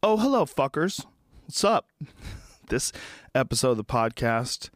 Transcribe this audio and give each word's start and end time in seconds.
Oh, 0.00 0.16
hello, 0.16 0.44
fuckers. 0.44 1.04
What's 1.44 1.64
up? 1.64 1.90
This 2.68 2.92
episode 3.34 3.70
of 3.70 3.76
the 3.78 3.84
podcast, 3.84 4.68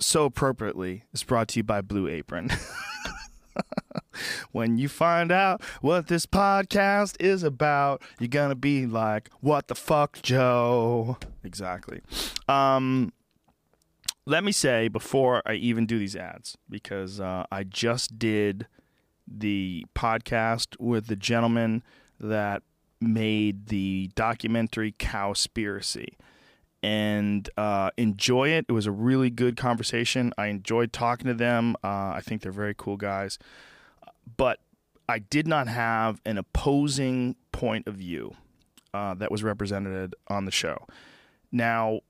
so 0.00 0.24
appropriately, 0.24 1.04
is 1.12 1.22
brought 1.22 1.46
to 1.48 1.60
you 1.60 1.62
by 1.62 1.80
Blue 1.80 2.08
Apron. 2.08 2.50
when 4.52 4.76
you 4.76 4.88
find 4.88 5.30
out 5.30 5.62
what 5.82 6.08
this 6.08 6.26
podcast 6.26 7.14
is 7.20 7.44
about, 7.44 8.02
you're 8.18 8.26
going 8.26 8.48
to 8.48 8.56
be 8.56 8.86
like, 8.86 9.30
what 9.40 9.68
the 9.68 9.76
fuck, 9.76 10.20
Joe? 10.20 11.16
Exactly. 11.44 12.00
Um, 12.48 13.12
let 14.24 14.42
me 14.42 14.50
say 14.50 14.88
before 14.88 15.42
I 15.46 15.52
even 15.54 15.86
do 15.86 16.00
these 16.00 16.16
ads, 16.16 16.58
because 16.68 17.20
uh, 17.20 17.46
I 17.52 17.62
just 17.62 18.18
did 18.18 18.66
the 19.28 19.86
podcast 19.94 20.74
with 20.80 21.06
the 21.06 21.14
gentleman 21.14 21.84
that 22.18 22.64
made 23.00 23.66
the 23.66 24.10
documentary 24.14 24.92
Cowspiracy 24.92 26.14
and 26.82 27.48
uh, 27.56 27.90
enjoy 27.96 28.50
it. 28.50 28.66
It 28.68 28.72
was 28.72 28.86
a 28.86 28.92
really 28.92 29.30
good 29.30 29.56
conversation. 29.56 30.32
I 30.38 30.46
enjoyed 30.46 30.92
talking 30.92 31.26
to 31.26 31.34
them. 31.34 31.74
Uh, 31.82 32.12
I 32.14 32.20
think 32.24 32.42
they're 32.42 32.52
very 32.52 32.74
cool 32.76 32.96
guys. 32.96 33.38
But 34.36 34.60
I 35.08 35.18
did 35.18 35.46
not 35.46 35.68
have 35.68 36.20
an 36.24 36.38
opposing 36.38 37.36
point 37.52 37.86
of 37.86 37.94
view 37.94 38.34
uh, 38.92 39.14
that 39.14 39.30
was 39.30 39.42
represented 39.42 40.14
on 40.28 40.44
the 40.44 40.50
show. 40.50 40.86
Now, 41.52 42.00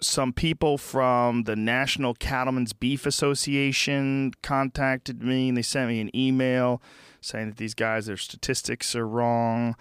some 0.00 0.32
people 0.32 0.76
from 0.78 1.44
the 1.44 1.56
National 1.56 2.14
Cattlemen's 2.14 2.72
Beef 2.72 3.06
Association 3.06 4.32
contacted 4.42 5.22
me 5.22 5.48
and 5.48 5.56
they 5.56 5.62
sent 5.62 5.88
me 5.88 6.00
an 6.00 6.14
email 6.14 6.82
saying 7.20 7.48
that 7.48 7.56
these 7.56 7.74
guys, 7.74 8.06
their 8.06 8.16
statistics 8.16 8.94
are 8.94 9.06
wrong. 9.06 9.76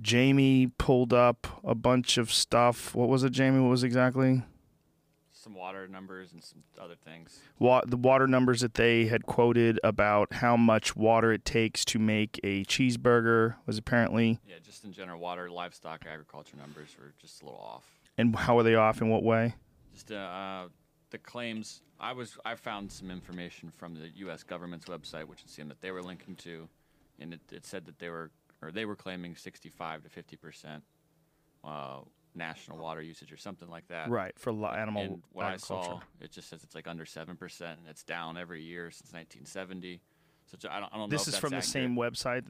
Jamie 0.00 0.68
pulled 0.78 1.12
up 1.12 1.46
a 1.64 1.74
bunch 1.74 2.18
of 2.18 2.32
stuff. 2.32 2.94
What 2.94 3.08
was 3.08 3.24
it, 3.24 3.30
Jamie? 3.30 3.60
What 3.60 3.70
was 3.70 3.82
exactly? 3.84 4.42
Some 5.32 5.54
water 5.54 5.86
numbers 5.88 6.32
and 6.32 6.42
some 6.42 6.62
other 6.80 6.94
things. 6.96 7.40
Wa- 7.58 7.82
the 7.86 7.96
water 7.96 8.26
numbers 8.26 8.60
that 8.60 8.74
they 8.74 9.06
had 9.06 9.24
quoted 9.24 9.78
about 9.82 10.34
how 10.34 10.56
much 10.56 10.94
water 10.96 11.32
it 11.32 11.44
takes 11.44 11.84
to 11.86 11.98
make 11.98 12.38
a 12.42 12.64
cheeseburger 12.64 13.54
was 13.66 13.78
apparently, 13.78 14.40
Yeah, 14.46 14.56
just 14.62 14.84
in 14.84 14.92
general, 14.92 15.20
water, 15.20 15.48
livestock, 15.50 16.04
agriculture 16.06 16.56
numbers 16.56 16.94
were 16.98 17.12
just 17.20 17.40
a 17.42 17.44
little 17.46 17.60
off. 17.60 17.84
and 18.18 18.34
how 18.36 18.58
are 18.58 18.62
they 18.62 18.74
off 18.74 19.00
in 19.00 19.08
what 19.08 19.22
way? 19.22 19.54
Just 19.94 20.10
uh, 20.12 20.16
uh, 20.16 20.68
the 21.10 21.18
claims. 21.18 21.82
I 22.00 22.12
was 22.12 22.36
I 22.44 22.54
found 22.54 22.92
some 22.92 23.10
information 23.10 23.72
from 23.76 23.94
the 23.94 24.08
U.S. 24.16 24.42
government's 24.44 24.86
website, 24.86 25.24
which 25.24 25.42
it 25.42 25.50
seemed 25.50 25.70
that 25.70 25.80
they 25.80 25.90
were 25.90 26.02
linking 26.02 26.36
to, 26.36 26.68
and 27.18 27.32
it, 27.34 27.40
it 27.50 27.64
said 27.66 27.86
that 27.86 27.98
they 27.98 28.08
were 28.08 28.30
or 28.62 28.70
they 28.72 28.84
were 28.84 28.96
claiming 28.96 29.36
65 29.36 30.02
to 30.04 30.08
50 30.08 30.36
percent 30.36 30.82
uh, 31.64 31.98
national 32.34 32.78
water 32.78 33.02
usage 33.02 33.32
or 33.32 33.36
something 33.36 33.68
like 33.68 33.88
that. 33.88 34.08
Right, 34.10 34.32
for 34.38 34.50
animal 34.50 35.02
And 35.02 35.22
what 35.32 35.44
I 35.46 35.54
agriculture. 35.54 35.90
saw, 35.90 36.00
it 36.20 36.30
just 36.30 36.48
says 36.48 36.62
it's 36.62 36.74
like 36.74 36.86
under 36.88 37.04
seven 37.04 37.36
percent, 37.36 37.80
and 37.80 37.88
it's 37.88 38.02
down 38.04 38.36
every 38.36 38.62
year 38.62 38.90
since 38.90 39.12
1970. 39.12 40.00
So 40.46 40.56
I 40.70 40.80
don't, 40.80 40.92
I 40.92 40.96
don't 40.96 41.10
know. 41.10 41.16
This 41.16 41.28
is 41.28 41.36
from 41.36 41.50
the 41.50 41.60
same 41.62 41.94
website 41.96 42.44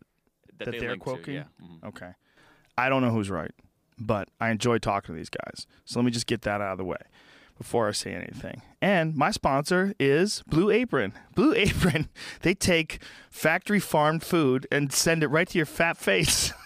that, 0.59 0.67
that 0.67 0.70
they 0.73 0.79
they're 0.79 0.91
link 0.91 1.03
to, 1.05 1.11
quoting? 1.11 1.34
yeah. 1.34 1.45
Mhm. 1.62 1.89
Okay. 1.89 2.11
I 2.77 2.89
don't 2.89 3.03
know 3.03 3.11
who's 3.11 3.29
right, 3.31 3.51
but 3.98 4.29
I 4.41 4.51
enjoy 4.51 4.79
talking 4.79 5.14
to 5.14 5.19
these 5.19 5.31
guys. 5.31 5.67
So 5.84 5.98
let 5.98 6.05
me 6.05 6.12
just 6.12 6.27
get 6.27 6.42
that 6.42 6.61
out 6.61 6.73
of 6.73 6.79
the 6.79 6.84
way 6.84 6.97
before 7.59 7.89
I 7.89 7.92
say 7.92 8.14
anything. 8.14 8.62
And 8.81 9.14
my 9.17 9.33
sponsor 9.33 9.92
is 9.98 10.42
Blue 10.47 10.70
Apron. 10.70 11.12
Blue 11.34 11.53
Apron, 11.55 12.09
they 12.42 12.55
take 12.55 13.03
factory 13.31 13.81
farmed 13.81 14.23
food 14.23 14.67
and 14.70 14.92
send 14.92 15.23
it 15.23 15.28
right 15.28 15.48
to 15.48 15.59
your 15.59 15.67
fat 15.67 15.97
face. 15.98 16.53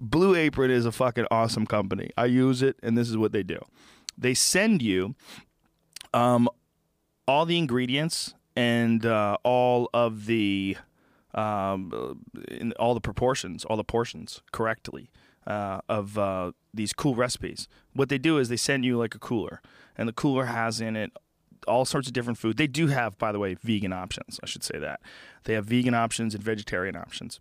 Blue 0.00 0.34
Apron 0.34 0.70
is 0.70 0.86
a 0.86 0.92
fucking 0.92 1.26
awesome 1.30 1.66
company. 1.66 2.10
I 2.16 2.24
use 2.26 2.62
it, 2.62 2.76
and 2.82 2.96
this 2.96 3.10
is 3.10 3.16
what 3.16 3.32
they 3.32 3.42
do. 3.42 3.58
They 4.16 4.32
send 4.34 4.80
you 4.80 5.14
um, 6.14 6.48
all 7.26 7.44
the 7.44 7.58
ingredients 7.58 8.34
and 8.56 9.04
uh, 9.04 9.36
all 9.42 9.90
of 9.92 10.26
the 10.26 10.76
um, 11.34 12.24
all 12.78 12.94
the 12.94 13.00
proportions, 13.00 13.64
all 13.64 13.76
the 13.76 13.84
portions 13.84 14.40
correctly 14.50 15.10
uh, 15.48 15.80
of 15.88 16.16
uh, 16.18 16.52
these 16.72 16.92
cool 16.92 17.16
recipes. 17.16 17.66
What 17.94 18.08
they 18.08 18.18
do 18.18 18.38
is 18.38 18.48
they 18.48 18.56
send 18.56 18.84
you 18.84 18.96
like 18.96 19.14
a 19.14 19.18
cooler, 19.18 19.60
and 19.96 20.08
the 20.08 20.12
cooler 20.12 20.44
has 20.44 20.80
in 20.80 20.94
it 20.94 21.10
all 21.66 21.84
sorts 21.84 22.06
of 22.06 22.12
different 22.12 22.38
food. 22.38 22.56
They 22.56 22.68
do 22.68 22.86
have, 22.86 23.18
by 23.18 23.32
the 23.32 23.38
way, 23.38 23.54
vegan 23.54 23.92
options. 23.92 24.38
I 24.42 24.46
should 24.46 24.62
say 24.62 24.78
that 24.78 25.00
they 25.44 25.54
have 25.54 25.66
vegan 25.66 25.94
options 25.94 26.34
and 26.34 26.42
vegetarian 26.42 26.94
options. 26.94 27.40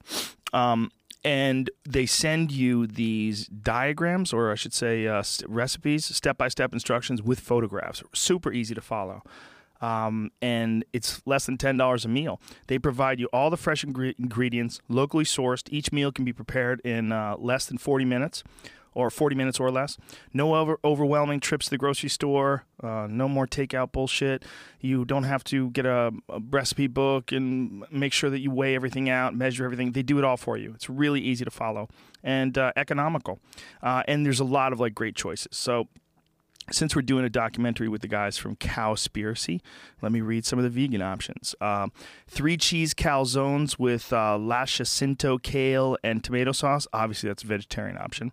Um, 0.53 0.91
and 1.23 1.69
they 1.88 2.06
send 2.06 2.51
you 2.51 2.88
these 2.88 3.47
diagrams, 3.47 4.34
or 4.34 4.51
I 4.51 4.56
should 4.56 4.74
say, 4.74 5.07
uh, 5.07 5.24
recipes, 5.47 6.06
step 6.06 6.38
by 6.38 6.47
step 6.47 6.74
instructions 6.74 7.22
with 7.22 7.39
photographs. 7.39 8.01
Super 8.13 8.51
easy 8.51 8.74
to 8.74 8.81
follow. 8.81 9.24
Um, 9.82 10.32
and 10.42 10.86
it's 10.94 11.22
less 11.26 11.46
than 11.46 11.58
$10 11.58 12.06
a 12.06 12.08
meal. 12.08 12.42
They 12.68 12.80
provide 12.80 13.20
you 13.20 13.28
all 13.34 13.50
the 13.50 13.58
fresh 13.58 13.86
ingre- 13.86 14.16
ingredients, 14.18 14.82
locally 14.90 15.24
sourced. 15.26 15.68
Each 15.72 15.92
meal 15.92 16.12
can 16.12 16.26
be 16.26 16.34
prepared 16.34 16.80
in 16.82 17.12
uh, 17.12 17.36
less 17.38 17.66
than 17.66 17.78
40 17.78 18.06
minutes 18.06 18.44
or 18.94 19.12
40 19.12 19.36
minutes 19.36 19.60
or 19.60 19.70
less. 19.70 19.96
No 20.34 20.56
over- 20.56 20.80
overwhelming 20.84 21.40
trips 21.40 21.66
to 21.66 21.70
the 21.70 21.78
grocery 21.78 22.10
store. 22.10 22.66
Uh, 22.82 23.06
no 23.08 23.28
more 23.28 23.46
takeout 23.46 23.92
bullshit. 23.92 24.44
You 24.82 25.06
don't 25.06 25.24
have 25.24 25.44
to 25.46 25.70
get 25.70 25.86
a, 25.86 26.12
a 26.30 26.40
recipe 26.50 26.88
book 26.88 27.32
and 27.32 27.86
make 27.92 28.12
sure 28.12 28.32
that 28.32 28.40
you 28.40 28.50
weigh 28.50 28.74
everything 28.74 29.08
out, 29.08 29.36
measure 29.36 29.66
everything. 29.66 29.92
They 29.92 30.02
do 30.02 30.18
it 30.18 30.24
all 30.24 30.38
for 30.38 30.58
you. 30.58 30.74
It's 30.74 30.90
really 30.90 31.22
easy 31.22 31.46
to 31.46 31.52
follow 31.52 31.90
and 32.24 32.58
uh, 32.58 32.72
economical. 32.76 33.40
Uh, 33.84 34.02
and 34.08 34.26
there's 34.26 34.40
a 34.40 34.44
lot 34.46 34.74
of 34.74 34.80
like 34.80 34.96
great 34.96 35.16
choices. 35.16 35.50
So 35.52 35.88
since 36.72 36.96
we're 36.96 37.02
doing 37.02 37.26
a 37.26 37.30
documentary 37.30 37.88
with 37.88 38.02
the 38.02 38.08
guys 38.08 38.38
from 38.38 38.56
Cowspiracy, 38.56 39.62
let 40.02 40.12
me 40.12 40.22
read 40.22 40.46
some 40.46 40.60
of 40.60 40.64
the 40.64 40.70
vegan 40.70 41.02
options. 41.02 41.56
Um, 41.62 41.92
three 42.28 42.58
cheese 42.58 42.94
calzones 42.94 43.80
with 43.80 44.12
uh, 44.12 44.38
La 44.38 44.66
Jacinto 44.66 45.38
kale 45.38 45.98
and 46.04 46.24
tomato 46.24 46.52
sauce. 46.52 46.88
Obviously, 46.92 47.30
that's 47.30 47.44
a 47.44 47.48
vegetarian 47.48 47.98
option. 47.98 48.32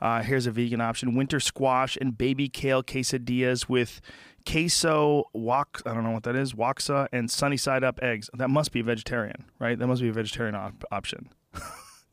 Uh, 0.00 0.22
here's 0.22 0.46
a 0.46 0.50
vegan 0.50 0.80
option: 0.80 1.14
winter 1.14 1.40
squash 1.40 1.96
and 2.00 2.16
baby 2.16 2.48
kale 2.48 2.82
quesadillas 2.82 3.68
with 3.68 4.00
queso 4.44 5.24
wok. 5.32 5.82
I 5.86 5.94
don't 5.94 6.04
know 6.04 6.10
what 6.10 6.24
that 6.24 6.36
is. 6.36 6.54
Waksa 6.54 7.08
and 7.12 7.30
sunny 7.30 7.56
side 7.56 7.84
up 7.84 8.00
eggs. 8.02 8.28
That 8.34 8.48
must 8.48 8.72
be 8.72 8.82
vegetarian, 8.82 9.44
right? 9.58 9.78
That 9.78 9.86
must 9.86 10.02
be 10.02 10.08
a 10.08 10.12
vegetarian 10.12 10.54
op- 10.54 10.84
option. 10.90 11.30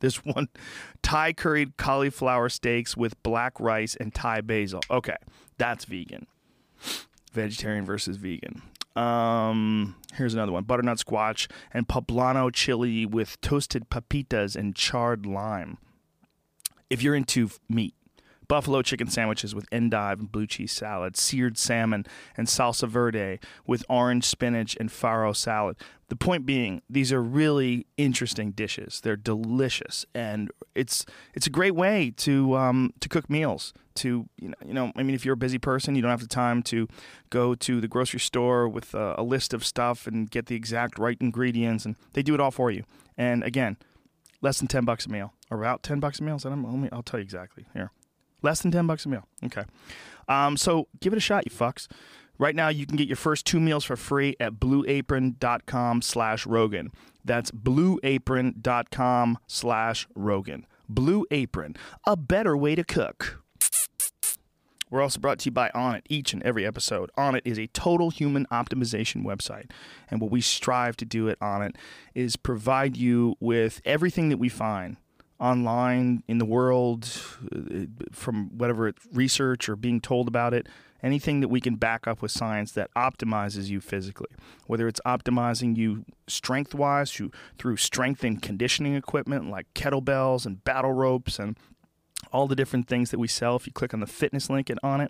This 0.00 0.24
one, 0.24 0.48
Thai 1.02 1.34
curried 1.34 1.76
cauliflower 1.76 2.48
steaks 2.48 2.96
with 2.96 3.22
black 3.22 3.60
rice 3.60 3.94
and 3.94 4.14
Thai 4.14 4.40
basil. 4.40 4.80
Okay, 4.90 5.16
that's 5.60 5.84
vegan. 5.84 6.26
Vegetarian 7.32 7.84
versus 7.84 8.16
vegan. 8.16 8.62
Um, 8.96 9.94
here's 10.14 10.34
another 10.34 10.52
one: 10.52 10.64
butternut 10.64 10.98
squash 10.98 11.46
and 11.72 11.86
poblano 11.86 12.52
chili 12.52 13.06
with 13.06 13.40
toasted 13.42 13.90
pepitas 13.90 14.56
and 14.56 14.74
charred 14.74 15.26
lime. 15.26 15.76
If 16.88 17.02
you're 17.02 17.14
into 17.14 17.50
meat, 17.68 17.94
buffalo 18.50 18.82
chicken 18.82 19.06
sandwiches 19.06 19.54
with 19.54 19.64
endive 19.70 20.18
and 20.18 20.32
blue 20.32 20.44
cheese 20.44 20.72
salad, 20.72 21.16
seared 21.16 21.56
salmon 21.56 22.04
and 22.36 22.48
salsa 22.48 22.88
verde 22.88 23.38
with 23.64 23.84
orange 23.88 24.24
spinach 24.24 24.76
and 24.80 24.90
farro 24.90 25.34
salad. 25.34 25.76
The 26.08 26.16
point 26.16 26.44
being, 26.44 26.82
these 26.90 27.12
are 27.12 27.22
really 27.22 27.86
interesting 27.96 28.50
dishes. 28.50 29.00
They're 29.02 29.14
delicious, 29.14 30.04
and 30.16 30.50
it's 30.74 31.06
it's 31.32 31.46
a 31.46 31.50
great 31.50 31.76
way 31.76 32.12
to 32.16 32.56
um, 32.56 32.92
to 32.98 33.08
cook 33.08 33.30
meals. 33.30 33.72
To 33.94 34.28
you 34.36 34.48
know, 34.48 34.54
you 34.66 34.74
know, 34.74 34.92
I 34.96 35.04
mean, 35.04 35.14
if 35.14 35.24
you're 35.24 35.34
a 35.34 35.44
busy 35.46 35.58
person, 35.58 35.94
you 35.94 36.02
don't 36.02 36.10
have 36.10 36.20
the 36.20 36.26
time 36.26 36.64
to 36.64 36.88
go 37.30 37.54
to 37.54 37.80
the 37.80 37.86
grocery 37.86 38.18
store 38.18 38.68
with 38.68 38.94
a, 38.94 39.14
a 39.16 39.22
list 39.22 39.54
of 39.54 39.64
stuff 39.64 40.08
and 40.08 40.28
get 40.28 40.46
the 40.46 40.56
exact 40.56 40.98
right 40.98 41.16
ingredients, 41.20 41.84
and 41.86 41.94
they 42.14 42.22
do 42.24 42.34
it 42.34 42.40
all 42.40 42.50
for 42.50 42.72
you. 42.72 42.82
And 43.16 43.44
again, 43.44 43.76
less 44.40 44.58
than 44.58 44.66
ten 44.66 44.84
bucks 44.84 45.06
a 45.06 45.08
meal, 45.08 45.34
or 45.52 45.60
about 45.60 45.84
ten 45.84 46.00
bucks 46.00 46.18
a 46.18 46.24
meal. 46.24 46.40
So 46.40 46.50
I'm, 46.50 46.88
I'll 46.90 47.04
tell 47.04 47.20
you 47.20 47.24
exactly 47.24 47.66
here. 47.74 47.92
Less 48.42 48.62
than 48.62 48.70
10 48.70 48.86
bucks 48.86 49.06
a 49.06 49.08
meal. 49.08 49.26
Okay. 49.44 49.64
Um, 50.28 50.56
so 50.56 50.88
give 51.00 51.12
it 51.12 51.16
a 51.16 51.20
shot, 51.20 51.44
you 51.44 51.56
fucks. 51.56 51.88
Right 52.38 52.54
now, 52.54 52.68
you 52.68 52.86
can 52.86 52.96
get 52.96 53.06
your 53.06 53.16
first 53.16 53.44
two 53.44 53.60
meals 53.60 53.84
for 53.84 53.96
free 53.96 54.34
at 54.40 54.54
blueapron.com 54.54 56.00
slash 56.00 56.46
Rogan. 56.46 56.90
That's 57.22 57.50
blueapron.com 57.50 59.38
slash 59.46 60.08
Rogan. 60.14 60.66
Blue 60.88 61.26
Apron, 61.30 61.76
a 62.06 62.16
better 62.16 62.56
way 62.56 62.74
to 62.74 62.82
cook. 62.82 63.42
We're 64.90 65.02
also 65.02 65.20
brought 65.20 65.38
to 65.40 65.44
you 65.46 65.52
by 65.52 65.70
Onnit 65.72 66.02
each 66.08 66.32
and 66.32 66.42
every 66.42 66.66
episode. 66.66 67.10
Onnit 67.16 67.42
is 67.44 67.58
a 67.58 67.68
total 67.68 68.10
human 68.10 68.46
optimization 68.46 69.22
website. 69.22 69.70
And 70.10 70.20
what 70.20 70.32
we 70.32 70.40
strive 70.40 70.96
to 70.96 71.04
do 71.04 71.28
at 71.28 71.38
Onnit 71.38 71.76
is 72.14 72.34
provide 72.36 72.96
you 72.96 73.36
with 73.38 73.80
everything 73.84 74.30
that 74.30 74.38
we 74.38 74.48
find 74.48 74.96
online 75.40 76.22
in 76.28 76.38
the 76.38 76.44
world 76.44 77.06
from 78.12 78.50
whatever 78.56 78.92
research 79.12 79.68
or 79.68 79.76
being 79.76 80.00
told 80.00 80.28
about 80.28 80.54
it 80.54 80.68
anything 81.02 81.40
that 81.40 81.48
we 81.48 81.60
can 81.60 81.76
back 81.76 82.06
up 82.06 82.20
with 82.22 82.30
science 82.30 82.72
that 82.72 82.90
optimizes 82.94 83.68
you 83.68 83.80
physically, 83.80 84.28
whether 84.66 84.86
it's 84.86 85.00
optimizing 85.06 85.76
you 85.76 86.04
strength 86.26 86.74
wise 86.74 87.10
through 87.58 87.76
strength 87.76 88.22
and 88.22 88.42
conditioning 88.42 88.94
equipment 88.94 89.50
like 89.50 89.66
kettlebells 89.74 90.46
and 90.46 90.62
battle 90.64 90.92
ropes 90.92 91.38
and 91.38 91.56
all 92.32 92.46
the 92.46 92.56
different 92.56 92.88
things 92.88 93.10
that 93.10 93.18
we 93.18 93.28
sell 93.28 93.56
if 93.56 93.66
you 93.66 93.72
click 93.72 93.94
on 93.94 94.00
the 94.00 94.06
fitness 94.06 94.50
link 94.50 94.70
and 94.70 94.80
Onnit, 94.82 95.08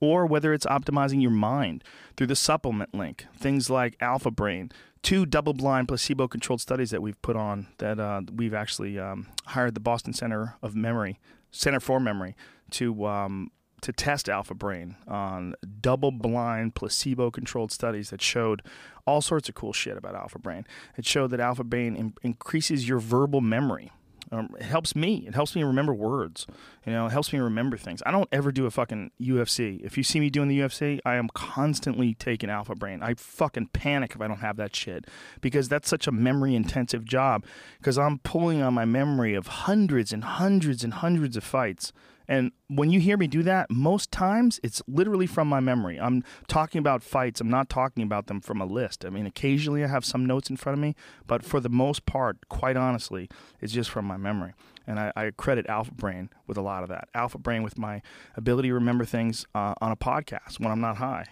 or 0.00 0.26
whether 0.26 0.52
it's 0.52 0.66
optimizing 0.66 1.20
your 1.22 1.30
mind 1.30 1.84
through 2.16 2.28
the 2.28 2.36
supplement 2.36 2.94
link, 2.94 3.26
things 3.36 3.70
like 3.70 3.96
Alpha 4.00 4.30
Brain, 4.30 4.70
two 5.02 5.26
double 5.26 5.54
blind 5.54 5.88
placebo 5.88 6.28
controlled 6.28 6.60
studies 6.60 6.90
that 6.90 7.02
we've 7.02 7.20
put 7.22 7.36
on 7.36 7.68
that 7.78 7.98
uh, 7.98 8.22
we've 8.34 8.54
actually 8.54 8.98
um, 8.98 9.26
hired 9.46 9.74
the 9.74 9.80
Boston 9.80 10.12
Center 10.12 10.56
of 10.62 10.74
Memory, 10.74 11.18
Center 11.50 11.80
for 11.80 12.00
Memory, 12.00 12.34
to 12.72 13.06
um, 13.06 13.50
to 13.80 13.92
test 13.92 14.28
Alpha 14.28 14.54
Brain 14.54 14.96
on 15.06 15.54
double 15.80 16.10
blind 16.10 16.74
placebo 16.74 17.30
controlled 17.30 17.72
studies 17.72 18.10
that 18.10 18.20
showed 18.20 18.62
all 19.06 19.20
sorts 19.20 19.48
of 19.48 19.54
cool 19.54 19.72
shit 19.72 19.96
about 19.96 20.14
Alpha 20.14 20.38
Brain. 20.38 20.66
It 20.96 21.06
showed 21.06 21.30
that 21.30 21.40
Alpha 21.40 21.64
Brain 21.64 21.96
in- 21.96 22.14
increases 22.22 22.88
your 22.88 22.98
verbal 22.98 23.40
memory. 23.40 23.92
Um, 24.30 24.50
it 24.58 24.64
helps 24.64 24.94
me. 24.94 25.24
It 25.26 25.34
helps 25.34 25.56
me 25.56 25.62
remember 25.62 25.94
words. 25.94 26.46
You 26.84 26.92
know, 26.92 27.06
it 27.06 27.12
helps 27.12 27.32
me 27.32 27.38
remember 27.38 27.76
things. 27.76 28.02
I 28.04 28.10
don't 28.10 28.28
ever 28.30 28.52
do 28.52 28.66
a 28.66 28.70
fucking 28.70 29.12
UFC. 29.20 29.80
If 29.84 29.96
you 29.96 30.02
see 30.02 30.20
me 30.20 30.30
doing 30.30 30.48
the 30.48 30.60
UFC, 30.60 31.00
I 31.04 31.16
am 31.16 31.28
constantly 31.28 32.14
taking 32.14 32.50
Alpha 32.50 32.74
Brain. 32.74 33.02
I 33.02 33.14
fucking 33.14 33.68
panic 33.68 34.14
if 34.14 34.20
I 34.20 34.28
don't 34.28 34.40
have 34.40 34.56
that 34.56 34.76
shit 34.76 35.06
because 35.40 35.68
that's 35.68 35.88
such 35.88 36.06
a 36.06 36.12
memory 36.12 36.54
intensive 36.54 37.04
job. 37.04 37.44
Because 37.78 37.98
I'm 37.98 38.18
pulling 38.18 38.62
on 38.62 38.74
my 38.74 38.84
memory 38.84 39.34
of 39.34 39.46
hundreds 39.46 40.12
and 40.12 40.24
hundreds 40.24 40.84
and 40.84 40.94
hundreds 40.94 41.36
of 41.36 41.44
fights 41.44 41.92
and 42.28 42.52
when 42.68 42.90
you 42.90 43.00
hear 43.00 43.16
me 43.16 43.26
do 43.26 43.42
that, 43.44 43.70
most 43.70 44.12
times 44.12 44.60
it's 44.62 44.82
literally 44.86 45.26
from 45.26 45.48
my 45.48 45.60
memory. 45.60 45.98
I'm 45.98 46.22
talking 46.46 46.78
about 46.78 47.02
fights. 47.02 47.40
I'm 47.40 47.48
not 47.48 47.70
talking 47.70 48.02
about 48.02 48.26
them 48.26 48.42
from 48.42 48.60
a 48.60 48.66
list. 48.66 49.04
I 49.06 49.10
mean, 49.10 49.24
occasionally 49.26 49.82
I 49.82 49.86
have 49.86 50.04
some 50.04 50.26
notes 50.26 50.50
in 50.50 50.56
front 50.56 50.74
of 50.74 50.80
me, 50.80 50.94
but 51.26 51.42
for 51.42 51.58
the 51.58 51.70
most 51.70 52.04
part, 52.04 52.48
quite 52.50 52.76
honestly, 52.76 53.30
it's 53.60 53.72
just 53.72 53.88
from 53.88 54.04
my 54.04 54.18
memory. 54.18 54.52
And 54.86 55.00
I, 55.00 55.12
I 55.16 55.30
credit 55.36 55.66
Alpha 55.68 55.92
Brain 55.92 56.28
with 56.46 56.58
a 56.58 56.62
lot 56.62 56.82
of 56.82 56.90
that. 56.90 57.08
Alpha 57.14 57.38
Brain 57.38 57.62
with 57.62 57.78
my 57.78 58.02
ability 58.36 58.68
to 58.68 58.74
remember 58.74 59.06
things 59.06 59.46
uh, 59.54 59.74
on 59.80 59.90
a 59.90 59.96
podcast 59.96 60.60
when 60.60 60.70
I'm 60.70 60.80
not 60.80 60.98
high. 60.98 61.24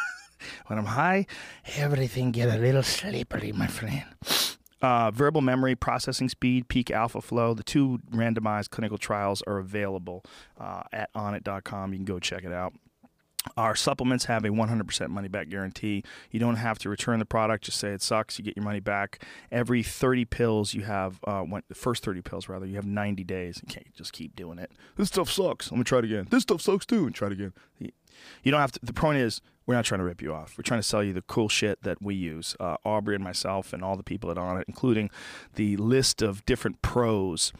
when 0.66 0.78
I'm 0.78 0.86
high, 0.86 1.26
everything 1.76 2.30
get 2.30 2.48
a 2.48 2.58
little 2.58 2.82
slippery, 2.82 3.52
my 3.52 3.66
friend. 3.66 4.04
Uh, 4.82 5.10
verbal 5.10 5.40
memory, 5.40 5.74
processing 5.74 6.28
speed, 6.28 6.68
peak 6.68 6.90
alpha 6.90 7.20
flow. 7.20 7.52
The 7.54 7.62
two 7.62 8.00
randomized 8.10 8.70
clinical 8.70 8.98
trials 8.98 9.42
are 9.46 9.58
available 9.58 10.24
uh, 10.58 10.82
at 10.92 11.12
onnit.com. 11.14 11.92
You 11.92 11.98
can 11.98 12.06
go 12.06 12.18
check 12.18 12.44
it 12.44 12.52
out. 12.52 12.72
Our 13.56 13.74
supplements 13.74 14.26
have 14.26 14.44
a 14.44 14.48
100% 14.48 15.08
money 15.08 15.28
back 15.28 15.48
guarantee. 15.48 16.02
You 16.30 16.40
don't 16.40 16.56
have 16.56 16.78
to 16.80 16.90
return 16.90 17.18
the 17.18 17.24
product. 17.24 17.64
Just 17.64 17.78
say 17.78 17.92
it 17.92 18.02
sucks. 18.02 18.38
You 18.38 18.44
get 18.44 18.56
your 18.56 18.64
money 18.64 18.80
back. 18.80 19.24
Every 19.50 19.82
30 19.82 20.26
pills 20.26 20.74
you 20.74 20.82
have, 20.82 21.20
uh, 21.24 21.40
when, 21.40 21.62
the 21.68 21.74
first 21.74 22.04
30 22.04 22.20
pills 22.20 22.48
rather, 22.48 22.66
you 22.66 22.76
have 22.76 22.84
90 22.84 23.24
days. 23.24 23.60
You 23.62 23.72
can't 23.72 23.94
just 23.94 24.12
keep 24.12 24.36
doing 24.36 24.58
it. 24.58 24.72
This 24.96 25.08
stuff 25.08 25.30
sucks. 25.30 25.70
Let 25.70 25.78
me 25.78 25.84
try 25.84 26.00
it 26.00 26.04
again. 26.04 26.26
This 26.30 26.42
stuff 26.42 26.60
sucks 26.60 26.84
too. 26.84 27.06
And 27.06 27.14
try 27.14 27.28
it 27.28 27.32
again. 27.32 27.52
You 28.42 28.50
don't 28.50 28.60
have 28.60 28.72
to. 28.72 28.80
The 28.82 28.92
point 28.92 29.18
is, 29.18 29.40
we're 29.70 29.76
not 29.76 29.84
trying 29.84 30.00
to 30.00 30.04
rip 30.04 30.20
you 30.20 30.34
off. 30.34 30.58
We're 30.58 30.62
trying 30.62 30.80
to 30.80 30.86
sell 30.86 31.02
you 31.04 31.12
the 31.12 31.22
cool 31.22 31.48
shit 31.48 31.82
that 31.84 32.02
we 32.02 32.14
use. 32.16 32.56
Uh, 32.58 32.76
Aubrey 32.84 33.14
and 33.14 33.22
myself 33.22 33.72
and 33.72 33.84
all 33.84 33.96
the 33.96 34.02
people 34.02 34.28
are 34.30 34.34
Onnit, 34.34 34.64
including 34.66 35.10
the 35.54 35.76
list 35.76 36.22
of 36.22 36.44
different 36.44 36.82
pros. 36.82 37.52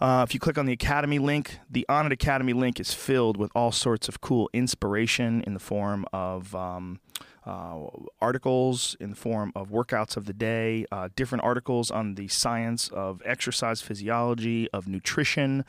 Uh, 0.00 0.24
if 0.26 0.34
you 0.34 0.40
click 0.40 0.58
on 0.58 0.66
the 0.66 0.72
Academy 0.72 1.20
link, 1.20 1.60
the 1.70 1.86
Onnit 1.88 2.12
Academy 2.12 2.52
link 2.54 2.80
is 2.80 2.92
filled 2.92 3.36
with 3.36 3.52
all 3.54 3.70
sorts 3.70 4.08
of 4.08 4.20
cool 4.20 4.50
inspiration 4.52 5.42
in 5.46 5.54
the 5.54 5.60
form 5.60 6.04
of. 6.12 6.54
Um, 6.54 7.00
uh, 7.46 7.88
articles 8.22 8.96
in 9.00 9.10
the 9.10 9.16
form 9.16 9.52
of 9.54 9.68
workouts 9.68 10.16
of 10.16 10.24
the 10.24 10.32
day, 10.32 10.86
uh, 10.90 11.10
different 11.14 11.44
articles 11.44 11.90
on 11.90 12.14
the 12.14 12.26
science 12.26 12.88
of 12.88 13.20
exercise 13.22 13.82
physiology, 13.82 14.66
of 14.70 14.88
nutrition, 14.88 15.62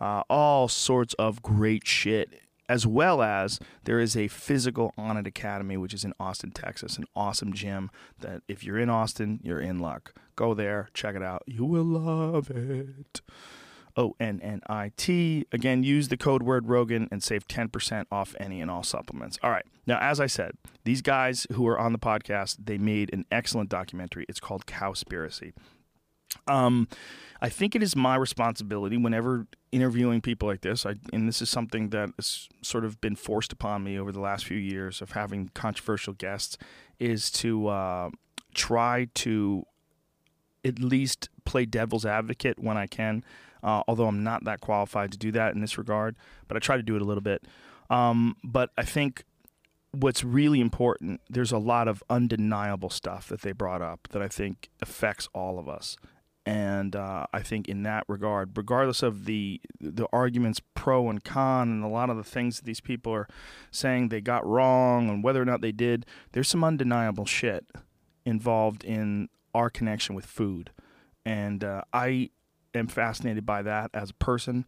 uh, 0.00 0.22
all 0.30 0.68
sorts 0.68 1.14
of 1.14 1.42
great 1.42 1.84
shit 1.84 2.45
as 2.68 2.86
well 2.86 3.22
as 3.22 3.58
there 3.84 3.98
is 3.98 4.16
a 4.16 4.28
physical 4.28 4.92
Onnit 4.98 5.26
Academy, 5.26 5.76
which 5.76 5.94
is 5.94 6.04
in 6.04 6.12
Austin, 6.18 6.50
Texas, 6.50 6.96
an 6.98 7.06
awesome 7.14 7.52
gym 7.52 7.90
that 8.20 8.42
if 8.48 8.64
you're 8.64 8.78
in 8.78 8.90
Austin, 8.90 9.40
you're 9.42 9.60
in 9.60 9.78
luck. 9.78 10.14
Go 10.34 10.54
there, 10.54 10.88
check 10.94 11.14
it 11.14 11.22
out. 11.22 11.42
You 11.46 11.64
will 11.64 11.84
love 11.84 12.50
it. 12.50 13.20
O 13.96 14.14
N 14.20 14.40
N 14.42 14.60
I 14.68 14.92
T. 14.96 15.46
Again, 15.52 15.82
use 15.82 16.08
the 16.08 16.16
code 16.16 16.42
word 16.42 16.68
Rogan 16.68 17.08
and 17.10 17.22
save 17.22 17.48
10% 17.48 18.04
off 18.12 18.34
any 18.38 18.60
and 18.60 18.70
all 18.70 18.82
supplements. 18.82 19.38
All 19.42 19.50
right. 19.50 19.64
Now, 19.86 19.98
as 20.00 20.20
I 20.20 20.26
said, 20.26 20.52
these 20.84 21.00
guys 21.00 21.46
who 21.52 21.66
are 21.66 21.78
on 21.78 21.92
the 21.92 21.98
podcast, 21.98 22.56
they 22.64 22.76
made 22.76 23.10
an 23.14 23.24
excellent 23.30 23.70
documentary. 23.70 24.26
It's 24.28 24.40
called 24.40 24.66
Cowspiracy. 24.66 25.54
Um, 26.46 26.88
I 27.40 27.48
think 27.48 27.74
it 27.74 27.82
is 27.82 27.94
my 27.94 28.16
responsibility 28.16 28.96
whenever 28.96 29.46
interviewing 29.72 30.20
people 30.20 30.48
like 30.48 30.62
this, 30.62 30.86
I, 30.86 30.94
and 31.12 31.28
this 31.28 31.42
is 31.42 31.50
something 31.50 31.90
that 31.90 32.10
has 32.16 32.48
sort 32.62 32.84
of 32.84 33.00
been 33.00 33.16
forced 33.16 33.52
upon 33.52 33.84
me 33.84 33.98
over 33.98 34.10
the 34.10 34.20
last 34.20 34.44
few 34.46 34.56
years 34.56 35.02
of 35.02 35.12
having 35.12 35.50
controversial 35.54 36.14
guests, 36.14 36.56
is 36.98 37.30
to 37.32 37.68
uh, 37.68 38.10
try 38.54 39.08
to 39.14 39.64
at 40.64 40.78
least 40.78 41.28
play 41.44 41.66
devil's 41.66 42.06
advocate 42.06 42.58
when 42.58 42.76
I 42.76 42.86
can. 42.86 43.22
Uh, 43.62 43.82
although 43.88 44.06
I'm 44.06 44.22
not 44.22 44.44
that 44.44 44.60
qualified 44.60 45.12
to 45.12 45.18
do 45.18 45.32
that 45.32 45.54
in 45.54 45.60
this 45.60 45.76
regard, 45.76 46.16
but 46.48 46.56
I 46.56 46.60
try 46.60 46.76
to 46.76 46.82
do 46.82 46.96
it 46.96 47.02
a 47.02 47.04
little 47.04 47.22
bit. 47.22 47.46
Um, 47.90 48.36
but 48.44 48.70
I 48.78 48.84
think 48.84 49.24
what's 49.92 50.22
really 50.22 50.60
important, 50.60 51.20
there's 51.28 51.52
a 51.52 51.58
lot 51.58 51.88
of 51.88 52.02
undeniable 52.08 52.90
stuff 52.90 53.28
that 53.28 53.42
they 53.42 53.52
brought 53.52 53.82
up 53.82 54.08
that 54.10 54.22
I 54.22 54.28
think 54.28 54.70
affects 54.80 55.28
all 55.34 55.58
of 55.58 55.68
us. 55.68 55.96
And 56.48 56.94
uh, 56.94 57.26
I 57.32 57.42
think 57.42 57.68
in 57.68 57.82
that 57.82 58.04
regard, 58.06 58.56
regardless 58.56 59.02
of 59.02 59.24
the 59.24 59.60
the 59.80 60.06
arguments 60.12 60.60
pro 60.74 61.10
and 61.10 61.22
con, 61.24 61.68
and 61.68 61.84
a 61.84 61.88
lot 61.88 62.08
of 62.08 62.16
the 62.16 62.22
things 62.22 62.56
that 62.56 62.64
these 62.64 62.80
people 62.80 63.12
are 63.12 63.26
saying 63.72 64.08
they 64.08 64.20
got 64.20 64.46
wrong, 64.46 65.08
and 65.10 65.24
whether 65.24 65.42
or 65.42 65.44
not 65.44 65.60
they 65.60 65.72
did, 65.72 66.06
there's 66.32 66.48
some 66.48 66.62
undeniable 66.62 67.26
shit 67.26 67.66
involved 68.24 68.84
in 68.84 69.28
our 69.54 69.68
connection 69.68 70.14
with 70.14 70.24
food, 70.24 70.70
and 71.24 71.64
uh, 71.64 71.82
I 71.92 72.30
am 72.74 72.86
fascinated 72.86 73.44
by 73.44 73.62
that 73.62 73.90
as 73.92 74.10
a 74.10 74.14
person, 74.14 74.66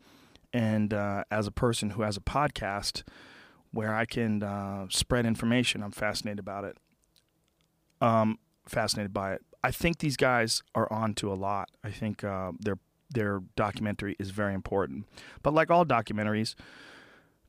and 0.53 0.93
uh, 0.93 1.23
as 1.31 1.47
a 1.47 1.53
person 1.53 1.91
who 1.91 2.03
has 2.03 2.17
a 2.17 2.21
podcast 2.21 3.05
where 3.71 3.95
I 3.95 4.05
can 4.05 4.43
uh, 4.43 4.87
spread 4.91 5.27
information. 5.27 5.85
I'm 5.85 5.93
fascinated 5.93 6.41
about 6.41 6.65
it. 6.65 6.77
Um, 8.01 8.39
fascinated 8.67 9.13
by 9.13 9.35
it. 9.35 9.43
I 9.63 9.71
think 9.71 9.99
these 9.99 10.17
guys 10.17 10.63
are 10.75 10.91
on 10.93 11.15
to 11.15 11.33
a 11.33 11.35
lot. 11.35 11.71
I 11.83 11.91
think 11.91 12.23
uh, 12.25 12.53
their 12.61 12.79
their 13.11 13.41
documentary 13.57 14.17
is 14.19 14.31
very 14.31 14.55
important. 14.55 15.07
But 15.43 15.55
like 15.55 15.71
all 15.71 15.85
documentaries, 15.85 16.55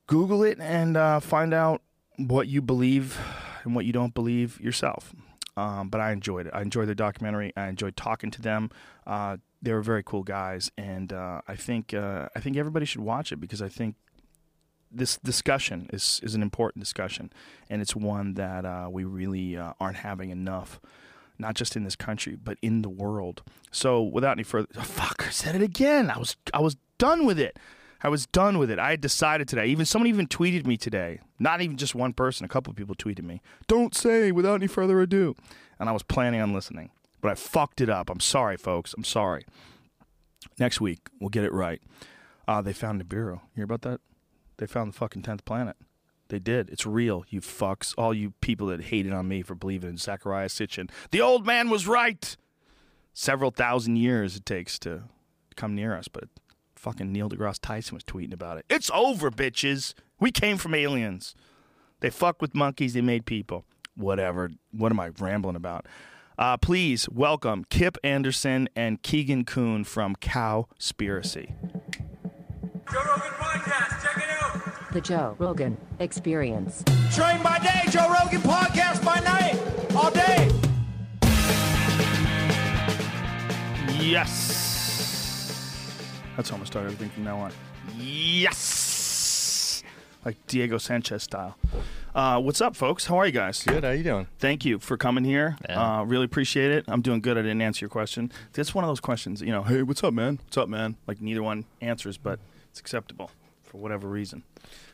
Google 0.07 0.43
it 0.43 0.59
and 0.59 0.97
uh, 0.97 1.19
find 1.19 1.53
out 1.53 1.81
what 2.17 2.47
you 2.47 2.61
believe 2.61 3.19
and 3.63 3.75
what 3.75 3.85
you 3.85 3.93
don't 3.93 4.13
believe 4.13 4.59
yourself. 4.59 5.13
Um, 5.57 5.89
but 5.89 5.99
I 5.99 6.11
enjoyed 6.11 6.47
it. 6.47 6.53
I 6.53 6.61
enjoyed 6.61 6.87
the 6.87 6.95
documentary. 6.95 7.51
I 7.57 7.67
enjoyed 7.67 7.97
talking 7.97 8.31
to 8.31 8.41
them. 8.41 8.71
Uh, 9.05 9.37
they 9.61 9.73
were 9.73 9.81
very 9.81 10.03
cool 10.03 10.23
guys, 10.23 10.71
and 10.77 11.11
uh, 11.11 11.41
I 11.47 11.55
think 11.55 11.93
uh, 11.93 12.29
I 12.33 12.39
think 12.39 12.55
everybody 12.55 12.85
should 12.85 13.01
watch 13.01 13.33
it 13.33 13.41
because 13.41 13.61
I 13.61 13.67
think 13.67 13.95
this 14.89 15.17
discussion 15.17 15.89
is 15.91 16.21
is 16.23 16.33
an 16.33 16.41
important 16.41 16.81
discussion, 16.81 17.33
and 17.69 17.81
it's 17.81 17.93
one 17.93 18.35
that 18.35 18.65
uh, 18.65 18.87
we 18.89 19.03
really 19.03 19.57
aren't 19.57 19.97
having 19.97 20.29
enough 20.29 20.79
not 21.39 21.55
just 21.55 21.75
in 21.75 21.83
this 21.83 21.95
country, 21.95 22.35
but 22.35 22.57
in 22.61 22.81
the 22.81 22.89
world. 22.89 23.41
So 23.71 24.01
without 24.01 24.33
any 24.33 24.43
further, 24.43 24.67
oh, 24.77 24.81
fuck, 24.83 25.25
I 25.27 25.31
said 25.31 25.55
it 25.55 25.61
again. 25.61 26.11
I 26.11 26.17
was, 26.19 26.35
I 26.53 26.59
was 26.59 26.77
done 26.97 27.25
with 27.25 27.39
it. 27.39 27.57
I 28.01 28.09
was 28.09 28.25
done 28.27 28.57
with 28.57 28.71
it. 28.71 28.79
I 28.79 28.91
had 28.91 29.01
decided 29.01 29.47
today. 29.47 29.65
Even 29.67 29.85
someone 29.85 30.07
even 30.07 30.27
tweeted 30.27 30.65
me 30.65 30.77
today. 30.77 31.19
Not 31.37 31.61
even 31.61 31.75
just 31.77 31.95
one 31.95 32.13
person. 32.13 32.45
A 32.45 32.49
couple 32.49 32.71
of 32.71 32.77
people 32.77 32.95
tweeted 32.95 33.23
me. 33.23 33.41
Don't 33.67 33.93
say 33.95 34.31
without 34.31 34.55
any 34.55 34.67
further 34.67 35.01
ado. 35.01 35.35
And 35.79 35.89
I 35.89 35.91
was 35.91 36.03
planning 36.03 36.41
on 36.41 36.53
listening, 36.53 36.91
but 37.21 37.31
I 37.31 37.35
fucked 37.35 37.81
it 37.81 37.89
up. 37.89 38.09
I'm 38.09 38.19
sorry, 38.19 38.57
folks. 38.57 38.93
I'm 38.93 39.03
sorry. 39.03 39.45
Next 40.57 40.79
week 40.79 40.99
we'll 41.19 41.29
get 41.29 41.43
it 41.43 41.53
right. 41.53 41.81
Uh, 42.47 42.61
they 42.61 42.73
found 42.73 43.01
Nibiru. 43.01 43.33
You 43.33 43.39
hear 43.55 43.63
about 43.65 43.81
that? 43.81 44.01
They 44.57 44.65
found 44.65 44.91
the 44.91 44.97
fucking 44.97 45.21
tenth 45.21 45.45
planet. 45.45 45.75
They 46.29 46.39
did. 46.39 46.69
It's 46.69 46.85
real, 46.85 47.25
you 47.29 47.41
fucks. 47.41 47.93
All 47.97 48.13
you 48.13 48.33
people 48.39 48.67
that 48.67 48.85
hated 48.85 49.11
on 49.11 49.27
me 49.27 49.41
for 49.41 49.55
believing 49.55 49.89
in 49.89 49.95
Zecharia 49.97 50.45
Sitchin. 50.45 50.89
The 51.11 51.21
old 51.21 51.45
man 51.45 51.69
was 51.69 51.87
right. 51.87 52.37
Several 53.13 53.51
thousand 53.51 53.97
years 53.97 54.35
it 54.35 54.45
takes 54.45 54.79
to 54.79 55.03
come 55.55 55.75
near 55.75 55.95
us, 55.95 56.07
but 56.07 56.25
fucking 56.75 57.11
Neil 57.11 57.29
deGrasse 57.29 57.59
Tyson 57.61 57.95
was 57.95 58.03
tweeting 58.03 58.33
about 58.33 58.57
it. 58.57 58.65
It's 58.69 58.89
over, 58.93 59.29
bitches. 59.31 59.93
We 60.19 60.31
came 60.31 60.57
from 60.57 60.75
aliens. 60.75 61.35
They 61.99 62.09
fuck 62.09 62.41
with 62.41 62.55
monkeys. 62.55 62.93
They 62.93 63.01
made 63.01 63.25
people. 63.25 63.65
Whatever. 63.95 64.51
What 64.71 64.91
am 64.91 64.99
I 64.99 65.09
rambling 65.19 65.57
about? 65.57 65.87
Uh, 66.37 66.55
please 66.55 67.09
welcome 67.09 67.65
Kip 67.69 67.97
Andersen 68.03 68.69
and 68.75 69.01
Keegan 69.01 69.43
Kuhn 69.43 69.83
from 69.83 70.15
Cowspiracy. 70.15 71.53
Joe 72.89 72.99
Rogan 73.05 73.31
Podcast. 73.33 73.88
Check 74.89 74.95
it 74.97 75.11
out. 75.11 75.37
The 75.37 75.41
Joe 75.41 75.45
Rogan 75.45 75.77
Experience. 75.99 76.83
Train 77.13 77.41
by 77.43 77.59
day, 77.59 77.89
Joe 77.91 78.09
Rogan 78.09 78.41
podcast 78.41 79.03
by 79.03 79.19
night, 79.19 79.59
all 79.95 80.11
day. 80.11 80.49
Yes. 84.01 84.57
That's 86.35 86.49
how 86.49 86.55
I'm 86.55 86.59
gonna 86.59 86.65
start 86.65 86.85
everything 86.85 87.09
from 87.09 87.23
now 87.23 87.37
on. 87.37 87.51
Yes. 87.97 89.83
Like 90.25 90.37
Diego 90.47 90.77
Sanchez 90.77 91.23
style. 91.23 91.57
Uh, 92.15 92.41
what's 92.41 92.59
up, 92.59 92.75
folks? 92.75 93.05
How 93.05 93.17
are 93.17 93.25
you 93.25 93.31
guys? 93.31 93.63
Good. 93.63 93.83
How 93.83 93.91
you 93.91 94.03
doing? 94.03 94.27
Thank 94.39 94.65
you 94.65 94.79
for 94.79 94.97
coming 94.97 95.23
here. 95.23 95.57
Yeah. 95.67 95.99
Uh, 95.99 96.03
really 96.03 96.25
appreciate 96.25 96.71
it. 96.71 96.85
I'm 96.87 97.01
doing 97.01 97.21
good. 97.21 97.37
I 97.37 97.41
didn't 97.41 97.61
answer 97.61 97.83
your 97.83 97.89
question. 97.89 98.31
That's 98.53 98.73
one 98.73 98.83
of 98.83 98.89
those 98.89 98.99
questions, 98.99 99.41
you 99.41 99.51
know, 99.51 99.63
hey, 99.63 99.83
what's 99.83 100.03
up, 100.03 100.13
man? 100.13 100.39
What's 100.45 100.57
up, 100.57 100.67
man? 100.67 100.95
Like 101.07 101.21
neither 101.21 101.43
one 101.43 101.65
answers, 101.81 102.17
but 102.17 102.39
it's 102.71 102.79
acceptable 102.79 103.31
for 103.69 103.77
whatever 103.77 104.07
reason. 104.07 104.43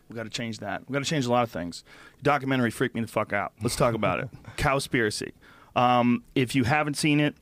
We 0.10 0.16
got 0.16 0.24
to 0.24 0.30
change 0.30 0.60
that. 0.60 0.88
We 0.88 0.94
got 0.94 1.04
to 1.04 1.10
change 1.10 1.26
a 1.26 1.32
lot 1.32 1.44
of 1.44 1.52
things. 1.52 1.84
Documentary 2.22 2.70
freaked 2.70 2.94
me 2.94 3.02
the 3.02 3.08
fuck 3.08 3.34
out. 3.34 3.54
Let's 3.62 3.76
talk 3.76 3.96
about 3.96 4.20
it. 4.20 4.30
Cowspiracy. 4.58 5.32
Um, 5.76 6.24
if 6.36 6.54
you 6.56 6.64
haven't 6.66 6.96
seen 6.96 7.20
it, 7.20 7.36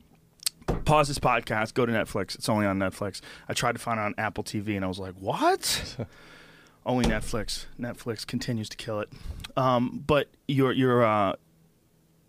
pause 0.84 1.08
this 1.08 1.18
podcast, 1.18 1.74
go 1.74 1.84
to 1.84 1.92
Netflix. 1.92 2.34
It's 2.34 2.48
only 2.48 2.66
on 2.66 2.78
Netflix. 2.78 3.20
I 3.48 3.52
tried 3.52 3.72
to 3.72 3.78
find 3.78 3.98
it 3.98 4.02
on 4.02 4.14
Apple 4.16 4.44
TV, 4.44 4.76
and 4.76 4.84
I 4.84 4.88
was 4.88 4.98
like, 4.98 5.14
what? 5.14 5.96
only 6.86 7.04
Netflix. 7.04 7.66
Netflix 7.78 8.26
continues 8.26 8.68
to 8.70 8.76
kill 8.76 9.00
it. 9.00 9.08
Um, 9.56 10.02
but 10.06 10.28
your 10.48 10.72
your 10.72 11.04
uh, 11.04 11.34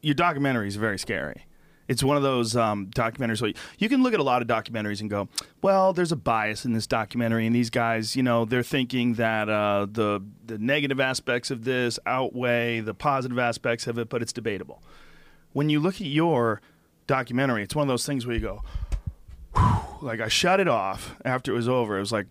your 0.02 0.16
documentary 0.16 0.68
is 0.68 0.76
very 0.76 1.00
scary. 1.00 1.46
It's 1.88 2.04
one 2.04 2.18
of 2.18 2.24
those 2.24 2.56
um, 2.56 2.88
documentaries 2.88 3.42
where 3.42 3.54
you 3.78 3.90
can 3.90 4.02
look 4.02 4.14
at 4.14 4.20
a 4.20 4.24
lot 4.24 4.42
of 4.42 4.48
documentaries 4.48 5.02
and 5.02 5.10
go, 5.10 5.30
well, 5.62 5.94
there's 5.94 6.12
a 6.12 6.16
bias 6.16 6.66
in 6.66 6.74
this 6.74 6.88
documentary, 6.88 7.46
and 7.46 7.56
these 7.56 7.70
guys, 7.70 8.16
you 8.16 8.24
know, 8.24 8.46
they're 8.46 8.64
thinking 8.64 9.14
that 9.16 9.50
uh, 9.50 9.86
the 9.90 10.22
the 10.46 10.58
negative 10.58 11.00
aspects 11.00 11.52
of 11.52 11.64
this 11.64 12.00
outweigh 12.06 12.80
the 12.80 12.94
positive 12.94 13.38
aspects 13.38 13.88
of 13.88 13.98
it, 13.98 14.10
but 14.10 14.22
it's 14.22 14.34
debatable. 14.34 14.82
When 15.54 15.70
you 15.70 15.80
look 15.80 15.96
at 15.96 16.08
your 16.08 16.62
documentary, 17.08 17.64
it's 17.64 17.76
one 17.76 17.84
of 17.84 17.88
those 17.88 18.06
things 18.06 18.26
where 18.26 18.36
you 18.36 18.42
go, 18.42 18.64
like 20.02 20.20
I 20.20 20.28
shut 20.28 20.60
it 20.60 20.68
off 20.68 21.16
after 21.24 21.52
it 21.52 21.56
was 21.56 21.70
over. 21.70 21.98
It 21.98 22.02
was 22.02 22.12
like 22.12 22.28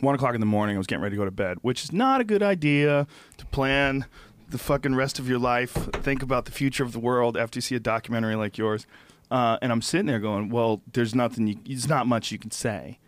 one 0.00 0.14
o'clock 0.14 0.34
in 0.34 0.40
the 0.40 0.46
morning. 0.46 0.76
I 0.76 0.78
was 0.78 0.86
getting 0.86 1.02
ready 1.02 1.14
to 1.14 1.20
go 1.20 1.24
to 1.24 1.30
bed, 1.30 1.58
which 1.62 1.84
is 1.84 1.92
not 1.92 2.20
a 2.20 2.24
good 2.24 2.42
idea 2.42 3.06
to 3.38 3.46
plan 3.46 4.06
the 4.54 4.58
fucking 4.58 4.94
rest 4.94 5.18
of 5.18 5.28
your 5.28 5.40
life. 5.40 5.72
Think 5.72 6.22
about 6.22 6.44
the 6.44 6.52
future 6.52 6.84
of 6.84 6.92
the 6.92 7.00
world 7.00 7.36
after 7.36 7.56
you 7.56 7.60
see 7.60 7.74
a 7.74 7.80
documentary 7.80 8.36
like 8.36 8.56
yours. 8.56 8.86
Uh, 9.28 9.58
and 9.60 9.72
I'm 9.72 9.82
sitting 9.82 10.06
there 10.06 10.20
going, 10.20 10.48
well, 10.48 10.80
there's 10.92 11.12
nothing. 11.12 11.48
You, 11.48 11.56
there's 11.66 11.88
not 11.88 12.06
much 12.06 12.30
you 12.30 12.38
can 12.38 12.52
say. 12.52 13.00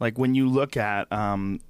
Like 0.00 0.16
when 0.16 0.34
you 0.34 0.48
look 0.48 0.74
at 0.74 1.12
um, 1.12 1.60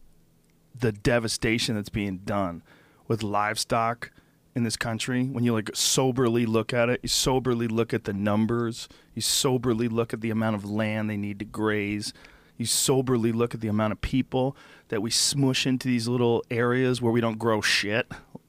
the 0.79 0.93
devastation 0.93 1.75
that's 1.75 1.89
being 1.89 2.19
done 2.19 2.63
with 3.09 3.25
livestock 3.25 4.13
in 4.55 4.63
this 4.63 4.77
country, 4.77 5.25
when 5.25 5.43
you 5.43 5.53
like 5.53 5.71
soberly 5.75 6.47
look 6.47 6.73
at 6.73 6.89
it, 6.89 7.01
you 7.03 7.09
soberly 7.09 7.67
look 7.67 7.93
at 7.93 8.05
the 8.05 8.13
numbers, 8.13 8.89
you 9.13 9.23
soberly 9.23 9.89
look 9.89 10.15
at 10.15 10.21
the 10.21 10.31
amount 10.31 10.55
of 10.55 10.65
land 10.65 11.11
they 11.11 11.17
need 11.17 11.41
to 11.41 11.45
graze, 11.45 12.13
you 12.57 12.65
soberly 12.65 13.33
look 13.33 13.55
at 13.55 13.61
the 13.61 13.69
amount 13.69 13.93
of 13.93 14.01
people 14.01 14.57
that 14.87 15.03
we 15.03 15.11
smush 15.11 15.67
into 15.67 15.89
these 15.89 16.07
little 16.07 16.45
areas 16.49 17.03
where 17.03 17.11
we 17.11 17.21
don't 17.21 17.41
grow 17.41 17.61
shit, 17.61 18.07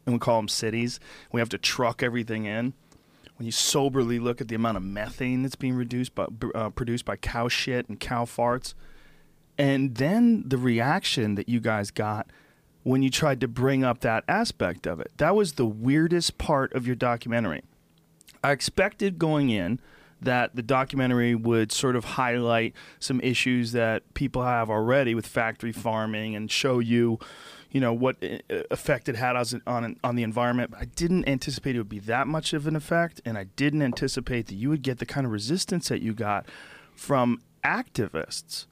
and 0.08 0.16
we 0.16 0.20
call 0.20 0.40
them 0.40 0.48
cities. 0.48 1.00
We 1.32 1.42
have 1.42 1.50
to 1.50 1.58
truck 1.60 2.02
everything 2.02 2.46
in. 2.46 2.74
When 3.36 3.46
you 3.46 3.52
soberly 3.52 4.18
look 4.18 4.42
at 4.42 4.48
the 4.48 4.56
amount 4.56 4.78
of 4.78 4.84
methane 4.84 5.44
that's 5.44 5.56
being 5.56 5.76
reduced 5.76 6.16
by, 6.16 6.26
uh, 6.56 6.72
produced 6.72 7.06
by 7.06 7.18
cow 7.18 7.50
shit 7.50 7.88
and 7.88 8.00
cow 8.00 8.26
farts, 8.26 8.74
and 9.60 9.96
then 9.96 10.44
the 10.48 10.58
reaction 10.58 11.36
that 11.36 11.48
you 11.48 11.60
guys 11.60 11.92
got 11.92 12.32
when 12.82 13.04
you 13.04 13.12
tried 13.12 13.42
to 13.42 13.48
bring 13.48 13.84
up 13.84 14.00
that 14.00 14.24
aspect 14.28 14.88
of 14.88 15.00
it. 15.00 15.12
That 15.18 15.36
was 15.36 15.54
the 15.54 15.66
weirdest 15.66 16.38
part 16.38 16.74
of 16.74 16.88
your 16.88 16.96
documentary. 16.96 17.64
I 18.44 18.52
expected 18.52 19.20
going 19.20 19.50
in 19.50 19.80
that 20.22 20.56
the 20.56 20.64
documentary 20.64 21.36
would 21.36 21.72
sort 21.72 21.96
of 21.96 22.06
highlight 22.06 22.74
some 23.00 23.20
issues 23.22 23.74
that 23.74 24.14
people 24.14 24.44
have 24.44 24.70
already 24.70 25.14
with 25.14 25.28
factory 25.28 25.72
farming 25.72 26.36
and 26.36 26.50
show 26.50 26.80
you, 26.80 27.20
you 27.71 27.81
know, 27.81 27.93
what 27.93 28.17
uh, 28.24 28.38
effect 28.71 29.09
it 29.09 29.15
had 29.15 29.36
on 29.67 29.97
on 30.03 30.15
the 30.15 30.24
environment. 30.24 30.74
I 30.77 30.86
didn't 30.86 31.27
anticipate 31.27 31.75
it 31.75 31.79
would 31.79 31.89
be 31.89 32.00
that 32.00 32.27
much 32.27 32.53
of 32.53 32.67
an 32.67 32.75
effect, 32.75 33.21
and 33.25 33.38
I 33.38 33.45
didn't 33.55 33.81
anticipate 33.81 34.47
that 34.47 34.55
you 34.55 34.69
would 34.69 34.81
get 34.81 35.00
the 35.00 35.05
kind 35.05 35.25
of 35.25 35.31
resistance 35.31 35.89
that 35.89 36.01
you 36.01 36.13
got 36.13 36.45
from 36.95 37.41
activists, 37.63 38.65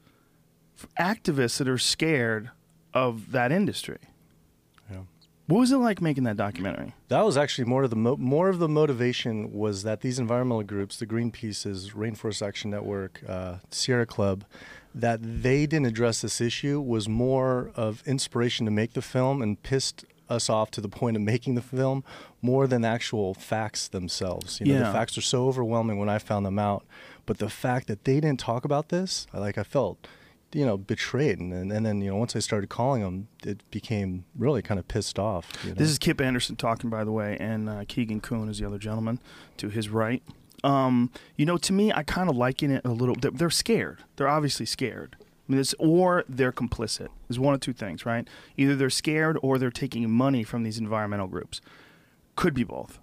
activists 0.98 1.58
that 1.58 1.68
are 1.68 1.78
scared 1.78 2.50
of 2.94 3.32
that 3.32 3.52
industry. 3.52 3.98
Yeah. 4.90 5.00
What 5.46 5.60
was 5.60 5.70
it 5.70 5.76
like 5.76 6.00
making 6.00 6.24
that 6.24 6.36
documentary? 6.36 6.94
That 7.08 7.24
was 7.24 7.36
actually 7.36 7.66
more 7.66 7.84
of 7.84 7.90
the 7.90 7.96
mo- 7.96 8.16
more 8.16 8.48
of 8.48 8.58
the 8.58 8.68
motivation 8.68 9.52
was 9.52 9.82
that 9.84 10.00
these 10.00 10.18
environmental 10.18 10.64
groups, 10.64 10.96
the 10.96 11.06
Greenpeace's, 11.06 11.90
Rainforest 11.90 12.44
Action 12.44 12.70
Network, 12.70 13.22
uh, 13.28 13.56
Sierra 13.70 14.06
Club, 14.06 14.44
that 14.96 15.20
they 15.42 15.66
didn't 15.66 15.86
address 15.86 16.22
this 16.22 16.40
issue 16.40 16.80
was 16.80 17.08
more 17.08 17.70
of 17.76 18.02
inspiration 18.06 18.64
to 18.66 18.72
make 18.72 18.94
the 18.94 19.02
film 19.02 19.42
and 19.42 19.62
pissed 19.62 20.04
us 20.28 20.48
off 20.50 20.70
to 20.72 20.80
the 20.80 20.88
point 20.88 21.16
of 21.16 21.22
making 21.22 21.54
the 21.54 21.62
film 21.62 22.02
more 22.42 22.66
than 22.66 22.84
actual 22.84 23.34
facts 23.34 23.86
themselves. 23.88 24.58
You 24.58 24.66
know, 24.66 24.72
Yeah. 24.80 24.86
the 24.88 24.92
facts 24.92 25.16
are 25.16 25.20
so 25.22 25.46
overwhelming 25.46 25.98
when 25.98 26.08
I 26.08 26.18
found 26.18 26.44
them 26.46 26.58
out, 26.58 26.84
but 27.26 27.38
the 27.38 27.48
fact 27.50 27.86
that 27.88 28.04
they 28.04 28.20
didn't 28.20 28.40
talk 28.40 28.64
about 28.64 28.88
this, 28.88 29.26
I- 29.32 29.38
like 29.38 29.58
I 29.58 29.62
felt 29.62 30.06
you 30.52 30.64
know 30.64 30.78
betrayed 30.78 31.38
and, 31.40 31.52
and 31.72 31.84
then 31.84 32.00
you 32.00 32.08
know 32.08 32.16
once 32.16 32.36
i 32.36 32.38
started 32.38 32.68
calling 32.68 33.02
them 33.02 33.26
it 33.44 33.68
became 33.72 34.24
really 34.38 34.62
kind 34.62 34.78
of 34.78 34.86
pissed 34.86 35.18
off 35.18 35.50
you 35.64 35.70
know? 35.70 35.74
This 35.74 35.90
is 35.90 35.98
Kip 35.98 36.20
Andersen 36.20 36.54
talking, 36.54 36.88
by 36.88 37.02
the 37.02 37.10
way, 37.10 37.36
and 37.40 37.68
uh, 37.68 37.84
Keegan 37.86 38.20
Kuhn 38.20 38.48
is 38.48 38.58
the 38.60 38.64
other 38.66 38.78
gentleman 38.78 39.18
to 39.56 39.68
his 39.68 39.88
right. 39.88 40.22
Um, 40.64 41.10
you 41.36 41.46
know, 41.46 41.56
to 41.58 41.72
me, 41.72 41.92
I 41.92 42.02
kind 42.02 42.28
of 42.28 42.36
liken 42.36 42.70
it 42.70 42.84
a 42.84 42.90
little. 42.90 43.14
They're, 43.14 43.30
they're 43.30 43.50
scared. 43.50 44.04
They're 44.16 44.28
obviously 44.28 44.66
scared. 44.66 45.16
I 45.20 45.52
mean, 45.52 45.60
it's, 45.60 45.74
or 45.78 46.24
they're 46.28 46.52
complicit. 46.52 47.08
There's 47.28 47.38
one 47.38 47.54
of 47.54 47.60
two 47.60 47.72
things, 47.72 48.04
right? 48.04 48.26
Either 48.56 48.74
they're 48.74 48.90
scared 48.90 49.38
or 49.42 49.58
they're 49.58 49.70
taking 49.70 50.10
money 50.10 50.42
from 50.42 50.64
these 50.64 50.78
environmental 50.78 51.28
groups. 51.28 51.60
Could 52.34 52.54
be 52.54 52.64
both, 52.64 52.98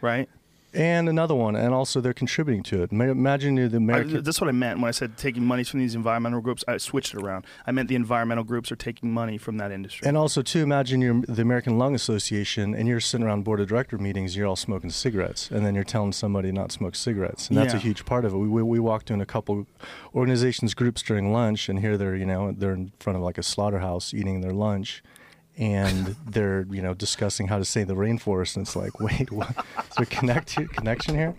right? 0.00 0.28
And 0.74 1.08
another 1.08 1.34
one, 1.34 1.56
and 1.56 1.72
also 1.72 2.00
they're 2.00 2.12
contributing 2.12 2.62
to 2.64 2.82
it. 2.82 2.92
Imagine 2.92 3.54
the 3.54 3.62
I, 3.62 3.76
American. 3.76 4.22
that's 4.22 4.40
what 4.40 4.48
I 4.48 4.52
meant 4.52 4.80
when 4.80 4.88
I 4.88 4.92
said 4.92 5.16
taking 5.16 5.44
money 5.44 5.64
from 5.64 5.80
these 5.80 5.94
environmental 5.94 6.40
groups. 6.40 6.64
I 6.66 6.76
switched 6.78 7.14
it 7.14 7.22
around. 7.22 7.46
I 7.66 7.72
meant 7.72 7.88
the 7.88 7.94
environmental 7.94 8.44
groups 8.44 8.70
are 8.72 8.76
taking 8.76 9.12
money 9.12 9.38
from 9.38 9.58
that 9.58 9.70
industry. 9.72 10.06
and 10.06 10.16
also, 10.16 10.42
too, 10.42 10.62
imagine 10.62 11.00
you're 11.00 11.22
the 11.28 11.42
American 11.42 11.78
Lung 11.78 11.94
Association, 11.94 12.74
and 12.74 12.88
you're 12.88 13.00
sitting 13.00 13.26
around 13.26 13.44
board 13.44 13.60
of 13.60 13.68
director 13.68 13.98
meetings. 13.98 14.36
You're 14.36 14.46
all 14.46 14.56
smoking 14.56 14.90
cigarettes, 14.90 15.50
and 15.50 15.64
then 15.64 15.74
you're 15.74 15.84
telling 15.84 16.12
somebody 16.12 16.52
not 16.52 16.72
smoke 16.72 16.94
cigarettes, 16.94 17.48
and 17.48 17.56
that's 17.56 17.74
a 17.74 17.78
huge 17.78 18.04
part 18.04 18.24
of 18.24 18.34
it. 18.34 18.36
We, 18.36 18.48
we 18.48 18.62
we 18.62 18.80
walked 18.80 19.10
in 19.10 19.20
a 19.20 19.26
couple 19.26 19.66
organizations 20.14 20.74
groups 20.74 21.02
during 21.02 21.32
lunch, 21.32 21.68
and 21.68 21.78
here 21.78 21.96
they're 21.96 22.16
you 22.16 22.26
know 22.26 22.52
they're 22.52 22.72
in 22.72 22.92
front 22.98 23.16
of 23.16 23.22
like 23.22 23.38
a 23.38 23.42
slaughterhouse 23.42 24.12
eating 24.12 24.40
their 24.40 24.52
lunch, 24.52 25.02
and 25.56 26.16
they're 26.26 26.66
you 26.70 26.82
know 26.82 26.94
discussing 26.94 27.48
how 27.48 27.58
to 27.58 27.64
save 27.64 27.86
the 27.88 27.94
rainforest, 27.94 28.56
and 28.56 28.66
it's 28.66 28.76
like, 28.76 29.00
wait, 29.00 29.30
what? 29.30 29.50
is 29.50 29.96
there 29.96 30.06
connect 30.06 30.56
connection 30.72 31.14
here? 31.14 31.34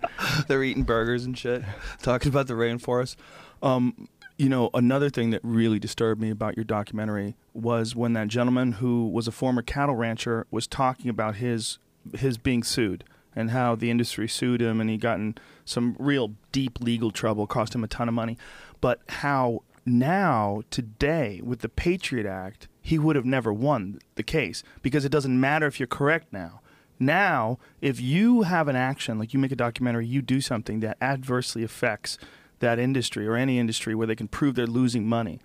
they're 0.47 0.63
eating 0.63 0.83
burgers 0.83 1.25
and 1.25 1.37
shit, 1.37 1.63
talking 2.01 2.29
about 2.29 2.47
the 2.47 2.53
rainforest. 2.53 3.15
Um, 3.61 4.07
you 4.37 4.49
know, 4.49 4.69
another 4.73 5.09
thing 5.09 5.29
that 5.29 5.41
really 5.43 5.79
disturbed 5.79 6.19
me 6.19 6.29
about 6.29 6.57
your 6.57 6.65
documentary 6.65 7.35
was 7.53 7.95
when 7.95 8.13
that 8.13 8.27
gentleman 8.27 8.73
who 8.73 9.07
was 9.07 9.27
a 9.27 9.31
former 9.31 9.61
cattle 9.61 9.95
rancher 9.95 10.45
was 10.51 10.67
talking 10.67 11.09
about 11.09 11.35
his 11.35 11.77
his 12.17 12.37
being 12.37 12.63
sued 12.63 13.03
and 13.35 13.51
how 13.51 13.75
the 13.75 13.89
industry 13.89 14.27
sued 14.27 14.61
him 14.61 14.79
and 14.79 14.89
he 14.89 14.97
got 14.97 15.17
in 15.17 15.35
some 15.65 15.95
real 15.99 16.33
deep 16.51 16.79
legal 16.79 17.11
trouble, 17.11 17.47
cost 17.47 17.73
him 17.73 17.83
a 17.83 17.87
ton 17.87 18.07
of 18.07 18.13
money, 18.13 18.37
but 18.81 19.01
how 19.09 19.61
now 19.85 20.61
today 20.69 21.41
with 21.43 21.59
the 21.59 21.69
Patriot 21.69 22.25
Act 22.25 22.67
he 22.85 22.99
would 22.99 23.15
have 23.15 23.25
never 23.25 23.51
won 23.51 23.97
the 24.13 24.21
case 24.21 24.61
because 24.83 25.05
it 25.05 25.11
doesn't 25.11 25.39
matter 25.39 25.65
if 25.65 25.79
you're 25.79 25.87
correct 25.87 26.31
now. 26.31 26.61
Now, 26.99 27.57
if 27.81 27.99
you 27.99 28.43
have 28.43 28.67
an 28.67 28.75
action, 28.75 29.17
like 29.17 29.33
you 29.33 29.39
make 29.39 29.51
a 29.51 29.55
documentary, 29.55 30.05
you 30.05 30.21
do 30.21 30.39
something 30.39 30.81
that 30.81 30.95
adversely 31.01 31.63
affects 31.63 32.19
that 32.59 32.77
industry 32.77 33.27
or 33.27 33.35
any 33.35 33.57
industry 33.57 33.95
where 33.95 34.05
they 34.05 34.15
can 34.15 34.27
prove 34.27 34.53
they're 34.53 34.67
losing 34.67 35.07
money, 35.07 35.39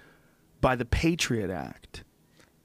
by 0.61 0.77
the 0.77 0.85
Patriot 0.85 1.51
Act, 1.51 2.05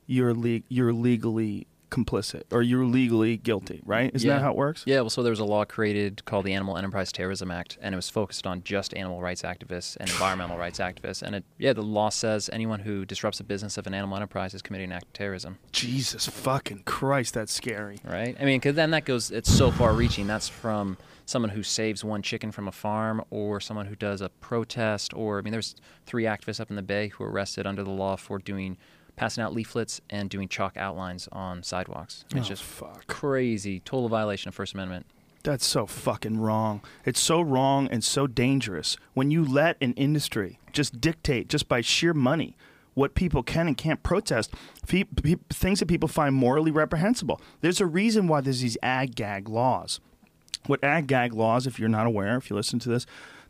you're 0.08 0.34
le- 0.34 0.64
you're 0.68 0.92
legally 0.92 1.68
complicit 1.96 2.44
or 2.52 2.62
you're 2.62 2.86
legally 2.86 3.38
guilty, 3.38 3.82
right? 3.86 4.12
Isn't 4.14 4.28
that 4.28 4.42
how 4.42 4.52
it 4.52 4.58
works? 4.58 4.84
Yeah, 4.86 5.02
well, 5.02 5.10
so 5.10 5.24
there 5.24 5.32
was 5.32 5.40
a 5.40 5.46
law 5.46 5.66
created 5.66 6.26
called 6.26 6.46
the 6.46 6.54
Animal 6.54 6.78
Enterprise 6.78 7.12
Terrorism 7.12 7.52
Act, 7.52 7.78
and 7.82 7.94
it 7.94 7.96
was 7.96 8.10
focused 8.10 8.46
on 8.46 8.64
just 8.64 8.94
animal 8.94 9.22
rights 9.22 9.44
activists 9.44 9.96
and 9.98 10.10
environmental 10.10 10.58
rights 10.58 10.80
activists. 10.80 11.22
And 11.22 11.36
it, 11.36 11.46
yeah, 11.58 11.74
the 11.74 11.82
law 11.82 12.10
says 12.10 12.50
anyone 12.52 12.82
who 12.82 13.06
disrupts 13.06 13.38
the 13.38 13.44
business 13.44 13.78
of 13.78 13.88
an 13.88 13.94
animal 13.94 14.16
enterprise 14.18 14.54
is 14.54 14.62
committing 14.62 14.92
an 14.92 14.98
act 14.98 15.06
of 15.06 15.14
terrorism, 15.14 15.58
Jesus 15.72 16.28
fucking 16.28 16.84
Christ, 16.86 17.34
that's 17.34 17.54
scary. 17.54 18.00
right? 18.04 18.36
I 18.40 18.46
mean, 18.46 18.60
because 18.60 18.76
then 18.76 18.92
that 18.92 19.06
goes, 19.06 19.32
it's 19.32 19.52
so 19.52 19.72
far 19.72 19.94
reaching. 19.94 20.28
That's 20.28 20.50
from 20.50 20.98
someone 21.26 21.50
who 21.50 21.64
saves 21.64 22.04
one 22.04 22.22
chicken 22.22 22.52
from 22.52 22.68
a 22.68 22.72
farm 22.72 23.24
or 23.32 23.60
someone 23.60 23.88
who 23.88 23.96
does 23.96 24.22
a 24.22 24.30
protest, 24.30 25.14
or, 25.14 25.40
I 25.40 25.42
mean, 25.42 25.52
there's 25.52 25.76
three 26.06 26.24
activists 26.24 26.60
up 26.60 26.70
in 26.70 26.76
the 26.76 26.84
Bay 26.84 27.08
who 27.08 27.24
were 27.24 27.32
arrested 27.32 27.66
under 27.66 27.84
the 27.84 27.90
law 27.90 28.16
for 28.16 28.38
doing 28.38 28.78
passing 29.16 29.44
out 29.44 29.54
leaflets 29.54 30.02
and 30.10 30.30
doing 30.30 30.48
chalk 30.48 30.76
outlines 30.78 31.28
on 31.32 31.64
sidewalks. 31.64 32.26
It's 32.32 32.46
Oh, 32.46 32.50
just 32.50 32.64
fuck. 32.64 33.08
crazy, 33.08 33.80
total 33.80 34.10
violation 34.10 34.50
of 34.50 34.56
First 34.56 34.74
Amendment. 34.74 35.06
That's 35.44 35.66
so 35.66 35.86
fucking 35.86 36.40
wrong. 36.40 36.82
It's 37.06 37.20
so 37.20 37.40
wrong 37.40 37.88
and 37.92 38.04
so 38.04 38.26
dangerous 38.28 38.98
when 39.14 39.30
you 39.32 39.46
let 39.46 39.78
an 39.80 39.94
industry 39.94 40.60
just 40.74 41.00
dictate, 41.00 41.50
just 41.50 41.68
by 41.68 41.82
sheer 41.82 42.14
money, 42.16 42.58
what 42.96 43.14
people 43.14 43.44
can 43.44 43.68
and 43.68 43.78
can't 43.78 44.02
protest, 44.02 44.52
things 44.86 45.80
that 45.80 45.86
people 45.88 46.10
find 46.10 46.34
morally 46.34 46.72
reprehensible. 46.72 47.40
There's 47.62 47.80
a 47.82 47.86
reason 47.86 48.28
why 48.28 48.42
there's 48.42 48.62
these 48.62 48.78
ag 48.82 49.16
gag 49.16 49.48
laws. 49.50 50.00
What 50.66 50.84
ag 50.84 51.06
gag 51.08 51.34
laws, 51.34 51.68
if 51.68 51.80
you're 51.80 51.90
not 51.90 52.08
aware, 52.08 52.38
if 52.38 52.50
you 52.50 52.56
listen 52.56 52.80
to 52.80 52.90
this, 52.90 53.06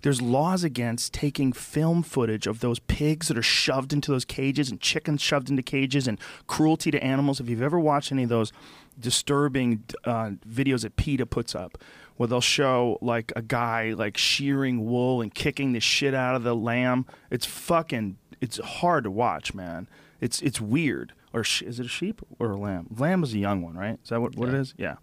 there's 0.05 0.21
laws 0.21 0.63
against 0.63 1.13
taking 1.13 1.51
film 1.51 2.03
footage 2.03 2.45
of 2.45 2.59
those 2.59 2.77
pigs 2.77 3.27
that 3.27 3.35
are 3.39 3.41
shoved 3.41 3.91
into 3.91 4.11
those 4.11 4.23
cages 4.23 4.69
and 4.69 4.79
chickens 4.79 5.19
shoved 5.19 5.49
into 5.49 5.63
cages 5.63 6.07
and 6.07 6.19
cruelty 6.45 6.91
to 6.91 7.03
animals. 7.03 7.39
If 7.39 7.49
you've 7.49 7.63
ever 7.63 7.79
watched 7.79 8.11
any 8.11 8.21
of 8.21 8.29
those 8.29 8.53
disturbing 8.99 9.83
uh, 10.03 10.33
videos 10.47 10.83
that 10.83 10.95
PETA 10.95 11.25
puts 11.25 11.55
up, 11.55 11.79
where 12.17 12.27
they'll 12.27 12.39
show 12.39 12.99
like 13.01 13.33
a 13.35 13.41
guy 13.41 13.93
like 13.93 14.15
shearing 14.15 14.85
wool 14.85 15.23
and 15.23 15.33
kicking 15.33 15.73
the 15.73 15.79
shit 15.79 16.13
out 16.13 16.35
of 16.35 16.43
the 16.43 16.55
lamb, 16.55 17.07
it's 17.31 17.47
fucking 17.47 18.17
it's 18.39 18.59
hard 18.59 19.05
to 19.05 19.09
watch, 19.11 19.55
man. 19.55 19.87
It's 20.21 20.39
it's 20.43 20.61
weird. 20.61 21.13
Or 21.33 21.43
sh- 21.43 21.63
is 21.63 21.79
it 21.79 21.87
a 21.87 21.89
sheep 21.89 22.21
or 22.37 22.51
a 22.51 22.57
lamb? 22.57 22.85
Lamb 22.95 23.23
is 23.23 23.33
a 23.33 23.39
young 23.39 23.63
one, 23.63 23.73
right? 23.75 23.97
Is 24.03 24.09
that 24.09 24.21
what, 24.21 24.35
what 24.35 24.49
it 24.49 24.53
Yeah. 24.53 24.59
is? 24.61 24.73
Yeah 24.77 24.95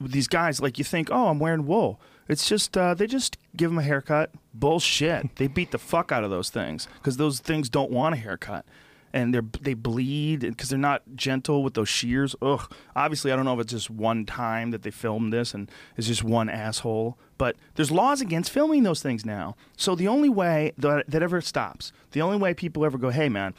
these 0.00 0.28
guys 0.28 0.60
like 0.60 0.78
you 0.78 0.84
think 0.84 1.08
oh 1.10 1.26
i'm 1.26 1.40
wearing 1.40 1.66
wool 1.66 2.00
it's 2.28 2.46
just 2.48 2.76
uh, 2.76 2.94
they 2.94 3.06
just 3.06 3.38
give 3.56 3.70
them 3.70 3.78
a 3.78 3.82
haircut. 3.82 4.30
Bullshit. 4.52 5.36
They 5.36 5.46
beat 5.46 5.70
the 5.70 5.78
fuck 5.78 6.12
out 6.12 6.24
of 6.24 6.30
those 6.30 6.50
things 6.50 6.86
because 6.98 7.16
those 7.16 7.40
things 7.40 7.68
don't 7.68 7.90
want 7.90 8.14
a 8.14 8.18
haircut. 8.18 8.64
And 9.12 9.32
they're 9.32 9.44
they 9.62 9.72
bleed 9.72 10.40
because 10.40 10.68
they're 10.68 10.78
not 10.78 11.02
gentle 11.14 11.62
with 11.62 11.72
those 11.72 11.88
shears. 11.88 12.36
Ugh. 12.42 12.70
Obviously 12.94 13.32
i 13.32 13.36
don't 13.36 13.46
know 13.46 13.54
if 13.54 13.60
it's 13.60 13.72
just 13.72 13.88
one 13.88 14.26
time 14.26 14.70
that 14.70 14.82
they 14.82 14.90
filmed 14.90 15.32
this 15.32 15.54
and 15.54 15.70
it's 15.96 16.06
just 16.06 16.22
one 16.22 16.50
asshole 16.50 17.18
but 17.38 17.56
there's 17.76 17.90
laws 17.90 18.20
against 18.20 18.50
filming 18.50 18.82
those 18.82 19.00
things 19.00 19.24
now. 19.24 19.56
So 19.76 19.94
the 19.94 20.08
only 20.08 20.28
way 20.28 20.72
that, 20.76 21.08
that 21.08 21.22
ever 21.22 21.40
stops 21.40 21.90
the 22.10 22.20
only 22.20 22.36
way 22.36 22.52
people 22.52 22.84
ever 22.84 22.98
go 22.98 23.08
hey 23.08 23.30
man 23.30 23.54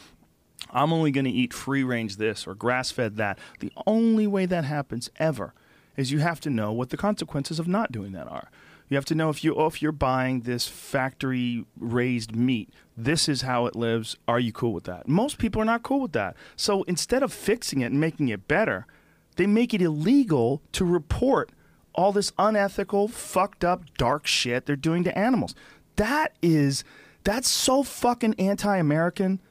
I'm 0.71 0.93
only 0.93 1.09
going 1.09 1.25
to 1.25 1.31
eat 1.31 1.53
free 1.53 1.83
range 1.83 2.17
this 2.17 2.45
or 2.45 2.53
grass 2.53 2.91
fed 2.91 3.17
that. 3.17 3.39
The 3.59 3.71
only 3.87 4.27
way 4.27 4.45
that 4.45 4.65
happens 4.65 5.09
ever 5.17 5.53
is 5.99 6.11
you 6.11 6.19
have 6.19 6.39
to 6.39 6.49
know 6.49 6.71
what 6.71 6.89
the 6.89 6.97
consequences 6.97 7.59
of 7.59 7.67
not 7.67 7.91
doing 7.91 8.13
that 8.13 8.27
are. 8.27 8.49
You 8.87 8.95
have 8.95 9.05
to 9.05 9.15
know 9.15 9.29
if 9.29 9.43
you 9.43 9.53
oh, 9.53 9.67
if 9.67 9.81
you're 9.81 9.91
buying 9.91 10.41
this 10.41 10.65
factory 10.65 11.65
raised 11.77 12.35
meat, 12.35 12.69
this 12.97 13.27
is 13.27 13.41
how 13.41 13.65
it 13.65 13.75
lives. 13.75 14.15
Are 14.27 14.39
you 14.39 14.51
cool 14.51 14.73
with 14.73 14.85
that? 14.85 15.07
Most 15.07 15.37
people 15.37 15.61
are 15.61 15.65
not 15.65 15.83
cool 15.83 15.99
with 15.99 16.13
that. 16.13 16.35
So 16.55 16.83
instead 16.83 17.21
of 17.21 17.33
fixing 17.33 17.81
it 17.81 17.91
and 17.91 17.99
making 17.99 18.29
it 18.29 18.47
better, 18.47 18.87
they 19.35 19.45
make 19.45 19.73
it 19.73 19.81
illegal 19.81 20.61
to 20.71 20.85
report 20.85 21.51
all 21.93 22.11
this 22.11 22.31
unethical, 22.39 23.09
fucked 23.09 23.63
up, 23.65 23.83
dark 23.97 24.25
shit 24.25 24.65
they're 24.65 24.75
doing 24.75 25.03
to 25.03 25.17
animals. 25.17 25.53
That 25.97 26.33
is 26.41 26.83
that's 27.25 27.49
so 27.49 27.83
fucking 27.83 28.35
anti-American 28.39 29.41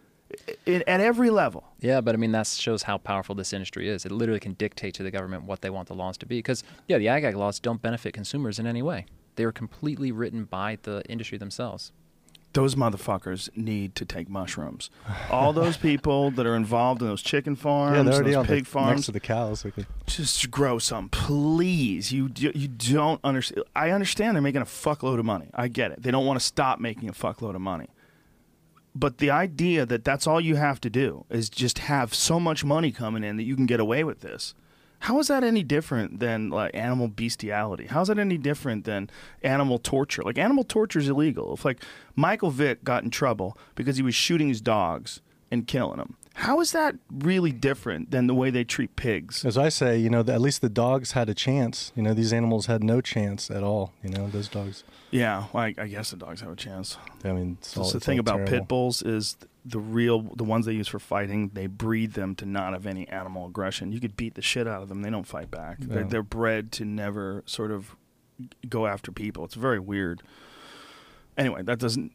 i- 0.67 0.83
at 0.87 1.01
every 1.01 1.31
level. 1.31 1.65
Yeah, 1.81 2.01
but 2.01 2.15
I 2.15 2.19
mean 2.19 2.33
that 2.33 2.47
shows 2.47 2.83
how 2.85 2.99
powerful 2.99 3.35
this 3.35 3.53
industry 3.53 3.89
is. 3.89 4.05
It 4.05 4.13
literally 4.13 4.41
can 4.41 4.55
dictate 4.55 4.95
to 4.95 5.03
the 5.03 5.11
government 5.11 5.45
what 5.45 5.61
they 5.63 5.71
want 5.71 5.89
the 5.89 5.95
laws 5.95 6.17
to 6.19 6.27
be. 6.27 6.39
Because 6.39 6.63
yeah, 6.87 6.99
the 6.99 7.09
ag 7.09 7.23
gag 7.23 7.37
laws 7.37 7.59
don't 7.61 7.81
benefit 7.83 8.13
consumers 8.15 8.59
in 8.59 8.67
any 8.67 8.83
way. 8.83 9.07
They 9.37 9.45
are 9.45 9.53
completely 9.53 10.11
written 10.13 10.45
by 10.45 10.79
the 10.83 11.03
industry 11.09 11.39
themselves. 11.39 11.93
Those 12.55 12.75
motherfuckers 12.77 13.55
need 13.57 13.95
to 13.97 14.07
take 14.07 14.29
mushrooms. 14.29 14.91
All 15.31 15.53
those 15.53 15.77
people 15.77 16.31
that 16.33 16.47
are 16.47 16.57
involved 16.57 17.03
in 17.03 17.07
those 17.09 17.21
chicken 17.23 17.55
farms, 17.57 17.97
yeah, 17.99 18.03
they're 18.05 18.15
already 18.15 18.31
those 18.31 18.37
on 18.39 18.47
pig 18.47 18.65
the, 18.65 18.71
farms, 18.71 18.91
next 18.97 19.07
to 19.07 19.13
the 19.13 19.21
cows. 19.21 19.67
Okay. 19.67 19.85
just 20.07 20.51
grow 20.51 20.79
some, 20.79 21.11
please. 21.11 22.11
You 22.11 22.31
you 22.37 22.69
don't 22.69 23.21
understand. 23.23 23.65
I 23.77 23.91
understand 23.91 24.35
they're 24.35 24.43
making 24.43 24.63
a 24.63 24.67
fuckload 24.67 25.19
of 25.19 25.25
money. 25.27 25.51
I 25.55 25.69
get 25.69 25.93
it. 25.93 26.03
They 26.03 26.11
don't 26.11 26.25
want 26.27 26.41
to 26.41 26.45
stop 26.45 26.81
making 26.81 27.09
a 27.09 27.13
fuckload 27.13 27.55
of 27.55 27.61
money. 27.61 27.89
But 28.99 29.19
the 29.19 29.31
idea 29.31 29.87
that 29.87 30.03
that's 30.03 30.27
all 30.27 30.41
you 30.41 30.57
have 30.57 30.81
to 30.81 30.91
do 30.91 31.25
is 31.31 31.49
just 31.49 31.79
have 31.79 32.13
so 32.13 32.41
much 32.41 32.65
money 32.65 32.91
coming 32.91 33.23
in 33.23 33.37
that 33.37 33.45
you 33.45 33.55
can 33.55 33.67
get 33.67 33.79
away 33.79 34.03
with 34.03 34.23
this. 34.23 34.55
How 35.01 35.21
is 35.21 35.29
that 35.29 35.45
any 35.45 35.63
different 35.63 36.19
than 36.19 36.51
like 36.51 36.75
animal 36.75 37.07
bestiality? 37.07 37.87
How 37.87 38.01
is 38.01 38.09
that 38.09 38.19
any 38.19 38.37
different 38.37 38.87
than 38.87 39.09
animal 39.45 39.79
torture? 39.79 40.23
Like 40.23 40.37
animal 40.37 40.65
torture 40.65 40.99
is 40.99 41.09
illegal. 41.09 41.55
If 41.55 41.65
like 41.65 41.81
Michael 42.17 42.51
Vick 42.51 42.83
got 42.83 43.05
in 43.05 43.11
trouble 43.11 43.57
because 43.77 43.99
he 43.99 44.03
was 44.03 44.17
shooting 44.17 44.49
his 44.49 44.61
dogs 44.61 45.21
and 45.49 45.69
killing 45.69 45.99
them, 45.99 46.17
how 46.39 46.61
is 46.61 46.71
that 46.71 46.95
really 47.11 47.51
different 47.51 48.13
than 48.13 48.29
the 48.29 48.35
way 48.35 48.51
they 48.51 48.63
treat 48.63 48.95
pigs? 48.95 49.45
As 49.45 49.59
I 49.59 49.69
say, 49.71 49.99
you 49.99 50.09
know, 50.09 50.21
at 50.21 50.41
least 50.41 50.61
the 50.61 50.69
dogs 50.69 51.13
had 51.13 51.29
a 51.29 51.35
chance. 51.35 51.91
You 51.97 52.03
know, 52.05 52.15
these 52.15 52.33
animals 52.33 52.67
had 52.67 52.85
no 52.85 53.01
chance 53.01 53.51
at 53.51 53.65
all. 53.65 53.93
You 54.05 54.11
know, 54.11 54.29
those 54.29 54.47
dogs. 54.47 54.85
Yeah, 55.11 55.47
well, 55.53 55.65
I, 55.65 55.75
I 55.77 55.89
guess 55.89 56.13
the 56.13 56.17
dogs 56.17 56.41
have 56.43 56.53
a 56.53 56.57
chance. 56.57 56.97
I 57.25 57.33
mean, 57.33 57.59
it's 57.61 57.77
all, 57.77 57.91
the 57.91 57.99
thing 57.99 58.21
about 58.21 58.37
terrible. 58.37 58.53
pit 58.53 58.69
bulls 58.69 59.03
is 59.03 59.37
the 59.65 59.81
real 59.81 60.23
the 60.37 60.45
ones 60.45 60.67
they 60.67 60.75
use 60.75 60.87
for 60.87 61.01
fighting. 61.01 61.51
They 61.55 61.67
breed 61.67 62.13
them 62.13 62.37
to 62.37 62.47
not 62.47 62.73
have 62.73 62.87
any 62.87 63.09
animal 63.09 63.47
aggression. 63.47 63.91
You 63.91 63.99
could 63.99 64.17
beat 64.17 64.35
the 64.35 64.43
shit 64.43 64.69
out 64.69 64.81
of 64.81 64.89
them; 64.89 65.03
they 65.03 65.11
don't 65.11 65.27
fight 65.27 65.51
back. 65.51 65.79
They're, 65.81 66.05
they're 66.05 66.23
bred 66.23 66.71
to 66.73 66.85
never 66.85 67.43
sort 67.47 67.73
of 67.73 67.97
go 68.69 68.87
after 68.87 69.11
people. 69.11 69.45
It's 69.45 69.55
very 69.55 69.81
weird. 69.81 70.23
Anyway, 71.39 71.63
that 71.63 71.79
doesn't 71.79 72.13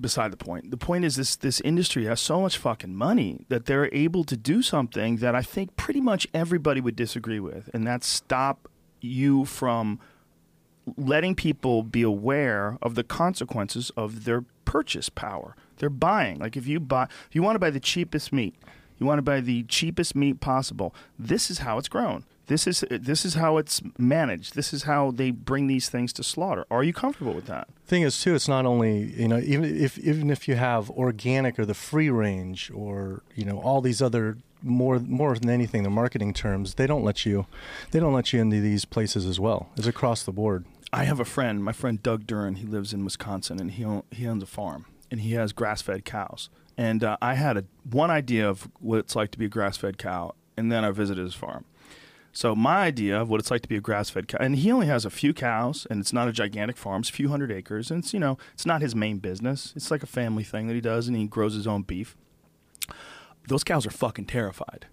beside 0.00 0.32
the 0.32 0.36
point. 0.36 0.70
The 0.70 0.76
point 0.76 1.04
is 1.04 1.16
this 1.16 1.36
this 1.36 1.60
industry 1.60 2.04
has 2.06 2.20
so 2.20 2.40
much 2.40 2.56
fucking 2.56 2.94
money 2.94 3.44
that 3.48 3.66
they're 3.66 3.92
able 3.92 4.24
to 4.24 4.36
do 4.36 4.62
something 4.62 5.16
that 5.16 5.34
I 5.34 5.42
think 5.42 5.76
pretty 5.76 6.00
much 6.00 6.26
everybody 6.32 6.80
would 6.80 6.96
disagree 6.96 7.40
with, 7.40 7.68
and 7.74 7.86
that's 7.86 8.06
stop 8.06 8.68
you 9.00 9.44
from 9.44 9.98
letting 10.96 11.34
people 11.34 11.82
be 11.82 12.02
aware 12.02 12.78
of 12.80 12.94
the 12.94 13.04
consequences 13.04 13.90
of 13.96 14.24
their 14.24 14.44
purchase 14.64 15.08
power. 15.08 15.56
They're 15.78 15.90
buying. 15.90 16.38
Like 16.38 16.56
if 16.56 16.66
you 16.66 16.80
buy, 16.80 17.04
if 17.04 17.34
you 17.34 17.42
want 17.42 17.56
to 17.56 17.60
buy 17.60 17.70
the 17.70 17.80
cheapest 17.80 18.32
meat, 18.32 18.54
you 18.98 19.06
want 19.06 19.18
to 19.18 19.22
buy 19.22 19.40
the 19.40 19.64
cheapest 19.64 20.14
meat 20.14 20.40
possible. 20.40 20.94
This 21.18 21.50
is 21.50 21.58
how 21.58 21.78
it's 21.78 21.88
grown. 21.88 22.24
This 22.50 22.66
is 22.66 22.84
this 22.90 23.24
is 23.24 23.34
how 23.34 23.58
it's 23.58 23.80
managed. 23.96 24.56
This 24.56 24.72
is 24.72 24.82
how 24.82 25.12
they 25.12 25.30
bring 25.30 25.68
these 25.68 25.88
things 25.88 26.12
to 26.14 26.24
slaughter. 26.24 26.66
Are 26.68 26.82
you 26.82 26.92
comfortable 26.92 27.32
with 27.32 27.46
that? 27.46 27.68
Thing 27.86 28.02
is, 28.02 28.20
too, 28.20 28.34
it's 28.34 28.48
not 28.48 28.66
only 28.66 29.14
you 29.14 29.28
know 29.28 29.38
even 29.38 29.64
if 29.64 29.96
even 29.98 30.30
if 30.30 30.48
you 30.48 30.56
have 30.56 30.90
organic 30.90 31.60
or 31.60 31.64
the 31.64 31.74
free 31.74 32.10
range 32.10 32.68
or 32.74 33.22
you 33.36 33.44
know 33.44 33.60
all 33.60 33.80
these 33.80 34.02
other 34.02 34.38
more 34.64 34.98
more 34.98 35.38
than 35.38 35.48
anything 35.48 35.84
the 35.84 35.90
marketing 35.90 36.34
terms 36.34 36.74
they 36.74 36.88
don't 36.88 37.04
let 37.04 37.24
you 37.24 37.46
they 37.92 38.00
don't 38.00 38.12
let 38.12 38.32
you 38.32 38.40
into 38.40 38.60
these 38.60 38.84
places 38.84 39.26
as 39.26 39.38
well. 39.38 39.68
It's 39.76 39.86
across 39.86 40.24
the 40.24 40.32
board. 40.32 40.64
I 40.92 41.04
have 41.04 41.20
a 41.20 41.24
friend, 41.24 41.62
my 41.62 41.72
friend 41.72 42.02
Doug 42.02 42.26
Duran. 42.26 42.56
He 42.56 42.66
lives 42.66 42.92
in 42.92 43.04
Wisconsin, 43.04 43.60
and 43.60 43.70
he 43.70 43.84
own, 43.84 44.02
he 44.10 44.26
owns 44.26 44.42
a 44.42 44.46
farm, 44.46 44.86
and 45.08 45.20
he 45.20 45.34
has 45.34 45.52
grass-fed 45.52 46.04
cows. 46.04 46.50
And 46.76 47.04
uh, 47.04 47.16
I 47.22 47.34
had 47.34 47.56
a 47.56 47.64
one 47.88 48.10
idea 48.10 48.50
of 48.50 48.68
what 48.80 48.98
it's 48.98 49.14
like 49.14 49.30
to 49.30 49.38
be 49.38 49.44
a 49.44 49.48
grass-fed 49.48 49.98
cow, 49.98 50.34
and 50.56 50.72
then 50.72 50.84
I 50.84 50.90
visited 50.90 51.24
his 51.24 51.34
farm. 51.34 51.64
So 52.32 52.54
my 52.54 52.76
idea 52.82 53.20
of 53.20 53.28
what 53.28 53.40
it's 53.40 53.50
like 53.50 53.62
to 53.62 53.68
be 53.68 53.76
a 53.76 53.80
grass-fed 53.80 54.28
cow, 54.28 54.38
and 54.40 54.54
he 54.56 54.70
only 54.70 54.86
has 54.86 55.04
a 55.04 55.10
few 55.10 55.34
cows, 55.34 55.86
and 55.90 56.00
it's 56.00 56.12
not 56.12 56.28
a 56.28 56.32
gigantic 56.32 56.76
farm; 56.76 57.00
it's 57.00 57.10
a 57.10 57.12
few 57.12 57.28
hundred 57.28 57.50
acres, 57.50 57.90
and 57.90 58.02
it's 58.04 58.14
you 58.14 58.20
know 58.20 58.38
it's 58.54 58.66
not 58.66 58.82
his 58.82 58.94
main 58.94 59.18
business. 59.18 59.72
It's 59.74 59.90
like 59.90 60.02
a 60.02 60.06
family 60.06 60.44
thing 60.44 60.68
that 60.68 60.74
he 60.74 60.80
does, 60.80 61.08
and 61.08 61.16
he 61.16 61.26
grows 61.26 61.54
his 61.54 61.66
own 61.66 61.82
beef. 61.82 62.16
Those 63.48 63.64
cows 63.64 63.86
are 63.86 63.90
fucking 63.90 64.26
terrified. 64.26 64.86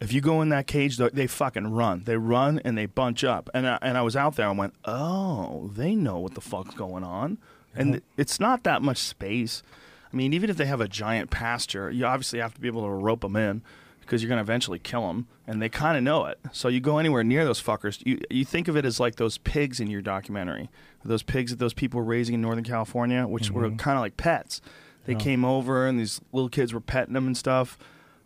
If 0.00 0.12
you 0.12 0.20
go 0.20 0.40
in 0.42 0.48
that 0.50 0.66
cage, 0.66 0.96
they- 0.96 1.10
they 1.10 1.26
fucking 1.26 1.72
run. 1.72 2.04
They 2.04 2.16
run 2.16 2.58
and 2.64 2.78
they 2.78 2.86
bunch 2.86 3.22
up. 3.24 3.50
And 3.52 3.66
I, 3.66 3.78
and 3.82 3.98
I 3.98 4.02
was 4.02 4.16
out 4.16 4.36
there 4.36 4.48
and 4.48 4.56
went, 4.56 4.74
oh, 4.86 5.70
they 5.74 5.94
know 5.94 6.18
what 6.18 6.34
the 6.34 6.40
fuck's 6.40 6.74
going 6.74 7.04
on. 7.04 7.36
And 7.74 8.00
it's 8.16 8.40
not 8.40 8.62
that 8.64 8.80
much 8.80 8.98
space. 8.98 9.62
I 10.10 10.16
mean, 10.16 10.32
even 10.32 10.48
if 10.50 10.56
they 10.56 10.64
have 10.66 10.80
a 10.80 10.88
giant 10.88 11.30
pasture, 11.30 11.90
you 11.90 12.06
obviously 12.06 12.38
have 12.38 12.54
to 12.54 12.60
be 12.60 12.68
able 12.68 12.82
to 12.82 12.88
rope 12.90 13.20
them 13.20 13.36
in 13.36 13.62
because 14.10 14.24
you're 14.24 14.28
going 14.28 14.38
to 14.38 14.42
eventually 14.42 14.80
kill 14.80 15.06
them. 15.06 15.28
And 15.46 15.62
they 15.62 15.68
kind 15.68 15.96
of 15.96 16.02
know 16.02 16.24
it. 16.24 16.40
So 16.50 16.66
you 16.66 16.80
go 16.80 16.98
anywhere 16.98 17.22
near 17.22 17.44
those 17.44 17.62
fuckers, 17.62 18.04
you, 18.04 18.20
you 18.28 18.44
think 18.44 18.66
of 18.66 18.76
it 18.76 18.84
as 18.84 18.98
like 18.98 19.14
those 19.14 19.38
pigs 19.38 19.78
in 19.78 19.88
your 19.88 20.02
documentary. 20.02 20.68
Those 21.04 21.22
pigs 21.22 21.52
that 21.52 21.60
those 21.60 21.74
people 21.74 22.00
were 22.00 22.06
raising 22.06 22.34
in 22.34 22.40
Northern 22.40 22.64
California, 22.64 23.24
which 23.28 23.52
were 23.52 23.68
mm-hmm. 23.68 23.76
kind 23.76 23.96
of 23.96 24.02
like 24.02 24.16
pets. 24.16 24.60
They 25.04 25.14
came 25.14 25.44
over 25.44 25.86
and 25.86 25.98
these 25.98 26.20
little 26.32 26.48
kids 26.48 26.74
were 26.74 26.80
petting 26.80 27.14
them 27.14 27.28
and 27.28 27.36
stuff. 27.36 27.78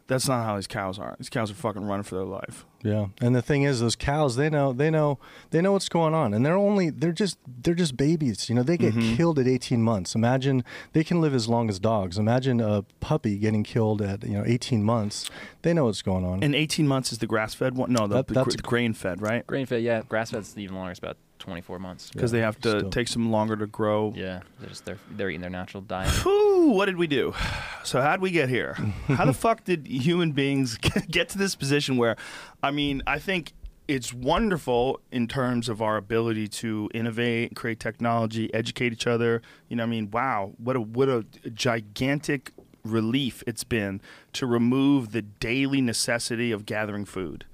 That's 0.06 0.26
not 0.26 0.46
how 0.46 0.56
these 0.56 0.66
cows 0.66 0.98
are. 0.98 1.16
These 1.18 1.28
cows 1.28 1.50
are 1.50 1.54
fucking 1.54 1.84
running 1.84 2.04
for 2.04 2.14
their 2.14 2.24
life. 2.24 2.64
Yeah, 2.84 3.06
and 3.22 3.34
the 3.34 3.40
thing 3.40 3.62
is, 3.62 3.80
those 3.80 3.96
cows 3.96 4.36
they 4.36 4.50
know 4.50 4.74
they 4.74 4.90
know 4.90 5.18
they 5.50 5.62
know 5.62 5.72
what's 5.72 5.88
going 5.88 6.12
on, 6.12 6.34
and 6.34 6.44
they're 6.44 6.56
only 6.56 6.90
they're 6.90 7.12
just 7.12 7.38
they're 7.62 7.74
just 7.74 7.96
babies. 7.96 8.50
You 8.50 8.54
know, 8.54 8.62
they 8.62 8.76
get 8.76 8.94
mm-hmm. 8.94 9.16
killed 9.16 9.38
at 9.38 9.46
18 9.46 9.82
months. 9.82 10.14
Imagine 10.14 10.62
they 10.92 11.02
can 11.02 11.22
live 11.22 11.34
as 11.34 11.48
long 11.48 11.70
as 11.70 11.78
dogs. 11.78 12.18
Imagine 12.18 12.60
a 12.60 12.82
puppy 13.00 13.38
getting 13.38 13.64
killed 13.64 14.02
at 14.02 14.22
you 14.22 14.34
know 14.34 14.44
18 14.46 14.84
months. 14.84 15.30
They 15.62 15.72
know 15.72 15.86
what's 15.86 16.02
going 16.02 16.26
on. 16.26 16.42
And 16.42 16.54
18 16.54 16.86
months 16.86 17.10
is 17.10 17.18
the 17.18 17.26
grass 17.26 17.54
fed 17.54 17.74
one? 17.74 17.90
No, 17.90 18.06
the, 18.06 18.16
That- 18.16 18.26
the 18.26 18.34
that's- 18.34 18.56
grain 18.56 18.92
fed, 18.92 19.22
right? 19.22 19.46
Grain 19.46 19.64
fed, 19.64 19.82
yeah. 19.82 20.02
Grass 20.06 20.32
fed's 20.32 20.56
even 20.58 20.76
longer. 20.76 20.90
It's 20.90 20.98
about 20.98 21.16
24 21.38 21.78
months. 21.78 22.10
because 22.10 22.30
they 22.30 22.40
have 22.40 22.58
to 22.60 22.78
still. 22.78 22.90
take 22.90 23.08
some 23.08 23.30
longer 23.30 23.56
to 23.56 23.66
grow. 23.66 24.12
Yeah, 24.16 24.40
they're 24.60 24.68
just 24.68 24.84
they're, 24.84 24.98
they're 25.10 25.30
eating 25.30 25.40
their 25.40 25.50
natural 25.50 25.82
diet. 25.82 26.10
Whew, 26.24 26.70
what 26.70 26.86
did 26.86 26.96
we 26.96 27.06
do? 27.06 27.34
So 27.82 28.00
how'd 28.00 28.20
we 28.20 28.30
get 28.30 28.48
here? 28.48 28.74
How 29.08 29.24
the 29.24 29.32
fuck 29.32 29.64
did 29.64 29.86
human 29.86 30.32
beings 30.32 30.76
get 31.10 31.28
to 31.30 31.38
this 31.38 31.54
position 31.54 31.96
where, 31.96 32.16
I 32.62 32.70
mean, 32.70 33.02
I 33.06 33.18
think 33.18 33.52
it's 33.86 34.14
wonderful 34.14 35.00
in 35.12 35.28
terms 35.28 35.68
of 35.68 35.82
our 35.82 35.96
ability 35.96 36.48
to 36.48 36.88
innovate, 36.94 37.54
create 37.54 37.78
technology, 37.80 38.52
educate 38.54 38.92
each 38.92 39.06
other. 39.06 39.42
You 39.68 39.76
know, 39.76 39.82
I 39.82 39.86
mean, 39.86 40.10
wow, 40.10 40.52
what 40.56 40.76
a 40.76 40.80
what 40.80 41.08
a 41.08 41.24
gigantic 41.52 42.52
relief 42.84 43.42
it's 43.46 43.64
been 43.64 44.00
to 44.34 44.46
remove 44.46 45.12
the 45.12 45.22
daily 45.22 45.80
necessity 45.80 46.52
of 46.52 46.66
gathering 46.66 47.04
food. 47.04 47.44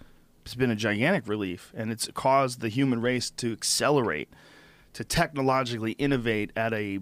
It's 0.50 0.56
been 0.56 0.72
a 0.72 0.74
gigantic 0.74 1.28
relief, 1.28 1.72
and 1.76 1.92
it's 1.92 2.08
caused 2.12 2.60
the 2.60 2.68
human 2.68 3.00
race 3.00 3.30
to 3.30 3.52
accelerate, 3.52 4.28
to 4.94 5.04
technologically 5.04 5.92
innovate 5.92 6.50
at 6.56 6.72
a 6.72 6.98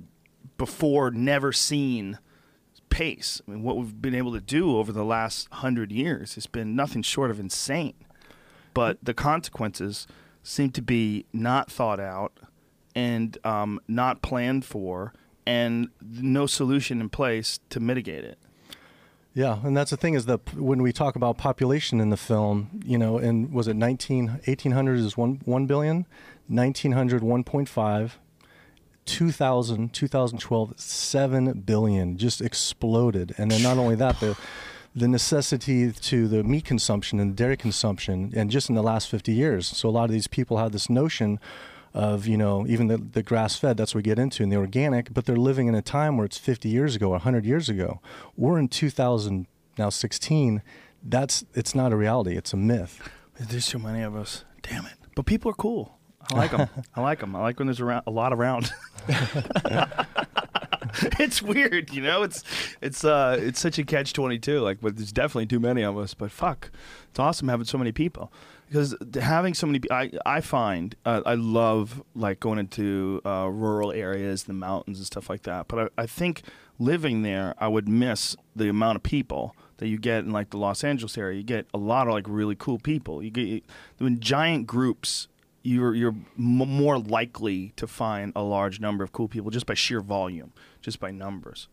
before 0.58 1.11
never 1.11 1.50
seen 1.50 2.18
pace. 2.90 3.40
I 3.48 3.52
mean, 3.52 3.62
what 3.62 3.78
we've 3.78 4.02
been 4.02 4.14
able 4.14 4.34
to 4.34 4.42
do 4.42 4.76
over 4.76 4.92
the 4.92 5.02
last 5.02 5.48
hundred 5.50 5.92
years 5.92 6.34
has 6.34 6.46
been 6.46 6.76
nothing 6.76 7.00
short 7.00 7.30
of 7.30 7.40
insane. 7.40 7.94
But 8.74 8.98
the 9.02 9.14
consequences 9.14 10.06
seem 10.42 10.70
to 10.72 10.82
be 10.82 11.24
not 11.32 11.72
thought 11.72 12.00
out 12.00 12.38
and 12.94 13.38
um, 13.46 13.80
not 13.88 14.20
planned 14.20 14.66
for, 14.66 15.14
and 15.46 15.88
no 16.02 16.44
solution 16.44 17.00
in 17.00 17.08
place 17.08 17.61
to 17.70 17.80
mitigate 17.80 18.24
it. 18.24 18.38
Yeah, 19.34 19.58
and 19.62 19.76
that's 19.76 19.90
the 19.90 19.96
thing 19.96 20.14
is 20.14 20.26
that 20.26 20.54
when 20.54 20.82
we 20.82 20.92
talk 20.92 21.14
about 21.14 21.38
population 21.38 22.00
in 22.00 22.10
the 22.10 22.16
film, 22.16 22.80
you 22.84 22.98
know, 22.98 23.18
and 23.18 23.52
was 23.52 23.68
it 23.68 23.74
19, 23.74 24.28
1800 24.46 24.98
is 24.98 25.16
1, 25.16 25.42
1 25.44 25.66
billion, 25.66 26.06
1900 26.48 27.22
1.5, 27.22 28.10
2000, 29.04 29.92
2012 29.94 30.80
7 30.80 31.60
billion 31.60 32.18
just 32.18 32.40
exploded. 32.40 33.34
And 33.38 33.50
then 33.50 33.62
not 33.62 33.78
only 33.78 33.94
that, 33.96 34.20
the 34.20 34.36
the 34.94 35.08
necessity 35.08 35.92
to 35.92 36.26
the 36.26 36.42
meat 36.42 36.64
consumption 36.64 37.20
and 37.20 37.36
dairy 37.36 37.56
consumption 37.56 38.32
and 38.34 38.50
just 38.50 38.68
in 38.68 38.74
the 38.74 38.82
last 38.82 39.08
50 39.08 39.32
years. 39.32 39.66
So 39.68 39.88
a 39.88 39.90
lot 39.90 40.04
of 40.04 40.10
these 40.10 40.26
people 40.26 40.56
have 40.56 40.72
this 40.72 40.90
notion 40.90 41.38
of 41.94 42.27
you 42.27 42.37
know 42.37 42.66
even 42.68 42.87
the, 42.88 42.98
the 42.98 43.22
grass 43.22 43.57
fed 43.57 43.77
that's 43.77 43.94
what 43.94 44.01
we 44.01 44.03
get 44.03 44.18
into 44.18 44.42
and 44.42 44.53
the 44.53 44.57
organic 44.57 45.12
but 45.14 45.24
they're 45.24 45.37
living 45.37 45.68
in 45.68 45.74
a 45.74 45.83
time 45.83 46.16
where 46.16 46.27
it's 46.27 46.37
50 46.38 46.68
years 46.68 46.94
ago 46.94 47.07
or 47.07 47.12
100 47.12 47.46
years 47.46 47.68
ago 47.68 48.01
we're 48.37 48.59
in 48.59 48.68
2000 48.68 49.46
now 49.79 49.88
16 49.88 50.62
that's 51.03 51.44
it's 51.55 51.74
not 51.74 51.92
a 51.92 51.96
reality 51.96 52.37
it's 52.37 52.53
a 52.53 52.57
myth 52.57 53.01
There's 53.40 53.66
so 53.66 53.79
many 53.79 54.03
of 54.03 54.16
us. 54.16 54.44
Damn 54.62 54.85
it! 54.87 54.94
But 55.14 55.27
people 55.27 55.51
are 55.51 55.55
cool. 55.55 55.96
I 56.33 56.37
like 56.37 56.51
them. 56.51 56.68
I 56.96 57.01
like 57.01 57.20
them. 57.20 57.37
I 57.37 57.40
like 57.40 57.59
when 57.59 57.68
there's 57.68 57.81
around, 57.81 58.03
a 58.07 58.11
lot 58.11 58.33
around. 58.33 58.72
it's 61.20 61.40
weird, 61.40 61.90
you 61.90 62.03
know. 62.03 62.24
It's 62.24 62.42
it's 62.81 63.05
uh 63.05 63.37
it's 63.40 63.61
such 63.61 63.79
a 63.79 63.85
catch 63.85 64.12
twenty 64.12 64.38
two. 64.40 64.61
Like, 64.61 64.81
but 64.81 64.96
there's 64.96 65.12
definitely 65.12 65.46
too 65.46 65.61
many 65.61 65.83
of 65.83 65.96
us. 65.96 66.14
But 66.14 66.33
fuck, 66.33 66.70
it's 67.11 67.18
awesome 67.18 67.48
having 67.48 67.66
so 67.66 67.79
many 67.79 67.92
people 67.92 68.33
because 68.68 68.94
having 69.14 69.54
so 69.54 69.66
many. 69.66 69.81
I 69.90 70.11
I 70.24 70.40
find 70.40 70.94
uh, 71.04 71.22
I 71.24 71.35
love 71.35 72.02
like 72.14 72.40
going 72.40 72.59
into 72.59 73.20
uh, 73.24 73.48
rural 73.50 73.92
areas, 73.92 74.44
the 74.44 74.52
mountains 74.52 74.98
and 74.98 75.07
stuff 75.07 75.28
like 75.31 75.42
that. 75.42 75.68
But 75.68 75.92
I, 75.96 76.02
I 76.02 76.07
think 76.07 76.42
living 76.78 77.22
there, 77.22 77.54
I 77.59 77.68
would 77.68 77.88
miss 77.88 78.37
the 78.54 78.68
amount 78.68 78.96
of 78.96 79.02
people 79.02 79.54
that 79.78 79.88
you 79.88 79.98
get 79.98 80.24
in 80.24 80.33
like 80.33 80.50
the 80.50 80.59
Los 80.59 80.85
Angeles 80.85 81.16
area. 81.16 81.38
You 81.38 81.44
get 81.44 81.66
a 81.72 81.78
lot 81.78 82.09
of 82.09 82.14
like 82.14 82.26
really 82.28 82.57
cool 82.57 82.78
people. 82.78 83.22
You 83.22 83.31
get 83.31 83.64
in 84.00 84.20
giant 84.20 84.66
groups. 84.66 85.28
You're 85.62 85.94
you're 85.94 86.14
m- 86.38 86.68
more 86.68 86.98
likely 86.98 87.72
to 87.76 87.87
find 87.87 88.33
a 88.37 88.42
large 88.42 88.81
number 88.81 89.02
of 89.02 89.12
cool 89.12 89.28
people 89.28 89.50
just 89.50 89.66
by 89.66 89.74
sheer 89.74 90.00
volume, 90.00 90.52
just 90.83 91.00
by 91.00 91.11
numbers. 91.11 91.68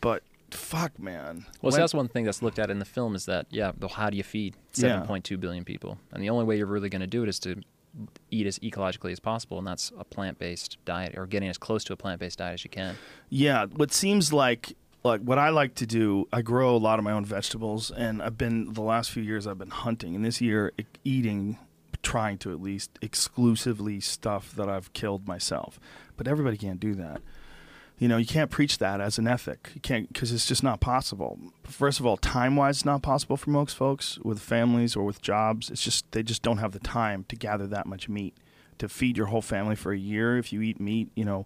But 0.00 0.22
fuck, 0.54 0.98
man. 0.98 1.46
Well, 1.62 1.72
so 1.72 1.76
When- 1.76 1.80
that's 1.82 1.94
one 1.94 2.08
thing 2.08 2.24
that's 2.24 2.42
looked 2.42 2.58
at 2.58 2.70
in 2.70 2.78
the 2.78 2.84
film 2.84 3.14
is 3.14 3.26
that 3.26 3.46
yeah, 3.50 3.72
the, 3.76 3.88
how 3.88 4.10
do 4.10 4.16
you 4.16 4.22
feed 4.22 4.56
Yeah. 4.74 5.00
7.2 5.06 5.38
billion 5.38 5.64
people? 5.64 5.98
And 6.12 6.22
the 6.22 6.30
only 6.30 6.44
way 6.44 6.56
you're 6.56 6.66
really 6.66 6.88
going 6.88 7.00
to 7.00 7.06
do 7.06 7.22
it 7.22 7.28
is 7.28 7.38
to 7.40 7.60
eat 8.30 8.46
as 8.46 8.58
ecologically 8.60 9.10
as 9.10 9.18
possible, 9.18 9.58
and 9.58 9.66
that's 9.66 9.90
a 9.98 10.04
plant-based 10.04 10.76
diet 10.84 11.18
or 11.18 11.26
getting 11.26 11.48
as 11.48 11.58
close 11.58 11.82
to 11.84 11.92
a 11.92 11.96
plant-based 11.96 12.38
diet 12.38 12.54
as 12.54 12.64
you 12.64 12.70
can. 12.70 12.96
Yeah, 13.28 13.66
what 13.66 13.92
seems 13.92 14.32
like 14.32 14.76
like 15.02 15.22
what 15.22 15.38
I 15.38 15.48
like 15.48 15.74
to 15.76 15.86
do, 15.86 16.28
I 16.32 16.42
grow 16.42 16.76
a 16.76 16.78
lot 16.78 16.98
of 16.98 17.04
my 17.04 17.12
own 17.12 17.24
vegetables, 17.24 17.90
and 17.90 18.22
I've 18.22 18.36
been 18.36 18.74
the 18.74 18.82
last 18.82 19.10
few 19.10 19.22
years 19.22 19.46
I've 19.46 19.56
been 19.58 19.70
hunting, 19.70 20.14
and 20.14 20.24
this 20.24 20.40
year 20.42 20.72
eating, 21.04 21.56
trying 22.02 22.36
to 22.38 22.52
at 22.52 22.60
least 22.60 22.90
exclusively 23.02 23.98
stuff 24.00 24.52
that 24.56 24.68
I've 24.68 24.92
killed 24.92 25.26
myself. 25.26 25.80
But 26.16 26.28
everybody 26.28 26.56
can't 26.58 26.78
do 26.80 26.94
that. 26.96 27.22
You 28.00 28.08
know, 28.08 28.16
you 28.16 28.26
can't 28.26 28.50
preach 28.50 28.78
that 28.78 28.98
as 29.00 29.18
an 29.18 29.28
ethic. 29.28 29.70
You 29.74 29.80
can't 29.82 30.10
because 30.10 30.32
it's 30.32 30.46
just 30.46 30.62
not 30.62 30.80
possible. 30.80 31.38
First 31.64 32.00
of 32.00 32.06
all, 32.06 32.16
time 32.16 32.56
wise, 32.56 32.78
it's 32.78 32.84
not 32.86 33.02
possible 33.02 33.36
for 33.36 33.50
most 33.50 33.76
folks 33.76 34.18
with 34.24 34.40
families 34.40 34.96
or 34.96 35.04
with 35.04 35.20
jobs. 35.20 35.70
It's 35.70 35.84
just 35.84 36.10
they 36.12 36.22
just 36.22 36.42
don't 36.42 36.56
have 36.56 36.72
the 36.72 36.78
time 36.78 37.26
to 37.28 37.36
gather 37.36 37.66
that 37.66 37.86
much 37.86 38.08
meat 38.08 38.34
to 38.78 38.88
feed 38.88 39.18
your 39.18 39.26
whole 39.26 39.42
family 39.42 39.76
for 39.76 39.92
a 39.92 39.98
year. 39.98 40.38
If 40.38 40.50
you 40.50 40.62
eat 40.62 40.80
meat, 40.80 41.10
you 41.14 41.26
know, 41.26 41.44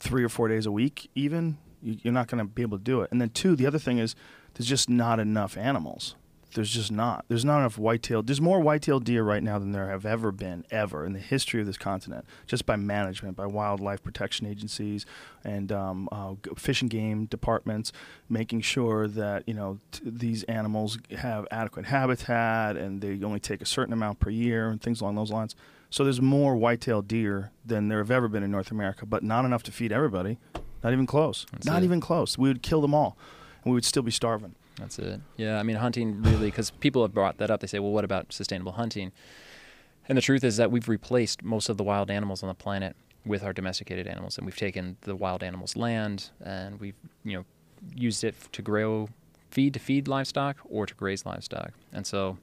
three 0.00 0.24
or 0.24 0.28
four 0.28 0.48
days 0.48 0.66
a 0.66 0.72
week, 0.72 1.08
even 1.14 1.58
you- 1.80 1.98
you're 2.02 2.12
not 2.12 2.26
going 2.26 2.44
to 2.44 2.44
be 2.44 2.62
able 2.62 2.78
to 2.78 2.82
do 2.84 3.00
it. 3.02 3.12
And 3.12 3.20
then 3.20 3.30
two, 3.30 3.54
the 3.54 3.66
other 3.66 3.78
thing 3.78 3.98
is 3.98 4.16
there's 4.54 4.68
just 4.68 4.90
not 4.90 5.20
enough 5.20 5.56
animals. 5.56 6.16
There's 6.54 6.70
just 6.70 6.92
not. 6.92 7.24
There's 7.28 7.44
not 7.44 7.58
enough 7.58 7.78
white-tailed. 7.78 8.28
There's 8.28 8.40
more 8.40 8.60
white-tailed 8.60 9.04
deer 9.04 9.24
right 9.24 9.42
now 9.42 9.58
than 9.58 9.72
there 9.72 9.88
have 9.88 10.06
ever 10.06 10.30
been 10.30 10.64
ever 10.70 11.04
in 11.04 11.12
the 11.12 11.18
history 11.18 11.60
of 11.60 11.66
this 11.66 11.76
continent, 11.76 12.24
just 12.46 12.64
by 12.64 12.76
management, 12.76 13.36
by 13.36 13.46
wildlife 13.46 14.02
protection 14.02 14.46
agencies, 14.46 15.04
and 15.42 15.72
um, 15.72 16.08
uh, 16.12 16.34
fish 16.56 16.80
and 16.80 16.90
game 16.90 17.26
departments, 17.26 17.92
making 18.28 18.60
sure 18.60 19.08
that 19.08 19.42
you 19.48 19.54
know 19.54 19.80
t- 19.90 20.02
these 20.06 20.44
animals 20.44 20.96
have 21.18 21.46
adequate 21.50 21.86
habitat 21.86 22.76
and 22.76 23.00
they 23.00 23.20
only 23.24 23.40
take 23.40 23.60
a 23.60 23.66
certain 23.66 23.92
amount 23.92 24.20
per 24.20 24.30
year 24.30 24.68
and 24.68 24.80
things 24.80 25.00
along 25.00 25.16
those 25.16 25.32
lines. 25.32 25.56
So 25.90 26.04
there's 26.04 26.20
more 26.20 26.56
white-tailed 26.56 27.08
deer 27.08 27.50
than 27.64 27.88
there 27.88 27.98
have 27.98 28.10
ever 28.10 28.28
been 28.28 28.42
in 28.42 28.50
North 28.50 28.70
America, 28.70 29.06
but 29.06 29.22
not 29.22 29.44
enough 29.44 29.64
to 29.64 29.72
feed 29.72 29.92
everybody. 29.92 30.38
Not 30.82 30.92
even 30.92 31.06
close. 31.06 31.46
That's 31.50 31.66
not 31.66 31.82
it. 31.82 31.84
even 31.84 32.00
close. 32.00 32.38
We 32.38 32.48
would 32.48 32.62
kill 32.62 32.80
them 32.80 32.94
all, 32.94 33.16
and 33.64 33.72
we 33.72 33.74
would 33.74 33.84
still 33.84 34.02
be 34.02 34.10
starving. 34.10 34.54
That's 34.78 34.98
it. 34.98 35.20
Yeah, 35.36 35.58
I 35.58 35.62
mean, 35.62 35.76
hunting 35.76 36.22
really, 36.22 36.46
because 36.46 36.70
people 36.70 37.02
have 37.02 37.14
brought 37.14 37.38
that 37.38 37.50
up. 37.50 37.60
They 37.60 37.66
say, 37.66 37.78
well, 37.78 37.92
what 37.92 38.04
about 38.04 38.32
sustainable 38.32 38.72
hunting? 38.72 39.12
And 40.08 40.18
the 40.18 40.22
truth 40.22 40.44
is 40.44 40.56
that 40.56 40.70
we've 40.70 40.88
replaced 40.88 41.42
most 41.42 41.68
of 41.68 41.76
the 41.76 41.84
wild 41.84 42.10
animals 42.10 42.42
on 42.42 42.48
the 42.48 42.54
planet 42.54 42.96
with 43.24 43.42
our 43.42 43.52
domesticated 43.52 44.06
animals, 44.06 44.36
and 44.36 44.44
we've 44.44 44.56
taken 44.56 44.96
the 45.02 45.16
wild 45.16 45.42
animals' 45.42 45.76
land 45.76 46.30
and 46.44 46.78
we've, 46.78 46.96
you 47.24 47.38
know, 47.38 47.44
used 47.94 48.24
it 48.24 48.34
to 48.52 48.62
grow 48.62 49.08
feed 49.50 49.72
to 49.74 49.80
feed 49.80 50.08
livestock 50.08 50.56
or 50.68 50.84
to 50.84 50.94
graze 50.94 51.24
livestock. 51.24 51.72
And 51.92 52.06
so, 52.06 52.38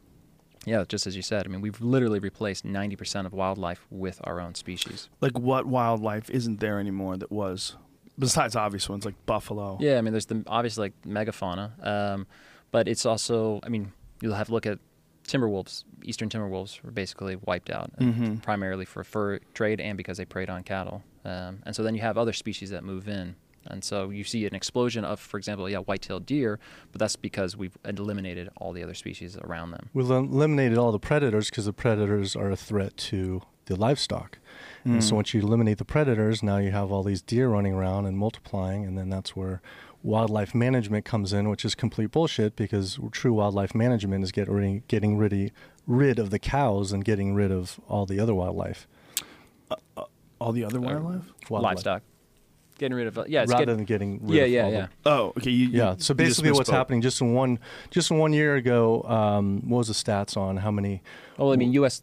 yeah, 0.66 0.86
just 0.88 1.06
as 1.06 1.16
you 1.16 1.22
said, 1.22 1.46
I 1.46 1.50
mean, 1.50 1.62
we've 1.62 1.82
literally 1.82 2.20
replaced 2.20 2.66
90% 2.66 3.26
of 3.26 3.34
wildlife 3.34 3.86
with 3.92 4.22
our 4.24 4.40
own 4.40 4.56
species. 4.56 5.10
Like 5.20 5.38
what 5.38 5.66
wildlife 5.66 6.30
isn't 6.30 6.62
there 6.62 6.80
anymore 6.80 7.18
that 7.18 7.32
was, 7.32 7.76
besides 8.22 8.56
obvious 8.56 8.88
ones 8.88 9.04
like 9.04 9.16
buffalo. 9.26 9.78
Yeah, 9.82 9.98
I 9.98 10.02
mean, 10.02 10.14
there's 10.14 10.28
the 10.28 10.44
obviously 10.48 10.86
like 10.86 10.94
megafauna, 11.06 11.86
um, 11.86 12.28
but 12.72 12.88
it's 12.88 13.06
also, 13.06 13.60
I 13.64 13.70
mean, 13.70 13.92
you'll 14.22 14.36
have 14.36 14.48
to 14.48 14.54
look 14.54 14.66
at 14.66 14.80
timber 15.28 15.50
wolves. 15.50 15.84
Eastern 16.04 16.30
timber 16.30 16.48
wolves 16.48 16.82
were 16.84 16.92
basically 16.92 17.36
wiped 17.36 17.70
out, 17.70 17.92
uh, 18.00 18.04
Mhm. 18.04 18.42
primarily 18.42 18.86
for 18.86 19.04
fur 19.04 19.40
trade 19.54 19.82
and 19.82 19.98
because 19.98 20.18
they 20.18 20.26
preyed 20.26 20.50
on 20.50 20.64
cattle. 20.64 21.04
Um, 21.26 21.60
and 21.66 21.76
so 21.76 21.84
then 21.84 21.94
you 21.96 22.02
have 22.02 22.18
other 22.18 22.34
species 22.34 22.70
that 22.70 22.84
move 22.84 23.08
in. 23.10 23.36
And 23.68 23.84
so 23.84 24.10
you 24.10 24.24
see 24.24 24.48
an 24.48 24.56
explosion 24.56 25.06
of, 25.06 25.20
for 25.20 25.38
example, 25.38 25.70
yeah, 25.70 25.78
white-tailed 25.78 26.26
deer, 26.26 26.60
but 26.92 26.98
that's 27.00 27.16
because 27.16 27.56
we've 27.56 27.78
eliminated 27.86 28.50
all 28.58 28.74
the 28.74 28.82
other 28.82 28.96
species 28.96 29.38
around 29.38 29.70
them. 29.70 29.90
We've 29.94 30.10
eliminated 30.10 30.80
all 30.80 30.92
the 30.92 30.98
predators 31.00 31.52
because 31.52 31.66
the 31.66 31.74
predators 31.74 32.36
are 32.36 32.50
a 32.50 32.56
threat 32.56 32.98
to 33.12 33.44
the 33.72 33.80
livestock. 33.80 34.38
And 34.84 35.04
so 35.04 35.16
once 35.16 35.32
you 35.34 35.42
eliminate 35.42 35.78
the 35.78 35.86
predators, 35.86 36.42
now 36.42 36.58
you 36.58 36.72
have 36.72 36.92
all 36.92 37.04
these 37.04 37.22
deer 37.22 37.50
running 37.50 37.74
around 37.74 38.08
and 38.08 38.18
multiplying, 38.18 38.84
and 38.84 38.98
then 38.98 39.10
that's 39.12 39.36
where 39.36 39.62
wildlife 40.02 40.56
management 40.56 41.06
comes 41.06 41.34
in, 41.34 41.50
which 41.50 41.64
is 41.64 41.76
complete 41.76 42.10
bullshit 42.10 42.56
because 42.56 42.98
true 43.12 43.34
wildlife 43.34 43.76
management 43.76 44.24
is 44.24 44.32
get 44.32 44.50
rid, 44.50 44.88
getting 44.88 45.18
rid, 45.18 45.52
rid 45.86 46.18
of 46.18 46.32
the 46.32 46.40
cows 46.40 46.92
and 46.92 47.06
getting 47.06 47.36
rid 47.36 47.52
of 47.52 47.80
all 47.88 48.08
the 48.08 48.20
other 48.20 48.34
wildlife. 48.34 48.88
All 50.40 50.52
the 50.52 50.64
other 50.66 50.80
wildlife. 50.82 51.26
Wildlife. 51.50 51.76
Livestock. 51.76 52.02
Getting 52.80 52.98
rid 52.98 53.06
of, 53.06 53.18
uh, 53.20 53.26
yeah, 53.28 53.44
it's 53.44 53.52
Rather 53.52 53.66
get- 53.68 53.76
than 53.76 53.86
getting 53.86 54.20
rid 54.26 54.36
yeah, 54.38 54.44
of 54.46 54.50
yeah, 54.50 54.64
all 54.64 54.72
the- 54.72 54.78
yeah. 54.78 54.88
Oh, 55.06 55.34
okay. 55.38 55.52
You, 55.52 55.68
you- 55.68 55.78
Yeah. 55.78 55.96
So 56.00 56.14
you 56.14 56.16
basically, 56.16 56.52
what's 56.54 56.68
misspoke. 56.72 56.74
happening 56.74 57.02
just 57.02 57.22
in 57.22 57.36
one 57.36 57.60
just 57.92 58.10
in 58.10 58.18
one 58.18 58.34
year 58.34 58.56
ago? 58.56 59.04
Um, 59.04 59.62
what 59.70 59.78
was 59.80 59.88
the 59.90 59.94
stats 59.94 60.36
on 60.36 60.58
how 60.58 60.72
many? 60.72 61.04
Well, 61.38 61.54
I 61.54 61.58
mean, 61.58 61.72
U.S. 61.74 62.02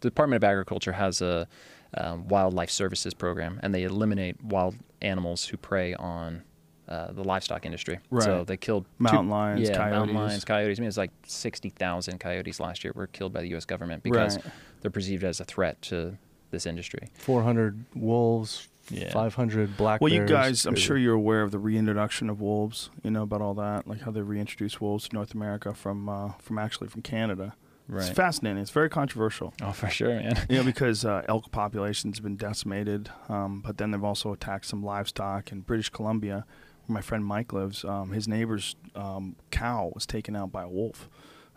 The 0.00 0.08
Department 0.08 0.42
of 0.42 0.48
Agriculture 0.48 0.92
has 0.92 1.20
a 1.22 1.48
um, 1.94 2.28
wildlife 2.28 2.70
services 2.70 3.14
program, 3.14 3.58
and 3.62 3.74
they 3.74 3.82
eliminate 3.84 4.42
wild 4.42 4.76
animals 5.02 5.46
who 5.46 5.56
prey 5.56 5.94
on 5.94 6.42
uh, 6.88 7.12
the 7.12 7.22
livestock 7.24 7.64
industry. 7.66 7.98
Right. 8.10 8.22
So 8.24 8.44
they 8.44 8.56
killed 8.56 8.84
two- 8.84 9.04
Mountain 9.04 9.28
lions, 9.28 9.68
yeah, 9.68 9.78
mountain 9.90 10.16
lions, 10.16 10.44
coyotes. 10.44 10.78
I 10.78 10.80
mean, 10.80 10.88
it's 10.88 10.96
like 10.96 11.10
sixty 11.26 11.68
thousand 11.70 12.18
coyotes 12.18 12.60
last 12.60 12.84
year 12.84 12.92
were 12.94 13.06
killed 13.06 13.32
by 13.32 13.40
the 13.42 13.48
U.S. 13.48 13.64
government 13.64 14.02
because 14.02 14.36
Right. 14.36 14.46
they're 14.80 14.90
perceived 14.90 15.24
as 15.24 15.40
a 15.40 15.44
threat 15.44 15.80
to 15.82 16.16
this 16.50 16.64
industry. 16.64 17.10
400 17.18 17.84
wolves, 17.94 18.68
Yeah. 18.90 19.12
500 19.12 19.76
black 19.76 20.00
Well, 20.00 20.10
you 20.10 20.24
guys, 20.24 20.64
I'm 20.64 20.76
sure 20.76 20.96
you're 20.96 21.12
aware 21.14 21.42
of 21.42 21.50
the 21.50 21.58
reintroduction 21.58 22.30
of 22.30 22.40
wolves. 22.40 22.88
You 23.02 23.10
know 23.10 23.22
about 23.24 23.42
all 23.42 23.52
that, 23.54 23.86
like 23.86 24.00
how 24.00 24.10
they 24.10 24.22
reintroduced 24.22 24.80
wolves 24.80 25.08
to 25.10 25.14
North 25.14 25.34
America 25.34 25.74
from 25.74 26.08
uh, 26.08 26.32
from 26.38 26.58
actually 26.58 26.88
from 26.88 27.02
Canada. 27.02 27.54
It's 27.90 28.10
fascinating. 28.10 28.60
It's 28.60 28.70
very 28.70 28.90
controversial. 28.90 29.54
Oh, 29.62 29.72
for 29.72 29.88
sure, 29.88 30.10
man. 30.10 30.46
You 30.48 30.58
know, 30.58 30.64
because 30.64 31.04
uh, 31.04 31.22
elk 31.28 31.50
populations 31.50 32.18
have 32.18 32.22
been 32.22 32.36
decimated, 32.36 33.10
um, 33.28 33.62
but 33.64 33.78
then 33.78 33.90
they've 33.90 34.04
also 34.04 34.32
attacked 34.32 34.66
some 34.66 34.82
livestock 34.84 35.50
in 35.52 35.62
British 35.62 35.88
Columbia, 35.88 36.44
where 36.86 36.94
my 36.94 37.00
friend 37.00 37.24
Mike 37.24 37.52
lives. 37.52 37.84
Um, 37.84 38.12
his 38.12 38.28
neighbor's 38.28 38.76
um, 38.94 39.36
cow 39.50 39.90
was 39.94 40.04
taken 40.06 40.36
out 40.36 40.52
by 40.52 40.64
a 40.64 40.68
wolf. 40.68 41.08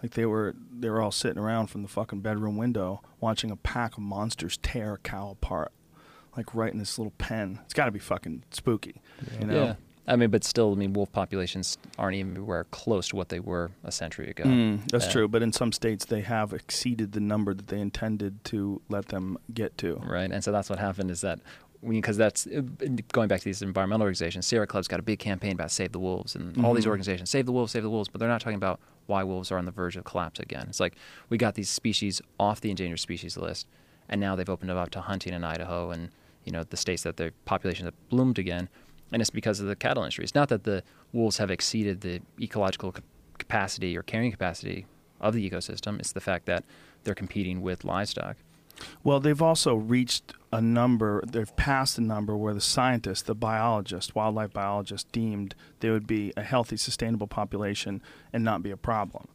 Like 0.01 0.13
they 0.13 0.25
were, 0.25 0.55
they 0.71 0.89
were 0.89 1.01
all 1.01 1.11
sitting 1.11 1.37
around 1.37 1.67
from 1.67 1.83
the 1.83 1.87
fucking 1.87 2.21
bedroom 2.21 2.57
window 2.57 3.01
watching 3.19 3.51
a 3.51 3.55
pack 3.55 3.93
of 3.97 3.99
monsters 3.99 4.57
tear 4.63 4.93
a 4.93 4.97
cow 4.97 5.29
apart, 5.31 5.71
like 6.35 6.55
right 6.55 6.71
in 6.73 6.79
this 6.79 6.97
little 6.97 7.13
pen. 7.17 7.59
It's 7.65 7.73
got 7.73 7.85
to 7.85 7.91
be 7.91 7.99
fucking 7.99 8.43
spooky, 8.51 9.01
you 9.39 9.45
know. 9.45 9.63
Yeah. 9.63 9.75
I 10.07 10.15
mean, 10.15 10.29
but 10.31 10.43
still, 10.43 10.71
I 10.71 10.75
mean, 10.75 10.93
wolf 10.93 11.11
populations 11.11 11.77
aren't 11.99 12.15
even 12.15 12.31
anywhere 12.31 12.65
close 12.71 13.09
to 13.09 13.15
what 13.15 13.29
they 13.29 13.39
were 13.39 13.71
a 13.83 13.91
century 13.91 14.29
ago. 14.29 14.43
Mm, 14.45 14.89
that's 14.89 15.05
Yeah. 15.05 15.11
true, 15.11 15.27
but 15.27 15.43
in 15.43 15.51
some 15.53 15.71
states 15.71 16.05
they 16.05 16.21
have 16.21 16.53
exceeded 16.53 17.11
the 17.11 17.19
number 17.19 17.53
that 17.53 17.67
they 17.67 17.79
intended 17.79 18.43
to 18.45 18.81
let 18.89 19.07
them 19.09 19.37
get 19.53 19.77
to. 19.79 19.95
right? 20.03 20.31
And 20.31 20.43
so 20.43 20.51
that's 20.51 20.69
what 20.69 20.79
happened 20.79 21.11
is 21.11 21.21
that 21.21 21.39
because 21.87 22.15
that's 22.17 22.45
uh, 22.45 22.61
going 23.11 23.27
back 23.27 23.39
to 23.39 23.45
these 23.45 23.63
environmental 23.63 24.03
organizations. 24.03 24.45
Sierra 24.45 24.67
Club's 24.67 24.87
got 24.87 24.99
a 24.99 25.03
big 25.03 25.17
campaign 25.17 25.53
about 25.53 25.71
save 25.71 25.91
the 25.93 25.99
wolves, 25.99 26.35
and 26.35 26.63
all 26.63 26.75
these 26.75 26.85
Mhm. 26.85 26.89
organizations 26.89 27.31
save 27.31 27.47
the 27.47 27.51
wolves, 27.51 27.71
save 27.71 27.81
the 27.81 27.89
wolves, 27.89 28.07
but 28.07 28.19
they're 28.19 28.29
not 28.29 28.39
talking 28.39 28.55
about 28.57 28.79
why 29.07 29.23
wolves 29.23 29.51
are 29.51 29.57
on 29.57 29.65
the 29.65 29.71
verge 29.71 29.97
of 29.97 30.03
collapse 30.03 30.39
again. 30.39 30.67
It's 30.69 30.79
like 30.79 30.95
we 31.29 31.39
got 31.39 31.55
these 31.55 31.71
species 31.71 32.21
off 32.39 32.61
the 32.61 32.69
endangered 32.69 32.99
species 32.99 33.35
list, 33.35 33.65
and 34.07 34.21
now 34.21 34.35
they've 34.35 34.47
opened 34.49 34.69
it 34.69 34.77
up 34.77 34.91
to 34.91 35.01
hunting 35.01 35.33
in 35.33 35.43
Idaho 35.43 35.89
and 35.89 36.09
you 36.45 36.51
know 36.51 36.63
the 36.63 36.77
states 36.77 37.01
that 37.01 37.17
their 37.17 37.31
populations 37.45 37.85
have 37.87 38.09
bloomed 38.09 38.37
again, 38.37 38.69
and 39.11 39.21
it's 39.21 39.29
because 39.29 39.59
of 39.59 39.67
the 39.67 39.75
cattle 39.75 40.03
industry. 40.03 40.23
It's 40.23 40.35
not 40.35 40.49
that 40.49 40.63
the 40.63 40.83
wolves 41.11 41.37
have 41.37 41.51
exceeded 41.51 42.01
the 42.01 42.21
ecological 42.39 42.93
capacity 43.37 43.97
or 43.97 44.03
carrying 44.03 44.31
capacity 44.31 44.85
of 45.19 45.33
the 45.33 45.49
ecosystem. 45.49 45.99
It's 45.99 46.11
the 46.11 46.21
fact 46.21 46.45
that 46.45 46.63
they're 47.03 47.15
competing 47.15 47.61
with 47.61 47.83
livestock. 47.83 48.37
Well, 49.03 49.19
they've 49.19 49.41
also 49.41 49.75
reached 49.75 50.33
a 50.51 50.61
number, 50.61 51.23
they've 51.27 51.55
passed 51.55 51.97
a 51.97 52.01
number 52.01 52.35
where 52.35 52.53
the 52.53 52.61
scientists, 52.61 53.21
the 53.21 53.35
biologists, 53.35 54.15
wildlife 54.15 54.53
biologists 54.53 55.09
deemed 55.11 55.55
they 55.81 55.89
would 55.89 56.07
be 56.07 56.33
a 56.35 56.41
healthy, 56.41 56.77
sustainable 56.77 57.27
population 57.27 58.01
and 58.33 58.43
not 58.43 58.63
be 58.63 58.71
a 58.71 58.77
problem. 58.77 59.27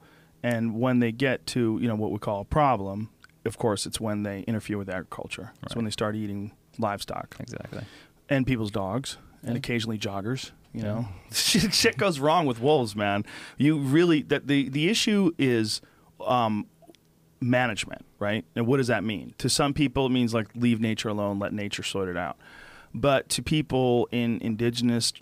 And 0.42 0.78
when 0.80 0.98
they 1.00 1.12
get 1.12 1.46
to, 1.48 1.78
you 1.80 1.88
know, 1.88 1.94
what 1.94 2.10
we 2.12 2.18
call 2.18 2.40
a 2.40 2.44
problem, 2.44 3.10
of 3.44 3.56
course, 3.58 3.86
it's 3.86 4.00
when 4.00 4.22
they 4.24 4.40
interfere 4.42 4.78
with 4.78 4.88
agriculture. 4.88 5.52
It's 5.62 5.76
when 5.76 5.84
they 5.84 5.90
start 5.90 6.16
eating 6.16 6.52
livestock 6.78 7.36
Exactly. 7.38 7.82
and 8.28 8.46
people's 8.46 8.70
dogs 8.70 9.16
and 9.46 9.54
Yeah. 9.54 9.58
occasionally 9.58 9.98
joggers. 9.98 10.50
You 10.74 10.82
know, 10.82 11.08
shit, 11.32 11.72
shit 11.72 11.96
goes 11.96 12.18
wrong 12.20 12.44
with 12.44 12.60
wolves, 12.60 12.94
man. 12.94 13.24
You 13.56 13.78
really 13.78 14.20
that 14.24 14.46
the 14.46 14.68
the 14.68 14.88
issue 14.90 15.30
is 15.38 15.80
um, 16.20 16.66
management, 17.40 18.04
right? 18.18 18.44
And 18.54 18.66
what 18.66 18.76
does 18.78 18.88
that 18.88 19.04
mean? 19.04 19.34
To 19.38 19.48
some 19.48 19.72
people, 19.72 20.06
it 20.06 20.10
means 20.10 20.34
like 20.34 20.48
leave 20.54 20.80
nature 20.80 21.08
alone, 21.08 21.38
let 21.38 21.52
nature 21.54 21.82
sort 21.82 22.08
it 22.08 22.16
out. 22.16 22.36
But 22.94 23.28
to 23.30 23.42
people 23.42 24.08
in 24.12 24.38
indigenous 24.42 25.12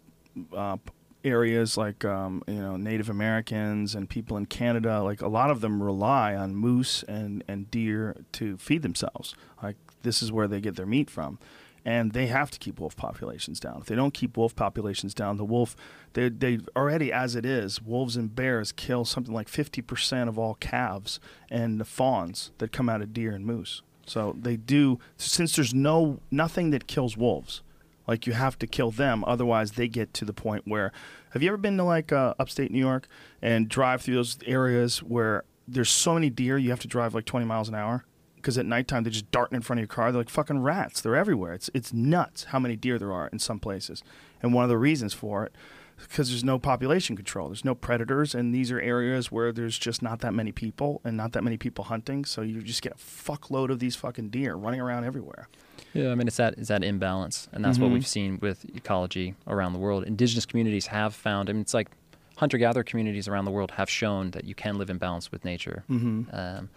uh, 0.56 0.76
areas 1.24 1.76
like 1.76 2.04
um, 2.04 2.42
you 2.46 2.54
know 2.54 2.76
Native 2.76 3.08
Americans 3.08 3.94
and 3.94 4.08
people 4.08 4.36
in 4.36 4.46
Canada, 4.46 5.02
like 5.02 5.22
a 5.22 5.28
lot 5.28 5.50
of 5.50 5.60
them 5.60 5.82
rely 5.82 6.34
on 6.34 6.54
moose 6.56 7.04
and 7.04 7.44
and 7.48 7.70
deer 7.70 8.16
to 8.32 8.56
feed 8.56 8.82
themselves. 8.82 9.34
Like 9.62 9.76
this 10.02 10.22
is 10.22 10.30
where 10.32 10.48
they 10.48 10.60
get 10.60 10.76
their 10.76 10.86
meat 10.86 11.10
from. 11.10 11.38
And 11.84 12.12
they 12.12 12.28
have 12.28 12.50
to 12.50 12.58
keep 12.58 12.80
wolf 12.80 12.96
populations 12.96 13.60
down. 13.60 13.78
If 13.82 13.86
they 13.86 13.94
don't 13.94 14.14
keep 14.14 14.36
wolf 14.38 14.56
populations 14.56 15.12
down, 15.12 15.36
the 15.36 15.44
wolf, 15.44 15.76
they 16.14 16.30
they 16.30 16.60
already 16.74 17.12
as 17.12 17.36
it 17.36 17.44
is, 17.44 17.82
wolves 17.82 18.16
and 18.16 18.34
bears 18.34 18.72
kill 18.72 19.04
something 19.04 19.34
like 19.34 19.48
fifty 19.48 19.82
percent 19.82 20.28
of 20.30 20.38
all 20.38 20.54
calves 20.54 21.20
and 21.50 21.78
the 21.78 21.84
fawns 21.84 22.52
that 22.58 22.72
come 22.72 22.88
out 22.88 23.02
of 23.02 23.12
deer 23.12 23.32
and 23.32 23.44
moose. 23.44 23.82
So 24.06 24.34
they 24.38 24.56
do 24.56 24.98
since 25.18 25.56
there's 25.56 25.74
no 25.74 26.20
nothing 26.30 26.70
that 26.70 26.86
kills 26.86 27.16
wolves. 27.16 27.62
Like 28.06 28.26
you 28.26 28.34
have 28.34 28.58
to 28.58 28.66
kill 28.66 28.90
them, 28.90 29.24
otherwise 29.26 29.72
they 29.72 29.88
get 29.88 30.14
to 30.14 30.24
the 30.24 30.34
point 30.34 30.66
where. 30.66 30.92
Have 31.30 31.42
you 31.42 31.48
ever 31.48 31.56
been 31.56 31.76
to 31.78 31.84
like 31.84 32.12
uh, 32.12 32.34
upstate 32.38 32.70
New 32.70 32.78
York 32.78 33.08
and 33.42 33.68
drive 33.68 34.02
through 34.02 34.14
those 34.14 34.38
areas 34.46 35.02
where 35.02 35.42
there's 35.66 35.90
so 35.90 36.14
many 36.14 36.30
deer 36.30 36.56
you 36.58 36.70
have 36.70 36.80
to 36.80 36.88
drive 36.88 37.12
like 37.12 37.24
20 37.24 37.44
miles 37.44 37.68
an 37.68 37.74
hour? 37.74 38.04
Because 38.44 38.58
at 38.58 38.66
nighttime 38.66 39.04
they're 39.04 39.10
just 39.10 39.30
darting 39.30 39.56
in 39.56 39.62
front 39.62 39.78
of 39.78 39.84
your 39.84 39.88
car. 39.88 40.12
They're 40.12 40.20
like 40.20 40.28
fucking 40.28 40.58
rats. 40.60 41.00
They're 41.00 41.16
everywhere. 41.16 41.54
It's 41.54 41.70
it's 41.72 41.94
nuts 41.94 42.44
how 42.44 42.58
many 42.58 42.76
deer 42.76 42.98
there 42.98 43.10
are 43.10 43.28
in 43.28 43.38
some 43.38 43.58
places. 43.58 44.02
And 44.42 44.52
one 44.52 44.64
of 44.64 44.68
the 44.68 44.76
reasons 44.76 45.14
for 45.14 45.46
it 45.46 45.54
because 45.96 46.28
there's 46.28 46.44
no 46.44 46.58
population 46.58 47.16
control. 47.16 47.48
There's 47.48 47.64
no 47.64 47.74
predators, 47.74 48.34
and 48.34 48.54
these 48.54 48.70
are 48.70 48.78
areas 48.80 49.32
where 49.32 49.50
there's 49.50 49.78
just 49.78 50.02
not 50.02 50.18
that 50.20 50.34
many 50.34 50.52
people 50.52 51.00
and 51.04 51.16
not 51.16 51.32
that 51.32 51.42
many 51.42 51.56
people 51.56 51.84
hunting. 51.84 52.26
So 52.26 52.42
you 52.42 52.60
just 52.60 52.82
get 52.82 52.92
a 52.92 52.96
fuckload 52.96 53.70
of 53.70 53.78
these 53.78 53.96
fucking 53.96 54.28
deer 54.28 54.56
running 54.56 54.80
around 54.80 55.04
everywhere. 55.04 55.48
Yeah, 55.94 56.10
I 56.10 56.14
mean 56.14 56.26
it's 56.26 56.36
that 56.36 56.52
it's 56.58 56.68
that 56.68 56.84
imbalance, 56.84 57.48
and 57.50 57.64
that's 57.64 57.78
what 57.78 57.88
Mhm. 57.88 57.94
we've 57.94 58.06
seen 58.06 58.38
with 58.42 58.66
ecology 58.76 59.36
around 59.46 59.72
the 59.72 59.78
world. 59.78 60.04
Indigenous 60.04 60.44
communities 60.44 60.88
have 60.88 61.14
found. 61.14 61.48
I 61.48 61.54
mean, 61.54 61.62
it's 61.62 61.72
like 61.72 61.88
hunter-gatherer 62.36 62.84
communities 62.84 63.26
around 63.26 63.46
the 63.46 63.52
world 63.52 63.70
have 63.72 63.88
shown 63.88 64.32
that 64.32 64.44
you 64.44 64.54
can 64.54 64.76
live 64.76 64.90
in 64.90 64.98
balance 64.98 65.32
with 65.32 65.46
nature. 65.46 65.84
Mhm. 65.88 66.26
Um, 66.36 66.68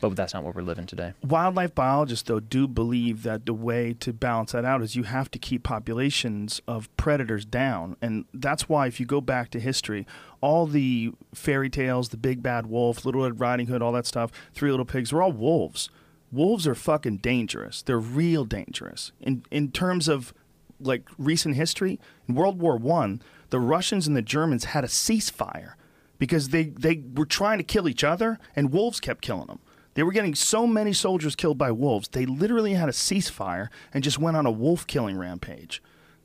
but 0.00 0.16
that's 0.16 0.34
not 0.34 0.44
what 0.44 0.54
we're 0.54 0.62
living 0.62 0.86
today. 0.86 1.14
Wildlife 1.22 1.74
biologists, 1.74 2.28
though, 2.28 2.40
do 2.40 2.68
believe 2.68 3.22
that 3.22 3.46
the 3.46 3.54
way 3.54 3.94
to 4.00 4.12
balance 4.12 4.52
that 4.52 4.64
out 4.64 4.82
is 4.82 4.96
you 4.96 5.04
have 5.04 5.30
to 5.30 5.38
keep 5.38 5.62
populations 5.62 6.60
of 6.68 6.94
predators 6.96 7.44
down. 7.44 7.96
And 8.02 8.26
that's 8.34 8.68
why, 8.68 8.86
if 8.86 9.00
you 9.00 9.06
go 9.06 9.20
back 9.20 9.50
to 9.50 9.60
history, 9.60 10.06
all 10.40 10.66
the 10.66 11.12
fairy 11.34 11.70
tales, 11.70 12.10
the 12.10 12.16
big 12.16 12.42
bad 12.42 12.66
wolf, 12.66 13.04
Little 13.04 13.22
Red 13.22 13.40
Riding 13.40 13.66
Hood, 13.68 13.82
all 13.82 13.92
that 13.92 14.06
stuff, 14.06 14.30
Three 14.52 14.70
Little 14.70 14.86
Pigs, 14.86 15.12
were 15.12 15.22
all 15.22 15.32
wolves. 15.32 15.88
Wolves 16.30 16.66
are 16.66 16.74
fucking 16.74 17.18
dangerous. 17.18 17.80
They're 17.80 17.98
real 17.98 18.44
dangerous. 18.44 19.12
In, 19.20 19.44
in 19.50 19.70
terms 19.70 20.08
of 20.08 20.34
like 20.80 21.08
recent 21.16 21.54
history, 21.54 22.00
in 22.28 22.34
World 22.34 22.60
War 22.60 22.76
One, 22.76 23.22
the 23.50 23.60
Russians 23.60 24.06
and 24.06 24.16
the 24.16 24.22
Germans 24.22 24.64
had 24.64 24.84
a 24.84 24.88
ceasefire 24.88 25.74
because 26.18 26.48
they, 26.48 26.64
they 26.64 27.02
were 27.14 27.26
trying 27.26 27.58
to 27.58 27.64
kill 27.64 27.88
each 27.88 28.04
other 28.04 28.38
and 28.56 28.72
wolves 28.72 29.00
kept 29.00 29.22
killing 29.22 29.46
them. 29.46 29.60
They 29.94 30.02
were 30.02 30.12
getting 30.12 30.34
so 30.34 30.66
many 30.66 30.92
soldiers 30.92 31.36
killed 31.36 31.58
by 31.58 31.70
wolves, 31.70 32.08
they 32.08 32.26
literally 32.26 32.74
had 32.74 32.88
a 32.88 32.92
ceasefire 32.92 33.68
and 33.92 34.04
just 34.04 34.18
went 34.18 34.36
on 34.36 34.46
a 34.46 34.50
wolf 34.50 34.86
killing 34.86 35.16
rampage. 35.16 35.82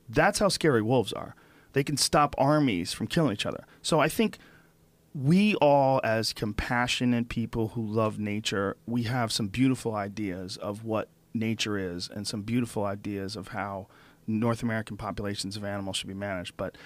That's 0.08 0.40
how 0.40 0.48
scary 0.48 0.82
wolves 0.82 1.12
are. 1.12 1.34
They 1.72 1.84
can 1.84 1.96
stop 1.96 2.34
armies 2.36 2.92
from 2.92 3.06
killing 3.06 3.32
each 3.32 3.46
other. 3.46 3.64
So 3.80 4.00
I 4.00 4.08
think 4.08 4.38
we 5.14 5.54
all, 5.56 6.00
as 6.04 6.32
compassionate 6.32 7.28
people 7.28 7.68
who 7.68 7.84
love 7.84 8.18
nature, 8.18 8.76
we 8.86 9.04
have 9.04 9.32
some 9.32 9.48
beautiful 9.48 9.94
ideas 9.94 10.56
of 10.56 10.84
what 10.84 11.08
nature 11.32 11.78
is 11.78 12.08
and 12.08 12.26
some 12.26 12.42
beautiful 12.42 12.84
ideas 12.84 13.36
of 13.36 13.48
how 13.48 13.86
North 14.26 14.62
American 14.62 14.96
populations 14.96 15.56
of 15.56 15.64
animals 15.64 15.96
should 15.96 16.08
be 16.08 16.14
managed. 16.14 16.56
But 16.56 16.76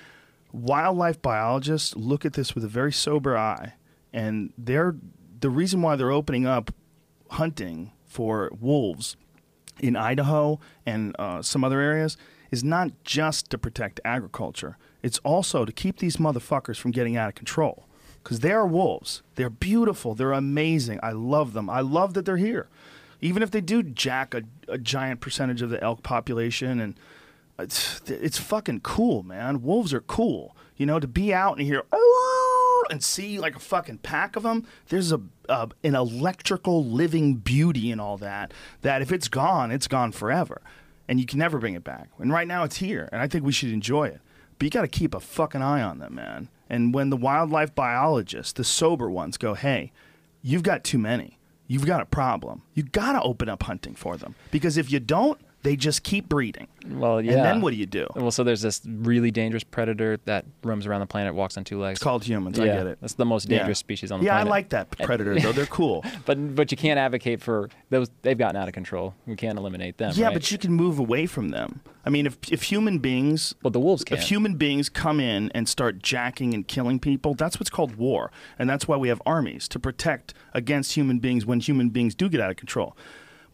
wildlife 0.53 1.21
biologists 1.21 1.97
look 1.97 2.25
at 2.25 2.35
this 2.35 2.55
with 2.55 2.65
a 2.65 2.69
very 2.69 2.93
sober 2.93 3.37
eye, 3.37 3.75
and 4.13 4.53
they're 4.57 4.97
the 5.45 5.51
reason 5.51 5.83
why 5.83 5.95
they're 5.95 6.11
opening 6.11 6.47
up 6.47 6.71
hunting 7.33 7.93
for 8.07 8.51
wolves 8.59 9.15
in 9.79 9.95
Idaho 9.95 10.59
and 10.87 11.15
uh, 11.19 11.43
some 11.43 11.63
other 11.63 11.81
areas 11.81 12.17
is 12.51 12.65
not 12.65 12.93
just 13.05 13.51
to 13.51 13.59
protect 13.59 14.01
agriculture. 14.07 14.79
It's 15.03 15.19
also 15.19 15.67
to 15.67 15.71
keep 15.71 15.99
these 15.99 16.17
motherfuckers 16.17 16.79
from 16.79 16.93
getting 16.93 17.19
out 17.19 17.29
of 17.29 17.35
control. 17.35 17.85
Because 18.23 18.41
they 18.41 18.53
are 18.53 18.67
wolves. 18.67 19.23
They're 19.35 19.51
beautiful. 19.51 20.15
They're 20.15 20.33
amazing. 20.33 20.99
I 21.03 21.13
love 21.13 21.53
them. 21.53 21.69
I 21.69 21.81
love 21.81 22.15
that 22.15 22.25
they're 22.25 22.39
here. 22.39 22.69
Even 23.21 23.43
if 23.43 23.51
they 23.51 23.61
do 23.61 23.83
jack 23.83 24.33
a, 24.33 24.45
a 24.67 24.79
giant 24.79 25.21
percentage 25.21 25.61
of 25.61 25.69
the 25.69 25.83
elk 25.85 26.03
population, 26.03 26.81
and 26.81 26.99
it's, 27.59 28.01
it's 28.07 28.39
fucking 28.39 28.81
cool, 28.81 29.23
man. 29.23 29.61
Wolves 29.61 29.93
are 29.93 30.01
cool. 30.01 30.57
You 30.79 30.87
know, 30.87 30.99
to 30.99 31.07
be 31.07 31.35
out 31.35 31.59
and 31.59 31.67
hear 31.67 31.83
and 32.91 33.03
see 33.03 33.39
like 33.39 33.57
a 33.57 33.61
fucking 33.61 33.99
pack 33.99 34.37
of 34.37 34.43
them, 34.43 34.67
there's 34.89 35.13
a, 35.13 35.21
a 35.49 35.69
an 35.83 35.95
electrical 35.95 36.85
living 36.85 37.37
beauty 37.37 37.91
in 37.91 38.01
all 38.01 38.17
that. 38.19 38.53
That 38.83 39.03
if 39.03 39.13
it's 39.13 39.29
gone, 39.29 39.71
it's 39.71 39.89
gone 39.89 40.13
forever, 40.13 40.63
and 41.09 41.21
you 41.21 41.27
can 41.27 41.39
never 41.39 41.59
bring 41.59 41.75
it 41.75 41.85
back. 41.85 42.11
And 42.19 42.33
right 42.33 42.49
now, 42.49 42.65
it's 42.65 42.77
here, 42.77 43.09
and 43.13 43.21
I 43.21 43.29
think 43.29 43.45
we 43.45 43.53
should 43.53 43.71
enjoy 43.71 44.09
it. 44.09 44.21
But 44.59 44.65
you 44.65 44.71
got 44.71 44.83
to 44.83 44.89
keep 44.89 45.15
a 45.15 45.21
fucking 45.21 45.63
eye 45.63 45.83
on 45.83 45.99
them, 45.99 46.15
man. 46.15 46.49
And 46.71 46.95
when 46.95 47.11
the 47.11 47.17
wildlife 47.17 47.75
biologists, 47.75 48.53
the 48.53 48.65
sober 48.65 49.11
ones, 49.11 49.37
go, 49.37 49.55
"Hey, 49.55 49.93
you've 50.43 50.63
got 50.63 50.85
too 50.85 50.99
many. 50.99 51.39
You've 51.67 51.87
got 51.87 52.03
a 52.03 52.07
problem. 52.07 52.63
You 52.75 52.83
got 52.83 53.13
to 53.13 53.23
open 53.23 53.49
up 53.49 53.63
hunting 53.65 53.95
for 53.95 54.17
them 54.17 54.35
because 54.51 54.77
if 54.77 54.91
you 54.91 55.01
don't." 55.01 55.41
They 55.65 55.75
just 55.77 56.03
keep 56.05 56.29
breeding. 56.29 56.69
Well, 56.87 57.21
yeah. 57.23 57.33
And 57.33 57.41
then 57.45 57.61
what 57.63 57.71
do 57.73 57.77
you 57.77 57.87
do? 57.87 58.07
Well, 58.15 58.31
so 58.31 58.45
there's 58.45 58.61
this 58.61 58.83
really 58.87 59.31
dangerous 59.31 59.65
predator 59.65 60.19
that 60.27 60.45
roams 60.63 60.87
around 60.87 61.01
the 61.01 61.07
planet, 61.07 61.35
walks 61.35 61.57
on 61.57 61.65
two 61.65 61.81
legs. 61.81 61.97
It's 61.97 62.05
called 62.05 62.23
humans. 62.23 62.59
yeah, 62.59 62.65
I 62.65 62.67
get 62.69 62.87
it. 62.87 62.99
That's 63.01 63.15
the 63.15 63.25
most 63.25 63.49
Yeah. 63.49 63.59
dangerous 63.61 63.79
species 63.79 64.13
on 64.13 64.21
the 64.21 64.27
planet. 64.27 64.45
Yeah, 64.45 64.47
I 64.47 64.51
like 64.51 64.69
that 64.69 64.91
predator 64.91 65.35
though. 65.41 65.53
They're 65.53 65.65
cool. 65.67 66.05
But 66.27 66.55
but 66.55 66.71
you 66.71 66.77
can't 66.77 66.99
advocate 66.99 67.41
for 67.41 67.71
those. 67.91 68.11
They've 68.23 68.37
gotten 68.39 68.57
out 68.61 68.69
of 68.69 68.75
control. 68.75 69.15
We 69.27 69.37
can't 69.37 69.59
eliminate 69.59 69.97
them. 69.97 70.13
Yeah, 70.15 70.27
right? 70.27 70.35
but 70.35 70.51
you 70.53 70.59
can 70.59 70.73
move 70.73 70.99
away 70.99 71.27
from 71.27 71.49
them. 71.49 71.81
I 72.07 72.11
mean, 72.11 72.27
if 72.27 72.37
if 72.53 72.65
human 72.65 72.99
beings 72.99 73.55
Well, 73.63 73.71
the 73.71 73.81
wolves 73.81 74.05
can. 74.05 74.19
if 74.19 74.25
human 74.25 74.57
beings 74.57 74.91
come 74.91 75.19
in 75.19 75.51
and 75.55 75.67
start 75.67 76.03
jacking 76.03 76.53
and 76.53 76.69
killing 76.69 76.99
people, 76.99 77.33
that's 77.35 77.59
what's 77.59 77.71
called 77.71 77.97
war. 77.97 78.31
And 78.59 78.69
that's 78.69 78.87
why 78.87 78.97
we 78.99 79.09
have 79.09 79.21
armies 79.25 79.67
to 79.69 79.79
protect 79.79 80.35
against 80.53 80.93
human 80.95 81.19
beings 81.21 81.47
when 81.47 81.61
human 81.61 81.89
beings 81.89 82.15
do 82.15 82.29
get 82.29 82.41
out 82.43 82.51
of 82.51 82.57
control. 82.57 82.95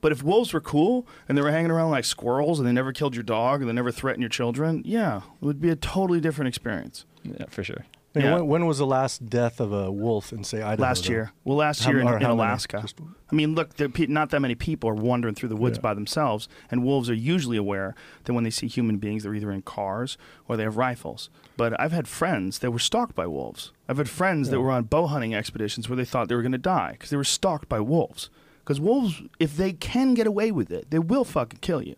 But 0.01 0.13
if 0.13 0.23
wolves 0.23 0.53
were 0.53 0.61
cool 0.61 1.07
and 1.29 1.37
they 1.37 1.43
were 1.43 1.51
hanging 1.51 1.71
around 1.71 1.91
like 1.91 2.05
squirrels 2.05 2.59
and 2.59 2.67
they 2.67 2.73
never 2.73 2.93
killed 2.93 3.15
your 3.15 3.23
dog 3.25 3.61
and 3.61 3.69
they 3.69 3.75
never 3.75 3.91
threatened 3.93 4.23
your 4.23 4.31
children, 4.31 4.83
yeah, 4.85 5.19
it 5.41 5.45
would 5.45 5.61
be 5.61 5.71
a 5.71 5.77
totally 5.77 6.21
different 6.21 6.49
experience. 6.49 7.05
yeah, 7.23 7.45
for 7.49 7.63
sure. 7.63 7.85
I 8.13 8.19
Yeah. 8.19 8.35
when, 8.37 8.47
when 8.49 8.67
was 8.67 8.79
the 8.79 8.87
last 8.87 9.27
death 9.29 9.61
of 9.61 9.73
a 9.73 9.89
wolf 9.93 10.33
in 10.33 10.43
say 10.43 10.63
Idaho? 10.63 10.83
Last 10.83 11.05
though? 11.05 11.13
year. 11.13 11.33
Well, 11.45 11.57
last 11.59 11.85
How- 11.85 11.91
year 11.93 12.01
in, 12.01 12.09
in? 12.09 12.23
Alaska. 12.25 12.81
Just- 12.81 12.99
I 13.31 13.35
mean, 13.37 13.55
look, 13.55 13.75
there, 13.75 13.89
pe- 13.89 14.07
not 14.07 14.31
that 14.31 14.41
many 14.41 14.57
people 14.57 14.91
are 14.91 14.95
wandering 14.95 15.37
through 15.37 15.51
the 15.51 15.55
woods 15.57 15.79
Yeah. 15.79 15.83
by 15.83 15.95
themselves, 15.95 16.49
and 16.73 16.83
wolves 16.83 17.09
are 17.09 17.15
usually 17.15 17.57
aware 17.57 17.95
that 18.25 18.33
when 18.33 18.43
they 18.43 18.51
see 18.51 18.67
human 18.67 18.97
beings, 18.97 19.23
they're 19.23 19.35
either 19.35 19.53
in 19.53 19.63
cars 19.63 20.19
or 20.49 20.57
they 20.57 20.65
have 20.65 20.77
rifles. 20.77 21.31
But 21.57 21.79
I've 21.81 21.93
had 21.93 22.09
friends 22.09 22.59
that 22.61 22.73
were 22.73 22.81
stalked 22.81 23.15
by 23.15 23.29
wolves. 23.29 23.71
I've 23.89 23.99
had 23.99 24.09
friends 24.09 24.51
that 24.51 24.61
were 24.61 24.73
on 24.73 24.85
bow 24.85 25.07
hunting 25.07 25.33
expeditions 25.35 25.89
where 25.89 25.97
they 25.97 26.05
thought 26.05 26.29
they 26.29 26.35
were 26.35 26.43
going 26.43 26.51
to 26.53 26.59
die 26.59 26.93
because 26.93 27.11
they 27.11 27.17
were 27.17 27.23
stalked 27.23 27.69
by 27.69 27.79
wolves. 27.79 28.29
Because 28.71 28.81
wolves, 28.81 29.21
if 29.41 29.57
they 29.57 29.73
can 29.73 30.15
get 30.15 30.29
away 30.29 30.53
with 30.53 30.71
it, 30.71 30.93
they 30.93 31.01
will 31.01 31.25
fucking 31.25 31.59
kill 31.61 31.83
you. 31.83 31.97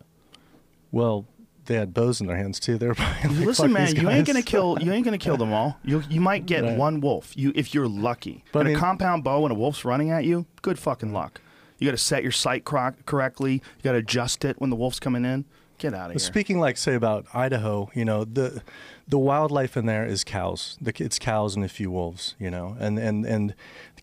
Well, 0.91 1.27
they 1.65 1.75
had 1.75 1.93
bows 1.93 2.19
in 2.19 2.25
their 2.25 2.35
hands 2.35 2.59
too. 2.59 2.77
They 2.79 2.87
were 2.87 2.95
probably 2.95 3.29
like, 3.37 3.45
Listen, 3.45 3.71
man, 3.71 3.95
you 3.95 4.09
ain't 4.09 4.25
gonna 4.25 4.41
kill. 4.41 4.79
You 4.81 4.91
ain't 4.91 5.05
gonna 5.05 5.19
kill 5.19 5.37
them 5.37 5.53
all. 5.59 5.77
You 5.83 6.01
you 6.09 6.19
might 6.19 6.47
get 6.47 6.63
Right. 6.63 6.75
one 6.75 6.99
wolf. 6.99 7.31
You 7.37 7.51
if 7.53 7.75
you're 7.75 7.87
lucky. 7.87 8.43
But 8.51 8.61
I 8.61 8.69
mean- 8.69 8.77
a 8.77 8.79
compound 8.79 9.23
bow 9.23 9.45
and 9.45 9.51
a 9.51 9.55
wolf's 9.55 9.85
running 9.85 10.09
at 10.09 10.25
you. 10.25 10.47
Good 10.63 10.79
fucking 10.79 11.13
luck. 11.13 11.41
You 11.77 11.87
got 11.87 11.91
to 11.91 11.97
set 12.03 12.23
your 12.23 12.31
sight 12.31 12.65
cro- 12.65 12.95
correctly. 13.05 13.53
You 13.53 13.83
got 13.83 13.91
to 13.91 13.99
adjust 13.99 14.43
it 14.43 14.59
when 14.59 14.71
the 14.71 14.75
wolf's 14.75 14.99
coming 14.99 15.25
in. 15.25 15.45
Get 15.77 15.93
out 15.93 16.07
of 16.07 16.11
here. 16.13 16.19
Speaking 16.19 16.59
like 16.59 16.77
say 16.77 16.95
about 16.95 17.27
Idaho, 17.35 17.91
you 17.93 18.03
know 18.03 18.23
the 18.25 18.63
the 19.07 19.19
wildlife 19.19 19.77
in 19.77 19.85
there 19.85 20.07
is 20.07 20.23
cows. 20.23 20.75
The, 20.81 20.91
it's 20.97 21.19
cows 21.19 21.55
and 21.55 21.63
a 21.63 21.67
few 21.69 21.91
wolves, 21.91 22.33
you 22.39 22.49
know, 22.49 22.75
and 22.79 22.97
and 22.97 23.25
and 23.27 23.53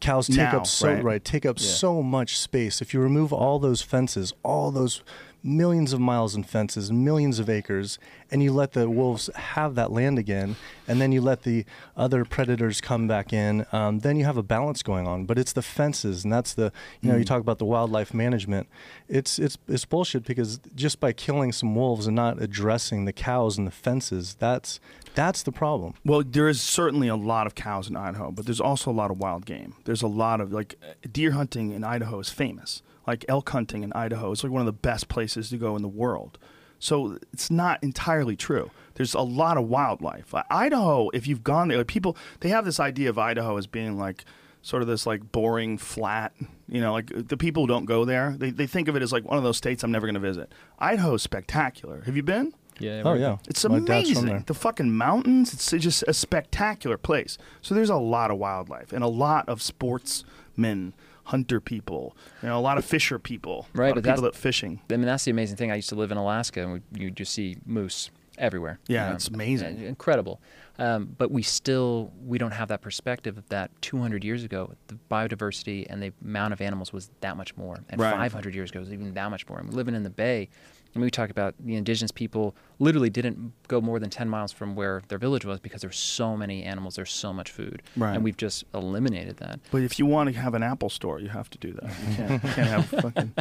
cows 0.00 0.26
take 0.26 0.38
Now, 0.38 0.58
up 0.58 0.66
so 0.66 0.94
right? 0.94 1.24
take 1.24 1.46
up 1.46 1.58
so 1.58 2.02
much 2.02 2.38
space. 2.38 2.80
If 2.80 2.92
you 2.94 3.00
remove 3.00 3.32
all 3.32 3.58
those 3.58 3.82
fences, 3.82 4.32
all 4.42 4.70
those 4.70 5.02
millions 5.42 5.92
of 5.92 6.00
miles 6.00 6.34
in 6.34 6.44
fences, 6.44 6.92
millions 6.92 7.38
of 7.38 7.48
acres, 7.48 7.98
and 8.30 8.42
you 8.42 8.52
let 8.52 8.72
the 8.72 8.88
wolves 8.88 9.28
have 9.34 9.74
that 9.74 9.90
land 9.90 10.18
again, 10.18 10.56
and 10.86 11.00
then 11.00 11.12
you 11.12 11.20
let 11.20 11.42
the 11.42 11.64
other 11.96 12.24
predators 12.24 12.80
come 12.80 13.08
back 13.08 13.32
in, 13.32 13.66
um, 13.72 14.00
then 14.00 14.16
you 14.16 14.24
have 14.24 14.36
a 14.36 14.42
balance 14.42 14.82
going 14.82 15.06
on. 15.06 15.24
But 15.24 15.38
it's 15.38 15.52
the 15.52 15.62
fences, 15.62 16.24
and 16.24 16.32
that's 16.32 16.54
the 16.54 16.72
you 17.00 17.10
know 17.10 17.16
you 17.16 17.24
talk 17.24 17.40
about 17.40 17.58
the 17.58 17.64
wildlife 17.64 18.12
management. 18.14 18.68
It's 19.08 19.38
it's 19.38 19.58
it's 19.68 19.84
bullshit 19.84 20.24
because 20.24 20.60
just 20.74 21.00
by 21.00 21.12
killing 21.12 21.52
some 21.52 21.74
wolves 21.74 22.06
and 22.06 22.16
not 22.16 22.40
addressing 22.40 23.04
the 23.04 23.12
cows 23.12 23.58
and 23.58 23.66
the 23.66 23.72
fences, 23.72 24.36
that's 24.38 24.80
that's 25.14 25.42
the 25.42 25.52
problem. 25.52 25.94
Well, 26.04 26.22
there 26.22 26.48
is 26.48 26.60
certainly 26.60 27.08
a 27.08 27.16
lot 27.16 27.46
of 27.46 27.54
cows 27.54 27.88
in 27.88 27.96
Idaho, 27.96 28.30
but 28.30 28.46
there's 28.46 28.60
also 28.60 28.90
a 28.90 28.92
lot 28.92 29.10
of 29.10 29.18
wild 29.18 29.46
game. 29.46 29.74
There's 29.84 30.02
a 30.02 30.08
lot 30.08 30.40
of 30.40 30.52
like 30.52 30.76
deer 31.10 31.32
hunting 31.32 31.72
in 31.72 31.84
Idaho 31.84 32.18
is 32.20 32.30
famous. 32.30 32.82
Like 33.06 33.24
elk 33.28 33.48
hunting 33.50 33.82
in 33.82 33.92
Idaho 33.92 34.30
is 34.32 34.44
like 34.44 34.52
one 34.52 34.60
of 34.60 34.66
the 34.66 34.72
best 34.72 35.08
places 35.08 35.50
to 35.50 35.56
go 35.56 35.76
in 35.76 35.82
the 35.82 35.88
world. 35.88 36.38
So 36.78 37.18
it's 37.32 37.50
not 37.50 37.82
entirely 37.82 38.36
true. 38.36 38.70
There's 38.94 39.14
a 39.14 39.20
lot 39.20 39.56
of 39.56 39.68
wildlife. 39.68 40.34
Idaho, 40.50 41.10
if 41.10 41.26
you've 41.26 41.44
gone 41.44 41.68
there, 41.68 41.78
like 41.78 41.86
people 41.86 42.16
they 42.40 42.48
have 42.48 42.64
this 42.64 42.80
idea 42.80 43.10
of 43.10 43.18
Idaho 43.18 43.56
as 43.56 43.66
being 43.66 43.98
like 43.98 44.24
sort 44.62 44.82
of 44.82 44.88
this 44.88 45.06
like 45.06 45.32
boring 45.32 45.78
flat, 45.78 46.32
you 46.68 46.80
know, 46.80 46.92
like 46.92 47.28
the 47.28 47.36
people 47.36 47.62
who 47.62 47.66
don't 47.66 47.84
go 47.84 48.04
there, 48.04 48.34
they 48.38 48.50
they 48.50 48.66
think 48.66 48.88
of 48.88 48.96
it 48.96 49.02
as 49.02 49.12
like 49.12 49.24
one 49.24 49.38
of 49.38 49.44
those 49.44 49.56
states 49.56 49.82
I'm 49.82 49.92
never 49.92 50.06
going 50.06 50.14
to 50.14 50.20
visit. 50.20 50.52
Idaho's 50.78 51.22
spectacular. 51.22 52.02
Have 52.06 52.16
you 52.16 52.22
been? 52.22 52.52
Yeah. 52.78 53.02
Oh 53.04 53.12
yeah, 53.12 53.36
It's 53.46 53.66
My 53.68 53.76
amazing. 53.76 54.44
The 54.46 54.54
fucking 54.54 54.90
mountains. 54.96 55.52
It's 55.52 55.70
just 55.70 56.02
a 56.08 56.14
spectacular 56.14 56.96
place. 56.96 57.36
So 57.60 57.74
there's 57.74 57.90
a 57.90 57.96
lot 57.96 58.30
of 58.30 58.38
wildlife 58.38 58.92
and 58.92 59.04
a 59.04 59.08
lot 59.08 59.48
of 59.48 59.60
sportsmen, 59.60 60.94
hunter 61.30 61.60
people. 61.60 62.16
You 62.42 62.48
know, 62.48 62.58
a 62.58 62.60
lot 62.60 62.76
of 62.78 62.84
fisher 62.84 63.18
people. 63.18 63.66
Right, 63.72 63.86
A 63.86 63.88
lot 63.88 63.94
but 63.94 63.98
of 63.98 64.04
people 64.04 64.22
that 64.22 64.34
fishing. 64.34 64.80
I 64.90 64.96
mean, 64.96 65.06
that's 65.06 65.24
the 65.24 65.30
amazing 65.30 65.56
thing. 65.56 65.70
I 65.70 65.76
used 65.76 65.88
to 65.90 65.94
live 65.94 66.10
in 66.10 66.18
Alaska, 66.18 66.62
and 66.62 66.72
we, 66.72 66.80
you 67.00 67.10
just 67.10 67.32
see 67.32 67.56
moose 67.64 68.10
everywhere. 68.38 68.78
Yeah, 68.88 69.14
it's 69.14 69.28
amazing. 69.28 69.80
Incredible. 69.80 70.40
Um, 70.78 71.14
but 71.18 71.30
we 71.30 71.42
still 71.42 72.10
we 72.26 72.38
don't 72.38 72.52
have 72.52 72.68
that 72.68 72.80
perspective 72.80 73.36
of 73.36 73.46
that 73.50 73.70
200 73.82 74.24
years 74.24 74.44
ago, 74.44 74.72
the 74.88 74.98
biodiversity 75.10 75.86
and 75.90 76.02
the 76.02 76.12
amount 76.24 76.52
of 76.54 76.60
animals 76.60 76.92
was 76.92 77.10
that 77.20 77.36
much 77.36 77.54
more, 77.56 77.78
and 77.90 78.00
Right. 78.00 78.12
500 78.12 78.54
years 78.54 78.70
ago 78.70 78.80
was 78.80 78.92
even 78.92 79.12
that 79.14 79.30
much 79.30 79.46
more. 79.48 79.58
And 79.58 79.72
living 79.74 79.94
in 79.94 80.02
the 80.04 80.10
Bay, 80.10 80.48
and 80.94 81.02
we 81.02 81.10
talk 81.10 81.30
about 81.30 81.54
the 81.60 81.76
indigenous 81.76 82.10
people 82.10 82.54
literally 82.78 83.10
didn't 83.10 83.52
go 83.68 83.80
more 83.80 83.98
than 83.98 84.08
10 84.10 84.28
miles 84.28 84.52
from 84.52 84.74
where 84.74 85.02
their 85.08 85.18
village 85.18 85.44
was 85.44 85.60
because 85.60 85.82
there's 85.82 85.98
so 85.98 86.36
many 86.36 86.62
animals, 86.64 86.96
there's 86.96 87.12
so 87.12 87.32
much 87.32 87.50
food, 87.50 87.82
Right. 87.96 88.14
and 88.14 88.24
we've 88.24 88.36
just 88.36 88.64
eliminated 88.74 89.36
that. 89.36 89.60
But 89.70 89.82
if 89.82 89.98
you 89.98 90.06
want 90.06 90.32
to 90.32 90.38
have 90.40 90.54
an 90.54 90.62
Apple 90.62 90.88
store, 90.88 91.20
you 91.20 91.28
have 91.28 91.50
to 91.50 91.58
do 91.58 91.72
that. 91.74 91.90
You 92.08 92.14
can't, 92.16 92.32
you 92.32 92.38
can't 92.50 92.68
have 92.68 92.86
fucking 93.02 93.32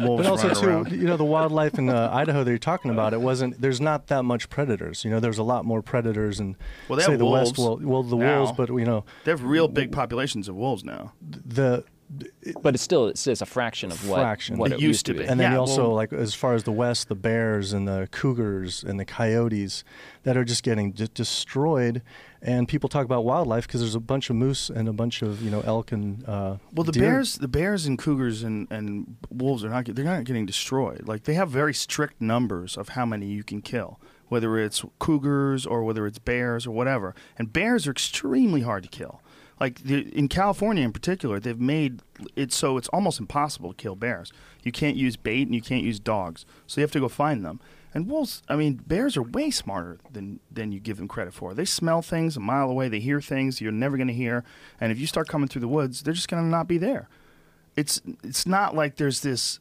wolves 0.00 0.22
But 0.24 0.26
also 0.30 0.48
running 0.48 0.62
too, 0.62 0.68
around. 0.68 0.92
you 0.92 1.06
know, 1.06 1.16
the 1.16 1.24
wildlife 1.24 1.78
in 1.78 1.88
uh, 1.88 2.10
Idaho 2.12 2.42
that 2.44 2.50
you're 2.50 2.58
talking 2.58 2.90
about, 2.90 3.12
it 3.14 3.20
wasn't. 3.20 3.60
There's 3.60 3.80
not 3.80 4.08
that 4.08 4.24
much 4.24 4.50
predators. 4.50 5.04
You 5.04 5.10
know, 5.10 5.20
there's 5.20 5.38
a 5.38 5.42
lot 5.44 5.64
more 5.64 5.82
predators 5.82 6.40
in 6.40 6.56
Well, 6.88 6.98
they 6.98 7.04
say 7.04 7.12
have 7.12 7.18
the 7.20 7.24
wolves 7.26 7.50
west. 7.52 7.58
Well, 7.60 7.78
well, 7.82 8.02
the 8.02 8.16
now. 8.16 8.38
wolves, 8.42 8.52
but 8.56 8.68
you 8.70 8.84
know, 8.84 9.04
They 9.24 9.30
have 9.30 9.44
real 9.44 9.68
big 9.68 9.92
populations 9.92 10.48
of 10.48 10.56
wolves 10.56 10.84
now. 10.84 11.12
the 11.22 11.84
But 12.62 12.74
it's 12.74 12.82
still 12.82 13.06
it's, 13.06 13.24
it's 13.28 13.40
a 13.40 13.46
fraction 13.46 13.92
of 13.92 14.08
what, 14.08 14.18
Fraction. 14.20 14.58
what 14.58 14.72
It 14.72 14.76
it, 14.76 14.80
used 14.80 15.06
to 15.06 15.14
be. 15.14 15.20
and 15.20 15.38
then 15.38 15.50
Yeah, 15.50 15.52
you 15.54 15.60
also 15.60 15.82
well- 15.88 15.94
like 15.94 16.12
as 16.12 16.34
far 16.34 16.54
as 16.54 16.64
the 16.64 16.72
west, 16.72 17.08
the 17.08 17.14
bears 17.14 17.72
and 17.72 17.86
the 17.86 18.08
cougars 18.10 18.82
and 18.82 18.98
the 18.98 19.04
coyotes 19.04 19.84
that 20.24 20.36
are 20.36 20.44
just 20.44 20.62
getting 20.64 20.90
d- 20.92 21.08
destroyed. 21.14 22.02
And 22.42 22.66
people 22.66 22.88
talk 22.88 23.04
about 23.04 23.24
wildlife 23.24 23.66
because 23.66 23.80
there's 23.80 23.94
a 23.94 24.00
bunch 24.00 24.28
of 24.30 24.36
moose 24.36 24.70
and 24.70 24.88
a 24.88 24.92
bunch 24.92 25.22
of 25.22 25.40
you 25.42 25.50
know 25.50 25.60
elk 25.60 25.92
and 25.92 26.24
uh, 26.26 26.56
Well, 26.74 26.84
the 26.84 26.90
deer. 26.92 27.02
bears, 27.02 27.36
the 27.36 27.48
bears 27.48 27.86
and 27.86 27.96
cougars 27.98 28.42
and, 28.42 28.66
and 28.72 29.16
wolves 29.30 29.62
are 29.64 29.68
not 29.68 29.84
get- 29.84 29.94
they're 29.94 30.04
not 30.04 30.24
getting 30.24 30.46
destroyed. 30.46 31.06
Like 31.06 31.24
they 31.24 31.34
have 31.34 31.50
very 31.50 31.74
strict 31.74 32.20
numbers 32.20 32.76
of 32.76 32.90
how 32.90 33.06
many 33.06 33.26
you 33.26 33.44
can 33.44 33.62
kill, 33.62 34.00
whether 34.28 34.58
it's 34.58 34.84
cougars 34.98 35.64
or 35.64 35.84
whether 35.84 36.06
it's 36.06 36.18
bears 36.18 36.66
or 36.66 36.72
whatever. 36.72 37.14
And 37.38 37.52
bears 37.52 37.86
are 37.86 37.92
extremely 37.92 38.62
hard 38.62 38.82
to 38.82 38.88
kill. 38.88 39.20
Like 39.60 39.82
the, 39.82 40.08
in 40.16 40.28
California 40.28 40.82
in 40.82 40.92
particular, 40.92 41.38
they've 41.38 41.60
made 41.60 42.00
it 42.34 42.50
so 42.52 42.78
it's 42.78 42.88
almost 42.88 43.20
impossible 43.20 43.70
to 43.70 43.76
kill 43.76 43.94
bears. 43.94 44.32
You 44.62 44.72
can't 44.72 44.96
use 44.96 45.16
bait 45.16 45.46
and 45.46 45.54
you 45.54 45.60
can't 45.60 45.84
use 45.84 46.00
dogs, 46.00 46.46
so 46.66 46.80
you 46.80 46.82
have 46.82 46.92
to 46.92 47.00
go 47.00 47.08
find 47.08 47.44
them. 47.44 47.60
And 47.92 48.08
wolves, 48.08 48.42
I 48.48 48.56
mean, 48.56 48.74
bears 48.86 49.16
are 49.16 49.22
way 49.22 49.50
smarter 49.50 49.98
than 50.10 50.40
than 50.50 50.72
you 50.72 50.80
give 50.80 50.96
them 50.96 51.08
credit 51.08 51.34
for. 51.34 51.54
They 51.54 51.64
smell 51.64 52.02
things 52.02 52.36
a 52.36 52.40
mile 52.40 52.70
away. 52.70 52.88
They 52.88 53.00
hear 53.00 53.20
things 53.20 53.60
you're 53.60 53.72
never 53.72 53.96
going 53.96 54.08
to 54.08 54.14
hear. 54.14 54.44
And 54.80 54.92
if 54.92 54.98
you 54.98 55.06
start 55.06 55.28
coming 55.28 55.48
through 55.48 55.62
the 55.62 55.68
woods, 55.68 56.02
they're 56.02 56.14
just 56.14 56.28
going 56.28 56.42
to 56.42 56.48
not 56.48 56.68
be 56.68 56.78
there. 56.78 57.08
It's 57.76 58.00
it's 58.22 58.46
not 58.46 58.74
like 58.74 58.96
there's 58.96 59.20
this 59.20 59.60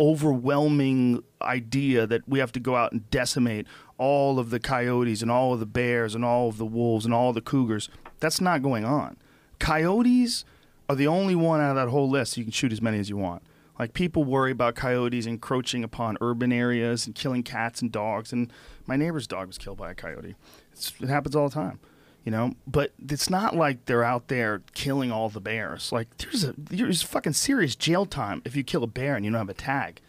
overwhelming 0.00 1.22
idea 1.40 2.06
that 2.06 2.28
we 2.28 2.38
have 2.38 2.52
to 2.52 2.60
go 2.60 2.74
out 2.74 2.92
and 2.92 3.08
decimate 3.10 3.66
all 3.98 4.38
of 4.38 4.50
the 4.50 4.60
coyotes 4.60 5.22
and 5.22 5.30
all 5.30 5.54
of 5.54 5.60
the 5.60 5.66
bears 5.66 6.14
and 6.14 6.24
all 6.24 6.48
of 6.48 6.58
the 6.58 6.66
wolves 6.66 7.04
and 7.04 7.14
all 7.14 7.32
the 7.32 7.40
cougars. 7.40 7.88
That's 8.20 8.40
not 8.40 8.62
going 8.62 8.84
on. 8.84 9.16
Coyotes 9.58 10.44
are 10.88 10.96
the 10.96 11.06
only 11.06 11.34
one 11.34 11.60
out 11.60 11.70
of 11.70 11.76
that 11.76 11.88
whole 11.88 12.08
list 12.08 12.36
you 12.36 12.44
can 12.44 12.52
shoot 12.52 12.72
as 12.72 12.80
many 12.82 12.98
as 12.98 13.08
you 13.10 13.16
want. 13.16 13.42
Like 13.78 13.92
people 13.92 14.24
worry 14.24 14.52
about 14.52 14.74
coyotes 14.74 15.26
encroaching 15.26 15.84
upon 15.84 16.16
urban 16.20 16.52
areas 16.52 17.06
and 17.06 17.14
killing 17.14 17.42
cats 17.42 17.82
and 17.82 17.92
dogs. 17.92 18.32
And 18.32 18.50
my 18.86 18.96
neighbor's 18.96 19.26
dog 19.26 19.48
was 19.48 19.58
killed 19.58 19.76
by 19.78 19.90
a 19.90 19.94
coyote. 19.94 20.34
It's, 20.72 20.92
it 21.00 21.08
happens 21.08 21.36
all 21.36 21.48
the 21.48 21.54
time, 21.54 21.78
you 22.24 22.32
know. 22.32 22.54
But 22.66 22.92
it's 23.10 23.28
not 23.28 23.54
like 23.54 23.84
they're 23.84 24.04
out 24.04 24.28
there 24.28 24.62
killing 24.74 25.12
all 25.12 25.28
the 25.28 25.40
bears. 25.40 25.92
Like 25.92 26.16
there's 26.18 26.44
a 26.44 26.54
there's 26.56 27.02
fucking 27.02 27.34
serious 27.34 27.76
jail 27.76 28.06
time 28.06 28.40
if 28.44 28.56
you 28.56 28.64
kill 28.64 28.82
a 28.82 28.86
bear 28.88 29.14
and 29.14 29.24
you 29.24 29.30
don't 29.30 29.38
have 29.40 29.50
a 29.50 29.54
tag. 29.54 30.00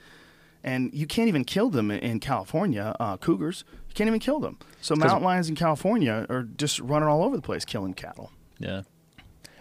And 0.63 0.93
you 0.93 1.05
can't 1.05 1.27
even 1.27 1.45
kill 1.45 1.69
them 1.69 1.91
in- 1.91 2.19
California. 2.19 2.95
Uh, 2.99 3.15
cougars, 3.17 3.63
can't 3.97 4.07
even 4.07 4.19
kill 4.19 4.39
them. 4.39 4.57
So 4.81 4.95
mountain 4.95 5.23
lions 5.23 5.49
in 5.49 5.55
California 5.55 6.25
are 6.29 6.43
just 6.43 6.79
running 6.79 7.09
all 7.09 7.23
over 7.23 7.35
the 7.35 7.41
place 7.41 7.65
killing 7.65 7.93
cattle. 7.93 8.31
Yeah. 8.59 8.83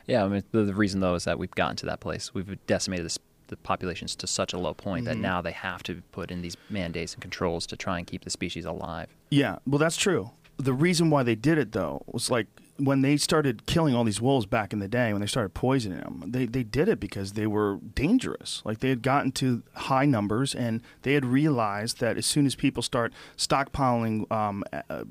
Yeah, 0.07 0.25
I 0.25 0.29
mean, 0.29 0.45
the, 0.53 0.63
the 0.65 0.75
reason 0.75 1.01
though 1.01 1.15
is 1.15 1.25
that 1.25 1.39
we've 1.39 1.51
gotten 1.51 1.77
to 1.77 1.87
that 1.87 2.01
place. 2.01 2.33
We've 2.35 2.59
decimated 2.67 3.07
this, 3.07 3.19
the 3.49 3.57
populations 3.57 4.15
to 4.17 4.27
such 4.27 4.53
a 4.53 4.59
low 4.59 4.75
point 4.75 5.07
Mm-hmm. 5.07 5.15
that 5.15 5.29
now 5.29 5.41
they 5.43 5.53
have 5.53 5.83
to 5.85 6.03
put 6.13 6.31
in 6.31 6.43
these 6.43 6.57
mandates 6.71 7.15
and 7.15 7.23
controls 7.23 7.67
to 7.69 7.77
try 7.77 7.99
and 7.99 8.07
keep 8.07 8.23
the 8.25 8.31
species 8.31 8.65
alive. 8.65 9.09
Yeah, 9.31 9.57
well, 9.67 9.79
that's 9.79 9.97
true. 9.97 10.31
the 10.59 10.73
reason 10.73 11.11
why 11.11 11.23
they 11.23 11.35
did 11.35 11.59
it 11.59 11.73
though 11.73 12.03
was 12.07 12.31
like 12.31 12.47
when 12.79 13.03
they 13.03 13.17
started 13.17 13.67
killing 13.67 13.95
all 13.95 14.05
these 14.05 14.21
wolves 14.21 14.47
back 14.47 14.73
in 14.73 14.79
the 14.81 14.89
day, 14.89 15.13
when 15.13 15.21
they 15.21 15.27
started 15.27 15.55
poisoning 15.55 15.99
them, 16.01 16.25
they, 16.27 16.47
they 16.47 16.63
did 16.63 16.89
it 16.89 17.01
because 17.01 17.33
they 17.33 17.47
were 17.47 17.79
dangerous. 17.95 18.63
Like 18.65 18.81
they 18.81 18.91
had 18.91 19.03
gotten 19.03 19.33
to 19.33 19.63
high 19.75 20.05
numbers 20.05 20.55
and 20.55 20.83
they 21.03 21.15
had 21.15 21.25
realized 21.25 22.01
that 22.01 22.17
as 22.17 22.27
soon 22.27 22.45
as 22.47 22.55
people 22.55 22.83
start 22.83 23.13
stockpiling 23.37 24.31
um, 24.31 24.63
uh, 24.91 25.05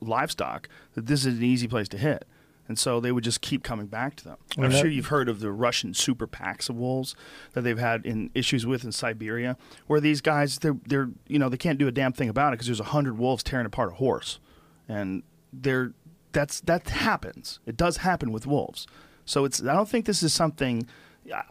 livestock, 0.00 0.68
that 0.94 1.06
this 1.06 1.24
is 1.24 1.38
an 1.38 1.44
easy 1.44 1.66
place 1.68 1.88
to 1.88 1.98
hit. 1.98 2.26
And 2.66 2.78
so 2.78 3.00
they 3.00 3.12
would 3.12 3.24
just 3.24 3.40
keep 3.40 3.62
coming 3.62 3.86
back 3.86 4.14
to 4.16 4.24
them. 4.24 4.36
I'm 4.58 4.70
that- 4.70 4.78
sure 4.78 4.88
you've 4.90 5.06
heard 5.06 5.30
of 5.30 5.40
the 5.40 5.50
Russian 5.50 5.94
super 5.94 6.26
packs 6.26 6.68
of 6.68 6.76
wolves 6.76 7.14
that 7.54 7.62
they've 7.62 7.78
had 7.78 8.04
in 8.04 8.30
issues 8.34 8.66
with 8.66 8.84
in 8.84 8.92
Siberia, 8.92 9.56
where 9.86 10.00
these 10.00 10.20
guys 10.20 10.58
they're 10.58 10.76
they're 10.86 11.08
you 11.26 11.38
know 11.38 11.48
they 11.48 11.56
can't 11.56 11.78
do 11.78 11.88
a 11.88 11.90
damn 11.90 12.12
thing 12.12 12.28
about 12.28 12.52
it 12.52 12.56
because 12.56 12.66
there's 12.66 12.78
a 12.80 12.84
hundred 12.84 13.16
wolves 13.16 13.42
tearing 13.42 13.64
apart 13.64 13.92
a 13.92 13.94
horse, 13.94 14.38
and 14.86 15.22
they're 15.50 15.92
that's 16.38 16.60
that 16.62 16.88
happens. 16.88 17.58
It 17.66 17.76
does 17.76 17.96
happen 17.98 18.30
with 18.32 18.46
wolves. 18.46 18.86
So 19.24 19.44
it's 19.44 19.60
I 19.60 19.74
don't 19.74 19.88
think 19.88 20.04
this 20.06 20.22
is 20.22 20.32
something. 20.32 20.86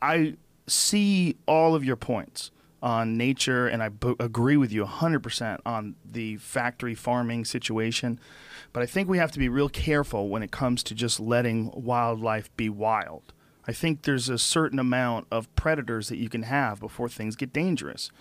I- 0.02 0.38
see 0.70 1.38
all 1.46 1.76
of 1.76 1.86
your 1.86 1.96
points 1.96 2.52
on 2.82 3.16
nature, 3.18 3.68
and 3.68 3.82
I 3.82 3.88
b- 3.88 4.16
agree 4.20 4.58
with 4.58 4.72
you 4.74 4.84
100% 4.84 5.60
on 5.66 5.96
the 6.04 6.36
factory 6.38 6.94
farming 6.94 7.46
situation. 7.46 8.20
But 8.74 8.84
I 8.84 8.86
think 8.86 9.08
we 9.08 9.18
have 9.18 9.32
to 9.32 9.40
be 9.40 9.48
real 9.48 9.70
careful 9.70 10.28
when 10.28 10.44
it 10.44 10.52
comes 10.52 10.84
to 10.84 10.94
just 10.94 11.22
letting 11.22 11.72
wildlife 11.74 12.54
be 12.58 12.70
wild. 12.70 13.34
I 13.66 13.72
think 13.72 14.02
there's 14.02 14.28
a 14.28 14.38
certain 14.38 14.78
amount 14.78 15.28
of 15.32 15.54
predators 15.56 16.10
that 16.10 16.18
you 16.18 16.28
can 16.28 16.44
have 16.44 16.82
before 16.82 17.08
things 17.08 17.38
get 17.38 17.54
dangerous. 17.54 18.12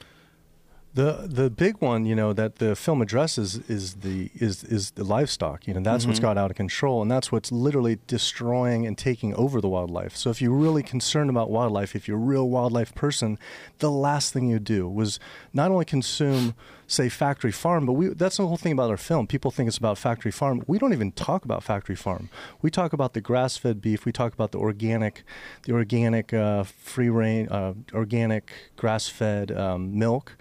The 0.96 1.28
the 1.28 1.50
big 1.50 1.82
one, 1.82 2.06
you 2.06 2.14
know, 2.14 2.32
that 2.32 2.56
the 2.56 2.74
film 2.74 3.02
addresses 3.02 3.58
is 3.68 3.96
the 3.96 4.30
is 4.34 4.64
is 4.64 4.92
the 4.92 5.04
livestock. 5.04 5.66
You 5.66 5.74
know, 5.74 5.82
that's 5.82 6.06
what's 6.06 6.20
got 6.20 6.38
out 6.38 6.50
of 6.50 6.56
control, 6.56 7.02
and 7.02 7.10
that's 7.10 7.30
what's 7.30 7.52
literally 7.52 7.98
destroying 8.06 8.86
and 8.86 8.96
taking 8.96 9.34
over 9.34 9.60
the 9.60 9.68
wildlife. 9.68 10.16
So, 10.16 10.30
if 10.30 10.40
you're 10.40 10.56
really 10.56 10.82
concerned 10.82 11.28
about 11.28 11.50
wildlife, 11.50 11.94
if 11.94 12.08
you're 12.08 12.16
a 12.16 12.20
real 12.20 12.48
wildlife 12.48 12.94
person, 12.94 13.38
the 13.80 13.90
last 13.90 14.32
thing 14.32 14.48
you 14.48 14.58
do 14.58 14.88
was 14.88 15.20
not 15.52 15.70
only 15.70 15.84
consume, 15.84 16.54
say, 16.86 17.10
factory 17.10 17.52
farm, 17.52 17.84
but 17.84 17.92
we 17.92 18.08
that's 18.08 18.38
the 18.38 18.46
whole 18.46 18.56
thing 18.56 18.72
about 18.72 18.88
our 18.88 18.96
film. 18.96 19.26
People 19.26 19.50
think 19.50 19.68
it's 19.68 19.76
about 19.76 19.98
factory 19.98 20.32
farm. 20.32 20.64
We 20.66 20.78
don't 20.78 20.94
even 20.94 21.12
talk 21.12 21.44
about 21.44 21.62
factory 21.62 21.96
farm. 21.96 22.30
We 22.62 22.70
talk 22.70 22.94
about 22.94 23.12
the 23.12 23.20
grass-fed 23.20 23.82
beef. 23.82 24.06
We 24.06 24.12
talk 24.12 24.32
about 24.32 24.52
the 24.52 24.58
organic, 24.60 25.24
the 25.64 25.74
organic 25.74 26.32
uh, 26.32 26.64
free 26.64 27.10
range, 27.10 27.50
uh, 27.50 27.74
organic 27.92 28.50
grass-fed 28.78 29.52
um, 29.52 29.98
milk 29.98 30.38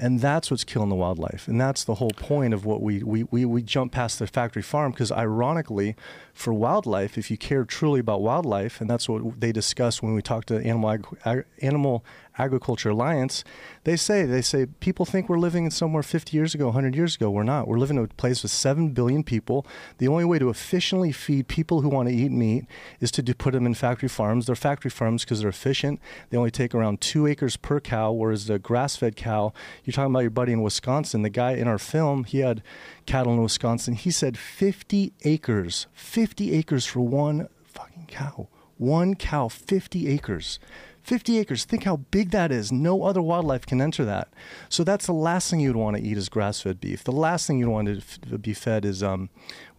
and 0.00 0.20
that's 0.20 0.50
what's 0.50 0.64
killing 0.64 0.88
the 0.88 0.94
wildlife. 0.94 1.46
And 1.46 1.60
that's 1.60 1.84
the 1.84 1.96
whole 1.96 2.12
point 2.12 2.54
of 2.54 2.64
what 2.64 2.80
we 2.80 3.02
we, 3.02 3.24
we, 3.24 3.44
we 3.44 3.62
jump 3.62 3.92
past 3.92 4.18
the 4.18 4.26
factory 4.26 4.62
farm 4.62 4.92
because 4.92 5.12
ironically 5.12 5.94
for 6.32 6.54
wildlife 6.54 7.18
if 7.18 7.30
you 7.30 7.36
care 7.36 7.64
truly 7.64 8.00
about 8.00 8.22
wildlife 8.22 8.80
and 8.80 8.88
that's 8.88 9.08
what 9.08 9.40
they 9.40 9.52
discuss 9.52 10.02
when 10.02 10.14
we 10.14 10.22
talk 10.22 10.46
to 10.46 10.56
animal 10.64 10.90
Ag- 11.24 11.44
animal 11.60 12.04
agriculture 12.40 12.90
alliance 12.90 13.44
they 13.84 13.96
say 13.96 14.26
they 14.26 14.42
say 14.42 14.66
people 14.66 15.06
think 15.06 15.28
we're 15.28 15.38
living 15.38 15.64
in 15.64 15.70
somewhere 15.70 16.02
50 16.02 16.36
years 16.36 16.54
ago 16.54 16.66
100 16.66 16.94
years 16.94 17.16
ago. 17.16 17.30
We're 17.30 17.44
not. 17.44 17.66
We're 17.66 17.78
living 17.78 17.96
in 17.96 18.04
a 18.04 18.08
place 18.08 18.42
with 18.42 18.52
7 18.52 18.90
billion 18.90 19.24
people. 19.24 19.66
The 19.98 20.08
only 20.08 20.24
way 20.24 20.38
to 20.38 20.50
efficiently 20.50 21.12
feed 21.12 21.48
people 21.48 21.80
who 21.80 21.88
want 21.88 22.08
to 22.08 22.14
eat 22.14 22.30
meat 22.30 22.66
is 23.00 23.10
to 23.12 23.22
do, 23.22 23.32
put 23.32 23.54
them 23.54 23.64
in 23.64 23.72
factory 23.74 24.08
farms. 24.08 24.46
They're 24.46 24.54
factory 24.54 24.90
farms 24.90 25.24
because 25.24 25.40
they're 25.40 25.48
efficient. 25.48 25.98
They 26.28 26.36
only 26.36 26.50
take 26.50 26.74
around 26.74 27.00
two 27.00 27.26
acres 27.26 27.56
per 27.56 27.80
cow 27.80 28.12
whereas 28.12 28.46
the 28.46 28.58
grass-fed 28.58 29.16
cow 29.16 29.52
you're 29.84 29.92
talking 29.92 30.12
about 30.12 30.20
your 30.20 30.30
buddy 30.30 30.52
in 30.52 30.62
wisconsin 30.62 31.22
the 31.22 31.30
guy 31.30 31.52
in 31.52 31.66
our 31.66 31.78
film 31.78 32.24
he 32.24 32.40
had 32.40 32.62
cattle 33.06 33.32
in 33.32 33.42
wisconsin. 33.42 33.94
He 33.94 34.10
said 34.10 34.36
50 34.36 35.14
acres 35.24 35.86
50 35.94 36.52
acres 36.52 36.84
for 36.84 37.00
one 37.00 37.48
fucking 37.64 38.06
cow. 38.08 38.48
One 38.76 39.14
cow 39.14 39.48
50 39.48 40.08
acres 40.08 40.58
50 41.02 41.38
acres. 41.38 41.64
Think 41.64 41.84
how 41.84 41.96
big 41.96 42.30
that 42.30 42.52
is. 42.52 42.70
No 42.70 43.04
other 43.04 43.22
wildlife 43.22 43.66
can 43.66 43.80
enter 43.80 44.04
that. 44.04 44.28
So 44.68 44.84
that's 44.84 45.06
the 45.06 45.12
last 45.12 45.50
thing 45.50 45.60
you'd 45.60 45.76
want 45.76 45.96
to 45.96 46.02
eat 46.02 46.18
is 46.18 46.28
grass-fed 46.28 46.80
beef. 46.80 47.04
The 47.04 47.12
last 47.12 47.46
thing 47.46 47.58
you'd 47.58 47.68
want 47.68 47.88
to 47.88 47.98
f- 47.98 48.40
be 48.42 48.54
fed 48.54 48.84
is 48.84 49.02
um, 49.02 49.30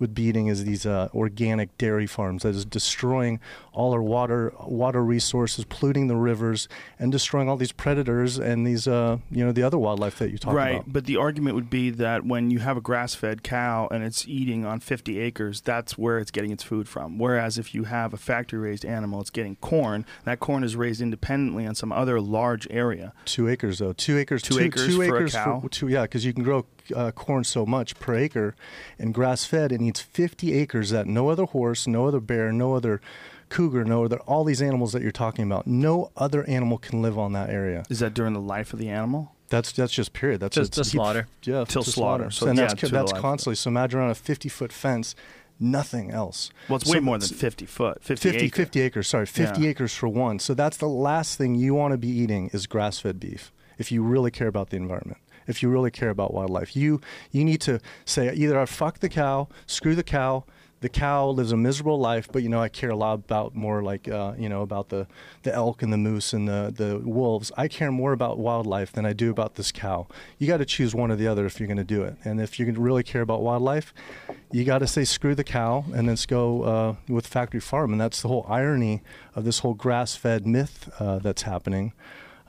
would 0.02 0.14
be 0.14 0.24
eating 0.24 0.48
is 0.48 0.66
these 0.66 0.86
uh, 0.86 1.08
organic 1.14 1.78
dairy 1.78 2.08
farms 2.08 2.44
that 2.44 2.50
is 2.50 2.66
destroying 2.66 3.40
all 3.72 3.94
our 3.94 4.02
water 4.02 4.54
water 4.60 5.04
resources, 5.04 5.64
polluting 5.66 6.08
the 6.08 6.16
rivers, 6.16 6.68
and 7.00 7.12
destroying 7.12 7.48
all 7.48 7.56
these 7.56 7.72
predators 7.72 8.38
and 8.38 8.68
these 8.68 8.88
uh, 8.88 9.20
you 9.30 9.46
know 9.46 9.52
the 9.52 9.64
other 9.64 9.78
wildlife 9.78 10.18
that 10.20 10.32
you 10.32 10.38
talk 10.38 10.54
right, 10.54 10.72
about. 10.72 10.86
Right, 10.86 10.94
but 10.94 11.06
the 11.06 11.18
argument 11.18 11.56
would 11.56 11.70
be 11.70 11.92
that 11.92 12.26
when 12.26 12.52
you 12.52 12.60
have 12.60 12.76
a 12.76 12.82
grass-fed 12.82 13.44
cow 13.44 13.88
and 13.92 14.04
it's 14.04 14.28
eating 14.28 14.66
on 14.66 14.80
50 14.80 15.20
acres, 15.20 15.62
that's 15.62 15.98
where 15.98 16.20
it's 16.20 16.32
getting 16.32 16.52
its 16.52 16.64
food 16.64 16.90
from. 16.90 17.18
Whereas 17.18 17.58
if 17.58 17.74
you 17.74 17.86
have 17.86 18.14
a 18.14 18.18
factory-raised 18.18 18.84
animal, 18.84 19.22
it's 19.22 19.30
getting 19.30 19.56
corn. 19.58 20.06
That 20.26 20.40
corn 20.40 20.64
is 20.64 20.76
raised 20.76 21.02
independently 21.02 21.66
on 21.66 21.76
some 21.76 21.92
other 21.92 22.20
large 22.20 22.68
area. 22.72 23.14
Two 23.26 23.48
acres 23.48 23.80
though. 23.80 23.94
Two 23.94 24.18
acres. 24.18 24.42
Two 24.42 24.60
acres 24.60 24.96
for 24.96 25.18
a 25.18 25.30
cow? 25.30 25.64
two, 25.70 25.88
yeah, 25.88 26.02
because 26.02 26.26
you 26.26 26.34
can 26.34 26.44
grow 26.44 26.66
uh, 26.94 27.12
corn 27.12 27.44
so 27.44 27.66
much 27.66 28.00
per 28.00 28.16
acre, 28.16 28.56
and 29.00 29.14
grass 29.14 29.46
fed. 29.46 29.72
It 29.72 29.82
needs 29.82 30.00
50 30.02 30.54
acres 30.54 30.90
that 30.92 31.08
no 31.08 31.30
other 31.30 31.46
horse, 31.46 31.88
no 31.88 32.08
other 32.08 32.20
bear, 32.20 32.52
no 32.52 32.74
other 32.76 33.02
cougar, 33.50 33.84
no 33.84 34.06
other 34.06 34.18
all 34.22 34.44
these 34.44 34.62
animals 34.62 34.94
that 34.94 35.02
you're 35.02 35.12
talking 35.12 35.46
about. 35.46 35.68
No 35.68 36.12
other 36.16 36.44
animal 36.50 36.78
can 36.78 37.02
live 37.02 37.18
on 37.20 37.34
that 37.34 37.50
area. 37.50 37.84
Is 37.90 38.00
that 38.00 38.14
during 38.14 38.34
the 38.34 38.40
life 38.42 38.74
of 38.74 38.80
the 38.80 38.90
animal? 38.90 39.36
That's 39.50 39.74
that's 39.74 39.92
just 39.92 40.14
period. 40.14 40.40
That's 40.40 40.56
Just 40.56 40.74
to 40.74 40.86
slaughter. 40.86 41.28
Yeah, 41.44 41.66
Till 41.68 41.84
to 41.84 41.92
slaughter. 41.92 42.32
So, 42.32 42.48
and 42.48 42.58
yeah, 42.58 42.68
that's 42.68 42.80
that's 42.82 42.94
life 42.94 43.12
of 43.12 43.18
it. 43.18 43.22
constantly. 43.22 43.56
So 43.56 43.70
imagine 43.70 44.00
on 44.00 44.10
a 44.10 44.16
50 44.16 44.48
foot 44.48 44.72
fence, 44.72 45.14
nothing 45.60 46.10
else. 46.10 46.52
Well, 46.70 46.78
it's 46.78 46.86
So 46.88 46.94
way 46.94 47.02
more 47.02 47.18
than 47.18 47.28
50 47.28 47.66
foot. 47.66 48.02
50, 48.02 48.30
50, 48.32 48.46
acre. 48.46 48.56
50 48.56 48.80
acres, 48.82 49.08
sorry, 49.10 49.26
50 49.26 49.62
Yeah. 49.62 49.68
acres 49.68 49.94
for 49.94 50.08
one. 50.08 50.40
So 50.40 50.54
that's 50.54 50.78
the 50.78 50.88
last 50.88 51.38
thing 51.38 51.56
you 51.56 51.74
want 51.76 51.92
to 51.92 51.98
be 51.98 52.08
eating 52.08 52.50
is 52.54 52.66
grass-fed 52.66 53.20
beef 53.20 53.52
if 53.78 53.92
you 53.92 54.02
really 54.04 54.32
care 54.32 54.48
about 54.48 54.70
the 54.70 54.78
environment. 54.78 55.20
If 55.48 55.62
you 55.62 55.70
really 55.70 55.92
care 55.92 56.10
about 56.10 56.34
wildlife, 56.34 56.76
you 56.76 57.02
you 57.32 57.44
need 57.44 57.62
to 57.62 57.80
say 58.06 58.34
either 58.34 58.60
I 58.60 58.66
fuck 58.66 59.00
the 59.00 59.10
cow, 59.10 59.48
screw 59.66 59.96
the 59.96 60.04
cow. 60.04 60.44
The 60.82 60.90
cow 60.90 61.30
lives 61.30 61.52
a 61.52 61.58
miserable 61.58 62.00
life, 62.00 62.28
but 62.32 62.42
you 62.42 62.50
know 62.50 62.60
I 62.60 62.68
care 62.68 62.90
a 62.90 62.96
lot 62.96 63.14
about 63.14 63.54
more 63.54 63.84
like 63.84 64.08
uh, 64.08 64.34
you 64.36 64.50
know 64.50 64.64
about 64.64 64.90
the, 64.90 65.06
the 65.44 65.54
elk 65.54 65.84
and 65.84 65.94
the 65.94 65.98
moose 65.98 66.34
and 66.34 66.48
the, 66.48 66.74
the 66.76 66.98
wolves. 66.98 67.52
I 67.56 67.68
care 67.68 67.92
more 67.92 68.14
about 68.14 68.40
wildlife 68.40 68.92
than 68.92 69.06
I 69.06 69.14
do 69.14 69.30
about 69.30 69.54
this 69.54 69.72
cow. 69.72 70.08
You 70.40 70.48
got 70.48 70.58
to 70.58 70.66
choose 70.66 70.96
one 70.96 71.12
or 71.12 71.16
the 71.16 71.28
other 71.28 71.46
if 71.46 71.60
you're 71.60 71.68
going 71.68 71.78
to 71.78 71.84
do 71.84 72.02
it. 72.02 72.16
And 72.26 72.42
if 72.42 72.60
you 72.60 72.66
really 72.72 73.04
care 73.04 73.22
about 73.22 73.44
wildlife, 73.44 73.94
you 74.52 74.66
got 74.66 74.80
to 74.80 74.88
say 74.88 75.04
screw 75.04 75.36
the 75.36 75.44
cow 75.44 75.86
and 75.94 76.08
let's 76.08 76.26
go 76.26 76.64
uh, 76.64 76.96
with 77.08 77.28
factory 77.28 77.60
farm. 77.62 77.92
And 77.92 78.02
that's 78.02 78.24
the 78.24 78.28
whole 78.28 78.48
irony 78.50 79.04
of 79.36 79.46
this 79.46 79.60
whole 79.60 79.76
grass-fed 79.76 80.48
myth 80.48 80.90
uh, 81.00 81.20
that's 81.20 81.44
happening. 81.44 81.94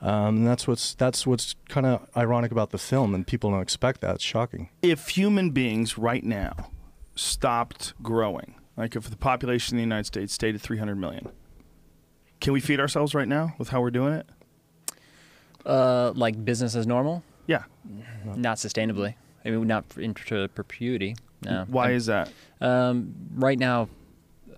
Um, 0.02 0.38
and 0.38 0.46
that's 0.46 0.66
what's 0.66 0.94
that's 0.94 1.26
what's 1.26 1.54
kind 1.68 1.86
of 1.86 2.06
ironic 2.16 2.50
about 2.50 2.70
the 2.70 2.78
film, 2.78 3.14
and 3.14 3.24
people 3.26 3.50
don't 3.52 3.62
expect 3.62 4.00
that. 4.00 4.16
It's 4.16 4.24
shocking. 4.24 4.68
If 4.82 5.10
human 5.10 5.50
beings 5.50 5.96
right 5.96 6.24
now 6.24 6.70
stopped 7.14 7.94
growing, 8.02 8.56
like 8.76 8.96
if 8.96 9.08
the 9.08 9.16
population 9.16 9.76
in 9.76 9.78
the 9.78 9.82
United 9.94 10.06
States 10.06 10.32
stayed 10.34 10.56
at 10.56 10.60
300 10.60 10.96
million, 10.96 11.28
can 12.40 12.52
we 12.52 12.58
feed 12.60 12.80
ourselves 12.80 13.14
right 13.14 13.28
now 13.28 13.54
with 13.58 13.68
how 13.68 13.80
we're 13.80 13.92
doing 13.92 14.14
it? 14.14 14.26
Uh, 15.64 16.12
like 16.16 16.44
business 16.44 16.74
as 16.74 16.86
normal, 16.86 17.22
Yeah. 17.46 17.62
not 18.34 18.56
sustainably. 18.56 19.14
I 19.44 19.50
mean, 19.50 19.66
not 19.68 19.84
into 19.96 20.48
perpetuity. 20.48 21.14
No. 21.44 21.64
Why 21.68 21.86
I'm- 21.88 21.94
is 21.96 22.06
that? 22.06 22.32
Um, 22.60 23.14
right 23.34 23.58
now, 23.58 23.88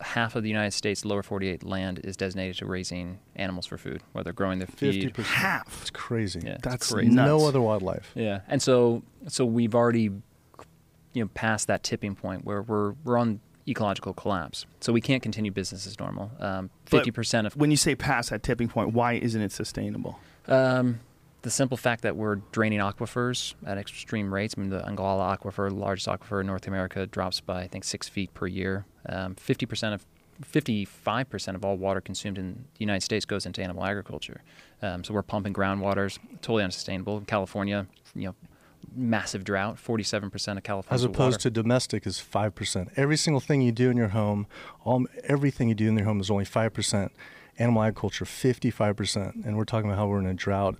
half 0.01 0.37
of 0.37 0.43
the 0.43 0.49
United 0.49 0.73
States 0.73 1.05
lower 1.05 1.23
48 1.23 1.63
land 1.65 2.01
is 2.05 2.17
designated 2.17 2.57
to 2.59 2.67
raising 2.67 3.19
animals 3.37 3.67
for 3.67 3.79
food, 3.79 4.03
whether 4.13 4.33
growing 4.33 4.59
their 4.59 4.67
Fifty 4.67 5.03
feed. 5.03 5.15
percent. 5.15 5.35
Half. 5.37 5.81
It's 5.83 5.91
crazy. 5.91 6.41
Yeah, 6.45 6.59
That's 6.63 6.93
crazy. 6.93 7.11
nuts. 7.11 7.27
No 7.27 7.47
other 7.47 7.61
wildlife. 7.61 8.11
Yeah, 8.15 8.41
and 8.49 8.61
so 8.63 9.03
so 9.29 9.45
we've 9.45 9.75
already, 9.75 10.11
you 11.13 11.25
know, 11.25 11.29
passed 11.35 11.67
that 11.69 11.83
tipping 11.83 12.15
point 12.15 12.45
where 12.45 12.63
we're 12.63 12.93
we're 13.05 13.19
on 13.19 13.41
ecological 13.67 14.13
collapse. 14.13 14.67
So 14.81 14.93
we 14.93 15.01
can't 15.01 15.23
continue 15.23 15.51
business 15.51 15.87
as 15.87 15.99
normal. 15.99 16.31
Um, 16.39 16.71
Fifty 16.87 17.11
percent 17.11 17.47
of 17.47 17.57
When 17.57 17.71
you 17.71 17.77
say 17.77 17.95
past 17.95 18.31
that 18.31 18.43
tipping 18.43 18.69
point, 18.69 18.93
why 18.93 19.15
isn't 19.15 19.41
it 19.41 19.53
sustainable? 19.53 20.19
Um, 20.47 21.01
the 21.43 21.51
simple 21.51 21.77
fact 21.77 22.03
that 22.03 22.17
we're 22.17 22.37
draining 22.53 22.81
aquifers 22.81 23.55
at 23.67 23.77
extreme 23.79 24.33
rates. 24.33 24.55
I 24.57 24.61
mean, 24.63 24.71
the 24.71 24.87
Ogallala 24.89 25.37
aquifer, 25.39 25.71
largest 25.71 26.07
aquifer 26.09 26.41
in 26.41 26.47
North 26.47 26.67
America, 26.67 27.07
drops 27.07 27.41
by 27.41 27.63
I 27.63 27.69
think 27.69 27.85
six 27.85 28.09
feet 28.09 28.33
per 28.35 28.47
year. 28.47 28.87
Um, 29.09 29.35
Fifty 29.35 29.67
percent 29.67 29.95
of 29.95 30.05
55% 30.43 31.55
of 31.55 31.65
all 31.65 31.77
water 31.77 32.01
consumed 32.01 32.39
in 32.39 32.55
the 32.75 32.81
United 32.81 33.03
States 33.03 33.25
goes 33.25 33.47
into 33.47 33.63
animal 33.63 33.85
agriculture. 33.85 34.43
Um, 34.83 35.05
so 35.05 35.15
we're 35.15 35.23
pumping 35.23 35.55
groundwaters, 35.55 36.19
totally 36.43 36.65
unsustainable. 36.65 37.19
In 37.19 37.25
California, 37.25 37.87
you 38.15 38.27
know, 38.27 38.35
massive 38.95 39.45
drought, 39.45 39.77
47% 39.77 40.57
of 40.57 40.63
California. 40.63 40.95
As 40.95 41.05
opposed 41.05 41.41
to 41.41 41.51
domestic 41.51 42.07
is 42.07 42.19
five 42.19 42.55
percent. 42.55 42.91
Every 42.97 43.17
single 43.17 43.41
thing 43.41 43.63
you 43.63 43.73
do 43.73 43.91
in 43.91 43.97
your 43.97 44.09
home, 44.09 44.47
all 44.85 45.07
everything 45.25 45.69
you 45.69 45.75
do 45.75 45.89
in 45.89 45.97
your 45.97 46.07
home 46.07 46.21
is 46.21 46.31
only 46.31 46.45
five 46.45 46.73
percent. 46.73 47.13
Animal 47.59 47.83
agriculture, 47.85 48.25
fifty-five 48.25 48.97
percent, 48.97 49.37
and 49.45 49.57
we're 49.57 49.65
talking 49.65 49.89
about 49.89 49.99
how 49.99 50.09
we're 50.09 50.19
in 50.19 50.27
a 50.27 50.35
drought. 50.35 50.77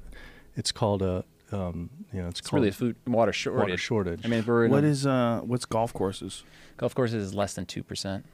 It's 0.57 0.73
called 0.73 1.03
a, 1.03 1.25
um, 1.55 1.91
you 2.13 2.21
know, 2.21 2.29
it's, 2.29 2.41
It's 2.41 2.53
really 2.53 2.69
a 2.69 2.73
food 2.73 2.97
water 3.07 3.33
shortage. 3.33 3.61
water 3.61 3.77
shortage. 3.77 4.21
I 4.25 4.29
mean, 4.29 4.45
we're 4.47 4.65
in 4.67 4.71
What 4.71 4.85
a- 4.85 4.89
is 4.89 5.07
uh 5.07 5.41
what's 5.45 5.65
golf 5.65 5.93
courses? 5.93 6.43
golf 6.77 6.95
courses 6.95 7.23
is 7.29 7.35
less 7.35 7.55
than 7.55 7.65
two 7.67 7.83
percent. 7.83 8.25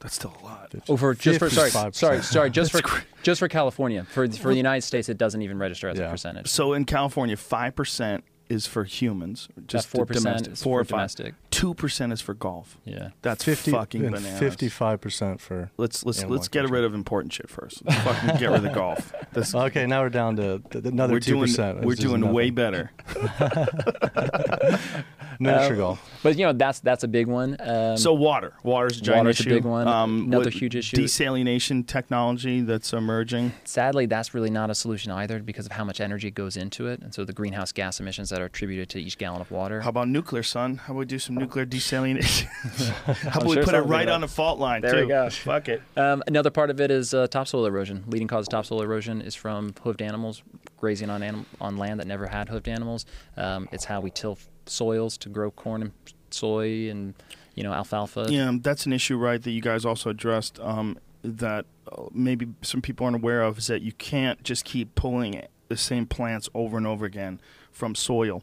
That's 0.00 0.14
still 0.14 0.34
a 0.42 0.44
lot. 0.44 0.74
Oh, 0.88 0.96
for 0.96 1.14
just 1.14 1.38
for 1.38 1.48
sorry, 1.48 1.70
sorry, 1.92 2.22
sorry, 2.22 2.50
just 2.50 2.72
for 2.78 3.02
just 3.22 3.38
for 3.38 3.48
California. 3.48 4.04
For 4.04 4.28
for 4.28 4.50
the 4.50 4.56
United 4.56 4.82
States, 4.82 5.08
it 5.08 5.18
doesn't 5.18 5.42
even 5.42 5.58
register 5.58 5.88
as 5.88 5.98
a 5.98 6.08
percentage. 6.08 6.48
So 6.48 6.72
in 6.74 6.84
California, 6.84 7.36
five 7.36 7.74
percent 7.74 8.24
is 8.48 8.66
for 8.66 8.84
humans, 8.84 9.48
just 9.66 9.88
four 9.88 10.06
percent 10.06 10.56
Four 10.58 10.78
for 10.78 10.80
or 10.80 10.84
five. 10.84 10.98
domestic. 10.98 11.34
Two 11.50 11.74
percent 11.74 12.12
is 12.12 12.20
for 12.20 12.34
golf. 12.34 12.78
Yeah. 12.84 13.10
That's 13.22 13.42
50 13.44 13.70
fucking 13.70 14.04
and 14.04 14.14
bananas. 14.14 14.40
55% 14.56 15.40
for. 15.40 15.70
Let's 15.76 16.04
let's 16.04 16.24
let's 16.24 16.48
get 16.48 16.68
rid 16.70 16.84
of 16.84 16.94
important 16.94 17.32
shit 17.32 17.48
first. 17.50 17.84
Let's 17.84 18.00
fucking 18.02 18.38
get 18.38 18.46
rid 18.50 18.56
of 18.58 18.62
the 18.62 18.68
golf. 18.74 19.12
This, 19.32 19.54
Okay, 19.54 19.86
now 19.86 20.02
we're 20.02 20.10
down 20.10 20.36
to 20.36 20.60
th- 20.70 20.84
another 20.84 21.14
we're 21.14 21.20
2%. 21.20 21.26
doing 21.56 21.80
we're 21.86 21.94
doing 21.94 22.32
way 22.32 22.50
better. 22.50 22.92
Miniature 25.40 25.82
Uh. 25.82 25.96
But 26.22 26.38
you 26.38 26.46
know 26.46 26.52
that's 26.52 26.80
that's 26.80 27.04
a 27.04 27.08
big 27.08 27.26
one. 27.26 27.56
Um, 27.60 27.96
So 27.96 28.12
water, 28.12 28.52
water's 28.62 28.98
a 28.98 29.02
giant 29.02 29.24
Water's 29.26 29.40
a 29.40 29.42
issue. 29.42 29.50
big 29.50 29.64
one. 29.64 29.86
Um, 29.88 30.24
Another 30.26 30.50
huge 30.50 30.74
issue. 30.76 30.96
Desalination 30.96 31.86
technology 31.86 32.60
that's 32.60 32.92
emerging. 32.92 33.52
sadly, 33.64 34.06
that's 34.06 34.34
really 34.34 34.50
not 34.50 34.70
a 34.70 34.74
solution 34.74 35.12
either 35.12 35.40
because 35.40 35.66
of 35.66 35.72
how 35.72 35.84
much 35.84 36.00
energy 36.00 36.30
goes 36.30 36.56
into 36.56 36.86
it, 36.88 37.00
and 37.00 37.14
so 37.14 37.24
the 37.24 37.32
greenhouse 37.32 37.72
gas 37.72 38.00
emissions 38.00 38.30
that 38.30 38.40
are 38.40 38.46
attributed 38.46 38.88
to 38.90 38.98
each 39.00 39.18
gallon 39.18 39.40
of 39.40 39.50
water. 39.50 39.80
How 39.82 39.90
about 39.90 40.08
nuclear, 40.08 40.42
son? 40.42 40.76
How 40.76 40.92
about 40.92 41.00
we 41.00 41.04
do 41.06 41.18
some 41.18 41.34
nuclear 41.36 41.66
desalination? 41.66 42.44
How 43.06 43.12
about 43.12 43.42
I'm 43.42 43.48
we 43.48 43.54
sure 43.54 43.64
put 43.64 43.74
it 43.74 43.80
right 43.82 44.08
on 44.08 44.20
the 44.20 44.28
fault 44.28 44.58
line 44.58 44.82
There 44.82 44.92
too? 44.92 45.00
we 45.02 45.08
go. 45.08 45.30
Fuck 45.30 45.68
it. 45.68 45.82
Um, 45.96 46.22
another 46.26 46.50
part 46.50 46.70
of 46.70 46.80
it 46.80 46.90
is 46.90 47.14
uh, 47.14 47.26
topsoil 47.28 47.66
erosion. 47.66 48.04
Leading 48.06 48.28
cause 48.28 48.46
of 48.46 48.50
topsoil 48.50 48.82
erosion 48.82 49.20
is 49.20 49.34
from 49.34 49.74
hoofed 49.82 50.02
animals 50.02 50.42
grazing 50.78 51.10
on 51.10 51.22
anim- 51.22 51.46
on 51.60 51.76
land 51.76 52.00
that 52.00 52.06
never 52.06 52.26
had 52.26 52.48
hoofed 52.48 52.68
animals. 52.68 53.06
Um, 53.36 53.68
it's 53.72 53.84
how 53.84 54.00
we 54.00 54.10
till 54.10 54.32
f- 54.32 54.48
soils 54.68 55.16
to 55.18 55.28
grow 55.28 55.50
corn 55.50 55.82
and 55.82 55.92
soy 56.30 56.90
and 56.90 57.14
you 57.54 57.62
know 57.62 57.72
alfalfa. 57.72 58.26
Yeah, 58.28 58.52
that's 58.60 58.86
an 58.86 58.92
issue, 58.92 59.16
right? 59.16 59.42
That 59.42 59.50
you 59.50 59.62
guys 59.62 59.84
also 59.84 60.10
addressed. 60.10 60.60
Um, 60.60 60.98
that 61.22 61.66
uh, 61.90 62.04
maybe 62.12 62.48
some 62.62 62.80
people 62.80 63.04
aren't 63.04 63.16
aware 63.16 63.42
of 63.42 63.58
is 63.58 63.66
that 63.66 63.82
you 63.82 63.92
can't 63.92 64.42
just 64.42 64.64
keep 64.64 64.94
pulling 64.94 65.42
the 65.68 65.76
same 65.76 66.06
plants 66.06 66.48
over 66.54 66.76
and 66.76 66.86
over 66.86 67.04
again 67.04 67.40
from 67.72 67.94
soil. 67.94 68.42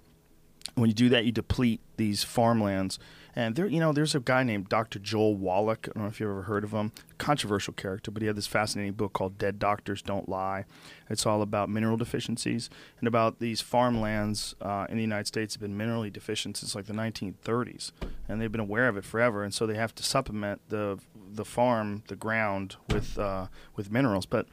When 0.75 0.89
you 0.89 0.93
do 0.93 1.09
that, 1.09 1.25
you 1.25 1.31
deplete 1.31 1.81
these 1.97 2.23
farmlands. 2.23 2.99
And 3.35 3.55
there, 3.55 3.65
you 3.65 3.79
know, 3.79 3.93
there's 3.93 4.15
a 4.15 4.19
guy 4.19 4.43
named 4.43 4.69
Dr. 4.69 4.99
Joel 4.99 5.35
Wallach. 5.35 5.87
I 5.89 5.91
don't 5.93 6.03
know 6.03 6.09
if 6.09 6.19
you've 6.19 6.29
ever 6.29 6.43
heard 6.43 6.63
of 6.63 6.71
him. 6.71 6.91
Controversial 7.23 7.73
character, 7.73 8.11
but 8.11 8.21
he 8.21 8.27
had 8.27 8.35
this 8.35 8.47
fascinating 8.47 8.93
book 8.93 9.13
called 9.13 9.37
"Dead 9.37 9.57
Doctors 9.57 10.01
Don't 10.01 10.27
Lie." 10.27 10.65
It's 11.09 11.25
all 11.25 11.41
about 11.41 11.69
mineral 11.69 11.95
deficiencies 11.95 12.69
and 12.99 13.07
about 13.07 13.39
these 13.39 13.61
farmlands 13.61 14.55
uh, 14.61 14.87
in 14.89 14.97
the 14.97 15.01
United 15.03 15.27
States 15.27 15.53
have 15.53 15.61
been 15.61 15.77
minerally 15.77 16.11
deficient 16.11 16.57
since 16.57 16.75
like 16.75 16.85
the 16.85 16.93
1930s, 16.93 17.91
and 18.27 18.41
they've 18.41 18.51
been 18.51 18.59
aware 18.59 18.89
of 18.89 18.97
it 18.97 19.05
forever. 19.05 19.43
And 19.43 19.53
so 19.53 19.65
they 19.65 19.75
have 19.75 19.95
to 19.95 20.03
supplement 20.03 20.61
the 20.67 20.99
the 21.35 21.45
farm, 21.45 22.03
the 22.07 22.15
ground 22.15 22.75
with 22.89 23.17
uh, 23.17 23.47
with 23.75 23.91
minerals, 23.91 24.25
but 24.25 24.47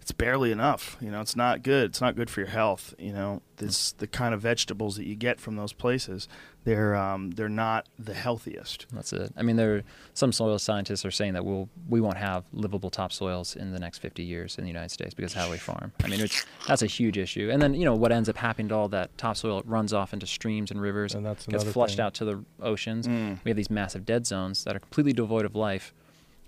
it's 0.00 0.12
barely 0.12 0.52
enough. 0.52 0.96
You 1.00 1.10
know, 1.10 1.20
it's 1.20 1.36
not 1.36 1.62
good. 1.62 1.90
It's 1.90 2.00
not 2.00 2.16
good 2.16 2.30
for 2.30 2.40
your 2.40 2.48
health. 2.48 2.94
You 2.98 3.12
know, 3.12 3.42
this 3.56 3.92
the 3.92 4.06
kind 4.06 4.34
of 4.34 4.40
vegetables 4.40 4.96
that 4.96 5.06
you 5.06 5.14
get 5.14 5.40
from 5.40 5.56
those 5.56 5.72
places. 5.72 6.28
They're 6.64 6.96
um, 6.96 7.32
they're 7.32 7.48
not 7.48 7.88
the 7.98 8.14
healthiest. 8.14 8.86
That's 8.92 9.12
it. 9.12 9.32
I 9.36 9.42
mean, 9.42 9.56
there 9.56 9.82
some 10.14 10.32
soil 10.32 10.58
scientists 10.58 11.04
are 11.04 11.10
saying 11.10 11.34
that 11.34 11.44
we'll 11.44 11.68
we 11.88 12.00
won't 12.06 12.18
have 12.18 12.44
livable 12.52 12.90
topsoils 12.90 13.56
in 13.56 13.72
the 13.72 13.78
next 13.78 13.98
50 13.98 14.22
years 14.22 14.56
in 14.58 14.64
the 14.64 14.70
United 14.70 14.90
States 14.90 15.12
because 15.12 15.32
of 15.34 15.40
how 15.42 15.50
we 15.50 15.58
farm. 15.58 15.92
I 16.04 16.08
mean, 16.08 16.20
it's, 16.20 16.46
that's 16.66 16.82
a 16.82 16.86
huge 16.86 17.18
issue. 17.18 17.50
And 17.52 17.60
then 17.60 17.74
you 17.74 17.84
know 17.84 17.94
what 17.94 18.12
ends 18.12 18.28
up 18.28 18.36
happening 18.36 18.68
to 18.68 18.74
all 18.74 18.88
that 18.88 19.16
topsoil? 19.18 19.58
It 19.58 19.66
runs 19.66 19.92
off 19.92 20.12
into 20.12 20.26
streams 20.26 20.70
and 20.70 20.80
rivers, 20.80 21.14
And 21.14 21.26
that's 21.26 21.46
gets 21.46 21.64
flushed 21.64 21.96
thing. 21.96 22.04
out 22.04 22.14
to 22.14 22.24
the 22.24 22.44
oceans. 22.62 23.08
Mm. 23.08 23.38
We 23.44 23.50
have 23.50 23.56
these 23.56 23.70
massive 23.70 24.06
dead 24.06 24.26
zones 24.26 24.64
that 24.64 24.76
are 24.76 24.78
completely 24.78 25.12
devoid 25.12 25.44
of 25.44 25.54
life, 25.54 25.92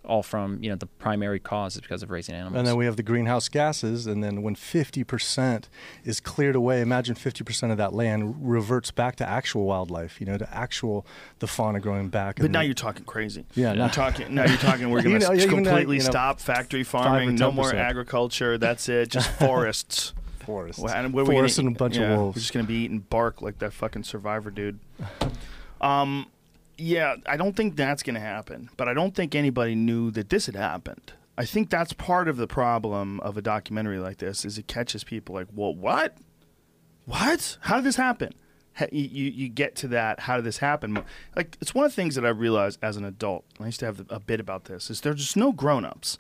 all 0.05 0.23
from 0.23 0.63
you 0.63 0.71
know 0.71 0.77
the 0.77 0.87
primary 0.87 1.39
cause 1.39 1.75
is 1.75 1.81
because 1.83 2.03
of 2.03 2.11
raising 2.11 2.35
animals. 2.35 2.57
And 2.57 2.67
then 2.67 2.77
we 2.77 2.87
have 2.87 2.97
the 2.97 3.03
greenhouse 3.03 3.49
gases, 3.49 4.07
and 4.07 4.25
then 4.25 4.43
when 4.43 4.55
50% 4.55 5.65
is 6.05 6.19
cleared 6.21 6.57
away, 6.57 6.81
imagine 6.81 7.15
50% 7.15 7.71
of 7.71 7.77
that 7.77 7.93
land 7.93 8.37
reverts 8.41 8.91
back 8.91 9.17
to 9.17 9.29
actual 9.29 9.65
wildlife, 9.67 10.19
you 10.21 10.27
know, 10.27 10.39
to 10.39 10.55
actual 10.55 11.07
the 11.41 11.47
fauna 11.47 11.79
growing 11.81 12.09
back. 12.09 12.37
But 12.41 12.51
now 12.51 12.61
the- 12.61 12.67
you're 12.67 12.75
talking 12.75 13.05
crazy. 13.05 13.45
Yeah, 13.55 13.69
You're 13.75 13.77
now- 13.85 13.89
talking. 13.89 14.35
Now 14.35 14.45
you're 14.47 14.57
talking. 14.57 14.89
We're 14.91 15.03
going 15.03 15.21
to 15.21 15.27
know, 15.29 15.35
even 15.35 15.49
that, 15.49 15.55
completely 15.71 15.97
you 15.97 16.03
know, 16.05 16.11
stop 16.11 16.41
factory 16.41 16.85
farming. 16.85 17.35
No 17.35 17.51
more 17.53 17.75
agriculture. 17.75 18.57
That's 18.57 18.89
it. 18.89 19.09
Just 19.11 19.31
forests. 19.33 20.15
forests, 20.39 20.81
Well, 20.81 20.95
and 20.95 21.13
what 21.13 21.23
are 21.23 21.25
we 21.25 21.35
forests 21.35 21.59
gonna 21.59 21.69
and 21.69 21.77
a 21.77 21.79
bunch 21.79 21.97
yeah, 21.97 22.03
of 22.05 22.09
We're 22.11 22.17
wolves. 22.25 22.41
just 22.41 22.53
gonna 22.55 22.65
be 22.65 22.77
eating 22.85 23.01
bark 23.01 23.43
like 23.43 23.59
that 23.59 23.73
fucking 23.75 24.05
survivor 24.05 24.51
dude. 24.51 24.79
Um, 25.81 26.27
yeah, 26.79 27.17
I 27.27 27.37
don't 27.37 27.57
think 27.57 27.77
that's 27.77 28.03
gonna 28.03 28.21
happen. 28.21 28.71
But 28.77 28.89
I 28.89 28.95
don't 28.95 29.15
think 29.15 29.35
anybody 29.35 29.75
knew 29.75 30.11
that 30.13 30.31
this 30.31 30.47
had 30.47 30.57
happened. 30.57 31.13
I 31.37 31.45
think 31.45 31.71
that's 31.71 31.93
part 31.93 32.29
of 32.29 32.37
the 32.37 32.47
problem 32.47 33.21
of 33.21 33.37
a 33.37 33.43
documentary 33.43 33.99
like 33.99 34.19
this 34.19 34.45
is 34.45 34.59
it 34.59 34.67
catches 34.67 35.05
people 35.05 35.35
like, 35.35 35.47
well, 35.55 35.75
what? 35.75 36.17
What? 37.05 37.59
How 37.63 37.77
did 37.77 37.85
this 37.85 37.97
happen? 37.97 38.33
You, 38.93 39.03
you, 39.03 39.49
get 39.49 39.75
to 39.77 39.89
that. 39.89 40.21
How 40.21 40.37
did 40.37 40.45
this 40.45 40.59
happen? 40.59 41.03
Like 41.35 41.57
it's 41.61 41.75
one 41.75 41.85
of 41.85 41.91
the 41.91 41.97
things 41.97 42.15
that 42.15 42.25
I 42.25 42.29
realized 42.29 42.79
as 42.81 42.97
an 42.97 43.05
adult. 43.05 43.45
I 43.59 43.67
used 43.67 43.81
to 43.81 43.87
have 43.87 44.07
a 44.09 44.21
bit 44.21 44.39
about 44.39 44.67
this. 44.67 44.89
Is 44.89 45.01
there's 45.01 45.17
just 45.17 45.37
no 45.37 45.51
grown-ups. 45.51 46.19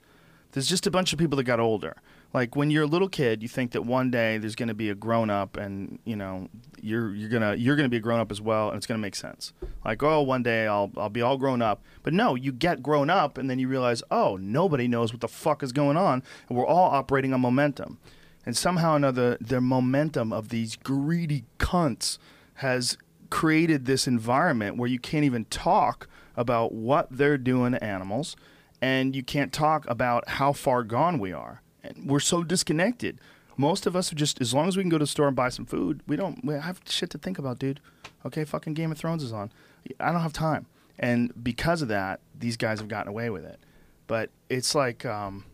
There's 0.53 0.69
just 0.69 0.87
a 0.87 0.91
bunch 0.91 1.13
of 1.13 1.21
people 1.21 1.37
that 1.37 1.45
got 1.45 1.61
older. 1.61 1.97
Like 2.35 2.55
when 2.55 2.71
you're 2.71 2.85
a 2.85 2.89
little 2.89 3.09
kid, 3.09 3.43
you 3.43 3.49
think 3.49 3.73
that 3.73 3.83
one 3.83 4.11
day 4.11 4.37
there's 4.37 4.55
going 4.55 4.69
to 4.69 4.75
be 4.75 4.91
a 4.91 4.95
grown 4.95 5.31
up, 5.31 5.57
and 5.57 5.99
you 6.05 6.15
know 6.15 6.49
you're 6.81 7.15
you're 7.15 7.31
gonna 7.31 7.55
you're 7.55 7.75
gonna 7.75 7.89
be 7.89 7.97
a 7.97 8.01
grown 8.01 8.21
up 8.21 8.31
as 8.31 8.41
well, 8.41 8.69
and 8.69 8.77
it's 8.77 8.87
gonna 8.87 8.99
make 8.99 9.17
sense. 9.17 9.55
Like 9.85 10.03
oh, 10.03 10.21
one 10.21 10.43
day 10.43 10.67
I'll 10.67 10.91
I'll 10.97 11.09
be 11.09 11.23
all 11.23 11.39
grown 11.39 11.63
up. 11.63 11.83
But 12.03 12.13
no, 12.13 12.35
you 12.35 12.53
get 12.53 12.83
grown 12.83 13.09
up, 13.09 13.39
and 13.39 13.49
then 13.49 13.59
you 13.59 13.67
realize 13.67 14.03
oh, 14.11 14.37
nobody 14.37 14.89
knows 14.89 15.13
what 15.13 15.23
the 15.23 15.29
fuck 15.29 15.63
is 15.63 15.73
going 15.73 15.97
on, 15.97 16.23
and 16.49 16.59
we're 16.59 16.67
all 16.67 16.91
operating 16.91 17.33
on 17.33 17.41
momentum. 17.41 17.99
And 18.45 18.57
somehow 18.57 18.93
or 18.93 18.97
another, 18.97 19.37
the 19.41 19.61
momentum 19.61 20.33
of 20.33 20.51
these 20.51 20.77
greedy 20.77 21.45
cunts 21.59 22.19
has 22.55 22.97
created 23.31 23.85
this 23.85 24.07
environment 24.07 24.77
where 24.77 24.89
you 24.89 24.99
can't 24.99 25.25
even 25.25 25.45
talk 25.47 26.09
about 26.37 26.73
what 26.73 27.09
they're 27.11 27.39
doing 27.39 27.73
to 27.73 27.83
animals, 27.83 28.37
and 28.81 29.17
you 29.17 29.23
can't 29.23 29.53
talk 29.53 29.89
about 29.89 30.29
how 30.29 30.53
far 30.53 30.83
gone 30.83 31.19
we 31.19 31.33
are. 31.33 31.63
We're 32.05 32.21
so 32.21 32.43
disconnected. 32.43 33.19
Most 33.57 33.87
of 33.87 33.97
us 33.97 34.13
are 34.13 34.17
just, 34.17 34.41
as 34.41 34.55
long 34.55 34.69
as 34.69 34.77
we 34.77 34.83
can 34.83 34.91
go 34.91 34.99
to 34.99 35.03
the 35.03 35.09
store 35.09 35.27
and 35.27 35.35
buy 35.35 35.49
some 35.49 35.67
food, 35.67 36.01
we 36.07 36.17
don't 36.17 36.45
we 36.45 36.55
have 36.55 36.81
shit 36.87 37.11
to 37.11 37.19
think 37.19 37.39
about, 37.39 37.59
dude. 37.59 37.81
Okay, 38.25 38.45
fucking 38.45 38.75
Game 38.75 38.93
of 38.93 38.99
Thrones 38.99 39.23
is 39.23 39.33
on. 39.33 39.51
I 39.99 40.13
don't 40.13 40.21
have 40.21 40.33
time. 40.33 40.67
And 40.99 41.33
because 41.43 41.83
of 41.83 41.89
that, 41.89 42.21
these 42.39 42.57
guys 42.57 42.79
have 42.81 42.89
gotten 42.89 43.09
away 43.09 43.31
with 43.31 43.45
it. 43.45 43.59
But 44.07 44.31
it's 44.49 44.75
like, 44.75 45.05
um, 45.05 45.45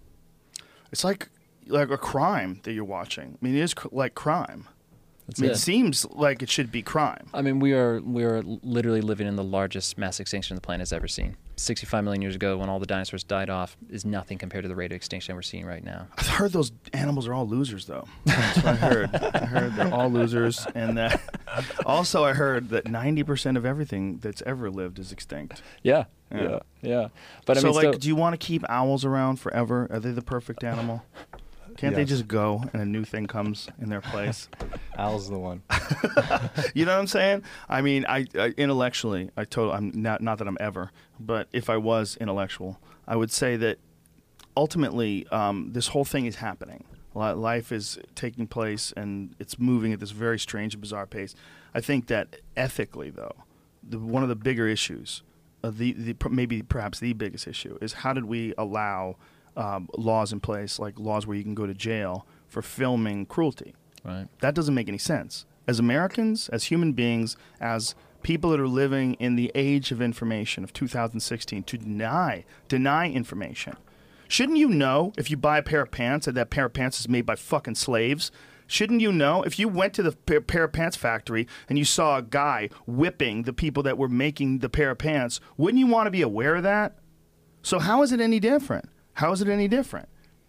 it's 0.92 1.04
like 1.04 1.28
like 1.66 1.90
a 1.90 1.98
crime 1.98 2.60
that 2.64 2.72
you're 2.72 2.84
watching. 2.84 3.38
I 3.40 3.44
mean, 3.44 3.56
it 3.56 3.62
is 3.62 3.74
cr- 3.74 3.88
like 3.90 4.14
crime. 4.14 4.68
I 5.26 5.40
mean, 5.40 5.50
it 5.50 5.54
it. 5.54 5.58
seems 5.58 6.04
like 6.10 6.42
it 6.42 6.50
should 6.50 6.70
be 6.70 6.82
crime. 6.82 7.28
I 7.32 7.40
mean, 7.40 7.58
we 7.58 7.72
are 7.72 8.00
we 8.00 8.24
are 8.24 8.42
literally 8.42 9.00
living 9.00 9.26
in 9.26 9.36
the 9.36 9.44
largest 9.44 9.96
mass 9.96 10.20
extinction 10.20 10.54
the 10.54 10.60
planet 10.60 10.80
has 10.82 10.92
ever 10.92 11.08
seen. 11.08 11.36
65 11.56 12.04
million 12.04 12.22
years 12.22 12.34
ago, 12.34 12.56
when 12.56 12.68
all 12.68 12.78
the 12.78 12.86
dinosaurs 12.86 13.22
died 13.24 13.50
off, 13.50 13.76
is 13.88 14.04
nothing 14.04 14.38
compared 14.38 14.64
to 14.64 14.68
the 14.68 14.74
rate 14.74 14.92
of 14.92 14.96
extinction 14.96 15.34
we're 15.34 15.42
seeing 15.42 15.64
right 15.66 15.84
now. 15.84 16.08
I've 16.18 16.26
heard 16.26 16.52
those 16.52 16.72
animals 16.92 17.26
are 17.28 17.34
all 17.34 17.46
losers, 17.46 17.86
though. 17.86 18.06
That's 18.24 18.56
what 18.56 18.66
I 18.66 18.74
heard. 18.76 19.14
I 19.14 19.44
heard 19.46 19.74
they're 19.76 19.92
all 19.94 20.10
losers, 20.10 20.66
and 20.74 20.98
that 20.98 21.20
also 21.86 22.24
I 22.24 22.32
heard 22.32 22.70
that 22.70 22.88
ninety 22.88 23.22
percent 23.22 23.56
of 23.56 23.64
everything 23.64 24.18
that's 24.18 24.42
ever 24.46 24.70
lived 24.70 24.98
is 24.98 25.12
extinct. 25.12 25.62
Yeah, 25.82 26.04
Yeah. 26.32 26.42
yeah, 26.42 26.58
yeah. 26.82 27.08
But 27.46 27.56
I 27.56 27.60
so, 27.60 27.66
mean, 27.68 27.76
like, 27.76 27.84
so, 27.94 27.98
do 27.98 28.08
you 28.08 28.16
want 28.16 28.38
to 28.38 28.44
keep 28.44 28.64
owls 28.68 29.04
around 29.04 29.36
forever? 29.36 29.86
Are 29.90 30.00
they 30.00 30.10
the 30.12 30.22
perfect 30.22 30.64
animal? 30.64 31.04
Can't 31.76 31.94
they 31.94 32.04
just 32.04 32.28
go 32.28 32.64
and 32.72 32.80
a 32.80 32.84
new 32.84 33.04
thing 33.04 33.26
comes 33.26 33.68
in 33.80 33.88
their 33.88 34.00
place? 34.00 34.48
Al's 34.98 35.28
the 35.28 35.38
one. 35.38 35.62
you 36.74 36.84
know 36.84 36.92
what 36.92 37.00
I'm 37.00 37.06
saying? 37.06 37.42
I 37.68 37.80
mean, 37.82 38.04
I, 38.08 38.26
I 38.34 38.54
intellectually, 38.56 39.30
I 39.36 39.44
told 39.44 39.74
I'm 39.74 39.90
not 39.94 40.20
not 40.20 40.38
that 40.38 40.48
I'm 40.48 40.58
ever, 40.60 40.92
but 41.18 41.48
if 41.52 41.68
I 41.68 41.76
was 41.76 42.16
intellectual, 42.20 42.78
I 43.06 43.16
would 43.16 43.30
say 43.30 43.56
that 43.56 43.78
ultimately 44.56 45.26
um, 45.28 45.70
this 45.72 45.88
whole 45.88 46.04
thing 46.04 46.26
is 46.26 46.36
happening. 46.36 46.84
Life 47.14 47.70
is 47.70 47.98
taking 48.16 48.48
place 48.48 48.92
and 48.96 49.36
it's 49.38 49.58
moving 49.58 49.92
at 49.92 50.00
this 50.00 50.10
very 50.10 50.38
strange 50.38 50.74
and 50.74 50.80
bizarre 50.80 51.06
pace. 51.06 51.34
I 51.72 51.80
think 51.80 52.08
that 52.08 52.36
ethically, 52.56 53.10
though, 53.10 53.34
the, 53.88 54.00
one 54.00 54.24
of 54.24 54.28
the 54.28 54.34
bigger 54.34 54.66
issues, 54.66 55.22
uh, 55.62 55.70
the, 55.70 55.92
the 55.92 56.16
maybe 56.28 56.62
perhaps 56.62 56.98
the 56.98 57.12
biggest 57.12 57.46
issue, 57.46 57.78
is 57.80 57.92
how 57.94 58.12
did 58.14 58.24
we 58.24 58.52
allow 58.58 59.16
um, 59.56 59.88
laws 59.96 60.32
in 60.32 60.40
place, 60.40 60.78
like 60.78 60.98
laws 60.98 61.26
where 61.26 61.36
you 61.36 61.42
can 61.42 61.54
go 61.54 61.66
to 61.66 61.74
jail 61.74 62.26
for 62.48 62.62
filming 62.62 63.26
cruelty? 63.26 63.74
right. 64.04 64.28
That 64.40 64.54
doesn't 64.54 64.74
make 64.74 64.88
any 64.88 64.98
sense. 64.98 65.46
As 65.66 65.78
Americans, 65.78 66.48
as 66.50 66.64
human 66.64 66.92
beings, 66.92 67.36
as 67.60 67.94
people 68.22 68.50
that 68.50 68.60
are 68.60 68.68
living 68.68 69.14
in 69.14 69.36
the 69.36 69.50
age 69.54 69.90
of 69.90 70.02
information 70.02 70.64
of 70.64 70.72
2016, 70.72 71.62
to 71.62 71.78
deny 71.78 72.44
deny 72.68 73.08
information. 73.08 73.76
Shouldn't 74.28 74.58
you 74.58 74.68
know 74.68 75.12
if 75.16 75.30
you 75.30 75.36
buy 75.36 75.58
a 75.58 75.62
pair 75.62 75.82
of 75.82 75.90
pants 75.90 76.26
that 76.26 76.32
that 76.32 76.50
pair 76.50 76.66
of 76.66 76.72
pants 76.72 76.98
is 77.00 77.08
made 77.08 77.26
by 77.26 77.36
fucking 77.36 77.76
slaves? 77.76 78.32
Shouldn't 78.66 79.02
you 79.02 79.12
know? 79.12 79.42
If 79.42 79.58
you 79.58 79.68
went 79.68 79.92
to 79.94 80.02
the 80.02 80.12
pair, 80.12 80.40
pair 80.40 80.64
of 80.64 80.72
pants 80.72 80.96
factory 80.96 81.46
and 81.68 81.78
you 81.78 81.84
saw 81.84 82.16
a 82.16 82.22
guy 82.22 82.70
whipping 82.86 83.42
the 83.42 83.52
people 83.52 83.82
that 83.82 83.98
were 83.98 84.08
making 84.08 84.60
the 84.60 84.70
pair 84.70 84.90
of 84.90 84.98
pants, 84.98 85.40
wouldn't 85.56 85.78
you 85.78 85.86
want 85.86 86.06
to 86.06 86.10
be 86.10 86.22
aware 86.22 86.56
of 86.56 86.62
that? 86.62 86.98
So 87.62 87.78
how 87.78 88.02
is 88.02 88.12
it 88.12 88.20
any 88.20 88.40
different? 88.40 88.88
How 89.14 89.32
is 89.32 89.40
it 89.40 89.48
any 89.48 89.68
different? 89.68 90.08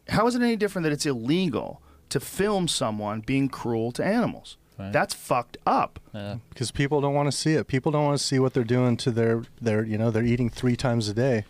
How 0.09 0.28
is 0.28 0.36
it 0.36 0.41
any 0.41 0.55
different 0.55 0.84
that 0.84 0.91
it's 0.93 1.05
illegal 1.05 1.82
to 2.09 2.20
film 2.20 2.68
someone 2.68 3.22
being 3.22 3.49
cruel 3.49 3.91
to 3.93 4.03
animals? 4.05 4.57
That's 4.78 5.13
fucked 5.13 5.55
up. 5.66 6.01
Yeah. 6.13 6.38
because 6.49 6.70
people 6.70 6.99
don't 6.99 7.13
want 7.13 7.28
to 7.32 7.32
see 7.32 7.53
it. 7.53 7.68
People 7.68 7.93
don't 7.93 8.03
want 8.03 8.20
to 8.20 8.24
see 8.24 8.39
what 8.39 8.53
they're 8.53 8.66
doing 8.66 8.97
to 8.97 9.11
their 9.11 9.43
their 9.61 9.86
you 9.86 9.97
know 9.97 10.11
they're 10.11 10.26
eating 10.26 10.49
three 10.49 10.76
times 10.76 11.07
a 11.07 11.13
day. 11.13 11.45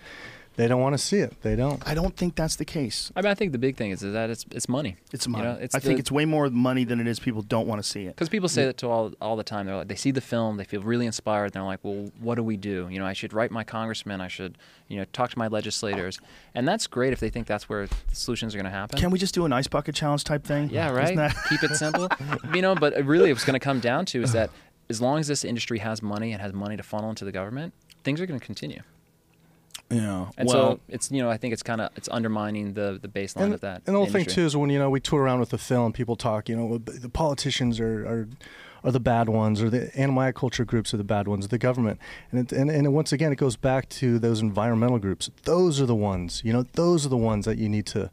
They 0.57 0.67
don't 0.69 0.79
want 0.79 0.93
to 0.93 0.97
see 0.97 1.17
it. 1.17 1.33
They 1.41 1.55
don't. 1.55 1.85
I 1.85 1.93
don't 1.93 2.15
think 2.15 2.35
that's 2.35 2.55
the 2.55 2.63
case. 2.63 3.11
I 3.15 3.21
mean, 3.21 3.29
I 3.29 3.35
think 3.35 3.51
the 3.51 3.57
big 3.57 3.75
thing 3.75 3.91
is, 3.91 4.01
is 4.03 4.13
that 4.13 4.29
it's 4.29 4.45
it's 4.51 4.69
money. 4.69 4.95
It's 5.11 5.25
You 5.25 5.33
money. 5.33 5.43
know, 5.43 5.57
it's 5.59 5.75
I 5.75 5.79
think 5.79 5.99
it's 5.99 6.11
way 6.11 6.23
more 6.23 6.49
money 6.49 6.85
than 6.85 7.01
it 7.01 7.07
is 7.07 7.19
people 7.19 7.41
don't 7.41 7.67
want 7.67 7.83
to 7.83 7.87
see 7.87 8.03
it. 8.05 8.15
Because 8.15 8.29
people 8.29 8.47
say 8.47 8.63
that 8.65 8.77
to 8.77 8.87
all 8.87 9.11
all 9.19 9.35
the 9.35 9.43
time. 9.43 9.65
They're 9.65 9.75
like, 9.75 9.89
they 9.89 9.95
see 9.95 10.11
the 10.11 10.21
film, 10.21 10.55
they 10.57 10.63
feel 10.63 10.81
really 10.81 11.05
inspired. 11.05 11.45
And 11.45 11.53
they're 11.53 11.63
like, 11.63 11.79
well, 11.83 12.09
what 12.21 12.35
do 12.35 12.43
we 12.43 12.55
do? 12.55 12.87
You 12.89 12.99
know, 12.99 13.05
I 13.05 13.11
should 13.13 13.33
write 13.33 13.51
my 13.51 13.65
congressman. 13.65 14.21
I 14.21 14.29
should, 14.29 14.57
you 14.87 14.97
know, 14.97 15.05
talk 15.11 15.29
to 15.31 15.37
my 15.37 15.47
legislators. 15.47 16.19
And 16.53 16.65
that's 16.65 16.87
great 16.87 17.11
if 17.11 17.19
they 17.19 17.29
think 17.29 17.47
that's 17.47 17.67
where 17.67 17.87
the 17.87 17.95
solutions 18.15 18.55
are 18.55 18.57
going 18.57 18.65
to 18.65 18.71
happen. 18.71 18.97
Can 18.97 19.11
we 19.11 19.19
just 19.19 19.33
do 19.33 19.43
an 19.45 19.51
ice 19.51 19.67
bucket 19.67 19.93
challenge 19.93 20.23
type 20.23 20.45
thing? 20.45 20.69
yeah, 20.69 20.85
Isn't 20.91 20.95
right. 20.97 21.15
that- 21.17 21.35
Keep 21.49 21.63
it 21.63 21.75
simple. 21.75 22.07
you 22.53 22.61
know, 22.61 22.75
but 22.75 22.93
really, 23.05 23.33
what's 23.33 23.43
going 23.45 23.59
to 23.59 23.63
come 23.63 23.81
down 23.81 24.05
to 24.07 24.21
is 24.21 24.31
that 24.31 24.49
as 24.89 25.01
long 25.01 25.19
as 25.19 25.27
this 25.27 25.43
industry 25.43 25.79
has 25.79 26.01
money 26.01 26.31
and 26.31 26.41
has 26.41 26.53
money 26.53 26.77
to 26.77 26.83
funnel 26.83 27.09
into 27.09 27.25
the 27.25 27.31
government, 27.33 27.73
things 28.05 28.21
are 28.21 28.25
going 28.25 28.39
to 28.39 28.45
continue. 28.45 28.81
Yeah. 29.89 30.27
And 30.37 30.47
well, 30.47 30.55
so 30.55 30.79
it's 30.89 31.11
you 31.11 31.21
know 31.21 31.29
I 31.29 31.37
think 31.37 31.53
it's 31.53 31.63
kind 31.63 31.79
of 31.79 31.91
it's 31.95 32.09
undermining 32.09 32.73
the 32.73 32.99
the 32.99 33.07
baseline 33.07 33.43
and, 33.43 33.53
of 33.53 33.61
that. 33.61 33.83
and 33.85 33.95
the 33.95 33.99
whole 33.99 34.07
thing 34.07 34.25
too 34.25 34.45
is 34.45 34.57
when 34.57 34.69
you 34.69 34.79
know 34.79 34.89
we 34.89 34.99
tour 34.99 35.21
around 35.21 35.39
with 35.39 35.49
the 35.49 35.57
film, 35.57 35.93
people 35.93 36.15
talk. 36.15 36.49
You 36.49 36.55
know, 36.55 36.77
the 36.79 37.09
politicians 37.09 37.79
are 37.79 38.05
are, 38.05 38.27
are 38.83 38.91
the 38.91 38.99
bad 38.99 39.29
ones, 39.29 39.61
or 39.61 39.69
the 39.69 39.95
animal 39.95 40.31
culture 40.33 40.65
groups 40.65 40.93
are 40.93 40.97
the 40.97 41.03
bad 41.03 41.27
ones, 41.27 41.47
the 41.49 41.57
government. 41.59 41.99
And, 42.31 42.51
it, 42.51 42.51
and 42.51 42.71
and 42.71 42.93
once 42.93 43.11
again, 43.11 43.31
it 43.31 43.37
goes 43.37 43.55
back 43.55 43.87
to 43.89 44.17
those 44.17 44.41
environmental 44.41 44.97
groups. 44.97 45.29
Those 45.43 45.79
are 45.79 45.85
the 45.85 45.95
ones. 45.95 46.41
You 46.43 46.53
know, 46.53 46.63
those 46.73 47.05
are 47.05 47.09
the 47.09 47.17
ones 47.17 47.45
that 47.45 47.57
you 47.57 47.69
need 47.69 47.85
to. 47.87 48.09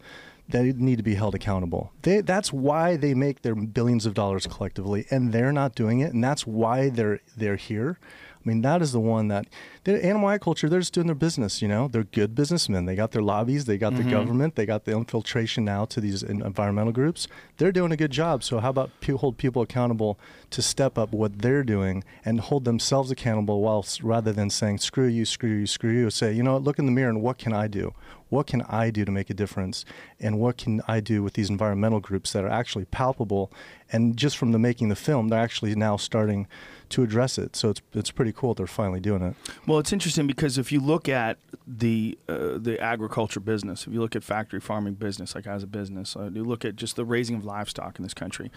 That 0.48 0.64
need 0.64 0.96
to 0.96 1.02
be 1.02 1.14
held 1.14 1.34
accountable. 1.34 1.92
They, 2.02 2.20
that's 2.20 2.52
why 2.52 2.96
they 2.96 3.14
make 3.14 3.40
their 3.40 3.54
billions 3.54 4.04
of 4.04 4.12
dollars 4.12 4.46
collectively, 4.46 5.06
and 5.08 5.32
they're 5.32 5.52
not 5.52 5.74
doing 5.74 6.00
it, 6.00 6.12
and 6.12 6.22
that's 6.22 6.46
why 6.46 6.90
they're 6.90 7.20
they're 7.34 7.56
here. 7.56 7.98
I 8.44 8.48
mean, 8.48 8.62
that 8.62 8.82
is 8.82 8.92
the 8.92 9.00
one 9.00 9.28
that 9.28 9.46
the 9.84 10.04
animal 10.04 10.28
agriculture. 10.28 10.68
They're 10.68 10.80
just 10.80 10.94
doing 10.94 11.06
their 11.06 11.14
business. 11.14 11.62
You 11.62 11.68
know, 11.68 11.88
they're 11.88 12.04
good 12.04 12.34
businessmen. 12.34 12.86
They 12.86 12.96
got 12.96 13.12
their 13.12 13.22
lobbies. 13.22 13.64
They 13.64 13.78
got 13.78 13.94
the 13.94 14.00
mm-hmm. 14.00 14.10
government. 14.10 14.56
They 14.56 14.66
got 14.66 14.84
the 14.84 14.92
infiltration 14.92 15.64
now 15.64 15.84
to 15.86 16.00
these 16.00 16.22
environmental 16.22 16.92
groups. 16.92 17.28
They're 17.58 17.72
doing 17.72 17.92
a 17.92 17.96
good 17.96 18.10
job. 18.10 18.42
So 18.42 18.58
how 18.58 18.70
about 18.70 18.90
hold 19.16 19.38
people 19.38 19.62
accountable 19.62 20.18
to 20.50 20.62
step 20.62 20.98
up 20.98 21.12
what 21.12 21.40
they're 21.40 21.62
doing 21.62 22.04
and 22.24 22.40
hold 22.40 22.64
themselves 22.64 23.10
accountable, 23.10 23.60
whilst 23.60 24.02
rather 24.02 24.32
than 24.32 24.50
saying 24.50 24.78
screw 24.78 25.06
you, 25.06 25.24
screw 25.24 25.50
you, 25.50 25.66
screw 25.66 25.92
you. 25.92 26.10
Say, 26.10 26.32
you 26.32 26.42
know, 26.42 26.54
what, 26.54 26.62
look 26.62 26.78
in 26.78 26.86
the 26.86 26.92
mirror 26.92 27.10
and 27.10 27.22
what 27.22 27.38
can 27.38 27.52
I 27.52 27.68
do? 27.68 27.94
What 28.28 28.46
can 28.46 28.62
I 28.62 28.90
do 28.90 29.04
to 29.04 29.12
make 29.12 29.28
a 29.28 29.34
difference? 29.34 29.84
And 30.18 30.40
what 30.40 30.56
can 30.56 30.80
I 30.88 31.00
do 31.00 31.22
with 31.22 31.34
these 31.34 31.50
environmental 31.50 32.00
groups 32.00 32.32
that 32.32 32.44
are 32.44 32.48
actually 32.48 32.86
palpable? 32.86 33.52
And 33.92 34.16
just 34.16 34.38
from 34.38 34.52
the 34.52 34.58
making 34.58 34.88
the 34.88 34.96
film, 34.96 35.28
they're 35.28 35.38
actually 35.38 35.74
now 35.74 35.98
starting 35.98 36.46
to 36.92 37.02
address 37.02 37.38
it. 37.38 37.56
So 37.56 37.70
it's 37.70 37.82
it's 37.92 38.10
pretty 38.10 38.32
cool 38.32 38.54
they're 38.54 38.66
finally 38.66 39.00
doing 39.00 39.22
it. 39.22 39.34
Well, 39.66 39.78
it's 39.78 39.92
interesting 39.92 40.26
because 40.26 40.58
if 40.58 40.70
you 40.70 40.80
look 40.80 41.08
at 41.08 41.38
the 41.66 42.18
uh, 42.28 42.58
the 42.58 42.78
agriculture 42.80 43.40
business, 43.40 43.86
if 43.86 43.92
you 43.92 44.00
look 44.00 44.14
at 44.14 44.22
factory 44.22 44.60
farming 44.60 44.94
business, 44.94 45.34
like 45.34 45.46
as 45.46 45.62
a 45.62 45.66
business, 45.66 46.16
uh, 46.16 46.30
you 46.32 46.44
look 46.44 46.64
at 46.64 46.76
just 46.76 46.96
the 46.96 47.04
raising 47.04 47.36
of 47.36 47.44
livestock 47.44 47.98
in 47.98 48.02
this 48.02 48.14
country. 48.14 48.50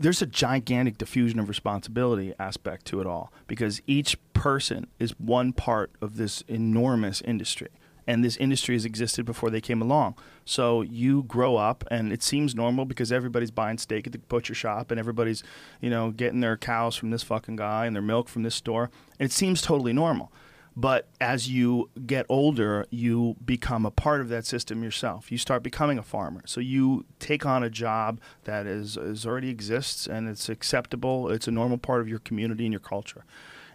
There's 0.00 0.20
a 0.20 0.26
gigantic 0.26 0.98
diffusion 0.98 1.38
of 1.38 1.48
responsibility 1.48 2.34
aspect 2.38 2.84
to 2.86 3.00
it 3.00 3.06
all 3.06 3.32
because 3.46 3.80
each 3.86 4.18
person 4.32 4.88
is 4.98 5.12
one 5.20 5.52
part 5.52 5.92
of 6.00 6.16
this 6.16 6.42
enormous 6.48 7.20
industry. 7.20 7.68
And 8.06 8.24
this 8.24 8.36
industry 8.36 8.74
has 8.74 8.84
existed 8.84 9.24
before 9.24 9.50
they 9.50 9.60
came 9.60 9.80
along. 9.80 10.16
So 10.44 10.82
you 10.82 11.22
grow 11.22 11.56
up, 11.56 11.84
and 11.90 12.12
it 12.12 12.22
seems 12.22 12.54
normal 12.54 12.84
because 12.84 13.10
everybody's 13.10 13.50
buying 13.50 13.78
steak 13.78 14.06
at 14.06 14.12
the 14.12 14.18
butcher 14.18 14.54
shop, 14.54 14.90
and 14.90 15.00
everybody's, 15.00 15.42
you 15.80 15.90
know, 15.90 16.10
getting 16.10 16.40
their 16.40 16.56
cows 16.56 16.96
from 16.96 17.10
this 17.10 17.22
fucking 17.22 17.56
guy 17.56 17.86
and 17.86 17.96
their 17.96 18.02
milk 18.02 18.28
from 18.28 18.42
this 18.42 18.54
store. 18.54 18.90
And 19.18 19.26
it 19.26 19.32
seems 19.32 19.62
totally 19.62 19.92
normal. 19.92 20.32
But 20.76 21.08
as 21.20 21.48
you 21.48 21.90
get 22.04 22.26
older, 22.28 22.84
you 22.90 23.36
become 23.44 23.86
a 23.86 23.92
part 23.92 24.20
of 24.20 24.28
that 24.30 24.44
system 24.44 24.82
yourself. 24.82 25.30
You 25.30 25.38
start 25.38 25.62
becoming 25.62 25.98
a 25.98 26.02
farmer. 26.02 26.42
So 26.46 26.60
you 26.60 27.04
take 27.20 27.46
on 27.46 27.62
a 27.62 27.70
job 27.70 28.20
that 28.42 28.66
is, 28.66 28.96
is 28.96 29.24
already 29.24 29.50
exists 29.50 30.06
and 30.08 30.28
it's 30.28 30.48
acceptable. 30.48 31.30
It's 31.30 31.46
a 31.46 31.52
normal 31.52 31.78
part 31.78 32.00
of 32.00 32.08
your 32.08 32.18
community 32.18 32.64
and 32.64 32.72
your 32.72 32.80
culture. 32.80 33.24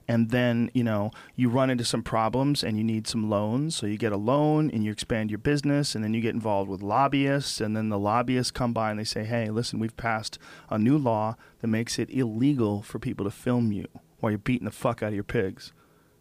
And 0.10 0.32
then, 0.32 0.70
you 0.74 0.84
know, 0.84 1.12
you 1.36 1.48
run 1.50 1.70
into 1.70 1.86
some 1.86 2.04
problems 2.04 2.64
and 2.64 2.78
you 2.78 2.84
need 2.84 3.08
some 3.08 3.30
loans. 3.30 3.76
So 3.76 3.86
you 3.86 3.98
get 3.98 4.12
a 4.12 4.18
loan 4.18 4.70
and 4.72 4.84
you 4.84 4.92
expand 4.92 5.30
your 5.30 5.38
business 5.38 5.96
and 5.96 6.04
then 6.04 6.14
you 6.14 6.20
get 6.20 6.34
involved 6.34 6.70
with 6.70 6.82
lobbyists. 6.82 7.62
And 7.62 7.78
then 7.78 7.90
the 7.90 8.00
lobbyists 8.00 8.52
come 8.52 8.74
by 8.74 8.90
and 8.90 9.00
they 9.00 9.04
say, 9.04 9.24
hey, 9.24 9.50
listen, 9.50 9.80
we've 9.80 9.96
passed 9.96 10.38
a 10.70 10.78
new 10.78 10.98
law 10.98 11.36
that 11.62 11.68
makes 11.68 11.98
it 11.98 12.10
illegal 12.10 12.82
for 12.82 13.00
people 13.00 13.24
to 13.24 13.32
film 13.32 13.72
you 13.72 13.88
while 14.20 14.32
you're 14.32 14.40
beating 14.40 14.66
the 14.66 14.72
fuck 14.72 15.02
out 15.02 15.10
of 15.10 15.14
your 15.14 15.24
pigs 15.24 15.72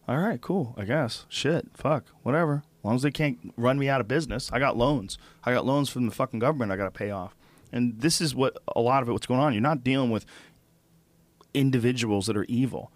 all 0.09 0.17
right, 0.17 0.41
cool. 0.41 0.73
I 0.75 0.85
guess. 0.85 1.27
Shit. 1.29 1.67
Fuck. 1.75 2.05
Whatever. 2.23 2.63
As 2.79 2.83
long 2.83 2.95
as 2.95 3.03
they 3.03 3.11
can't 3.11 3.53
run 3.55 3.77
me 3.77 3.89
out 3.89 4.01
of 4.01 4.07
business. 4.07 4.49
I 4.51 4.57
got 4.57 4.75
loans. 4.75 5.19
I 5.43 5.53
got 5.53 5.67
loans 5.67 5.87
from 5.87 6.07
the 6.07 6.11
fucking 6.11 6.39
government 6.39 6.71
I 6.71 6.77
got 6.77 6.85
to 6.85 6.91
pay 6.91 7.11
off. 7.11 7.35
And 7.71 8.01
this 8.01 8.19
is 8.19 8.33
what 8.33 8.57
a 8.75 8.81
lot 8.81 9.03
of 9.03 9.09
it 9.09 9.11
what's 9.11 9.27
going 9.27 9.39
on. 9.39 9.53
You're 9.53 9.61
not 9.61 9.83
dealing 9.83 10.09
with 10.09 10.25
individuals 11.53 12.25
that 12.25 12.35
are 12.35 12.45
evil. 12.45 12.91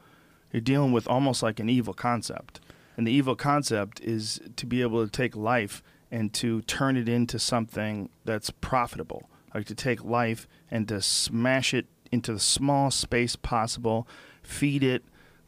You're 0.53 0.61
dealing 0.61 0.93
with 0.93 1.07
almost 1.07 1.43
like 1.43 1.59
an 1.59 1.67
evil 1.67 1.93
concept. 1.93 2.61
And 2.95 3.05
the 3.05 3.11
evil 3.11 3.35
concept 3.35 3.99
is 3.99 4.39
to 4.55 4.65
be 4.65 4.81
able 4.81 5.03
to 5.03 5.11
take 5.11 5.35
life 5.35 5.83
and 6.11 6.33
to 6.35 6.61
turn 6.61 6.95
it 6.95 7.09
into 7.09 7.39
something 7.39 8.09
that's 8.23 8.51
profitable. 8.51 9.29
Like 9.53 9.65
to 9.65 9.75
take 9.75 10.03
life 10.03 10.47
and 10.71 10.87
to 10.87 11.01
smash 11.01 11.73
it 11.73 11.87
into 12.11 12.33
the 12.33 12.39
small 12.39 12.91
space 12.91 13.35
possible, 13.35 14.07
feed 14.43 14.83
it 14.83 15.03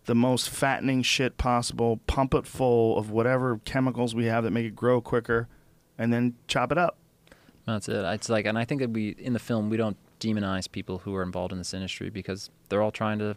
the 0.06 0.16
most 0.16 0.50
fattening 0.50 1.02
shit 1.02 1.38
possible, 1.38 1.98
pump 2.08 2.34
it 2.34 2.46
full 2.48 2.98
of 2.98 3.10
whatever 3.10 3.60
chemicals 3.66 4.16
we 4.16 4.26
have 4.26 4.44
that 4.44 4.52
make 4.52 4.66
it 4.66 4.76
grow 4.76 5.02
quicker, 5.02 5.48
and 5.98 6.12
then 6.12 6.36
chop 6.48 6.72
it 6.72 6.78
up. 6.78 6.98
That's 7.66 7.90
it. 7.90 8.06
It's 8.06 8.30
like, 8.30 8.46
and 8.46 8.58
I 8.58 8.66
think 8.66 8.82
that 8.82 8.92
we 8.92 9.10
in 9.18 9.34
the 9.34 9.40
film 9.40 9.70
we 9.70 9.78
don't 9.78 9.98
demonize 10.20 10.72
people 10.72 11.00
who 11.00 11.16
are 11.16 11.24
involved 11.24 11.52
in 11.52 11.58
this 11.58 11.74
industry 11.74 12.10
because 12.10 12.50
they're 12.70 12.82
all 12.82 12.92
trying 12.92 13.20
to, 13.20 13.36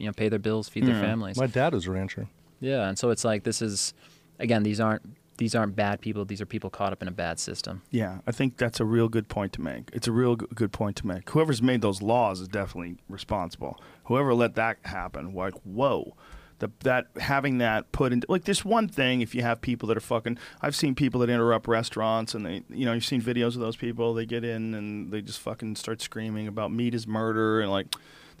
you 0.00 0.06
know, 0.06 0.12
pay 0.12 0.28
their 0.28 0.38
bills, 0.38 0.68
feed 0.68 0.84
Yeah. 0.84 0.94
their 0.94 1.02
families. 1.02 1.36
My 1.36 1.46
dad 1.46 1.74
was 1.74 1.86
a 1.86 1.90
rancher. 1.92 2.26
Yeah, 2.60 2.88
and 2.88 2.98
so 2.98 3.10
it's 3.10 3.24
like 3.24 3.44
this 3.44 3.62
is, 3.62 3.94
again, 4.38 4.62
these 4.62 4.80
aren't 4.80 5.02
these 5.38 5.54
aren't 5.54 5.74
bad 5.74 6.02
people. 6.02 6.26
These 6.26 6.42
are 6.42 6.46
people 6.46 6.68
caught 6.68 6.92
up 6.92 7.00
in 7.00 7.08
a 7.08 7.10
bad 7.12 7.38
system. 7.38 7.80
Yeah, 7.90 8.18
I 8.26 8.30
think 8.30 8.58
that's 8.58 8.78
a 8.78 8.84
real 8.84 9.08
good 9.08 9.28
point 9.28 9.54
to 9.54 9.62
make. 9.62 9.88
It's 9.94 10.06
a 10.06 10.12
real 10.12 10.36
good 10.36 10.70
point 10.70 10.96
to 10.96 11.06
make. 11.06 11.30
Whoever's 11.30 11.62
made 11.62 11.80
those 11.80 12.02
laws 12.02 12.40
is 12.40 12.48
definitely 12.48 12.96
responsible. 13.08 13.80
Whoever 14.04 14.34
let 14.34 14.54
that 14.56 14.76
happen, 14.84 15.32
like, 15.34 15.54
whoa. 15.64 16.14
The, 16.58 16.70
that 16.80 17.06
having 17.18 17.56
that 17.56 17.90
put 17.90 18.12
into 18.12 18.26
like 18.28 18.44
this 18.44 18.66
one 18.66 18.86
thing 18.86 19.22
if 19.22 19.34
you 19.34 19.40
have 19.40 19.62
people 19.62 19.88
that 19.88 19.96
are 19.96 20.00
fucking 20.00 20.36
I've 20.60 20.76
seen 20.76 20.94
people 20.94 21.22
that 21.22 21.30
interrupt 21.30 21.66
restaurants 21.66 22.34
and 22.34 22.44
they 22.44 22.62
you 22.68 22.84
know 22.84 22.92
you've 22.92 23.06
seen 23.06 23.22
videos 23.22 23.54
of 23.54 23.60
those 23.60 23.76
people 23.76 24.12
they 24.12 24.26
get 24.26 24.44
in 24.44 24.74
and 24.74 25.10
they 25.10 25.22
just 25.22 25.40
fucking 25.40 25.76
start 25.76 26.02
screaming 26.02 26.46
about 26.46 26.70
meat 26.70 26.94
is 26.94 27.06
murder 27.06 27.62
and 27.62 27.70
like 27.70 27.86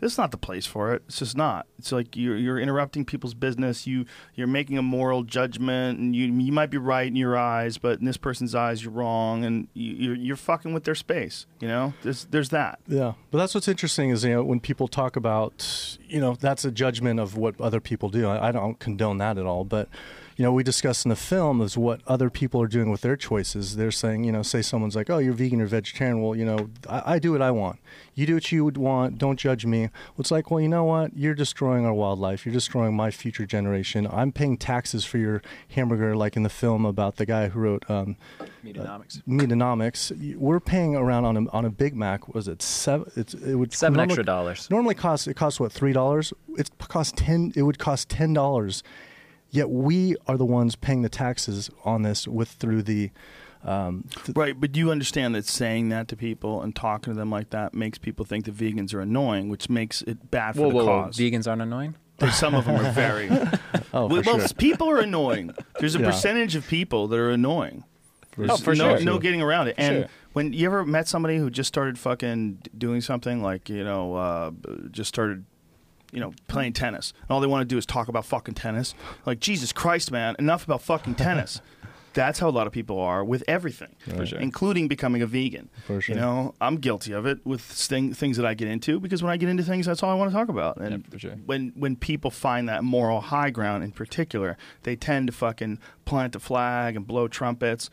this 0.00 0.12
is 0.12 0.18
not 0.18 0.30
the 0.30 0.36
place 0.36 0.66
for 0.66 0.94
it. 0.94 1.02
It's 1.06 1.18
just 1.18 1.36
not. 1.36 1.66
It's 1.78 1.92
like 1.92 2.16
you're 2.16 2.36
you're 2.36 2.58
interrupting 2.58 3.04
people's 3.04 3.34
business. 3.34 3.86
You 3.86 4.06
you're 4.34 4.46
making 4.46 4.78
a 4.78 4.82
moral 4.82 5.22
judgment, 5.22 5.98
and 5.98 6.16
you 6.16 6.26
you 6.26 6.52
might 6.52 6.70
be 6.70 6.78
right 6.78 7.06
in 7.06 7.16
your 7.16 7.36
eyes, 7.36 7.78
but 7.78 8.00
in 8.00 8.06
this 8.06 8.16
person's 8.16 8.54
eyes 8.54 8.82
you're 8.82 8.92
wrong, 8.92 9.44
and 9.44 9.68
you, 9.74 9.92
you're 9.92 10.16
you're 10.16 10.36
fucking 10.36 10.72
with 10.72 10.84
their 10.84 10.94
space. 10.94 11.46
You 11.60 11.68
know, 11.68 11.94
there's 12.02 12.24
there's 12.26 12.48
that. 12.48 12.80
Yeah, 12.86 13.12
but 13.30 13.38
that's 13.38 13.54
what's 13.54 13.68
interesting 13.68 14.10
is 14.10 14.24
you 14.24 14.30
know 14.30 14.42
when 14.42 14.60
people 14.60 14.88
talk 14.88 15.16
about 15.16 15.98
you 16.08 16.20
know 16.20 16.34
that's 16.34 16.64
a 16.64 16.70
judgment 16.70 17.20
of 17.20 17.36
what 17.36 17.60
other 17.60 17.80
people 17.80 18.08
do. 18.08 18.28
I, 18.28 18.48
I 18.48 18.52
don't 18.52 18.78
condone 18.78 19.18
that 19.18 19.38
at 19.38 19.44
all, 19.46 19.64
but 19.64 19.88
you 20.40 20.46
know 20.46 20.52
we 20.52 20.62
discuss 20.62 21.04
in 21.04 21.10
the 21.10 21.16
film 21.16 21.60
is 21.60 21.76
what 21.76 22.00
other 22.06 22.30
people 22.30 22.62
are 22.62 22.66
doing 22.66 22.90
with 22.90 23.02
their 23.02 23.14
choices. 23.14 23.76
They're 23.76 23.90
saying 23.90 24.24
you 24.24 24.32
know 24.32 24.40
say 24.40 24.62
someone's 24.62 24.96
like 24.96 25.10
oh 25.10 25.18
you're 25.18 25.34
vegan 25.34 25.60
or 25.60 25.66
vegetarian. 25.66 26.22
Well 26.22 26.34
you 26.34 26.46
know 26.46 26.70
I, 26.88 27.16
I 27.16 27.18
do 27.18 27.32
what 27.32 27.42
I 27.42 27.50
want. 27.50 27.78
You 28.14 28.24
do 28.24 28.34
what 28.34 28.50
you 28.50 28.64
would 28.64 28.78
want. 28.78 29.18
Don't 29.18 29.38
judge 29.38 29.66
me. 29.66 29.80
Well, 29.80 29.90
it's 30.20 30.30
like 30.30 30.50
well 30.50 30.58
you 30.58 30.68
know 30.68 30.84
what 30.84 31.14
you're 31.14 31.34
destroying 31.34 31.84
our 31.84 31.92
wildlife. 31.92 32.46
You're 32.46 32.54
destroying 32.54 32.96
my 32.96 33.10
future 33.10 33.44
generation. 33.44 34.08
I'm 34.10 34.32
paying 34.32 34.56
taxes 34.56 35.04
for 35.04 35.18
your 35.18 35.42
hamburger 35.68 36.16
like 36.16 36.36
in 36.36 36.42
the 36.42 36.48
film 36.48 36.86
about 36.86 37.16
the 37.16 37.26
guy 37.26 37.48
who 37.48 37.60
wrote. 37.60 37.84
Um, 37.90 38.16
Meatonomics. 38.64 39.22
Meatonomics, 39.28 40.36
we're 40.36 40.60
paying 40.60 40.96
around 40.96 41.26
on 41.26 41.36
a 41.36 41.50
on 41.50 41.66
a 41.66 41.70
Big 41.70 41.94
Mac. 41.94 42.32
Was 42.34 42.48
it 42.48 42.62
seven? 42.62 43.12
It's, 43.14 43.34
it 43.34 43.56
would 43.56 43.74
Seven 43.74 43.98
normally- 43.98 44.12
extra 44.12 44.24
dollars. 44.24 44.70
Normally 44.70 44.94
costs 44.94 45.26
it 45.26 45.34
costs 45.34 45.60
what 45.60 45.70
three 45.70 45.92
dollars. 45.92 46.32
It 46.56 46.70
costs 46.78 47.12
ten. 47.14 47.52
It 47.54 47.62
would 47.64 47.78
cost 47.78 48.08
ten 48.08 48.32
dollars. 48.32 48.82
Yet 49.50 49.68
we 49.70 50.16
are 50.26 50.36
the 50.36 50.44
ones 50.46 50.76
paying 50.76 51.02
the 51.02 51.08
taxes 51.08 51.70
on 51.84 52.02
this 52.02 52.26
with 52.28 52.48
through 52.50 52.82
the. 52.84 53.10
Um, 53.64 54.04
th- 54.24 54.34
Right, 54.36 54.58
but 54.58 54.72
do 54.72 54.80
you 54.80 54.90
understand 54.90 55.34
that 55.34 55.44
saying 55.44 55.90
that 55.90 56.08
to 56.08 56.16
people 56.16 56.62
and 56.62 56.74
talking 56.74 57.12
to 57.12 57.18
them 57.18 57.30
like 57.30 57.50
that 57.50 57.74
makes 57.74 57.98
people 57.98 58.24
think 58.24 58.46
that 58.46 58.56
vegans 58.56 58.94
are 58.94 59.00
annoying, 59.00 59.48
which 59.50 59.68
makes 59.68 60.00
it 60.02 60.30
bad 60.30 60.54
for 60.54 60.62
Whoa, 60.62 60.68
the 60.70 60.74
whoa, 60.76 60.84
whoa! 60.86 61.02
cause. 61.04 61.16
Vegans 61.18 61.46
aren't 61.46 61.62
annoying. 61.62 61.94
Some 62.32 62.54
of 62.54 62.64
them 62.66 62.76
are 62.76 62.90
very. 62.92 63.28
oh, 63.94 64.08
for 64.08 64.22
well, 64.22 64.38
sure. 64.38 64.48
people 64.56 64.88
are 64.90 64.98
annoying. 65.00 65.52
There's 65.78 65.94
a 65.94 66.00
Yeah. 66.00 66.06
percentage 66.10 66.54
of 66.54 66.66
people 66.68 67.08
that 67.08 67.18
are 67.18 67.30
annoying. 67.30 67.84
For 68.32 68.46
Oh, 68.50 68.56
for 68.56 68.74
no, 68.74 68.96
sure. 68.96 69.04
no 69.04 69.18
getting 69.18 69.42
around 69.42 69.68
it. 69.68 69.74
And 69.78 69.96
Sure. 70.02 70.06
when 70.34 70.52
you 70.52 70.64
ever 70.66 70.84
met 70.84 71.08
somebody 71.08 71.36
who 71.38 71.50
just 71.50 71.68
started 71.68 71.98
fucking 71.98 72.58
doing 72.78 73.00
something 73.00 73.42
like 73.42 73.68
you 73.68 73.82
know, 73.84 74.14
uh, 74.14 74.50
just 74.90 75.08
started, 75.08 75.44
you 76.12 76.20
know, 76.20 76.32
playing 76.48 76.72
tennis, 76.72 77.12
and 77.22 77.30
all 77.30 77.40
they 77.40 77.46
want 77.46 77.62
to 77.62 77.72
do 77.74 77.78
is 77.78 77.86
talk 77.86 78.08
about 78.08 78.24
fucking 78.24 78.54
tennis. 78.54 78.94
Like 79.26 79.40
Jesus 79.40 79.72
Christ, 79.72 80.10
man, 80.10 80.36
enough 80.38 80.64
about 80.64 80.82
fucking 80.82 81.14
tennis. 81.16 81.60
That's 82.12 82.40
how 82.40 82.48
a 82.48 82.50
lot 82.50 82.66
of 82.66 82.72
people 82.72 82.98
are 82.98 83.22
with 83.24 83.44
everything, 83.46 83.94
For 84.16 84.26
sure. 84.26 84.40
including 84.40 84.88
becoming 84.88 85.22
a 85.22 85.26
vegan. 85.28 85.70
Sure. 85.86 86.00
You 86.08 86.16
know, 86.16 86.56
I'm 86.60 86.74
guilty 86.78 87.12
of 87.12 87.24
it 87.24 87.38
with 87.46 87.60
thing, 87.60 88.12
things 88.14 88.36
that 88.36 88.44
I 88.44 88.54
get 88.54 88.66
into 88.66 88.98
because 88.98 89.22
when 89.22 89.30
I 89.30 89.36
get 89.36 89.48
into 89.48 89.62
things, 89.62 89.86
that's 89.86 90.02
all 90.02 90.10
I 90.10 90.14
want 90.14 90.28
to 90.32 90.36
talk 90.36 90.48
about. 90.48 90.78
And 90.78 91.04
Yeah, 91.12 91.18
sure. 91.18 91.30
when 91.46 91.72
when 91.76 91.94
people 91.94 92.32
find 92.32 92.68
that 92.68 92.82
moral 92.82 93.20
high 93.20 93.50
ground 93.50 93.84
in 93.84 93.92
particular, 93.92 94.56
they 94.82 94.96
tend 94.96 95.28
to 95.28 95.32
fucking 95.32 95.78
plant 96.04 96.34
a 96.34 96.40
flag 96.40 96.96
and 96.96 97.06
blow 97.06 97.28
trumpets. 97.28 97.90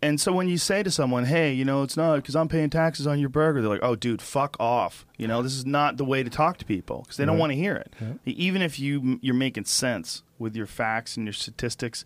And 0.00 0.20
so 0.20 0.32
when 0.32 0.48
you 0.48 0.58
say 0.58 0.82
to 0.84 0.90
someone, 0.92 1.24
"Hey, 1.24 1.52
you 1.52 1.64
know, 1.64 1.82
it's 1.82 1.96
not 1.96 2.16
because 2.16 2.36
I'm 2.36 2.46
paying 2.48 2.70
taxes 2.70 3.06
on 3.06 3.18
your 3.18 3.28
burger," 3.28 3.60
they're 3.60 3.70
like, 3.70 3.82
"Oh, 3.82 3.96
dude, 3.96 4.22
fuck 4.22 4.56
off." 4.60 5.04
You 5.16 5.26
know, 5.26 5.42
this 5.42 5.54
is 5.54 5.66
not 5.66 5.96
the 5.96 6.04
way 6.04 6.22
to 6.22 6.30
talk 6.30 6.56
to 6.58 6.64
people 6.64 7.00
because 7.02 7.16
they 7.16 7.24
don't 7.24 7.34
Right. 7.34 7.40
want 7.40 7.52
to 7.52 7.56
hear 7.56 7.74
it. 7.74 7.94
Even 8.24 8.62
if 8.62 8.78
you 8.78 9.18
you're 9.22 9.34
making 9.34 9.64
sense 9.64 10.22
with 10.38 10.54
your 10.54 10.66
facts 10.66 11.16
and 11.16 11.26
your 11.26 11.32
statistics, 11.32 12.04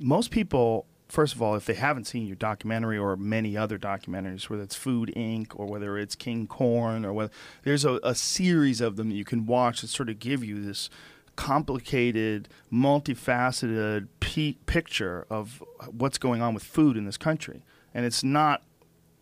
most 0.00 0.32
people, 0.32 0.86
first 1.08 1.34
of 1.34 1.40
all, 1.42 1.54
if 1.54 1.66
they 1.66 1.74
haven't 1.74 2.06
seen 2.06 2.26
your 2.26 2.34
documentary 2.36 2.98
or 2.98 3.16
many 3.16 3.56
other 3.56 3.78
documentaries, 3.78 4.48
whether 4.50 4.62
it's 4.64 4.74
Food 4.74 5.12
Inc. 5.16 5.48
or 5.54 5.66
whether 5.66 5.96
it's 5.98 6.16
King 6.16 6.48
Corn 6.48 7.04
or 7.04 7.12
whether 7.12 7.30
there's 7.62 7.84
a, 7.84 8.00
a 8.02 8.14
series 8.16 8.80
of 8.80 8.96
them 8.96 9.08
that 9.10 9.14
you 9.14 9.24
can 9.24 9.46
watch 9.46 9.82
that 9.82 9.88
sort 9.88 10.08
of 10.08 10.18
give 10.18 10.42
you 10.42 10.64
this 10.64 10.90
complicated, 11.36 12.48
multifaceted 12.72 14.08
pe- 14.20 14.54
picture 14.66 15.26
of 15.30 15.62
what's 15.90 16.18
going 16.18 16.42
on 16.42 16.54
with 16.54 16.62
food 16.62 16.96
in 16.96 17.04
this 17.04 17.16
country, 17.16 17.62
and 17.94 18.04
it's 18.04 18.22
not, 18.22 18.62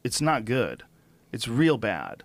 it's 0.04 0.20
not 0.20 0.44
good. 0.44 0.82
It's 1.32 1.46
real 1.46 1.78
bad 1.78 2.22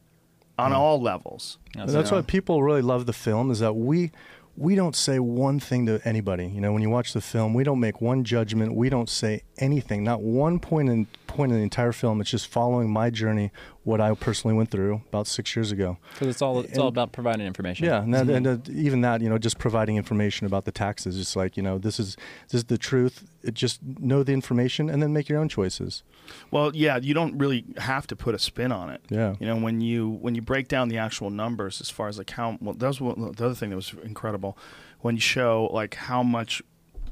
on 0.57 0.71
all 0.71 1.01
levels. 1.01 1.57
And 1.75 1.89
that's 1.89 2.11
why 2.11 2.21
people 2.21 2.63
really 2.63 2.81
love 2.81 3.05
the 3.05 3.13
film 3.13 3.51
is 3.51 3.59
that 3.59 3.73
we 3.73 4.11
we 4.55 4.75
don't 4.75 4.95
say 4.95 5.17
one 5.17 5.59
thing 5.59 5.87
to 5.87 5.99
anybody. 6.05 6.45
You 6.47 6.61
know, 6.61 6.71
when 6.71 6.83
you 6.83 6.89
watch 6.89 7.13
the 7.13 7.21
film, 7.21 7.55
we 7.55 7.63
don't 7.63 7.79
make 7.79 8.01
one 8.01 8.23
judgment. 8.23 8.75
We 8.75 8.87
don't 8.87 9.09
say 9.09 9.41
anything. 9.57 10.03
Not 10.03 10.21
one 10.21 10.59
point 10.59 10.89
in 10.89 11.07
point 11.25 11.51
in 11.51 11.57
the 11.57 11.63
entire 11.63 11.91
film. 11.91 12.21
It's 12.21 12.29
just 12.29 12.47
following 12.47 12.89
my 12.89 13.09
journey, 13.09 13.51
what 13.83 13.99
I 13.99 14.13
personally 14.13 14.55
went 14.55 14.71
through 14.71 15.01
about 15.09 15.27
six 15.27 15.55
years 15.55 15.71
ago. 15.71 15.97
Because 16.13 16.29
it's 16.29 16.41
all 16.41 16.61
it's 16.61 16.77
all 16.77 16.87
about 16.87 17.11
providing 17.11 17.45
information. 17.45 17.85
Yeah, 17.85 18.01
and, 18.01 18.13
that, 18.13 18.29
and 18.29 18.47
uh, 18.47 18.57
even 18.71 19.01
that, 19.01 19.21
you 19.21 19.29
know, 19.29 19.37
just 19.37 19.59
providing 19.59 19.97
information 19.97 20.47
about 20.47 20.65
the 20.65 20.71
taxes. 20.71 21.17
Just 21.17 21.35
like 21.35 21.57
you 21.57 21.63
know, 21.63 21.77
this 21.77 21.99
is 21.99 22.15
this 22.49 22.59
is 22.59 22.63
the 22.65 22.77
truth. 22.77 23.29
It 23.43 23.53
just 23.53 23.81
know 23.83 24.23
the 24.23 24.33
information 24.33 24.89
and 24.89 25.03
then 25.03 25.11
make 25.11 25.27
your 25.27 25.39
own 25.39 25.49
choices. 25.49 26.03
Well, 26.49 26.71
yeah, 26.73 26.97
you 26.97 27.13
don't 27.13 27.37
really 27.37 27.65
have 27.77 28.07
to 28.07 28.15
put 28.15 28.33
a 28.33 28.39
spin 28.39 28.71
on 28.71 28.89
it. 28.89 29.01
Yeah. 29.09 29.35
You 29.39 29.47
know, 29.47 29.57
when 29.57 29.81
you 29.81 30.09
when 30.09 30.35
you 30.35 30.41
break 30.41 30.69
down 30.69 30.87
the 30.87 30.97
actual 30.97 31.29
numbers 31.29 31.81
as 31.81 31.89
far 31.89 32.07
as 32.07 32.17
like 32.17 32.29
how 32.29 32.57
well 32.61 32.73
that 32.75 32.87
was 32.87 33.01
one, 33.01 33.33
the 33.33 33.45
other 33.45 33.55
thing 33.55 33.69
that 33.71 33.75
was 33.75 33.93
incredible 34.03 34.57
when 35.01 35.15
you 35.15 35.21
show 35.21 35.69
like 35.73 35.95
how 35.95 36.23
much 36.23 36.61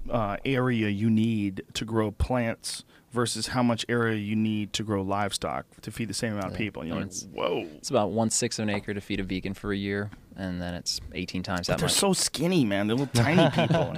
uh, 0.10 0.38
area 0.46 0.88
you 0.88 1.10
need 1.10 1.64
to 1.74 1.86
grow 1.86 2.12
plants 2.12 2.84
versus 3.12 3.47
how 3.47 3.62
much 3.62 3.86
area 3.89 4.16
you 4.18 4.36
need 4.36 4.72
to 4.74 4.84
grow 4.84 5.01
livestock 5.01 5.66
to 5.82 5.91
feed 5.91 6.07
the 6.07 6.14
same 6.14 6.32
amount 6.34 6.47
of 6.51 6.53
people. 6.57 6.82
And 6.82 6.89
you're 6.89 6.97
And 7.01 7.12
like, 7.12 7.16
it's- 7.18 7.28
whoa. 7.34 7.68
It's 7.78 7.89
about 7.89 8.12
one 8.12 8.30
sixth 8.30 8.59
of 8.59 8.64
an 8.64 8.70
acre 8.74 8.93
to 8.93 9.01
feed 9.01 9.20
a 9.20 9.24
vegan 9.24 9.53
for 9.53 9.72
a 9.74 9.78
year, 9.78 10.09
and 10.38 10.62
then 10.62 10.74
it's 10.74 11.01
18 11.14 11.43
times 11.43 11.68
But 11.68 11.74
that 11.74 11.78
they're 11.80 11.86
much. 11.88 11.93
so 11.93 12.14
skinny, 12.14 12.64
man. 12.66 12.88
They're 12.88 12.95
little 12.95 13.24
tiny 13.24 13.49
people. 13.68 13.97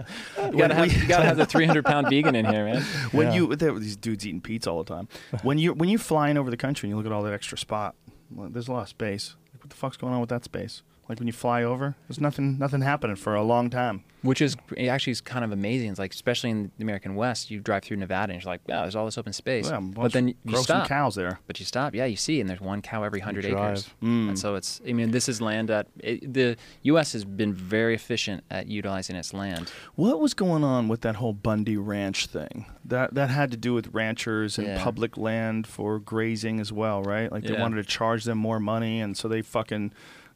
you 0.51 0.57
gotta 0.57 0.73
have, 0.73 0.91
you 0.91 1.07
gotta 1.07 1.25
have 1.25 1.37
the 1.37 1.45
300 1.45 1.85
pound 1.85 2.09
vegan 2.09 2.35
in 2.35 2.45
here, 2.45 2.65
man. 2.65 2.81
when 3.11 3.27
Yeah. 3.27 3.33
you 3.35 3.55
these 3.55 3.95
dudes 3.95 4.25
eating 4.25 4.41
pizza 4.41 4.71
all 4.71 4.83
the 4.83 4.93
time. 4.95 5.07
When 5.43 5.57
you 5.59 5.73
when 5.73 5.89
you're 5.89 5.99
flying 5.99 6.37
over 6.37 6.49
the 6.49 6.57
country 6.57 6.87
and 6.87 6.91
you 6.91 6.97
look 6.97 7.05
at 7.05 7.11
all 7.11 7.23
that 7.23 7.33
extra 7.33 7.57
spot, 7.57 7.95
well, 8.31 8.49
there's 8.49 8.67
a 8.67 8.71
lot 8.71 8.81
of 8.81 8.89
space. 8.89 9.35
Like, 9.53 9.63
what 9.63 9.69
the 9.69 9.75
fuck's 9.75 9.97
going 9.97 10.13
on 10.13 10.19
with 10.21 10.29
that 10.29 10.43
space? 10.43 10.81
Like 11.09 11.19
when 11.19 11.27
you 11.27 11.33
fly 11.33 11.63
over, 11.63 11.95
there's 12.07 12.21
nothing 12.21 12.57
nothing 12.57 12.81
happening 12.81 13.15
for 13.17 13.35
a 13.35 13.43
long 13.43 13.69
time. 13.69 14.03
Which 14.21 14.41
is 14.41 14.55
it 14.77 14.87
actually 14.87 15.11
is 15.11 15.19
kind 15.19 15.43
of 15.43 15.51
amazing. 15.51 15.89
It's 15.89 15.99
like 15.99 16.13
especially 16.13 16.51
in 16.51 16.71
the 16.77 16.83
American 16.83 17.15
West, 17.15 17.51
you 17.51 17.59
drive 17.59 17.83
through 17.83 17.97
Nevada 17.97 18.31
and 18.31 18.41
you're 18.41 18.49
like, 18.49 18.65
wow, 18.69 18.83
there's 18.83 18.95
all 18.95 19.03
this 19.03 19.17
open 19.17 19.33
space. 19.33 19.69
Yeah, 19.69 19.81
but 19.81 20.13
then 20.13 20.29
you 20.29 20.35
grow 20.47 20.55
some 20.61 20.63
stop. 20.63 20.87
cows 20.87 21.15
there. 21.15 21.41
But 21.45 21.59
you 21.59 21.65
stop, 21.65 21.93
yeah, 21.93 22.05
you 22.05 22.15
see, 22.15 22.39
and 22.39 22.49
there's 22.49 22.61
one 22.61 22.81
cow 22.81 23.03
every 23.03 23.19
hundred 23.19 23.41
drive. 23.43 23.71
acres. 23.79 23.89
Mm. 24.01 24.29
And 24.29 24.39
so 24.39 24.55
it's, 24.55 24.79
I 24.87 24.93
mean, 24.93 25.11
this 25.11 25.27
is 25.27 25.41
land 25.41 25.67
that 25.67 25.87
it, 25.99 26.33
the 26.33 26.55
U.S. 26.83 27.11
has 27.11 27.25
been 27.25 27.53
very 27.53 27.95
efficient 27.95 28.45
at 28.49 28.67
utilizing 28.67 29.17
its 29.17 29.33
land. 29.33 29.69
What 29.95 30.21
was 30.21 30.33
going 30.33 30.63
on 30.63 30.87
with 30.87 31.01
that 31.01 31.15
whole 31.15 31.33
Bundy 31.33 31.75
Ranch 31.75 32.27
thing? 32.27 32.65
That 32.85 33.13
that 33.15 33.29
had 33.29 33.51
to 33.51 33.57
do 33.57 33.73
with 33.73 33.87
ranchers 33.93 34.57
and 34.57 34.67
Yeah. 34.67 34.81
public 34.81 35.17
land 35.17 35.67
for 35.67 35.99
grazing 35.99 36.61
as 36.61 36.71
well, 36.71 37.03
right? 37.03 37.29
Like 37.29 37.43
they 37.43 37.53
Yeah. 37.55 37.61
wanted 37.61 37.75
to 37.75 37.83
charge 37.83 38.23
them 38.23 38.37
more 38.37 38.61
money, 38.61 39.01
and 39.01 39.17
so 39.17 39.27
they 39.27 39.41
fucking 39.41 39.91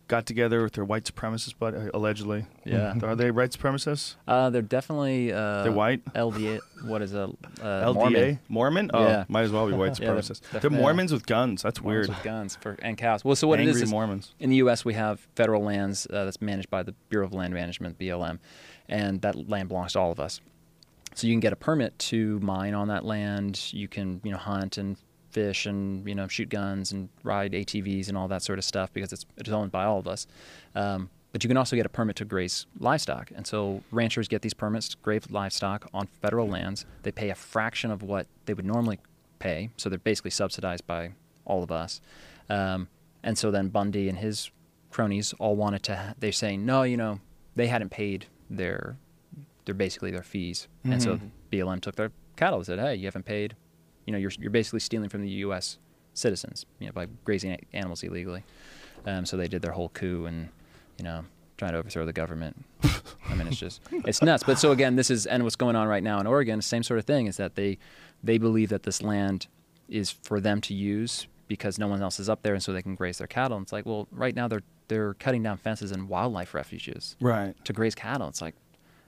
got 0.08 0.26
together 0.26 0.64
with 0.64 0.74
their 0.74 0.86
white 0.86 1.03
supremacist 1.03 1.55
but 1.60 1.74
uh, 1.76 1.89
allegedly, 1.93 2.45
Yeah. 2.64 2.93
are 3.03 3.16
they 3.16 3.30
white 3.32 3.51
supremacists? 3.51 4.16
Uh, 4.28 4.49
they're 4.49 4.62
definitely 4.62 5.34
uh, 5.34 5.64
They're 5.64 5.72
white? 5.72 6.03
LDA. 6.14 6.60
What 6.86 7.01
is 7.01 7.14
a 7.14 7.24
uh, 7.24 7.30
LDA 7.62 7.93
Mormon. 7.93 8.39
Mormon? 8.49 8.91
Oh, 8.93 9.05
Yeah. 9.05 9.26
might 9.28 9.43
as 9.43 9.51
well 9.51 9.68
be 9.68 9.74
white 9.74 9.99
Yeah, 9.99 10.14
they're 10.14 10.22
supremacists. 10.22 10.62
they're 10.62 10.70
Mormons 10.70 11.12
with 11.12 11.26
guns. 11.26 11.62
That's 11.62 11.82
Mormons 11.82 12.08
weird. 12.08 12.18
with 12.18 12.24
guns 12.24 12.55
for 12.62 12.78
and 12.82 12.97
cows. 12.97 13.26
Well, 13.26 13.36
so 13.36 13.47
what 13.47 13.60
Angry 13.60 13.72
it 13.74 13.76
is 13.78 13.82
is 13.84 13.91
Mormons. 13.91 14.34
in 14.39 14.49
the 14.49 14.58
U.S. 14.58 14.86
we 14.86 14.93
have 14.93 15.28
federal 15.36 15.62
lands 15.64 16.08
uh, 16.12 16.26
that's 16.26 16.41
managed 16.41 16.70
by 16.70 16.84
the 16.84 16.93
Bureau 17.10 17.26
of 17.26 17.34
Land 17.34 17.53
Management 17.53 17.97
(BLM), 17.99 18.39
and 18.88 19.22
that 19.22 19.49
land 19.49 19.68
belongs 19.70 19.93
to 19.93 19.99
all 19.99 20.12
of 20.12 20.20
us. 20.20 20.39
So 21.16 21.26
you 21.28 21.34
can 21.34 21.39
get 21.39 21.51
a 21.51 21.55
permit 21.58 21.97
to 21.99 22.39
mine 22.41 22.74
on 22.76 22.88
that 22.89 23.03
land. 23.03 23.74
You 23.74 23.88
can 23.88 24.22
you 24.24 24.32
know 24.32 24.38
hunt 24.38 24.78
and 24.78 24.97
fish 25.38 25.68
and 25.68 26.08
you 26.08 26.16
know 26.16 26.28
shoot 26.28 26.50
guns 26.50 26.92
and 26.92 27.10
ride 27.24 27.52
ATVs 27.52 28.08
and 28.10 28.18
all 28.18 28.28
that 28.28 28.42
sort 28.42 28.58
of 28.58 28.66
stuff 28.66 28.92
because 28.92 29.14
it's 29.14 29.24
it's 29.38 29.50
owned 29.50 29.72
by 29.72 29.86
all 29.86 30.00
of 30.00 30.08
us. 30.08 30.26
Um, 30.74 31.12
but 31.32 31.44
you 31.44 31.48
can 31.48 31.58
also 31.58 31.76
get 31.76 31.86
a 31.86 31.90
permit 31.90 32.16
to 32.16 32.26
graze 32.26 32.66
livestock, 32.80 33.30
and 33.36 33.46
so 33.46 33.84
ranchers 33.92 34.28
get 34.28 34.42
these 34.42 34.56
permits 34.56 34.90
to 34.90 34.98
graze 35.04 35.30
livestock 35.30 35.88
on 35.94 36.08
federal 36.08 36.48
lands. 36.48 36.86
They 37.04 37.12
pay 37.12 37.30
a 37.30 37.36
fraction 37.36 37.92
of 37.92 38.02
what 38.02 38.26
they 38.46 38.56
would 38.56 38.66
normally 38.66 38.98
pay, 39.38 39.70
so 39.78 39.90
they're 39.90 40.00
basically 40.00 40.32
subsidized 40.32 40.88
by 40.88 41.12
all 41.46 41.62
of 41.62 41.72
us. 41.72 42.02
Um, 42.50 42.88
and 43.22 43.38
so 43.38 43.52
then 43.52 43.68
Bundy 43.68 44.10
and 44.10 44.18
his 44.18 44.50
cronies 44.90 45.34
all 45.38 45.56
wanted 45.56 45.84
to. 45.84 46.16
They're 46.18 46.32
saying 46.32 46.66
no, 46.66 46.82
you 46.82 46.98
know, 46.98 47.20
they 47.56 47.68
hadn't 47.68 47.90
paid 47.90 48.26
their, 48.50 48.98
their 49.66 49.76
basically 49.76 50.10
their 50.10 50.24
fees, 50.24 50.68
and 50.84 51.04
so 51.04 51.20
BLM 51.52 51.82
took 51.82 51.96
their 51.96 52.12
cattle 52.38 52.60
and 52.60 52.66
said, 52.66 52.80
hey, 52.80 52.96
you 52.96 53.06
haven't 53.06 53.26
paid, 53.26 53.56
you 54.08 54.12
know, 54.14 54.18
you're 54.18 54.32
you're 54.39 54.49
basically 54.49 54.80
stealing 54.80 55.10
from 55.10 55.22
the 55.22 55.30
U.S. 55.45 55.78
citizens, 56.16 56.66
you 56.80 56.88
know, 56.88 56.93
by 56.93 57.05
grazing 57.26 57.60
animals 57.74 58.01
illegally. 58.01 58.43
Um, 59.05 59.26
so 59.26 59.38
they 59.38 59.47
did 59.47 59.62
their 59.62 59.74
whole 59.74 59.89
coup 59.89 60.26
and, 60.26 60.49
you 60.97 61.03
know, 61.03 61.24
trying 61.58 61.74
to 61.74 61.78
overthrow 61.78 62.05
the 62.05 62.14
government. 62.14 62.66
I 63.30 63.36
mean, 63.36 63.47
it's 63.47 63.58
just 63.58 63.82
it's 63.91 64.22
nuts. 64.24 64.43
But 64.43 64.58
so 64.58 64.72
again, 64.72 64.95
this 64.95 65.12
is 65.12 65.26
and 65.28 65.43
what's 65.43 65.55
going 65.55 65.76
on 65.76 65.88
right 65.88 66.01
now 66.03 66.20
in 66.20 66.26
Oregon, 66.28 66.62
same 66.64 66.82
sort 66.84 66.97
of 66.99 67.05
thing 67.05 67.28
is 67.28 67.38
that 67.38 67.53
they 67.55 67.78
they 68.24 68.38
believe 68.39 68.70
that 68.70 68.84
this 68.84 69.01
land 69.03 69.47
is 69.88 70.10
for 70.12 70.39
them 70.41 70.60
to 70.62 70.74
use 70.74 71.28
because 71.47 71.78
no 71.80 71.88
one 71.88 72.01
else 72.01 72.20
is 72.20 72.28
up 72.28 72.41
there, 72.41 72.53
and 72.53 72.62
so 72.64 72.74
they 72.74 72.82
can 72.82 72.95
graze 72.95 73.20
their 73.20 73.28
cattle. 73.28 73.55
And 73.58 73.64
it's 73.64 73.72
like, 73.72 73.86
well, 73.86 74.08
right 74.12 74.36
now 74.36 74.47
they're 74.47 74.64
they're 74.89 75.14
cutting 75.16 75.43
down 75.43 75.58
fences 75.58 75.91
and 75.91 76.10
wildlife 76.10 76.53
refuges 76.53 77.16
Right. 77.22 77.53
to 77.66 77.74
graze 77.74 77.93
cattle. 77.95 78.28
It's 78.30 78.41
like, 78.41 78.55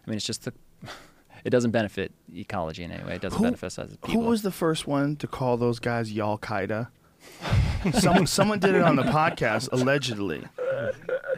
I 0.06 0.10
mean, 0.10 0.18
it's 0.18 0.26
just 0.26 0.44
the. 0.46 0.54
It 1.44 1.50
doesn't 1.52 1.72
benefit 1.72 2.12
ecology 2.34 2.84
in 2.84 2.92
any 2.92 3.04
way. 3.04 3.16
It 3.16 3.22
doesn't 3.22 3.38
Who- 3.38 3.44
benefit 3.46 3.68
us 3.68 3.80
as 3.80 3.92
Who 3.92 3.98
people. 4.08 4.24
was 4.24 4.42
the 4.42 4.52
first 4.52 4.88
one 4.88 5.16
to 5.18 5.28
call 5.28 5.58
those 5.58 5.80
guys 5.80 6.12
Y'all 6.12 6.38
Qaeda? 6.38 6.90
Some, 7.94 8.26
someone 8.26 8.60
did 8.60 8.76
it 8.76 8.82
on 8.82 8.96
the 8.96 9.04
podcast, 9.04 9.70
allegedly. 9.72 10.46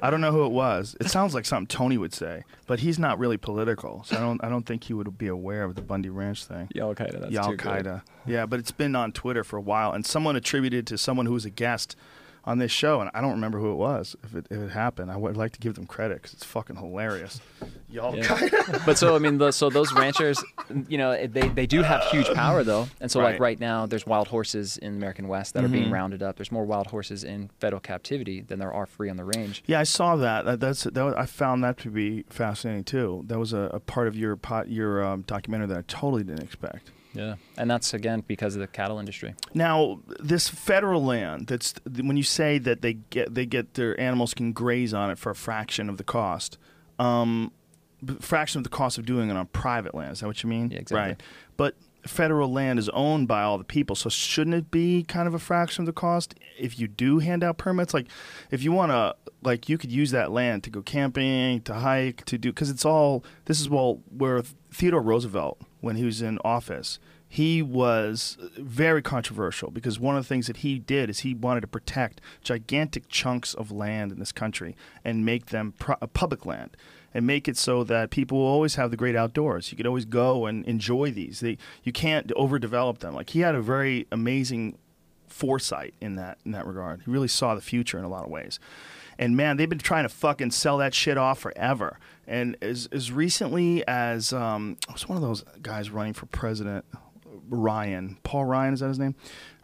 I 0.03 0.09
don't 0.09 0.21
know 0.21 0.31
who 0.31 0.45
it 0.45 0.51
was. 0.51 0.95
It 0.99 1.09
sounds 1.09 1.33
like 1.35 1.45
something 1.45 1.67
Tony 1.67 1.97
would 1.97 2.13
say, 2.13 2.43
but 2.65 2.79
he's 2.79 2.97
not 2.97 3.19
really 3.19 3.37
political, 3.37 4.03
so 4.03 4.15
I 4.17 4.19
don't. 4.19 4.43
I 4.43 4.49
don't 4.49 4.65
think 4.65 4.83
he 4.85 4.93
would 4.93 5.17
be 5.17 5.27
aware 5.27 5.63
of 5.63 5.75
the 5.75 5.81
Bundy 5.81 6.09
Ranch 6.09 6.45
thing. 6.45 6.69
Al 6.79 6.95
Qaeda? 6.95 7.19
That's 7.21 7.31
Y'all. 7.31 7.55
Qaeda. 7.55 8.01
Yeah, 8.25 8.45
but 8.47 8.59
it's 8.59 8.71
been 8.71 8.95
on 8.95 9.11
Twitter 9.11 9.43
for 9.43 9.57
a 9.57 9.61
while, 9.61 9.91
and 9.91 10.03
someone 10.05 10.35
attributed 10.35 10.87
to 10.87 10.97
someone 10.97 11.25
who 11.27 11.33
was 11.33 11.45
a 11.45 11.49
guest 11.51 11.95
on 12.43 12.57
this 12.57 12.71
show, 12.71 13.01
and 13.01 13.11
I 13.13 13.21
don't 13.21 13.33
remember 13.33 13.59
who 13.59 13.71
it 13.71 13.75
was. 13.75 14.15
If 14.23 14.33
it, 14.35 14.47
if 14.49 14.59
it 14.59 14.71
happened, 14.71 15.11
I 15.11 15.15
would 15.17 15.37
like 15.37 15.51
to 15.51 15.59
give 15.59 15.75
them 15.75 15.85
credit 15.85 16.15
because 16.15 16.33
it's 16.33 16.43
fucking 16.43 16.75
hilarious. 16.77 17.39
Y'all, 17.89 18.15
Yeah. 18.17 18.79
but 18.85 18.97
so 18.97 19.15
I 19.15 19.19
mean, 19.19 19.37
the, 19.37 19.51
so 19.51 19.69
those 19.69 19.93
ranchers, 19.93 20.41
you 20.87 20.97
know, 20.97 21.27
they 21.27 21.49
they 21.49 21.67
do 21.67 21.83
have 21.83 22.03
huge 22.05 22.27
power 22.33 22.63
though, 22.63 22.87
and 22.99 23.11
so 23.11 23.19
Right. 23.19 23.33
like 23.33 23.39
right 23.39 23.59
now, 23.59 23.85
there's 23.85 24.07
wild 24.07 24.27
horses 24.29 24.77
in 24.77 24.93
the 24.93 24.97
American 24.97 25.27
West 25.27 25.53
that 25.53 25.63
are 25.63 25.67
being 25.67 25.89
Mhm. 25.89 25.93
rounded 25.93 26.23
up. 26.23 26.37
There's 26.37 26.51
more 26.51 26.65
wild 26.65 26.87
horses 26.87 27.23
in 27.23 27.49
federal 27.59 27.79
captivity 27.81 28.41
than 28.41 28.57
there 28.59 28.73
are 28.73 28.85
free 28.87 29.09
on 29.09 29.17
the 29.17 29.25
range. 29.25 29.61
Yeah, 29.67 29.79
I 29.79 29.83
saw 29.83 30.15
that. 30.15 30.45
that 30.45 30.59
that's 30.59 30.83
that, 30.85 31.03
was- 31.03 31.15
I 31.15 31.25
found 31.27 31.63
that 31.63 31.77
to 31.79 31.89
be 31.91 32.23
fascinating 32.29 32.85
too. 32.85 33.23
That 33.27 33.37
was 33.37 33.53
a, 33.53 33.69
a 33.73 33.79
part 33.79 34.07
of 34.07 34.15
your 34.15 34.35
pot, 34.35 34.69
your 34.69 35.03
um, 35.03 35.21
documentary 35.27 35.67
that 35.67 35.77
I 35.77 35.83
totally 35.87 36.23
didn't 36.23 36.43
expect. 36.43 36.91
Yeah, 37.13 37.35
and 37.57 37.69
that's 37.69 37.93
again 37.93 38.23
because 38.25 38.55
of 38.55 38.61
the 38.61 38.67
cattle 38.67 38.99
industry. 38.99 39.33
Now, 39.53 39.99
this 40.19 40.47
federal 40.47 41.03
land 41.03 41.47
that's 41.47 41.73
when 41.85 42.17
you 42.17 42.23
say 42.23 42.57
that 42.59 42.81
they 42.81 42.93
get 42.93 43.33
they 43.33 43.45
get 43.45 43.73
their 43.73 43.99
animals 43.99 44.33
can 44.33 44.53
graze 44.53 44.93
on 44.93 45.11
it 45.11 45.17
for 45.17 45.29
a 45.29 45.35
fraction 45.35 45.89
of 45.89 45.97
the 45.97 46.03
cost. 46.03 46.57
Um, 46.99 47.51
fraction 48.19 48.59
of 48.59 48.63
the 48.63 48.69
cost 48.69 48.97
of 48.97 49.05
doing 49.05 49.29
it 49.29 49.35
on 49.35 49.45
private 49.47 49.93
land. 49.93 50.13
Is 50.13 50.19
that 50.21 50.27
what 50.27 50.41
you 50.43 50.49
mean? 50.49 50.71
Yeah, 50.71 50.79
exactly. 50.79 51.11
Right. 51.11 51.23
But 51.57 51.75
federal 52.05 52.51
land 52.51 52.79
is 52.79 52.89
owned 52.89 53.27
by 53.27 53.43
all 53.43 53.57
the 53.57 53.63
people, 53.63 53.95
so 53.95 54.09
shouldn't 54.09 54.55
it 54.55 54.71
be 54.71 55.03
kind 55.03 55.27
of 55.27 55.33
a 55.33 55.39
fraction 55.39 55.83
of 55.83 55.85
the 55.85 55.93
cost 55.93 56.35
if 56.57 56.79
you 56.79 56.87
do 56.87 57.19
hand 57.19 57.43
out 57.43 57.57
permits? 57.57 57.93
Like, 57.93 58.07
if 58.49 58.63
you 58.63 58.71
want 58.71 58.91
to, 58.91 59.15
like, 59.43 59.69
you 59.69 59.77
could 59.77 59.91
use 59.91 60.11
that 60.11 60.31
land 60.31 60.63
to 60.63 60.69
go 60.69 60.81
camping, 60.81 61.61
to 61.61 61.75
hike, 61.75 62.25
to 62.25 62.37
do 62.37 62.51
because 62.51 62.69
it's 62.69 62.85
all. 62.85 63.23
This 63.45 63.59
is 63.59 63.69
well 63.69 64.01
where 64.09 64.41
Theodore 64.71 65.01
Roosevelt, 65.01 65.61
when 65.81 65.95
he 65.95 66.05
was 66.05 66.21
in 66.21 66.39
office, 66.45 66.99
he 67.27 67.61
was 67.61 68.37
very 68.57 69.01
controversial 69.01 69.71
because 69.71 69.99
one 69.99 70.17
of 70.17 70.23
the 70.23 70.27
things 70.27 70.47
that 70.47 70.57
he 70.57 70.79
did 70.79 71.09
is 71.09 71.19
he 71.19 71.33
wanted 71.33 71.61
to 71.61 71.67
protect 71.67 72.19
gigantic 72.43 73.07
chunks 73.07 73.53
of 73.53 73.71
land 73.71 74.11
in 74.11 74.19
this 74.19 74.31
country 74.31 74.75
and 75.03 75.25
make 75.25 75.47
them 75.47 75.73
pro- 75.79 75.95
uh, 76.01 76.07
public 76.07 76.45
land 76.45 76.75
and 77.13 77.25
make 77.25 77.47
it 77.47 77.57
so 77.57 77.83
that 77.83 78.09
people 78.09 78.37
will 78.37 78.45
always 78.45 78.75
have 78.75 78.91
the 78.91 78.97
great 78.97 79.15
outdoors. 79.15 79.71
You 79.71 79.77
could 79.77 79.87
always 79.87 80.05
go 80.05 80.45
and 80.45 80.65
enjoy 80.65 81.11
these. 81.11 81.39
They, 81.39 81.57
you 81.83 81.91
can't 81.91 82.27
overdevelop 82.29 82.99
them. 82.99 83.15
Like 83.15 83.29
he 83.31 83.39
had 83.39 83.55
a 83.55 83.61
very 83.61 84.07
amazing 84.11 84.77
foresight 85.27 85.93
in 86.01 86.15
that 86.17 86.37
in 86.45 86.51
that 86.51 86.67
regard. 86.67 87.01
He 87.05 87.11
really 87.11 87.27
saw 87.29 87.55
the 87.55 87.61
future 87.61 87.97
in 87.97 88.03
a 88.03 88.09
lot 88.09 88.25
of 88.25 88.29
ways. 88.29 88.59
And 89.21 89.37
man, 89.37 89.57
they've 89.57 89.69
been 89.69 89.77
trying 89.77 90.03
to 90.03 90.09
fucking 90.09 90.49
sell 90.49 90.79
that 90.79 90.95
shit 90.95 91.15
off 91.15 91.39
forever. 91.39 91.99
And 92.25 92.57
as 92.59 92.89
as 92.91 93.11
recently 93.11 93.87
as 93.87 94.33
um, 94.33 94.77
was 94.91 95.07
one 95.07 95.15
of 95.15 95.21
those 95.21 95.43
guys 95.61 95.91
running 95.91 96.13
for 96.13 96.25
president, 96.25 96.85
Ryan, 97.47 98.17
Paul 98.23 98.45
Ryan, 98.45 98.73
is 98.73 98.79
that 98.79 98.87
his 98.87 98.97
name? 98.97 99.13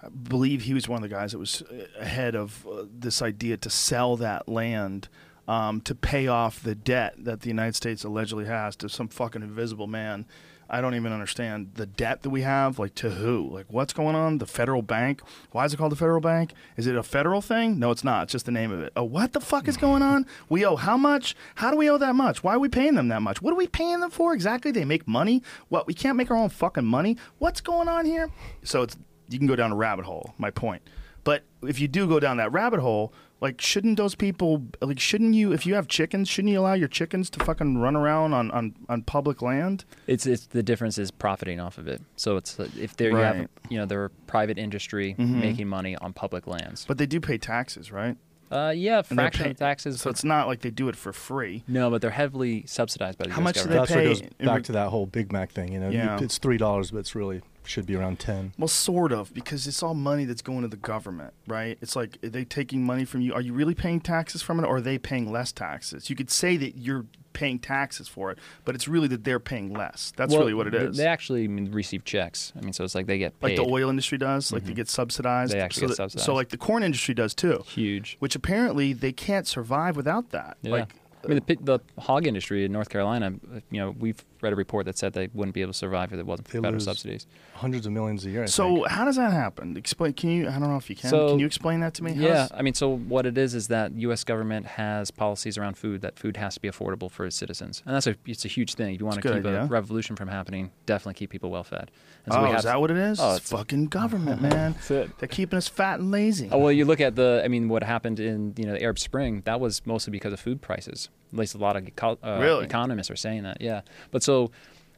I 0.04 0.10
believe 0.10 0.62
he 0.62 0.76
was 0.76 0.88
one 0.88 1.04
of 1.04 1.10
the 1.10 1.14
guys 1.14 1.32
that 1.32 1.40
was 1.40 1.64
ahead 2.00 2.36
of 2.36 2.68
uh, 2.72 2.84
this 2.88 3.24
idea 3.24 3.58
to 3.58 3.70
sell 3.70 4.16
that 4.18 4.48
land 4.48 5.10
um, 5.48 5.82
to 5.82 5.96
pay 5.96 6.28
off 6.28 6.62
the 6.62 6.76
debt 6.76 7.16
that 7.18 7.42
the 7.42 7.48
United 7.48 7.76
States 7.76 8.04
allegedly 8.04 8.46
has 8.46 8.76
to 8.76 8.90
some 8.90 9.08
fucking 9.08 9.42
invisible 9.42 9.88
man. 9.88 10.26
I 10.70 10.82
don't 10.82 10.96
even 10.96 11.14
understand 11.14 11.72
the 11.76 11.86
debt 11.86 12.24
that 12.24 12.30
we 12.30 12.42
have. 12.42 12.80
Like 12.80 12.96
to 12.96 13.12
who? 13.12 13.50
Like 13.52 13.66
what's 13.70 13.94
going 13.94 14.16
on? 14.16 14.38
The 14.40 14.46
federal 14.46 14.82
bank? 14.82 15.22
Why 15.52 15.66
is 15.66 15.74
it 15.74 15.78
called 15.78 15.92
the 15.92 15.98
federal 15.98 16.22
bank? 16.22 16.54
Is 16.76 16.88
it 16.88 16.96
a 16.96 17.04
federal 17.04 17.42
thing? 17.42 17.80
No, 17.80 17.92
it's 17.92 18.04
not. 18.04 18.24
It's 18.24 18.32
just 18.32 18.46
the 18.46 18.52
name 18.52 18.72
of 18.72 18.82
it. 18.82 18.92
Oh, 18.96 19.04
what 19.04 19.34
the 19.34 19.40
fuck 19.40 19.68
is 19.68 19.78
going 19.78 20.02
on? 20.02 20.26
We 20.50 20.66
owe 20.66 20.76
how 20.76 20.98
much? 20.98 21.36
How 21.56 21.72
do 21.72 21.78
we 21.78 21.90
owe 21.90 21.98
that 21.98 22.16
much? 22.16 22.44
Why 22.44 22.56
are 22.56 22.60
we 22.60 22.70
paying 22.70 22.96
them 22.96 23.08
that 23.10 23.22
much? 23.22 23.42
What 23.42 23.54
are 23.54 23.58
we 23.58 23.68
paying 23.68 24.00
them 24.00 24.12
for 24.12 24.34
exactly? 24.34 24.72
They 24.72 24.86
make 24.86 25.08
money. 25.08 25.42
What? 25.70 25.88
We 25.88 25.94
can't 25.94 26.18
make 26.18 26.30
our 26.32 26.38
own 26.38 26.50
fucking 26.50 26.86
money. 26.86 27.18
What's 27.40 27.62
going 27.62 27.88
on 27.88 28.06
here? 28.06 28.30
So 28.64 28.84
it's 28.84 28.98
you 29.30 29.38
can 29.38 29.48
go 29.48 29.56
down 29.56 29.72
a 29.72 29.76
rabbit 29.76 30.06
hole. 30.06 30.34
My 30.38 30.52
point. 30.52 30.82
But 31.24 31.44
if 31.62 31.82
you 31.82 31.90
do 31.90 32.08
go 32.08 32.22
down 32.22 32.38
that 32.38 32.54
rabbit 32.54 32.80
hole, 32.80 33.14
like 33.40 33.62
shouldn't 33.62 33.98
those 33.98 34.16
people 34.16 34.64
like 34.82 35.00
shouldn't 35.00 35.34
you 35.36 35.52
if 35.52 35.66
you 35.66 35.76
have 35.76 35.88
chickens, 35.88 36.28
shouldn't 36.28 36.52
you 36.52 36.60
allow 36.60 36.74
your 36.74 36.88
chickens 36.88 37.30
to 37.32 37.44
fucking 37.44 37.78
run 37.78 37.96
around 37.96 38.34
on 38.34 38.50
on, 38.52 38.76
on 38.90 39.04
public 39.04 39.42
land? 39.42 39.86
It's 40.08 40.26
it's 40.26 40.48
the 40.48 40.64
difference 40.64 40.98
is 40.98 41.12
profiting 41.12 41.60
off 41.60 41.78
of 41.78 41.88
it. 41.88 42.02
So 42.16 42.38
it's 42.38 42.60
uh, 42.60 42.68
if 42.80 42.96
there 42.98 43.12
you 43.12 43.18
have 43.18 43.48
you 43.70 43.78
know 43.78 43.86
they're 43.86 44.10
private 44.28 44.58
industry 44.58 45.16
Mhm. 45.18 45.40
making 45.42 45.68
money 45.68 45.96
on 45.98 46.14
public 46.14 46.48
lands. 46.48 46.86
But 46.88 46.98
they 46.98 47.06
do 47.06 47.20
pay 47.20 47.38
taxes, 47.38 47.92
right? 47.92 48.18
Uh, 48.50 48.72
yeah, 48.74 49.00
And 49.10 49.20
they're 49.20 49.26
fraction 49.26 49.44
pay- 49.44 49.52
of 49.52 49.58
taxes. 49.58 50.00
So 50.00 50.10
it's 50.10 50.24
not 50.24 50.48
like 50.48 50.62
they 50.62 50.70
do 50.70 50.88
it 50.88 50.96
for 50.96 51.12
free. 51.12 51.64
no, 51.68 51.90
but 51.90 52.02
they're 52.02 52.12
heavily 52.12 52.64
subsidized 52.66 53.18
by 53.18 53.26
the 53.26 53.30
government. 53.32 53.36
How 53.36 53.42
US 53.42 53.44
much 53.44 53.56
do 53.56 53.76
government. 53.76 53.90
they 53.90 53.96
That's 54.16 54.22
what 54.22 54.30
pay 54.40 54.46
goes 54.46 54.48
back 54.56 54.64
to 54.64 54.72
that 54.72 54.88
whole 54.88 55.06
Big 55.06 55.34
Mac 55.34 55.52
thing. 55.52 55.74
You 55.74 55.80
know, 55.82 55.90
You- 55.90 55.98
Yeah. 55.98 56.20
it's 56.22 56.38
three 56.38 56.58
dollars, 56.58 56.92
but 56.92 57.00
it's 57.00 57.14
really 57.14 57.42
should 57.68 57.86
be 57.86 57.96
around 57.96 58.20
ten. 58.20 58.54
Well, 58.58 58.68
sort 58.68 59.12
of, 59.12 59.34
because 59.34 59.68
it's 59.68 59.84
all 59.84 59.94
money 59.94 60.26
that's 60.26 60.42
going 60.42 60.62
to 60.62 60.68
the 60.68 60.78
government, 60.78 61.34
right? 61.48 61.78
It's 61.82 61.96
like, 61.96 62.18
are 62.24 62.30
they 62.30 62.46
taking 62.46 62.84
money 62.86 63.06
from 63.06 63.22
you? 63.22 63.34
Are 63.34 63.42
you 63.42 63.54
really 63.54 63.76
paying 63.76 64.02
taxes 64.02 64.42
from 64.42 64.60
it, 64.60 64.66
or 64.66 64.78
are 64.78 64.82
they 64.82 64.98
paying 64.98 65.32
less 65.32 65.52
taxes? 65.52 66.10
You 66.10 66.16
could 66.16 66.32
say 66.32 66.58
that 66.58 66.78
you're 66.78 67.06
paying 67.34 67.60
taxes 67.60 68.08
for 68.08 68.32
it, 68.32 68.40
but 68.66 68.74
it's 68.74 68.88
really 68.88 69.08
that 69.10 69.24
they're 69.24 69.40
paying 69.40 69.72
less. 69.72 70.12
That's 70.16 70.32
Well, 70.32 70.40
really 70.42 70.56
what 70.56 70.66
it 70.66 70.74
is. 70.74 70.98
They 70.98 71.06
actually 71.06 71.44
I 71.44 71.48
mean, 71.48 71.72
receive 71.72 72.04
checks. 72.04 72.52
I 72.58 72.62
mean, 72.62 72.74
so 72.74 72.84
it's 72.84 72.96
like 72.96 73.06
they 73.06 73.20
get 73.20 73.34
like 73.42 73.52
paid. 73.52 73.60
the 73.60 73.70
oil 73.72 73.90
industry 73.92 74.18
does, 74.18 74.52
like 74.52 74.64
they 74.66 74.74
get 74.74 74.90
subsidized. 74.90 75.52
Mm-hmm. 75.52 75.60
They 75.60 75.64
actually 75.64 75.82
so 75.82 75.88
get 75.88 75.90
that- 75.90 75.96
subsidized. 75.98 76.26
So, 76.26 76.34
like 76.34 76.50
the 76.50 76.58
corn 76.58 76.82
industry 76.82 77.14
does 77.14 77.36
too, 77.36 77.64
Huge. 77.68 78.16
which 78.20 78.36
apparently 78.36 78.94
they 78.94 79.12
can't 79.12 79.46
survive 79.46 79.96
without 79.96 80.32
that. 80.32 80.58
Yeah. 80.64 80.72
Like, 80.72 80.96
I 81.24 81.28
mean, 81.28 81.42
the, 81.46 81.58
the 81.62 81.80
hog 82.02 82.26
industry 82.26 82.64
in 82.66 82.72
North 82.72 82.90
Carolina, 82.90 83.34
uh, 83.54 83.60
you 83.70 83.80
know, 83.82 83.92
we've 84.00 84.24
read 84.42 84.54
a 84.54 84.56
report 84.56 84.86
that 84.86 84.98
said 84.98 85.14
they 85.14 85.30
wouldn't 85.34 85.54
be 85.56 85.62
able 85.62 85.72
to 85.74 85.78
survive 85.78 86.14
if 86.14 86.20
it 86.20 86.26
wasn't 86.26 86.48
for 86.48 86.54
They 86.54 86.60
federal 86.60 86.74
lose 86.74 86.86
subsidies. 86.86 87.26
Hundreds 87.54 87.86
of 87.86 87.92
millions 87.92 88.26
a 88.26 88.30
year. 88.30 88.44
I 88.44 88.46
so 88.46 88.76
think. 88.76 88.88
how 88.90 89.06
does 89.06 89.16
that 89.16 89.34
happen? 89.34 89.76
Explain. 89.78 90.14
Can 90.14 90.30
you? 90.30 90.48
I 90.48 90.52
don't 90.52 90.70
know 90.70 90.78
if 90.78 90.90
you 90.90 90.96
can. 90.96 91.10
So- 91.10 91.30
can 91.30 91.40
you 91.40 91.46
explain 91.46 91.80
that 91.82 91.94
to 91.96 92.04
me? 92.04 92.14
Yeah, 92.14 92.28
does- 92.28 92.52
I 92.54 92.62
mean, 92.62 92.74
so 92.74 92.98
what 92.98 93.26
it 93.26 93.38
is 93.38 93.56
is 93.56 93.68
that 93.70 93.94
U.S. 93.94 94.24
government 94.24 94.66
has 94.66 95.12
policies 95.12 95.58
around 95.58 95.78
food 95.78 96.02
that 96.02 96.18
food 96.20 96.38
has 96.38 96.54
to 96.56 96.62
be 96.62 96.70
affordable 96.70 97.10
for 97.12 97.26
its 97.26 97.36
citizens, 97.36 97.82
and 97.86 97.96
that's 97.96 98.08
a 98.08 98.16
it's 98.26 98.46
a 98.46 98.48
huge 98.48 98.76
thing. 98.76 98.94
If 98.96 99.00
you 99.02 99.06
want 99.06 99.18
It's 99.18 99.24
to 99.26 99.32
a 99.32 99.36
keep 99.36 99.44
good 99.44 99.54
a 99.54 99.58
idea. 99.60 99.70
revolution 99.70 100.16
from 100.16 100.28
happening, 100.28 100.72
definitely 100.86 101.16
keep 101.16 101.30
people 101.30 101.50
well 101.50 101.64
fed. 101.64 101.92
And 102.26 102.34
oh, 102.36 102.44
we 102.44 102.50
have 102.50 102.60
is 102.60 102.64
that 102.66 102.80
what 102.80 102.92
it 102.92 102.98
is? 102.98 103.20
Oh, 103.20 103.36
it's 103.36 103.46
it's- 103.46 103.50
fucking 103.60 103.86
government, 103.88 104.42
man. 104.48 104.74
That's 104.74 104.92
it. 104.92 105.18
They're 105.20 105.28
keeping 105.28 105.58
us 105.58 105.68
fat 105.68 106.00
and 106.00 106.12
lazy. 106.12 106.50
Oh, 106.52 106.58
well, 106.58 106.72
you 106.72 106.86
look 106.86 107.02
at 107.02 107.16
the, 107.16 107.42
I 107.44 107.48
mean, 107.48 107.70
what 107.70 107.84
happened 107.84 108.20
in 108.20 108.54
you 108.58 108.66
know 108.66 108.74
the 108.74 108.84
Arab 108.84 109.00
Spring. 109.00 109.42
That 109.46 109.60
was 109.60 109.86
mostly 109.86 110.12
because 110.12 110.34
of 110.34 110.40
food 110.40 110.62
prices. 110.62 111.10
At 111.34 111.40
least 111.40 111.56
a 111.56 111.58
lot 111.58 111.76
of 111.76 111.88
eco- 111.88 112.18
uh, 112.24 112.40
Really? 112.42 112.66
economists 112.66 113.12
are 113.12 113.16
saying 113.16 113.44
that. 113.44 113.62
Yeah, 113.62 113.82
but 114.12 114.24
so 114.24 114.52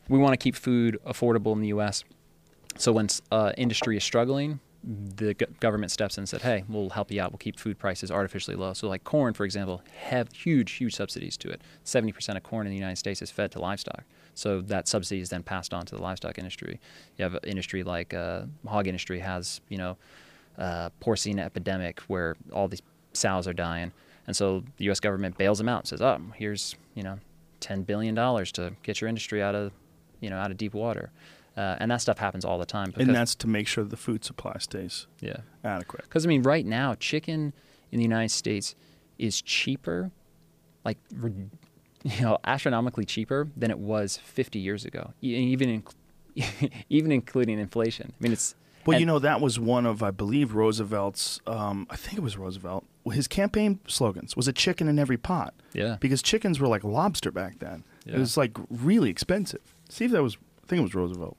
we 0.07 0.19
want 0.19 0.33
to 0.33 0.37
keep 0.37 0.55
food 0.55 0.99
affordable 1.05 1.53
in 1.53 1.61
the 1.61 1.69
U.S. 1.69 2.03
So 2.77 2.91
when 2.91 3.07
uh, 3.31 3.51
industry 3.57 3.97
is 3.97 4.03
struggling, 4.03 4.59
the 4.83 5.33
g- 5.33 5.45
government 5.59 5.91
steps 5.91 6.17
in 6.17 6.21
and 6.21 6.29
said, 6.29 6.41
"Hey, 6.41 6.63
we'll 6.69 6.91
help 6.91 7.11
you 7.11 7.21
out. 7.21 7.31
We'll 7.31 7.39
keep 7.39 7.59
food 7.59 7.77
prices 7.79 8.11
artificially 8.11 8.55
low." 8.55 8.73
So 8.73 8.87
like 8.87 9.03
corn, 9.03 9.33
for 9.33 9.43
example, 9.43 9.81
have 10.07 10.31
huge, 10.31 10.73
huge 10.73 10.95
subsidies 10.95 11.35
to 11.37 11.49
it. 11.49 11.61
Seventy 11.83 12.11
percent 12.13 12.37
of 12.37 12.43
corn 12.43 12.65
in 12.67 12.71
the 12.71 12.77
United 12.77 12.97
States 12.97 13.21
is 13.21 13.31
fed 13.31 13.51
to 13.53 13.59
livestock. 13.59 14.03
So 14.35 14.61
that 14.61 14.87
subsidy 14.87 15.19
is 15.19 15.29
then 15.29 15.43
passed 15.43 15.73
on 15.73 15.85
to 15.87 15.95
the 15.95 16.01
livestock 16.01 16.37
industry. 16.37 16.79
You 17.17 17.23
have 17.23 17.33
an 17.33 17.41
industry 17.43 17.83
like 17.83 18.13
uh, 18.13 18.43
hog 18.65 18.87
industry 18.87 19.19
has, 19.19 19.59
you 19.67 19.77
know, 19.77 19.97
uh, 20.57 20.91
porcine 21.01 21.39
epidemic 21.39 21.99
where 22.07 22.37
all 22.53 22.69
these 22.69 22.81
sows 23.11 23.47
are 23.47 23.53
dying, 23.53 23.91
and 24.29 24.35
so 24.35 24.63
the 24.77 24.85
U.S. 24.85 24.99
government 24.99 25.39
bails 25.39 25.57
them 25.57 25.67
out 25.67 25.79
and 25.79 25.87
says, 25.87 26.03
"Oh, 26.03 26.21
here's 26.35 26.75
you 26.93 27.01
know, 27.01 27.17
ten 27.61 27.81
billion 27.81 28.13
dollars 28.13 28.51
to 28.53 28.73
get 28.83 29.01
your 29.01 29.07
industry 29.07 29.41
out 29.41 29.55
of, 29.55 29.71
you 30.19 30.29
know, 30.29 30.37
out 30.37 30.51
of 30.51 30.57
deep 30.57 30.75
water," 30.75 31.09
uh, 31.57 31.77
and 31.79 31.89
that 31.89 31.99
stuff 31.99 32.19
happens 32.19 32.45
all 32.45 32.59
the 32.59 32.65
time. 32.65 32.93
and 32.95 33.15
that's 33.15 33.33
to 33.33 33.47
make 33.47 33.67
sure 33.67 33.83
the 33.83 33.97
food 33.97 34.23
supply 34.23 34.55
stays 34.59 35.07
yeah, 35.19 35.37
adequate. 35.63 36.03
because 36.03 36.27
I 36.27 36.29
mean, 36.29 36.43
right 36.43 36.63
now, 36.63 36.93
chicken 36.93 37.53
in 37.91 37.97
the 37.97 38.03
United 38.03 38.29
States 38.29 38.75
is 39.17 39.41
cheaper, 39.41 40.11
like 40.85 40.99
you 42.03 42.21
know, 42.21 42.37
astronomically 42.43 43.05
cheaper 43.05 43.47
than 43.57 43.71
it 43.71 43.79
was 43.79 44.17
50 44.17 44.59
years 44.59 44.85
ago, 44.85 45.13
even 45.21 45.83
in, 46.35 46.71
even 46.89 47.11
including 47.11 47.57
inflation. 47.57 48.13
I 48.15 48.23
mean, 48.23 48.31
it's 48.33 48.53
Well, 48.85 48.99
you 48.99 49.07
know, 49.07 49.17
that 49.17 49.41
was 49.41 49.59
one 49.59 49.87
of, 49.87 50.03
I 50.03 50.11
believe, 50.11 50.53
Roosevelt's. 50.53 51.41
Um, 51.47 51.87
I 51.89 51.95
think 51.95 52.19
it 52.19 52.21
was 52.21 52.37
Roosevelt. 52.37 52.85
His 53.09 53.27
campaign 53.27 53.79
slogans 53.87 54.35
was 54.35 54.47
a 54.47 54.53
chicken 54.53 54.87
in 54.87 54.97
every 54.99 55.17
pot. 55.17 55.53
Yeah. 55.73 55.97
Because 55.99 56.21
chickens 56.21 56.59
were 56.59 56.67
like 56.67 56.83
lobster 56.83 57.31
back 57.31 57.59
then. 57.59 57.83
Yeah. 58.05 58.15
It 58.15 58.19
was 58.19 58.37
like 58.37 58.57
really 58.69 59.09
expensive. 59.09 59.61
See 59.89 60.05
if 60.05 60.11
that 60.11 60.23
was. 60.23 60.37
I 60.63 60.67
think 60.67 60.79
it 60.79 60.83
was 60.83 60.95
Roosevelt. 60.95 61.37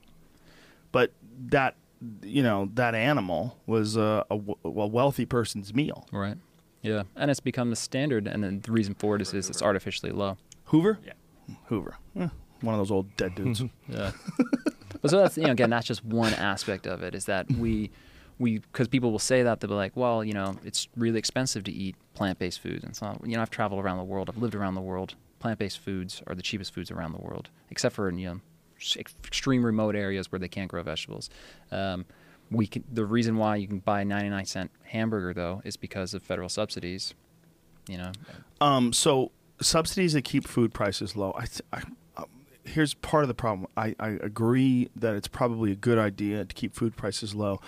But 0.91 1.13
that, 1.47 1.75
you 2.21 2.43
know, 2.43 2.69
that 2.73 2.95
animal 2.95 3.57
was 3.65 3.95
a 3.97 4.25
wealthy 4.63 5.25
person's 5.25 5.73
meal. 5.73 6.05
right, 6.11 6.37
yeah, 6.81 7.03
and 7.15 7.31
it's 7.31 7.39
become 7.39 7.69
the 7.69 7.75
standard, 7.77 8.27
and 8.27 8.43
then 8.43 8.59
the 8.61 8.71
reason 8.71 8.93
for 8.95 9.15
it 9.15 9.21
is, 9.21 9.33
is 9.33 9.49
it's 9.49 9.61
artificially 9.61 10.11
low. 10.11 10.37
Hoover. 10.65 10.99
Yeah. 11.05 11.13
Hoover. 11.67 11.95
Eh, 12.19 12.27
one 12.61 12.73
of 12.75 12.79
those 12.79 12.91
old 12.91 13.15
dead 13.17 13.35
dudes. 13.35 13.63
Yeah. 13.87 14.11
but 15.01 15.09
so 15.11 15.17
that's 15.19 15.37
you 15.37 15.43
know 15.45 15.51
again 15.51 15.69
that's 15.69 15.87
just 15.87 16.03
one 16.03 16.33
aspect 16.33 16.85
of 16.87 17.03
it 17.03 17.15
is 17.15 17.25
that 17.25 17.49
we 17.51 17.89
we 18.41 18.59
because 18.59 18.87
people 18.87 19.11
will 19.11 19.19
say 19.19 19.43
that 19.43 19.59
they'll 19.59 19.69
be 19.69 19.75
like 19.75 19.95
well 19.95 20.23
you 20.23 20.33
know 20.33 20.55
it's 20.65 20.87
really 20.97 21.19
expensive 21.19 21.63
to 21.63 21.71
eat 21.71 21.95
plant-based 22.13 22.59
foods 22.59 22.83
and 22.83 22.95
so 22.95 23.17
you 23.23 23.35
know 23.35 23.41
I've 23.41 23.49
traveled 23.49 23.83
around 23.83 23.97
the 23.97 24.03
world 24.03 24.29
I've 24.29 24.37
lived 24.37 24.55
around 24.55 24.75
the 24.75 24.81
world 24.81 25.15
plant-based 25.39 25.79
foods 25.79 26.21
are 26.27 26.35
the 26.35 26.41
cheapest 26.41 26.73
foods 26.73 26.91
around 26.91 27.13
the 27.13 27.21
world 27.21 27.49
except 27.69 27.95
for 27.95 28.09
in 28.09 28.17
you 28.17 28.27
know 28.29 28.41
extreme 28.97 29.65
remote 29.65 29.95
areas 29.95 30.31
where 30.31 30.39
they 30.39 30.47
can't 30.47 30.69
grow 30.69 30.83
vegetables. 30.83 31.29
Um, 31.71 32.05
we 32.49 32.67
can, 32.67 32.83
the 32.91 33.05
reason 33.05 33.37
why 33.37 33.55
you 33.55 33.67
can 33.67 33.79
buy 33.79 34.01
a 34.01 34.05
99 34.05 34.45
cent 34.45 34.71
hamburger 34.83 35.33
though 35.33 35.61
is 35.63 35.77
because 35.77 36.13
of 36.13 36.23
federal 36.23 36.49
subsidies. 36.49 37.13
You 37.87 37.97
know, 37.97 38.11
Um, 38.59 38.93
so 38.93 39.31
subsidies 39.61 40.13
that 40.13 40.23
keep 40.23 40.47
food 40.47 40.73
prices 40.73 41.15
low. 41.15 41.33
I, 41.37 41.45
I 41.73 41.81
um, 42.17 42.25
here's 42.63 42.93
part 42.93 43.23
of 43.23 43.27
the 43.27 43.33
problem. 43.33 43.67
I, 43.75 43.95
I 43.99 44.09
agree 44.09 44.89
that 44.95 45.15
it's 45.15 45.27
probably 45.27 45.71
a 45.71 45.75
good 45.75 45.97
idea 45.97 46.45
to 46.45 46.53
keep 46.53 46.75
food 46.75 46.95
prices 46.95 47.33
low 47.33 47.59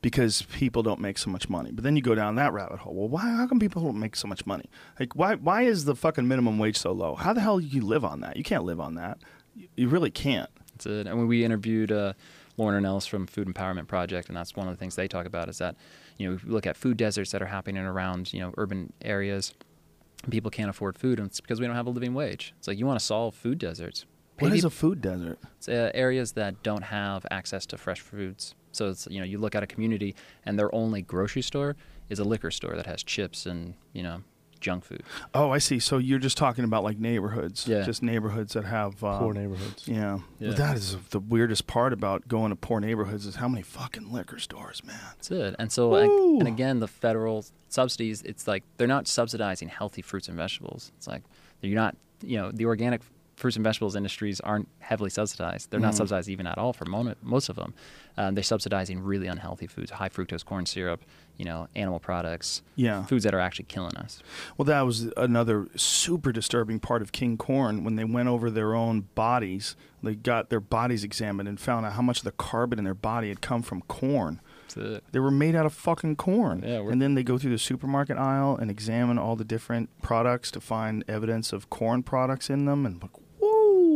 because 0.00 0.42
people 0.42 0.82
don't 0.82 1.00
make 1.00 1.18
so 1.18 1.30
much 1.30 1.48
money. 1.48 1.70
But 1.72 1.84
then 1.84 1.96
you 1.96 2.02
go 2.02 2.14
down 2.14 2.36
that 2.36 2.52
rabbit 2.52 2.80
hole. 2.80 2.94
Well, 2.94 3.08
why? 3.08 3.30
How 3.30 3.46
come 3.46 3.58
people 3.58 3.82
don't 3.82 3.98
make 3.98 4.16
so 4.16 4.28
much 4.28 4.46
money? 4.46 4.66
Like, 4.98 5.14
why? 5.16 5.34
Why 5.34 5.62
is 5.62 5.84
the 5.84 5.94
fucking 5.94 6.28
minimum 6.28 6.58
wage 6.58 6.76
so 6.76 6.92
low? 6.92 7.14
How 7.14 7.32
the 7.32 7.40
hell 7.40 7.58
do 7.58 7.66
you 7.66 7.82
live 7.82 8.04
on 8.04 8.20
that? 8.20 8.36
You 8.36 8.44
can't 8.44 8.64
live 8.64 8.80
on 8.80 8.94
that. 8.94 9.18
You, 9.54 9.68
you 9.76 9.88
really 9.88 10.10
can't. 10.10 10.50
That's 10.72 10.86
it. 10.86 11.06
And 11.06 11.18
when 11.18 11.26
we 11.26 11.44
interviewed 11.44 11.90
uh, 11.90 12.12
Lauren 12.56 12.82
Ornelas 12.82 13.08
from 13.08 13.26
Food 13.26 13.48
Empowerment 13.48 13.88
Project, 13.88 14.28
and 14.28 14.36
that's 14.36 14.54
one 14.54 14.68
of 14.68 14.74
the 14.74 14.78
things 14.78 14.94
they 14.96 15.08
talk 15.08 15.26
about 15.26 15.48
is 15.48 15.58
that, 15.58 15.76
you 16.18 16.30
know, 16.30 16.38
look 16.44 16.66
at 16.66 16.76
food 16.76 16.96
deserts 16.96 17.32
that 17.32 17.42
are 17.42 17.46
happening 17.46 17.82
around, 17.82 18.32
you 18.32 18.40
know, 18.40 18.52
urban 18.56 18.92
areas, 19.02 19.54
people 20.30 20.50
can't 20.50 20.70
afford 20.70 20.98
food, 20.98 21.18
and 21.18 21.28
it's 21.28 21.40
because 21.40 21.60
we 21.60 21.66
don't 21.66 21.76
have 21.76 21.86
a 21.86 21.90
living 21.90 22.14
wage. 22.14 22.54
It's 22.58 22.68
like 22.68 22.78
you 22.78 22.86
want 22.86 22.98
to 22.98 23.04
solve 23.04 23.34
food 23.34 23.58
deserts. 23.58 24.06
What 24.38 24.52
is 24.52 24.64
a 24.64 24.70
food 24.70 25.00
desert? 25.00 25.38
it's, 25.56 25.68
uh, 25.68 25.90
areas 25.94 26.32
that 26.32 26.62
don't 26.62 26.84
have 26.84 27.26
access 27.30 27.66
to 27.66 27.76
fresh 27.76 28.00
foods. 28.00 28.54
So 28.78 28.88
it's 28.88 29.06
you 29.10 29.18
know 29.20 29.26
you 29.26 29.38
look 29.38 29.54
at 29.54 29.62
a 29.62 29.66
community 29.66 30.14
and 30.46 30.58
their 30.58 30.74
only 30.74 31.02
grocery 31.02 31.42
store 31.42 31.76
is 32.08 32.18
a 32.18 32.24
liquor 32.24 32.50
store 32.50 32.74
that 32.76 32.86
has 32.86 33.02
chips 33.02 33.44
and 33.46 33.74
you 33.92 34.02
know 34.02 34.22
junk 34.60 34.84
food. 34.84 35.04
Oh, 35.34 35.50
I 35.52 35.58
see. 35.58 35.78
So 35.78 35.98
you're 35.98 36.18
just 36.18 36.36
talking 36.36 36.64
about 36.64 36.82
like 36.82 36.98
neighborhoods, 36.98 37.68
Yeah. 37.68 37.82
just 37.82 38.02
neighborhoods 38.02 38.54
that 38.54 38.64
have 38.64 39.04
uh, 39.04 39.20
Poor 39.20 39.32
neighborhoods. 39.32 39.86
Yeah. 39.86 40.18
Yeah. 40.40 40.48
Well, 40.48 40.56
that 40.56 40.76
is 40.76 40.96
the 41.10 41.20
weirdest 41.20 41.68
part 41.68 41.92
about 41.92 42.26
going 42.26 42.50
to 42.50 42.56
poor 42.56 42.80
neighborhoods 42.80 43.24
is 43.24 43.36
how 43.36 43.46
many 43.48 43.62
fucking 43.62 44.10
liquor 44.12 44.40
stores, 44.40 44.82
man. 44.84 44.98
That's 45.14 45.30
it. 45.30 45.54
And 45.60 45.70
so 45.70 45.90
like, 45.90 46.10
and 46.10 46.48
again 46.48 46.80
the 46.80 46.88
federal 46.88 47.44
subsidies, 47.68 48.22
it's 48.22 48.48
like 48.48 48.64
they're 48.78 48.88
not 48.88 49.06
subsidizing 49.06 49.68
healthy 49.68 50.02
fruits 50.02 50.26
and 50.26 50.36
vegetables. 50.36 50.90
It's 50.96 51.06
like 51.06 51.22
you're 51.60 51.74
not 51.76 51.96
you 52.22 52.36
know 52.38 52.50
the 52.50 52.64
organic 52.66 53.02
fruits 53.38 53.56
and 53.56 53.62
vegetables 53.64 53.94
industries 53.94 54.40
aren't 54.40 54.68
heavily 54.80 55.10
subsidized. 55.10 55.70
They're 55.70 55.78
not 55.80 55.92
Mhm. 55.94 55.98
subsidized 55.98 56.28
even 56.28 56.46
at 56.46 56.58
all 56.58 56.72
for 56.72 56.84
mo- 56.84 57.14
most 57.22 57.48
of 57.48 57.56
them. 57.56 57.72
Um, 58.16 58.34
they're 58.34 58.42
subsidizing 58.42 58.98
really 59.00 59.28
unhealthy 59.28 59.68
foods, 59.68 59.92
high 59.92 60.08
fructose 60.08 60.44
corn 60.44 60.66
syrup, 60.66 61.02
you 61.36 61.44
know, 61.44 61.68
animal 61.76 62.00
products, 62.00 62.62
Yeah. 62.74 63.04
foods 63.04 63.22
that 63.22 63.34
are 63.34 63.38
actually 63.38 63.66
killing 63.66 63.96
us. 63.96 64.20
Well, 64.56 64.64
that 64.66 64.80
was 64.82 65.08
another 65.16 65.68
super 65.76 66.32
disturbing 66.32 66.80
part 66.80 67.00
of 67.00 67.12
King 67.12 67.36
Corn 67.36 67.84
when 67.84 67.94
they 67.94 68.04
went 68.04 68.28
over 68.28 68.50
their 68.50 68.74
own 68.74 69.02
bodies. 69.14 69.76
They 70.02 70.16
got 70.16 70.50
their 70.50 70.60
bodies 70.60 71.04
examined 71.04 71.48
and 71.48 71.60
found 71.60 71.86
out 71.86 71.92
how 71.92 72.02
much 72.02 72.18
of 72.18 72.24
the 72.24 72.32
carbon 72.32 72.78
in 72.80 72.84
their 72.84 72.94
body 72.94 73.28
had 73.28 73.40
come 73.40 73.62
from 73.62 73.82
corn. 73.82 74.40
They 75.12 75.18
were 75.18 75.30
made 75.30 75.56
out 75.56 75.66
of 75.66 75.72
fucking 75.72 76.16
corn. 76.16 76.62
Yeah, 76.64 76.80
and 76.80 77.00
then 77.02 77.14
they 77.14 77.24
go 77.24 77.36
through 77.38 77.50
the 77.50 77.58
supermarket 77.58 78.16
aisle 78.16 78.56
and 78.56 78.70
examine 78.70 79.18
all 79.18 79.34
the 79.34 79.44
different 79.44 79.90
products 80.02 80.50
to 80.52 80.60
find 80.60 81.02
evidence 81.08 81.52
of 81.52 81.68
corn 81.70 82.02
products 82.04 82.48
in 82.50 82.64
them. 82.66 82.84
And 82.86 83.02
like, 83.02 83.10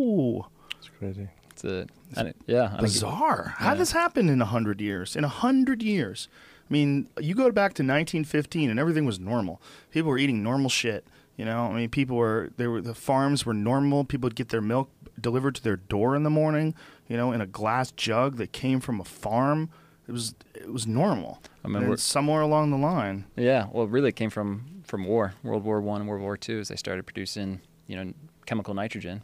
whoa, 0.03 0.46
It's 0.78 0.88
crazy. 0.98 1.28
That's 1.48 1.64
it. 1.64 1.90
And 2.16 2.28
it- 2.28 2.36
yeah. 2.46 2.70
and 2.70 2.78
it- 2.78 2.82
bizarre. 2.82 3.55
How 3.59 3.70
yeah. 3.72 3.74
this 3.74 3.92
happened 3.92 4.30
in 4.30 4.40
a 4.40 4.46
hundred 4.46 4.80
years? 4.80 5.16
In 5.16 5.24
a 5.24 5.28
hundred 5.28 5.82
years, 5.82 6.28
I 6.68 6.72
mean, 6.72 7.09
you 7.20 7.34
go 7.34 7.50
back 7.50 7.74
to 7.74 7.82
1915 7.82 8.70
and 8.70 8.78
everything 8.80 9.05
was 9.05 9.18
normal. 9.20 9.61
People 9.90 10.11
were 10.11 10.18
eating 10.18 10.42
normal 10.42 10.70
shit. 10.70 11.07
You 11.36 11.44
know, 11.44 11.66
I 11.66 11.72
mean, 11.74 11.88
people 11.88 12.16
were 12.16 12.50
there 12.57 12.70
were 12.70 12.80
the 12.80 12.94
farms 12.94 13.44
were 13.46 13.55
normal. 13.55 14.05
People 14.05 14.26
would 14.26 14.34
get 14.36 14.50
their 14.50 14.61
milk 14.61 14.90
delivered 15.20 15.55
to 15.57 15.62
their 15.62 15.76
door 15.76 16.14
in 16.16 16.22
the 16.22 16.30
morning. 16.30 16.74
You 17.09 17.16
know, 17.16 17.32
in 17.32 17.40
a 17.40 17.46
glass 17.46 17.90
jug 17.92 18.36
that 18.36 18.53
came 18.53 18.80
from 18.80 19.00
a 19.00 19.05
farm. 19.05 19.70
It 20.09 20.12
was 20.12 20.34
it 20.55 20.72
was 20.72 20.86
normal. 20.86 21.40
I 21.64 21.68
mean, 21.68 21.76
And 21.76 21.86
we're- 21.86 21.96
somewhere 21.96 22.40
along 22.42 22.70
the 22.70 22.76
line, 22.76 23.24
Yeah, 23.36 23.68
well, 23.72 23.86
really, 23.86 24.09
it 24.11 24.16
came 24.16 24.30
from 24.30 24.66
from 24.84 25.05
war, 25.05 25.34
World 25.42 25.64
War 25.64 25.80
One, 25.80 26.00
and 26.03 26.09
World 26.11 26.22
War 26.22 26.36
Two, 26.36 26.59
as 26.61 26.68
they 26.68 26.76
started 26.76 27.05
producing, 27.07 27.61
you 27.86 27.96
know, 27.96 28.12
chemical 28.46 28.74
nitrogen 28.74 29.22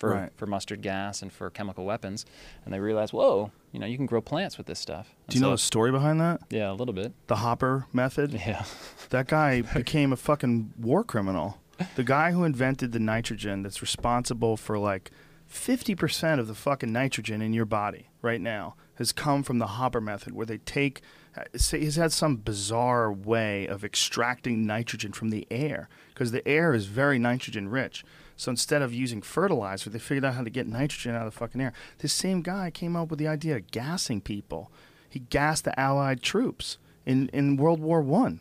for 0.00 0.10
Right. 0.10 0.32
for 0.34 0.46
mustard 0.46 0.80
gas 0.82 1.22
and 1.22 1.32
for 1.32 1.48
chemical 1.50 1.84
weapons, 1.84 2.26
and 2.64 2.74
they 2.74 2.80
realized, 2.80 3.12
whoa, 3.12 3.52
you 3.70 3.78
know, 3.78 3.86
you 3.86 3.96
can 3.96 4.06
grow 4.06 4.20
plants 4.20 4.58
with 4.58 4.66
this 4.66 4.78
stuff. 4.80 5.14
do 5.28 5.36
you 5.36 5.42
know 5.42 5.50
the 5.52 5.58
story 5.58 5.92
behind 5.92 6.20
that? 6.20 6.40
Yeah, 6.50 6.72
a 6.72 6.74
little 6.74 6.94
bit. 6.94 7.12
The 7.28 7.36
Haber 7.36 7.86
method. 7.92 8.32
Yeah, 8.32 8.64
That 9.10 9.28
guy 9.28 9.60
became 9.74 10.12
a 10.12 10.16
fucking 10.16 10.72
war 10.78 11.04
criminal. 11.04 11.58
The 11.96 12.02
guy 12.04 12.32
who 12.32 12.44
invented 12.44 12.92
the 12.92 12.98
nitrogen 12.98 13.62
that's 13.62 13.80
responsible 13.80 14.56
for 14.56 14.78
like 14.78 15.10
50% 15.50 16.38
of 16.40 16.46
the 16.46 16.54
fucking 16.54 16.92
nitrogen 16.92 17.42
in 17.42 17.52
your 17.52 17.64
body 17.64 18.08
right 18.22 18.40
now 18.40 18.74
has 18.96 19.12
come 19.12 19.42
from 19.42 19.58
the 19.58 19.66
Haber 19.66 20.00
method, 20.00 20.32
where 20.34 20.44
they 20.46 20.58
take, 20.58 21.00
uh, 21.36 21.42
say, 21.56 21.80
he's 21.80 21.96
had 21.96 22.12
some 22.12 22.36
bizarre 22.36 23.10
way 23.12 23.66
of 23.66 23.82
extracting 23.84 24.66
nitrogen 24.66 25.12
from 25.12 25.30
the 25.30 25.46
air 25.50 25.88
because 26.12 26.32
the 26.32 26.46
air 26.46 26.74
is 26.74 26.86
very 26.86 27.18
nitrogen 27.18 27.68
rich. 27.68 28.04
So 28.40 28.50
instead 28.50 28.80
of 28.80 28.94
using 28.94 29.20
fertilizer, 29.20 29.90
they 29.90 29.98
figured 29.98 30.24
out 30.24 30.32
how 30.32 30.44
to 30.44 30.48
get 30.48 30.66
nitrogen 30.66 31.14
out 31.14 31.26
of 31.26 31.32
the 31.34 31.38
fucking 31.38 31.60
air. 31.60 31.74
This 31.98 32.14
same 32.14 32.40
guy 32.40 32.70
came 32.70 32.96
up 32.96 33.10
with 33.10 33.18
the 33.18 33.28
idea 33.28 33.56
of 33.56 33.70
gassing 33.70 34.22
people. 34.22 34.72
He 35.10 35.18
gassed 35.18 35.64
the 35.64 35.78
Allied 35.78 36.22
troops 36.22 36.78
in, 37.04 37.28
in 37.34 37.58
World 37.58 37.80
War 37.80 38.00
One 38.00 38.40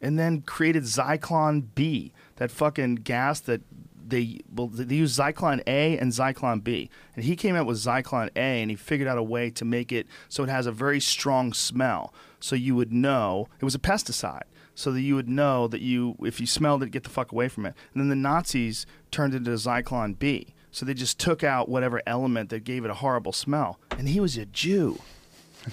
and 0.00 0.16
then 0.16 0.42
created 0.42 0.84
Zyklon 0.84 1.66
B, 1.74 2.12
that 2.36 2.52
fucking 2.52 2.96
gas 2.96 3.40
that 3.40 3.62
they 4.06 4.40
well 4.52 4.68
they 4.68 4.94
use 4.94 5.16
Zyklon 5.16 5.60
A 5.66 5.98
and 5.98 6.12
Zyklon 6.12 6.62
B, 6.62 6.88
and 7.16 7.24
he 7.24 7.34
came 7.34 7.56
out 7.56 7.66
with 7.66 7.78
Zyklon 7.78 8.30
A, 8.36 8.62
and 8.62 8.70
he 8.70 8.76
figured 8.76 9.08
out 9.08 9.18
a 9.18 9.22
way 9.22 9.50
to 9.50 9.64
make 9.64 9.90
it 9.90 10.06
so 10.28 10.44
it 10.44 10.50
has 10.50 10.66
a 10.66 10.72
very 10.72 11.00
strong 11.00 11.52
smell, 11.52 12.14
so 12.38 12.54
you 12.54 12.76
would 12.76 12.92
know 12.92 13.48
it 13.60 13.64
was 13.64 13.74
a 13.74 13.80
pesticide, 13.80 14.42
so 14.74 14.90
that 14.92 15.00
you 15.02 15.14
would 15.14 15.28
know 15.28 15.68
that 15.68 15.80
you 15.82 16.16
if 16.20 16.40
you 16.40 16.46
smelled 16.46 16.82
it, 16.82 16.90
get 16.90 17.02
the 17.04 17.10
fuck 17.10 17.32
away 17.32 17.48
from 17.48 17.66
it. 17.66 17.74
And 17.92 18.00
then 18.00 18.08
the 18.08 18.16
Nazis 18.16 18.86
turned 19.10 19.34
it 19.34 19.38
into 19.38 19.50
Zyklon 19.52 20.18
B, 20.18 20.54
so 20.70 20.86
they 20.86 20.94
just 20.94 21.18
took 21.18 21.44
out 21.44 21.68
whatever 21.68 22.00
element 22.06 22.50
that 22.50 22.64
gave 22.64 22.84
it 22.84 22.90
a 22.90 22.94
horrible 22.94 23.32
smell, 23.32 23.78
and 23.98 24.08
he 24.08 24.20
was 24.20 24.36
a 24.36 24.46
Jew. 24.46 24.98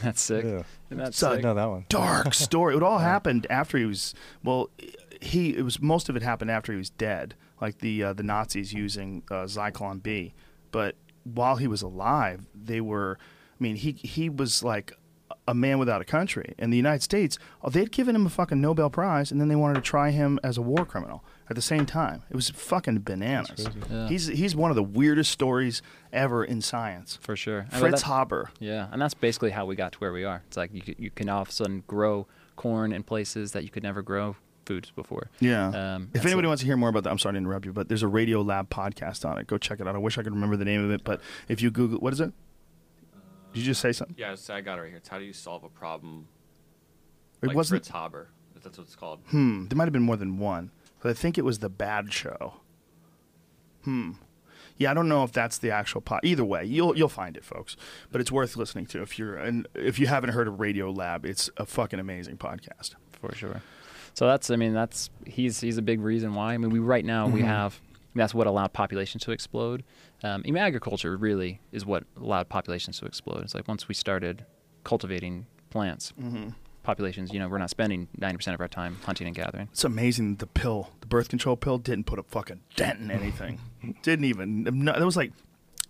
that's 0.04 0.22
sick. 0.22 0.43
Yeah. 0.45 0.64
And 0.91 1.00
that's 1.00 1.18
So- 1.18 1.34
sick. 1.36 1.43
know 1.43 1.54
that 1.54 1.66
one. 1.70 1.86
dark 1.89 2.34
story. 2.36 2.76
It 2.76 2.84
all 2.84 3.00
happened 3.00 3.47
after 3.50 3.78
he 3.78 3.86
was 3.86 4.14
well. 4.43 4.70
He 5.22 5.56
it 5.56 5.64
was 5.64 5.82
most 5.82 6.08
of 6.10 6.16
it 6.16 6.22
happened 6.22 6.50
after 6.52 6.72
he 6.72 6.78
was 6.78 6.89
dead, 6.89 7.36
like 7.60 7.80
the 7.80 8.04
uh, 8.04 8.14
the 8.14 8.24
Nazis 8.24 8.72
using 8.74 9.24
uh, 9.32 9.43
Zyklon 9.45 10.02
B. 10.04 10.34
But 10.72 10.95
while 11.24 11.56
he 11.58 11.68
was 11.68 11.82
alive, 11.82 12.41
they 12.56 12.80
were. 12.82 13.18
I 13.60 13.64
mean, 13.64 13.76
he 13.76 13.91
he 13.93 14.30
was 14.30 14.64
like 14.64 14.93
a 15.48 15.54
man 15.54 15.80
without 15.80 16.02
a 16.02 16.06
country. 16.06 16.54
In 16.58 16.70
the 16.70 16.78
United 16.78 17.02
States, 17.04 17.38
oh, 17.64 17.70
they'd 17.70 17.92
given 17.92 18.16
him 18.16 18.26
a 18.26 18.30
fucking 18.30 18.60
Nobel 18.62 18.90
Prize, 18.90 19.32
and 19.32 19.40
then 19.40 19.48
they 19.48 19.56
wanted 19.56 19.76
to 19.76 19.82
try 19.82 20.12
him 20.12 20.40
as 20.44 20.58
a 20.58 20.62
war 20.62 20.86
criminal 20.86 21.24
at 21.50 21.56
the 21.56 21.62
same 21.62 21.86
time. 21.86 22.24
It 22.30 22.36
was 22.36 22.50
fucking 22.50 23.00
bananas. 23.00 23.68
Yeah. 23.90 24.08
He's 24.08 24.28
he's 24.28 24.56
one 24.56 24.70
of 24.72 24.76
the 24.76 24.84
weirdest 24.84 25.32
stories 25.32 25.82
ever 26.14 26.44
in 26.44 26.62
science. 26.62 27.18
for 27.22 27.36
sure. 27.36 27.68
And 27.72 27.74
Fritz 27.74 28.02
that- 28.04 28.08
Haber. 28.10 28.52
Yeah, 28.60 28.88
and 28.92 29.02
that's 29.02 29.14
basically 29.14 29.52
how 29.52 29.66
we 29.66 29.76
got 29.76 29.94
to 29.94 29.98
where 30.00 30.12
we 30.14 30.24
are. 30.26 30.44
It's 30.48 30.58
like 30.58 30.72
you 30.74 30.96
you 30.98 31.10
can 31.10 31.30
all 31.30 31.42
of 31.42 31.50
a 31.50 31.52
sudden 31.52 31.84
grow 31.88 32.28
corn 32.56 32.92
in 32.92 33.04
places 33.04 33.52
that 33.54 33.64
you 33.64 33.70
could 33.70 33.84
never 33.84 34.02
grow 34.02 34.36
foods 34.66 34.92
before. 34.92 35.30
Yeah. 35.40 35.96
Um, 35.96 36.10
if 36.14 36.24
anybody 36.26 36.46
it. 36.46 36.50
wants 36.50 36.62
to 36.62 36.68
hear 36.68 36.78
more 36.78 36.90
about 36.90 37.04
that, 37.06 37.10
I'm 37.10 37.18
sorry 37.18 37.34
to 37.34 37.38
interrupt 37.40 37.66
you, 37.66 37.74
but 37.74 37.88
there's 37.88 38.04
a 38.04 38.08
Radio 38.08 38.42
Lab 38.42 38.70
podcast 38.70 39.28
on 39.28 39.40
it. 39.40 39.48
Go 39.48 39.58
check 39.58 39.80
it 39.80 39.88
out. 39.88 39.96
I 39.96 39.98
wish 39.98 40.18
I 40.20 40.24
could 40.24 40.34
remember 40.34 40.58
the 40.58 40.66
name 40.66 40.84
of 40.84 40.92
it, 40.92 41.04
but 41.04 41.22
if 41.48 41.62
you 41.62 41.72
Google, 41.72 41.98
what 42.00 42.14
is 42.14 42.20
it? 42.20 42.32
Did 43.60 43.66
you 43.68 43.72
just 43.72 43.82
say 43.82 43.91
something? 43.91 44.16
Yeah, 44.18 44.28
it's- 44.34 44.49
I 44.49 44.62
got 44.62 44.78
it 44.78 44.82
right 44.82 44.88
here. 44.89 44.97
It's 44.97 45.10
how 45.10 45.20
do 45.20 45.26
you 45.26 45.34
solve 45.34 45.64
a 45.64 45.70
problem 45.70 46.28
It 47.41 47.47
like 47.47 47.55
wasn't. 47.55 47.84
Fritz 47.84 47.89
Haber? 47.95 48.30
That's 48.64 48.78
what 48.78 48.86
it's 48.88 48.95
called. 48.95 49.20
Hmm. 49.28 49.68
There 49.68 49.78
might 49.78 49.86
have 49.86 49.93
been 49.93 50.03
more 50.03 50.18
than 50.18 50.38
one, 50.38 50.72
but 51.01 51.10
I 51.10 51.14
think 51.14 51.38
it 51.38 51.45
was 51.45 51.60
the 51.60 51.70
Bad 51.70 52.12
Show. 52.14 52.55
Hmm. 53.84 54.12
Yeah, 54.78 54.91
I 54.91 54.93
don't 54.93 55.10
know 55.10 55.24
if 55.24 55.32
that's 55.32 55.57
the 55.57 55.72
actual 55.72 56.01
pot. 56.01 56.22
Either 56.24 56.45
way, 56.45 56.64
you'll 56.66 56.97
you'll 56.97 57.10
find 57.10 57.36
it, 57.38 57.43
folks. 57.43 57.76
But 58.12 58.22
it's 58.22 58.32
worth 58.32 58.55
listening 58.55 58.86
to 58.88 59.01
if 59.01 59.20
you're 59.20 59.36
and 59.38 59.68
if 59.76 59.99
you 59.99 60.07
haven't 60.07 60.32
heard 60.32 60.47
of 60.47 60.60
Radio 60.60 60.89
Lab, 60.91 61.26
it's 61.26 61.49
a 61.57 61.66
fucking 61.66 61.99
amazing 61.99 62.38
podcast. 62.38 62.95
for 63.22 63.34
sure. 63.36 63.62
So 64.14 64.26
that's 64.28 64.49
I 64.49 64.55
mean 64.55 64.74
that's 64.74 65.10
he's 65.26 65.60
he's 65.62 65.78
a 65.78 65.82
big 65.82 65.99
reason 66.01 66.34
why. 66.34 66.53
I 66.53 66.57
mean 66.57 66.70
we 66.72 66.80
right 66.80 67.03
now 67.05 67.26
Mm-hmm. 67.28 67.36
we 67.36 67.41
have 67.43 67.80
that's 68.16 68.34
what 68.34 68.47
allowed 68.47 68.74
populations 68.74 69.24
to 69.24 69.32
explode. 69.32 69.84
Um, 70.24 70.44
I 70.46 70.52
mean 70.52 70.58
agriculture 70.58 71.16
really 71.18 71.62
is 71.72 71.86
what 71.86 72.04
allowed 72.18 72.50
populations 72.50 73.00
to 73.00 73.06
explode. 73.06 73.42
It's 73.44 73.56
like 73.56 73.68
once 73.68 73.88
we 73.88 73.96
started 73.96 74.46
cultivating 74.84 75.46
plants, 75.70 76.14
Mm-hmm. 76.20 76.50
populations 76.84 77.32
you 77.34 77.40
know 77.40 77.48
we're 77.48 77.58
not 77.60 77.70
spending 77.70 78.08
ninety 78.18 78.38
percent 78.38 78.56
of 78.56 78.62
our 78.62 78.68
time 78.68 78.98
hunting 79.06 79.28
and 79.28 79.36
gathering. 79.36 79.68
It's 79.72 79.84
amazing 79.84 80.36
the 80.38 80.48
pill, 80.48 80.90
the 81.02 81.08
birth 81.08 81.30
control 81.30 81.56
pill, 81.56 81.78
didn't 81.78 82.06
put 82.06 82.20
a 82.20 82.24
fucking 82.24 82.62
dent 82.76 83.00
in 83.00 83.12
anything. 83.12 83.60
didn't 84.02 84.26
even. 84.26 84.68
It 84.88 85.04
was 85.06 85.16
like 85.18 85.32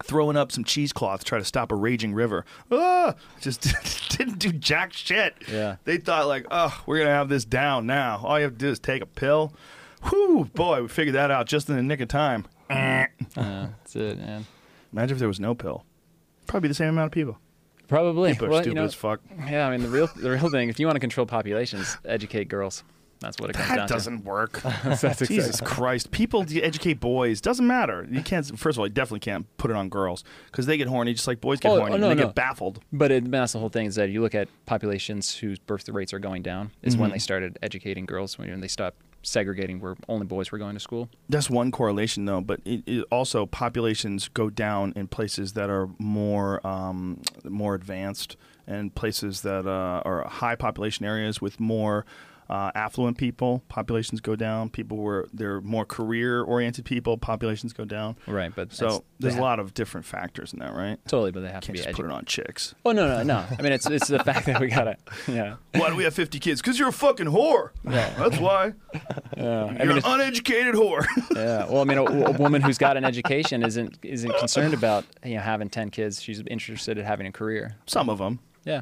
throwing 0.04 0.38
up 0.38 0.52
some 0.52 0.64
cheesecloth 0.64 1.20
to 1.20 1.26
try 1.26 1.38
to 1.40 1.44
stop 1.46 1.72
a 1.72 1.76
raging 1.76 2.14
river. 2.14 2.46
Ah, 2.72 3.16
just 3.42 3.62
didn't 4.18 4.40
do 4.40 4.52
jack 4.52 4.94
shit. 4.94 5.36
Yeah. 5.52 5.76
They 5.86 5.98
thought 5.98 6.28
like, 6.28 6.46
oh, 6.52 6.82
we're 6.86 7.00
gonna 7.00 7.10
have 7.12 7.30
this 7.30 7.46
down 7.46 7.86
now. 7.86 8.22
All 8.24 8.38
you 8.38 8.44
have 8.44 8.54
to 8.54 8.58
do 8.60 8.70
is 8.70 8.80
take 8.80 9.02
a 9.02 9.06
pill. 9.06 9.54
Whew, 10.10 10.50
boy, 10.54 10.84
we 10.84 10.88
figured 10.88 11.16
that 11.16 11.32
out 11.32 11.48
just 11.48 11.70
in 11.70 11.76
the 11.76 11.84
nick 11.84 12.00
of 12.00 12.08
time. 12.08 12.46
Uh, 12.70 13.06
that's 13.36 13.96
it, 13.96 14.18
man. 14.18 14.46
Imagine 14.94 15.16
if 15.16 15.20
there 15.20 15.28
was 15.28 15.40
no 15.40 15.54
pill. 15.56 15.84
Probably 16.48 16.68
the 16.70 16.74
same 16.76 16.90
amount 16.90 17.08
of 17.08 17.12
people. 17.12 17.38
Probably. 17.88 18.32
People 18.34 18.48
are 18.48 18.50
Well, 18.50 18.60
stupid 18.62 18.76
you 18.76 18.82
know, 18.82 18.86
as 18.86 18.94
fuck. 18.94 19.22
Yeah, 19.48 19.68
I 19.68 19.72
mean 19.72 19.82
the 19.82 19.90
real 19.90 20.08
the 20.16 20.30
real 20.32 20.50
thing. 20.50 20.70
If 20.70 20.80
you 20.80 20.86
want 20.86 20.96
to 20.96 21.00
control 21.00 21.26
populations, 21.26 21.98
educate 22.06 22.48
girls. 22.48 22.84
That's 23.22 23.38
what 23.38 23.50
it 23.50 23.54
comes 23.54 23.68
That 23.68 23.76
down 23.76 23.88
to. 23.88 23.94
That 23.94 23.98
doesn't 23.98 24.24
work. 24.24 24.62
That's 24.84 25.28
Jesus 25.28 25.60
Christ! 25.60 26.10
People 26.12 26.44
d- 26.44 26.64
educate 26.64 27.02
boys. 27.02 27.42
Doesn't 27.42 27.68
matter. 27.68 28.08
You 28.10 28.22
can't. 28.22 28.46
First 28.58 28.78
of 28.78 28.80
all, 28.80 28.88
you 28.88 28.94
definitely 28.94 29.20
can't 29.20 29.46
put 29.58 29.70
it 29.72 29.76
on 29.78 29.90
girls 29.90 30.24
because 30.46 30.68
they 30.68 30.78
get 30.78 30.88
horny 30.88 31.14
just 31.14 31.28
like 31.28 31.42
boys 31.42 31.60
get 31.60 31.72
Oh, 31.72 31.80
horny. 31.80 31.96
oh, 31.96 31.98
no, 31.98 32.10
and 32.12 32.18
they 32.18 32.24
no. 32.24 32.28
get 32.30 32.36
baffled. 32.36 32.80
But 32.94 33.12
it, 33.12 33.30
that's 33.30 33.52
the 33.54 33.60
whole 33.60 33.70
thing 33.70 33.88
is 33.88 33.96
that 33.96 34.10
you 34.10 34.22
look 34.22 34.36
at 34.36 34.48
populations 34.66 35.36
whose 35.36 35.60
birth 35.60 35.90
rates 35.90 36.14
are 36.14 36.20
going 36.20 36.44
down 36.44 36.72
is 36.82 36.96
when 36.96 37.10
Mhm. 37.10 37.14
they 37.14 37.20
started 37.20 37.60
educating 37.62 38.06
girls 38.06 38.38
when 38.38 38.62
they 38.62 38.68
stopped 38.70 39.02
segregating 39.22 39.80
where 39.80 39.96
only 40.08 40.26
boys 40.26 40.52
were 40.52 40.58
going 40.58 40.76
to 40.76 40.80
school. 40.80 41.10
That's 41.28 41.50
one 41.50 41.72
correlation, 41.72 42.26
though. 42.26 42.42
But 42.42 42.62
it, 42.66 42.84
it 42.86 43.06
also 43.12 43.46
populations 43.46 44.30
go 44.30 44.50
down 44.50 44.94
in 44.96 45.08
places 45.08 45.54
that 45.54 45.70
are 45.70 45.90
more 45.98 46.66
um, 46.66 47.22
more 47.44 47.76
advanced 47.76 48.38
and 48.68 48.94
places 48.94 49.42
that 49.42 49.66
uh, 49.68 50.02
are 50.06 50.28
high 50.28 50.56
population 50.56 51.06
areas 51.06 51.42
with 51.42 51.60
more. 51.60 52.06
Uh, 52.50 52.72
affluent 52.74 53.16
people, 53.16 53.62
populations 53.70 54.20
go 54.22 54.36
down. 54.36 54.70
People 54.72 54.98
were 54.98 55.28
they're 55.32 55.62
more 55.62 55.86
career-oriented 55.86 56.84
people, 56.84 57.16
populations 57.16 57.74
go 57.74 57.86
down. 57.86 58.16
Right, 58.26 58.52
but 58.56 58.74
So 58.74 59.04
there's 59.20 59.36
a 59.36 59.42
lot 59.42 59.60
of 59.60 59.76
different 59.76 60.08
factors 60.08 60.52
in 60.52 60.58
that, 60.60 60.74
right? 60.74 60.98
Totally, 61.08 61.30
but 61.32 61.42
they 61.42 61.48
have 61.50 61.62
Can't 61.62 61.66
to 61.66 61.72
be 61.74 61.78
just 61.78 61.92
put 61.96 62.06
it 62.06 62.12
on 62.12 62.26
chicks. 62.26 62.74
Oh 62.86 62.92
no, 62.92 63.08
no, 63.08 63.22
no. 63.24 63.46
I 63.58 63.62
mean, 63.62 63.72
it's 63.72 63.88
it's 63.88 64.08
the 64.08 64.18
fact 64.24 64.48
that 64.48 64.60
we 64.60 64.68
gotta. 64.70 64.98
Yeah. 65.28 65.58
Why 65.76 65.90
do 65.92 65.96
we 65.96 66.04
have 66.06 66.16
50 66.16 66.40
kids? 66.40 66.60
Because 66.60 66.80
you're 66.80 66.88
a 66.90 66.94
fucking 66.94 67.28
whore. 67.28 67.70
Yeah. 67.88 68.10
That's 68.18 68.40
why. 68.40 68.74
Yeah. 69.38 69.46
I 69.46 69.68
You're 69.68 69.68
mean, 69.74 69.92
an 69.92 69.98
it's- 70.00 70.04
uneducated 70.14 70.74
whore. 70.76 71.06
Yeah. 71.36 71.66
Well, 71.70 71.82
I 71.82 71.84
mean, 71.86 71.98
a, 72.00 72.04
a 72.04 72.32
woman 72.32 72.62
who's 72.64 72.78
got 72.80 72.98
an 72.98 73.06
education 73.06 73.64
isn't 73.64 74.00
isn't 74.02 74.36
concerned 74.40 74.74
about 74.74 75.06
you 75.24 75.36
know 75.36 75.42
having 75.42 75.70
ten 75.70 75.90
kids. 75.92 76.20
She's 76.22 76.42
interested 76.48 76.98
in 76.98 77.06
having 77.06 77.28
a 77.28 77.32
career. 77.32 77.76
Some 77.86 78.10
of 78.10 78.18
them. 78.18 78.40
Yeah. 78.66 78.82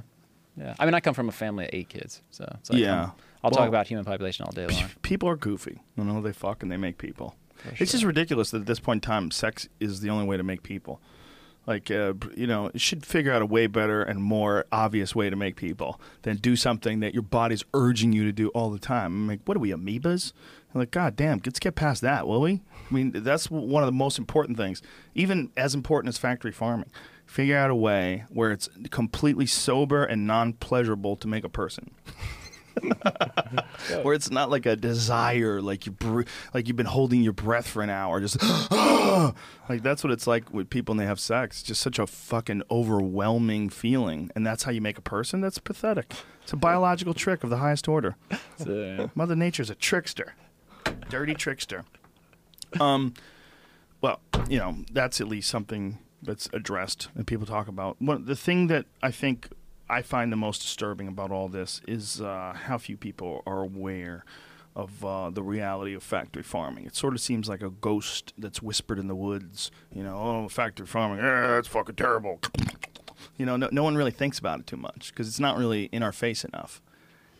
Yeah. 0.56 0.74
I 0.80 0.86
mean, 0.86 0.94
I 0.96 1.00
come 1.02 1.14
from 1.14 1.28
a 1.30 1.34
family 1.34 1.66
of 1.66 1.70
eight 1.74 1.90
kids, 1.90 2.22
so 2.32 2.46
it's 2.60 2.70
like, 2.72 2.80
Yeah. 2.80 3.00
I'm- 3.02 3.12
I'll 3.48 3.52
Well- 3.52 3.60
talk 3.66 3.70
about 3.70 3.88
human 3.88 4.04
population 4.06 4.46
all 4.46 4.52
day 4.52 4.68
long. 4.68 4.90
People 5.02 5.30
are 5.30 5.38
goofy. 5.38 5.80
You 5.98 6.04
know, 6.04 6.22
they 6.22 6.34
fuck 6.34 6.62
and 6.64 6.72
they 6.72 6.78
make 6.78 6.98
people. 6.98 7.36
For 7.56 7.84
It's 7.84 7.92
just 7.94 8.04
ridiculous 8.04 8.52
that 8.52 8.62
at 8.62 8.66
this 8.68 8.80
point 8.80 9.04
in 9.04 9.10
time, 9.10 9.32
sex 9.32 9.68
is 9.80 10.02
the 10.02 10.10
only 10.10 10.26
way 10.26 10.38
to 10.38 10.44
make 10.44 10.64
people. 10.64 11.00
Like, 11.66 11.90
uh, 11.92 12.14
you 12.36 12.46
know, 12.48 12.68
it 12.74 12.80
should 12.80 13.06
figure 13.06 13.34
out 13.34 13.42
a 13.42 13.46
way 13.46 13.68
better 13.68 14.02
and 14.02 14.22
more 14.22 14.66
obvious 14.72 15.16
way 15.16 15.30
to 15.30 15.36
make 15.36 15.56
people 15.56 16.00
than 16.22 16.38
do 16.38 16.56
something 16.56 17.00
that 17.02 17.14
your 17.14 17.24
body's 17.24 17.64
urging 17.74 18.14
you 18.14 18.24
to 18.26 18.32
do 18.32 18.50
all 18.50 18.70
the 18.70 18.80
time. 18.80 19.14
I'm 19.14 19.28
like, 19.28 19.42
what 19.46 19.58
are 19.58 19.60
we, 19.60 19.72
amoebas? 19.72 20.32
I'm 20.74 20.80
like, 20.80 20.92
God 20.92 21.16
damn, 21.16 21.42
let's 21.46 21.60
get 21.60 21.76
past 21.76 22.02
that, 22.04 22.28
will 22.28 22.42
we? 22.42 22.62
I 22.90 22.94
mean, 22.94 23.12
that's 23.16 23.50
one 23.52 23.84
of 23.84 23.88
the 23.88 23.92
most 23.94 24.18
important 24.18 24.58
things, 24.58 24.82
even 25.16 25.52
as 25.58 25.74
important 25.74 26.10
as 26.10 26.18
factory 26.18 26.52
farming. 26.52 26.90
Figure 27.26 27.58
out 27.58 27.70
a 27.70 27.76
way 27.76 28.24
where 28.30 28.52
it's 28.52 28.70
completely 28.90 29.46
sober 29.46 30.06
and 30.06 30.26
non 30.26 30.54
pleasurable 30.54 31.18
to 31.18 31.28
make 31.28 31.44
a 31.44 31.50
person. 31.50 31.92
where 34.02 34.14
it's 34.14 34.30
not 34.32 34.50
like 34.50 34.66
a 34.66 34.76
desire, 34.76 35.62
like 35.62 35.86
you, 35.86 35.92
br- 35.92 36.24
like 36.54 36.68
you've 36.68 36.78
been 36.78 36.86
holding 36.86 37.22
your 37.22 37.34
breath 37.34 37.68
for 37.68 37.82
an 37.82 37.90
hour, 37.90 38.20
just 38.20 38.42
like 39.70 39.84
that's 39.84 40.04
what 40.04 40.12
it's 40.12 40.28
like 40.28 40.54
with 40.54 40.70
people 40.70 40.94
when 40.94 40.98
they 40.98 41.06
have 41.06 41.20
sex. 41.20 41.64
Just 41.64 41.82
such 41.82 42.00
a 42.00 42.08
fucking 42.08 42.64
overwhelming 42.70 43.70
feeling, 43.70 44.32
and 44.36 44.46
that's 44.46 44.64
how 44.64 44.72
you 44.72 44.82
make 44.82 44.98
a 44.98 45.02
person. 45.02 45.42
That's 45.42 45.60
pathetic. 45.60 46.14
It's 46.44 46.54
a 46.54 46.58
biological 46.58 47.14
trick 47.14 47.44
of 47.44 47.50
the 47.50 47.58
highest 47.58 47.88
order. 47.88 48.16
Mother 49.16 49.36
Nature's 49.36 49.70
a 49.70 49.76
trickster, 49.76 50.34
dirty 51.10 51.34
trickster. 51.34 51.84
Um, 52.80 53.14
well, 54.02 54.20
you 54.50 54.60
know 54.60 54.78
that's 54.92 55.20
at 55.22 55.28
least 55.28 55.50
something 55.50 56.00
that's 56.22 56.50
addressed 56.54 57.10
and 57.16 57.26
people 57.28 57.46
talk 57.46 57.68
about. 57.68 58.02
One, 58.02 58.26
the 58.26 58.36
thing 58.36 58.68
that 58.68 58.86
I 59.02 59.12
think 59.12 59.50
I 59.90 60.02
find 60.02 60.32
the 60.32 60.38
most 60.38 60.62
disturbing 60.62 61.08
about 61.08 61.32
all 61.32 61.48
this 61.48 61.82
is 61.88 62.22
uh, 62.22 62.54
how 62.56 62.78
few 62.78 62.98
people 62.98 63.42
are 63.46 63.62
aware 63.62 64.26
of 64.76 65.04
uh, 65.04 65.30
the 65.32 65.42
reality 65.42 65.96
of 65.96 66.04
factory 66.04 66.44
farming. 66.44 66.86
It 66.86 66.96
sort 66.96 67.16
of 67.16 67.22
seems 67.22 67.50
like 67.50 67.64
a 67.64 67.70
ghost 67.70 68.34
that's 68.38 68.62
whispered 68.62 69.00
in 69.00 69.08
the 69.08 69.16
woods. 69.16 69.72
You 69.94 70.04
know, 70.04 70.18
oh, 70.18 70.50
factory 70.50 70.86
farming, 70.86 71.20
eh, 71.20 71.48
that's 71.48 71.68
fucking 71.68 71.96
terrible. 71.96 72.40
You 73.38 73.46
know, 73.46 73.58
no, 73.58 73.70
no 73.72 73.84
one 73.84 73.96
really 73.96 74.12
thinks 74.12 74.38
about 74.38 74.60
it 74.60 74.68
too 74.68 74.78
much 74.78 75.10
because 75.10 75.28
it's 75.28 75.40
not 75.40 75.58
really 75.58 75.86
in 75.86 76.04
our 76.04 76.12
face 76.12 76.44
enough. 76.44 76.82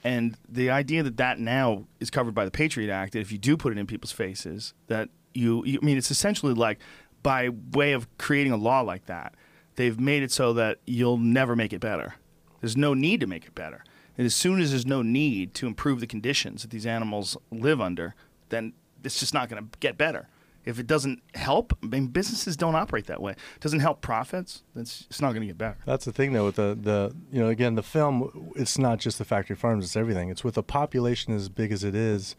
And 0.04 0.38
the 0.48 0.70
idea 0.70 1.04
that 1.04 1.18
that 1.18 1.40
now 1.40 1.86
is 2.00 2.10
covered 2.10 2.34
by 2.34 2.46
the 2.46 2.52
Patriot 2.52 2.92
Act, 2.92 3.14
that 3.14 3.20
if 3.20 3.32
you 3.32 3.38
do 3.38 3.58
put 3.58 3.72
it 3.72 3.78
in 3.78 3.86
people's 3.86 4.12
faces, 4.12 4.74
that 4.88 5.10
you, 5.34 5.64
you 5.66 5.80
I 5.82 5.86
mean, 5.86 5.98
it's 5.98 6.10
essentially 6.10 6.54
like 6.54 6.80
by 7.22 7.50
way 7.74 7.92
of 7.92 8.08
creating 8.18 8.54
a 8.54 8.58
law 8.58 8.82
like 8.82 9.06
that, 9.08 9.36
they've 9.76 10.00
made 10.00 10.24
it 10.24 10.32
so 10.32 10.54
that 10.54 10.80
you'll 10.86 11.18
never 11.18 11.56
make 11.56 11.74
it 11.74 11.80
better. 11.82 12.16
There's 12.62 12.78
no 12.78 12.94
need 12.94 13.20
to 13.22 13.28
make 13.28 13.46
it 13.46 13.56
better. 13.56 13.84
And 14.18 14.26
as 14.26 14.36
soon 14.36 14.60
as 14.60 14.72
there's 14.72 14.86
no 14.86 15.02
need 15.02 15.54
to 15.56 15.68
improve 15.68 16.00
the 16.00 16.08
conditions 16.08 16.64
that 16.64 16.72
these 16.72 16.86
animals 16.88 17.38
live 17.52 17.80
under, 17.80 18.16
then 18.50 18.74
it's 19.04 19.20
just 19.20 19.34
not 19.34 19.48
going 19.50 19.64
to 19.64 19.70
get 19.80 19.98
better. 19.98 20.28
If 20.66 20.80
it 20.80 20.88
doesn't 20.88 21.22
help, 21.34 21.78
I 21.82 21.86
mean, 21.86 22.08
businesses 22.08 22.58
don't 22.58 22.76
operate 22.76 23.06
that 23.08 23.22
way. 23.22 23.32
It 23.34 23.62
doesn't 23.62 23.80
help 23.80 24.02
profits. 24.02 24.64
It's, 24.76 25.06
it's 25.10 25.22
not 25.22 25.30
going 25.30 25.42
to 25.42 25.48
get 25.48 25.58
better. 25.58 25.78
That's 25.86 26.04
the 26.04 26.12
thing, 26.12 26.34
though, 26.34 26.46
with 26.46 26.56
the, 26.56 26.78
the 26.82 27.16
you 27.32 27.40
know 27.40 27.48
again 27.48 27.76
the 27.76 27.84
film. 27.84 28.52
It's 28.56 28.78
not 28.78 29.00
just 29.00 29.18
the 29.18 29.24
factory 29.24 29.56
farms; 29.56 29.86
it's 29.86 29.96
everything. 29.96 30.30
It's 30.30 30.44
with 30.44 30.58
a 30.58 30.64
population 30.64 31.34
as 31.34 31.48
big 31.48 31.72
as 31.72 31.86
it 31.86 31.96
is. 31.96 32.36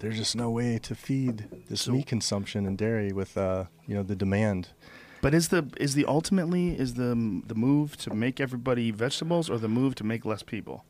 There's 0.00 0.16
just 0.18 0.36
no 0.36 0.50
way 0.50 0.78
to 0.78 0.94
feed 0.94 1.48
this 1.70 1.82
So- 1.82 1.92
meat 1.92 2.06
consumption 2.06 2.66
and 2.66 2.76
dairy 2.76 3.12
with 3.12 3.38
uh, 3.38 3.64
you 3.86 3.94
know 3.94 4.02
the 4.02 4.16
demand. 4.16 4.68
But 5.22 5.34
is 5.34 5.48
the 5.48 5.66
is 5.78 5.94
the 5.94 6.06
ultimately 6.06 6.70
is 6.78 6.94
the 6.94 7.42
the 7.46 7.54
move 7.54 7.96
to 7.98 8.14
make 8.14 8.40
everybody 8.40 8.90
vegetables 8.90 9.50
or 9.50 9.58
the 9.58 9.68
move 9.68 9.94
to 9.96 10.04
make 10.04 10.24
less 10.24 10.42
people? 10.42 10.84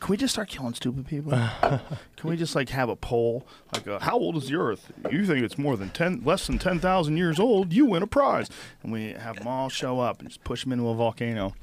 Can 0.00 0.10
we 0.10 0.16
just 0.16 0.34
start 0.34 0.48
killing 0.48 0.74
stupid 0.74 1.06
people? 1.06 1.30
Can 1.60 1.80
we 2.24 2.36
just 2.36 2.56
like 2.56 2.70
have 2.70 2.88
a 2.88 2.96
poll 2.96 3.46
like 3.72 3.86
uh, 3.86 4.00
how 4.00 4.18
old 4.18 4.36
is 4.36 4.48
the 4.48 4.56
Earth? 4.56 4.90
You 5.08 5.24
think 5.24 5.44
it's 5.44 5.56
more 5.56 5.76
than 5.76 5.90
ten, 5.90 6.22
less 6.24 6.48
than 6.48 6.58
ten 6.58 6.80
thousand 6.80 7.18
years 7.18 7.38
old? 7.38 7.72
You 7.72 7.86
win 7.86 8.02
a 8.02 8.08
prize, 8.08 8.50
and 8.82 8.92
we 8.92 9.12
have 9.12 9.36
them 9.36 9.46
all 9.46 9.68
show 9.68 10.00
up 10.00 10.18
and 10.18 10.28
just 10.28 10.42
push 10.42 10.64
them 10.64 10.72
into 10.72 10.88
a 10.88 10.94
volcano. 10.94 11.54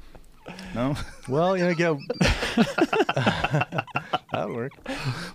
No, 0.74 0.94
Well, 1.28 1.56
you 1.56 1.64
know, 1.64 1.70
again, 1.70 2.06
that 4.32 4.44
would 4.46 4.54
work. 4.56 4.72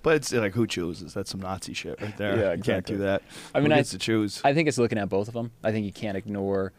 but 0.03 0.15
it's 0.15 0.31
like 0.33 0.53
who 0.53 0.67
chooses? 0.67 1.13
That's 1.13 1.29
some 1.29 1.41
Nazi 1.41 1.73
shit 1.73 2.01
right 2.01 2.15
there. 2.17 2.37
Yeah, 2.37 2.53
You 2.53 2.63
can't 2.63 2.85
do 2.85 2.97
that. 2.97 3.21
I 3.53 3.59
mean, 3.59 3.67
who 3.71 3.73
I- 3.75 3.79
gets 3.79 3.91
to 3.91 3.97
choose? 3.97 4.41
I 4.43 4.53
think 4.53 4.67
it's 4.67 4.77
looking 4.77 4.97
at 4.97 5.09
both 5.09 5.27
of 5.27 5.33
them. 5.33 5.51
I 5.63 5.71
think 5.71 5.85
you 5.85 5.91
can't 5.93 6.17
ignore 6.17 6.73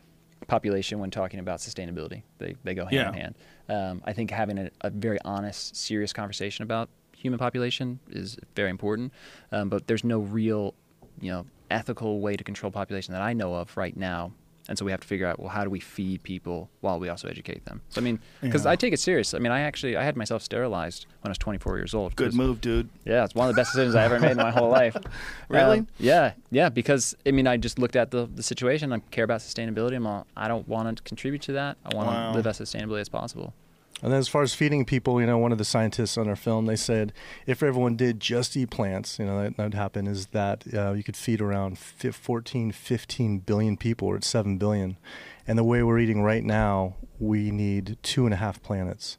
population 0.48 0.98
when 0.98 1.10
talking 1.10 1.40
about 1.40 1.58
sustainability. 1.60 2.22
They 2.38 2.54
they 2.64 2.74
go 2.74 2.84
hand 2.84 2.92
Yeah. 2.94 3.08
in 3.08 3.14
hand. 3.14 3.34
Um, 3.68 4.02
I 4.04 4.12
think 4.12 4.30
having 4.30 4.58
a, 4.58 4.70
a 4.82 4.90
very 4.90 5.18
honest, 5.24 5.74
serious 5.76 6.12
conversation 6.12 6.62
about 6.62 6.88
human 7.16 7.38
population 7.38 7.98
is 8.10 8.38
very 8.54 8.70
important. 8.70 9.12
Um, 9.50 9.68
but 9.68 9.86
there's 9.86 10.04
no 10.04 10.20
real, 10.20 10.74
you 11.20 11.32
know, 11.32 11.46
ethical 11.70 12.20
way 12.20 12.36
to 12.36 12.44
control 12.44 12.70
population 12.70 13.12
that 13.12 13.22
I 13.22 13.32
know 13.32 13.54
of 13.54 13.76
right 13.76 13.96
now. 13.96 14.32
And 14.68 14.76
so 14.76 14.84
we 14.84 14.90
have 14.90 15.00
to 15.00 15.06
figure 15.06 15.26
out, 15.28 15.38
well, 15.38 15.48
how 15.50 15.62
do 15.62 15.70
we 15.70 15.78
feed 15.78 16.22
people 16.24 16.68
while 16.80 16.98
we 16.98 17.08
also 17.08 17.28
educate 17.28 17.64
them? 17.66 17.82
So 17.88 18.00
I 18.00 18.04
mean, 18.04 18.18
because 18.40 18.64
Yeah. 18.64 18.72
I 18.72 18.76
take 18.76 18.92
it 18.92 18.98
serious. 18.98 19.32
I 19.32 19.38
mean, 19.38 19.52
I 19.52 19.60
actually 19.60 19.96
I 19.96 20.02
had 20.02 20.16
myself 20.16 20.42
sterilized 20.42 21.06
when 21.20 21.28
I 21.28 21.30
was 21.30 21.38
24 21.38 21.76
years 21.78 21.94
old. 21.94 22.16
Good 22.16 22.34
move, 22.34 22.60
dude. 22.60 22.88
yeah, 23.04 23.24
it's 23.24 23.34
one 23.34 23.48
of 23.48 23.54
the 23.54 23.60
best 23.60 23.72
decisions 23.72 23.94
I 23.94 24.04
ever 24.04 24.18
made 24.18 24.32
in 24.32 24.36
my 24.38 24.50
whole 24.50 24.68
life. 24.70 24.96
Really? 25.48 25.78
Um, 25.78 25.88
yeah, 26.00 26.32
yeah. 26.50 26.68
Because 26.68 27.14
I 27.24 27.30
mean, 27.30 27.46
I 27.46 27.56
just 27.56 27.78
looked 27.78 27.94
at 27.96 28.10
the 28.10 28.26
the 28.26 28.42
situation. 28.42 28.92
I 28.92 28.98
care 29.12 29.24
about 29.24 29.40
sustainability. 29.40 29.94
I'm 29.94 30.06
all, 30.06 30.26
I 30.36 30.48
don't 30.48 30.66
want 30.66 30.96
to 30.96 31.02
contribute 31.04 31.42
to 31.42 31.52
that. 31.52 31.76
I 31.84 31.94
want 31.94 32.08
Wow. 32.08 32.30
to 32.32 32.36
live 32.36 32.46
as 32.48 32.58
sustainably 32.58 33.00
as 33.00 33.08
possible. 33.08 33.54
And 34.02 34.12
then 34.12 34.18
as 34.18 34.28
far 34.28 34.42
as 34.42 34.52
feeding 34.52 34.84
people, 34.84 35.20
you 35.20 35.26
know, 35.26 35.38
one 35.38 35.52
of 35.52 35.58
the 35.58 35.64
scientists 35.64 36.18
on 36.18 36.28
our 36.28 36.36
film, 36.36 36.66
they 36.66 36.76
said 36.76 37.14
if 37.46 37.62
everyone 37.62 37.96
did 37.96 38.20
just 38.20 38.56
eat 38.56 38.70
plants, 38.70 39.18
you 39.18 39.24
know, 39.24 39.42
that 39.42 39.56
would 39.56 39.74
happen 39.74 40.06
is 40.06 40.26
that 40.28 40.64
uh, 40.74 40.92
you 40.92 41.02
could 41.02 41.16
feed 41.16 41.40
around 41.40 41.78
fif- 41.78 42.14
14, 42.14 42.72
15 42.72 43.38
billion 43.38 43.76
people, 43.76 44.08
or 44.08 44.16
it's 44.16 44.26
7 44.26 44.58
billion. 44.58 44.98
And 45.46 45.58
the 45.58 45.64
way 45.64 45.82
we're 45.82 45.98
eating 45.98 46.22
right 46.22 46.44
now, 46.44 46.96
we 47.18 47.50
need 47.50 47.96
two 48.02 48.26
and 48.26 48.34
a 48.34 48.36
half 48.36 48.62
planets. 48.62 49.16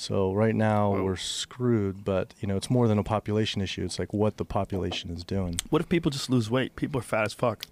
So 0.00 0.32
right 0.32 0.54
now 0.54 0.92
Whoa. 0.94 1.04
we're 1.04 1.16
screwed, 1.16 2.06
but, 2.06 2.32
you 2.40 2.48
know, 2.48 2.56
it's 2.56 2.70
more 2.70 2.88
than 2.88 2.96
a 2.96 3.02
population 3.02 3.60
issue. 3.60 3.84
It's 3.84 3.98
like 3.98 4.14
what 4.14 4.38
the 4.38 4.46
population 4.46 5.10
is 5.10 5.24
doing. 5.24 5.60
What 5.68 5.82
if 5.82 5.90
people 5.90 6.10
just 6.10 6.30
lose 6.30 6.50
weight? 6.50 6.74
People 6.74 7.00
are 7.00 7.02
fat 7.02 7.24
as 7.26 7.34
fuck. 7.34 7.66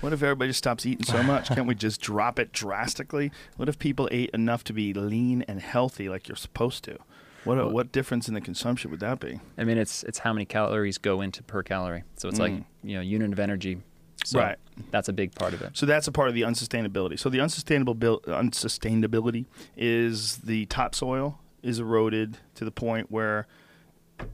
What 0.00 0.12
if 0.12 0.20
everybody 0.20 0.48
just 0.50 0.58
stops 0.58 0.84
eating 0.84 1.04
so 1.04 1.22
much? 1.22 1.50
Can't 1.50 1.68
we 1.68 1.74
just 1.86 2.00
drop 2.00 2.40
it 2.40 2.50
drastically? 2.50 3.30
What 3.56 3.68
if 3.68 3.78
people 3.78 4.08
ate 4.10 4.30
enough 4.30 4.64
to 4.64 4.72
be 4.72 4.92
lean 4.92 5.42
and 5.42 5.60
healthy 5.60 6.08
like 6.08 6.26
you're 6.26 6.34
supposed 6.34 6.82
to? 6.84 6.98
What 7.44 7.72
what 7.72 7.92
difference 7.92 8.26
in 8.26 8.34
the 8.34 8.40
consumption 8.40 8.90
would 8.90 8.98
that 8.98 9.20
be? 9.20 9.38
I 9.56 9.62
mean, 9.62 9.78
it's 9.78 10.02
it's 10.02 10.18
how 10.18 10.32
many 10.32 10.46
calories 10.46 10.98
go 10.98 11.20
into 11.20 11.44
per 11.44 11.62
calorie. 11.62 12.02
So 12.16 12.28
it's 12.28 12.40
like 12.40 12.52
Mm. 12.54 12.64
you 12.82 12.96
know 12.96 13.02
unit 13.02 13.32
of 13.32 13.38
energy. 13.38 13.78
So 14.24 14.40
Right. 14.40 14.58
That's 14.90 15.08
a 15.08 15.12
big 15.12 15.32
part 15.36 15.54
of 15.54 15.62
it. 15.62 15.76
So 15.76 15.86
that's 15.86 16.08
a 16.08 16.12
part 16.12 16.28
of 16.28 16.34
the 16.34 16.42
unsustainability. 16.42 17.16
So 17.20 17.30
the 17.30 17.40
unsustainable 17.40 17.94
bil- 17.94 18.20
unsustainability 18.22 19.46
is 19.76 20.38
the 20.38 20.66
topsoil 20.66 21.38
is 21.68 21.78
eroded 21.78 22.38
to 22.54 22.64
the 22.64 22.70
point 22.70 23.10
where 23.10 23.46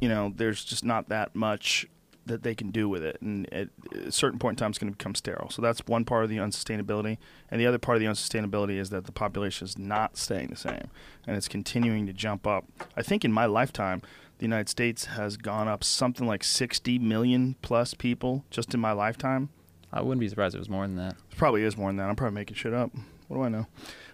you 0.01 0.09
know 0.09 0.33
there's 0.35 0.65
just 0.65 0.85
not 0.85 1.09
that 1.09 1.35
much 1.35 1.87
that 2.27 2.43
they 2.43 2.55
can 2.55 2.71
do 2.71 2.89
with 2.89 3.03
it, 3.03 3.21
and 3.21 3.53
at 3.53 3.69
a 4.07 4.11
certain 4.11 4.39
point 4.39 4.55
in 4.55 4.57
time, 4.57 4.71
it's 4.71 4.79
going 4.79 4.91
to 4.91 4.97
become 4.97 5.15
sterile. 5.15 5.51
So 5.51 5.61
that's 5.61 5.81
one 5.87 6.07
part 6.07 6.25
of 6.25 6.31
the 6.31 6.39
unsustainability, 6.39 7.19
and 7.51 7.61
the 7.61 7.67
other 7.67 7.79
part 7.79 7.97
of 7.97 8.01
the 8.01 8.07
unsustainability 8.07 8.79
is 8.79 8.89
that 8.91 9.05
the 9.05 9.13
population 9.13 9.67
is 9.67 9.77
not 9.77 10.17
staying 10.17 10.49
the 10.49 10.57
same, 10.57 10.89
and 11.27 11.37
it's 11.37 11.49
continuing 11.49 12.07
to 12.07 12.13
jump 12.15 12.47
up. 12.47 12.65
I 12.97 13.03
think 13.03 13.25
in 13.25 13.33
my 13.33 13.45
lifetime, 13.45 14.01
the 14.39 14.45
United 14.45 14.69
States 14.69 15.07
has 15.07 15.37
gone 15.37 15.69
up 15.69 15.85
something 15.85 16.27
like 16.27 16.45
60 16.45 16.99
million 16.99 17.57
plus 17.63 17.95
people 17.95 18.45
just 18.51 18.73
in 18.73 18.81
my 18.81 18.93
lifetime. 18.93 19.51
I 19.93 20.01
wouldn't 20.01 20.21
be 20.21 20.29
surprised 20.29 20.55
if 20.55 20.59
it 20.59 20.61
was 20.61 20.71
more 20.71 20.87
than 20.87 20.97
that. 20.97 21.13
It 21.31 21.37
probably 21.37 21.63
is 21.63 21.77
more 21.77 21.89
than 21.89 21.97
that. 21.99 22.09
I'm 22.09 22.17
probably 22.17 22.35
making 22.35 22.57
shit 22.57 22.75
up. 22.75 22.91
What 23.29 23.37
do 23.37 23.43
I 23.43 23.49
know? 23.49 23.67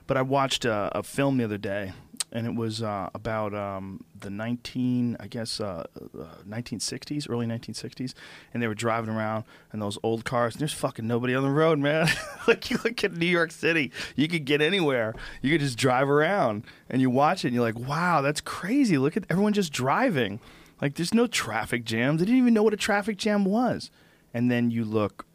But 0.06 0.16
I 0.16 0.22
watched 0.22 0.64
a, 0.64 0.90
a 0.96 1.02
film 1.02 1.36
the 1.36 1.44
other 1.44 1.58
day, 1.58 1.92
and 2.32 2.46
it 2.46 2.54
was 2.54 2.82
uh, 2.82 3.10
about 3.14 3.54
um, 3.54 4.04
the 4.18 4.30
19, 4.30 5.16
I 5.18 5.26
guess, 5.26 5.60
uh, 5.60 5.84
uh, 6.18 6.24
1960s, 6.48 7.28
early 7.28 7.46
1960s, 7.46 8.14
and 8.52 8.62
they 8.62 8.68
were 8.68 8.74
driving 8.74 9.10
around 9.10 9.44
in 9.72 9.80
those 9.80 9.98
old 10.02 10.24
cars. 10.24 10.54
And 10.54 10.60
there's 10.60 10.72
fucking 10.72 11.06
nobody 11.06 11.34
on 11.34 11.42
the 11.42 11.50
road, 11.50 11.78
man. 11.78 12.08
like 12.46 12.70
you 12.70 12.78
look 12.84 13.02
at 13.02 13.12
New 13.12 13.26
York 13.26 13.50
City, 13.50 13.90
you 14.16 14.28
could 14.28 14.44
get 14.44 14.60
anywhere. 14.62 15.14
You 15.42 15.50
could 15.50 15.60
just 15.60 15.78
drive 15.78 16.08
around, 16.08 16.64
and 16.88 17.00
you 17.00 17.10
watch 17.10 17.44
it, 17.44 17.48
and 17.48 17.54
you're 17.54 17.64
like, 17.64 17.78
wow, 17.78 18.20
that's 18.20 18.40
crazy. 18.40 18.96
Look 18.98 19.16
at 19.16 19.24
everyone 19.28 19.52
just 19.52 19.72
driving. 19.72 20.40
Like 20.80 20.94
there's 20.94 21.14
no 21.14 21.26
traffic 21.26 21.84
jams. 21.84 22.20
They 22.20 22.26
didn't 22.26 22.40
even 22.40 22.54
know 22.54 22.62
what 22.62 22.74
a 22.74 22.78
traffic 22.78 23.16
jam 23.16 23.44
was. 23.44 23.90
And 24.32 24.50
then 24.50 24.70
you 24.70 24.84
look 24.84 25.26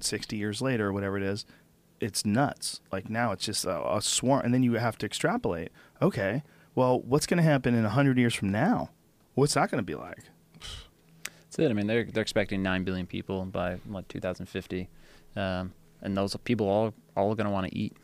60 0.00 0.36
years 0.36 0.62
later 0.62 0.88
or 0.88 0.92
whatever 0.92 1.16
it 1.16 1.22
is, 1.22 1.44
it's 2.00 2.24
nuts. 2.24 2.80
Like 2.90 3.10
now 3.10 3.32
it's 3.32 3.44
just 3.44 3.64
a, 3.64 3.96
a 3.96 4.00
swarm. 4.00 4.42
And 4.44 4.54
then 4.54 4.62
you 4.62 4.74
have 4.74 4.96
to 4.98 5.06
extrapolate. 5.06 5.70
Okay, 6.02 6.42
well, 6.74 7.00
what's 7.00 7.26
going 7.26 7.38
to 7.38 7.42
happen 7.42 7.74
in 7.74 7.82
100 7.82 8.18
years 8.18 8.34
from 8.34 8.50
now? 8.50 8.90
What's 9.34 9.54
that 9.54 9.70
going 9.70 9.82
to 9.82 9.86
be 9.86 9.94
like? 9.94 10.24
That's 11.24 11.58
it. 11.58 11.70
I 11.70 11.72
mean, 11.72 11.86
they're 11.86 12.04
they're 12.04 12.22
expecting 12.22 12.62
nine 12.62 12.84
billion 12.84 13.06
people 13.06 13.44
by 13.44 13.74
what 13.86 14.08
2050, 14.08 14.88
um, 15.36 15.72
and 16.00 16.16
those 16.16 16.36
people 16.44 16.68
all 16.68 16.94
all 17.16 17.34
going 17.34 17.46
to 17.46 17.50
want 17.50 17.66
to 17.66 17.76
eat, 17.76 17.96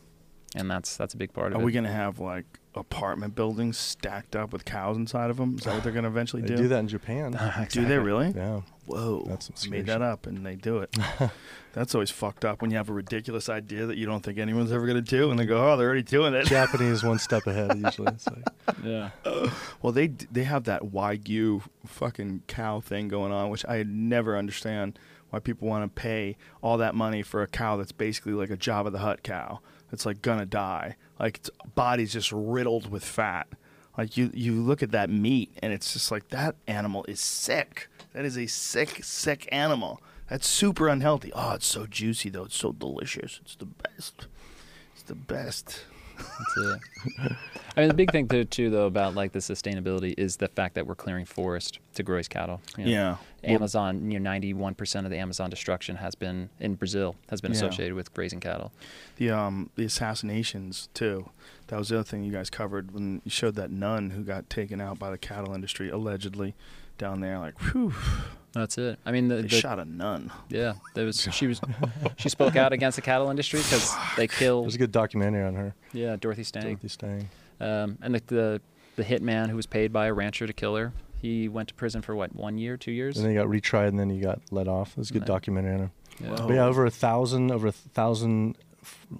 and 0.56 0.70
that's 0.70 0.96
that's 0.96 1.14
a 1.14 1.16
big 1.16 1.32
part 1.32 1.48
of 1.48 1.52
Are 1.52 1.60
it. 1.60 1.62
Are 1.62 1.66
we 1.66 1.72
going 1.72 1.84
to 1.84 1.92
have 1.92 2.18
like 2.18 2.44
apartment 2.76 3.34
buildings 3.34 3.76
stacked 3.78 4.36
up 4.36 4.52
with 4.52 4.64
cows 4.64 4.96
inside 4.96 5.30
of 5.30 5.36
them? 5.38 5.56
Is 5.58 5.64
that 5.64 5.74
what 5.74 5.82
they're 5.82 5.92
going 5.92 6.04
to 6.04 6.08
eventually 6.10 6.42
They 6.42 6.48
do? 6.48 6.56
do 6.56 6.68
that 6.68 6.78
in 6.80 6.88
Japan. 6.88 7.32
Do 7.70 7.84
they 7.84 7.98
really? 7.98 8.32
yeah. 8.36 8.60
Whoa. 8.86 9.24
That's 9.26 9.50
some 9.54 9.70
made 9.70 9.86
that 9.86 10.00
up 10.02 10.26
and 10.26 10.46
they 10.46 10.54
do 10.54 10.78
it. 10.78 10.96
That's 11.72 11.94
always 11.94 12.10
fucked 12.10 12.44
up 12.44 12.62
when 12.62 12.70
you 12.70 12.76
have 12.76 12.88
a 12.88 12.92
ridiculous 12.92 13.48
idea 13.48 13.84
that 13.86 13.96
you 13.96 14.06
don't 14.06 14.22
think 14.22 14.38
anyone's 14.38 14.70
ever 14.72 14.86
going 14.86 15.02
to 15.02 15.10
do 15.10 15.30
and 15.30 15.38
they 15.38 15.44
go, 15.44 15.72
oh, 15.72 15.76
they're 15.76 15.86
already 15.88 16.02
doing 16.02 16.34
it. 16.34 16.46
Japanese 16.46 17.02
one 17.02 17.18
step 17.18 17.46
ahead 17.46 17.76
usually. 17.76 18.08
It's 18.12 18.26
like, 18.28 18.76
yeah. 18.84 19.10
Well, 19.82 19.92
they 19.92 20.06
they 20.30 20.44
have 20.44 20.64
that 20.64 20.82
Wagyu 20.84 21.62
fucking 21.84 22.42
cow 22.46 22.80
thing 22.80 23.08
going 23.08 23.32
on, 23.32 23.50
which 23.50 23.64
I 23.68 23.82
never 23.82 24.36
understand 24.38 24.98
why 25.30 25.40
people 25.40 25.66
want 25.68 25.84
to 25.84 26.00
pay 26.00 26.36
all 26.62 26.78
that 26.78 26.94
money 26.94 27.22
for 27.22 27.42
a 27.42 27.48
cow 27.48 27.76
that's 27.76 27.92
basically 27.92 28.32
like 28.34 28.50
a 28.50 28.56
Jabba 28.56 28.92
the 28.92 28.98
Hutt 29.00 29.22
cow. 29.24 29.60
It's 29.96 30.04
like 30.04 30.20
gonna 30.20 30.44
die. 30.44 30.96
Like 31.18 31.38
its 31.38 31.50
body's 31.74 32.12
just 32.12 32.30
riddled 32.30 32.90
with 32.90 33.02
fat. 33.02 33.46
Like 33.96 34.18
you 34.18 34.30
you 34.34 34.52
look 34.52 34.82
at 34.82 34.90
that 34.90 35.08
meat 35.08 35.56
and 35.62 35.72
it's 35.72 35.94
just 35.94 36.10
like 36.10 36.28
that 36.28 36.54
animal 36.66 37.06
is 37.08 37.18
sick. 37.18 37.88
That 38.12 38.26
is 38.26 38.36
a 38.36 38.46
sick 38.46 39.02
sick 39.02 39.48
animal. 39.50 40.02
That's 40.28 40.46
super 40.46 40.88
unhealthy. 40.88 41.32
Oh, 41.34 41.52
it's 41.54 41.66
so 41.66 41.86
juicy 41.86 42.28
though. 42.28 42.44
It's 42.44 42.58
so 42.58 42.72
delicious. 42.72 43.40
It's 43.42 43.56
the 43.56 43.64
best. 43.64 44.26
It's 44.92 45.04
the 45.04 45.14
best. 45.14 45.86
That's 46.16 46.56
it. 47.18 47.32
I 47.76 47.80
mean, 47.80 47.88
the 47.88 47.94
big 47.94 48.10
thing 48.10 48.26
too, 48.26 48.44
too, 48.44 48.70
though, 48.70 48.86
about 48.86 49.14
like 49.14 49.32
the 49.32 49.38
sustainability 49.40 50.14
is 50.16 50.36
the 50.38 50.48
fact 50.48 50.74
that 50.76 50.86
we're 50.86 50.94
clearing 50.94 51.26
forest 51.26 51.78
to 51.94 52.02
graze 52.02 52.26
cattle. 52.28 52.60
you 52.78 52.84
know. 52.86 52.90
Yeah. 52.90 53.16
Amazon, 53.44 54.10
you 54.10 54.18
know, 54.18 54.30
ninety-one 54.30 54.74
percent 54.74 55.06
of 55.06 55.10
the 55.10 55.18
Amazon 55.18 55.50
destruction 55.50 55.96
has 55.96 56.14
been 56.14 56.48
in 56.58 56.74
Brazil 56.74 57.16
has 57.28 57.40
been 57.40 57.52
Yeah. 57.52 57.58
associated 57.58 57.94
with 57.94 58.12
grazing 58.14 58.40
cattle. 58.40 58.72
the 59.16 59.30
um 59.30 59.70
the 59.76 59.84
assassinations 59.84 60.88
too. 60.94 61.28
That 61.68 61.78
was 61.78 61.90
the 61.90 61.96
other 61.96 62.04
thing 62.04 62.24
you 62.24 62.32
guys 62.32 62.48
covered 62.50 62.92
when 62.92 63.20
you 63.24 63.30
showed 63.30 63.54
that 63.56 63.70
nun 63.70 64.10
who 64.10 64.22
got 64.22 64.48
taken 64.48 64.80
out 64.80 64.98
by 64.98 65.10
the 65.10 65.18
cattle 65.18 65.52
industry 65.54 65.90
allegedly 65.90 66.54
down 66.98 67.20
there. 67.20 67.38
Like, 67.38 67.58
whew, 67.60 67.92
That's 68.56 68.78
it. 68.78 68.98
I 69.04 69.12
mean, 69.12 69.28
the, 69.28 69.36
they 69.36 69.42
the 69.42 69.48
shot 69.48 69.78
a 69.78 69.84
nun. 69.84 70.30
yeah, 70.48 70.74
there 70.94 71.04
was 71.04 71.28
she 71.32 71.46
was 71.46 71.60
she 72.16 72.28
spoke 72.28 72.56
out 72.56 72.72
against 72.72 72.96
the 72.96 73.02
cattle 73.02 73.28
industry 73.30 73.60
because 73.60 73.94
they 74.16 74.26
killed. 74.26 74.64
there's 74.64 74.74
a 74.74 74.78
good 74.78 74.92
documentary 74.92 75.44
on 75.44 75.54
her. 75.54 75.74
yeah 75.92 76.16
Dorothy 76.16 76.42
Stang. 76.44 76.62
Dorothy 76.62 76.88
Stang. 76.88 77.28
Um, 77.60 77.98
and 78.02 78.14
the, 78.14 78.22
the 78.26 78.60
the 78.96 79.04
hitman 79.04 79.50
who 79.50 79.56
was 79.56 79.66
paid 79.66 79.92
by 79.92 80.06
a 80.06 80.12
rancher 80.12 80.46
to 80.46 80.52
kill 80.52 80.74
her, 80.76 80.92
he 81.20 81.48
went 81.48 81.68
to 81.68 81.74
prison 81.74 82.00
for 82.02 82.14
what 82.16 82.34
one 82.34 82.56
year, 82.58 82.76
two 82.76 82.92
years. 82.92 83.16
And 83.16 83.24
then 83.26 83.32
he 83.32 83.36
got 83.36 83.46
retried, 83.48 83.88
and 83.88 83.98
then 84.00 84.08
he 84.10 84.18
got 84.20 84.40
let 84.50 84.68
off. 84.68 84.92
It 84.92 84.98
was 84.98 85.10
a 85.10 85.12
good 85.12 85.22
Right. 85.22 85.26
documentary 85.28 85.74
on 85.74 85.78
her. 85.80 85.90
Yeah. 86.22 86.28
But 86.46 86.54
yeah, 86.54 86.64
over 86.64 86.86
a 86.86 86.90
thousand, 86.90 87.50
over 87.52 87.66
a 87.68 87.72
thousand 87.72 88.56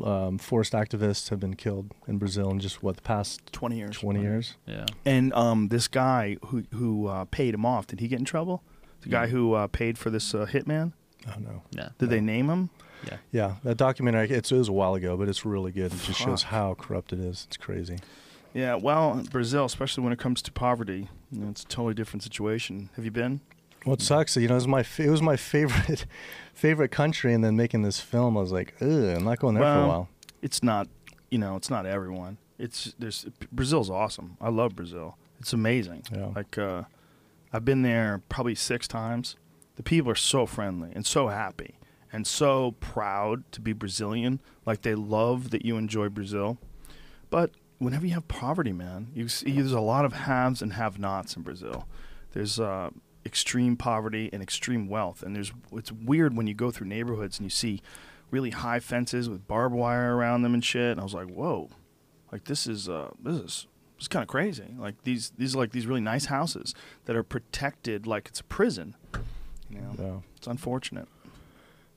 um, 0.02 0.38
forest 0.38 0.72
activists 0.72 1.28
have 1.30 1.40
been 1.40 1.54
killed 1.56 1.92
in 2.06 2.18
Brazil 2.18 2.50
in 2.50 2.60
just 2.60 2.82
what 2.82 2.96
the 2.96 3.02
past 3.02 3.52
Twenty 3.52 3.76
years. 3.76 3.98
20 3.98 4.20
years. 4.20 4.54
Yeah. 4.66 4.86
And 5.04 5.32
um, 5.34 5.68
this 5.68 5.88
guy 5.88 6.36
who 6.46 6.64
who 6.72 7.06
uh, 7.08 7.24
paid 7.26 7.52
him 7.54 7.66
off, 7.66 7.86
did 7.86 8.00
he 8.00 8.08
get 8.08 8.18
in 8.18 8.24
trouble? 8.24 8.62
The 9.06 9.10
guy 9.12 9.26
who 9.28 9.52
uh, 9.54 9.66
paid 9.68 9.98
for 9.98 10.10
this 10.10 10.34
uh, 10.34 10.46
hitman, 10.46 10.92
Oh 11.28 11.38
no. 11.38 11.62
Yeah. 11.70 11.90
did 11.98 12.10
they 12.10 12.20
name 12.20 12.48
him? 12.50 12.70
Yeah. 13.06 13.16
Yeah, 13.30 13.54
that 13.64 13.76
documentary. 13.76 14.30
It's, 14.30 14.50
it 14.50 14.56
was 14.56 14.68
a 14.68 14.72
while 14.72 14.94
ago, 14.94 15.16
but 15.16 15.28
it's 15.28 15.44
really 15.44 15.70
good. 15.70 15.92
It 15.92 16.00
just 16.02 16.18
shows 16.20 16.44
how 16.44 16.74
corrupt 16.74 17.12
it 17.12 17.20
is. 17.20 17.44
It's 17.46 17.56
crazy. 17.56 17.98
Yeah. 18.54 18.74
Well, 18.76 19.22
Brazil, 19.30 19.64
especially 19.64 20.02
when 20.02 20.12
it 20.12 20.18
comes 20.18 20.42
to 20.42 20.52
poverty, 20.52 21.08
you 21.30 21.40
know, 21.40 21.50
it's 21.50 21.62
a 21.62 21.66
totally 21.66 21.94
different 21.94 22.22
situation. 22.22 22.88
Have 22.96 23.04
you 23.04 23.10
been? 23.10 23.40
Well, 23.84 23.94
it 23.94 24.02
sucks. 24.02 24.36
You 24.36 24.48
know, 24.48 24.54
it 24.54 24.56
was 24.56 24.66
my 24.68 24.84
it 24.98 25.10
was 25.10 25.22
my 25.22 25.36
favorite 25.52 26.06
favorite 26.54 26.90
country, 26.90 27.32
and 27.34 27.44
then 27.44 27.56
making 27.56 27.82
this 27.82 28.00
film, 28.00 28.36
I 28.36 28.40
was 28.40 28.50
like, 28.52 28.74
ugh, 28.80 28.88
I'm 28.88 29.24
not 29.24 29.38
going 29.38 29.54
there 29.54 29.62
for 29.64 29.80
a 29.82 29.86
while. 29.88 30.08
It's 30.42 30.62
not. 30.62 30.88
You 31.30 31.38
know, 31.38 31.56
it's 31.56 31.70
not 31.70 31.86
everyone. 31.86 32.38
It's 32.58 32.94
there's 32.98 33.26
Brazil's 33.52 33.90
awesome. 33.90 34.36
I 34.40 34.48
love 34.48 34.74
Brazil. 34.74 35.16
It's 35.38 35.52
amazing. 35.52 36.04
Yeah. 36.12 36.30
Like 36.34 36.56
uh, 36.56 36.84
I've 37.52 37.64
been 37.64 37.82
there 37.82 38.22
probably 38.28 38.54
six 38.54 38.86
times. 38.88 39.36
The 39.76 39.82
people 39.82 40.10
are 40.10 40.16
so 40.16 40.46
friendly 40.46 40.90
and 40.94 41.06
so 41.06 41.28
happy 41.28 41.78
and 42.12 42.26
so 42.26 42.72
proud 42.80 43.50
to 43.52 43.60
be 43.60 43.72
Brazilian. 43.72 44.40
Like 44.64 44.82
they 44.82 44.94
love 44.94 45.50
that 45.50 45.64
you 45.64 45.76
enjoy 45.76 46.08
Brazil. 46.08 46.58
But 47.30 47.50
whenever 47.78 48.06
you 48.06 48.14
have 48.14 48.28
poverty, 48.28 48.72
man, 48.72 49.08
you 49.14 49.28
see 49.28 49.52
there's 49.52 49.72
a 49.72 49.80
lot 49.80 50.04
of 50.04 50.12
haves 50.12 50.62
and 50.62 50.72
have-nots 50.72 51.36
in 51.36 51.42
Brazil. 51.42 51.86
There's 52.32 52.58
uh, 52.58 52.90
extreme 53.24 53.76
poverty 53.76 54.30
and 54.32 54.42
extreme 54.42 54.88
wealth, 54.88 55.22
and 55.22 55.34
there's 55.34 55.52
it's 55.72 55.92
weird 55.92 56.36
when 56.36 56.46
you 56.46 56.54
go 56.54 56.70
through 56.70 56.86
neighborhoods 56.86 57.38
and 57.38 57.44
you 57.44 57.50
see 57.50 57.82
really 58.30 58.50
high 58.50 58.80
fences 58.80 59.28
with 59.28 59.46
barbed 59.46 59.74
wire 59.74 60.16
around 60.16 60.42
them 60.42 60.54
and 60.54 60.64
shit. 60.64 60.92
And 60.92 61.00
I 61.00 61.04
was 61.04 61.14
like, 61.14 61.28
whoa, 61.28 61.70
like 62.32 62.44
this 62.44 62.66
is 62.66 62.88
uh, 62.88 63.10
this 63.22 63.36
is 63.36 63.66
is 63.98 64.08
kind 64.08 64.22
of 64.22 64.28
crazy. 64.28 64.74
Like 64.78 65.02
these 65.04 65.32
these 65.38 65.54
are 65.54 65.58
like 65.58 65.72
these 65.72 65.86
really 65.86 66.00
nice 66.00 66.26
houses 66.26 66.74
that 67.06 67.16
are 67.16 67.22
protected 67.22 68.06
like 68.06 68.28
it's 68.28 68.40
a 68.40 68.44
prison. 68.44 68.94
You 69.70 69.80
know, 69.80 69.94
Yeah, 69.98 70.16
it's 70.36 70.46
unfortunate. 70.46 71.08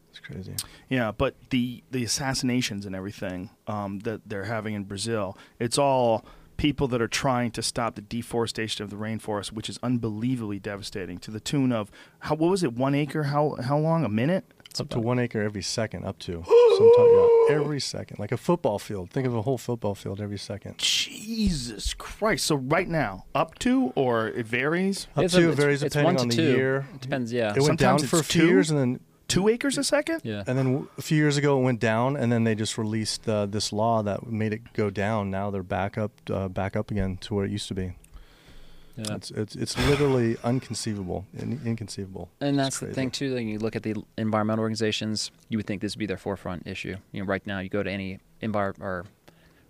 it's 0.10 0.20
crazy. 0.20 0.56
Yeah, 0.90 1.12
but 1.12 1.36
the 1.50 1.84
the 1.92 2.04
assassinations 2.04 2.86
and 2.86 2.96
everything 2.96 3.50
um, 3.68 4.00
that 4.00 4.22
they're 4.26 4.46
having 4.46 4.74
in 4.74 4.84
Brazil, 4.86 5.38
it's 5.60 5.78
all 5.78 6.26
people 6.58 6.88
that 6.90 7.02
are 7.02 7.08
trying 7.08 7.50
to 7.52 7.62
stop 7.62 7.96
the 7.96 8.02
deforestation 8.02 8.84
of 8.84 8.90
the 8.90 8.96
rainforest, 8.98 9.54
which 9.54 9.70
is 9.70 9.80
unbelievably 9.82 10.60
devastating. 10.60 11.18
To 11.20 11.32
the 11.32 11.40
tune 11.40 11.72
of 11.72 11.90
how 12.20 12.36
what 12.36 12.50
was 12.50 12.64
it? 12.64 12.74
One 12.74 12.96
acre? 12.96 13.24
How 13.24 13.56
how 13.64 13.78
long? 13.78 14.04
A 14.04 14.10
minute? 14.10 14.46
It's 14.70 14.80
up 14.80 14.90
to 14.90 15.00
one 15.00 15.18
acre 15.20 15.42
every 15.42 15.64
second. 15.64 16.06
Up 16.06 16.20
to 16.20 16.44
sometimes 16.44 17.30
yeah, 17.50 17.56
every 17.56 17.80
second, 17.82 18.20
like 18.20 18.32
a 18.32 18.38
football 18.38 18.78
field. 18.80 19.10
Think 19.10 19.26
of 19.26 19.34
a 19.36 19.42
whole 19.42 19.58
football 19.58 19.96
field 19.96 20.22
every 20.22 20.38
second. 20.38 20.78
Jesus 20.78 21.94
Christ! 21.96 22.46
So 22.46 22.56
right 22.56 22.88
now, 22.88 23.26
up 23.34 23.58
to 23.60 23.92
or 23.96 24.28
it 24.28 24.46
varies. 24.46 25.08
Up 25.16 25.24
It's 25.26 25.34
to 25.34 25.48
a- 25.48 25.52
it 25.52 25.56
varies 25.56 25.82
it's 25.84 25.94
depending 25.96 26.16
one 26.16 26.22
on 26.22 26.28
the 26.30 26.36
two. 26.36 26.44
year. 26.44 26.88
It 26.94 27.02
depends. 27.02 27.34
Yeah. 27.34 27.54
It 27.56 27.62
went 27.64 27.80
down 27.80 28.00
for 28.00 28.20
a 28.20 28.24
few 28.24 28.42
two. 28.42 28.48
years, 28.48 28.70
and 28.70 28.80
then 28.80 29.00
Two 29.28 29.48
acres 29.48 29.78
a 29.78 29.84
second? 29.84 30.22
yeah. 30.24 30.44
and 30.48 30.58
then 30.58 30.88
a 30.98 31.02
few 31.04 31.16
years 31.18 31.38
ago 31.38 31.60
it 31.60 31.64
went 31.64 31.80
down, 31.80 32.16
and 32.18 32.32
then 32.32 32.46
they 32.46 32.56
just 32.56 32.78
released 32.80 33.30
uh, 33.30 33.46
this 33.46 33.72
law 33.72 34.02
that 34.02 34.26
made 34.26 34.54
it 34.54 34.74
go 34.74 34.90
down. 34.90 35.30
Now 35.30 35.52
they're 35.52 35.62
back 35.62 35.98
up, 36.00 36.12
uh, 36.32 36.48
back 36.48 36.76
up 36.76 36.90
again 36.90 37.18
to 37.22 37.36
where 37.36 37.46
it 37.46 37.52
used 37.52 37.68
to 37.68 37.76
be. 37.76 37.94
Yeah. 39.08 39.16
It's 39.16 39.32
it's 39.32 39.56
it's 39.56 39.78
literally 39.88 40.38
inconceivable, 40.44 41.26
in, 41.38 41.60
inconceivable. 41.66 42.30
And 42.42 42.58
that's 42.60 42.80
the 42.80 42.88
thing 42.88 43.12
too. 43.12 43.34
That 43.34 43.44
you 43.44 43.60
look 43.60 43.76
at 43.76 43.84
the 43.84 43.96
environmental 44.18 44.62
organizations, 44.64 45.32
you 45.50 45.58
would 45.58 45.66
think 45.68 45.82
this 45.82 45.96
would 45.96 46.00
be 46.00 46.06
their 46.06 46.18
forefront 46.18 46.68
issue. 46.68 46.96
You 47.12 47.22
know, 47.22 47.28
right 47.28 47.46
now 47.48 47.60
you 47.60 47.70
go 47.70 47.84
to 47.84 47.90
any 47.92 48.20
envir- 48.42 48.80
or 48.80 49.06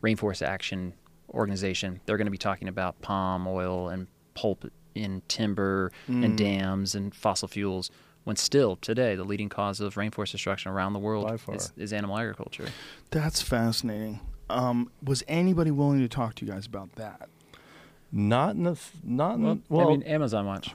rainforest 0.03 0.41
action 0.45 0.93
organization, 1.31 1.99
they're 2.05 2.17
going 2.17 2.25
to 2.27 2.31
be 2.31 2.37
talking 2.37 2.67
about 2.67 2.99
palm 3.01 3.47
oil 3.47 3.89
and 3.89 4.07
pulp 4.33 4.65
in 4.95 5.21
timber 5.27 5.91
Mm. 6.09 6.25
and 6.25 6.37
dams 6.37 6.95
and 6.95 7.13
fossil 7.13 7.47
fuels. 7.47 7.91
When 8.25 8.35
still 8.35 8.75
today, 8.75 9.15
the 9.15 9.23
leading 9.23 9.49
cause 9.49 9.79
of 9.79 9.95
rainforest 9.95 10.31
destruction 10.31 10.71
around 10.71 10.93
the 10.93 10.99
world 10.99 11.31
is, 11.53 11.71
is 11.77 11.93
animal 11.93 12.17
agriculture. 12.17 12.67
That's 13.11 13.41
fascinating. 13.41 14.19
Um, 14.49 14.91
was 15.03 15.23
anybody 15.27 15.71
willing 15.71 15.99
to 15.99 16.07
talk 16.07 16.35
to 16.35 16.45
you 16.45 16.51
guys 16.51 16.65
about 16.65 16.93
that? 16.95 17.28
Not 18.11 18.55
in 18.55 18.63
the 18.63 18.79
not 19.03 19.35
in, 19.35 19.43
Well, 19.43 19.59
well, 19.69 19.87
I 19.87 19.91
mean, 19.91 20.03
Amazon 20.03 20.45
Watch. 20.45 20.73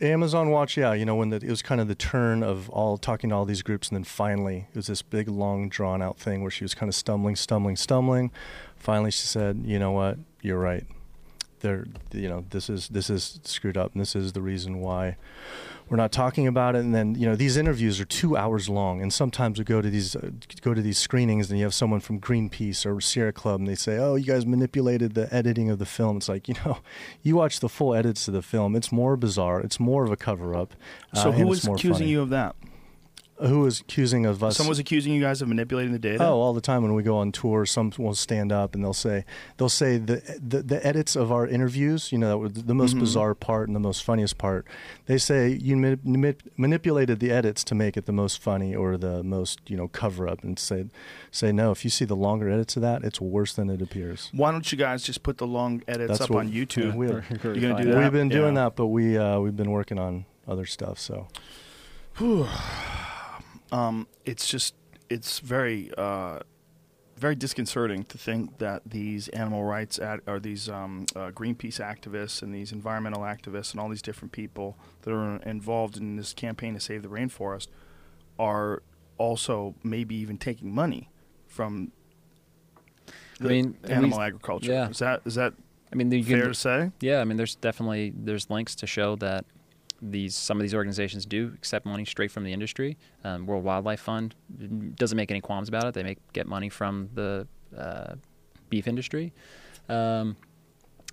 Amazon 0.00 0.50
Watch, 0.50 0.76
yeah, 0.76 0.94
you 0.94 1.04
know, 1.04 1.14
when 1.14 1.28
the, 1.28 1.36
it 1.36 1.44
was 1.44 1.62
kind 1.62 1.80
of 1.80 1.86
the 1.86 1.94
turn 1.94 2.42
of 2.42 2.68
all 2.70 2.98
talking 2.98 3.30
to 3.30 3.36
all 3.36 3.44
these 3.44 3.62
groups, 3.62 3.88
and 3.88 3.96
then 3.96 4.04
finally 4.04 4.66
it 4.70 4.76
was 4.76 4.88
this 4.88 5.00
big, 5.00 5.28
long, 5.28 5.68
drawn 5.68 6.02
out 6.02 6.18
thing 6.18 6.42
where 6.42 6.50
she 6.50 6.64
was 6.64 6.74
kind 6.74 6.88
of 6.88 6.94
stumbling, 6.94 7.36
stumbling, 7.36 7.76
stumbling. 7.76 8.32
Finally, 8.76 9.12
she 9.12 9.26
said, 9.26 9.62
"You 9.64 9.78
know 9.78 9.92
what? 9.92 10.18
You're 10.40 10.58
right. 10.58 10.84
There, 11.60 11.86
you 12.10 12.28
know, 12.28 12.44
this 12.50 12.68
is 12.68 12.88
this 12.88 13.08
is 13.10 13.38
screwed 13.44 13.76
up, 13.76 13.92
and 13.92 14.00
this 14.00 14.16
is 14.16 14.32
the 14.32 14.42
reason 14.42 14.80
why 14.80 15.16
we're 15.92 15.98
not 15.98 16.10
talking 16.10 16.46
about 16.46 16.74
it." 16.74 16.80
And 16.80 16.94
then, 16.94 17.14
you 17.14 17.26
know, 17.26 17.36
these 17.36 17.56
interviews 17.56 18.00
are 18.00 18.04
two 18.06 18.36
hours 18.36 18.68
long, 18.68 19.02
and 19.02 19.12
sometimes 19.12 19.58
we 19.58 19.64
go 19.64 19.82
to 19.82 19.90
these 19.90 20.16
uh, 20.16 20.30
go 20.62 20.72
to 20.72 20.80
these 20.80 20.98
screenings, 20.98 21.50
and 21.50 21.58
you 21.58 21.64
have 21.64 21.74
someone 21.74 22.00
from 22.00 22.18
Greenpeace 22.18 22.86
or 22.86 23.00
Sierra 23.00 23.32
Club, 23.32 23.60
and 23.60 23.68
they 23.68 23.74
say, 23.74 23.98
"Oh, 23.98 24.14
you 24.14 24.24
guys 24.24 24.46
manipulated 24.46 25.14
the 25.14 25.32
editing 25.32 25.70
of 25.70 25.78
the 25.78 25.86
film." 25.86 26.16
It's 26.16 26.28
like, 26.28 26.48
you 26.48 26.54
know, 26.64 26.78
you 27.22 27.36
watch 27.36 27.60
the 27.60 27.68
full 27.68 27.94
edits 27.94 28.26
of 28.26 28.34
the 28.34 28.42
film; 28.42 28.74
it's 28.74 28.90
more 28.90 29.16
bizarre, 29.16 29.60
it's 29.60 29.78
more 29.78 30.02
of 30.02 30.10
a 30.10 30.16
cover 30.16 30.56
up. 30.56 30.74
So 31.14 31.28
uh, 31.28 31.32
who 31.32 31.46
was 31.46 31.66
accusing 31.66 31.92
funny. 31.92 32.10
you 32.10 32.22
of 32.22 32.30
that? 32.30 32.56
Who 33.46 33.60
was 33.60 33.80
accusing 33.80 34.24
of 34.26 34.42
us? 34.44 34.56
Someone 34.56 34.70
was 34.70 34.78
accusing 34.78 35.12
you 35.12 35.20
guys 35.20 35.42
of 35.42 35.48
manipulating 35.48 35.92
the 35.92 35.98
data. 35.98 36.24
Oh, 36.24 36.40
all 36.40 36.52
the 36.54 36.60
time 36.60 36.82
when 36.82 36.94
we 36.94 37.02
go 37.02 37.16
on 37.16 37.32
tour, 37.32 37.66
some 37.66 37.92
will 37.98 38.14
stand 38.14 38.52
up 38.52 38.74
and 38.74 38.84
they'll 38.84 38.92
say 38.94 39.24
they'll 39.56 39.68
say 39.68 39.98
the 39.98 40.22
the, 40.40 40.62
the 40.62 40.86
edits 40.86 41.16
of 41.16 41.32
our 41.32 41.46
interviews. 41.46 42.12
You 42.12 42.18
know, 42.18 42.28
that 42.28 42.38
were 42.38 42.48
the 42.48 42.74
most 42.74 42.94
Mhm. 42.96 43.00
bizarre 43.00 43.34
part 43.34 43.68
and 43.68 43.74
the 43.74 43.80
most 43.80 44.04
funniest 44.04 44.38
part. 44.38 44.66
They 45.06 45.18
say 45.18 45.48
you 45.48 45.76
ma- 45.76 45.96
ma- 46.04 46.32
manipulated 46.56 47.18
the 47.20 47.30
edits 47.32 47.64
to 47.64 47.74
make 47.74 47.96
it 47.96 48.06
the 48.06 48.12
most 48.12 48.40
funny 48.40 48.74
or 48.74 48.96
the 48.96 49.22
most 49.22 49.60
you 49.66 49.76
know 49.76 49.88
cover 49.88 50.28
up, 50.28 50.42
and 50.44 50.58
say 50.58 50.86
say 51.30 51.50
no. 51.52 51.70
If 51.72 51.84
you 51.84 51.90
see 51.90 52.04
the 52.04 52.16
longer 52.16 52.48
edits 52.48 52.76
of 52.76 52.82
that, 52.82 53.02
it's 53.02 53.20
worse 53.20 53.52
than 53.54 53.70
it 53.70 53.82
appears. 53.82 54.30
Why 54.32 54.52
don't 54.52 54.70
you 54.70 54.78
guys 54.78 55.02
just 55.02 55.22
put 55.22 55.38
the 55.38 55.46
long 55.46 55.82
edits 55.88 56.08
That's 56.10 56.20
up 56.22 56.30
what- 56.30 56.46
on 56.46 56.52
YouTube? 56.52 56.94
we- 56.94 57.06
You're 57.08 57.22
gonna 57.54 57.82
do 57.82 57.90
that? 57.90 57.98
We've 57.98 58.12
been 58.12 58.28
doing 58.28 58.54
Yeah. 58.54 58.64
that, 58.64 58.76
but 58.76 58.86
we 58.86 59.18
uh, 59.18 59.40
we've 59.40 59.56
been 59.56 59.70
working 59.72 59.98
on 59.98 60.26
other 60.46 60.64
stuff. 60.66 60.98
So 61.00 61.26
um, 63.72 64.06
it's 64.24 64.46
just 64.48 64.74
it's 65.10 65.40
very 65.40 65.90
uh, 65.98 66.38
very 67.16 67.34
disconcerting 67.34 68.04
to 68.04 68.18
think 68.18 68.58
that 68.58 68.82
these 68.86 69.28
animal 69.28 69.64
rights 69.64 69.98
ad- 69.98 70.20
or 70.26 70.38
these 70.40 70.68
um, 70.68 71.06
uh, 71.16 71.30
Greenpeace 71.30 71.80
activists 71.80 72.42
and 72.42 72.54
these 72.54 72.72
environmental 72.72 73.22
activists 73.22 73.72
and 73.72 73.80
all 73.80 73.88
these 73.88 74.02
different 74.02 74.32
people 74.32 74.76
that 75.02 75.12
are 75.12 75.36
involved 75.38 75.96
in 75.96 76.16
this 76.16 76.32
campaign 76.32 76.74
to 76.74 76.80
save 76.80 77.02
the 77.02 77.08
rainforest 77.08 77.68
are 78.38 78.82
also 79.18 79.74
maybe 79.82 80.14
even 80.14 80.38
taking 80.38 80.74
money 80.74 81.10
from 81.46 81.92
I 83.40 83.44
mean, 83.44 83.76
animal 83.84 84.18
we- 84.18 84.24
agriculture. 84.24 84.70
yeah. 84.72 84.88
Is 84.88 84.98
that 84.98 85.22
is 85.24 85.34
that 85.34 85.54
I 85.92 85.94
mean, 85.94 86.10
you 86.10 86.24
fair 86.24 86.40
can, 86.40 86.48
to 86.48 86.54
say? 86.54 86.90
Yeah, 87.00 87.20
I 87.20 87.24
mean, 87.24 87.36
there's 87.36 87.54
definitely 87.54 88.12
there's 88.16 88.48
links 88.48 88.74
to 88.76 88.86
show 88.86 89.14
that 89.16 89.44
these 90.02 90.34
some 90.34 90.58
of 90.58 90.62
these 90.62 90.74
organizations 90.74 91.24
do 91.24 91.52
accept 91.54 91.86
money 91.86 92.04
straight 92.04 92.30
from 92.32 92.42
the 92.44 92.52
industry. 92.52 92.98
Um, 93.24 93.46
World 93.46 93.62
Wildlife 93.64 94.00
Fund 94.00 94.34
doesn't 94.96 95.16
make 95.16 95.30
any 95.30 95.40
qualms 95.40 95.68
about 95.68 95.84
it. 95.86 95.94
They 95.94 96.02
make 96.02 96.18
get 96.32 96.46
money 96.46 96.68
from 96.68 97.08
the 97.14 97.46
uh, 97.76 98.14
beef 98.68 98.88
industry. 98.88 99.32
Um, 99.88 100.36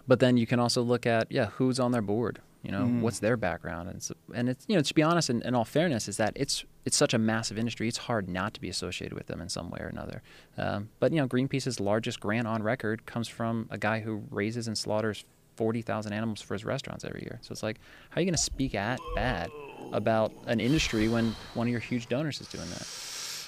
but 0.07 0.19
then 0.19 0.37
you 0.37 0.47
can 0.47 0.59
also 0.59 0.81
look 0.81 1.05
at 1.05 1.31
yeah, 1.31 1.45
who's 1.47 1.79
on 1.79 1.91
their 1.91 2.01
board. 2.01 2.41
You 2.63 2.71
know, 2.73 2.81
Mhm. 2.87 2.99
what's 3.01 3.19
their 3.19 3.37
background, 3.37 3.87
and 3.87 3.95
it's, 3.97 4.11
and 4.35 4.49
it's 4.49 4.65
you 4.67 4.75
know 4.75 4.81
to 4.81 4.93
be 4.93 5.01
honest, 5.01 5.29
in, 5.29 5.41
in 5.43 5.55
all 5.55 5.63
fairness, 5.63 6.09
is 6.09 6.17
that 6.17 6.33
it's 6.35 6.65
it's 6.83 6.97
such 6.97 7.13
a 7.13 7.17
massive 7.17 7.57
industry. 7.57 7.87
It's 7.87 7.99
hard 7.99 8.27
not 8.27 8.53
to 8.55 8.59
be 8.59 8.67
associated 8.67 9.15
with 9.17 9.27
them 9.27 9.39
in 9.39 9.47
some 9.47 9.69
way 9.69 9.79
or 9.79 9.87
another. 9.87 10.21
Um, 10.57 10.89
but 10.99 11.13
you 11.13 11.19
know, 11.19 11.27
Greenpeace's 11.27 11.79
largest 11.79 12.19
grant 12.19 12.47
on 12.47 12.61
record 12.61 13.05
comes 13.05 13.29
from 13.29 13.67
a 13.71 13.77
guy 13.77 14.01
who 14.01 14.23
raises 14.29 14.67
and 14.67 14.77
slaughters 14.77 15.23
forty 15.59 15.81
thousand 15.81 16.13
animals 16.13 16.41
for 16.41 16.53
his 16.53 16.63
restaurants 16.63 17.03
every 17.03 17.19
year. 17.21 17.37
So 17.41 17.51
it's 17.51 17.61
like, 17.61 17.79
how 18.09 18.17
are 18.17 18.21
you 18.21 18.25
going 18.25 18.33
to 18.33 18.41
speak 18.41 18.75
at 18.75 18.97
bad 19.13 19.51
about 19.91 20.31
an 20.47 20.61
industry 20.61 21.09
when 21.09 21.35
one 21.53 21.67
of 21.67 21.71
your 21.71 21.81
huge 21.81 22.07
donors 22.07 22.39
is 22.39 22.47
doing 22.47 22.69
that? 22.69 22.87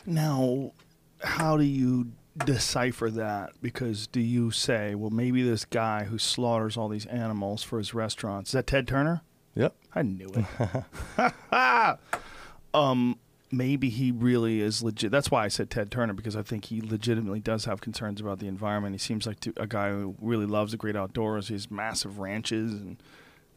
Now, 0.05 0.73
how 1.21 1.55
do 1.55 1.63
you 1.63 2.11
decipher 2.37 3.09
that? 3.11 3.51
Because 3.61 4.07
do 4.07 4.19
you 4.19 4.51
say, 4.51 4.93
well, 4.93 5.09
maybe 5.09 5.41
this 5.41 5.63
guy 5.63 6.03
who 6.03 6.17
slaughters 6.17 6.75
all 6.75 6.89
these 6.89 7.05
animals 7.05 7.63
for 7.63 7.77
his 7.77 7.93
restaurants 7.93 8.49
is 8.49 8.53
that 8.53 8.67
Ted 8.67 8.89
Turner? 8.89 9.21
yep. 9.55 9.73
I 9.95 10.01
knew 10.01 10.29
it. 10.35 10.45
um, 12.73 13.17
maybe 13.51 13.89
he 13.89 14.11
really 14.11 14.61
is 14.61 14.81
legit. 14.81 15.11
That's 15.11 15.29
why 15.29 15.43
I 15.43 15.47
said 15.47 15.69
Ted 15.69 15.91
Turner 15.91 16.13
because 16.13 16.35
I 16.35 16.41
think 16.43 16.65
he 16.65 16.81
legitimately 16.81 17.39
does 17.39 17.65
have 17.65 17.81
concerns 17.81 18.21
about 18.21 18.39
the 18.39 18.47
environment. 18.47 18.93
He 18.95 18.99
seems 18.99 19.27
like 19.27 19.39
to, 19.41 19.53
a 19.57 19.67
guy 19.67 19.89
who 19.89 20.15
really 20.21 20.45
loves 20.45 20.71
the 20.71 20.77
great 20.77 20.95
outdoors. 20.95 21.47
He 21.49 21.53
has 21.55 21.69
massive 21.69 22.19
ranches 22.19 22.73
and 22.73 22.97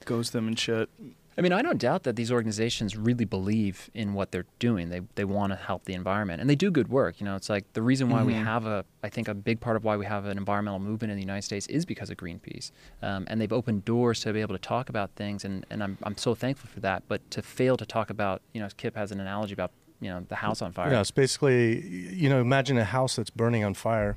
goes 0.04 0.26
to 0.28 0.32
them 0.34 0.48
and 0.48 0.58
shit. 0.58 0.88
I 1.36 1.40
mean, 1.40 1.52
I 1.52 1.62
don't 1.62 1.78
doubt 1.78 2.04
that 2.04 2.14
these 2.14 2.30
organizations 2.30 2.96
really 2.96 3.24
believe 3.24 3.90
in 3.92 4.14
what 4.14 4.30
they're 4.30 4.46
doing. 4.60 4.90
They 4.90 5.00
they 5.16 5.24
want 5.24 5.50
to 5.52 5.56
help 5.56 5.84
the 5.84 5.94
environment, 5.94 6.40
and 6.40 6.48
they 6.48 6.54
do 6.54 6.70
good 6.70 6.86
work. 6.88 7.18
You 7.20 7.24
know, 7.24 7.34
it's 7.34 7.48
like 7.50 7.64
the 7.72 7.82
reason 7.82 8.08
why 8.08 8.22
we 8.22 8.34
Mhm. 8.34 8.44
have 8.44 8.66
a, 8.66 8.84
I 9.02 9.08
think 9.08 9.26
a 9.26 9.34
big 9.34 9.58
part 9.58 9.76
of 9.76 9.82
why 9.82 9.96
we 9.96 10.06
have 10.06 10.26
an 10.26 10.38
environmental 10.38 10.78
movement 10.78 11.10
in 11.10 11.16
the 11.16 11.22
United 11.24 11.42
States 11.42 11.66
is 11.66 11.84
because 11.84 12.08
of 12.08 12.18
Greenpeace, 12.18 12.70
um, 13.02 13.24
and 13.26 13.40
they've 13.40 13.52
opened 13.52 13.84
doors 13.84 14.20
to 14.20 14.32
be 14.32 14.42
able 14.42 14.54
to 14.54 14.60
talk 14.60 14.88
about 14.88 15.10
things, 15.16 15.44
and, 15.44 15.66
and 15.70 15.82
I'm 15.82 15.98
I'm 16.04 16.16
so 16.16 16.36
thankful 16.36 16.70
for 16.70 16.78
that. 16.80 17.02
But 17.08 17.28
to 17.32 17.42
fail 17.42 17.76
to 17.78 17.84
talk 17.86 18.10
about, 18.10 18.40
you 18.52 18.60
know, 18.60 18.68
Kip 18.76 18.94
has 18.94 19.10
an 19.10 19.18
analogy 19.18 19.54
about 19.54 19.72
you 20.00 20.08
know 20.10 20.24
the 20.28 20.36
house 20.36 20.60
on 20.62 20.72
fire. 20.72 20.90
Yeah, 20.90 21.00
it's 21.00 21.10
basically, 21.10 21.86
you 22.14 22.28
know, 22.28 22.40
imagine 22.40 22.78
a 22.78 22.84
house 22.84 23.16
that's 23.16 23.30
burning 23.30 23.64
on 23.64 23.74
fire, 23.74 24.16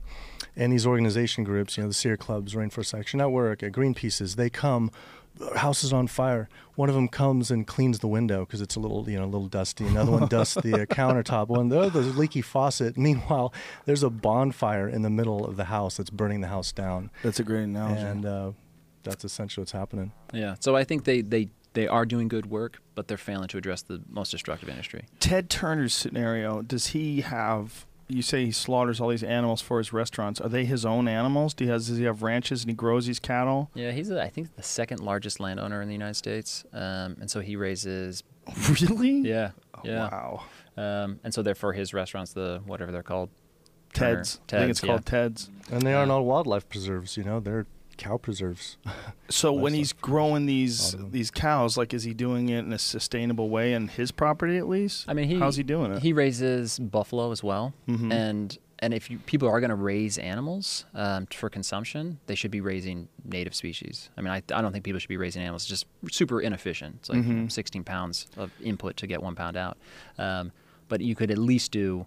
and 0.55 0.71
these 0.73 0.85
organization 0.85 1.43
groups, 1.43 1.77
you 1.77 1.83
know, 1.83 1.87
the 1.89 1.93
Sierra 1.93 2.17
Clubs, 2.17 2.53
Rainforest 2.53 2.97
Action 2.97 3.19
Network, 3.19 3.63
uh, 3.63 3.67
Greenpeace's, 3.67 4.35
they 4.35 4.49
come, 4.49 4.91
house 5.55 5.83
is 5.83 5.93
on 5.93 6.07
fire. 6.07 6.49
One 6.75 6.89
of 6.89 6.95
them 6.95 7.07
comes 7.07 7.49
and 7.51 7.65
cleans 7.65 7.99
the 7.99 8.07
window 8.07 8.45
because 8.45 8.61
it's 8.61 8.75
a 8.75 8.79
little, 8.79 9.09
you 9.09 9.17
know, 9.17 9.25
a 9.25 9.25
little 9.25 9.47
dusty. 9.47 9.85
Another 9.85 10.11
one 10.11 10.27
dusts 10.27 10.55
the 10.55 10.81
uh, 10.81 10.85
countertop. 10.85 11.47
One, 11.47 11.69
there's 11.69 11.95
a 11.95 11.99
leaky 11.99 12.41
faucet. 12.41 12.97
Meanwhile, 12.97 13.53
there's 13.85 14.03
a 14.03 14.09
bonfire 14.09 14.87
in 14.89 15.01
the 15.01 15.09
middle 15.09 15.45
of 15.45 15.55
the 15.57 15.65
house 15.65 15.97
that's 15.97 16.09
burning 16.09 16.41
the 16.41 16.47
house 16.47 16.71
down, 16.71 17.09
That's 17.23 17.39
a 17.39 17.43
great 17.43 17.63
analogy. 17.63 18.01
and 18.01 18.25
uh, 18.25 18.51
that's 19.03 19.23
essentially 19.25 19.61
what's 19.61 19.71
happening. 19.71 20.11
Yeah. 20.33 20.55
So 20.59 20.75
I 20.75 20.83
think 20.83 21.05
they 21.05 21.21
they 21.21 21.49
they 21.77 21.87
are 21.87 22.07
doing 22.07 22.27
good 22.27 22.47
work, 22.47 22.81
but 22.95 23.07
they're 23.07 23.17
failing 23.19 23.47
to 23.49 23.57
address 23.57 23.83
the 23.83 24.01
most 24.09 24.31
destructive 24.31 24.67
industry. 24.67 25.05
Ted 25.19 25.47
Turner's 25.47 25.93
scenario, 25.93 26.63
does 26.63 26.87
he 26.87 27.21
have? 27.21 27.85
You 28.07 28.23
say 28.23 28.45
he 28.45 28.51
slaughters 28.51 28.99
all 28.99 29.09
these 29.09 29.21
animals 29.21 29.61
for 29.61 29.77
his 29.77 29.93
restaurants. 29.93 30.41
Are 30.41 30.49
they 30.49 30.65
his 30.65 30.87
own 30.87 31.07
animals? 31.07 31.53
Do 31.53 31.65
he 31.65 31.69
has, 31.69 31.87
does 31.87 31.97
he 31.99 32.05
have 32.05 32.23
ranches 32.23 32.63
and 32.63 32.71
he 32.71 32.73
grows 32.73 33.05
these 33.05 33.19
cattle? 33.19 33.69
Yeah, 33.75 33.91
he's 33.91 34.09
I 34.09 34.27
think 34.29 34.55
the 34.55 34.63
second 34.63 35.01
largest 35.01 35.39
landowner 35.39 35.79
in 35.83 35.87
the 35.87 35.93
United 35.93 36.15
States, 36.15 36.63
um, 36.73 37.17
and 37.21 37.29
so 37.29 37.41
he 37.41 37.55
raises. 37.55 38.23
Really? 38.81 39.19
Yeah, 39.19 39.51
Oh, 39.75 39.81
yeah. 39.83 40.09
Wow. 40.09 40.43
Um, 40.77 41.19
and 41.23 41.31
so 41.31 41.43
therefore 41.43 41.73
his 41.73 41.93
restaurants, 41.93 42.33
the 42.33 42.59
whatever 42.65 42.91
they're 42.91 43.03
called, 43.03 43.29
Turner- 43.93 44.15
Ted's. 44.17 44.39
I 44.51 44.57
think 44.57 44.71
it's 44.71 44.79
Ted's, 44.79 44.87
called. 44.89 45.05
Ted's. 45.05 45.49
And 45.71 45.83
they 45.83 45.93
aren't 45.93 46.09
all 46.09 46.25
wildlife 46.25 46.67
preserves, 46.69 47.17
you 47.17 47.23
know, 47.23 47.39
they're 47.39 47.67
cow 47.97 48.17
preserves. 48.17 48.77
So 49.29 49.51
when 49.51 49.73
he's 49.73 49.91
growing 49.91 50.45
these 50.45 50.85
Lot 50.85 50.93
of 50.93 50.99
them. 51.01 51.11
these 51.11 51.31
cows, 51.31 51.75
like 51.77 51.93
is 51.93 52.03
he 52.03 52.13
doing 52.13 52.47
it 52.47 52.59
in 52.59 52.71
a 52.71 52.79
sustainable 52.79 53.49
way 53.49 53.73
in 53.73 53.89
his 53.89 54.09
property 54.11 54.57
at 54.57 54.69
least? 54.69 55.03
I 55.09 55.13
mean, 55.13 55.27
he 55.27 55.37
how's 55.37 55.57
he 55.57 55.63
doing 55.63 55.91
it? 55.91 56.01
He 56.01 56.13
raises 56.13 56.79
buffalo 56.79 57.31
as 57.31 57.43
well, 57.43 57.73
Mhm. 57.89 58.11
and 58.13 58.57
and 58.79 58.93
if 58.93 59.09
you, 59.09 59.17
people 59.25 59.49
are 59.49 59.59
going 59.59 59.71
to 59.71 59.75
raise 59.75 60.17
animals 60.19 60.85
um, 60.93 61.25
for 61.25 61.49
consumption, 61.49 62.19
they 62.27 62.35
should 62.35 62.51
be 62.51 62.61
raising 62.61 63.09
native 63.25 63.53
species. 63.55 64.09
I 64.15 64.21
mean, 64.21 64.29
I, 64.31 64.37
I 64.53 64.61
don't 64.61 64.71
think 64.71 64.85
people 64.85 64.99
should 64.99 65.09
be 65.09 65.17
raising 65.17 65.41
animals. 65.41 65.63
It's 65.63 65.69
just 65.69 65.87
super 66.11 66.39
inefficient. 66.41 66.97
It's 66.99 67.09
like 67.09 67.19
Mhm. 67.23 67.51
16 67.51 67.83
pounds 67.83 68.27
of 68.37 68.51
input 68.61 68.95
to 68.97 69.07
get 69.07 69.21
one 69.23 69.33
pound 69.35 69.57
out. 69.57 69.77
Um, 70.19 70.51
but 70.89 71.01
you 71.01 71.15
could 71.15 71.31
at 71.31 71.39
least 71.39 71.71
do 71.71 72.05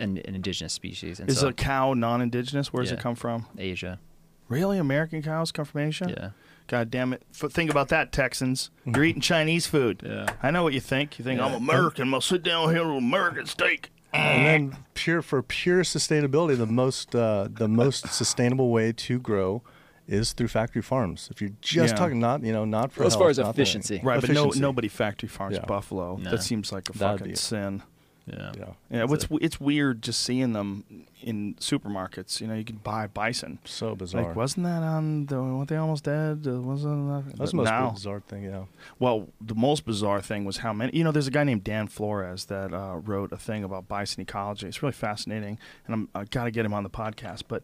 an, 0.00 0.18
an 0.18 0.34
indigenous 0.34 0.72
species. 0.72 1.20
And 1.20 1.30
is 1.30 1.38
so 1.38 1.48
a 1.48 1.52
cow 1.52 1.94
non-indigenous? 1.94 2.72
Where 2.72 2.82
does 2.82 2.90
it 2.92 2.98
come 3.00 3.14
from? 3.14 3.46
Asia. 3.56 4.00
Really, 4.48 4.78
American 4.78 5.22
cows 5.22 5.50
come 5.52 5.64
from 5.64 5.80
Asia? 5.80 6.06
Yeah. 6.08 6.30
God 6.68 6.90
damn 6.90 7.12
it! 7.12 7.22
F- 7.30 7.50
think 7.52 7.70
about 7.70 7.88
that, 7.88 8.10
Texans. 8.12 8.70
You're 8.84 9.04
eating 9.04 9.20
Chinese 9.22 9.66
food. 9.66 10.02
Yeah. 10.04 10.26
I 10.42 10.50
know 10.50 10.62
what 10.64 10.72
you 10.72 10.80
think. 10.80 11.18
You 11.18 11.24
think 11.24 11.40
I'm 11.40 11.54
American. 11.54 12.12
I'll 12.12 12.20
sit 12.20 12.42
down 12.42 12.74
here 12.74 12.86
with 12.86 12.98
American 12.98 13.46
steak. 13.46 13.90
and 14.12 14.46
then 14.72 14.76
pure 14.94 15.22
for 15.22 15.42
pure 15.42 15.82
sustainability, 15.82 16.56
the 16.56 16.66
most 16.66 17.14
uh, 17.14 17.48
the 17.50 17.68
most 17.68 18.08
sustainable 18.12 18.70
way 18.70 18.92
to 18.92 19.18
grow 19.20 19.62
is 20.08 20.32
through 20.32 20.48
factory 20.48 20.82
farms. 20.82 21.28
If 21.30 21.40
you're 21.40 21.50
just 21.60 21.94
Yeah. 21.94 21.98
talking 21.98 22.18
not 22.18 22.42
you 22.42 22.52
know 22.52 22.64
not 22.64 22.90
for 22.92 23.00
Well, 23.00 23.06
as 23.08 23.14
far 23.16 23.28
as 23.30 23.38
not 23.38 23.46
for- 23.46 23.50
efficiency. 23.60 24.00
Right, 24.02 24.20
but 24.20 24.30
no, 24.30 24.42
Efficiency. 24.42 24.60
nobody 24.60 24.88
factory 24.88 25.28
farms 25.28 25.56
Yeah. 25.56 25.64
buffalo. 25.66 26.16
No. 26.16 26.30
That 26.32 26.42
seems 26.42 26.72
like 26.72 26.88
a 26.88 26.92
That'd 26.98 27.18
fucking 27.20 27.32
be- 27.32 27.36
sin. 27.36 27.82
Yeah. 28.26 28.52
Yeah, 28.58 28.64
Yeah, 28.90 29.04
what's 29.04 29.28
it's 29.40 29.60
weird 29.60 30.02
just 30.02 30.20
seeing 30.22 30.52
them 30.52 31.06
in 31.22 31.54
supermarkets. 31.60 32.40
You 32.40 32.48
know, 32.48 32.54
you 32.54 32.64
can 32.64 32.76
buy 32.76 33.06
bison. 33.06 33.60
so 33.64 33.94
bizarre. 33.94 34.24
Like, 34.24 34.36
wasn't 34.36 34.66
that 34.66 34.82
on 34.82 35.26
the 35.26 35.40
what 35.42 35.68
they 35.68 35.76
almost 35.76 36.04
dead? 36.04 36.44
Uh, 36.46 36.60
wasn't 36.60 37.08
that? 37.08 37.36
That's 37.36 37.52
the 37.52 37.56
most 37.58 37.66
now, 37.66 37.90
bizarre 37.90 38.20
thing. 38.20 38.44
Yeah, 38.44 38.64
Well, 38.98 39.28
the 39.40 39.54
most 39.54 39.86
bizarre 39.86 40.20
thing 40.20 40.44
was 40.44 40.58
how 40.58 40.72
many. 40.72 40.96
You 40.96 41.04
know, 41.04 41.12
there's 41.12 41.28
a 41.28 41.30
guy 41.30 41.44
named 41.44 41.62
Dan 41.62 41.86
Flores 41.86 42.46
that 42.46 42.74
uh, 42.74 42.96
wrote 42.96 43.32
a 43.32 43.36
thing 43.36 43.62
about 43.62 43.86
bison 43.86 44.22
ecology. 44.22 44.66
It's 44.66 44.82
really 44.82 44.92
fascinating, 44.92 45.58
and 45.86 45.94
I'm 45.94 46.08
I 46.14 46.24
got 46.24 46.44
to 46.44 46.50
get 46.50 46.66
him 46.66 46.74
on 46.74 46.82
the 46.82 46.90
podcast. 46.90 47.44
But 47.46 47.62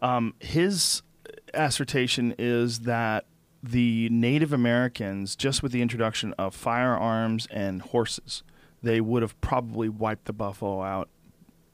um, 0.00 0.34
his 0.38 1.02
assertion 1.52 2.34
is 2.38 2.80
that 2.80 3.24
the 3.62 4.08
Native 4.10 4.52
Americans, 4.52 5.34
just 5.34 5.62
with 5.62 5.72
the 5.72 5.82
introduction 5.82 6.34
of 6.38 6.54
firearms 6.54 7.46
and 7.50 7.82
horses, 7.82 8.42
they 8.84 9.00
would 9.00 9.22
have 9.22 9.40
probably 9.40 9.88
wiped 9.88 10.26
the 10.26 10.32
buffalo 10.32 10.82
out, 10.82 11.08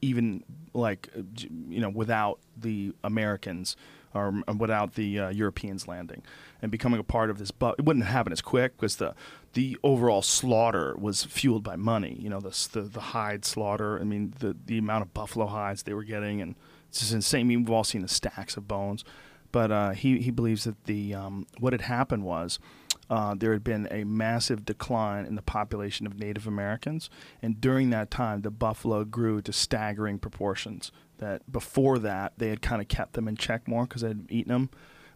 even 0.00 0.44
like 0.72 1.08
you 1.36 1.80
know 1.80 1.90
without 1.90 2.38
the 2.56 2.94
Americans 3.02 3.76
or 4.14 4.42
without 4.58 4.94
the 4.94 5.18
uh, 5.18 5.28
Europeans 5.28 5.86
landing 5.86 6.22
and 6.62 6.70
becoming 6.70 6.98
a 6.98 7.04
part 7.04 7.30
of 7.30 7.38
this. 7.38 7.50
But 7.50 7.76
it 7.78 7.84
wouldn't 7.84 8.06
happen 8.06 8.32
as 8.32 8.40
quick 8.40 8.76
because 8.76 8.96
the 8.96 9.14
the 9.52 9.76
overall 9.82 10.22
slaughter 10.22 10.94
was 10.96 11.24
fueled 11.24 11.64
by 11.64 11.76
money. 11.76 12.16
You 12.20 12.30
know, 12.30 12.40
the 12.40 12.68
the, 12.72 12.82
the 12.82 13.00
hide 13.00 13.44
slaughter. 13.44 13.98
I 14.00 14.04
mean, 14.04 14.34
the 14.38 14.56
the 14.66 14.78
amount 14.78 15.02
of 15.02 15.14
buffalo 15.14 15.46
hides 15.46 15.82
they 15.82 15.94
were 15.94 16.04
getting, 16.04 16.40
and 16.40 16.54
it's 16.88 17.00
just 17.00 17.12
insane. 17.12 17.48
We've 17.48 17.70
all 17.70 17.84
seen 17.84 18.02
the 18.02 18.08
stacks 18.08 18.56
of 18.56 18.68
bones. 18.68 19.04
But 19.52 19.72
uh, 19.72 19.90
he 19.90 20.20
he 20.20 20.30
believes 20.30 20.64
that 20.64 20.84
the 20.84 21.14
um, 21.14 21.46
what 21.58 21.72
had 21.72 21.82
happened 21.82 22.24
was 22.24 22.58
uh, 23.10 23.34
there 23.34 23.52
had 23.52 23.64
been 23.64 23.88
a 23.90 24.04
massive 24.04 24.64
decline 24.64 25.26
in 25.26 25.34
the 25.34 25.42
population 25.42 26.06
of 26.06 26.18
Native 26.18 26.46
Americans, 26.46 27.10
and 27.42 27.60
during 27.60 27.90
that 27.90 28.10
time, 28.10 28.42
the 28.42 28.50
buffalo 28.50 29.04
grew 29.04 29.42
to 29.42 29.52
staggering 29.52 30.18
proportions. 30.18 30.92
That 31.18 31.50
before 31.50 31.98
that, 31.98 32.32
they 32.38 32.48
had 32.48 32.62
kind 32.62 32.80
of 32.80 32.88
kept 32.88 33.12
them 33.12 33.28
in 33.28 33.36
check 33.36 33.68
more 33.68 33.84
because 33.84 34.00
they 34.02 34.08
had 34.08 34.26
eaten 34.30 34.52
them. 34.52 34.70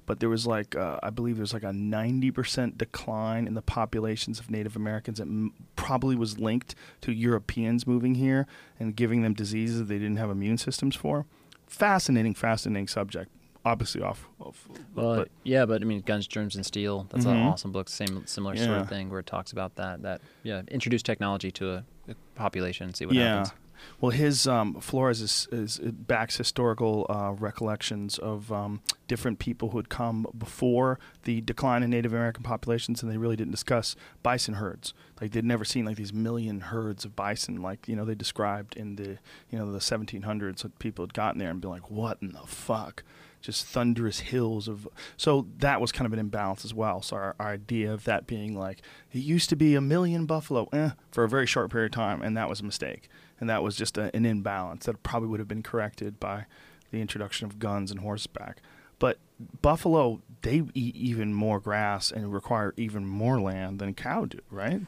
But 0.07 0.21
there 0.21 0.29
was 0.29 0.47
like, 0.47 0.77
uh, 0.77 0.99
I 1.03 1.09
believe 1.09 1.37
there 1.37 1.43
was 1.43 1.55
like 1.55 1.63
a 1.63 1.69
90% 1.69 2.77
decline 2.77 3.47
in 3.47 3.55
the 3.55 3.63
populations 3.63 4.39
of 4.39 4.51
Native 4.51 4.77
Americans 4.77 5.19
It 5.19 5.23
m- 5.23 5.55
probably 5.77 6.15
was 6.15 6.39
linked 6.39 6.75
to 7.01 7.13
Europeans 7.13 7.87
moving 7.87 8.17
here 8.17 8.47
and 8.79 8.95
giving 8.95 9.23
them 9.23 9.33
diseases 9.33 9.87
they 9.87 9.99
didn't 9.99 10.17
have 10.19 10.29
immune 10.29 10.59
systems 10.59 10.95
for. 10.95 11.25
Fascinating, 11.67 12.35
fascinating 12.35 12.87
subject. 12.87 13.31
Obviously, 13.65 14.03
off. 14.03 14.29
off 14.41 14.69
Well, 14.95 15.17
but- 15.17 15.29
yeah, 15.43 15.65
but 15.65 15.81
I 15.81 15.85
mean, 15.87 16.01
Guns, 16.03 16.27
Germs, 16.27 16.55
and 16.55 16.67
Steel. 16.67 17.07
That's 17.11 17.25
an 17.25 17.37
Mhm. 17.37 17.53
awesome 17.53 17.73
book. 17.73 17.89
Same, 17.89 18.27
similar 18.27 18.57
sort 18.57 18.79
of 18.79 18.89
thing 18.89 19.09
where 19.11 19.21
it 19.21 19.27
talks 19.27 19.53
about 19.53 19.77
that. 19.77 20.03
That 20.03 20.21
yeah, 20.43 20.63
introduce 20.69 21.03
technology 21.03 21.51
to 21.53 21.71
a, 21.71 21.85
a 22.09 22.15
population, 22.35 22.93
see 22.93 23.07
what 23.07 23.15
yeah. 23.15 23.39
happens. 23.39 23.53
Well, 24.01 24.13
his 24.13 24.47
um, 24.47 24.81
Flores 24.81 25.21
is, 25.21 25.47
is 25.53 25.79
it 25.79 26.07
backs 26.07 26.37
historical 26.39 27.05
uh, 27.11 27.33
recollections 27.33 28.17
of 28.19 28.51
um, 28.51 28.81
different 29.09 29.39
people 29.41 29.71
who 29.71 29.79
had 29.79 29.91
come 29.91 30.27
before 30.39 30.99
the 31.25 31.41
decline 31.43 31.83
in 31.83 31.91
Native 31.91 32.13
American 32.13 32.43
populations, 32.45 33.03
and 33.03 33.11
they 33.13 33.19
really 33.19 33.37
didn't 33.37 33.51
discuss 33.51 33.95
bison 34.23 34.55
herds. 34.55 34.95
Like 35.21 35.33
they'd 35.33 35.45
never 35.45 35.65
seen 35.67 35.85
like 35.85 35.97
these 35.97 36.15
million 36.15 36.61
herds 36.61 37.05
of 37.05 37.15
bison, 37.17 37.61
like 37.61 37.87
you 37.89 37.97
know 37.97 38.05
they 38.07 38.15
described 38.15 38.75
in 38.77 38.97
the 38.97 39.19
you 39.51 39.59
know 39.59 39.71
the 39.71 39.81
1700s. 39.81 40.63
That 40.63 40.79
people 40.79 41.03
had 41.05 41.13
gotten 41.13 41.39
there 41.39 41.51
and 41.51 41.61
been 41.61 41.71
like, 41.71 41.91
"What 41.91 42.19
in 42.23 42.33
the 42.33 42.47
fuck?" 42.47 43.03
Just 43.45 43.67
thunderous 43.67 44.21
hills 44.21 44.69
of. 44.69 44.89
So 45.17 45.47
that 45.59 45.81
was 45.81 45.93
kind 45.93 46.07
of 46.07 46.13
an 46.13 46.19
imbalance 46.19 46.65
as 46.65 46.73
well. 46.73 47.03
So 47.03 47.17
our, 47.17 47.37
our 47.39 47.49
idea 47.49 47.93
of 47.93 48.05
that 48.05 48.27
being 48.27 48.59
like 48.59 48.81
it 49.13 49.19
used 49.19 49.51
to 49.51 49.57
be 49.57 49.75
a 49.75 49.81
million 49.81 50.25
buffalo, 50.25 50.69
eh, 50.73 50.91
for 51.13 51.25
a 51.25 51.29
very 51.29 51.47
short 51.47 51.71
period 51.71 51.93
of 51.93 51.97
time, 51.97 52.23
and 52.23 52.37
that 52.37 52.49
was 52.49 52.61
a 52.61 52.65
mistake 52.65 53.09
and 53.41 53.51
that 53.51 53.63
was 53.63 53.77
just 53.77 53.99
a, 53.99 54.15
an 54.17 54.25
imbalance 54.25 54.87
that 54.87 55.03
probably 55.03 55.29
would 55.29 55.41
have 55.41 55.49
been 55.49 55.63
corrected 55.63 56.19
by 56.21 56.47
the 56.91 57.01
introduction 57.01 57.47
of 57.47 57.59
guns 57.59 57.91
and 57.91 58.01
horseback. 58.01 58.63
But 58.99 59.19
buffalo, 59.61 60.23
they 60.43 60.63
eat 60.75 60.97
even 60.97 61.35
more 61.35 61.61
grass 61.61 62.11
and 62.11 62.33
require 62.33 62.73
even 62.77 63.07
more 63.07 63.41
land 63.41 63.81
than 63.81 63.95
cow 63.95 64.27
do, 64.27 64.39
right? 64.51 64.81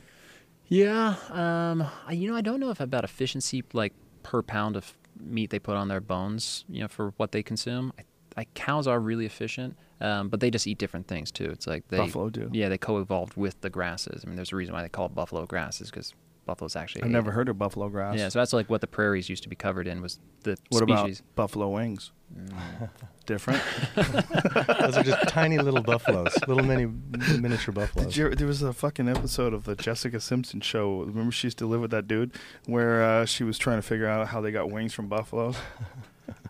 Yeah, 0.69 1.17
um, 1.31 1.87
I, 2.07 2.13
you 2.13 2.31
know, 2.31 2.37
I 2.37 2.41
don't 2.41 2.61
know 2.61 2.71
if 2.71 2.81
about 2.81 3.05
efficiency, 3.05 3.63
like 3.73 3.93
per 4.23 4.43
pound 4.43 4.77
of 4.77 4.95
meat 5.19 5.51
they 5.51 5.59
put 5.59 5.77
on 5.77 5.89
their 5.89 6.01
bones, 6.01 6.65
you 6.69 6.81
know, 6.81 6.89
for 6.89 7.13
what 7.17 7.33
they 7.33 7.43
consume. 7.43 7.93
I, 7.99 8.03
I, 8.37 8.45
cows 8.55 8.87
are 8.87 9.01
really 9.01 9.27
efficient, 9.27 9.77
um, 10.01 10.29
but 10.29 10.41
they 10.41 10.51
just 10.51 10.67
eat 10.67 10.79
different 10.79 11.09
things 11.09 11.31
too. 11.31 11.51
It's 11.51 11.67
like 11.67 11.89
they 11.89 11.97
Buffalo 11.97 12.29
do. 12.29 12.51
Yeah, 12.53 12.69
they 12.69 12.79
co-evolved 12.79 13.37
with 13.37 13.61
the 13.63 13.71
grasses. 13.71 14.23
I 14.25 14.29
mean, 14.29 14.37
there's 14.37 14.53
a 14.53 14.57
reason 14.57 14.75
why 14.75 14.83
they 14.83 14.89
call 14.89 15.07
it 15.07 15.15
buffalo 15.15 15.47
grasses 15.47 15.91
because 15.91 16.13
buffaloes 16.47 16.77
actually. 16.77 17.03
I've 17.03 17.11
never 17.11 17.31
it. 17.31 17.35
heard 17.35 17.49
of 17.49 17.59
buffalo 17.59 17.89
grass. 17.89 18.19
Yeah, 18.19 18.29
so 18.29 18.39
that's 18.39 18.53
like 18.53 18.71
what 18.71 18.81
the 18.81 18.87
prairies 18.87 19.29
used 19.29 19.43
to 19.43 19.49
be 19.49 19.57
covered 19.57 19.87
in 19.87 20.01
was 20.01 20.19
the 20.45 20.57
what 20.71 20.89
species. 20.89 21.21
about 21.21 21.35
buffalo 21.35 21.69
wings? 21.71 22.13
Different. 23.27 23.61
Those 23.97 24.97
are 24.97 25.03
just 25.03 25.29
tiny 25.29 25.59
little 25.59 25.83
buffaloes, 25.83 26.33
little 26.47 26.65
mini 26.65 26.87
miniature 26.87 27.75
buffaloes. 27.75 28.17
You, 28.17 28.31
there 28.31 28.47
was 28.47 28.63
a 28.63 28.73
fucking 28.73 29.09
episode 29.09 29.53
of 29.53 29.65
the 29.65 29.75
Jessica 29.75 30.21
Simpson 30.21 30.61
show. 30.61 31.01
Remember, 31.01 31.33
she 31.33 31.49
used 31.49 31.59
to 31.59 31.67
live 31.67 31.81
with 31.81 31.91
that 31.91 32.07
dude, 32.07 32.33
where 32.67 33.03
uh, 33.03 33.25
she 33.25 33.43
was 33.43 33.59
trying 33.59 33.79
to 33.79 33.83
figure 33.83 34.07
out 34.07 34.29
how 34.29 34.41
they 34.41 34.53
got 34.53 34.71
wings 34.71 34.95
from 34.95 35.09
buffaloes. 35.09 35.57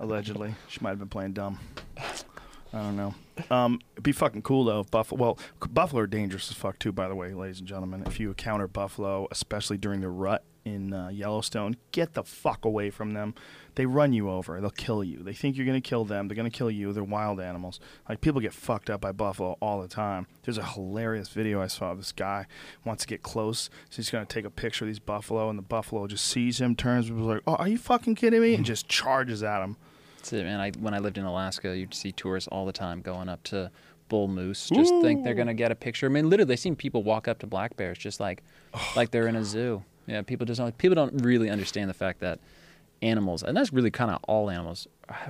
Allegedly, 0.01 0.55
she 0.69 0.81
might 0.81 0.91
have 0.91 0.99
been 0.99 1.09
playing 1.09 1.33
dumb. 1.33 1.59
I 2.73 2.83
don't 2.83 2.97
know. 2.97 3.15
Um, 3.51 3.81
it'd 3.93 4.03
be 4.03 4.13
fucking 4.13 4.43
cool 4.43 4.65
though 4.65 4.81
if 4.81 4.91
buffalo. 4.91 5.21
Well, 5.21 5.39
buffalo 5.71 6.03
are 6.03 6.07
dangerous 6.07 6.51
as 6.51 6.57
fuck 6.57 6.79
too. 6.79 6.93
By 6.93 7.09
the 7.09 7.15
way, 7.15 7.33
ladies 7.33 7.59
and 7.59 7.69
gentlemen, 7.69 8.03
if 8.07 8.19
you 8.21 8.29
encounter 8.29 8.67
buffalo, 8.67 9.29
especially 9.31 9.79
during 9.79 10.01
the 10.01 10.09
rut 10.09 10.45
in 10.65 10.93
uh, 10.93 11.09
Yellowstone, 11.09 11.77
get 11.93 12.15
the 12.15 12.25
fuck 12.25 12.65
away 12.65 12.91
from 12.91 13.13
them. 13.15 13.35
They 13.77 13.87
run 13.87 14.13
you 14.13 14.31
over. 14.31 14.61
They'll 14.61 14.71
kill 14.71 15.05
you. 15.05 15.23
They 15.23 15.35
think 15.35 15.57
you're 15.57 15.67
gonna 15.67 15.81
kill 15.81 16.05
them. 16.05 16.29
They're 16.29 16.37
gonna 16.37 16.51
kill 16.51 16.71
you. 16.71 16.93
They're 16.93 17.05
wild 17.05 17.41
animals. 17.41 17.79
Like 18.09 18.21
people 18.21 18.41
get 18.41 18.53
fucked 18.55 18.91
up 18.91 19.03
by 19.03 19.13
buffalo 19.13 19.57
all 19.61 19.81
the 19.81 19.89
time. 19.89 20.27
There's 20.43 20.59
a 20.59 20.65
hilarious 20.65 21.29
video 21.29 21.61
I 21.61 21.67
saw 21.67 21.93
of 21.93 21.99
this 21.99 22.11
guy 22.11 22.47
wants 22.85 23.05
to 23.05 23.09
get 23.09 23.23
close, 23.23 23.71
so 23.91 23.97
he's 23.97 24.11
gonna 24.11 24.25
take 24.25 24.47
a 24.47 24.51
picture 24.51 24.85
of 24.85 24.89
these 24.89 24.99
buffalo, 24.99 25.49
and 25.51 25.59
the 25.59 25.63
buffalo 25.63 26.07
just 26.07 26.25
sees 26.25 26.61
him, 26.61 26.75
turns, 26.75 27.09
and 27.09 27.19
was 27.19 27.27
like, 27.27 27.43
"Oh, 27.47 27.55
are 27.55 27.69
you 27.69 27.79
fucking 27.79 28.15
kidding 28.15 28.41
me?" 28.41 28.55
and 28.55 28.65
just 28.65 28.89
charges 28.89 29.43
at 29.43 29.63
him. 29.63 29.77
That's 30.17 30.33
it, 30.33 30.45
man. 30.45 30.59
I, 30.59 30.71
when 30.73 30.95
I 30.95 30.99
lived 30.99 31.19
in 31.19 31.25
Alaska, 31.25 31.77
you'd 31.77 31.95
see 31.95 32.13
tourists 32.13 32.49
all 32.49 32.67
the 32.67 32.73
time 32.73 33.03
going 33.03 33.29
up 33.29 33.43
to 33.45 33.71
bull 34.09 34.29
moose, 34.29 34.71
just 34.71 34.95
think 35.03 35.25
they're 35.25 35.35
gonna 35.35 35.55
get 35.55 35.71
a 35.71 35.75
picture. 35.75 36.07
I 36.07 36.09
mean, 36.09 36.31
literally, 36.31 36.49
they've 36.49 36.59
seen 36.59 36.77
people 36.77 37.03
walk 37.03 37.29
up 37.29 37.41
to 37.41 37.47
black 37.47 37.77
bears 37.77 37.99
just 37.99 38.21
like, 38.21 38.43
oh, 38.73 38.93
like 38.97 39.11
they're 39.11 39.29
in 39.29 39.37
a 39.37 39.45
zoo. 39.45 39.83
Yeah, 40.07 40.23
people 40.23 40.47
just 40.47 40.59
don't, 40.59 40.77
people 40.79 40.95
don't 40.95 41.23
really 41.23 41.51
understand 41.51 41.91
the 41.91 41.95
fact 41.95 42.21
that 42.21 42.39
animals, 43.03 43.43
and 43.43 43.57
that's 43.57 43.73
really 43.73 43.91
kind 43.91 44.11
of 44.11 44.23
all 44.25 44.51
animals, 44.51 44.87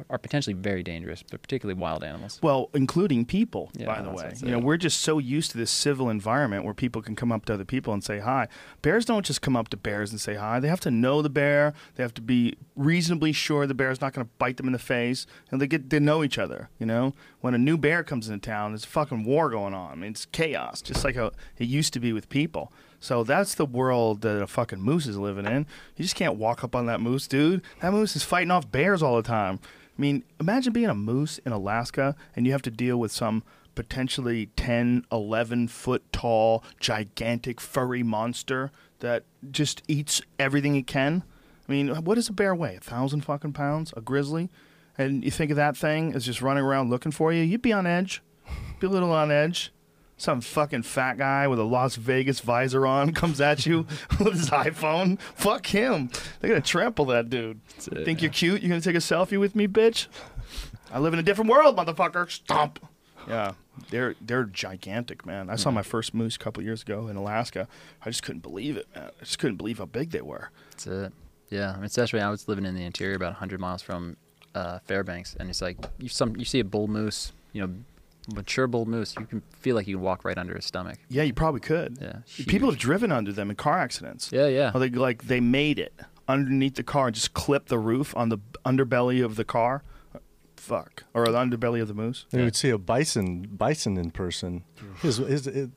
are 0.08 0.18
potentially 0.18 0.54
very 0.54 0.82
dangerous, 0.82 1.22
but 1.22 1.42
particularly 1.42 1.78
wild 1.78 2.02
animals. 2.02 2.38
Well, 2.42 2.70
including 2.74 3.24
people, 3.26 3.70
Yeah, 3.74 3.86
by 3.86 4.02
the 4.02 4.10
way. 4.10 4.32
You 4.40 4.50
know, 4.50 4.58
we're 4.58 4.76
just 4.76 5.00
so 5.00 5.18
used 5.18 5.50
to 5.52 5.58
this 5.58 5.70
civil 5.70 6.08
environment 6.08 6.64
where 6.64 6.74
people 6.74 7.02
can 7.02 7.14
come 7.14 7.30
up 7.30 7.44
to 7.46 7.54
other 7.54 7.64
people 7.64 7.92
and 7.92 8.02
say 8.02 8.20
hi. 8.20 8.48
Bears 8.82 9.04
don't 9.04 9.24
just 9.24 9.42
come 9.42 9.56
up 9.56 9.68
to 9.68 9.76
bears 9.76 10.10
and 10.10 10.20
say 10.20 10.34
hi. 10.34 10.60
They 10.60 10.68
have 10.68 10.80
to 10.80 10.90
know 10.90 11.22
the 11.22 11.30
bear. 11.30 11.74
They 11.96 12.02
have 12.02 12.14
to 12.14 12.22
be 12.22 12.54
reasonably 12.74 13.32
sure 13.32 13.66
the 13.66 13.74
bear's 13.74 14.00
not 14.00 14.12
going 14.12 14.26
to 14.26 14.32
bite 14.38 14.56
them 14.56 14.66
in 14.66 14.72
the 14.72 14.78
face. 14.78 15.26
And 15.50 15.60
they 15.60 15.66
get 15.66 15.90
to 15.90 16.00
know 16.00 16.24
each 16.24 16.38
other. 16.38 16.70
You 16.78 16.86
know, 16.86 17.14
when 17.40 17.54
a 17.54 17.58
new 17.58 17.76
bear 17.76 18.02
comes 18.02 18.28
into 18.28 18.46
town, 18.48 18.72
there's 18.72 18.84
a 18.84 18.88
fucking 18.88 19.24
war 19.24 19.50
going 19.50 19.74
on. 19.74 19.92
I 19.92 19.94
mean, 19.94 20.10
it's 20.12 20.26
chaos, 20.26 20.80
just 20.80 21.04
like 21.04 21.16
how 21.16 21.32
it 21.58 21.66
used 21.68 21.92
to 21.94 22.00
be 22.00 22.12
with 22.12 22.28
people. 22.28 22.72
So 22.98 23.24
that's 23.24 23.54
the 23.54 23.66
world 23.66 24.22
that 24.22 24.42
a 24.42 24.46
fucking 24.46 24.80
moose 24.80 25.06
is 25.06 25.16
living 25.16 25.46
in. 25.46 25.66
You 25.96 26.02
just 26.02 26.16
can't 26.16 26.36
walk 26.36 26.64
up 26.64 26.74
on 26.74 26.86
that 26.86 27.00
moose, 27.00 27.26
dude. 27.26 27.62
That 27.80 27.92
moose 27.92 28.16
is 28.16 28.22
fighting 28.22 28.50
off 28.50 28.70
bears 28.70 29.02
all 29.02 29.16
the 29.16 29.22
time. 29.22 29.60
I 29.96 30.00
mean, 30.00 30.24
imagine 30.38 30.72
being 30.72 30.88
a 30.88 30.94
moose 30.94 31.38
in 31.38 31.52
Alaska 31.52 32.14
and 32.34 32.46
you 32.46 32.52
have 32.52 32.62
to 32.62 32.70
deal 32.70 32.98
with 32.98 33.12
some 33.12 33.42
potentially 33.74 34.46
10, 34.56 35.04
11 35.10 35.68
foot 35.68 36.02
tall, 36.12 36.64
gigantic, 36.80 37.60
furry 37.60 38.02
monster 38.02 38.70
that 39.00 39.24
just 39.50 39.82
eats 39.88 40.22
everything 40.38 40.76
it 40.76 40.86
can. 40.86 41.22
I 41.68 41.72
mean, 41.72 41.88
what 41.88 42.14
does 42.14 42.28
a 42.28 42.32
bear 42.32 42.54
weigh? 42.54 42.76
A 42.76 42.80
thousand 42.80 43.22
fucking 43.22 43.52
pounds? 43.52 43.92
A 43.96 44.00
grizzly? 44.00 44.50
And 44.98 45.24
you 45.24 45.30
think 45.30 45.50
of 45.50 45.56
that 45.56 45.76
thing 45.76 46.14
as 46.14 46.24
just 46.24 46.40
running 46.40 46.64
around 46.64 46.90
looking 46.90 47.12
for 47.12 47.32
you, 47.32 47.42
you'd 47.42 47.62
be 47.62 47.72
on 47.72 47.86
edge. 47.86 48.22
Be 48.80 48.86
a 48.86 48.90
little 48.90 49.12
on 49.12 49.30
edge. 49.30 49.72
Some 50.18 50.40
fucking 50.40 50.82
fat 50.82 51.18
guy 51.18 51.46
with 51.46 51.58
a 51.58 51.64
Las 51.64 51.96
Vegas 51.96 52.40
visor 52.40 52.86
on 52.86 53.12
comes 53.14 53.40
at 53.40 53.66
you 53.66 53.86
with 54.18 54.32
his 54.32 54.50
iPhone. 54.50 55.20
Fuck 55.20 55.66
him. 55.66 56.10
They're 56.40 56.48
gonna 56.48 56.62
trample 56.62 57.04
that 57.06 57.28
dude. 57.28 57.60
it, 57.78 58.04
Think 58.04 58.22
you're 58.22 58.30
cute? 58.30 58.62
You're 58.62 58.70
gonna 58.70 58.80
take 58.80 58.94
a 58.94 58.98
selfie 58.98 59.38
with 59.38 59.54
me, 59.54 59.68
bitch? 59.68 60.06
I 60.90 60.98
live 60.98 61.12
in 61.12 61.18
a 61.18 61.22
different 61.22 61.50
world, 61.50 61.76
motherfucker. 61.76 62.30
Stomp. 62.30 62.78
Yeah, 63.28 63.52
they're 63.90 64.14
they're 64.20 64.44
gigantic, 64.44 65.26
man. 65.26 65.50
I 65.50 65.56
saw 65.56 65.70
my 65.70 65.82
first 65.82 66.14
moose 66.14 66.36
a 66.36 66.38
couple 66.38 66.62
years 66.62 66.82
ago 66.82 67.08
in 67.08 67.16
Alaska. 67.16 67.66
I 68.02 68.08
just 68.08 68.22
couldn't 68.22 68.42
believe 68.42 68.76
it, 68.76 68.86
man. 68.94 69.10
I 69.20 69.24
just 69.24 69.38
couldn't 69.38 69.56
believe 69.56 69.78
how 69.78 69.86
big 69.86 70.10
they 70.10 70.20
were. 70.22 70.50
That's 70.70 70.86
it. 70.86 71.12
Yeah, 71.50 71.72
I 71.72 71.76
mean, 71.76 71.84
especially 71.84 72.20
I 72.20 72.30
was 72.30 72.48
living 72.48 72.64
in 72.64 72.74
the 72.74 72.84
interior, 72.84 73.14
about 73.14 73.32
100 73.32 73.60
miles 73.60 73.82
from 73.82 74.16
uh, 74.54 74.78
Fairbanks, 74.84 75.36
and 75.38 75.50
it's 75.50 75.60
like 75.60 75.76
you 75.98 76.08
some 76.08 76.36
you 76.36 76.44
see 76.44 76.60
a 76.60 76.64
bull 76.64 76.88
moose, 76.88 77.32
you 77.52 77.60
know, 77.66 77.74
mature 78.34 78.66
bull 78.66 78.86
moose, 78.86 79.14
you 79.18 79.26
can 79.26 79.42
feel 79.60 79.74
like 79.76 79.86
you 79.86 79.96
can 79.96 80.02
walk 80.02 80.24
right 80.24 80.36
under 80.38 80.54
his 80.54 80.64
stomach. 80.64 80.98
Yeah, 81.08 81.22
you 81.22 81.32
probably 81.34 81.60
could. 81.60 81.98
Yeah, 82.00 82.18
people 82.46 82.70
have 82.70 82.78
driven 82.78 83.12
under 83.12 83.32
them 83.32 83.50
in 83.50 83.56
car 83.56 83.78
accidents. 83.78 84.30
Yeah, 84.32 84.46
yeah. 84.48 84.72
Or 84.74 84.80
they 84.80 84.88
like 84.90 85.24
they 85.28 85.40
made 85.40 85.78
it 85.78 85.92
underneath 86.28 86.74
the 86.74 86.82
car 86.82 87.06
and 87.06 87.14
just 87.14 87.34
clip 87.34 87.66
the 87.66 87.78
roof 87.78 88.16
on 88.16 88.28
the 88.30 88.38
underbelly 88.64 89.24
of 89.24 89.36
the 89.36 89.44
car. 89.44 89.82
Fuck, 90.56 91.04
or 91.14 91.26
the 91.26 91.32
underbelly 91.38 91.80
of 91.80 91.86
the 91.86 91.94
moose. 91.94 92.26
You 92.32 92.40
would 92.42 92.56
see 92.56 92.70
a 92.70 92.78
bison 92.78 93.42
bison 93.52 93.96
in 93.96 94.10
person. 94.10 94.64
His 95.00 95.18
his 95.18 95.44
his, 95.44 95.68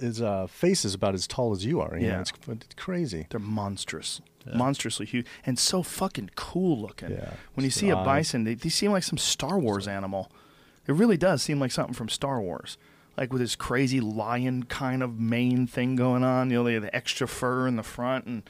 his 0.00 0.20
uh, 0.20 0.46
face 0.46 0.84
is 0.84 0.92
about 0.92 1.14
as 1.14 1.26
tall 1.26 1.52
as 1.52 1.64
you 1.64 1.80
are. 1.80 1.96
You 1.96 2.08
know, 2.08 2.12
Yeah. 2.14 2.20
it's, 2.20 2.32
it's 2.48 2.74
crazy. 2.74 3.26
They're 3.30 3.40
monstrous, 3.40 4.20
monstrously 4.54 5.06
huge, 5.06 5.26
and 5.46 5.58
so 5.58 5.82
fucking 5.82 6.30
cool 6.34 6.78
looking. 6.78 7.12
Yeah, 7.12 7.32
When 7.54 7.64
you 7.64 7.70
just 7.70 7.80
see 7.80 7.88
a 7.88 7.96
bison, 7.96 8.44
they, 8.44 8.54
they 8.54 8.68
seem 8.68 8.90
like 8.92 9.04
some 9.04 9.16
Star 9.16 9.58
Wars 9.58 9.88
animal. 9.88 10.30
It 10.86 10.92
really 10.94 11.16
does 11.16 11.42
seem 11.42 11.58
like 11.60 11.72
something 11.72 11.94
from 11.94 12.08
Star 12.08 12.40
Wars. 12.40 12.78
like 13.16 13.32
with 13.32 13.40
this 13.40 13.56
crazy 13.56 13.98
lion 14.00 14.64
kind 14.64 15.02
of 15.02 15.18
mane 15.18 15.66
thing 15.66 15.96
going 15.96 16.22
on. 16.22 16.50
You 16.50 16.56
know, 16.58 16.64
they 16.64 16.74
have 16.74 16.82
the 16.82 16.94
extra 16.94 17.26
fur 17.26 17.66
in 17.66 17.76
the 17.76 17.82
front 17.82 18.26
and. 18.26 18.42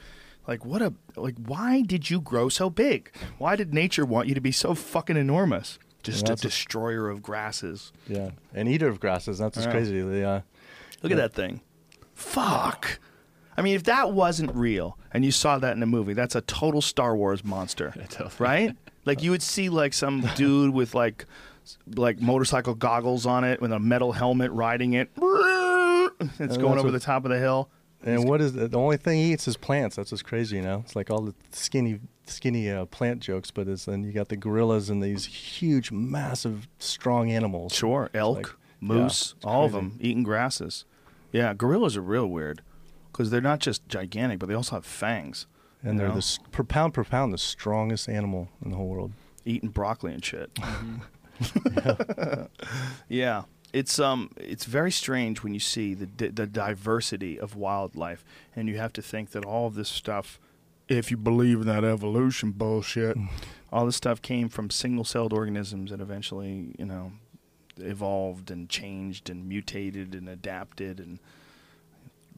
Like 0.47 0.63
what 0.63 0.81
a 0.81 0.93
like 1.17 1.35
why 1.45 1.81
did 1.81 2.09
you 2.09 2.21
grow 2.21 2.47
so 2.47 2.69
big? 2.69 3.11
Why 3.37 3.57
did 3.57 3.73
nature 3.73 4.05
want 4.05 4.29
you 4.29 4.33
to 4.35 4.39
be 4.39 4.53
so 4.53 4.73
fucking 4.75 5.17
enormous? 5.17 5.77
Just 6.03 6.29
a 6.29 6.35
destroyer 6.37 7.09
of 7.09 7.21
grasses. 7.21 7.91
Yeah, 8.07 8.29
and 8.53 8.69
eater 8.69 8.87
of 8.87 9.01
grasses. 9.01 9.39
That's 9.39 9.57
what's 9.57 9.65
Yeah. 9.65 9.71
crazy. 9.73 9.99
They, 9.99 10.23
uh, 10.23 10.39
Look 11.03 11.11
at 11.11 11.17
that 11.17 11.33
thing. 11.33 11.59
Fuck. 12.15 12.99
I 13.57 13.61
mean, 13.61 13.75
if 13.75 13.83
that 13.83 14.11
wasn't 14.13 14.55
real 14.55 14.97
and 15.11 15.25
you 15.25 15.31
saw 15.31 15.59
that 15.59 15.75
in 15.75 15.83
a 15.83 15.87
movie, 15.87 16.13
that's 16.13 16.35
a 16.35 16.41
total 16.41 16.81
Star 16.81 17.13
Wars 17.15 17.43
monster, 17.43 17.93
right? 18.39 18.73
Like 19.05 19.21
you 19.23 19.31
would 19.31 19.41
see 19.41 19.67
like 19.69 19.93
some 19.93 20.21
dude 20.35 20.73
with 20.73 20.95
like 20.95 21.25
like 21.95 22.21
motorcycle 22.21 22.75
goggles 22.75 23.25
on 23.25 23.43
it 23.43 23.61
with 23.61 23.71
a 23.71 23.79
metal 23.79 24.11
helmet 24.11 24.51
riding 24.51 24.93
it. 24.93 25.09
It's 26.19 26.37
that's 26.37 26.57
going 26.57 26.77
over 26.79 26.83
what- 26.87 26.91
the 26.91 26.99
top 26.99 27.25
of 27.25 27.31
the 27.31 27.39
hill. 27.39 27.69
and 28.03 28.27
what 28.27 28.41
is 28.41 28.55
it? 28.55 28.71
the 28.71 28.77
only 28.77 28.97
thing 28.97 29.17
he 29.19 29.33
eats 29.33 29.47
is 29.47 29.57
plants? 29.57 29.95
That's 29.95 30.11
what's 30.11 30.21
crazy, 30.23 30.57
you 30.57 30.61
know. 30.61 30.81
It's 30.85 30.95
like 30.95 31.09
all 31.09 31.21
the 31.21 31.33
skinny, 31.51 31.99
skinny 32.25 32.69
uh, 32.69 32.85
plant 32.85 33.19
jokes, 33.21 33.51
but 33.51 33.67
it's 33.67 33.85
then 33.85 34.03
you 34.03 34.11
got 34.11 34.29
the 34.29 34.37
gorillas 34.37 34.89
and 34.89 35.01
these 35.03 35.25
huge, 35.25 35.91
massive, 35.91 36.67
strong 36.79 37.31
animals. 37.31 37.73
Sure, 37.73 38.09
elk, 38.13 38.37
like- 38.37 38.47
moose, 38.79 39.33
yeah, 39.33 39.37
it's 39.37 39.45
all 39.45 39.65
of 39.65 39.71
them 39.73 39.97
eating 39.99 40.23
grasses. 40.23 40.85
Yeah, 41.31 41.53
gorillas 41.53 41.97
are 41.97 42.01
real 42.01 42.27
weird 42.27 42.61
because 43.11 43.29
they're 43.31 43.41
not 43.41 43.59
just 43.59 43.87
gigantic, 43.89 44.39
but 44.39 44.47
they 44.47 44.55
also 44.55 44.75
have 44.75 44.85
fangs. 44.85 45.45
And 45.83 45.99
they're 45.99 46.07
know? 46.09 46.15
the 46.15 46.39
per 46.51 46.63
pound 46.63 46.93
per 46.93 47.03
pound 47.03 47.33
the 47.33 47.37
strongest 47.37 48.09
animal 48.09 48.49
in 48.63 48.71
the 48.71 48.77
whole 48.77 48.87
world. 48.87 49.11
eating 49.45 49.69
broccoli 49.69 50.13
and 50.13 50.23
shit. 50.25 50.49
yeah, 53.09 53.43
it's 53.73 53.99
um, 53.99 54.31
it's 54.37 54.65
very 54.65 54.91
strange 54.91 55.43
when 55.43 55.53
you 55.53 55.59
see 55.59 55.93
the 55.93 56.05
di- 56.05 56.29
the 56.29 56.47
diversity 56.47 57.39
of 57.39 57.55
wildlife, 57.55 58.23
and 58.55 58.67
you 58.67 58.77
have 58.77 58.93
to 58.93 59.01
think 59.01 59.31
that 59.31 59.45
all 59.45 59.67
of 59.67 59.75
this 59.75 59.89
stuff, 59.89 60.39
if 60.87 61.11
you 61.11 61.17
believe 61.17 61.61
in 61.61 61.67
that 61.67 61.83
evolution 61.83 62.51
bullshit, 62.51 63.17
all 63.71 63.85
this 63.85 63.95
stuff 63.95 64.21
came 64.21 64.49
from 64.49 64.69
single-celled 64.69 65.33
organisms 65.33 65.91
that 65.91 65.99
eventually, 65.99 66.73
you 66.79 66.85
know, 66.85 67.11
evolved 67.77 68.49
and 68.49 68.69
changed 68.69 69.29
and 69.29 69.47
mutated 69.47 70.15
and 70.15 70.27
adapted 70.29 70.99
and 70.99 71.19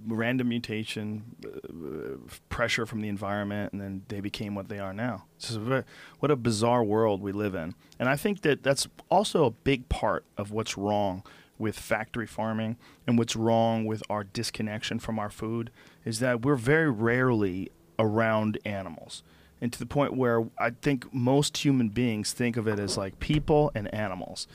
random 0.08 0.50
mutation, 0.50 1.24
uh, 1.46 2.18
pressure 2.50 2.86
from 2.86 3.02
the 3.02 3.08
environment, 3.08 3.74
and 3.74 3.82
then 3.82 4.04
they 4.08 4.20
became 4.20 4.56
what 4.56 4.70
they 4.70 4.80
are 4.80 4.94
now. 4.94 5.26
Very, 5.40 5.84
what 6.20 6.32
a 6.32 6.36
bizarre 6.36 6.84
world 6.84 7.22
we 7.22 7.32
live 7.32 7.56
in, 7.56 7.76
and 8.00 8.10
I 8.10 8.16
think 8.16 8.42
that 8.42 8.64
that's 8.64 8.88
also 9.10 9.46
a 9.46 9.52
big 9.52 9.90
part 9.90 10.26
of 10.38 10.52
what's 10.52 10.78
wrong 10.78 11.24
with 11.58 11.78
factory 11.78 12.28
farming 12.28 12.78
and 13.06 13.18
what's 13.18 13.36
wrong 13.36 13.86
with 13.86 14.02
our 14.10 14.24
disconnection 14.24 14.98
from 14.98 15.20
our 15.20 15.30
food 15.30 15.70
is 16.06 16.20
that 16.20 16.46
we're 16.46 16.56
very 16.56 16.90
rarely 16.90 17.70
around 17.98 18.58
animals. 18.64 19.24
And 19.60 19.74
to 19.74 19.80
the 19.80 19.86
point 19.86 20.16
where 20.16 20.46
I 20.58 20.70
think 20.70 21.14
most 21.14 21.58
human 21.58 21.90
beings 21.90 22.32
think 22.32 22.56
of 22.56 22.66
it 22.66 22.80
as 22.80 22.98
like 22.98 23.20
people 23.20 23.74
and 23.76 23.94
animals 23.94 24.48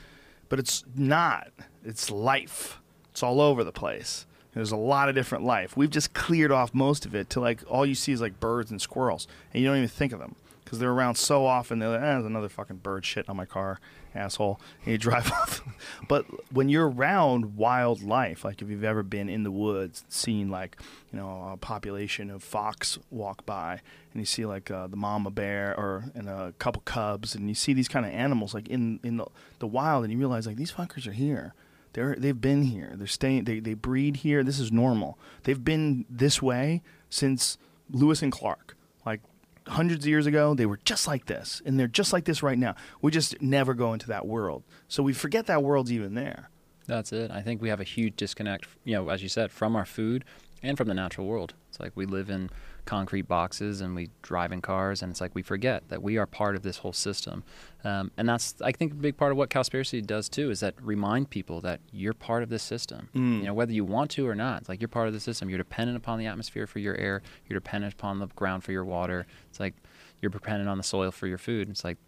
but 0.49 0.59
it's 0.59 0.85
not. 0.95 1.49
It's 1.85 2.11
life. 2.11 2.81
It's 3.11 3.23
all 3.23 3.41
over 3.41 3.65
the 3.65 3.73
place. 3.73 4.27
There's 4.55 4.73
a 4.73 4.77
lot 4.77 5.09
of 5.09 5.15
different 5.15 5.45
life. 5.45 5.77
We've 5.77 5.91
just 5.91 6.15
cleared 6.15 6.53
off 6.53 6.73
most 6.73 7.05
of 7.07 7.15
it 7.15 7.29
to 7.31 7.41
like 7.41 7.63
all 7.69 7.85
you 7.85 7.95
see 7.95 8.13
is 8.13 8.21
like 8.21 8.39
birds 8.41 8.71
and 8.71 8.81
squirrels, 8.81 9.27
and 9.53 9.63
you 9.63 9.69
don't 9.69 9.77
even 9.77 9.89
think 9.89 10.13
of 10.13 10.21
them 10.21 10.37
because 10.65 10.79
they're 10.79 10.91
around 10.91 11.17
so 11.17 11.47
often. 11.47 11.79
They're 11.79 11.91
like, 11.91 12.01
eh, 12.01 12.13
there's 12.13 12.25
another 12.25 12.49
fucking 12.49 12.79
bird 12.79 13.05
shit 13.05 13.29
on 13.29 13.37
my 13.37 13.45
car, 13.45 13.79
asshole. 14.15 14.61
And 14.85 14.93
you 14.93 14.99
drive 15.11 15.31
off. 15.31 15.63
but 16.09 16.25
when 16.53 16.69
you're 16.69 16.89
around 16.89 17.57
wildlife, 17.57 18.45
like 18.45 18.63
if 18.63 18.69
you've 18.69 18.85
ever 18.85 19.03
been 19.03 19.29
in 19.29 19.43
the 19.43 19.51
woods, 19.51 20.05
seen 20.09 20.51
like 20.51 20.77
you 21.13 21.19
know 21.19 21.51
a 21.53 21.57
population 21.57 22.31
of 22.31 22.43
fox 22.43 22.99
walk 23.11 23.45
by, 23.45 23.81
and 24.13 24.21
you 24.21 24.27
see 24.27 24.47
like 24.47 24.71
uh, 24.71 24.87
the 24.87 24.97
mama 24.97 25.31
bear 25.31 25.79
or 25.79 26.05
and 26.15 26.29
a 26.29 26.55
couple 26.59 26.83
cubs, 26.85 27.35
and 27.35 27.49
you 27.49 27.55
see 27.55 27.73
these 27.73 27.89
kind 27.89 28.07
of 28.07 28.13
animals 28.13 28.55
like 28.55 28.69
in 28.69 29.01
in 29.03 29.19
the, 29.19 29.27
the 29.59 29.67
wild, 29.67 30.05
and 30.05 30.13
you 30.13 30.19
realize 30.19 30.47
like 30.47 30.57
these 30.57 30.73
fuckers 30.73 31.07
are 31.07 31.13
here. 31.13 31.55
They're 31.95 32.15
they've 32.17 32.41
been 32.41 32.65
here. 32.65 32.93
They're 32.95 33.07
staying. 33.07 33.45
They 33.45 33.61
they 33.61 33.75
breed 33.75 34.17
here. 34.17 34.45
This 34.45 34.59
is 34.59 34.71
normal. 34.71 35.19
They've 35.45 35.65
been 35.65 36.05
this 36.11 36.43
way 36.43 36.83
since 37.09 37.57
Lewis 37.89 38.21
and 38.21 38.31
Clark. 38.31 38.77
Like 39.07 39.21
hundreds 39.67 40.05
of 40.05 40.09
years 40.09 40.27
ago, 40.27 40.55
they 40.55 40.67
were 40.67 40.81
just 40.85 41.07
like 41.07 41.27
this, 41.27 41.63
and 41.65 41.79
they're 41.79 41.87
just 41.87 42.13
like 42.13 42.25
this 42.25 42.43
right 42.43 42.59
now. 42.59 42.75
We 43.01 43.11
just 43.11 43.41
never 43.41 43.75
go 43.75 43.93
into 43.93 44.09
that 44.09 44.27
world, 44.27 44.65
so 44.89 45.03
we 45.03 45.13
forget 45.13 45.47
that 45.47 45.63
world's 45.63 45.93
even 45.93 46.15
there. 46.15 46.51
That's 46.87 47.13
it. 47.13 47.31
I 47.31 47.41
think 47.41 47.63
we 47.63 47.71
have 47.71 47.81
a 47.81 47.85
huge 47.85 48.17
disconnect, 48.17 48.67
you 48.85 48.95
know, 48.95 49.09
as 49.09 49.23
you 49.23 49.29
said, 49.29 49.51
from 49.51 49.75
our 49.75 49.87
food 49.87 50.25
and 50.63 50.77
from 50.77 50.89
the 50.89 50.95
natural 50.95 51.27
world. 51.27 51.55
It's 51.71 51.81
like 51.81 51.93
we 51.95 52.05
live 52.07 52.29
in 52.29 52.51
concrete 52.85 53.23
boxes 53.23 53.81
and 53.81 53.95
we 53.95 54.11
drive 54.23 54.53
in 54.53 54.61
cars, 54.61 55.03
and 55.03 55.11
it's 55.11 55.21
like 55.21 55.35
we 55.35 55.43
forget 55.43 55.89
that 55.89 56.03
we 56.03 56.19
are 56.19 56.27
part 56.27 56.57
of 56.57 56.63
this 56.63 56.79
whole 56.79 56.93
system. 56.93 57.45
Um, 57.83 58.11
and 58.17 58.29
that's, 58.29 58.55
I 58.63 58.73
think, 58.73 58.93
a 58.93 58.97
big 58.97 59.17
part 59.17 59.33
of 59.33 59.39
what 59.39 59.51
Cowspiracy 59.51 60.05
does 60.05 60.29
too, 60.29 60.51
is 60.51 60.61
that 60.61 60.75
remind 60.81 61.31
people 61.31 61.61
that 61.63 61.81
you're 61.93 62.15
part 62.15 62.43
of 62.43 62.49
this 62.49 62.63
system. 62.63 63.09
Mm. 63.15 63.39
You 63.39 63.45
know, 63.45 63.55
whether 63.55 63.73
you 63.73 63.85
want 63.85 64.11
to 64.13 64.27
or 64.27 64.35
not, 64.35 64.63
it's 64.63 64.69
like 64.69 64.81
you're 64.81 64.89
part 64.89 65.09
of 65.09 65.15
the 65.15 65.21
system. 65.21 65.49
You're 65.49 65.59
dependent 65.59 65.97
upon 65.97 66.19
the 66.19 66.27
atmosphere 66.27 66.67
for 66.67 66.79
your 66.79 66.97
air. 66.97 67.23
You're 67.49 67.59
dependent 67.59 67.95
upon 67.95 68.19
the 68.19 68.27
ground 68.29 68.65
for 68.65 68.73
your 68.73 68.85
water. 68.85 69.27
It's 69.51 69.61
like 69.61 69.75
you're 70.21 70.31
dependent 70.31 70.69
on 70.69 70.79
the 70.79 70.85
soil 70.85 71.11
for 71.11 71.27
your 71.27 71.39
food. 71.39 71.69
It's 71.69 71.85
like 71.85 71.99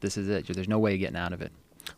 this 0.00 0.16
is 0.16 0.28
it. 0.28 0.46
There's 0.46 0.68
no 0.68 0.78
way 0.78 0.94
of 0.94 1.00
getting 1.00 1.16
out 1.16 1.32
of 1.32 1.42
it. 1.42 1.52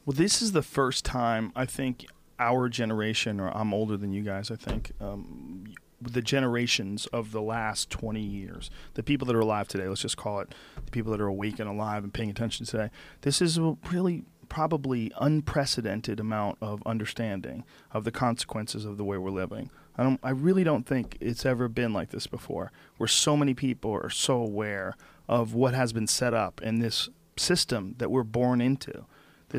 Well, 0.04 0.14
this 0.16 0.42
is 0.42 0.52
the 0.52 0.62
first 0.62 1.04
time 1.04 1.52
I 1.54 1.66
think 1.66 2.06
our 2.38 2.68
generation, 2.68 3.38
or 3.40 3.48
I'm 3.56 3.72
older 3.72 3.96
than 3.96 4.12
you 4.12 4.22
guys, 4.22 4.50
I 4.50 4.56
think, 4.56 4.92
um, 5.00 5.64
the 6.00 6.22
generations 6.22 7.06
of 7.06 7.32
the 7.32 7.42
last 7.42 7.90
20 7.90 8.20
years, 8.20 8.70
the 8.94 9.02
people 9.02 9.26
that 9.26 9.36
are 9.36 9.40
alive 9.40 9.68
today, 9.68 9.88
let's 9.88 10.02
just 10.02 10.16
call 10.16 10.40
it 10.40 10.54
the 10.84 10.90
people 10.90 11.12
that 11.12 11.20
are 11.20 11.26
awake 11.26 11.58
and 11.58 11.68
alive 11.68 12.04
and 12.04 12.12
paying 12.12 12.30
attention 12.30 12.66
today, 12.66 12.90
this 13.22 13.40
is 13.40 13.58
a 13.58 13.76
really 13.90 14.24
probably 14.48 15.10
unprecedented 15.18 16.20
amount 16.20 16.58
of 16.60 16.82
understanding 16.86 17.64
of 17.90 18.04
the 18.04 18.12
consequences 18.12 18.84
of 18.84 18.96
the 18.96 19.04
way 19.04 19.16
we're 19.16 19.30
living. 19.30 19.70
I 19.96 20.02
don't 20.02 20.20
I 20.22 20.30
really 20.30 20.64
don't 20.64 20.86
think 20.86 21.16
it's 21.20 21.46
ever 21.46 21.68
been 21.68 21.92
like 21.92 22.10
this 22.10 22.26
before 22.26 22.72
where 22.96 23.08
so 23.08 23.36
many 23.36 23.54
people 23.54 23.92
are 23.92 24.10
so 24.10 24.34
aware 24.34 24.96
of 25.28 25.54
what 25.54 25.74
has 25.74 25.92
been 25.92 26.06
set 26.06 26.34
up 26.34 26.60
in 26.62 26.80
this 26.80 27.08
system 27.36 27.94
that 27.98 28.10
we're 28.10 28.22
born 28.22 28.60
into 28.60 29.06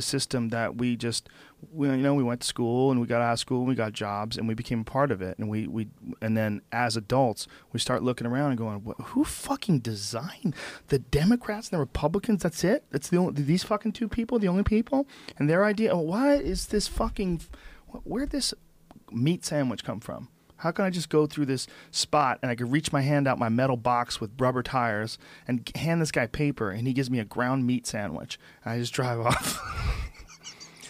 system 0.02 0.50
that 0.50 0.78
we 0.78 0.96
just 0.96 1.30
we, 1.72 1.88
you 1.90 1.98
know 1.98 2.14
we 2.14 2.24
went 2.24 2.42
to 2.42 2.48
school 2.48 2.92
and 2.92 3.00
we 3.00 3.08
got 3.08 3.22
out 3.22 3.34
of 3.34 3.40
school 3.40 3.60
and 3.60 3.68
we 3.68 3.76
got 3.76 3.94
jobs 3.94 4.38
and 4.38 4.48
we 4.48 4.54
became 4.54 4.84
part 4.84 5.12
of 5.12 5.22
it. 5.22 5.38
And 5.38 5.50
we, 5.50 5.68
we 5.68 5.88
and 6.22 6.36
then 6.36 6.62
as 6.72 6.96
adults 6.98 7.48
we 7.74 7.80
start 7.80 8.04
looking 8.04 8.28
around 8.28 8.52
and 8.52 8.58
going 8.58 8.84
"What- 8.84 9.00
who 9.00 9.24
fucking 9.24 9.80
designed 9.80 10.56
the 10.88 11.00
democrats 11.00 11.70
and 11.70 11.78
the 11.78 11.80
republicans? 11.80 12.44
That's 12.44 12.64
it? 12.64 12.84
That's 12.92 13.10
the 13.10 13.18
only 13.18 13.42
these 13.42 13.64
fucking 13.64 13.94
two 13.94 14.08
people 14.08 14.40
the 14.40 14.48
only 14.48 14.64
people? 14.64 15.08
And 15.38 15.50
their 15.50 15.66
idea 15.66 15.92
oh, 15.94 16.02
why 16.02 16.36
is 16.36 16.68
this 16.68 16.88
fucking 16.88 17.42
where'd 18.04 18.32
this 18.32 18.54
meat 19.12 19.46
sandwich 19.46 19.84
come 19.84 20.00
from 20.00 20.30
how 20.58 20.72
can 20.72 20.86
I 20.86 20.90
just 20.90 21.10
go 21.10 21.26
through 21.28 21.46
this 21.48 21.68
spot 21.92 22.40
and 22.42 22.50
I 22.52 22.56
could 22.56 22.72
reach 22.72 22.92
my 22.94 23.02
hand 23.02 23.28
out 23.28 23.38
my 23.40 23.50
metal 23.50 23.78
box 23.78 24.20
with 24.22 24.32
rubber 24.40 24.64
tires 24.64 25.18
and 25.48 25.70
hand 25.76 26.02
this 26.02 26.12
guy 26.12 26.28
paper 26.28 26.70
and 26.72 26.88
he 26.88 26.94
gives 26.94 27.10
me 27.10 27.20
a 27.20 27.26
ground 27.26 27.66
meat 27.68 27.86
sandwich 27.88 28.40
and 28.64 28.74
I 28.74 28.80
just 28.80 28.94
drive 28.94 29.20
off. 29.20 29.60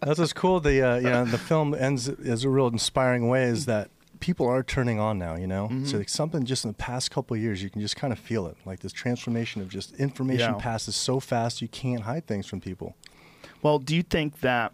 That's 0.00 0.18
what's 0.18 0.32
cool. 0.32 0.60
The 0.60 0.82
uh, 0.82 0.96
yeah, 0.98 1.24
the 1.24 1.38
film 1.38 1.74
ends 1.74 2.08
as 2.08 2.44
a 2.44 2.48
real 2.48 2.68
inspiring 2.68 3.28
way 3.28 3.44
is 3.44 3.66
that 3.66 3.90
people 4.20 4.46
are 4.46 4.62
turning 4.62 5.00
on 5.00 5.18
now. 5.18 5.34
You 5.36 5.46
know, 5.48 5.64
Mm-hmm. 5.66 5.84
so 5.86 5.98
like 5.98 6.08
something 6.08 6.44
just 6.44 6.64
in 6.64 6.70
the 6.70 6.76
past 6.76 7.10
couple 7.10 7.36
of 7.36 7.42
years, 7.42 7.62
you 7.62 7.68
can 7.70 7.80
just 7.80 7.96
kind 7.96 8.12
of 8.12 8.18
feel 8.20 8.46
it. 8.46 8.56
Like 8.64 8.80
this 8.80 8.92
transformation 8.92 9.60
of 9.60 9.68
just 9.68 9.94
information 9.96 10.54
Yeah. 10.54 10.60
passes 10.60 10.94
so 10.96 11.18
fast, 11.20 11.60
you 11.60 11.68
can't 11.68 12.02
hide 12.02 12.26
things 12.26 12.46
from 12.46 12.60
people. 12.60 12.94
Well, 13.62 13.78
do 13.78 13.96
you 13.96 14.02
think 14.02 14.40
that? 14.40 14.72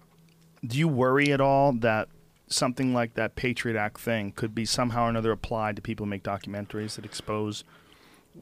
Do 0.66 0.76
you 0.76 0.88
worry 0.88 1.32
at 1.32 1.40
all 1.40 1.72
that 1.74 2.08
something 2.48 2.92
like 2.94 3.14
that 3.14 3.34
Patriot 3.36 3.76
Act 3.78 4.00
thing 4.00 4.32
could 4.32 4.54
be 4.54 4.64
somehow 4.64 5.06
or 5.06 5.10
another 5.10 5.32
applied 5.32 5.76
to 5.76 5.82
people 5.82 6.06
who 6.06 6.10
make 6.10 6.22
documentaries 6.22 6.96
that 6.96 7.04
expose 7.04 7.64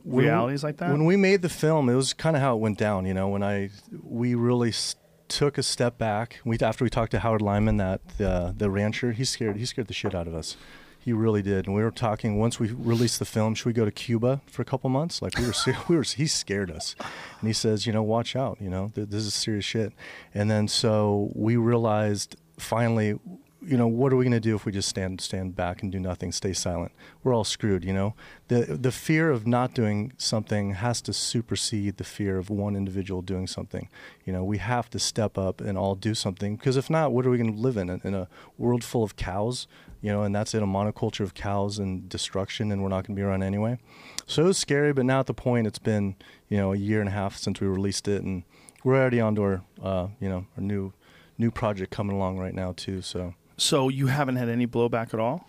When 0.03 0.17
we- 0.17 0.25
realities 0.25 0.63
like 0.65 0.77
that? 0.79 0.91
When 0.93 1.05
we 1.05 1.17
made 1.17 1.43
the 1.43 1.49
film, 1.49 1.89
it 1.89 1.95
was 1.95 2.13
kind 2.13 2.37
of 2.37 2.43
how 2.43 2.55
it 2.57 2.61
went 2.61 2.79
down. 2.79 3.07
You 3.07 3.15
know, 3.15 3.29
when 3.29 3.43
I 3.43 3.71
we 4.03 4.35
really 4.35 4.69
s- 4.71 4.97
took 5.29 5.59
a 5.59 5.63
step 5.63 5.99
back. 5.99 6.41
We 6.45 6.57
after 6.61 6.85
we 6.85 6.91
talked 6.91 7.11
to 7.13 7.19
Howard 7.21 7.43
Lyman, 7.43 7.79
that 7.79 8.01
the 8.19 8.55
the 8.57 8.71
rancher, 8.71 9.13
he 9.13 9.25
scared 9.25 9.57
he 9.57 9.65
scared 9.67 9.89
the 9.89 9.95
shit 9.95 10.15
out 10.15 10.29
of 10.29 10.35
us. 10.35 10.57
He 11.01 11.13
really 11.13 11.41
did. 11.43 11.67
And 11.67 11.75
we 11.77 11.83
were 11.85 11.93
talking 11.93 12.37
once 12.37 12.59
we 12.59 12.69
released 12.73 13.21
the 13.21 13.25
film, 13.25 13.55
should 13.55 13.67
we 13.67 13.73
go 13.73 13.85
to 13.85 13.93
Cuba 13.93 14.41
for 14.49 14.63
a 14.63 14.65
couple 14.65 14.91
months? 14.91 15.23
Like 15.23 15.39
we 15.39 15.47
were, 15.47 15.53
we 15.89 15.97
were. 15.97 16.03
He 16.03 16.27
scared 16.27 16.69
us, 16.71 16.97
and 17.41 17.47
he 17.49 17.53
says, 17.53 17.87
you 17.87 17.93
know, 17.93 18.03
watch 18.03 18.35
out. 18.37 18.59
You 18.61 18.71
know, 18.71 18.91
th- 18.95 19.09
this 19.09 19.25
is 19.25 19.33
serious 19.35 19.65
shit. 19.65 19.93
And 20.35 20.51
then 20.51 20.67
so 20.69 21.31
we 21.35 21.55
realized 21.57 22.37
finally, 22.59 23.19
you 23.67 23.77
know, 23.77 23.89
what 23.89 24.13
are 24.13 24.17
we 24.17 24.25
going 24.25 24.33
to 24.33 24.41
do 24.41 24.55
if 24.55 24.65
we 24.65 24.73
just 24.73 24.89
stand 24.89 25.21
stand 25.21 25.57
back 25.57 25.83
and 25.83 25.91
do 25.91 25.99
nothing, 25.99 26.33
stay 26.33 26.53
silent? 26.53 26.93
We're 27.23 27.35
all 27.35 27.45
screwed, 27.45 27.85
you 27.85 27.93
know. 27.93 28.15
The 28.49 28.79
the 28.81 28.93
fear 28.93 29.31
of 29.31 29.47
not 29.47 29.75
doing 29.75 30.13
something 30.17 30.75
has 30.75 31.01
to 31.03 31.13
supersede 31.13 31.97
the 31.97 32.05
fear 32.05 32.39
of 32.39 32.49
one 32.49 32.77
individual 32.77 33.23
doing 33.23 33.47
something. 33.47 33.89
You 34.25 34.33
know, 34.33 34.45
we 34.45 34.59
have 34.59 34.89
to 34.91 34.99
step 34.99 35.37
up 35.37 35.61
and 35.61 35.77
all 35.77 35.95
do 35.95 36.15
something 36.15 36.57
because 36.57 36.77
if 36.77 36.89
not, 36.89 37.13
what 37.13 37.27
are 37.27 37.31
we 37.31 37.39
going 37.39 37.55
to 37.55 37.61
live 37.61 37.77
in? 37.77 37.89
In 37.89 38.15
a 38.15 38.29
world 38.57 38.85
full 38.85 39.03
of 39.03 39.17
cows, 39.17 39.67
you 40.01 40.13
know, 40.13 40.23
and 40.23 40.35
that's 40.35 40.55
it, 40.55 40.63
a 40.63 40.67
monoculture 40.67 41.21
of 41.21 41.35
cows 41.35 41.79
and 41.79 42.09
destruction, 42.09 42.71
and 42.71 42.83
we're 42.83 42.89
not 42.89 43.07
going 43.07 43.17
to 43.17 43.21
be 43.21 43.23
around 43.23 43.43
anyway. 43.43 43.79
So 44.27 44.45
it 44.45 44.47
was 44.47 44.59
scary, 44.59 44.93
but 44.93 45.05
now 45.05 45.21
at 45.21 45.27
the 45.27 45.35
point, 45.35 45.67
it's 45.67 45.79
been 45.79 46.15
you 46.49 46.57
know 46.57 46.73
a 46.73 46.77
year 46.77 47.01
and 47.01 47.09
a 47.09 47.13
half 47.13 47.37
since 47.37 47.61
we 47.61 47.67
released 47.67 48.07
it, 48.07 48.23
and 48.23 48.45
we're 48.85 48.95
already 48.95 49.21
onto 49.21 49.43
our 49.43 49.63
uh, 49.83 50.09
you 50.21 50.29
know 50.29 50.47
our 50.57 50.63
new 50.63 50.93
new 51.39 51.51
project 51.51 51.91
coming 51.91 52.17
along 52.17 52.39
right 52.39 52.55
now 52.55 52.73
too. 52.77 53.03
So 53.03 53.35
So 53.57 53.89
you 53.89 54.09
haven't 54.09 54.37
had 54.37 54.49
any 54.49 54.67
blowback 54.67 55.15
at 55.15 55.21
all? 55.21 55.49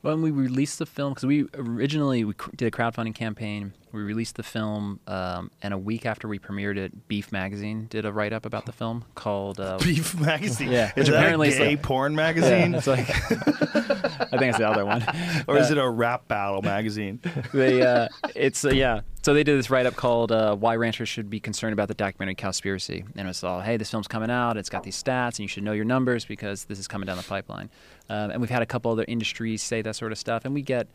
When 0.00 0.20
we 0.20 0.30
released 0.30 0.78
the 0.78 0.86
film, 0.86 1.12
because 1.12 1.24
we 1.24 1.46
originally 1.54 2.24
we 2.24 2.34
did 2.56 2.66
a 2.66 2.70
crowdfunding 2.70 3.14
campaign, 3.14 3.72
we 3.94 4.02
released 4.02 4.36
the 4.36 4.42
film, 4.42 5.00
um, 5.06 5.50
and 5.62 5.72
a 5.72 5.78
week 5.78 6.04
after 6.04 6.26
we 6.28 6.38
premiered 6.38 6.76
it, 6.76 7.06
Beef 7.08 7.30
Magazine 7.32 7.86
did 7.88 8.04
a 8.04 8.12
write 8.12 8.32
up 8.32 8.44
about 8.44 8.66
the 8.66 8.72
film 8.72 9.04
called 9.14 9.60
uh, 9.60 9.78
Beef 9.82 10.18
magazine. 10.20 10.70
Yeah, 10.72 10.88
Is 10.90 10.94
which 10.96 11.06
that 11.08 11.14
apparently 11.16 11.48
a 11.54 11.58
gay 11.58 11.68
like- 11.70 11.82
porn 11.82 12.14
magazine? 12.14 12.74
It's 12.74 12.86
like 12.86 13.08
I 13.74 14.36
think 14.38 14.50
it's 14.50 14.58
the 14.58 14.68
other 14.68 14.84
one. 14.84 15.04
or 15.48 15.56
is 15.58 15.70
it 15.70 15.78
a 15.78 15.88
rap 15.88 16.28
battle 16.28 16.62
magazine? 16.62 17.20
they 17.52 17.82
uh, 17.82 18.08
it's 18.34 18.64
uh, 18.64 18.70
yeah. 18.70 19.00
So 19.22 19.32
they 19.32 19.42
did 19.42 19.58
this 19.58 19.70
write 19.70 19.86
up 19.86 19.96
called 19.96 20.32
uh, 20.32 20.54
"Why 20.54 20.76
Ranchers 20.76 21.08
Should 21.08 21.30
Be 21.30 21.40
Concerned 21.40 21.72
About 21.72 21.88
the 21.88 21.94
Documentary 21.94 22.34
Cowspiracy," 22.34 23.06
and 23.16 23.28
it's 23.28 23.42
all, 23.42 23.60
"Hey, 23.60 23.76
this 23.76 23.90
film's 23.90 24.08
coming 24.08 24.30
out. 24.30 24.56
It's 24.56 24.68
got 24.68 24.82
these 24.82 25.02
stats, 25.02 25.30
and 25.36 25.40
you 25.40 25.48
should 25.48 25.62
know 25.62 25.72
your 25.72 25.86
numbers 25.86 26.24
because 26.24 26.64
this 26.64 26.78
is 26.78 26.86
coming 26.88 27.06
down 27.06 27.16
the 27.16 27.22
pipeline." 27.22 27.70
Um, 28.10 28.30
and 28.32 28.40
we've 28.40 28.50
had 28.50 28.60
a 28.62 28.66
couple 28.66 28.92
other 28.92 29.04
industries 29.08 29.62
say 29.62 29.80
that 29.82 29.96
sort 29.96 30.12
of 30.12 30.18
stuff, 30.18 30.44
and 30.44 30.52
we 30.52 30.60
get, 30.60 30.88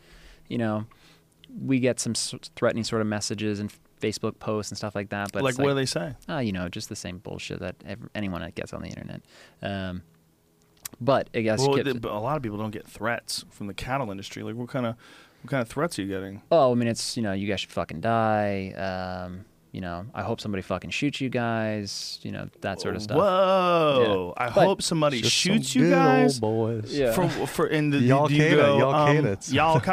you 0.47 0.59
know, 0.59 0.85
we 1.63 1.79
get 1.79 1.99
some 1.99 2.13
threatening 2.55 2.83
sort 2.83 3.01
of 3.01 3.07
messages 3.07 3.59
and 3.59 3.71
Facebook 4.01 4.39
posts 4.39 4.71
and 4.71 4.77
stuff 4.77 4.95
like 4.95 5.09
that. 5.09 5.31
But 5.31 5.43
like, 5.43 5.51
it's 5.51 5.59
what 5.59 5.69
do 5.69 5.75
they 5.75 5.85
say? 5.85 6.13
uh, 6.29 6.37
you 6.39 6.51
know, 6.51 6.69
just 6.69 6.89
the 6.89 6.95
same 6.95 7.17
bullshit 7.17 7.59
that 7.59 7.75
ev- 7.85 8.09
anyone 8.15 8.41
that 8.41 8.55
gets 8.55 8.73
on 8.73 8.81
the 8.81 8.87
internet. 8.89 9.21
Um, 9.61 10.03
but 11.01 11.29
I 11.33 11.41
guess 11.41 11.59
Well, 11.59 11.81
but 11.83 12.11
a 12.11 12.19
lot 12.19 12.37
of 12.37 12.43
people 12.43 12.57
don't 12.57 12.71
get 12.71 12.87
threats 12.87 13.45
from 13.49 13.67
the 13.67 13.73
cattle 13.73 14.11
industry. 14.11 14.43
Like, 14.43 14.55
what 14.55 14.69
kind 14.69 14.85
of 14.85 14.95
what 15.41 15.51
kind 15.51 15.61
of 15.61 15.69
threats 15.69 15.97
are 15.99 16.01
you 16.01 16.07
getting? 16.07 16.41
Oh, 16.51 16.71
I 16.71 16.75
mean, 16.75 16.87
it's 16.87 17.15
you 17.15 17.23
know, 17.23 17.33
you 17.33 17.47
guys 17.47 17.61
should 17.61 17.71
fucking 17.71 18.01
die. 18.01 18.71
Um, 18.71 19.45
you 19.71 19.81
know, 19.81 20.05
I 20.15 20.23
hope 20.23 20.41
somebody 20.41 20.61
fucking 20.63 20.89
shoots 20.89 21.21
you 21.21 21.29
guys. 21.29 22.19
You 22.23 22.31
know, 22.31 22.49
that 22.61 22.81
sort 22.81 22.95
of 22.95 23.01
stuff. 23.03 23.17
Whoa! 23.17 24.33
I 24.37 24.45
But- 24.49 24.65
hope 24.65 24.81
somebody 24.81 25.21
shoots 25.21 25.73
some 25.73 25.81
you 25.83 25.89
good 25.89 25.93
guys. 25.95 26.33
old 26.35 26.41
boys. 26.41 26.97
Yeah. 26.97 27.11
For 27.13 27.27
for 27.47 27.67
in 27.67 27.89
the 27.91 27.99
Y'all 27.99 28.27
do 28.27 28.35
you 28.35 28.41
Qaeda, 28.43 28.55
go, 28.55 28.77
y'all 28.79 29.07
Qaeda. 29.07 29.53
Y'all 29.53 29.79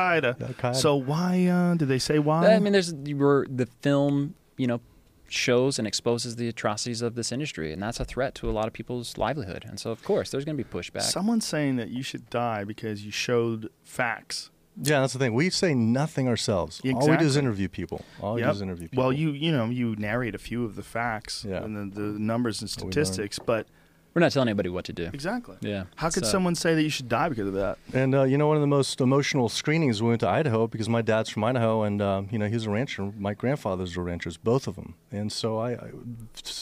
Qaeda. 0.57 0.75
So 0.77 0.97
why 0.97 1.47
uh, 1.47 1.75
did 1.75 1.89
they 1.89 1.99
say 1.99 2.19
why? 2.19 2.55
I 2.55 2.59
mean, 2.59 2.73
there's 2.73 2.95
were 2.95 3.47
the 3.51 3.67
film. 3.83 4.35
You 4.57 4.67
know, 4.67 4.81
shows 5.29 5.79
and 5.79 5.87
exposes 5.87 6.37
the 6.37 6.49
atrocities 6.49 7.03
of 7.03 7.15
this 7.15 7.31
industry, 7.31 7.73
and 7.73 7.83
that's 7.83 8.01
a 8.01 8.05
threat 8.07 8.35
to 8.37 8.49
a 8.49 8.53
lot 8.53 8.67
of 8.67 8.73
people's 8.73 9.19
livelihood. 9.19 9.67
And 9.69 9.79
so, 9.79 9.91
of 9.91 10.03
course, 10.03 10.31
there's 10.31 10.47
going 10.47 10.57
to 10.57 10.65
be 10.65 10.69
pushback. 10.71 11.03
Someone's 11.03 11.47
saying 11.47 11.77
that 11.77 11.91
you 11.91 12.03
should 12.03 12.31
die 12.31 12.65
because 12.65 13.05
you 13.05 13.11
showed 13.11 13.69
facts. 13.83 14.51
Yeah, 14.83 15.01
that's 15.01 15.13
the 15.15 15.19
thing. 15.19 15.33
We 15.35 15.49
say 15.51 15.75
nothing 15.75 16.29
ourselves. 16.29 16.81
All 16.85 17.09
we 17.09 17.17
do 17.17 17.25
is 17.25 17.37
interview 17.37 17.69
people. 17.69 18.05
All 18.21 18.35
we 18.35 18.43
do 18.43 18.49
is 18.51 18.61
interview 18.61 18.89
people. 18.89 19.05
Well, 19.05 19.13
you 19.13 19.31
you 19.31 19.51
know 19.53 19.67
you 19.67 19.97
narrate 19.97 20.35
a 20.35 20.39
few 20.39 20.65
of 20.65 20.77
the 20.77 20.83
facts 20.83 21.45
Yeah. 21.49 21.63
and 21.65 21.93
the, 21.93 22.01
the 22.01 22.19
numbers 22.19 22.61
and 22.61 22.71
What 22.71 22.85
we 22.87 22.93
statistics, 22.93 23.39
but 23.39 23.67
We're 24.15 24.21
not 24.21 24.33
telling 24.33 24.49
anybody 24.49 24.69
what 24.71 24.85
to 24.87 24.93
do. 24.95 25.11
exactly. 25.13 25.57
Yeah. 25.61 25.85
How 25.97 26.09
could 26.11 26.25
So- 26.25 26.31
someone 26.33 26.55
say 26.55 26.75
that 26.75 26.83
you 26.83 26.89
should 26.91 27.09
die 27.09 27.29
because 27.29 27.47
of 27.49 27.55
that? 27.55 27.77
And 27.95 28.15
uh, 28.15 28.23
you 28.25 28.37
know, 28.39 28.47
one 28.49 28.57
of 28.57 28.63
the 28.63 28.67
most 28.67 29.01
emotional 29.01 29.49
screenings 29.49 30.03
we 30.03 30.09
went 30.09 30.21
to 30.21 30.29
Idaho 30.29 30.67
because 30.67 30.89
my 30.89 31.03
dad's 31.03 31.29
from 31.31 31.45
Idaho, 31.45 31.83
and 31.83 32.01
um, 32.03 32.29
you 32.31 32.39
know 32.39 32.47
he 32.47 32.55
was 32.55 32.67
a 32.67 32.71
rancher. 32.71 33.13
My 33.19 33.33
grandfathers 33.35 33.97
were 33.97 34.05
ranchers, 34.05 34.37
both 34.37 34.67
of 34.67 34.75
them, 34.77 34.95
and 35.11 35.31
so 35.33 35.59
I, 35.59 35.73
I 35.73 35.91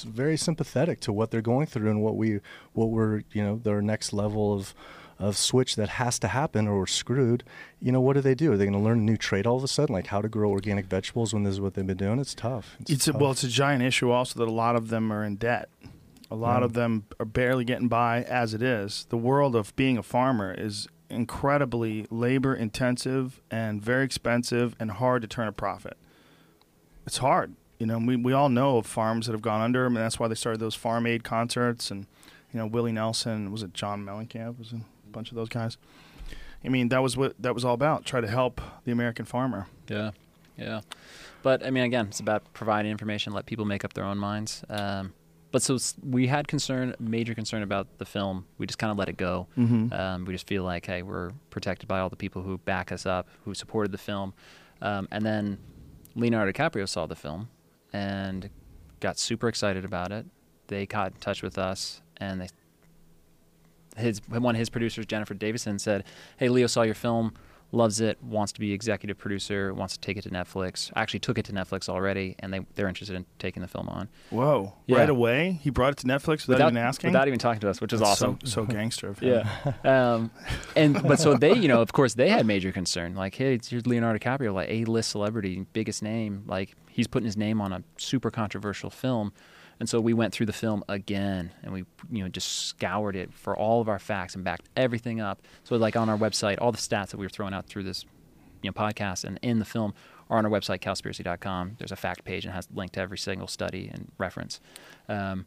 very 0.06 0.36
sympathetic 0.36 1.00
to 1.00 1.12
what 1.12 1.30
they're 1.30 1.42
going 1.42 1.66
through 1.66 1.90
and 1.90 2.00
what 2.02 2.16
we, 2.16 2.40
what 2.74 2.90
we're, 2.90 3.22
you 3.32 3.42
know, 3.42 3.56
their 3.62 3.80
next 3.82 4.12
level 4.12 4.52
of, 4.54 4.74
of 5.18 5.36
switch 5.36 5.76
that 5.76 5.88
has 5.90 6.18
to 6.20 6.28
happen 6.28 6.66
or 6.68 6.78
we're 6.78 6.86
screwed. 6.86 7.44
You 7.80 7.92
know, 7.92 8.00
what 8.00 8.14
do 8.14 8.20
they 8.20 8.34
do? 8.34 8.52
Are 8.52 8.56
they 8.56 8.64
going 8.64 8.72
to 8.78 8.84
learn 8.84 8.98
a 8.98 9.02
new 9.02 9.16
trade 9.16 9.46
all 9.46 9.56
of 9.56 9.64
a 9.64 9.68
sudden, 9.68 9.94
like 9.94 10.08
how 10.08 10.20
to 10.20 10.28
grow 10.28 10.50
organic 10.50 10.86
vegetables 10.86 11.32
when 11.32 11.42
this 11.44 11.54
is 11.54 11.60
what 11.60 11.74
they've 11.74 11.86
been 11.86 11.96
doing? 11.96 12.18
It's 12.18 12.34
tough. 12.34 12.76
It's 12.80 13.06
a, 13.08 13.12
tough. 13.12 13.20
well, 13.20 13.30
it's 13.30 13.44
a 13.44 13.48
giant 13.48 13.82
issue 13.82 14.10
also 14.10 14.38
that 14.40 14.48
a 14.48 14.52
lot 14.52 14.76
of 14.76 14.88
them 14.88 15.12
are 15.12 15.24
in 15.24 15.36
debt. 15.36 15.68
A 16.30 16.34
lot 16.34 16.60
Yeah. 16.60 16.64
of 16.66 16.72
them 16.72 17.04
are 17.20 17.26
barely 17.26 17.64
getting 17.64 17.88
by 17.88 18.22
as 18.24 18.54
it 18.54 18.62
is. 18.62 19.06
The 19.10 19.16
world 19.16 19.54
of 19.54 19.74
being 19.76 19.98
a 19.98 20.02
farmer 20.02 20.52
is 20.56 20.88
incredibly 21.10 22.06
labor 22.10 22.54
intensive 22.54 23.40
and 23.50 23.80
very 23.82 24.04
expensive 24.04 24.74
and 24.80 24.90
hard 24.90 25.22
to 25.22 25.28
turn 25.28 25.46
a 25.48 25.52
profit. 25.52 25.96
It's 27.06 27.18
hard. 27.18 27.54
You 27.78 27.86
know, 27.86 27.98
we, 27.98 28.16
we 28.16 28.32
all 28.32 28.48
know 28.48 28.78
of 28.78 28.86
farms 28.86 29.26
that 29.26 29.32
have 29.32 29.42
gone 29.42 29.60
under, 29.60 29.86
and 29.86 29.96
that's 29.96 30.18
why 30.18 30.28
they 30.28 30.34
started 30.34 30.60
those 30.60 30.74
farm 30.74 31.06
aid 31.06 31.22
concerts. 31.24 31.90
And 31.90 32.06
you 32.52 32.58
know, 32.58 32.66
Willie 32.66 32.92
Nelson 32.92 33.52
was 33.52 33.62
it 33.62 33.74
John 33.74 34.04
Mellencamp 34.04 34.58
was 34.58 34.72
a 34.72 34.80
bunch 35.14 35.30
of 35.30 35.36
those 35.36 35.48
guys. 35.48 35.78
I 36.64 36.68
mean, 36.68 36.88
that 36.88 37.02
was 37.02 37.16
what 37.16 37.34
that 37.40 37.54
was 37.54 37.64
all 37.64 37.74
about. 37.74 38.04
Try 38.04 38.20
to 38.20 38.28
help 38.28 38.60
the 38.84 38.92
American 38.92 39.24
farmer. 39.24 39.66
Yeah, 39.88 40.10
yeah. 40.56 40.80
But 41.42 41.64
I 41.64 41.70
mean, 41.70 41.84
again, 41.84 42.06
it's 42.08 42.20
about 42.20 42.42
providing 42.54 42.90
information, 42.90 43.32
let 43.32 43.46
people 43.46 43.64
make 43.66 43.84
up 43.84 43.92
their 43.92 44.04
own 44.04 44.16
minds. 44.18 44.64
Um, 44.70 45.12
but 45.52 45.62
so 45.62 45.78
we 46.02 46.26
had 46.26 46.48
concern, 46.48 46.94
major 46.98 47.34
concern 47.34 47.62
about 47.62 47.98
the 47.98 48.04
film. 48.06 48.46
We 48.58 48.66
just 48.66 48.78
kind 48.78 48.90
of 48.90 48.96
let 48.98 49.08
it 49.08 49.16
go. 49.16 49.46
Mhm. 49.56 49.92
Um, 49.92 50.24
we 50.24 50.32
just 50.32 50.46
feel 50.48 50.64
like, 50.64 50.86
hey, 50.86 51.02
we're 51.02 51.30
protected 51.50 51.86
by 51.86 52.00
all 52.00 52.08
the 52.08 52.16
people 52.16 52.42
who 52.42 52.58
back 52.58 52.90
us 52.90 53.06
up, 53.06 53.28
who 53.44 53.54
supported 53.54 53.92
the 53.92 53.98
film. 53.98 54.32
Um, 54.82 55.06
and 55.12 55.24
then 55.24 55.58
Leonardo 56.16 56.50
DiCaprio 56.50 56.88
saw 56.88 57.06
the 57.06 57.14
film 57.14 57.48
and 57.92 58.48
got 59.00 59.18
super 59.18 59.46
excited 59.48 59.84
about 59.84 60.10
it. 60.12 60.26
They 60.68 60.86
got 60.86 61.12
in 61.12 61.18
touch 61.20 61.42
with 61.42 61.58
us, 61.58 62.00
and 62.16 62.40
they 62.40 62.48
his 63.96 64.20
one 64.28 64.54
of 64.54 64.58
his 64.58 64.70
producers, 64.70 65.06
Jennifer 65.06 65.34
Davisson, 65.34 65.80
said, 65.80 66.04
"Hey, 66.36 66.48
Leo 66.48 66.66
saw 66.66 66.82
your 66.82 66.94
film, 66.94 67.34
loves 67.74 68.00
it, 68.00 68.22
wants 68.22 68.52
to 68.52 68.60
be 68.60 68.72
executive 68.72 69.18
producer, 69.18 69.74
wants 69.74 69.94
to 69.94 70.00
take 70.00 70.16
it 70.16 70.22
to 70.22 70.30
Netflix. 70.30 70.90
Actually, 70.96 71.20
took 71.20 71.38
it 71.38 71.44
to 71.46 71.52
Netflix 71.52 71.88
already, 71.88 72.36
and 72.38 72.52
they 72.52 72.60
they're 72.74 72.88
interested 72.88 73.16
in 73.16 73.26
taking 73.38 73.60
the 73.60 73.68
film 73.68 73.88
on 73.88 74.08
Whoa! 74.30 74.72
Yeah. 74.86 74.98
Right 74.98 75.10
away, 75.10 75.58
he 75.62 75.70
brought 75.70 75.92
it 75.92 75.96
to 75.98 76.06
Netflix 76.06 76.48
without, 76.48 76.68
even 76.68 76.76
asking. 76.78 77.10
without 77.10 77.28
even 77.28 77.38
talking 77.38 77.60
to 77.60 77.68
us, 77.68 77.80
which 77.80 77.92
is 77.92 78.00
That's 78.00 78.22
awesome. 78.22 78.38
So, 78.44 78.62
so 78.62 78.64
gangster 78.64 79.08
of 79.08 79.18
him. 79.20 79.46
Yeah. 79.84 80.14
Um, 80.14 80.30
and 80.76 81.02
but 81.02 81.18
so 81.18 81.34
they, 81.36 81.54
you 81.54 81.68
know, 81.68 81.82
of 81.82 81.92
course, 81.92 82.14
they 82.14 82.28
had 82.28 82.46
major 82.46 82.72
concern. 82.72 83.14
Like, 83.14 83.34
hey, 83.34 83.54
it's 83.54 83.72
Leonardo 83.72 84.18
DiCaprio, 84.18 84.54
like 84.54 84.70
a 84.70 84.84
list 84.84 85.10
celebrity, 85.10 85.66
biggest 85.72 86.02
name. 86.02 86.44
Like 86.46 86.74
he's 86.88 87.06
putting 87.06 87.26
his 87.26 87.36
name 87.36 87.60
on 87.60 87.72
a 87.72 87.82
super 87.96 88.30
controversial 88.30 88.90
film. 88.90 89.32
And 89.84 89.88
so 89.90 90.00
we 90.00 90.14
went 90.14 90.32
through 90.32 90.46
the 90.46 90.54
film 90.54 90.82
again, 90.88 91.52
and 91.62 91.70
we, 91.70 91.84
you 92.10 92.22
know, 92.22 92.28
just 92.30 92.68
scoured 92.68 93.16
it 93.16 93.34
for 93.34 93.54
all 93.54 93.82
of 93.82 93.88
our 93.90 93.98
facts 93.98 94.34
and 94.34 94.42
backed 94.42 94.66
everything 94.78 95.20
up. 95.20 95.42
So 95.62 95.76
like 95.76 95.94
on 95.94 96.08
our 96.08 96.16
website, 96.16 96.56
all 96.58 96.72
the 96.72 96.78
stats 96.78 97.08
that 97.08 97.18
we 97.18 97.26
were 97.26 97.28
throwing 97.28 97.52
out 97.52 97.66
through 97.66 97.82
this, 97.82 98.06
you 98.62 98.70
know, 98.70 98.72
podcast 98.72 99.24
and 99.24 99.38
in 99.42 99.58
the 99.58 99.66
film 99.66 99.92
are 100.30 100.38
on 100.38 100.46
our 100.46 100.50
website, 100.50 100.80
cowspiracy.com. 100.80 101.76
There's 101.76 101.92
a 101.92 101.96
fact 101.96 102.24
page 102.24 102.46
and 102.46 102.54
has 102.54 102.66
linked 102.72 102.94
to 102.94 103.00
every 103.00 103.18
single 103.18 103.46
study 103.46 103.90
and 103.92 104.10
reference. 104.16 104.58
Um, 105.06 105.44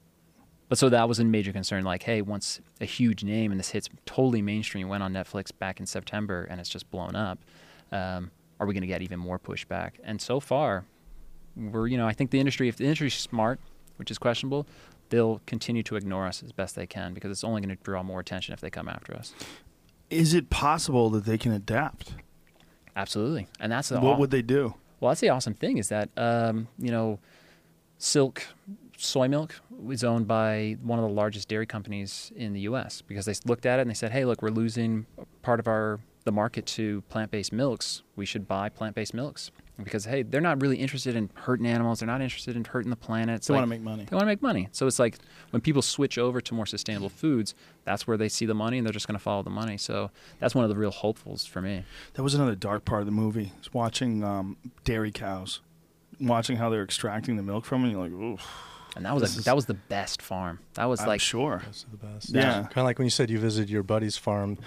but 0.69 0.77
so 0.77 0.87
that 0.89 1.09
was 1.09 1.17
a 1.17 1.25
major 1.25 1.51
concern. 1.51 1.83
Like, 1.83 2.03
hey, 2.03 2.21
once 2.21 2.61
a 2.79 2.85
huge 2.85 3.23
name 3.23 3.49
and 3.49 3.59
this 3.59 3.71
hits 3.71 3.89
totally 4.05 4.43
mainstream, 4.43 4.87
went 4.87 5.01
on 5.01 5.13
Netflix 5.13 5.49
back 5.57 5.79
in 5.79 5.87
September, 5.87 6.43
and 6.47 6.59
it's 6.59 6.69
just 6.69 6.91
blown 6.91 7.15
up. 7.15 7.39
Um, 7.91 8.29
are 8.59 8.67
we 8.67 8.75
going 8.75 8.81
to 8.81 8.87
get 8.87 9.01
even 9.01 9.17
more 9.17 9.39
pushback? 9.39 9.93
And 10.03 10.21
so 10.21 10.39
far, 10.39 10.85
we're 11.55 11.87
you 11.87 11.97
know 11.97 12.07
I 12.07 12.13
think 12.13 12.29
the 12.29 12.39
industry, 12.39 12.67
if 12.67 12.77
the 12.77 12.83
industry's 12.83 13.15
smart, 13.15 13.59
which 13.97 14.11
is 14.11 14.17
questionable, 14.17 14.65
they'll 15.09 15.41
continue 15.45 15.83
to 15.83 15.95
ignore 15.95 16.25
us 16.27 16.43
as 16.43 16.51
best 16.51 16.75
they 16.75 16.87
can 16.87 17.13
because 17.13 17.31
it's 17.31 17.43
only 17.43 17.61
going 17.61 17.75
to 17.75 17.83
draw 17.83 18.03
more 18.03 18.19
attention 18.19 18.53
if 18.53 18.61
they 18.61 18.69
come 18.69 18.87
after 18.89 19.15
us. 19.15 19.33
Is 20.09 20.33
it 20.33 20.49
possible 20.49 21.09
that 21.11 21.25
they 21.25 21.37
can 21.37 21.51
adapt? 21.51 22.13
Absolutely, 22.95 23.47
and 23.59 23.71
that's 23.71 23.89
the 23.89 23.99
what 23.99 24.15
aw- 24.15 24.19
would 24.19 24.31
they 24.31 24.41
do? 24.41 24.73
Well, 24.99 25.11
that's 25.11 25.21
the 25.21 25.29
awesome 25.29 25.53
thing 25.53 25.77
is 25.77 25.89
that 25.89 26.09
um, 26.17 26.67
you 26.79 26.91
know, 26.91 27.19
Silk 27.97 28.43
soy 28.97 29.27
milk 29.27 29.55
was 29.69 30.03
owned 30.03 30.27
by 30.27 30.75
one 30.81 30.97
of 30.97 31.03
the 31.07 31.13
largest 31.13 31.47
dairy 31.47 31.67
companies 31.67 32.31
in 32.35 32.53
the 32.53 32.61
U.S. 32.61 33.01
because 33.01 33.25
they 33.25 33.33
looked 33.45 33.65
at 33.65 33.79
it 33.79 33.83
and 33.83 33.89
they 33.89 33.95
said, 33.95 34.11
"Hey, 34.11 34.25
look, 34.25 34.41
we're 34.41 34.49
losing 34.49 35.05
part 35.41 35.59
of 35.59 35.67
our 35.67 35.99
the 36.23 36.31
market 36.31 36.65
to 36.65 37.01
plant-based 37.09 37.53
milks. 37.53 38.01
We 38.15 38.25
should 38.25 38.47
buy 38.47 38.69
plant-based 38.69 39.13
milks." 39.13 39.51
Because 39.83 40.05
hey, 40.05 40.23
they're 40.23 40.41
not 40.41 40.59
really 40.61 40.77
interested 40.77 41.15
in 41.15 41.29
hurting 41.35 41.67
animals. 41.67 41.99
They're 41.99 42.07
not 42.07 42.21
interested 42.21 42.55
in 42.55 42.63
hurting 42.63 42.89
the 42.89 42.95
planet. 42.95 43.35
It's 43.35 43.47
They 43.47 43.53
like- 43.53 43.59
want 43.61 43.69
to 43.69 43.75
make 43.75 43.81
money. 43.83 44.05
They 44.09 44.15
want 44.15 44.23
to 44.23 44.27
make 44.27 44.41
money. 44.41 44.69
So 44.71 44.87
it's 44.87 44.97
like 44.97 45.19
when 45.51 45.61
people 45.61 45.83
switch 45.83 46.17
over 46.17 46.41
to 46.41 46.53
more 46.55 46.65
sustainable 46.65 47.09
foods, 47.09 47.53
that's 47.83 48.07
where 48.07 48.17
they 48.17 48.27
see 48.29 48.47
the 48.47 48.55
money 48.55 48.77
and 48.79 48.85
they're 48.87 48.91
just 48.93 49.07
going 49.07 49.17
to 49.17 49.23
follow 49.23 49.43
the 49.43 49.51
money. 49.51 49.77
So 49.77 50.09
that's 50.39 50.55
one 50.55 50.63
of 50.65 50.69
the 50.69 50.75
real 50.75 50.89
hopefuls 50.91 51.45
for 51.45 51.61
me. 51.61 51.83
That 52.15 52.23
was 52.23 52.33
another 52.33 52.55
dark 52.55 52.85
part 52.85 53.01
of 53.01 53.05
the 53.05 53.11
movie. 53.11 53.53
Is 53.61 53.71
watching 53.73 54.23
um, 54.23 54.57
dairy 54.83 55.11
cows, 55.11 55.61
watching 56.19 56.57
how 56.57 56.69
they're 56.71 56.83
extracting 56.83 57.35
the 57.37 57.43
milk 57.43 57.63
from 57.65 57.83
them. 57.83 57.91
You're 57.91 58.01
like, 58.01 58.11
oof. 58.11 58.43
and 58.95 59.05
that 59.05 59.13
was 59.13 59.21
This 59.21 59.35
a, 59.35 59.39
is- 59.39 59.45
that 59.45 59.55
was 59.55 59.67
the 59.67 59.75
best 59.75 60.23
farm. 60.23 60.57
That 60.73 60.85
was 60.85 61.01
I'm 61.01 61.07
like 61.07 61.21
sure. 61.21 61.61
Those 61.65 61.85
are 61.87 61.91
the 61.95 62.03
best. 62.13 62.29
Yeah. 62.33 62.61
Kind 62.63 62.77
of 62.77 62.83
like 62.85 62.97
when 62.97 63.05
you 63.05 63.11
said 63.11 63.29
you 63.29 63.37
visited 63.37 63.69
your 63.69 63.83
buddy's 63.83 64.17
farm. 64.17 64.57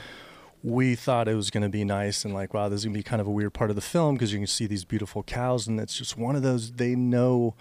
We 0.63 0.95
thought 0.95 1.29
it 1.29 1.35
was 1.35 1.51
going 1.51 1.63
to 1.63 1.71
be 1.71 1.85
nice 1.85 2.25
and 2.25 2.35
like, 2.35 2.53
wow, 2.53 2.69
this 2.69 2.81
is 2.81 2.85
going 2.85 2.95
to 2.95 2.99
be 2.99 3.03
kind 3.03 3.21
of 3.21 3.27
a 3.27 3.31
weird 3.31 3.55
part 3.55 3.71
of 3.71 3.77
the 3.77 3.83
film 3.83 4.15
because 4.15 4.33
you 4.33 4.39
can 4.39 4.47
see 4.47 4.67
these 4.67 4.85
beautiful 4.85 5.23
cows, 5.23 5.67
and 5.67 5.81
it's 5.81 5.97
just 5.97 6.19
one 6.19 6.37
of 6.37 6.43
those. 6.43 6.73
They 6.73 6.95
know 6.95 7.55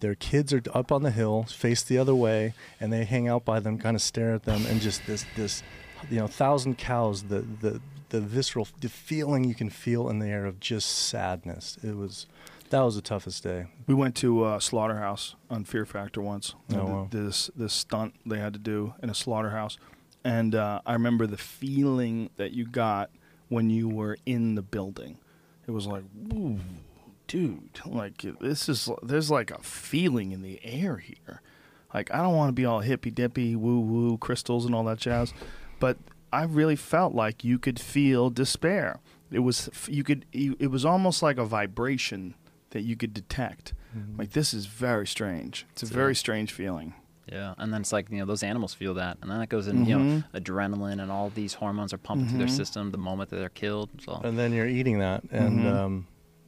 their 0.00 0.14
kids 0.14 0.52
are 0.52 0.62
up 0.74 0.90
on 0.90 1.02
the 1.02 1.10
hill, 1.10 1.44
face 1.44 1.82
the 1.82 1.98
other 1.98 2.14
way, 2.14 2.54
and 2.80 2.92
they 2.92 3.04
hang 3.04 3.28
out 3.28 3.44
by 3.44 3.60
them, 3.60 3.78
kind 3.78 3.94
of 3.94 4.02
stare 4.02 4.34
at 4.34 4.44
them, 4.44 4.64
and 4.66 4.80
just 4.80 5.06
this 5.06 5.24
this, 5.36 5.62
you 6.10 6.16
know, 6.18 6.26
thousand 6.26 6.78
cows. 6.78 7.24
The 7.24 7.40
the 7.40 7.80
the 8.10 8.20
visceral, 8.20 8.68
the 8.80 8.88
feeling 8.88 9.44
you 9.44 9.54
can 9.54 9.70
feel 9.70 10.08
in 10.08 10.18
the 10.18 10.28
air 10.28 10.46
of 10.46 10.60
just 10.60 10.88
sadness. 10.90 11.78
It 11.82 11.96
was 11.96 12.26
that 12.70 12.80
was 12.80 12.96
the 12.96 13.02
toughest 13.02 13.42
day. 13.42 13.66
We 13.86 13.94
went 13.94 14.14
to 14.16 14.44
uh, 14.44 14.60
slaughterhouse 14.60 15.34
on 15.50 15.64
Fear 15.64 15.86
Factor 15.86 16.20
once. 16.20 16.54
Oh, 16.72 16.84
wow. 16.84 17.08
This 17.10 17.50
this 17.56 17.72
stunt 17.72 18.14
they 18.24 18.38
had 18.38 18.52
to 18.52 18.58
do 18.58 18.94
in 19.02 19.10
a 19.10 19.14
slaughterhouse, 19.14 19.78
and 20.26 20.56
uh, 20.56 20.80
I 20.84 20.94
remember 20.94 21.28
the 21.28 21.36
feeling 21.36 22.30
that 22.34 22.50
you 22.50 22.66
got 22.66 23.10
when 23.48 23.70
you 23.70 23.88
were 23.88 24.18
in 24.26 24.56
the 24.56 24.62
building. 24.62 25.18
It 25.68 25.70
was 25.70 25.86
like, 25.86 26.02
"Ooh, 26.32 26.58
dude, 27.28 27.80
like 27.86 28.24
this 28.40 28.68
is 28.68 28.90
there's 29.04 29.30
like 29.30 29.52
a 29.52 29.62
feeling 29.62 30.32
in 30.32 30.42
the 30.42 30.58
air 30.64 30.96
here. 30.96 31.42
Like 31.94 32.12
I 32.12 32.18
don't 32.18 32.34
want 32.34 32.48
to 32.48 32.52
be 32.52 32.64
all 32.64 32.80
hippy 32.80 33.12
dippy, 33.12 33.54
woo 33.54 33.78
woo, 33.78 34.18
crystals 34.18 34.66
and 34.66 34.74
all 34.74 34.82
that 34.84 34.98
jazz, 34.98 35.32
but 35.78 35.96
I 36.32 36.42
really 36.42 36.76
felt 36.76 37.14
like 37.14 37.44
you 37.44 37.60
could 37.60 37.78
feel 37.78 38.28
despair. 38.28 38.98
It 39.30 39.40
was 39.40 39.70
you 39.86 40.02
could 40.02 40.26
it 40.32 40.72
was 40.72 40.84
almost 40.84 41.22
like 41.22 41.38
a 41.38 41.44
vibration 41.44 42.34
that 42.70 42.82
you 42.82 42.96
could 42.96 43.14
detect. 43.14 43.74
Like 44.18 44.32
this 44.32 44.52
is 44.52 44.66
very 44.66 45.06
strange. 45.06 45.66
It's 45.70 45.84
a 45.84 45.86
very 45.86 46.14
strange 46.14 46.52
feeling. 46.52 46.94
Yeah, 47.30 47.54
and 47.58 47.72
then 47.72 47.80
it's 47.80 47.92
like 47.92 48.08
you 48.10 48.18
know 48.18 48.24
those 48.24 48.42
animals 48.44 48.72
feel 48.72 48.94
that, 48.94 49.18
and 49.20 49.30
then 49.30 49.40
it 49.40 49.48
goes 49.48 49.66
in. 49.66 49.84
You 49.84 49.98
know, 49.98 50.04
Mhm. 50.04 50.24
adrenaline 50.34 51.02
and 51.02 51.10
all 51.10 51.30
these 51.30 51.54
hormones 51.54 51.92
are 51.92 51.98
pumping 51.98 52.28
through 52.28 52.38
their 52.38 52.46
Mhm. 52.46 52.50
system 52.56 52.90
the 52.92 52.98
moment 52.98 53.30
that 53.30 53.36
they're 53.36 53.48
killed. 53.48 53.90
So 54.04 54.20
and 54.22 54.38
then 54.38 54.52
you're 54.52 54.68
eating 54.68 54.98
that 55.00 55.24
and 55.32 55.64
Mhm. 55.64 55.66
um, 55.74 56.06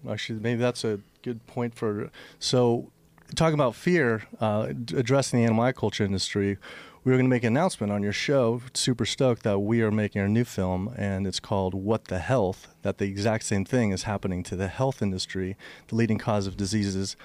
actually 0.09 0.39
maybe 0.39 0.61
that's 0.61 0.85
a 0.85 1.01
good 1.23 1.45
point 1.49 1.75
for 1.75 2.11
so 2.39 2.91
talking 3.35 3.55
about 3.55 3.75
fear 3.75 4.23
uh, 4.41 4.69
addressing 4.95 5.41
the 5.41 5.45
animal 5.45 5.65
agriculture 5.65 6.05
industry 6.05 6.57
we 7.05 7.11
were 7.13 7.17
going 7.19 7.27
to 7.27 7.31
make 7.31 7.43
an 7.45 7.49
announcement 7.57 7.91
on 7.93 8.03
your 8.03 8.13
show 8.13 8.61
super 8.75 9.05
stoked 9.07 9.43
that 9.43 9.59
we 9.59 9.83
are 9.83 9.91
making 9.91 10.21
our 10.23 10.29
new 10.29 10.45
film 10.45 10.93
and 10.97 11.27
it's 11.27 11.41
called 11.41 11.75
what 11.75 12.05
the 12.07 12.21
health 12.21 12.69
that 12.83 12.99
the 12.99 13.05
exact 13.07 13.45
same 13.45 13.65
thing 13.65 13.91
is 13.91 14.05
happening 14.05 14.43
to 14.45 14.55
the 14.57 14.69
health 14.69 15.03
industry 15.03 15.57
the 15.89 15.97
leading 15.97 16.19
cause 16.19 16.47
of 16.47 16.57
diseases 16.57 17.17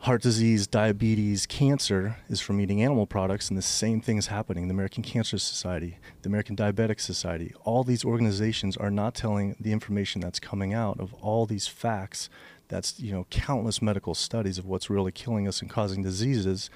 heart 0.00 0.22
disease, 0.22 0.66
diabetes, 0.66 1.44
cancer 1.46 2.18
is 2.28 2.40
from 2.40 2.60
eating 2.60 2.82
animal 2.82 3.06
products, 3.06 3.48
and 3.48 3.58
the 3.58 3.62
same 3.62 4.00
thing 4.00 4.16
is 4.16 4.28
happening. 4.28 4.68
The 4.68 4.74
American 4.74 5.02
Cancer 5.02 5.38
Society, 5.38 5.98
the 6.22 6.28
American 6.28 6.54
Diabetic 6.54 7.00
Society, 7.00 7.52
all 7.64 7.82
these 7.82 8.04
organizations 8.04 8.76
are 8.76 8.90
not 8.90 9.14
telling 9.14 9.56
the 9.58 9.72
information 9.72 10.20
that's 10.20 10.38
coming 10.38 10.72
out 10.72 11.00
of 11.00 11.14
all 11.14 11.46
these 11.46 11.66
facts. 11.66 12.30
That's 12.68 13.00
you 13.00 13.12
know 13.12 13.26
countless 13.30 13.82
medical 13.82 14.14
studies 14.14 14.58
of 14.58 14.66
what's 14.66 14.88
really 14.88 15.12
killing 15.12 15.48
us 15.48 15.60
and 15.60 15.70
causing 15.70 16.02
diseases. 16.02 16.70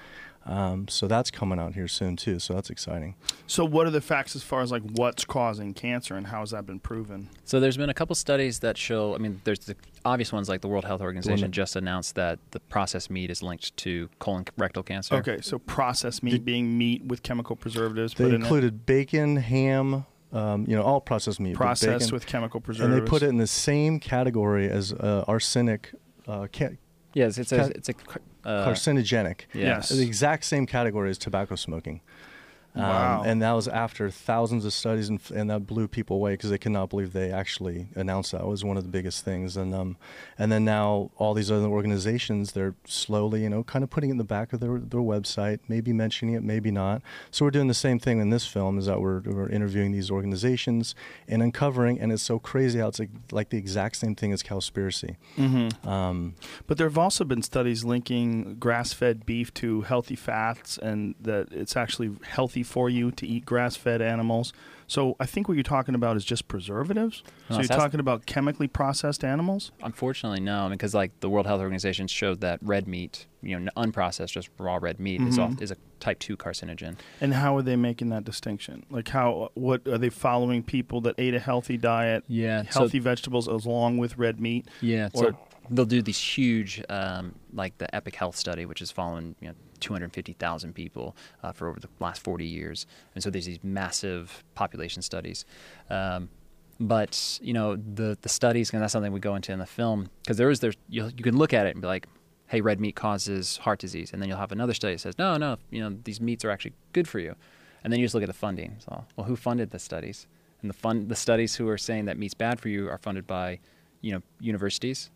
Um, 0.45 0.87
so 0.89 1.07
that's 1.07 1.31
coming 1.31 1.57
out 1.57 1.73
here 1.73 1.87
soon 1.87 2.17
too. 2.17 2.37
So 2.39 2.53
that's 2.53 2.69
exciting. 2.69 3.15
So 3.47 3.63
what 3.63 3.87
are 3.87 3.91
the 3.91 4.01
facts 4.01 4.35
as 4.35 4.43
far 4.43 4.61
as 4.61 4.71
like 4.71 4.81
what's 4.95 5.23
causing 5.23 5.73
cancer 5.73 6.15
and 6.15 6.27
how 6.27 6.41
has 6.41 6.51
that 6.51 6.65
been 6.65 6.79
proven? 6.79 7.29
So 7.45 7.59
there's 7.61 7.77
been 7.77 7.89
a 7.89 7.93
couple 7.93 8.13
studies 8.15 8.59
that 8.59 8.77
show. 8.77 9.15
I 9.15 9.19
mean, 9.19 9.39
there's 9.45 9.59
the 9.59 9.75
obvious 10.03 10.33
ones 10.33 10.49
like 10.49 10.59
the 10.61 10.67
World 10.67 10.83
Health 10.83 10.99
Organization 11.01 11.41
that- 11.51 11.51
just 11.51 11.75
announced 11.77 12.15
that 12.15 12.39
the 12.51 12.59
processed 12.59 13.09
meat 13.09 13.29
is 13.31 13.41
linked 13.41 13.75
to 13.77 14.09
colon 14.19 14.45
rectal 14.57 14.83
cancer. 14.83 15.15
Okay, 15.15 15.39
so 15.41 15.59
processed 15.59 16.23
meat 16.23 16.31
Did- 16.31 16.45
being 16.45 16.77
meat 16.77 17.05
with 17.05 17.23
chemical 17.23 17.55
preservatives 17.55 18.13
They 18.13 18.25
put 18.25 18.33
in 18.33 18.41
it. 18.41 18.43
included 18.43 18.85
bacon, 18.85 19.37
ham, 19.37 20.05
um, 20.33 20.65
you 20.67 20.75
know, 20.75 20.81
all 20.83 20.99
processed 20.99 21.39
meat. 21.39 21.55
processed 21.55 22.07
bacon, 22.07 22.13
with 22.13 22.25
chemical 22.25 22.59
preservatives. 22.59 22.97
and 22.99 23.07
they 23.07 23.09
put 23.09 23.23
it 23.23 23.29
in 23.29 23.37
the 23.37 23.47
same 23.47 23.99
category 23.99 24.69
as 24.69 24.91
uh, 24.91 25.23
arsenic. 25.27 25.91
Uh, 26.27 26.47
ca- 26.53 26.69
Yes, 27.13 27.37
it's 27.37 27.51
a 27.51 27.57
Ca- 27.57 27.71
it's 27.75 27.89
a 27.89 27.93
uh, 28.45 28.67
carcinogenic. 28.67 29.41
Yes. 29.53 29.89
The 29.89 30.01
exact 30.01 30.43
same 30.45 30.65
category 30.65 31.09
as 31.09 31.17
tobacco 31.17 31.55
smoking. 31.55 32.01
Um, 32.75 33.25
and 33.25 33.41
that 33.41 33.51
was 33.51 33.67
after 33.67 34.09
thousands 34.09 34.65
of 34.65 34.73
studies, 34.73 35.07
and, 35.09 35.19
and 35.33 35.49
that 35.49 35.67
blew 35.67 35.87
people 35.87 36.17
away 36.17 36.33
because 36.33 36.49
they 36.49 36.57
could 36.57 36.71
not 36.71 36.89
believe 36.89 37.13
they 37.13 37.31
actually 37.31 37.87
announced 37.95 38.31
that. 38.31 38.41
It 38.41 38.47
was 38.47 38.63
one 38.63 38.77
of 38.77 38.83
the 38.83 38.89
biggest 38.89 39.23
things. 39.23 39.55
And 39.55 39.75
um, 39.75 39.97
and 40.39 40.51
then 40.51 40.65
now 40.65 41.11
all 41.17 41.33
these 41.35 41.51
other 41.51 41.67
organizations, 41.67 42.53
they're 42.53 42.73
slowly, 42.85 43.43
you 43.43 43.49
know, 43.49 43.63
kind 43.63 43.83
of 43.83 43.89
putting 43.91 44.09
it 44.09 44.13
in 44.13 44.17
the 44.17 44.23
back 44.23 44.53
of 44.53 44.59
their, 44.59 44.79
their 44.79 45.01
website, 45.01 45.59
maybe 45.67 45.93
mentioning 45.93 46.33
it, 46.33 46.41
maybe 46.41 46.71
not. 46.71 47.01
So 47.29 47.45
we're 47.45 47.51
doing 47.51 47.67
the 47.67 47.73
same 47.75 47.99
thing 47.99 48.19
in 48.19 48.31
this 48.31 48.47
film, 48.47 48.79
is 48.79 48.87
that 48.87 48.99
we're, 48.99 49.19
we're 49.19 49.49
interviewing 49.49 49.91
these 49.91 50.09
organizations 50.09 50.95
and 51.27 51.43
uncovering, 51.43 51.99
and 51.99 52.11
it's 52.11 52.23
so 52.23 52.39
crazy 52.39 52.79
how 52.79 52.87
it's 52.87 52.99
like, 52.99 53.11
like 53.31 53.49
the 53.49 53.57
exact 53.57 53.97
same 53.97 54.15
thing 54.15 54.33
as 54.33 54.41
Cowspiracy. 54.41 55.15
Mhm. 55.37 55.85
Um, 55.85 56.33
But 56.65 56.77
there 56.77 56.87
have 56.87 56.97
also 56.97 57.23
been 57.23 57.43
studies 57.43 57.83
linking 57.83 58.55
grass-fed 58.55 59.25
beef 59.25 59.53
to 59.55 59.81
healthy 59.81 60.15
fats, 60.15 60.77
and 60.77 61.15
that 61.21 61.51
it's 61.51 61.75
actually 61.75 62.11
healthy 62.23 62.62
for 62.63 62.89
you 62.89 63.11
to 63.11 63.27
eat 63.27 63.45
grass-fed 63.45 64.01
animals. 64.01 64.53
So 64.87 65.15
I 65.19 65.25
think 65.25 65.47
what 65.47 65.53
you're 65.55 65.63
talking 65.63 65.95
about 65.95 66.17
is 66.17 66.25
just 66.25 66.47
preservatives. 66.47 67.23
No, 67.49 67.55
so 67.55 67.61
you're 67.61 67.67
talking 67.67 67.99
about 67.99 68.25
chemically 68.25 68.67
processed 68.67 69.23
animals. 69.23 69.71
Unfortunately, 69.81 70.39
no, 70.41 70.67
because 70.69 70.93
like 70.93 71.17
the 71.21 71.29
World 71.29 71.45
Health 71.47 71.61
Organization 71.61 72.07
showed 72.07 72.41
that 72.41 72.59
red 72.61 72.87
meat, 72.87 73.25
you 73.41 73.57
know, 73.59 73.71
unprocessed, 73.77 74.31
just 74.31 74.49
raw 74.59 74.77
red 74.81 74.99
meat, 74.99 75.21
is 75.21 75.37
Mhm. 75.37 75.53
off, 75.53 75.61
is 75.61 75.71
a 75.71 75.77
type 75.99 76.19
two 76.19 76.35
carcinogen. 76.35 76.97
And 77.21 77.33
how 77.33 77.55
are 77.57 77.61
they 77.61 77.75
making 77.77 78.09
that 78.09 78.23
distinction? 78.25 78.85
Like 78.89 79.07
how? 79.07 79.51
What 79.53 79.87
are 79.87 79.97
they 79.97 80.09
following 80.09 80.63
people 80.63 80.99
that 81.01 81.15
ate 81.17 81.33
a 81.33 81.39
healthy 81.39 81.77
diet, 81.77 82.25
Yeah, 82.27 82.63
healthy 82.63 82.99
vegetables 82.99 83.47
along 83.47 83.97
with 83.97 84.17
red 84.17 84.39
meat? 84.39 84.67
Yeah, 84.81 85.09
Or- 85.13 85.23
so 85.31 85.37
they'll 85.69 85.85
do 85.85 86.01
these 86.01 86.19
huge, 86.19 86.83
um, 86.89 87.35
like 87.53 87.77
the 87.77 87.93
Epic 87.95 88.15
Health 88.15 88.35
study, 88.35 88.65
which 88.65 88.81
is 88.81 88.91
following 88.91 89.35
you 89.39 89.47
know 89.47 89.53
250,000 89.83 90.73
people 90.73 91.15
uh, 91.43 91.51
for 91.51 91.67
over 91.69 91.79
the 91.79 91.89
last 91.99 92.23
40 92.23 92.45
years, 92.45 92.87
and 93.13 93.23
so 93.23 93.29
there's 93.29 93.45
these 93.45 93.63
massive 93.63 94.43
population 94.55 95.01
studies. 95.01 95.45
Um, 95.89 96.29
but 96.79 97.39
you 97.41 97.53
know 97.53 97.75
the 97.75 98.17
the 98.21 98.29
studies, 98.29 98.73
and 98.73 98.81
that's 98.81 98.93
something 98.93 99.11
we 99.11 99.19
go 99.19 99.35
into 99.35 99.51
in 99.51 99.59
the 99.59 99.65
film, 99.65 100.09
because 100.23 100.37
there 100.37 100.49
is 100.49 100.59
there's 100.59 100.77
you 100.89 101.11
you 101.15 101.23
can 101.23 101.37
look 101.37 101.53
at 101.53 101.65
it 101.67 101.75
and 101.75 101.81
be 101.81 101.87
like, 101.87 102.07
hey, 102.47 102.61
red 102.61 102.79
meat 102.79 102.95
causes 102.95 103.57
heart 103.57 103.79
disease, 103.79 104.11
and 104.13 104.21
then 104.21 104.29
you'll 104.29 104.37
have 104.37 104.51
another 104.51 104.73
study 104.73 104.95
that 104.95 104.99
says, 104.99 105.17
no, 105.17 105.37
no, 105.37 105.57
you 105.69 105.81
know 105.81 105.95
these 106.03 106.19
meats 106.19 106.43
are 106.43 106.51
actually 106.51 106.73
good 106.91 107.07
for 107.07 107.19
you, 107.19 107.35
and 107.83 107.91
then 107.91 107.99
you 107.99 108.05
just 108.05 108.15
look 108.15 108.23
at 108.23 108.27
the 108.27 108.33
funding. 108.33 108.75
So, 108.79 109.05
well, 109.15 109.27
who 109.27 109.35
funded 109.35 109.71
the 109.71 109.79
studies? 109.79 110.27
And 110.61 110.69
the 110.69 110.73
fund 110.73 111.09
the 111.09 111.15
studies 111.15 111.55
who 111.55 111.67
are 111.67 111.77
saying 111.77 112.05
that 112.05 112.17
meat's 112.17 112.33
bad 112.33 112.59
for 112.59 112.69
you 112.69 112.89
are 112.89 112.97
funded 112.97 113.27
by, 113.27 113.59
you 114.01 114.13
know, 114.13 114.21
universities, 114.39 115.11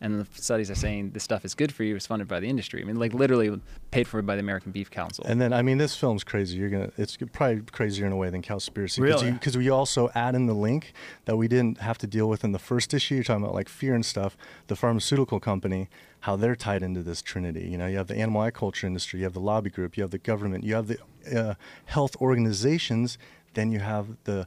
and 0.00 0.20
the 0.20 0.26
studies 0.40 0.70
are 0.70 0.74
saying 0.74 1.10
this 1.12 1.22
stuff 1.22 1.44
is 1.44 1.54
good 1.54 1.72
for 1.72 1.82
you 1.82 1.96
It's 1.96 2.06
funded 2.06 2.28
by 2.28 2.40
the 2.40 2.48
industry. 2.48 2.82
I 2.82 2.84
mean, 2.84 2.96
like 2.96 3.14
literally 3.14 3.60
paid 3.90 4.06
for 4.06 4.20
by 4.22 4.34
the 4.36 4.40
American 4.40 4.72
Beef 4.72 4.90
Council. 4.90 5.24
And 5.26 5.40
then, 5.40 5.52
I 5.52 5.62
mean, 5.62 5.78
this 5.78 5.96
film's 5.96 6.22
crazy. 6.22 6.58
You're 6.58 6.68
gonna, 6.68 6.90
it's 6.98 7.16
probably 7.32 7.62
crazier 7.72 8.06
in 8.06 8.12
a 8.12 8.16
way 8.16 8.28
than 8.28 8.42
Cowspiracy. 8.42 9.00
Really? 9.00 9.32
Because 9.32 9.56
we 9.56 9.70
also 9.70 10.10
add 10.14 10.34
in 10.34 10.46
the 10.46 10.54
link 10.54 10.92
that 11.24 11.36
we 11.36 11.48
didn't 11.48 11.78
have 11.78 11.98
to 11.98 12.06
deal 12.06 12.28
with 12.28 12.44
in 12.44 12.52
the 12.52 12.58
first 12.58 12.92
issue. 12.92 13.14
You're 13.14 13.24
talking 13.24 13.42
about 13.42 13.54
like 13.54 13.68
fear 13.68 13.94
and 13.94 14.04
stuff. 14.04 14.36
The 14.66 14.76
pharmaceutical 14.76 15.40
company, 15.40 15.88
how 16.20 16.36
they're 16.36 16.56
tied 16.56 16.82
into 16.82 17.02
this 17.02 17.22
trinity. 17.22 17.68
You 17.68 17.78
know, 17.78 17.86
you 17.86 17.96
have 17.96 18.08
the 18.08 18.16
animal 18.16 18.42
agriculture 18.42 18.86
industry, 18.86 19.20
you 19.20 19.24
have 19.24 19.34
the 19.34 19.40
lobby 19.40 19.70
group, 19.70 19.96
you 19.96 20.02
have 20.02 20.10
the 20.10 20.18
government, 20.18 20.64
you 20.64 20.74
have 20.74 20.88
the 20.88 20.98
uh, 21.34 21.54
health 21.86 22.16
organizations, 22.20 23.16
then 23.54 23.72
you 23.72 23.80
have 23.80 24.08
the 24.24 24.46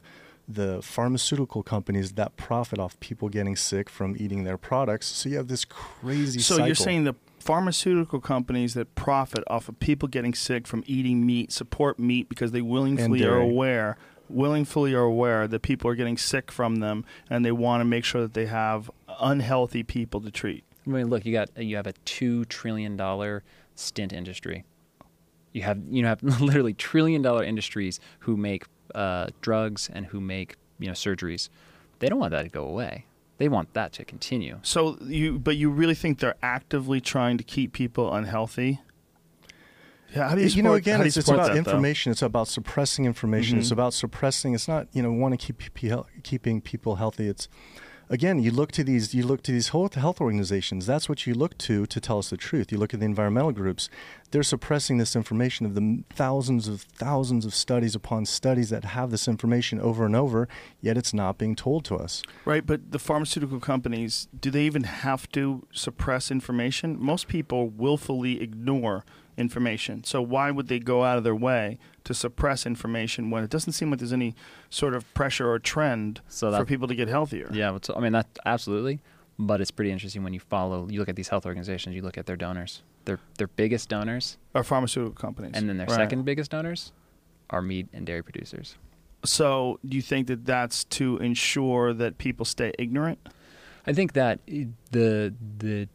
the 0.54 0.82
pharmaceutical 0.82 1.62
companies 1.62 2.12
that 2.12 2.36
profit 2.36 2.78
off 2.78 2.98
people 3.00 3.28
getting 3.28 3.56
sick 3.56 3.88
from 3.88 4.16
eating 4.18 4.44
their 4.44 4.58
products. 4.58 5.06
So 5.06 5.28
you 5.28 5.36
have 5.36 5.48
this 5.48 5.64
crazy. 5.64 6.40
So 6.40 6.64
you're 6.64 6.74
saying 6.74 7.04
the 7.04 7.14
pharmaceutical 7.38 8.20
companies 8.20 8.74
that 8.74 8.94
profit 8.94 9.42
off 9.46 9.68
of 9.68 9.78
people 9.80 10.08
getting 10.08 10.34
sick 10.34 10.66
from 10.66 10.84
eating 10.86 11.24
meat 11.24 11.52
support 11.52 11.98
meat 11.98 12.28
because 12.28 12.52
they 12.52 12.60
willingly 12.60 13.24
are 13.24 13.38
aware 13.38 13.96
willingly 14.30 14.94
are 14.94 15.02
aware 15.02 15.48
that 15.48 15.60
people 15.60 15.90
are 15.90 15.94
getting 15.94 16.16
sick 16.16 16.52
from 16.52 16.76
them 16.76 17.04
and 17.28 17.44
they 17.44 17.52
want 17.52 17.80
to 17.80 17.84
make 17.84 18.04
sure 18.04 18.20
that 18.20 18.34
they 18.34 18.46
have 18.46 18.90
unhealthy 19.20 19.82
people 19.82 20.20
to 20.20 20.30
treat. 20.30 20.64
I 20.86 20.90
mean, 20.90 21.08
look, 21.08 21.24
you 21.24 21.32
got 21.32 21.50
you 21.56 21.76
have 21.76 21.86
a 21.86 21.92
two 22.04 22.44
trillion 22.46 22.96
dollar 22.96 23.42
stent 23.74 24.12
industry. 24.12 24.64
You 25.52 25.62
have 25.62 25.80
you 25.90 26.02
know 26.02 26.08
have 26.08 26.22
literally 26.40 26.74
trillion 26.74 27.22
dollar 27.22 27.44
industries 27.44 28.00
who 28.20 28.36
make 28.36 28.64
uh, 28.94 29.28
drugs 29.40 29.90
and 29.92 30.06
who 30.06 30.20
make 30.20 30.56
you 30.78 30.86
know 30.86 30.92
surgeries. 30.94 31.48
They 31.98 32.08
don't 32.08 32.18
want 32.18 32.32
that 32.32 32.42
to 32.42 32.48
go 32.48 32.64
away. 32.64 33.06
They 33.38 33.48
want 33.48 33.72
that 33.74 33.92
to 33.94 34.04
continue. 34.04 34.58
So 34.62 34.98
you 35.02 35.38
but 35.38 35.56
you 35.56 35.70
really 35.70 35.94
think 35.94 36.18
they're 36.18 36.36
actively 36.42 37.00
trying 37.00 37.38
to 37.38 37.44
keep 37.44 37.72
people 37.72 38.12
unhealthy? 38.12 38.80
Yeah, 40.14 40.28
how 40.28 40.34
do 40.34 40.40
you, 40.42 40.48
you 40.48 40.62
know 40.62 40.74
again 40.74 40.96
how 40.96 41.02
do 41.02 41.04
you 41.04 41.08
it's, 41.08 41.16
it's 41.18 41.28
about 41.28 41.46
that, 41.46 41.52
though? 41.52 41.58
information 41.58 42.10
it's 42.10 42.22
about 42.22 42.48
suppressing 42.48 43.04
information 43.04 43.58
it's 43.58 43.68
Mhm. 43.68 43.72
about 43.72 43.94
suppressing 43.94 44.54
it's 44.54 44.66
not 44.66 44.88
you 44.92 45.02
know 45.04 45.12
want 45.12 45.38
to 45.38 45.52
keep 45.52 45.62
keeping 46.24 46.60
people 46.60 46.96
healthy 46.96 47.28
it's 47.28 47.48
again, 48.10 48.42
you 48.42 48.50
look 48.50 48.72
to 48.72 48.84
these 48.84 49.14
you 49.14 49.24
look 49.24 49.42
to 49.44 49.52
these 49.52 49.68
health 49.68 49.94
health 49.94 50.20
organizations. 50.20 50.84
That's 50.84 51.08
what 51.08 51.26
you 51.26 51.32
look 51.32 51.56
to 51.58 51.86
to 51.86 52.00
tell 52.00 52.18
us 52.18 52.30
the 52.30 52.36
truth. 52.36 52.70
You 52.70 52.78
look 52.78 52.92
at 52.92 53.00
the 53.00 53.06
environmental 53.06 53.52
groups. 53.52 53.88
They're 54.32 54.42
suppressing 54.42 54.98
this 54.98 55.16
information 55.16 55.64
of 55.64 55.74
the 55.74 56.02
thousands 56.10 56.68
of 56.68 56.82
thousands 56.82 57.46
of 57.46 57.54
studies 57.54 57.94
upon 57.94 58.26
studies 58.26 58.68
that 58.70 58.84
have 58.84 59.10
this 59.10 59.26
information 59.26 59.80
over 59.80 60.04
and 60.04 60.14
over, 60.14 60.48
yet 60.80 60.98
it's 60.98 61.14
not 61.14 61.38
being 61.38 61.56
told 61.56 61.84
to 61.86 61.96
us. 61.96 62.22
Right, 62.44 62.66
but 62.66 62.90
the 62.90 62.98
pharmaceutical 62.98 63.60
companies, 63.60 64.28
do 64.38 64.50
they 64.50 64.64
even 64.64 64.84
have 64.84 65.30
to 65.32 65.66
suppress 65.72 66.30
information? 66.30 66.96
Most 67.00 67.28
people 67.28 67.68
willfully 67.68 68.42
ignore 68.42 69.04
information. 69.40 70.04
So 70.04 70.20
why 70.22 70.50
would 70.50 70.68
they 70.68 70.78
go 70.78 71.02
out 71.04 71.18
of 71.18 71.24
their 71.24 71.34
way 71.34 71.78
to 72.04 72.14
suppress 72.14 72.66
information 72.66 73.30
when 73.30 73.42
it 73.42 73.50
doesn't 73.50 73.72
seem 73.72 73.90
like 73.90 73.98
there's 73.98 74.12
any 74.12 74.34
sort 74.68 74.94
of 74.94 75.12
pressure 75.14 75.50
or 75.50 75.58
trend 75.58 76.20
So 76.28 76.52
for 76.56 76.64
people 76.64 76.86
to 76.88 76.94
get 76.94 77.08
healthier? 77.08 77.48
Yeah, 77.52 77.72
but 77.72 77.84
so, 77.86 77.94
I 77.96 78.00
mean 78.00 78.12
that 78.12 78.26
absolutely, 78.44 79.00
but 79.38 79.60
it's 79.60 79.70
pretty 79.70 79.90
interesting 79.90 80.22
when 80.22 80.34
you 80.34 80.40
follow. 80.40 80.86
You 80.88 80.98
look 81.00 81.08
at 81.08 81.16
these 81.16 81.28
health 81.28 81.46
organizations. 81.46 81.96
You 81.96 82.02
look 82.02 82.18
at 82.18 82.26
their 82.26 82.36
donors. 82.36 82.82
Their 83.06 83.18
their 83.38 83.48
biggest 83.48 83.88
donors, 83.88 84.36
are 84.54 84.62
pharmaceutical 84.62 85.14
companies. 85.14 85.52
and 85.54 85.68
then 85.68 85.78
their 85.78 85.86
Right. 85.86 85.96
second 85.96 86.24
biggest 86.24 86.50
donors, 86.50 86.92
are 87.48 87.62
meat 87.62 87.88
and 87.92 88.06
dairy 88.06 88.22
producers. 88.22 88.76
So 89.24 89.78
do 89.86 89.96
you 89.96 90.02
think 90.02 90.26
that 90.28 90.44
that's 90.46 90.84
to 90.84 91.16
ensure 91.18 91.92
that 91.94 92.18
people 92.18 92.44
stay 92.44 92.72
ignorant? 92.78 93.18
I 93.86 93.92
think 93.94 94.12
that 94.12 94.40
eh, 94.48 94.64
the 94.92 95.34
the 95.58 95.88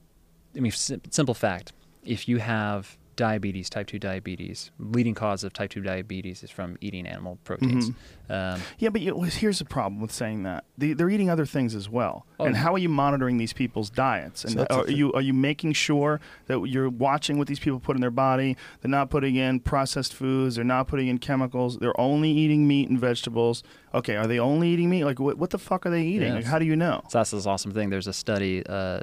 I 0.56 0.60
mean 0.60 0.72
simple 0.72 1.34
fact 1.36 1.74
if 2.04 2.28
you 2.28 2.38
have 2.40 2.98
diabetes 3.16 3.70
type 3.70 3.88
2 3.88 4.00
diabetes 4.00 4.72
leading 4.80 5.14
cause 5.14 5.44
of 5.44 5.54
type 5.54 5.70
2 5.70 5.82
diabetes 5.82 6.44
is 6.44 6.50
from 6.52 6.78
eating 6.82 7.08
animal 7.08 7.38
proteins 7.44 7.90
Mm-hmm. 7.90 8.32
um, 8.32 8.62
Yeah, 8.78 8.90
but 8.90 9.02
you, 9.02 9.22
here's 9.24 9.60
the 9.60 9.66
problem 9.66 10.02
with 10.02 10.12
saying 10.12 10.44
that 10.44 10.66
they, 10.78 10.94
they're 10.94 11.10
eating 11.10 11.30
other 11.30 11.46
things 11.46 11.76
as 11.76 11.90
well. 11.90 12.26
Oh, 12.40 12.46
and 12.46 12.56
how 12.56 12.74
are 12.74 12.78
you 12.78 12.90
monitoring 12.90 13.38
these 13.38 13.54
people's 13.54 13.90
diets? 13.90 14.44
And 14.44 14.54
So 14.54 14.66
are 14.70 14.90
you 14.90 15.14
are 15.14 15.22
you 15.22 15.34
making 15.34 15.74
sure 15.74 16.20
that 16.48 16.60
you're 16.66 16.90
watching 16.90 17.38
what 17.38 17.48
these 17.48 17.60
people 17.60 17.80
put 17.80 17.96
in 17.96 18.02
their 18.02 18.12
body? 18.12 18.58
They're 18.82 18.90
not 18.92 19.10
putting 19.10 19.36
in 19.36 19.60
processed 19.60 20.14
foods. 20.14 20.56
They're 20.56 20.64
not 20.66 20.88
putting 20.88 21.08
in 21.08 21.18
chemicals. 21.20 21.78
They're 21.78 22.00
only 22.00 22.32
eating 22.32 22.68
meat 22.68 22.90
and 22.90 23.00
vegetables. 23.00 23.64
Okay, 23.94 24.16
are 24.16 24.28
they 24.28 24.40
only 24.40 24.70
eating 24.70 24.90
meat? 24.90 25.04
Like, 25.06 25.20
what, 25.20 25.38
what 25.38 25.52
the 25.52 25.60
fuck 25.60 25.86
are 25.86 25.90
they 25.90 26.04
eating? 26.04 26.30
Yeah. 26.30 26.36
Like, 26.36 26.46
how 26.46 26.60
do 26.60 26.66
you 26.66 26.76
know? 26.76 27.02
So 27.10 27.20
that's 27.20 27.32
this 27.32 27.46
awesome 27.46 27.72
thing. 27.72 27.90
There's 27.90 28.08
a 28.08 28.14
study, 28.14 28.66
uh, 28.68 29.00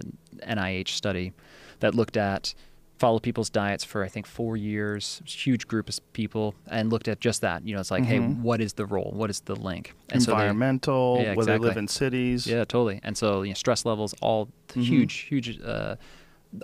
NIH 0.46 0.88
study, 0.88 1.32
that 1.80 1.94
looked 1.94 2.16
at 2.16 2.54
followed 3.02 3.22
people's 3.24 3.50
diets 3.50 3.82
for 3.82 4.04
I 4.04 4.08
think 4.14 4.26
four 4.26 4.56
years, 4.56 5.20
huge 5.26 5.66
group 5.66 5.88
of 5.88 5.98
people, 6.12 6.54
and 6.68 6.84
looked 6.92 7.08
at 7.08 7.18
just 7.28 7.40
that. 7.40 7.58
You 7.66 7.74
know, 7.74 7.80
it's 7.80 7.90
like, 7.90 8.04
hey, 8.04 8.20
what 8.20 8.60
is 8.60 8.74
the 8.74 8.86
role? 8.86 9.10
What 9.20 9.28
is 9.28 9.40
the 9.40 9.56
link? 9.56 9.84
And 10.10 10.22
so 10.22 10.30
they- 10.30 10.34
Environmental, 10.36 11.18
Yeah, 11.20 11.34
whether 11.34 11.52
they 11.58 11.58
live 11.68 11.76
in 11.76 11.88
cities. 11.88 12.46
yeah, 12.46 12.60
totally. 12.74 13.00
And 13.02 13.14
so 13.22 13.42
you 13.42 13.50
know, 13.50 13.54
stress 13.64 13.84
levels, 13.84 14.14
all 14.20 14.42
huge, 14.72 15.14
huge, 15.30 15.60
uh, 15.60 15.96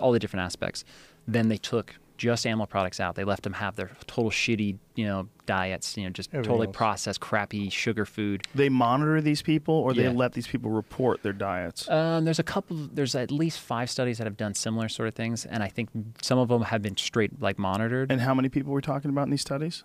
all 0.01 0.11
the 0.13 0.19
different 0.19 0.43
aspects. 0.45 0.85
Then 1.27 1.49
they 1.49 1.57
took 1.57 1.87
just 2.19 2.45
animal 2.45 2.67
products 2.67 2.99
out. 2.99 3.15
They 3.15 3.23
left 3.23 3.43
them 3.43 3.53
have 3.53 3.75
their 3.75 3.89
total 4.05 4.29
shitty, 4.29 4.77
you 4.95 5.05
know, 5.05 5.27
diets. 5.47 5.97
You 5.97 6.03
know, 6.03 6.09
just 6.09 6.29
Everything 6.31 6.49
totally 6.51 6.67
else. 6.67 6.75
processed, 6.75 7.19
crappy 7.21 7.69
sugar 7.69 8.05
food. 8.05 8.43
They 8.53 8.69
monitor 8.69 9.21
these 9.21 9.41
people, 9.41 9.73
or 9.73 9.93
they 9.93 10.09
let 10.09 10.33
these 10.33 10.45
people 10.47 10.69
report 10.69 11.23
their 11.23 11.33
diets. 11.33 11.89
Um, 11.89 12.25
there's 12.25 12.39
a 12.39 12.43
couple. 12.43 12.75
There's 12.93 13.15
at 13.15 13.31
least 13.31 13.59
five 13.61 13.89
studies 13.89 14.17
that 14.19 14.25
have 14.27 14.37
done 14.37 14.53
similar 14.53 14.89
sort 14.89 15.07
of 15.07 15.15
things, 15.15 15.45
and 15.45 15.63
I 15.63 15.69
think 15.69 15.89
some 16.21 16.37
of 16.37 16.49
them 16.49 16.61
have 16.63 16.81
been 16.83 16.97
straight 16.97 17.41
like 17.41 17.57
monitored. 17.57 18.11
and 18.11 18.21
how 18.21 18.33
many 18.35 18.49
people 18.49 18.71
we're 18.73 18.81
talking 18.81 19.09
about 19.09 19.23
in 19.23 19.31
these 19.31 19.41
studies? 19.41 19.83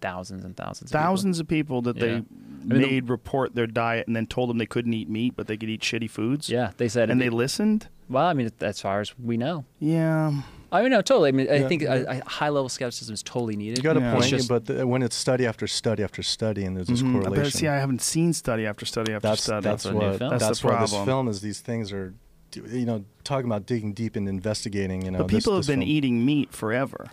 thousands 0.00 0.44
and 0.44 0.56
thousands. 0.56 0.90
of 0.90 0.94
people. 0.94 1.02
Thousands 1.04 1.40
of 1.40 1.48
people 1.48 1.82
that 1.82 1.96
Yeah. 1.96 2.00
they 2.02 2.10
I 2.12 2.14
mean, 2.14 2.26
the- 2.66 2.74
made 2.78 3.08
report 3.08 3.56
their 3.56 3.66
diet 3.66 4.06
and 4.06 4.14
then 4.14 4.26
told 4.28 4.48
them 4.48 4.58
they 4.58 4.66
couldn't 4.66 4.94
eat 4.94 5.08
meat, 5.08 5.34
but 5.34 5.48
they 5.48 5.56
could 5.56 5.68
eat 5.68 5.80
shitty 5.80 6.08
foods. 6.08 6.48
Yeah, 6.48 6.70
they 6.76 6.86
said. 6.86 7.10
and 7.10 7.20
they 7.20 7.28
listened. 7.28 7.88
well, 8.08 8.24
I 8.26 8.34
mean, 8.34 8.50
as 8.60 8.80
far 8.80 9.00
as 9.00 9.18
we 9.18 9.36
know, 9.36 9.64
Yeah, 9.80 10.42
I 10.74 10.82
mean, 10.82 10.90
no, 10.90 11.00
totally. 11.02 11.28
I 11.28 11.32
mean, 11.32 11.48
I 11.50 11.56
Yeah. 11.56 11.68
think 11.68 11.82
a, 11.82 12.20
a 12.20 12.28
high 12.28 12.48
level 12.48 12.68
skepticism 12.68 13.14
is 13.14 13.22
totally 13.22 13.56
needed. 13.56 13.78
You 13.78 13.82
got 13.84 13.96
a 13.96 14.00
Yeah. 14.00 14.12
point, 14.14 14.26
just- 14.26 14.48
but 14.48 14.66
the, 14.66 14.86
when 14.86 15.02
it's 15.02 15.16
study 15.16 15.46
after 15.46 15.66
study 15.66 16.02
after 16.02 16.22
study, 16.22 16.64
and 16.64 16.76
there's 16.76 16.88
this 16.88 17.02
Mhm. 17.02 17.12
correlation. 17.12 17.44
But 17.44 17.52
see, 17.52 17.68
I 17.68 17.76
haven't 17.76 18.02
seen 18.02 18.32
study 18.32 18.66
after 18.66 18.84
study 18.84 19.12
after 19.12 19.28
that's 19.28 19.42
study. 19.42 19.62
that's 19.64 19.84
That's 19.84 19.94
a 19.94 19.98
new 19.98 19.98
what 20.10 20.18
film. 20.18 20.30
That's 20.30 20.44
that's, 20.46 20.60
the 20.60 20.66
why 20.68 20.80
this 20.80 20.92
film 21.04 21.28
is. 21.28 21.40
These 21.40 21.60
things 21.60 21.92
are, 21.92 22.14
you 22.70 22.84
know, 22.86 23.04
talking 23.24 23.46
about 23.46 23.66
digging 23.66 23.92
deep 23.92 24.16
and 24.16 24.28
investigating. 24.28 25.02
You 25.04 25.10
know, 25.12 25.18
but 25.18 25.28
people 25.28 25.56
this- 25.56 25.66
have 25.66 25.72
been 25.74 25.80
film. 25.86 25.90
eating 25.96 26.24
meat 26.24 26.52
forever. 26.52 27.08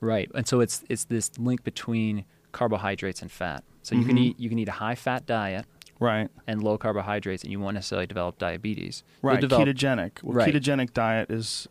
Right, 0.00 0.30
and 0.34 0.46
so 0.46 0.60
it's 0.60 0.82
it's 0.90 1.04
this 1.04 1.30
link 1.38 1.64
between 1.64 2.24
carbohydrates 2.52 3.22
and 3.22 3.30
fat. 3.30 3.64
So 3.82 3.94
you 3.94 4.04
can 4.04 4.16
Mhm. 4.16 4.20
eat 4.20 4.40
you 4.40 4.48
can 4.48 4.58
eat 4.58 4.68
a 4.68 4.72
high 4.72 4.94
fat 4.94 5.24
diet 5.26 5.66
Right. 6.00 6.28
and 6.46 6.62
low 6.62 6.76
carbohydrates, 6.76 7.42
and 7.44 7.52
you 7.52 7.60
won't 7.60 7.74
necessarily 7.74 8.06
develop 8.06 8.38
diabetes. 8.38 9.02
Right. 9.22 9.40
develop- 9.40 9.68
Ketogenic. 9.68 10.22
Well, 10.22 10.36
Right. 10.36 10.52
Ketogenic 10.52 10.92
diet 10.92 11.30
is 11.30 11.66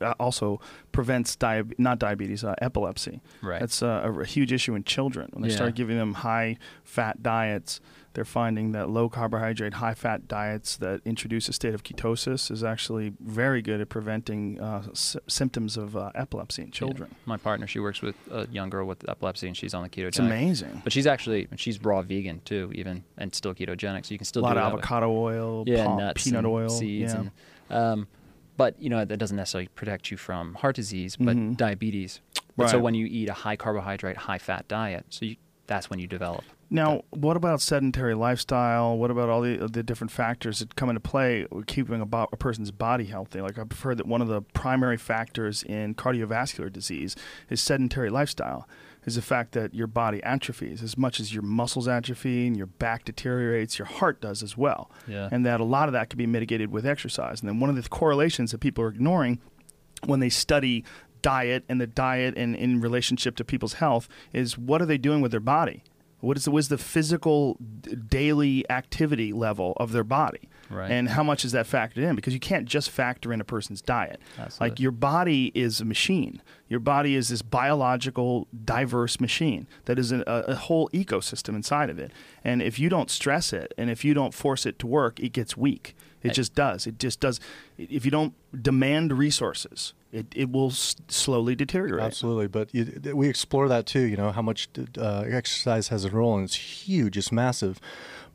uh, 0.00 0.14
also 0.20 0.60
prevents 0.92 1.36
diab- 1.36 1.72
not 1.78 1.98
diabetes, 1.98 2.44
uh, 2.44 2.54
epilepsy. 2.60 3.20
Right. 3.42 3.60
That's 3.60 3.82
uh, 3.82 4.02
a, 4.04 4.20
a 4.20 4.24
huge 4.26 4.52
issue 4.52 4.74
in 4.74 4.84
children. 4.84 5.30
When 5.32 5.42
they 5.42 5.48
Yeah. 5.50 5.56
start 5.56 5.74
giving 5.74 5.96
them 5.98 6.14
high 6.14 6.58
fat 6.82 7.22
diets, 7.22 7.80
they're 8.14 8.24
finding 8.24 8.72
that 8.72 8.88
low 8.88 9.08
carbohydrate, 9.08 9.74
high 9.74 9.94
fat 9.94 10.26
diets 10.28 10.76
that 10.78 11.00
introduce 11.04 11.48
a 11.48 11.52
state 11.52 11.74
of 11.74 11.82
ketosis 11.82 12.50
is 12.50 12.62
actually 12.64 13.12
very 13.20 13.60
good 13.60 13.80
at 13.80 13.88
preventing 13.88 14.60
uh, 14.60 14.82
s- 14.92 15.16
symptoms 15.26 15.76
of 15.76 15.96
uh, 15.96 16.10
epilepsy 16.14 16.62
in 16.62 16.68
Yeah. 16.68 16.72
children. 16.72 17.14
My 17.26 17.36
partner, 17.36 17.66
she 17.66 17.80
works 17.80 18.00
with 18.02 18.14
a 18.30 18.46
young 18.50 18.70
girl 18.70 18.86
with 18.86 19.08
epilepsy, 19.08 19.48
and 19.48 19.56
she's 19.56 19.74
on 19.74 19.82
the 19.82 19.88
keto 19.88 19.96
diet. 20.02 20.08
It's 20.08 20.16
diet. 20.18 20.30
amazing. 20.32 20.80
But 20.84 20.92
she's 20.92 21.06
actually 21.06 21.48
she's 21.56 21.82
raw 21.84 22.02
vegan 22.02 22.40
too, 22.44 22.70
even 22.74 23.04
and 23.18 23.34
still 23.34 23.52
ketogenic. 23.54 24.06
So 24.06 24.12
you 24.14 24.18
can 24.18 24.24
still 24.24 24.42
A 24.42 24.44
lot 24.44 24.54
do 24.54 24.60
of 24.60 24.66
it 24.66 24.70
that 24.70 24.74
way. 24.76 24.78
avocado 24.80 25.10
oil, 25.12 25.64
yeah, 25.66 25.96
nuts, 25.96 26.24
peanut 26.24 26.44
oil, 26.46 26.68
seeds, 26.70 27.12
yeah. 27.12 27.20
and 27.20 27.30
um, 27.70 28.06
but 28.56 28.80
you 28.80 28.88
know 28.90 29.04
that 29.04 29.16
doesn't 29.16 29.36
necessarily 29.36 29.68
protect 29.74 30.10
you 30.12 30.16
from 30.16 30.54
heart 30.54 30.76
disease, 30.76 31.16
but 31.16 31.36
Mhm. 31.36 31.56
diabetes. 31.56 32.20
But 32.56 32.70
so 32.70 32.78
when 32.78 32.94
you 32.94 33.06
eat 33.06 33.28
a 33.28 33.32
high 33.32 33.56
carbohydrate, 33.56 34.16
high 34.16 34.38
fat 34.38 34.68
diet, 34.68 35.06
so 35.08 35.24
you, 35.24 35.34
that's 35.66 35.90
when 35.90 35.98
you 35.98 36.06
develop. 36.06 36.44
Now, 36.70 37.02
what 37.10 37.36
about 37.36 37.60
sedentary 37.60 38.14
lifestyle? 38.14 38.96
What 38.96 39.10
about 39.10 39.28
all 39.28 39.42
the 39.42 39.68
the 39.70 39.82
different 39.82 40.10
factors 40.10 40.58
that 40.58 40.76
come 40.76 40.88
into 40.88 41.00
play 41.00 41.46
keeping 41.66 42.00
a, 42.00 42.06
bo- 42.06 42.28
a 42.32 42.36
person's 42.36 42.70
body 42.70 43.04
healthy? 43.04 43.40
Like 43.40 43.58
I've 43.58 43.72
heard 43.72 43.98
that 43.98 44.06
one 44.06 44.22
of 44.22 44.28
the 44.28 44.42
primary 44.42 44.96
factors 44.96 45.62
in 45.62 45.94
cardiovascular 45.94 46.72
disease 46.72 47.16
is 47.50 47.60
sedentary 47.60 48.10
lifestyle. 48.10 48.68
Is 49.06 49.16
the 49.16 49.22
fact 49.22 49.52
that 49.52 49.74
your 49.74 49.86
body 49.86 50.22
atrophies 50.22 50.82
as 50.82 50.96
much 50.96 51.20
as 51.20 51.34
your 51.34 51.42
muscles 51.42 51.86
atrophy 51.86 52.46
and 52.46 52.56
your 52.56 52.66
back 52.66 53.04
deteriorates, 53.04 53.78
your 53.78 53.84
heart 53.84 54.22
does 54.22 54.42
as 54.42 54.56
well. 54.56 54.90
Yeah. 55.06 55.28
And 55.30 55.44
that 55.44 55.60
a 55.60 55.64
lot 55.64 55.90
of 55.90 55.92
that 55.92 56.08
can 56.08 56.16
be 56.16 56.26
mitigated 56.26 56.72
with 56.72 56.86
exercise. 56.86 57.42
And 57.42 57.48
then 57.48 57.60
one 57.60 57.68
of 57.68 57.76
the 57.76 57.86
correlations 57.86 58.52
that 58.52 58.58
people 58.60 58.82
are 58.82 58.88
ignoring 58.88 59.40
when 60.06 60.20
they 60.20 60.30
study 60.30 60.84
diet 61.20 61.64
and 61.68 61.80
the 61.80 61.86
diet 61.86 62.34
and 62.36 62.54
in 62.54 62.80
relationship 62.80 63.36
to 63.36 63.44
people's 63.44 63.74
health 63.74 64.08
is 64.32 64.58
what 64.58 64.80
are 64.82 64.86
they 64.86 64.98
doing 64.98 65.20
with 65.20 65.30
their 65.30 65.40
body? 65.40 65.82
What 66.24 66.36
is 66.36 66.44
the, 66.44 66.50
what 66.50 66.60
is 66.60 66.68
the 66.68 66.78
physical 66.78 67.56
daily 68.08 68.68
activity 68.70 69.32
level 69.32 69.74
of 69.76 69.92
their 69.92 70.04
body? 70.04 70.48
Right. 70.70 70.90
And 70.90 71.10
how 71.10 71.22
much 71.22 71.44
is 71.44 71.52
that 71.52 71.66
factored 71.66 71.98
in? 71.98 72.16
Because 72.16 72.32
you 72.32 72.40
can't 72.40 72.66
just 72.66 72.90
factor 72.90 73.32
in 73.32 73.40
a 73.40 73.44
person's 73.44 73.82
diet. 73.82 74.20
Absolutely. 74.38 74.70
Like 74.70 74.80
your 74.80 74.90
body 74.90 75.52
is 75.54 75.80
a 75.80 75.84
machine. 75.84 76.42
Your 76.68 76.80
body 76.80 77.14
is 77.14 77.28
this 77.28 77.42
biological, 77.42 78.48
diverse 78.64 79.20
machine 79.20 79.68
that 79.84 79.98
is 79.98 80.10
a, 80.10 80.22
a 80.26 80.54
whole 80.54 80.88
ecosystem 80.90 81.54
inside 81.54 81.90
of 81.90 81.98
it. 81.98 82.12
And 82.42 82.62
if 82.62 82.78
you 82.78 82.88
don't 82.88 83.10
stress 83.10 83.52
it 83.52 83.74
and 83.76 83.90
if 83.90 84.04
you 84.04 84.14
don't 84.14 84.34
force 84.34 84.66
it 84.66 84.78
to 84.80 84.86
work, 84.86 85.20
it 85.20 85.32
gets 85.32 85.56
weak. 85.56 85.94
It 86.24 86.32
just 86.34 86.54
does. 86.54 86.86
It 86.86 86.98
just 86.98 87.20
does. 87.20 87.38
If 87.78 88.04
you 88.04 88.10
don't 88.10 88.32
demand 88.60 89.12
resources, 89.12 89.92
it, 90.12 90.26
it 90.34 90.50
will 90.50 90.70
s- 90.70 90.96
slowly 91.08 91.54
deteriorate. 91.54 92.02
Absolutely, 92.04 92.46
but 92.46 92.74
you, 92.74 93.00
we 93.14 93.28
explore 93.28 93.68
that 93.68 93.84
too. 93.86 94.00
You 94.02 94.16
know 94.16 94.32
how 94.32 94.42
much 94.42 94.68
uh, 94.98 95.24
exercise 95.28 95.88
has 95.88 96.04
a 96.04 96.10
role, 96.10 96.34
and 96.36 96.44
it's 96.44 96.54
huge, 96.56 97.16
it's 97.18 97.30
massive. 97.32 97.80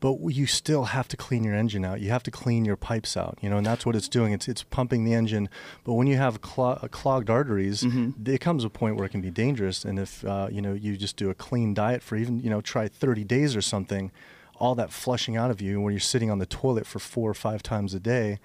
But 0.02 0.18
you 0.30 0.46
still 0.46 0.86
have 0.86 1.10
to 1.10 1.18
clean 1.18 1.44
your 1.44 1.54
engine 1.56 1.84
out. 1.84 2.00
You 2.00 2.10
have 2.10 2.24
to 2.24 2.32
clean 2.32 2.64
your 2.64 2.78
pipes 2.78 3.18
out. 3.18 3.38
You 3.42 3.50
know, 3.50 3.58
and 3.58 3.66
that's 3.66 3.86
what 3.86 3.98
it's 3.98 4.08
doing. 4.08 4.32
It's 4.32 4.48
it's 4.48 4.64
pumping 4.64 5.04
the 5.04 5.14
engine. 5.14 5.50
But 5.84 5.94
when 5.94 6.08
you 6.08 6.16
have 6.16 6.40
clo- 6.42 6.80
clogged 6.92 7.30
arteries, 7.30 7.84
there 8.18 8.38
comes 8.38 8.64
a 8.64 8.70
point 8.70 8.96
where 8.96 9.06
it 9.06 9.10
can 9.10 9.20
be 9.22 9.30
dangerous. 9.32 9.84
And 9.84 10.00
if 10.00 10.24
uh, 10.24 10.48
you 10.52 10.62
know 10.62 10.72
you 10.74 10.96
just 10.96 11.18
do 11.18 11.30
a 11.30 11.34
clean 11.34 11.74
diet 11.74 12.02
for 12.02 12.16
even 12.16 12.40
you 12.40 12.50
know 12.50 12.62
try 12.62 12.88
30 12.88 13.26
days 13.26 13.58
or 13.58 13.62
something, 13.62 14.12
all 14.60 14.76
that 14.76 14.92
flushing 14.92 15.36
out 15.36 15.50
of 15.50 15.62
you 15.62 15.82
when 15.82 15.94
you're 15.94 16.00
sitting 16.00 16.30
on 16.30 16.40
the 16.40 16.46
toilet 16.46 16.86
for 16.86 17.00
four 17.00 17.30
or 17.30 17.34
five 17.34 17.64
times 17.64 17.94
a 17.94 18.00
day 18.00 18.40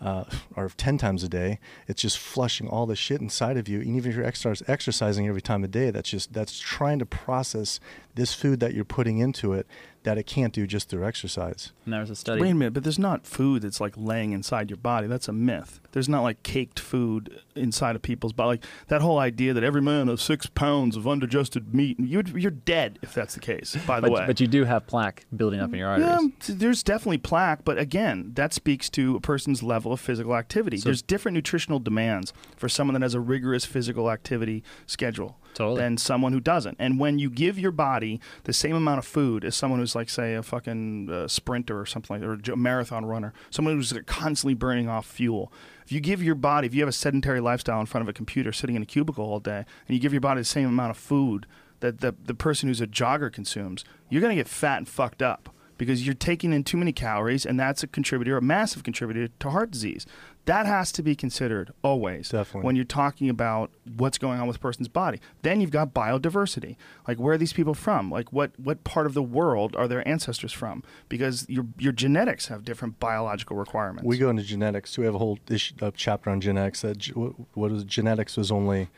uh, 0.00 0.24
or 0.54 0.68
10 0.68 0.98
times 0.98 1.24
a 1.24 1.28
day 1.28 1.58
it's 1.86 2.02
just 2.02 2.18
flushing 2.18 2.68
all 2.68 2.86
the 2.86 2.96
shit 2.96 3.20
inside 3.20 3.56
of 3.56 3.66
you. 3.68 3.80
And 3.80 3.96
even 3.96 4.10
if 4.10 4.16
you're 4.16 4.26
exercise, 4.26 4.62
exercising 4.68 5.26
every 5.26 5.40
time 5.42 5.64
a 5.64 5.68
day 5.68 5.90
that's 5.90 6.10
just 6.10 6.32
that's 6.32 6.58
trying 6.58 6.98
to 6.98 7.06
process 7.06 7.80
this 8.14 8.34
food 8.34 8.60
that 8.60 8.74
you're 8.74 8.84
putting 8.84 9.18
into 9.18 9.52
it 9.52 9.66
that 10.06 10.16
it 10.16 10.22
can't 10.24 10.52
do 10.52 10.68
just 10.68 10.88
through 10.88 11.04
exercise. 11.04 11.72
And 11.84 11.92
there 11.92 12.00
was 12.00 12.10
a 12.10 12.14
study. 12.14 12.40
Wait 12.40 12.52
a 12.52 12.54
minute, 12.54 12.72
but 12.72 12.84
there's 12.84 12.96
not 12.98 13.26
food 13.26 13.62
that's 13.62 13.80
like 13.80 13.94
laying 13.96 14.30
inside 14.30 14.70
your 14.70 14.76
body. 14.76 15.08
That's 15.08 15.26
a 15.26 15.32
myth. 15.32 15.80
There's 15.90 16.08
not 16.08 16.22
like 16.22 16.44
caked 16.44 16.78
food 16.78 17.40
inside 17.56 17.96
of 17.96 18.02
people's 18.02 18.32
body. 18.32 18.46
Like 18.46 18.64
that 18.86 19.00
whole 19.00 19.18
idea 19.18 19.52
that 19.52 19.64
every 19.64 19.82
man 19.82 20.06
has 20.06 20.22
six 20.22 20.46
pounds 20.46 20.96
of 20.96 21.08
undigested 21.08 21.74
meat. 21.74 21.98
You're, 21.98 22.22
you're 22.22 22.52
dead 22.52 23.00
if 23.02 23.14
that's 23.14 23.34
the 23.34 23.40
case. 23.40 23.76
By 23.84 23.98
the 23.98 24.06
but, 24.06 24.12
way, 24.12 24.24
but 24.28 24.38
you 24.38 24.46
do 24.46 24.62
have 24.62 24.86
plaque 24.86 25.24
building 25.36 25.58
up 25.58 25.72
in 25.72 25.80
your 25.80 25.88
arteries. 25.88 26.30
t- 26.38 26.52
there's 26.52 26.84
definitely 26.84 27.18
plaque, 27.18 27.64
but 27.64 27.76
again, 27.76 28.30
that 28.34 28.54
speaks 28.54 28.88
to 28.90 29.16
a 29.16 29.20
person's 29.20 29.60
level 29.60 29.92
of 29.92 29.98
physical 29.98 30.36
activity. 30.36 30.76
So- 30.76 30.84
there's 30.84 31.02
different 31.02 31.34
nutritional 31.34 31.80
demands 31.80 32.32
for 32.56 32.68
someone 32.68 32.94
that 32.94 33.02
has 33.02 33.14
a 33.14 33.20
rigorous 33.20 33.64
physical 33.64 34.08
activity 34.08 34.62
schedule 34.86 35.36
Totally. 35.56 35.80
than 35.80 35.96
someone 35.96 36.32
who 36.32 36.40
doesn't. 36.40 36.76
And 36.78 37.00
when 37.00 37.18
you 37.18 37.30
give 37.30 37.58
your 37.58 37.70
body 37.70 38.20
the 38.44 38.52
same 38.52 38.76
amount 38.76 38.98
of 38.98 39.06
food 39.06 39.44
as 39.44 39.56
someone 39.56 39.80
who's 39.80 39.94
like, 39.94 40.10
say, 40.10 40.34
a 40.34 40.42
fucking 40.42 41.10
uh, 41.10 41.28
sprinter 41.28 41.80
or 41.80 41.86
something 41.86 42.20
like, 42.20 42.28
or 42.28 42.52
a 42.52 42.56
marathon 42.56 43.06
runner, 43.06 43.32
someone 43.50 43.74
who's 43.74 43.92
constantly 44.04 44.54
burning 44.54 44.88
off 44.88 45.06
fuel. 45.06 45.50
If 45.84 45.92
you 45.92 46.00
give 46.00 46.22
your 46.22 46.34
body, 46.34 46.66
if 46.66 46.74
you 46.74 46.82
have 46.82 46.88
a 46.88 46.92
sedentary 46.92 47.40
lifestyle 47.40 47.80
in 47.80 47.86
front 47.86 48.02
of 48.02 48.08
a 48.08 48.12
computer, 48.12 48.52
sitting 48.52 48.76
in 48.76 48.82
a 48.82 48.86
cubicle 48.86 49.24
all 49.24 49.40
day, 49.40 49.64
and 49.88 49.94
you 49.94 49.98
give 49.98 50.12
your 50.12 50.20
body 50.20 50.42
the 50.42 50.44
same 50.44 50.68
amount 50.68 50.90
of 50.90 50.98
food 50.98 51.46
that 51.80 52.00
the, 52.00 52.14
the 52.24 52.34
person 52.34 52.68
who's 52.68 52.80
a 52.80 52.86
jogger 52.86 53.32
consumes, 53.32 53.84
you're 54.10 54.20
going 54.20 54.36
to 54.36 54.40
get 54.40 54.48
fat 54.48 54.78
and 54.78 54.88
fucked 54.88 55.22
up 55.22 55.50
because 55.78 56.06
you're 56.06 56.14
taking 56.14 56.52
in 56.52 56.64
too 56.64 56.76
many 56.76 56.92
calories, 56.92 57.44
and 57.44 57.60
that's 57.60 57.82
a 57.82 57.86
contributor, 57.86 58.36
a 58.36 58.42
massive 58.42 58.82
contributor 58.82 59.28
to 59.38 59.50
heart 59.50 59.70
disease. 59.70 60.06
That 60.46 60.66
has 60.66 60.92
to 60.92 61.02
be 61.02 61.14
considered 61.16 61.72
always 61.82 62.28
Definitely. 62.28 62.66
when 62.66 62.76
you're 62.76 62.84
talking 62.84 63.28
about 63.28 63.72
what's 63.96 64.16
going 64.16 64.40
on 64.40 64.46
with 64.46 64.56
a 64.56 64.60
person's 64.60 64.88
body. 64.88 65.20
Then 65.42 65.60
you've 65.60 65.72
got 65.72 65.92
biodiversity. 65.92 66.76
Like 67.06 67.18
where 67.18 67.34
are 67.34 67.38
these 67.38 67.52
people 67.52 67.74
from? 67.74 68.10
Like 68.10 68.32
what 68.32 68.52
what 68.58 68.84
part 68.84 69.06
of 69.06 69.14
the 69.14 69.22
world 69.22 69.74
are 69.76 69.88
their 69.88 70.06
ancestors 70.06 70.52
from? 70.52 70.84
Because 71.08 71.46
your 71.48 71.66
your 71.78 71.92
genetics 71.92 72.46
have 72.46 72.64
different 72.64 73.00
biological 73.00 73.56
requirements. 73.56 74.06
We 74.06 74.18
go 74.18 74.30
into 74.30 74.44
genetics. 74.44 74.96
We 74.96 75.04
have 75.04 75.16
a 75.16 75.18
whole 75.18 75.38
issue, 75.48 75.74
a 75.80 75.90
chapter 75.90 76.30
on 76.30 76.40
genetics. 76.40 76.82
That 76.82 77.04
what, 77.16 77.34
what 77.54 77.72
is 77.72 77.84
genetics 77.84 78.36
was 78.36 78.50
only. 78.50 78.88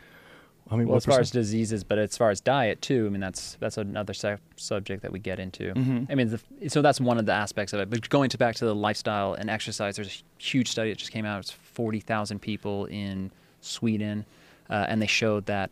I 0.70 0.76
mean, 0.76 0.86
Well, 0.86 0.94
what 0.94 0.96
as 0.98 1.06
far 1.06 1.20
as 1.20 1.30
diseases, 1.30 1.82
but 1.82 1.98
as 1.98 2.16
far 2.16 2.30
as 2.30 2.40
diet 2.40 2.82
too, 2.82 3.06
I 3.06 3.08
mean 3.10 3.20
that's 3.20 3.56
that's 3.60 3.78
another 3.78 4.12
subject 4.56 5.02
that 5.02 5.12
we 5.12 5.18
get 5.18 5.38
into. 5.40 5.72
Mm-hmm. 5.72 6.04
I 6.10 6.14
mean, 6.14 6.28
the, 6.30 6.68
so 6.68 6.82
that's 6.82 7.00
one 7.00 7.18
of 7.18 7.26
the 7.26 7.32
aspects 7.32 7.72
of 7.72 7.80
it. 7.80 7.88
But 7.88 8.08
going 8.08 8.30
to 8.30 8.38
back 8.38 8.54
to 8.56 8.64
the 8.64 8.74
lifestyle 8.74 9.34
and 9.34 9.48
exercise, 9.48 9.96
there's 9.96 10.22
a 10.38 10.42
huge 10.42 10.68
study 10.70 10.90
that 10.90 10.98
just 10.98 11.12
came 11.12 11.24
out. 11.24 11.40
It's 11.40 11.50
forty 11.50 12.00
thousand 12.00 12.40
people 12.40 12.84
in 12.86 13.30
Sweden, 13.60 14.26
uh, 14.68 14.86
and 14.88 15.00
they 15.00 15.06
showed 15.06 15.46
that 15.46 15.70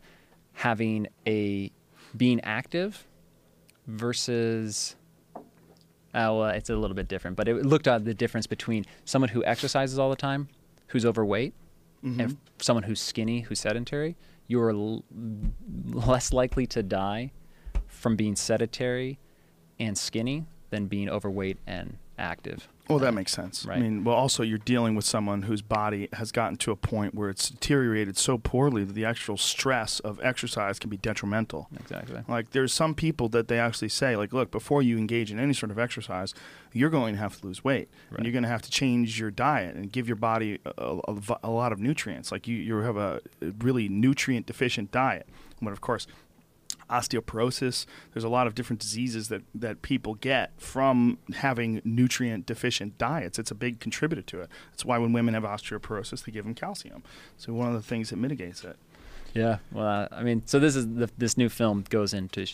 having 0.54 1.08
a 1.26 1.70
being 2.16 2.40
active 2.42 3.06
versus 3.86 4.96
Oh, 6.14 6.38
well, 6.38 6.48
it's 6.48 6.70
a 6.70 6.76
little 6.76 6.94
bit 6.94 7.08
different, 7.08 7.36
but 7.36 7.46
it 7.46 7.66
looked 7.66 7.86
at 7.86 8.06
the 8.06 8.14
difference 8.14 8.46
between 8.46 8.86
someone 9.04 9.28
who 9.28 9.44
exercises 9.44 9.98
all 9.98 10.08
the 10.08 10.16
time, 10.16 10.48
who's 10.88 11.04
overweight, 11.04 11.52
and 12.02 12.20
f- 12.22 12.36
someone 12.58 12.84
who's 12.84 13.00
skinny, 13.00 13.40
who's 13.40 13.60
sedentary. 13.60 14.16
You're 14.46 14.70
l- 14.70 15.04
less 15.84 16.32
likely 16.32 16.66
to 16.68 16.82
die 16.82 17.32
from 17.86 18.16
being 18.16 18.36
sedentary 18.36 19.18
and 19.78 19.96
skinny 19.96 20.46
than 20.70 20.86
being 20.86 21.08
overweight 21.08 21.58
and 21.66 21.98
active. 22.18 22.68
Well, 22.88 22.98
that 23.00 23.14
makes 23.14 23.32
sense. 23.32 23.66
I 23.68 23.78
mean, 23.80 24.04
well, 24.04 24.14
also 24.14 24.42
you're 24.42 24.58
dealing 24.58 24.94
with 24.94 25.04
someone 25.04 25.42
whose 25.42 25.60
body 25.62 26.08
has 26.12 26.30
gotten 26.30 26.56
to 26.58 26.70
a 26.70 26.76
point 26.76 27.14
where 27.14 27.28
it's 27.28 27.50
deteriorated 27.50 28.16
so 28.16 28.38
poorly 28.38 28.84
that 28.84 28.92
the 28.92 29.04
actual 29.04 29.36
stress 29.36 29.98
of 30.00 30.20
exercise 30.22 30.78
can 30.78 30.88
be 30.88 30.96
detrimental. 30.96 31.68
Exactly. 31.80 32.20
Like 32.28 32.50
there's 32.50 32.72
some 32.72 32.94
people 32.94 33.28
that 33.30 33.48
they 33.48 33.58
actually 33.58 33.88
say, 33.88 34.14
like, 34.16 34.32
look, 34.32 34.50
before 34.50 34.82
you 34.82 34.98
engage 34.98 35.32
in 35.32 35.40
any 35.40 35.52
sort 35.52 35.70
of 35.72 35.78
exercise, 35.78 36.32
you're 36.72 36.90
going 36.90 37.14
to 37.14 37.20
have 37.20 37.40
to 37.40 37.46
lose 37.46 37.64
weight, 37.64 37.88
Right. 38.10 38.18
and 38.18 38.26
you're 38.26 38.32
going 38.32 38.42
to 38.44 38.48
have 38.48 38.62
to 38.62 38.70
change 38.70 39.18
your 39.18 39.30
diet 39.30 39.74
and 39.74 39.90
give 39.90 40.06
your 40.06 40.16
body 40.16 40.58
a, 40.64 40.98
a, 41.08 41.20
a 41.42 41.50
lot 41.50 41.72
of 41.72 41.80
nutrients. 41.80 42.30
Like 42.30 42.46
you, 42.46 42.56
you 42.56 42.76
have 42.78 42.96
a 42.96 43.20
really 43.58 43.88
nutrient 43.88 44.46
deficient 44.46 44.92
diet. 44.92 45.26
But 45.60 45.72
of 45.72 45.80
course, 45.80 46.06
osteoporosis. 46.88 47.86
There's 48.12 48.24
a 48.24 48.28
lot 48.28 48.46
of 48.46 48.54
different 48.54 48.80
diseases 48.80 49.28
that, 49.28 49.42
that 49.54 49.82
people 49.82 50.14
get 50.14 50.52
from 50.58 51.18
having 51.34 51.80
nutrient 51.84 52.46
deficient 52.46 52.98
diets. 52.98 53.38
It's 53.38 53.50
a 53.50 53.54
big 53.54 53.80
contributor 53.80 54.22
to 54.22 54.40
it. 54.42 54.50
That's 54.70 54.84
why 54.84 54.98
when 54.98 55.12
women 55.12 55.34
have 55.34 55.44
osteoporosis, 55.44 56.24
they 56.24 56.32
give 56.32 56.44
them 56.44 56.54
calcium. 56.54 57.02
So 57.36 57.52
one 57.52 57.68
of 57.68 57.74
the 57.74 57.82
things 57.82 58.10
that 58.10 58.16
mitigates 58.16 58.64
it. 58.64 58.76
Yeah. 59.34 59.58
Well, 59.70 59.86
uh, 59.86 60.08
I 60.10 60.22
mean, 60.22 60.42
so 60.46 60.58
this 60.58 60.76
is 60.76 60.86
the, 60.86 61.10
this 61.18 61.36
new 61.36 61.48
film 61.48 61.84
goes 61.88 62.14
into 62.14 62.46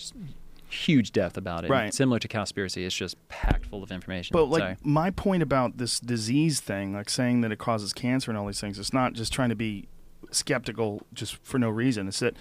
huge 0.68 1.12
depth 1.12 1.36
about 1.36 1.64
it. 1.64 1.70
Right. 1.70 1.92
Similar 1.92 2.18
to 2.20 2.28
Cowspiracy, 2.28 2.84
it's 2.84 2.94
just 2.94 3.16
packed 3.28 3.66
full 3.66 3.82
of 3.82 3.92
information. 3.92 4.32
But 4.32 4.46
like 4.46 4.60
Sorry. 4.60 4.76
my 4.82 5.10
point 5.10 5.42
about 5.42 5.78
this 5.78 6.00
disease 6.00 6.60
thing, 6.60 6.94
like 6.94 7.10
saying 7.10 7.42
that 7.42 7.52
it 7.52 7.58
causes 7.58 7.92
cancer 7.92 8.30
and 8.30 8.38
all 8.38 8.46
these 8.46 8.60
things, 8.60 8.78
it's 8.78 8.92
not 8.92 9.12
just 9.12 9.32
trying 9.32 9.50
to 9.50 9.54
be 9.54 9.88
skeptical 10.30 11.02
just 11.12 11.36
for 11.44 11.58
no 11.58 11.68
reason. 11.68 12.08
It's 12.08 12.20
that 12.20 12.34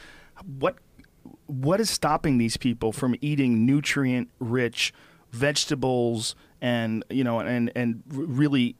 what 0.60 0.78
what 1.52 1.82
is 1.82 1.90
stopping 1.90 2.38
these 2.38 2.56
people 2.56 2.94
from 2.94 3.14
eating 3.19 3.65
nutrient 3.65 4.30
rich 4.40 4.94
vegetables 5.32 6.34
and 6.61 7.03
you 7.10 7.23
know 7.26 7.40
and 7.40 7.72
and 7.76 8.03
really 8.07 8.78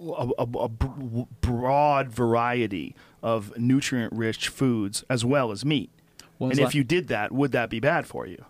a, 0.00 0.28
a, 0.38 0.42
a 0.44 0.68
broad 0.68 2.08
variety 2.08 2.96
of 3.22 3.56
nutrient 3.58 4.12
rich 4.14 4.48
foods 4.48 5.04
as 5.10 5.24
well 5.24 5.52
as 5.52 5.64
meat. 5.64 5.90
When's 6.38 6.58
and 6.58 6.66
if 6.66 6.74
you 6.74 6.82
did 6.84 7.08
that, 7.08 7.32
would 7.32 7.52
that 7.52 7.68
be 7.70 7.80
bad 7.80 8.06
for 8.06 8.26
you? 8.26 8.44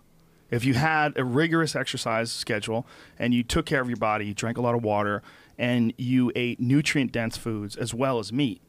If 0.49 0.63
you 0.65 0.75
had 0.75 1.17
a 1.17 1.23
rigorous 1.23 1.75
exercise 1.75 2.31
schedule 2.31 2.87
and 3.19 3.33
you 3.33 3.43
took 3.43 3.65
care 3.65 3.81
of 3.81 3.89
your 3.89 3.97
body, 3.97 4.27
you 4.27 4.33
drank 4.33 4.57
a 4.57 4.61
lot 4.61 4.75
of 4.75 4.83
water, 4.83 5.21
and 5.57 5.93
you 5.97 6.31
ate 6.35 6.59
nutrient 6.59 7.11
dense 7.11 7.37
foods 7.37 7.75
as 7.75 7.93
well 7.93 8.17
as 8.17 8.31
meat, 8.31 8.61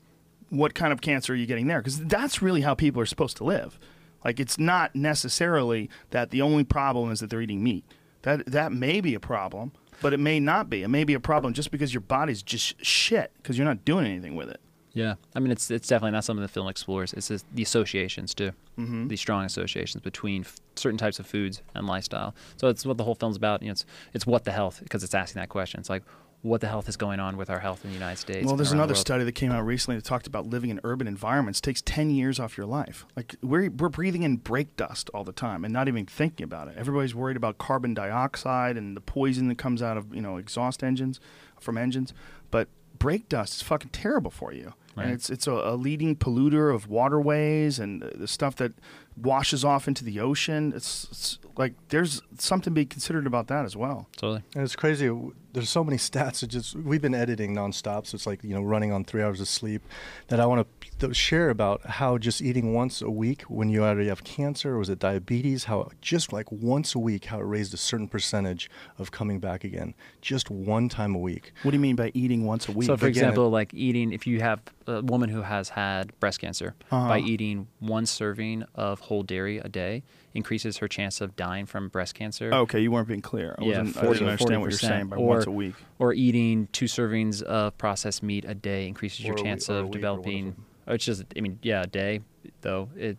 what 0.50 0.74
kind 0.74 0.92
of 0.92 1.00
cancer 1.00 1.32
are 1.32 1.36
you 1.36 1.46
getting 1.46 1.68
there? 1.68 1.78
Because 1.78 2.00
that's 2.00 2.42
really 2.42 2.62
how 2.62 2.74
people 2.74 3.00
are 3.00 3.06
supposed 3.06 3.36
to 3.38 3.44
live. 3.44 3.78
Like 4.24 4.40
it's 4.40 4.58
not 4.58 4.94
necessarily 4.94 5.88
that 6.10 6.30
the 6.30 6.42
only 6.42 6.64
problem 6.64 7.10
is 7.12 7.20
that 7.20 7.30
they're 7.30 7.42
eating 7.42 7.62
meat. 7.62 7.84
That 8.22 8.46
that 8.46 8.72
may 8.72 9.00
be 9.00 9.14
a 9.14 9.20
problem, 9.20 9.72
but 10.00 10.12
it 10.14 10.18
may 10.20 10.40
not 10.40 10.70
be. 10.70 10.82
It 10.82 10.88
may 10.88 11.04
be 11.04 11.14
a 11.14 11.20
problem 11.20 11.52
just 11.52 11.70
because 11.70 11.92
your 11.92 12.00
body's 12.00 12.42
just 12.42 12.82
shit 12.84 13.32
because 13.36 13.58
you're 13.58 13.66
not 13.66 13.84
doing 13.84 14.06
anything 14.06 14.34
with 14.34 14.48
it. 14.48 14.60
Yeah, 14.94 15.14
I 15.34 15.40
mean, 15.40 15.50
it's 15.50 15.70
it's 15.70 15.88
definitely 15.88 16.12
not 16.12 16.24
something 16.24 16.40
the 16.42 16.48
film 16.48 16.68
explores. 16.68 17.12
It's 17.12 17.28
just 17.28 17.44
the 17.52 17.62
associations 17.62 18.32
too, 18.32 18.52
Mm-hmm. 18.78 19.08
the 19.08 19.16
strong 19.16 19.44
associations 19.44 20.02
between 20.02 20.42
f- 20.42 20.56
certain 20.76 20.98
types 20.98 21.18
of 21.18 21.26
foods 21.26 21.62
and 21.74 21.86
lifestyle. 21.86 22.34
So 22.56 22.68
it's 22.68 22.86
what 22.86 22.96
the 22.96 23.04
whole 23.04 23.14
film's 23.16 23.36
about. 23.36 23.60
You 23.62 23.68
know, 23.68 23.72
it's 23.72 23.84
it's 24.14 24.26
what 24.26 24.44
the 24.44 24.52
health 24.52 24.80
because 24.82 25.02
it's 25.04 25.14
asking 25.14 25.40
that 25.40 25.48
question. 25.48 25.80
It's 25.80 25.90
like 25.90 26.04
what 26.44 26.60
the 26.60 26.68
health 26.68 26.90
is 26.90 26.96
going 26.98 27.20
on 27.20 27.38
with 27.38 27.48
our 27.48 27.58
health 27.58 27.84
in 27.84 27.90
the 27.90 27.94
United 27.94 28.18
States. 28.18 28.46
Well, 28.46 28.54
there's 28.54 28.68
around 28.68 28.76
the 28.76 28.82
another 28.82 28.94
study 28.94 29.24
that 29.24 29.32
came 29.32 29.50
out 29.50 29.64
recently 29.64 29.96
that 29.96 30.04
talked 30.04 30.26
about 30.26 30.46
living 30.46 30.68
in 30.68 30.78
urban 30.84 31.08
environments 31.08 31.58
takes 31.58 31.80
10 31.80 32.10
years 32.10 32.38
off 32.38 32.58
your 32.58 32.66
life. 32.66 33.06
Like 33.16 33.36
we're 33.40 33.70
we're 33.70 33.88
breathing 33.88 34.24
in 34.24 34.36
brake 34.36 34.76
dust 34.76 35.08
all 35.14 35.24
the 35.24 35.32
time 35.32 35.64
and 35.64 35.72
not 35.72 35.88
even 35.88 36.04
thinking 36.04 36.44
about 36.44 36.68
it. 36.68 36.74
Everybody's 36.76 37.14
worried 37.14 37.38
about 37.38 37.56
carbon 37.56 37.94
dioxide 37.94 38.76
and 38.76 38.94
the 38.94 39.00
poison 39.00 39.48
that 39.48 39.56
comes 39.56 39.80
out 39.80 39.96
of, 39.96 40.14
you 40.14 40.20
know, 40.20 40.36
exhaust 40.36 40.84
engines 40.84 41.18
from 41.58 41.78
engines, 41.78 42.12
but 42.50 42.68
brake 42.98 43.26
dust 43.30 43.54
is 43.54 43.62
fucking 43.62 43.90
terrible 43.90 44.30
for 44.30 44.52
you. 44.52 44.74
Right. 44.96 45.04
And 45.06 45.14
it's 45.14 45.30
it's 45.30 45.46
a, 45.46 45.52
a 45.52 45.76
leading 45.76 46.14
polluter 46.14 46.74
of 46.74 46.88
waterways 46.88 47.78
and 47.78 48.02
the, 48.02 48.18
the 48.18 48.28
stuff 48.28 48.54
that 48.56 48.72
washes 49.16 49.64
off 49.64 49.88
into 49.88 50.04
the 50.04 50.20
ocean. 50.20 50.74
It's, 50.76 51.08
it's 51.10 51.38
like 51.56 51.74
there's 51.88 52.20
something 52.38 52.64
to 52.72 52.74
be 52.74 52.84
considered 52.84 53.26
about 53.26 53.46
that 53.48 53.64
as 53.64 53.76
well. 53.76 54.08
Totally. 54.16 54.42
And 54.54 54.64
it's 54.64 54.76
crazy. 54.76 55.10
There's 55.52 55.68
so 55.70 55.84
many 55.84 55.96
stats. 56.08 56.42
It 56.42 56.48
just 56.48 56.74
we've 56.74 57.00
been 57.02 57.14
editing 57.14 57.54
nonstop, 57.54 58.06
so 58.06 58.16
it's 58.16 58.26
like 58.26 58.42
you 58.42 58.54
know 58.54 58.62
running 58.62 58.92
on 58.92 59.04
three 59.04 59.22
hours 59.22 59.40
of 59.40 59.48
sleep. 59.48 59.82
That 60.28 60.40
I 60.40 60.46
want 60.46 60.66
to 60.98 61.14
share 61.14 61.50
about 61.50 61.84
how 61.86 62.18
just 62.18 62.40
eating 62.42 62.72
once 62.72 63.00
a 63.02 63.10
week 63.10 63.42
when 63.42 63.68
you 63.68 63.84
already 63.84 64.08
have 64.08 64.24
cancer 64.24 64.74
or 64.74 64.78
was 64.78 64.88
it 64.88 64.98
diabetes? 64.98 65.64
How 65.64 65.90
just 66.00 66.32
like 66.32 66.50
once 66.50 66.94
a 66.94 66.98
week, 66.98 67.26
how 67.26 67.38
it 67.40 67.44
raised 67.44 67.72
a 67.74 67.76
certain 67.76 68.08
percentage 68.08 68.68
of 68.98 69.10
coming 69.10 69.38
back 69.38 69.64
again, 69.64 69.94
just 70.20 70.50
one 70.50 70.88
time 70.88 71.14
a 71.14 71.18
week. 71.18 71.52
What 71.62 71.70
do 71.70 71.76
you 71.76 71.80
mean 71.80 71.96
by 71.96 72.10
eating 72.14 72.44
once 72.44 72.68
a 72.68 72.72
week? 72.72 72.86
So, 72.86 72.96
for 72.96 73.06
Again, 73.06 73.24
example, 73.24 73.50
like 73.50 73.72
eating, 73.74 74.12
if 74.12 74.26
you 74.26 74.40
have 74.40 74.60
a 74.86 75.02
woman 75.02 75.28
who 75.30 75.42
has 75.42 75.68
had 75.68 76.18
breast 76.20 76.40
cancer, 76.40 76.74
Uh-huh. 76.90 77.08
by 77.08 77.18
eating 77.20 77.68
one 77.80 78.06
serving 78.06 78.64
of 78.74 79.00
whole 79.00 79.22
dairy 79.22 79.58
a 79.58 79.68
day, 79.68 80.02
increases 80.34 80.78
her 80.78 80.88
chance 80.88 81.20
of 81.20 81.36
dying 81.36 81.64
from 81.64 81.88
breast 81.88 82.14
cancer. 82.14 82.52
Okay, 82.52 82.80
you 82.80 82.90
weren't 82.90 83.08
being 83.08 83.22
clear. 83.22 83.54
I, 83.58 83.62
yeah, 83.64 83.78
wasn't, 83.78 83.96
I 83.96 84.00
didn't 84.12 84.28
understand 84.28 84.60
what 84.60 84.70
you're 84.70 84.78
saying 84.78 85.06
by 85.06 85.16
or, 85.16 85.26
once 85.26 85.46
a 85.46 85.50
week. 85.50 85.74
Or 85.98 86.12
eating 86.12 86.68
two 86.72 86.86
servings 86.86 87.42
of 87.42 87.78
processed 87.78 88.22
meat 88.22 88.44
a 88.46 88.54
day 88.54 88.88
increases 88.88 89.24
your 89.24 89.34
Or 89.34 89.38
a 89.38 89.42
wee- 89.42 89.48
chance 89.48 89.70
or 89.70 89.76
a 89.78 89.80
of 89.84 89.90
developing. 89.92 90.44
whatever. 90.46 90.62
Or 90.88 90.94
it's 90.96 91.04
just, 91.04 91.24
I 91.36 91.40
mean, 91.40 91.58
yeah, 91.62 91.82
a 91.82 91.86
day 91.86 92.20
though 92.60 92.90
it 92.96 93.16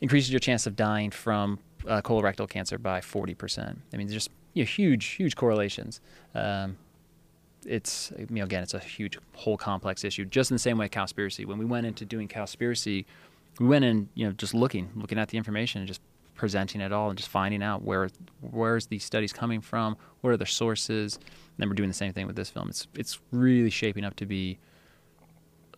increases 0.00 0.32
your 0.32 0.40
chance 0.40 0.66
of 0.66 0.74
dying 0.74 1.10
from 1.10 1.58
uh, 1.86 2.00
colorectal 2.00 2.48
cancer 2.48 2.78
by 2.78 3.00
forty 3.00 3.34
percent. 3.34 3.80
I 3.92 3.96
mean, 3.96 4.08
just 4.08 4.30
you 4.54 4.64
know, 4.64 4.66
huge, 4.66 5.04
huge 5.06 5.36
correlations. 5.36 6.00
Um, 6.34 6.76
it's 7.64 8.12
you 8.18 8.26
know 8.30 8.42
again 8.44 8.62
it's 8.62 8.74
a 8.74 8.80
huge 8.80 9.16
whole 9.34 9.56
complex 9.56 10.02
issue 10.02 10.24
just 10.24 10.50
in 10.50 10.56
the 10.56 10.58
same 10.58 10.78
way 10.78 10.88
Cowspiracy 10.88 11.46
when 11.46 11.58
we 11.58 11.64
went 11.64 11.86
into 11.86 12.04
doing 12.04 12.26
Cowspiracy 12.26 13.04
we 13.60 13.66
went 13.68 13.84
in 13.84 14.08
you 14.14 14.26
know 14.26 14.32
just 14.32 14.52
looking 14.52 14.90
looking 14.96 15.16
at 15.16 15.28
the 15.28 15.38
information 15.38 15.80
and 15.80 15.86
just 15.86 16.00
presenting 16.42 16.80
it 16.80 16.92
all 16.92 17.08
and 17.08 17.16
just 17.16 17.30
finding 17.30 17.62
out 17.62 17.82
where 17.84 18.08
where's 18.40 18.86
these 18.88 19.04
studies 19.04 19.32
coming 19.32 19.60
from, 19.60 19.96
what 20.22 20.30
are 20.30 20.36
their 20.36 20.44
sources. 20.44 21.14
And 21.14 21.24
then 21.58 21.68
we're 21.68 21.76
doing 21.76 21.88
the 21.88 21.94
same 21.94 22.12
thing 22.12 22.26
with 22.26 22.34
this 22.34 22.50
film. 22.50 22.68
It's 22.68 22.88
it's 22.96 23.20
really 23.30 23.70
shaping 23.70 24.04
up 24.04 24.16
to 24.16 24.26
be. 24.26 24.58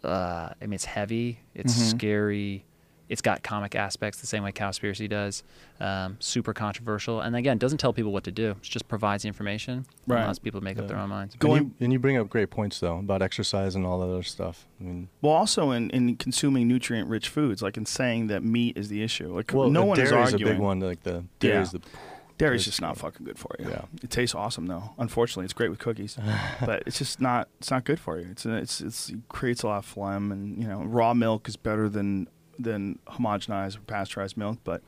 Uh, 0.03 0.49
I 0.61 0.65
mean, 0.67 0.73
it's 0.73 0.87
heavy, 0.87 1.41
it's 1.55 1.75
Mm-hmm. 1.75 1.97
scary, 1.99 2.65
it's 3.09 3.21
got 3.21 3.43
comic 3.43 3.75
aspects 3.75 4.21
the 4.21 4.27
same 4.27 4.43
way 4.43 4.51
Cowspiracy 4.53 5.09
does. 5.09 5.43
Um, 5.81 6.17
super 6.21 6.55
controversial, 6.55 7.21
and 7.21 7.37
again, 7.37 7.59
doesn't 7.59 7.79
tell 7.79 7.93
people 7.93 8.13
what 8.13 8.25
to 8.25 8.31
do. 8.33 8.51
It 8.53 8.63
just 8.63 8.89
provides 8.89 9.23
the 9.25 9.29
information, 9.29 9.75
and 9.75 9.87
Right. 10.07 10.23
allows 10.23 10.39
people 10.39 10.61
to 10.61 10.65
make 10.65 10.79
up 10.79 10.89
their 10.89 10.97
own 10.99 11.11
minds. 11.11 11.35
Going- 11.37 11.59
and, 11.59 11.67
you, 11.67 11.75
and 11.85 11.93
you 11.93 11.99
bring 11.99 12.17
up 12.17 12.29
great 12.29 12.51
points 12.51 12.81
though 12.81 12.99
about 12.99 13.21
exercise 13.23 13.75
and 13.75 13.85
all 13.85 13.99
that 14.01 14.07
other 14.13 14.23
stuff. 14.23 14.67
I 14.81 14.85
mean, 14.85 15.09
Well, 15.21 15.33
also 15.35 15.71
in, 15.73 15.91
in 15.91 16.17
consuming 16.17 16.67
nutrient 16.69 17.09
rich 17.09 17.29
foods, 17.29 17.61
like 17.63 17.77
in 17.77 17.87
saying 17.87 18.29
that 18.29 18.43
meat 18.45 18.77
is 18.79 18.89
the 18.89 19.03
issue. 19.03 19.35
Like 19.35 19.53
well, 19.53 19.69
no 19.71 19.85
one 19.85 19.99
is 20.01 20.11
dairy's 20.11 20.33
arguing. 20.33 20.51
a 20.51 20.55
big 20.55 20.61
one. 20.63 20.81
Like 20.81 21.03
the 21.03 21.25
dairy's 21.41 21.73
Yeah. 21.75 21.81
the 21.81 21.87
Dairy's 22.37 22.63
It's- 22.63 22.65
just 22.75 22.81
not 22.81 22.97
fucking 22.99 23.25
good 23.25 23.39
for 23.39 23.55
you. 23.61 23.69
Yeah. 23.71 23.83
It 24.03 24.11
tastes 24.11 24.35
awesome 24.35 24.67
though. 24.67 24.91
Unfortunately, 24.99 25.45
it's 25.45 25.53
great 25.53 25.71
with 25.71 25.79
cookies, 25.79 26.19
but 26.67 26.83
it's 26.85 26.99
just 26.99 27.21
not. 27.21 27.49
It's 27.61 27.71
not 27.71 27.85
good 27.85 28.01
for 28.01 28.19
you. 28.19 28.27
It's 28.33 28.45
it's 28.45 28.81
it's 28.81 29.11
it 29.11 29.21
creates 29.29 29.63
a 29.63 29.69
lot 29.69 29.79
of 29.79 29.85
phlegm, 29.85 30.33
and 30.33 30.61
you 30.61 30.67
know, 30.67 30.83
raw 30.83 31.15
milk 31.15 31.47
is 31.49 31.55
better 31.57 31.89
than 31.89 32.27
than 32.59 32.99
homogenized 33.07 33.77
or 33.77 33.81
pasteurized 33.81 34.37
milk, 34.37 34.59
but 34.65 34.83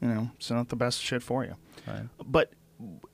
you 0.00 0.08
know, 0.08 0.30
it's 0.36 0.50
not 0.50 0.68
the 0.68 0.76
best 0.76 1.00
shit 1.00 1.22
for 1.22 1.44
you. 1.44 1.56
Right. 1.86 2.08
But 2.24 2.52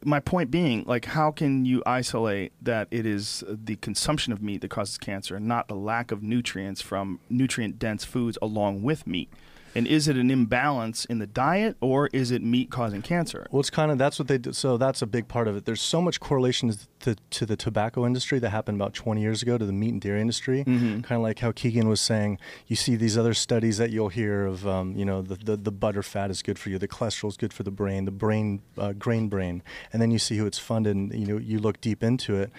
my 0.05 0.19
point 0.19 0.51
being, 0.51 0.85
like, 0.87 1.05
how 1.05 1.31
can 1.31 1.65
you 1.65 1.83
isolate 1.87 2.53
that 2.61 2.89
it 2.91 3.07
is 3.07 3.45
the 3.49 3.77
consumption 3.77 4.33
of 4.33 4.43
meat 4.43 4.61
that 4.63 4.71
causes 4.71 4.99
cancer, 4.99 5.37
and 5.37 5.47
not 5.47 5.69
the 5.69 5.77
lack 5.77 6.11
of 6.11 6.23
nutrients 6.23 6.81
from 6.81 7.21
nutrient 7.31 7.79
dense 7.79 8.05
foods 8.05 8.37
along 8.43 8.83
with 8.83 9.07
meat? 9.07 9.33
And 9.75 9.87
is 9.87 10.09
it 10.09 10.17
an 10.17 10.31
imbalance 10.31 11.05
in 11.07 11.19
the 11.19 11.27
diet, 11.27 11.77
or 11.81 12.09
is 12.13 12.31
it 12.31 12.43
meat 12.43 12.71
causing 12.71 13.03
cancer? 13.03 13.47
Well, 13.51 13.61
it's 13.61 13.71
kind 13.71 13.91
of 13.91 13.99
that's 13.99 14.19
what 14.19 14.29
they 14.29 14.39
do. 14.39 14.53
So 14.53 14.77
that's 14.77 15.03
a 15.03 15.07
big 15.07 15.29
part 15.29 15.49
of 15.49 15.57
it. 15.57 15.65
There's 15.65 15.81
so 15.81 16.03
much 16.03 16.21
correlation 16.21 16.75
to, 17.01 17.17
to 17.31 17.47
the 17.47 17.57
tobacco 17.57 18.05
industry 18.07 18.39
that 18.41 18.51
happened 18.51 18.77
about 18.77 18.95
20 18.95 19.21
years 19.21 19.43
ago 19.43 19.57
to 19.57 19.65
the 19.65 19.73
meat 19.73 19.91
and 19.91 20.01
dairy 20.01 20.21
industry. 20.21 20.65
Kind 20.65 21.05
of 21.11 21.23
like 21.23 21.39
how 21.39 21.53
Keegan 21.53 21.89
was 21.89 22.01
saying, 22.01 22.39
you 22.67 22.77
see 22.77 22.97
these 22.97 23.17
other 23.17 23.35
studies 23.35 23.79
that 23.79 23.91
you'll 23.91 24.09
hear 24.11 24.47
of, 24.47 24.67
um, 24.67 24.95
you 24.97 25.05
know, 25.05 25.23
the, 25.23 25.37
the 25.37 25.57
the 25.57 25.73
butter 25.73 26.03
fat 26.03 26.31
is 26.31 26.43
good 26.43 26.59
for 26.59 26.71
you, 26.71 26.79
the 26.79 26.89
cholesterol 26.89 27.29
is 27.29 27.37
good 27.37 27.53
for 27.53 27.63
the 27.63 27.71
brain, 27.71 28.05
the 28.05 28.11
brain 28.11 28.61
uh, 28.77 28.93
grain 28.93 29.29
brain, 29.29 29.63
and 29.93 30.03
then 30.03 30.11
you 30.11 30.19
see 30.19 30.37
who 30.37 30.47
it's 30.47 30.59
funded, 30.59 30.95
and 30.97 31.15
you 31.15 31.27
know 31.27 31.39
you 31.39 31.59
look 31.59 31.81
deep 31.81 32.03
into 32.03 32.37
it. 32.37 32.51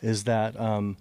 Is 0.00 0.24
that 0.24 0.58
um, 0.58 0.96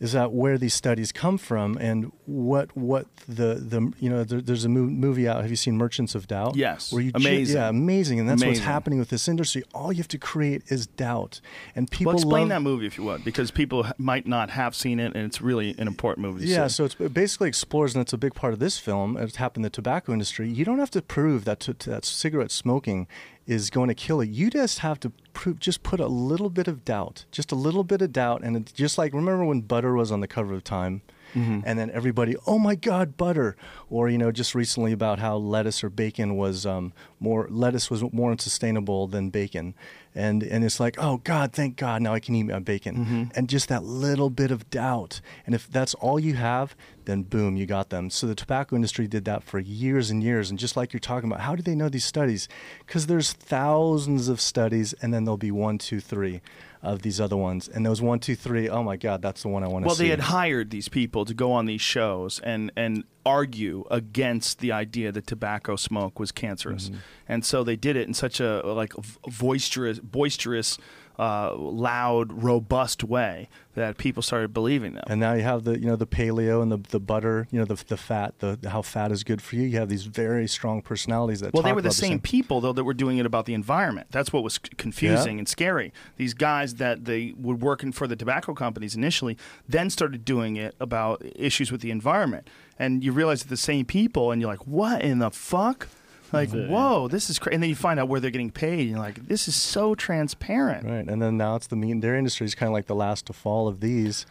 is 0.00 0.12
that 0.12 0.32
where 0.32 0.56
these 0.56 0.72
studies 0.72 1.12
come 1.12 1.36
from 1.36 1.76
and 1.78 2.10
what 2.24 2.74
what 2.76 3.06
the 3.28 3.54
the 3.56 3.92
you 4.00 4.08
know 4.08 4.24
there, 4.24 4.40
there's 4.40 4.64
a 4.64 4.68
mo- 4.68 4.80
movie 5.06 5.28
out 5.28 5.42
have 5.42 5.50
you 5.50 5.56
seen 5.56 5.76
Merchants 5.76 6.14
of 6.14 6.26
Doubt 6.26 6.56
Yes. 6.56 6.90
where 6.92 7.02
you 7.02 7.12
ju- 7.12 7.16
Amazing. 7.16 7.56
yeah 7.56 7.68
amazing 7.68 8.18
and 8.20 8.28
that's 8.28 8.42
what's 8.44 8.60
happening 8.60 8.98
with 8.98 9.10
this 9.10 9.28
industry 9.28 9.62
all 9.74 9.92
you 9.92 9.98
have 9.98 10.08
to 10.08 10.18
create 10.18 10.62
is 10.68 10.86
doubt 10.86 11.40
and 11.76 11.90
people 11.90 12.10
Well, 12.12 12.16
explain 12.16 12.42
love, 12.48 12.48
that 12.48 12.60
movie 12.62 12.86
if 12.86 12.96
you 12.96 13.04
would, 13.04 13.24
because 13.24 13.50
people 13.50 13.86
might 13.98 14.26
not 14.26 14.50
have 14.50 14.74
seen 14.74 14.98
it, 15.00 15.14
and 15.14 15.24
it's 15.26 15.40
really 15.40 15.74
an 15.78 15.86
important 15.86 16.26
movie. 16.26 16.46
Yeah, 16.46 16.66
so 16.68 16.84
it's, 16.86 16.96
it 16.98 17.12
basically 17.12 17.48
explores, 17.48 17.94
and 17.94 18.00
it's 18.02 18.12
a 18.12 18.18
big 18.18 18.34
part 18.34 18.52
of 18.52 18.58
this 18.58 18.78
film. 18.78 19.16
It's 19.16 19.36
happened 19.36 19.60
in 19.60 19.64
the 19.64 19.70
tobacco 19.70 20.12
industry. 20.12 20.48
You 20.50 20.64
don't 20.64 20.78
have 20.78 20.90
to 20.92 21.02
prove 21.02 21.44
that 21.44 21.60
to, 21.60 21.72
that 21.90 22.04
cigarette 22.04 22.50
smoking 22.50 23.06
is 23.50 23.68
going 23.70 23.88
to 23.88 23.94
kill 23.94 24.20
it. 24.20 24.28
You 24.30 24.48
just 24.50 24.78
have 24.78 25.00
to 25.00 25.10
prove, 25.32 25.58
just 25.58 25.82
put 25.82 25.98
a 26.00 26.06
little 26.06 26.50
bit 26.50 26.68
of 26.68 26.84
doubt, 26.84 27.24
just 27.32 27.50
a 27.52 27.54
little 27.56 27.84
bit 27.84 28.00
of 28.00 28.12
doubt, 28.12 28.42
and 28.44 28.56
it, 28.56 28.72
just 28.74 28.96
like 28.96 29.12
remember 29.12 29.44
when 29.44 29.60
butter 29.62 29.92
was 29.94 30.12
on 30.12 30.20
the 30.20 30.28
cover 30.28 30.54
of 30.54 30.64
Time, 30.64 31.02
Mm-hmm. 31.34 31.60
and 31.64 31.78
then 31.78 31.92
everybody, 31.92 32.34
oh 32.48 32.58
my 32.58 32.74
God, 32.74 33.16
butter, 33.16 33.56
or 33.88 34.08
you 34.08 34.18
know, 34.18 34.32
just 34.32 34.52
recently 34.52 34.90
about 34.90 35.20
how 35.20 35.36
lettuce 35.36 35.84
or 35.84 35.88
bacon 35.88 36.36
was 36.36 36.66
um, 36.66 36.92
more 37.20 37.46
lettuce 37.48 37.88
was 37.88 38.02
more 38.12 38.32
unsustainable 38.32 39.06
than 39.06 39.30
bacon, 39.30 39.74
and 40.14 40.42
and 40.42 40.64
it's 40.64 40.80
like, 40.80 40.96
oh 40.98 41.18
God, 41.18 41.52
thank 41.52 41.76
God, 41.76 42.02
now 42.02 42.14
I 42.14 42.20
can 42.20 42.34
eat 42.34 42.44
my 42.44 42.58
bacon, 42.58 42.96
Mm-hmm. 42.96 43.22
and 43.34 43.48
just 43.48 43.68
that 43.68 43.84
little 43.84 44.30
bit 44.30 44.50
of 44.50 44.68
doubt, 44.70 45.20
and 45.46 45.54
if 45.54 45.68
that's 45.70 45.94
all 45.94 46.18
you 46.18 46.34
have, 46.34 46.74
then 47.04 47.22
boom, 47.22 47.56
you 47.56 47.66
got 47.66 47.90
them. 47.90 48.10
So 48.10 48.26
the 48.26 48.34
tobacco 48.34 48.76
industry 48.76 49.06
did 49.06 49.24
that 49.24 49.42
for 49.42 49.58
years 49.58 50.10
and 50.10 50.22
years, 50.22 50.50
and 50.50 50.58
just 50.58 50.76
like 50.76 50.92
you're 50.92 51.00
talking 51.00 51.30
about, 51.30 51.40
how 51.42 51.54
do 51.56 51.62
they 51.62 51.74
know 51.74 51.88
these 51.88 52.04
studies? 52.04 52.48
Because 52.86 53.06
there's 53.06 53.32
thousands 53.32 54.28
of 54.28 54.40
studies, 54.40 54.92
and 55.02 55.12
then 55.14 55.24
there'll 55.24 55.36
be 55.36 55.50
one, 55.52 55.78
two, 55.78 56.00
three 56.00 56.40
of 56.82 57.02
these 57.02 57.20
other 57.20 57.36
ones, 57.36 57.68
and 57.68 57.84
those 57.84 58.00
one, 58.00 58.18
two, 58.20 58.34
three, 58.34 58.68
oh 58.68 58.82
my 58.82 58.96
God, 58.96 59.20
that's 59.20 59.42
the 59.42 59.48
one 59.48 59.62
I 59.62 59.68
want 59.68 59.84
to 59.84 59.86
Well, 59.86 59.94
see. 59.96 60.04
they 60.04 60.10
had 60.10 60.20
hired 60.20 60.70
these 60.70 60.88
people 60.88 61.24
to 61.26 61.34
go 61.34 61.52
on 61.52 61.66
these 61.66 61.82
shows 61.82 62.40
and 62.40 62.72
and 62.76 63.04
argue 63.26 63.84
against 63.90 64.60
the 64.60 64.72
idea 64.72 65.12
that 65.12 65.26
tobacco 65.26 65.76
smoke 65.76 66.18
was 66.18 66.32
cancerous, 66.32 66.88
Mm-hmm. 66.88 66.98
and 67.28 67.44
so 67.44 67.62
they 67.62 67.76
did 67.76 67.96
it 67.96 68.08
in 68.08 68.14
such 68.14 68.40
a 68.40 68.62
like 68.64 68.94
v- 68.94 69.18
boisterous, 69.38 69.98
boisterous, 69.98 70.78
uh, 71.20 71.54
loud, 71.54 72.32
robust 72.42 73.04
way 73.04 73.46
that 73.74 73.98
people 73.98 74.22
started 74.22 74.54
believing 74.54 74.94
them. 74.94 75.04
And 75.06 75.20
now 75.20 75.34
you 75.34 75.42
have 75.42 75.64
the 75.64 75.78
you 75.78 75.84
know 75.84 75.94
the 75.96 76.06
paleo 76.06 76.62
and 76.62 76.72
the 76.72 76.78
the 76.78 76.98
butter, 76.98 77.46
you 77.50 77.58
know 77.58 77.66
the 77.66 77.74
the 77.86 77.98
fat, 77.98 78.38
the 78.38 78.58
how 78.70 78.80
fat 78.80 79.12
is 79.12 79.22
good 79.22 79.42
for 79.42 79.56
you. 79.56 79.64
You 79.64 79.76
have 79.78 79.90
these 79.90 80.04
very 80.04 80.48
strong 80.48 80.80
personalities 80.80 81.40
that 81.40 81.52
Well, 81.52 81.62
they 81.62 81.74
were 81.74 81.82
the 81.82 81.88
about 81.88 81.94
same 81.96 82.20
people 82.20 82.62
though 82.62 82.72
that 82.72 82.84
were 82.84 82.94
doing 82.94 83.18
it 83.18 83.26
about 83.26 83.44
the 83.44 83.52
environment. 83.52 84.06
That's 84.10 84.32
what 84.32 84.42
was 84.42 84.56
confusing 84.58 85.36
Yeah. 85.36 85.40
and 85.40 85.48
scary. 85.48 85.92
These 86.16 86.32
guys 86.32 86.76
that 86.76 87.04
they 87.04 87.34
were 87.38 87.54
working 87.54 87.92
for 87.92 88.06
the 88.06 88.16
tobacco 88.16 88.54
companies 88.54 88.96
initially, 88.96 89.36
then 89.68 89.90
started 89.90 90.24
doing 90.24 90.56
it 90.56 90.74
about 90.80 91.22
issues 91.36 91.70
with 91.70 91.82
the 91.82 91.90
environment. 91.90 92.48
And 92.78 93.04
you 93.04 93.12
realize 93.12 93.42
that 93.42 93.50
the 93.50 93.58
same 93.58 93.84
people, 93.84 94.32
and 94.32 94.40
you're 94.40 94.50
like, 94.50 94.66
"What 94.66 95.02
in 95.02 95.18
the 95.18 95.30
fuck?" 95.30 95.88
Like, 96.32 96.50
whoa, 96.50 97.08
this 97.08 97.30
is 97.30 97.38
crazy. 97.38 97.54
And 97.54 97.62
then 97.62 97.70
you 97.70 97.76
find 97.76 97.98
out 97.98 98.08
where 98.08 98.20
they're 98.20 98.30
getting 98.30 98.50
paid, 98.50 98.80
and 98.80 98.90
you're 98.90 98.98
like, 98.98 99.26
"This 99.26 99.48
is 99.48 99.56
so 99.56 99.94
transparent." 99.94 100.86
Right, 100.86 101.06
and 101.08 101.20
then 101.20 101.36
now 101.36 101.56
it's 101.56 101.66
the 101.66 101.76
meat 101.76 101.92
and 101.92 102.02
dairy 102.02 102.18
industry 102.18 102.46
is 102.46 102.54
kind 102.54 102.68
of 102.68 102.72
like 102.72 102.86
the 102.86 102.94
last 102.94 103.26
to 103.26 103.32
fall 103.32 103.68
of 103.68 103.80
these, 103.80 104.26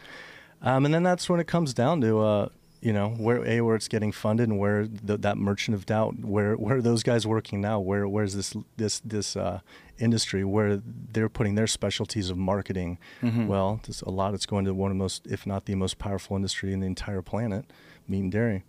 um, 0.62 0.86
and 0.86 0.94
then 0.94 1.04
that's 1.04 1.30
when 1.30 1.40
it 1.40 1.48
comes 1.48 1.74
down 1.74 2.02
to 2.02 2.20
uh, 2.20 2.50
you 2.82 2.94
know 2.94 3.10
where 3.10 3.46
a 3.46 3.62
where 3.62 3.76
it's 3.76 3.88
getting 3.88 4.12
funded 4.12 4.50
and 4.50 4.60
where 4.60 4.88
the, 4.88 5.18
that 5.18 5.38
merchant 5.38 5.76
of 5.76 5.86
doubt 5.86 6.20
where 6.20 6.56
where 6.56 6.78
are 6.78 6.82
those 6.82 7.04
guys 7.04 7.28
working 7.28 7.62
now? 7.62 7.80
Where 7.80 8.08
where's 8.08 8.36
this 8.36 8.56
this 8.78 9.00
this 9.00 9.36
uh, 9.36 9.60
industry 9.98 10.44
where 10.44 10.82
they're 11.12 11.30
putting 11.30 11.56
their 11.56 11.68
specialties 11.68 12.30
of 12.30 12.38
marketing? 12.38 12.98
Well 13.22 13.82
there's 13.84 14.02
a 14.04 14.10
lot 14.10 14.34
it's 14.34 14.46
going 14.46 14.66
to 14.66 14.74
one 14.74 14.92
of 14.92 14.98
the 14.98 15.04
most 15.04 15.28
if 15.28 15.46
not 15.46 15.66
the 15.66 15.76
most 15.76 16.00
powerful 16.00 16.36
industry 16.36 16.72
in 16.72 16.80
the 16.80 16.88
entire 16.88 17.22
planet 17.22 17.66
meat 18.08 18.20
and 18.22 18.32
dairy. 18.32 18.64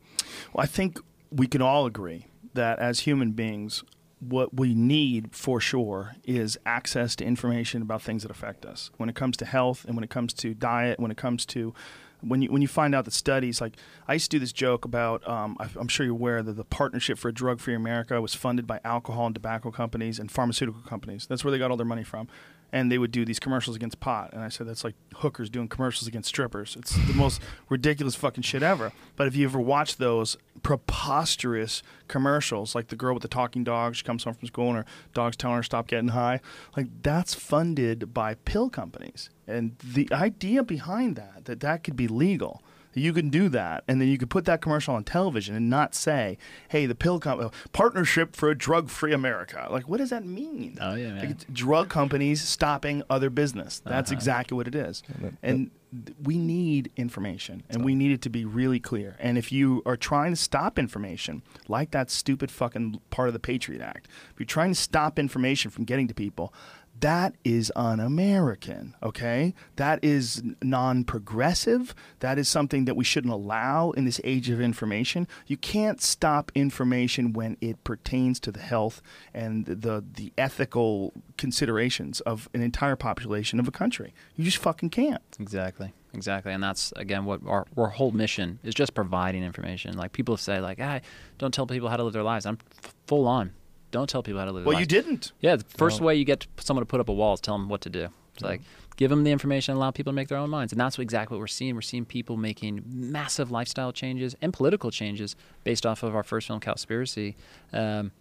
Well, 0.52 0.62
I 0.64 0.66
think 0.66 0.98
we 1.30 1.46
can 1.46 1.62
all 1.62 1.86
agree 1.86 2.26
that 2.54 2.78
as 2.78 3.00
human 3.00 3.32
beings, 3.32 3.84
what 4.20 4.54
we 4.54 4.74
need 4.74 5.34
for 5.34 5.60
sure 5.60 6.14
is 6.24 6.58
access 6.66 7.16
to 7.16 7.24
information 7.24 7.82
about 7.82 8.02
things 8.02 8.22
that 8.22 8.30
affect 8.30 8.66
us. 8.66 8.90
When 8.98 9.08
it 9.08 9.14
comes 9.14 9.36
to 9.38 9.46
health 9.46 9.84
and 9.86 9.96
when 9.96 10.04
it 10.04 10.10
comes 10.10 10.34
to 10.34 10.54
diet, 10.54 11.00
when 11.00 11.10
it 11.10 11.16
comes 11.16 11.46
to 11.46 11.74
when 12.22 12.42
you 12.42 12.50
when 12.50 12.60
you 12.60 12.68
find 12.68 12.94
out 12.94 13.06
the 13.06 13.10
studies 13.10 13.62
like 13.62 13.76
I 14.06 14.12
used 14.12 14.30
to 14.30 14.36
do 14.36 14.40
this 14.40 14.52
joke 14.52 14.84
about 14.84 15.26
um, 15.26 15.56
I, 15.58 15.68
I'm 15.76 15.88
sure 15.88 16.04
you're 16.04 16.14
aware 16.14 16.42
that 16.42 16.52
the 16.52 16.64
Partnership 16.64 17.18
for 17.18 17.28
a 17.28 17.32
Drug 17.32 17.60
Free 17.60 17.74
America 17.74 18.20
was 18.20 18.34
funded 18.34 18.66
by 18.66 18.80
alcohol 18.84 19.26
and 19.26 19.34
tobacco 19.34 19.70
companies 19.70 20.18
and 20.18 20.30
pharmaceutical 20.30 20.82
companies. 20.82 21.26
That's 21.26 21.44
where 21.44 21.50
they 21.50 21.58
got 21.58 21.70
all 21.70 21.76
their 21.76 21.86
money 21.86 22.04
from. 22.04 22.28
And 22.72 22.90
they 22.90 22.98
would 22.98 23.10
do 23.10 23.24
these 23.24 23.40
commercials 23.40 23.74
against 23.74 23.98
pot, 23.98 24.30
and 24.32 24.42
I 24.42 24.48
said 24.48 24.68
that's 24.68 24.84
like 24.84 24.94
hookers 25.16 25.50
doing 25.50 25.66
commercials 25.66 26.06
against 26.06 26.28
strippers. 26.28 26.76
It's 26.78 26.94
the 26.94 27.14
most 27.14 27.42
ridiculous 27.68 28.14
fucking 28.14 28.44
shit 28.44 28.62
ever. 28.62 28.92
But 29.16 29.26
if 29.26 29.34
you 29.34 29.44
ever 29.44 29.58
watch 29.58 29.96
those 29.96 30.36
preposterous 30.62 31.82
commercials, 32.06 32.74
like 32.74 32.88
the 32.88 32.96
girl 32.96 33.14
with 33.14 33.22
the 33.22 33.28
talking 33.28 33.64
dog, 33.64 33.96
she 33.96 34.04
comes 34.04 34.22
home 34.22 34.34
from 34.34 34.46
school 34.46 34.68
and 34.68 34.76
her 34.78 34.84
dog's 35.14 35.36
telling 35.36 35.56
her 35.56 35.62
stop 35.64 35.88
getting 35.88 36.08
high, 36.08 36.40
like 36.76 36.86
that's 37.02 37.34
funded 37.34 38.14
by 38.14 38.34
pill 38.34 38.70
companies. 38.70 39.30
And 39.48 39.76
the 39.82 40.08
idea 40.12 40.62
behind 40.62 41.16
that, 41.16 41.46
that 41.46 41.60
that 41.60 41.82
could 41.82 41.96
be 41.96 42.06
legal, 42.06 42.62
you 42.94 43.12
can 43.12 43.30
do 43.30 43.48
that, 43.50 43.84
and 43.86 44.00
then 44.00 44.08
you 44.08 44.18
could 44.18 44.30
put 44.30 44.44
that 44.46 44.60
commercial 44.60 44.94
on 44.94 45.04
television 45.04 45.54
and 45.54 45.70
not 45.70 45.94
say, 45.94 46.38
"Hey, 46.68 46.86
the 46.86 46.94
pill 46.94 47.20
company 47.20 47.48
uh, 47.48 47.68
partnership 47.72 48.34
for 48.34 48.50
a 48.50 48.56
drug-free 48.56 49.12
America." 49.12 49.68
Like, 49.70 49.88
what 49.88 49.98
does 49.98 50.10
that 50.10 50.24
mean? 50.24 50.78
Oh, 50.80 50.94
yeah, 50.94 51.12
man. 51.12 51.24
it's 51.26 51.44
drug 51.52 51.88
companies 51.88 52.42
stopping 52.42 53.02
other 53.08 53.30
business. 53.30 53.80
That's 53.84 54.10
uh-huh. 54.10 54.16
exactly 54.16 54.56
what 54.56 54.66
it 54.66 54.74
is. 54.74 55.02
And 55.42 55.70
th- 55.92 56.16
we 56.22 56.38
need 56.38 56.90
information, 56.96 57.62
and 57.70 57.84
we 57.84 57.94
need 57.94 58.12
it 58.12 58.22
to 58.22 58.30
be 58.30 58.44
really 58.44 58.80
clear. 58.80 59.16
And 59.20 59.38
if 59.38 59.52
you 59.52 59.82
are 59.86 59.96
trying 59.96 60.32
to 60.32 60.36
stop 60.36 60.78
information, 60.78 61.42
like 61.68 61.92
that 61.92 62.10
stupid 62.10 62.50
fucking 62.50 63.00
part 63.10 63.28
of 63.28 63.34
the 63.34 63.40
Patriot 63.40 63.82
Act, 63.82 64.08
if 64.32 64.40
you're 64.40 64.46
trying 64.46 64.70
to 64.70 64.80
stop 64.80 65.18
information 65.18 65.70
from 65.70 65.84
getting 65.84 66.08
to 66.08 66.14
people, 66.14 66.52
that 67.00 67.34
is 67.44 67.72
un-American. 67.76 68.94
Okay, 69.02 69.54
that 69.76 69.98
is 70.02 70.42
non-progressive. 70.62 71.94
That 72.20 72.38
is 72.38 72.48
something 72.48 72.84
that 72.84 72.96
we 72.96 73.04
shouldn't 73.04 73.32
allow 73.32 73.90
in 73.92 74.04
this 74.04 74.20
age 74.24 74.50
of 74.50 74.60
information. 74.60 75.26
You 75.46 75.56
can't 75.56 76.00
stop 76.00 76.52
information 76.54 77.32
when 77.32 77.56
it 77.60 77.82
pertains 77.84 78.40
to 78.40 78.52
the 78.52 78.60
health 78.60 79.02
and 79.34 79.64
the 79.66 80.04
the 80.12 80.32
ethical 80.38 81.12
considerations 81.36 82.20
of 82.20 82.48
an 82.54 82.62
entire 82.62 82.96
population 82.96 83.58
of 83.60 83.68
a 83.68 83.70
country. 83.70 84.14
You 84.36 84.44
just 84.44 84.58
fucking 84.58 84.90
can't. 84.90 85.22
Exactly. 85.38 85.92
Exactly. 86.12 86.52
And 86.52 86.62
that's 86.62 86.92
again 86.96 87.24
what 87.24 87.40
our, 87.46 87.66
our 87.76 87.88
whole 87.88 88.10
mission 88.10 88.58
is 88.64 88.74
just 88.74 88.94
providing 88.94 89.42
information. 89.44 89.96
Like 89.96 90.12
people 90.12 90.36
say 90.36 90.60
like, 90.60 90.78
"Ah, 90.80 91.00
don't 91.38 91.54
tell 91.54 91.66
people 91.66 91.88
how 91.88 91.96
to 91.96 92.04
live 92.04 92.12
their 92.12 92.22
lives." 92.22 92.46
I'm 92.46 92.58
f- 92.82 92.94
full 93.06 93.26
on. 93.28 93.52
Don't 93.90 94.08
tell 94.08 94.22
people 94.22 94.38
how 94.38 94.46
to 94.46 94.52
live. 94.52 94.66
Well, 94.66 94.78
you 94.78 94.86
didn't. 94.86 95.32
Yeah, 95.40 95.56
the 95.56 95.64
first 95.64 96.00
way 96.00 96.16
you 96.16 96.24
get 96.24 96.46
someone 96.58 96.82
to 96.82 96.86
put 96.86 97.00
up 97.00 97.08
a 97.08 97.12
wall 97.12 97.34
is 97.34 97.40
tell 97.40 97.56
them 97.56 97.68
what 97.68 97.80
to 97.82 97.90
do. 97.90 98.08
It's 98.34 98.42
like 98.42 98.62
give 98.96 99.10
them 99.10 99.24
the 99.24 99.32
information, 99.32 99.72
and 99.72 99.78
allow 99.78 99.90
people 99.90 100.12
to 100.12 100.14
make 100.14 100.28
their 100.28 100.38
own 100.38 100.50
minds, 100.50 100.72
and 100.72 100.80
that's 100.80 100.98
what, 100.98 101.02
exactly 101.02 101.36
what 101.36 101.40
we're 101.40 101.46
seeing. 101.46 101.74
We're 101.74 101.80
seeing 101.80 102.04
people 102.04 102.36
making 102.36 102.82
massive 102.86 103.50
lifestyle 103.50 103.92
changes 103.92 104.36
and 104.42 104.52
political 104.52 104.90
changes 104.90 105.36
based 105.64 105.86
off 105.86 106.02
of 106.02 106.14
our 106.14 106.22
first 106.22 106.46
film, 106.46 106.60
Cowspiracy. 106.60 107.34
Um, 107.72 108.12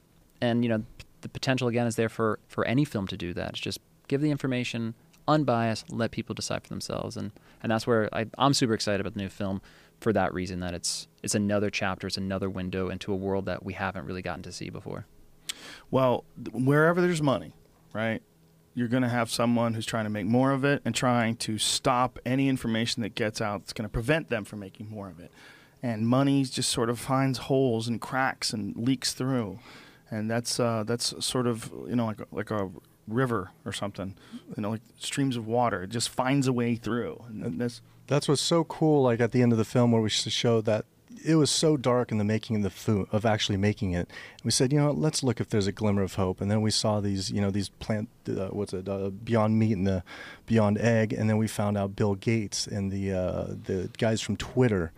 and 0.42 0.64
you 0.64 0.70
know, 0.70 0.84
the 1.22 1.30
potential 1.30 1.68
again 1.68 1.86
is 1.88 1.96
there 1.96 2.10
for 2.10 2.40
for 2.48 2.66
any 2.66 2.86
film 2.86 3.08
to 3.08 3.18
do 3.18 3.34
that. 3.34 3.52
It's 3.52 3.60
just 3.60 3.80
give 4.08 4.22
the 4.22 4.32
information 4.32 4.96
unbiased, 5.28 5.92
let 5.92 6.12
people 6.12 6.34
decide 6.34 6.64
for 6.64 6.70
themselves, 6.70 7.18
and 7.18 7.32
and 7.62 7.72
that's 7.72 7.86
where 7.86 8.10
I, 8.14 8.26
I'm 8.38 8.54
super 8.54 8.74
excited 8.74 9.02
about 9.02 9.14
the 9.14 9.20
new 9.20 9.30
film 9.30 9.62
for 10.00 10.14
that 10.14 10.34
reason. 10.34 10.60
That 10.62 10.74
it's 10.74 11.08
it's 11.22 11.36
another 11.36 11.70
chapter, 11.70 12.08
it's 12.08 12.18
another 12.18 12.50
window 12.50 12.90
into 12.90 13.14
a 13.14 13.16
world 13.16 13.46
that 13.46 13.64
we 13.64 13.74
haven't 13.74 14.06
really 14.06 14.22
gotten 14.22 14.44
to 14.44 14.52
see 14.52 14.70
before. 14.70 15.06
Well, 15.92 16.26
wherever 16.52 17.02
there's 17.02 17.22
money, 17.22 17.54
right, 17.94 18.22
you're 18.76 18.88
going 18.88 19.04
to 19.04 19.10
have 19.10 19.30
someone 19.30 19.74
who's 19.74 19.86
trying 19.86 20.06
to 20.06 20.10
make 20.10 20.26
more 20.26 20.52
of 20.52 20.64
it 20.64 20.82
and 20.86 20.94
trying 20.96 21.36
to 21.38 21.58
stop 21.58 22.20
any 22.26 22.48
information 22.48 23.02
that 23.04 23.16
gets 23.16 23.42
out 23.42 23.62
that's 23.62 23.74
going 23.74 23.88
to 23.88 23.92
prevent 23.92 24.30
them 24.30 24.46
from 24.46 24.60
making 24.60 24.90
more 24.90 25.10
of 25.10 25.20
it. 25.20 25.32
And 25.82 26.08
money 26.08 26.44
just 26.44 26.70
sort 26.70 26.90
of 26.90 27.00
finds 27.00 27.40
holes 27.40 27.88
and 27.88 28.00
cracks 28.02 28.52
and 28.54 28.76
leaks 28.76 29.14
through, 29.14 29.60
and 30.12 30.30
that's 30.30 30.60
uh, 30.60 30.84
that's 30.86 31.14
sort 31.26 31.48
of 31.48 31.72
you 31.88 31.96
know 31.96 32.06
like 32.06 32.20
a, 32.20 32.26
like 32.32 32.52
a 32.52 32.70
river 33.08 33.52
or 33.66 33.72
something, 33.72 34.16
you 34.56 34.62
know, 34.62 34.72
like 34.72 34.82
streams 34.98 35.36
of 35.38 35.48
water. 35.48 35.84
It 35.84 35.90
just 35.90 36.10
finds 36.10 36.48
a 36.48 36.54
way 36.54 36.76
through. 36.76 37.24
And 37.28 37.60
this, 37.60 37.82
That's 38.08 38.28
what's 38.28 38.42
so 38.42 38.64
cool. 38.66 39.02
Like 39.04 39.20
at 39.20 39.32
the 39.32 39.42
end 39.42 39.52
of 39.52 39.58
the 39.58 39.66
film, 39.66 39.92
where 39.92 40.02
we 40.02 40.10
s- 40.10 40.30
showed 40.30 40.66
that 40.66 40.86
it 41.24 41.36
was 41.36 41.50
so 41.50 41.78
dark 41.78 42.12
in 42.12 42.18
the 42.18 42.24
making 42.24 42.58
of 42.58 42.64
the 42.64 42.70
food 42.70 43.08
of 43.12 43.26
actually 43.26 43.58
making 43.58 43.94
it. 43.94 44.10
We 44.44 44.52
said, 44.52 44.72
you 44.72 44.80
know, 44.80 44.92
let's 44.92 45.24
look 45.24 45.40
if 45.40 45.50
there's 45.50 45.68
a 45.68 45.72
glimmer 45.72 46.02
of 46.02 46.16
hope. 46.16 46.42
And 46.42 46.50
then 46.50 46.62
we 46.62 46.72
saw 46.72 47.00
these, 47.00 47.32
you 47.32 47.42
know, 47.42 47.52
these 47.52 47.70
plant, 47.70 48.10
uh, 48.28 48.48
what's 48.48 48.74
it, 48.74 48.88
uh, 48.88 49.10
Beyond 49.10 49.60
Meat 49.60 49.74
and 49.74 49.88
the 49.88 50.04
Beyond 50.46 50.78
Egg. 50.78 51.14
And 51.14 51.30
then 51.30 51.38
we 51.38 51.48
found 51.48 51.78
out 51.78 51.96
Bill 51.96 52.16
Gates 52.16 52.68
and 52.68 52.92
the 52.92 53.12
uh, 53.12 53.44
the 53.66 53.90
guys 53.98 54.22
from 54.22 54.38
Twitter, 54.38 54.92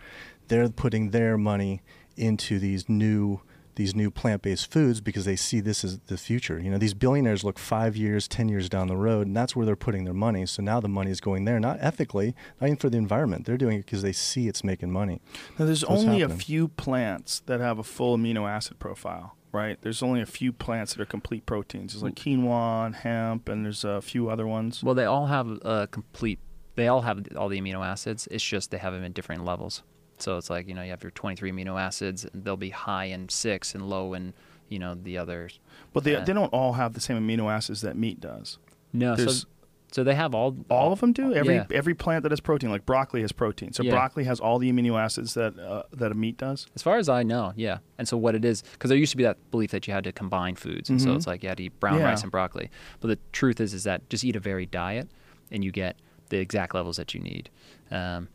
they're 0.48 0.70
putting 0.70 1.12
their 1.12 1.38
money 1.38 1.82
into 2.18 2.60
these 2.60 2.88
new 2.88 3.42
these 3.76 3.96
new 3.96 4.12
plant-based 4.12 4.72
foods 4.72 5.02
because 5.02 5.26
they 5.26 5.36
see 5.36 5.60
this 5.60 5.84
as 5.84 6.00
the 6.08 6.18
future. 6.18 6.60
You 6.60 6.72
know, 6.72 6.78
these 6.78 6.94
billionaires 6.94 7.44
look 7.44 7.60
5 7.60 7.96
years, 7.96 8.28
10 8.28 8.50
years 8.50 8.70
down 8.70 8.88
the 8.88 8.98
road 8.98 9.28
and 9.28 9.36
that's 9.36 9.56
where 9.56 9.66
they're 9.66 9.76
putting 9.76 10.04
their 10.04 10.14
money. 10.14 10.46
So 10.46 10.62
now 10.62 10.80
the 10.80 10.90
money 10.90 11.12
is 11.12 11.22
going 11.22 11.46
there 11.46 11.60
not 11.60 11.78
ethically, 11.80 12.36
not 12.60 12.68
even 12.68 12.78
for 12.78 12.90
the 12.90 12.98
environment. 12.98 13.46
They're 13.46 13.58
doing 13.58 13.80
it 13.80 13.86
because 13.86 14.02
they 14.02 14.14
see 14.14 14.48
it's 14.48 14.64
making 14.64 14.92
money. 14.92 15.22
now 15.58 15.66
there's 15.66 15.86
what's 15.86 16.04
only 16.04 16.22
a 16.22 16.30
few 16.30 16.68
plants 16.68 17.42
that 17.46 17.60
have 17.60 17.80
a 17.80 17.84
full 17.84 18.18
amino 18.18 18.50
acid 18.50 18.80
profile. 18.80 19.36
Right, 19.54 19.78
there's 19.82 20.02
only 20.02 20.22
a 20.22 20.26
few 20.26 20.54
plants 20.54 20.94
that 20.94 21.02
are 21.02 21.06
complete 21.06 21.46
proteins. 21.46 21.92
There's 21.92 22.04
like 22.04 22.16
quinoa 22.16 22.86
and 22.86 22.96
hemp, 22.96 23.50
and 23.50 23.66
there's 23.66 23.84
a 23.84 24.02
few 24.02 24.30
other 24.30 24.48
ones. 24.48 24.82
Well, 24.82 24.96
they 24.96 25.04
all 25.04 25.26
have 25.26 25.50
a 25.64 25.88
complete. 25.92 26.40
They 26.76 26.88
all 26.88 27.02
have 27.02 27.28
all 27.36 27.50
the 27.50 27.60
amino 27.60 27.86
acids. 27.86 28.30
It's 28.32 28.46
just 28.46 28.72
they 28.72 28.78
have 28.78 28.94
them 28.94 29.04
in 29.04 29.12
different 29.12 29.44
levels. 29.44 29.84
So 30.22 30.38
it's 30.38 30.50
like 30.50 30.68
you 30.68 30.74
know 30.74 30.84
you 30.84 30.92
have 30.92 31.04
your 31.04 31.12
23 31.12 31.52
amino 31.52 31.80
acids. 31.80 32.26
And 32.26 32.44
they'll 32.44 32.58
be 32.58 32.70
high 32.70 33.06
in 33.06 33.30
six 33.30 33.74
and 33.76 33.90
low 33.90 34.14
in 34.14 34.34
you 34.70 34.80
know 34.80 34.96
the 34.96 35.18
others. 35.18 35.60
But 35.94 36.04
they, 36.04 36.14
Yeah. 36.14 36.24
they 36.24 36.34
don't 36.34 36.54
all 36.54 36.74
have 36.74 36.94
the 36.94 37.02
same 37.02 37.18
amino 37.26 37.52
acids 37.52 37.82
that 37.82 37.98
meat 37.98 38.20
does. 38.22 38.58
No, 38.94 39.16
so 39.16 39.24
There's- 39.24 39.46
so 39.94 40.06
they 40.06 40.16
have 40.16 40.34
all 40.34 40.56
All 40.70 40.94
of 40.94 41.02
them 41.02 41.12
do. 41.12 41.34
Every 41.34 41.56
Yeah. 41.56 41.66
every 41.74 41.94
plant 41.94 42.24
that 42.24 42.32
has 42.32 42.40
protein, 42.40 42.70
like 42.70 42.86
broccoli, 42.86 43.20
has 43.22 43.34
protein. 43.34 43.74
So 43.74 43.84
Yeah. 43.84 43.92
broccoli 43.92 44.24
has 44.24 44.40
all 44.40 44.58
the 44.58 44.72
amino 44.72 44.98
acids 44.98 45.34
that 45.34 45.60
uh, 45.60 45.84
that 45.92 46.12
a 46.14 46.16
meat 46.16 46.38
does. 46.38 46.66
As 46.76 46.82
far 46.82 46.96
as 46.98 47.10
I 47.10 47.24
know, 47.24 47.52
yeah. 47.58 47.80
And 47.98 48.08
so 48.08 48.16
what 48.16 48.34
it 48.34 48.46
is, 48.46 48.62
because 48.62 48.88
there 48.88 48.98
used 48.98 49.12
to 49.12 49.18
be 49.18 49.24
that 49.24 49.38
belief 49.52 49.72
that 49.72 49.86
you 49.88 49.94
had 49.94 50.06
to 50.06 50.14
combine 50.14 50.56
foods, 50.56 50.90
and 50.90 51.02
so 51.02 51.10
Mhm. 51.10 51.16
it's 51.18 51.28
like 51.28 51.44
you 51.44 51.50
had 51.50 51.58
to 51.58 51.64
eat 51.66 51.78
brown 51.82 52.00
Yeah. 52.00 52.06
rice 52.06 52.22
and 52.24 52.32
broccoli. 52.32 52.70
But 53.02 53.10
the 53.10 53.20
truth 53.34 53.60
is, 53.60 53.74
is 53.74 53.84
that 53.84 54.10
just 54.10 54.24
eat 54.24 54.38
a 54.38 54.40
varied 54.40 54.72
diet, 54.72 55.10
and 55.52 55.62
you 55.66 55.72
get 55.74 55.98
the 56.30 56.38
exact 56.38 56.74
levels 56.74 56.96
that 56.96 57.14
you 57.14 57.20
need. 57.20 57.50
Um, 57.92 58.30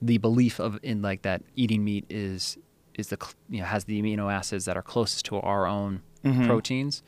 the 0.00 0.18
belief 0.18 0.58
of 0.60 0.78
in 0.82 1.02
like 1.02 1.22
that 1.22 1.42
eating 1.56 1.84
meat 1.84 2.04
is 2.08 2.56
is 2.94 3.08
the 3.08 3.16
cl- 3.20 3.34
you 3.48 3.60
know 3.60 3.66
has 3.66 3.84
the 3.84 4.00
amino 4.00 4.32
acids 4.32 4.64
that 4.64 4.76
are 4.76 4.82
closest 4.82 5.24
to 5.26 5.36
our 5.36 5.66
own 5.66 6.02
Mhm. 6.24 6.46
proteins. 6.46 7.02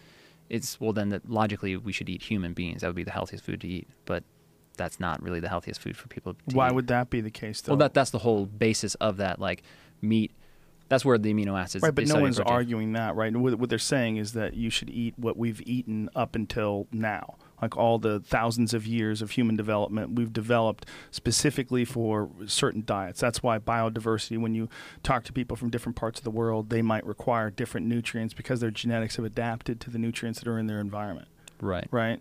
It's 0.49 0.81
well 0.81 0.93
then 0.93 1.09
that 1.11 1.29
logically 1.31 1.77
we 1.77 1.93
should 1.93 2.09
eat 2.09 2.23
human 2.23 2.53
beings. 2.55 2.81
That 2.81 2.89
would 2.89 2.97
be 2.97 3.05
the 3.05 3.11
healthiest 3.13 3.45
food 3.45 3.61
to 3.63 3.69
eat, 3.69 3.89
but 4.05 4.25
that's 4.77 4.99
not 4.99 5.23
really 5.23 5.41
the 5.41 5.49
healthiest 5.49 5.81
food 5.81 5.97
for 5.97 6.09
people 6.09 6.35
to 6.49 6.57
Why 6.57 6.69
eat. 6.69 6.75
would 6.75 6.87
that 6.89 7.11
be 7.11 7.21
the 7.21 7.31
case? 7.31 7.61
Though? 7.61 7.73
Well, 7.73 7.79
that 7.79 7.95
that's 7.95 8.11
the 8.11 8.19
whole 8.21 8.47
basis 8.47 8.95
of 8.97 9.19
that. 9.19 9.39
Like 9.39 9.63
meat, 10.01 10.33
that's 10.89 11.05
where 11.05 11.19
the 11.19 11.33
amino 11.33 11.61
acids. 11.61 11.83
right, 11.83 11.95
but 11.95 12.07
no 12.09 12.21
one's 12.21 12.37
protein. 12.37 12.53
arguing 12.55 12.93
that, 12.95 13.15
right? 13.15 13.37
What, 13.37 13.57
what 13.59 13.69
they're 13.69 13.79
saying 13.79 14.17
is 14.17 14.33
that 14.33 14.55
you 14.55 14.71
should 14.71 14.91
eat 14.91 15.15
what 15.17 15.37
we've 15.37 15.61
eaten 15.67 16.09
up 16.17 16.35
until 16.35 16.87
now, 16.91 17.37
like 17.63 17.77
all 17.77 17.99
the 17.99 18.21
thousands 18.21 18.75
of 18.75 18.87
years 18.87 19.23
of 19.23 19.33
human 19.33 19.57
development 19.57 20.13
we've 20.15 20.33
developed 20.33 20.87
specifically 21.11 21.85
for 21.85 22.31
certain 22.47 22.83
diets. 22.85 23.21
That's 23.21 23.43
why 23.43 23.59
biodiversity. 23.59 24.39
When 24.39 24.55
you 24.55 24.69
talk 25.03 25.25
to 25.25 25.33
people 25.33 25.57
from 25.57 25.71
different 25.71 25.97
parts 25.97 26.21
of 26.21 26.25
the 26.25 26.31
world, 26.31 26.71
they 26.71 26.83
might 26.83 27.07
require 27.07 27.51
different 27.51 27.87
nutrients 27.87 28.35
because 28.35 28.61
their 28.61 28.71
genetics 28.71 29.17
have 29.17 29.25
adapted 29.25 29.81
to 29.81 29.91
the 29.91 29.99
nutrients 29.99 30.41
that 30.41 30.49
are 30.49 30.59
in 30.59 30.67
their 30.67 30.81
environment. 30.81 31.29
Right, 31.61 31.87
Right. 31.91 32.21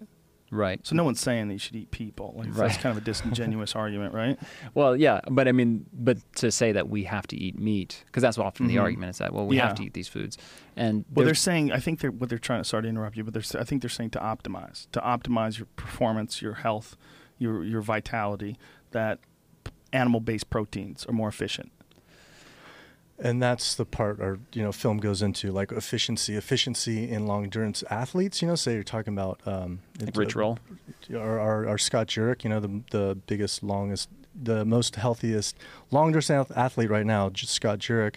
Right. 0.52 0.86
So 0.86 0.96
no 0.96 1.04
one's 1.04 1.20
saying 1.20 1.48
that 1.48 1.54
you 1.54 1.60
should 1.60 1.76
eat 1.76 1.92
people. 1.92 2.34
Like 2.38 2.48
Right. 2.50 2.70
that's 2.70 2.78
kind 2.78 2.96
of 2.96 3.02
a 3.02 3.06
disingenuous 3.06 3.76
argument, 3.84 4.14
right? 4.14 4.38
Well, 4.74 4.96
yeah, 4.96 5.22
but 5.30 5.48
I 5.48 5.52
mean, 5.52 5.86
but 5.94 6.18
to 6.36 6.52
say 6.52 6.72
that 6.72 6.90
we 6.90 7.04
have 7.06 7.28
to 7.28 7.38
eat 7.38 7.60
meat 7.60 8.04
because 8.08 8.22
that's 8.22 8.38
often 8.38 8.68
the 8.68 8.76
Mhm. 8.78 8.82
argument 8.82 9.10
is 9.12 9.18
that 9.20 9.34
well 9.34 9.46
we 9.46 9.58
Yeah. 9.58 9.68
have 9.68 9.76
to 9.78 9.84
eat 9.84 9.94
these 9.94 10.08
foods, 10.08 10.38
and 10.76 11.06
Well, 11.14 11.26
they're 11.26 11.36
saying. 11.36 11.72
I 11.72 11.80
think 11.80 12.00
they're 12.00 12.12
what 12.12 12.30
they're 12.30 12.38
trying 12.38 12.62
to. 12.62 12.64
Sorry 12.66 12.84
to 12.84 12.90
interrupt 12.90 13.16
you, 13.18 13.24
but 13.24 13.34
they're. 13.34 13.62
I 13.62 13.64
think 13.64 13.82
they're 13.82 13.90
saying 13.90 14.12
to 14.12 14.20
optimize, 14.20 14.88
to 14.92 15.00
optimize 15.02 15.58
your 15.60 15.68
performance, 15.76 16.42
your 16.42 16.54
health, 16.56 16.98
your 17.38 17.64
your 17.64 17.82
vitality. 17.82 18.58
That 18.92 19.20
animal-based 19.94 20.50
proteins 20.50 21.06
are 21.08 21.14
more 21.14 21.28
efficient. 21.30 21.72
And 23.22 23.44
that's 23.44 23.76
the 23.76 23.86
part 23.86 24.22
our 24.22 24.40
you 24.54 24.64
know 24.64 24.72
film 24.72 24.98
goes 24.98 25.22
into 25.22 25.52
like 25.52 25.72
efficiency, 25.74 26.36
efficiency 26.36 27.10
in 27.10 27.28
long 27.28 27.44
endurance 27.44 27.84
athletes. 27.90 28.42
You 28.42 28.48
know, 28.48 28.56
say 28.56 28.74
you're 28.74 28.84
talking 28.84 29.14
about 29.14 29.42
um, 29.46 29.80
like 30.00 30.10
it's, 30.10 30.18
rich 30.18 30.36
uh, 30.36 30.40
roll. 30.40 30.60
our, 31.14 31.40
our, 31.40 31.68
our 31.68 31.78
Scott 31.78 32.08
Jurek, 32.08 32.44
you 32.44 32.50
know, 32.50 32.60
the 32.62 32.82
the 32.92 33.18
biggest, 33.28 33.62
longest, 33.62 34.10
the 34.42 34.64
most 34.64 34.96
healthiest, 34.96 35.58
long 35.92 36.12
distance 36.14 36.50
athlete 36.56 36.90
right 36.90 37.06
now, 37.06 37.30
just 37.30 37.54
Scott 37.54 37.80
Jurek. 37.80 38.16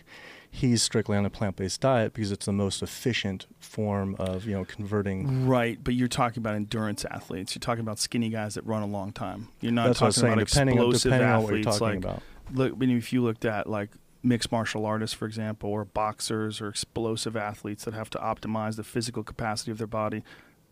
He's 0.55 0.83
strictly 0.83 1.17
on 1.17 1.25
a 1.25 1.31
plant 1.31 1.57
based 1.57 1.81
diet 1.81 2.13
because 2.13 2.31
it's 2.31 2.45
the 2.45 2.53
most 2.53 2.83
efficient 2.83 3.47
form 3.59 4.15
of 4.19 4.45
you 4.45 4.53
know 4.53 4.65
converting. 4.67 5.49
Right, 5.49 5.83
but 5.83 5.95
you're 5.95 6.09
talking 6.09 6.43
about 6.43 6.55
endurance 6.55 7.05
athletes. 7.07 7.55
You're 7.55 7.61
talking 7.61 7.81
about 7.81 7.99
skinny 7.99 8.29
guys 8.29 8.55
that 8.55 8.67
run 8.67 8.83
a 8.83 8.87
long 8.87 9.13
time. 9.13 9.49
You're 9.63 9.73
not 9.73 9.87
That's 9.87 10.01
what 10.01 10.05
I 10.05 10.09
was 10.09 10.17
talking 10.17 10.29
saying. 10.29 10.39
about 10.39 10.49
Depending 10.49 10.79
on 10.79 10.85
explosive 10.91 11.11
depending 11.11 11.29
on 11.31 11.43
what 11.43 11.49
you're 11.49 11.59
athletes. 11.61 11.79
talking 11.79 12.03
like, 12.03 12.05
about. 12.05 12.23
look, 12.53 12.73
I 12.75 12.77
mean, 12.77 12.99
if 12.99 13.13
you 13.15 13.23
looked 13.23 13.47
at 13.47 13.69
like 13.69 13.91
mixed 14.23 14.53
martial 14.53 14.87
artists, 14.87 15.15
for 15.15 15.27
example, 15.27 15.71
or 15.71 15.85
boxers 15.85 16.61
or 16.61 16.69
explosive 16.69 17.37
athletes 17.37 17.85
that 17.85 17.95
have 17.95 18.11
to 18.11 18.19
optimize 18.19 18.77
the 18.77 18.85
physical 18.85 19.23
capacity 19.23 19.71
of 19.71 19.79
their 19.79 19.87
body, 19.87 20.23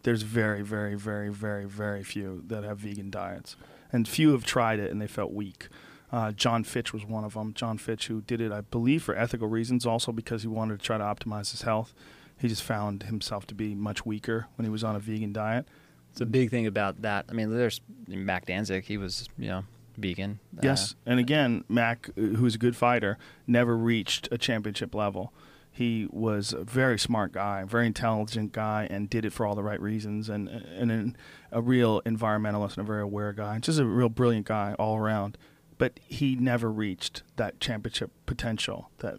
there's 0.03 0.23
very, 0.23 0.63
very, 0.63 0.95
very, 0.95 1.29
very, 1.29 1.67
very 1.67 2.03
few 2.03 2.43
that 2.47 2.65
have 2.65 2.79
vegan 2.79 3.11
diets, 3.11 3.57
and 3.93 4.09
few 4.09 4.33
have 4.33 4.45
tried 4.45 4.79
it 4.79 4.91
and 4.91 5.01
they 5.01 5.07
felt 5.07 5.33
weak. 5.33 5.69
Uh, 6.13 6.33
Jon 6.33 6.65
Fitch 6.65 6.93
was 6.93 7.05
one 7.05 7.25
of 7.25 7.35
them. 7.35 7.55
Jon 7.55 7.79
Fitch, 7.79 8.09
who 8.09 8.21
did 8.23 8.41
it, 8.41 8.51
I 8.51 8.63
believe, 8.63 9.03
for 9.03 9.15
ethical 9.15 9.47
reasons, 9.47 9.87
also 9.87 10.11
because 10.11 10.43
he 10.43 10.49
wanted 10.49 10.81
to 10.81 10.85
try 10.85 10.99
to 10.99 11.05
optimize 11.05 11.53
his 11.53 11.63
health. 11.63 11.93
He 12.37 12.49
just 12.49 12.63
found 12.63 13.05
himself 13.05 13.47
to 13.49 13.55
be 13.55 13.75
much 13.75 14.05
weaker 14.05 14.49
when 14.57 14.65
he 14.65 14.71
was 14.71 14.83
on 14.83 14.97
a 14.97 14.99
vegan 14.99 15.33
diet. 15.33 15.67
It's 16.11 16.21
a 16.21 16.27
big 16.27 16.51
thing 16.51 16.67
about 16.67 17.03
that. 17.03 17.27
I 17.29 17.33
mean, 17.33 17.55
there's 17.55 17.81
Mac 18.09 18.47
Danzig. 18.47 18.85
He 18.85 18.97
was 18.97 19.29
you 19.39 19.49
know 19.49 19.65
vegan. 20.01 20.41
Uh, 20.57 20.61
Yes, 20.63 20.95
and 21.07 21.21
again, 21.21 21.65
Mac, 21.69 22.11
uh, 22.17 22.21
who's 22.21 22.55
a 22.55 22.59
good 22.59 22.77
fighter, 22.77 23.19
never 23.47 23.77
reached 23.77 24.29
a 24.33 24.39
championship 24.39 24.95
level. 24.95 25.33
He 25.73 26.09
was 26.11 26.53
a 26.53 26.65
very 26.65 26.99
smart 26.99 27.33
guy, 27.33 27.63
very 27.65 27.87
intelligent 27.87 28.53
guy, 28.53 28.89
and 28.91 29.09
did 29.09 29.25
it 29.25 29.33
for 29.33 29.47
all 29.47 29.55
the 29.55 29.63
right 29.63 29.81
reasons. 29.81 30.29
And 30.29 30.49
and 30.49 30.91
an, 30.91 31.17
a 31.53 31.63
real 31.63 32.03
environmentalist 32.03 32.77
and 32.77 32.79
a 32.79 32.83
very 32.93 33.03
aware 33.03 33.33
guy, 33.33 33.59
just 33.61 33.79
a 33.79 33.85
real 33.87 34.09
brilliant 34.09 34.47
guy 34.47 34.75
all 34.79 34.97
around. 34.97 35.39
But 35.79 35.99
he 36.05 36.35
never 36.37 36.71
reached 36.71 37.23
that 37.37 37.61
championship 37.61 38.11
potential 38.27 38.91
that 38.99 39.15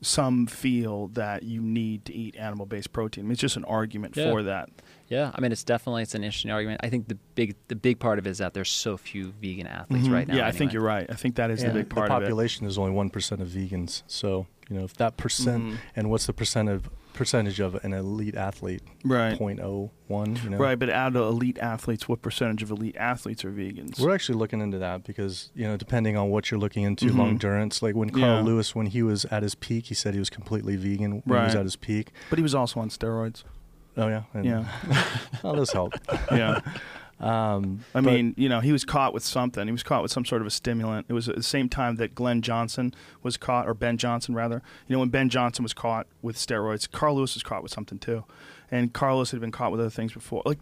some 0.00 0.46
feel 0.46 1.08
that 1.08 1.42
you 1.44 1.60
need 1.62 2.04
to 2.04 2.12
eat 2.14 2.36
animal-based 2.36 2.92
protein. 2.92 3.30
It's 3.30 3.40
just 3.40 3.56
an 3.56 3.64
argument 3.64 4.16
Yeah. 4.16 4.30
for 4.30 4.42
that. 4.42 4.68
Yeah, 5.08 5.30
I 5.34 5.40
mean, 5.40 5.52
it's 5.52 5.64
definitely 5.64 6.02
it's 6.02 6.14
an 6.14 6.24
interesting 6.24 6.50
argument. 6.50 6.80
I 6.82 6.88
think 6.88 7.08
the 7.08 7.18
big 7.34 7.56
the 7.68 7.76
big 7.76 7.98
part 7.98 8.18
of 8.18 8.26
it 8.26 8.30
is 8.30 8.38
that 8.38 8.54
there's 8.54 8.70
so 8.70 8.96
few 8.96 9.32
vegan 9.40 9.66
athletes 9.66 10.08
right 10.08 10.26
now. 10.26 10.32
Mm-hmm. 10.34 10.38
yeah, 10.40 10.46
I 10.46 10.50
think 10.52 10.72
you're 10.72 10.82
right. 10.82 11.06
I 11.10 11.14
think 11.14 11.36
that 11.36 11.50
is 11.50 11.62
And 11.62 11.70
the 11.72 11.80
big 11.80 11.90
part 11.90 12.08
the 12.08 12.14
of 12.14 12.22
it. 12.22 12.24
The 12.24 12.30
population 12.30 12.66
is 12.66 12.78
only 12.78 12.92
one 12.92 13.10
percent 13.10 13.40
of 13.42 13.48
vegans. 13.48 14.02
So 14.06 14.46
you 14.68 14.78
know 14.78 14.84
if 14.84 14.94
that 14.94 15.16
percent 15.18 15.62
Mhm. 15.64 15.76
and 15.96 16.10
what's 16.10 16.26
the 16.26 16.32
percent 16.32 16.68
of 16.70 16.88
percentage 17.12 17.60
of 17.60 17.76
an 17.84 17.92
elite 17.92 18.34
athlete? 18.34 18.82
Right. 19.04 19.38
0.01. 19.38 20.42
You 20.42 20.50
know? 20.50 20.56
Right, 20.56 20.76
but 20.76 20.90
out 20.90 21.14
of 21.14 21.22
elite 21.22 21.58
athletes, 21.58 22.08
what 22.08 22.22
percentage 22.22 22.62
of 22.62 22.70
elite 22.72 22.96
athletes 22.98 23.44
are 23.44 23.52
vegans? 23.52 24.00
We're 24.00 24.12
actually 24.14 24.38
looking 24.38 24.60
into 24.60 24.78
that 24.78 25.04
because 25.04 25.50
you 25.54 25.64
know, 25.66 25.76
depending 25.76 26.16
on 26.16 26.30
what 26.30 26.50
you're 26.50 26.58
looking 26.58 26.82
into, 26.82 27.06
Mhm. 27.06 27.16
long 27.18 27.28
endurance. 27.30 27.82
Like 27.82 27.94
when 27.94 28.10
Carl 28.10 28.22
Yeah. 28.38 28.40
Lewis, 28.40 28.74
when 28.74 28.86
he 28.86 29.02
was 29.02 29.26
at 29.26 29.42
his 29.42 29.54
peak, 29.54 29.86
he 29.86 29.94
said 29.94 30.14
he 30.14 30.18
was 30.18 30.30
completely 30.30 30.76
vegan 30.76 31.22
when 31.24 31.40
he 31.40 31.44
was 31.46 31.54
at 31.54 31.64
his 31.64 31.76
peak. 31.76 32.10
but 32.30 32.38
he 32.38 32.42
was 32.42 32.54
also 32.54 32.80
on 32.80 32.88
steroids. 32.88 33.44
Oh 33.96 34.08
yeah, 34.08 34.22
and, 34.32 34.44
Yeah. 34.44 34.68
well, 35.42 35.54
those 35.54 35.72
help. 35.72 35.94
Yeah. 36.30 36.60
Um, 37.20 37.84
I 37.94 38.00
but- 38.00 38.12
mean, 38.12 38.34
you 38.36 38.48
know, 38.48 38.60
he 38.60 38.72
was 38.72 38.84
caught 38.84 39.14
with 39.14 39.22
something. 39.24 39.66
He 39.66 39.72
was 39.72 39.84
caught 39.84 40.02
with 40.02 40.10
some 40.10 40.24
sort 40.24 40.40
of 40.42 40.46
a 40.46 40.50
stimulant. 40.50 41.06
It 41.08 41.12
was 41.12 41.28
at 41.28 41.36
the 41.36 41.42
same 41.44 41.68
time 41.68 41.96
that 41.96 42.14
Glenn 42.14 42.42
Johnson 42.42 42.92
was 43.22 43.36
caught, 43.36 43.68
or 43.68 43.72
Ben 43.74 43.96
Johnson 43.96 44.34
rather. 44.34 44.62
You 44.88 44.94
know, 44.96 45.00
when 45.00 45.10
Ben 45.10 45.28
Johnson 45.28 45.62
was 45.62 45.72
caught 45.72 46.06
with 46.22 46.36
steroids, 46.36 46.90
Carl 46.90 47.14
Lewis 47.16 47.34
was 47.34 47.44
caught 47.44 47.62
with 47.62 47.70
something 47.72 47.98
too, 47.98 48.24
and 48.70 48.92
Carlos 48.92 49.30
had 49.30 49.40
been 49.40 49.52
caught 49.52 49.70
with 49.70 49.80
other 49.80 49.90
things 49.90 50.12
before. 50.12 50.42
Like, 50.44 50.58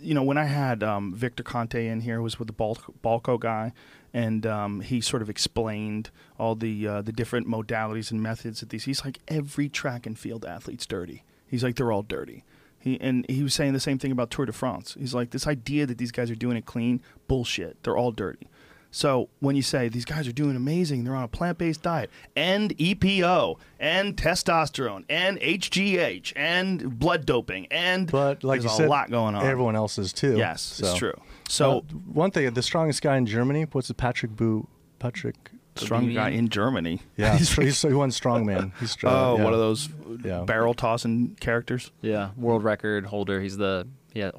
you 0.00 0.14
know, 0.14 0.22
when 0.22 0.38
I 0.38 0.44
had 0.44 0.82
um, 0.82 1.14
Victor 1.14 1.42
Conte 1.42 1.86
in 1.86 2.00
here, 2.00 2.16
who 2.16 2.22
was 2.22 2.38
with 2.38 2.48
the 2.48 2.54
Bal- 2.54 2.78
Balco 3.04 3.38
guy, 3.38 3.72
and 4.14 4.46
um, 4.46 4.80
he 4.80 5.00
sort 5.02 5.20
of 5.20 5.28
explained 5.28 6.10
all 6.38 6.54
the 6.54 6.88
uh, 6.88 7.02
the 7.02 7.12
different 7.12 7.46
modalities 7.46 8.10
and 8.10 8.22
methods 8.22 8.60
that 8.60 8.70
these. 8.70 8.84
He's 8.84 9.04
like, 9.04 9.18
every 9.28 9.68
track 9.68 10.06
and 10.06 10.18
field 10.18 10.46
athlete's 10.46 10.86
dirty. 10.86 11.22
He's 11.46 11.62
like, 11.62 11.76
they're 11.76 11.92
all 11.92 12.02
dirty. 12.02 12.44
He 12.82 13.00
and 13.00 13.24
he 13.30 13.42
was 13.42 13.54
saying 13.54 13.72
the 13.74 13.80
same 13.80 13.98
thing 13.98 14.10
about 14.12 14.30
Tour 14.30 14.44
de 14.46 14.52
France. 14.52 14.96
He's 14.98 15.14
like, 15.14 15.30
this 15.30 15.46
idea 15.46 15.86
that 15.86 15.98
these 15.98 16.10
guys 16.10 16.30
are 16.30 16.34
doing 16.34 16.56
it 16.56 16.66
clean, 16.66 17.00
bullshit. 17.28 17.82
They're 17.84 17.96
all 17.96 18.10
dirty. 18.12 18.48
So 18.94 19.30
when 19.40 19.56
you 19.56 19.62
say 19.62 19.88
these 19.88 20.04
guys 20.04 20.28
are 20.28 20.32
doing 20.32 20.54
amazing, 20.54 21.04
they're 21.04 21.14
on 21.14 21.22
a 21.22 21.28
plant-based 21.28 21.80
diet, 21.80 22.10
and 22.36 22.76
EPO, 22.76 23.56
and 23.80 24.14
testosterone, 24.18 25.04
and 25.08 25.38
HGH, 25.40 26.34
and 26.36 26.98
blood 26.98 27.24
doping, 27.24 27.68
and 27.70 28.10
But 28.10 28.44
like 28.44 28.60
there's 28.60 28.72
you 28.72 28.74
a 28.74 28.76
said, 28.82 28.88
lot 28.90 29.10
going 29.10 29.34
on. 29.34 29.46
Everyone 29.46 29.76
else 29.76 29.96
is 29.96 30.12
too. 30.12 30.36
yes, 30.36 30.78
it's 30.78 30.94
true. 30.96 31.14
So 31.48 31.78
Uh, 31.78 31.80
one 32.12 32.32
thing, 32.32 32.52
the 32.52 32.62
strongest 32.62 33.00
guy 33.00 33.16
in 33.16 33.24
Germany, 33.24 33.66
what's 33.72 33.88
it? 33.88 33.96
Patrick 33.96 34.36
Boo, 34.36 34.66
Patrick. 34.98 35.36
Strong 35.76 36.12
guy 36.12 36.30
in 36.30 36.48
Germany. 36.48 37.00
Yeah, 37.16 37.36
He's- 37.36 37.52
he's, 37.54 37.82
he 37.82 37.92
won 37.94 38.10
strongman. 38.10 38.72
He's 38.80 38.90
strong. 38.98 39.14
oh, 39.14 39.36
yeah. 39.38 39.44
one 39.44 39.52
of 39.52 39.58
those 39.58 39.88
Yeah. 40.24 40.42
barrel 40.44 40.74
tossing 40.74 41.36
characters. 41.40 41.90
Yeah, 42.02 42.30
world 42.36 42.64
record 42.64 43.06
holder. 43.06 43.40
He's 43.40 43.56
the 43.56 43.86
yeah 44.14 44.30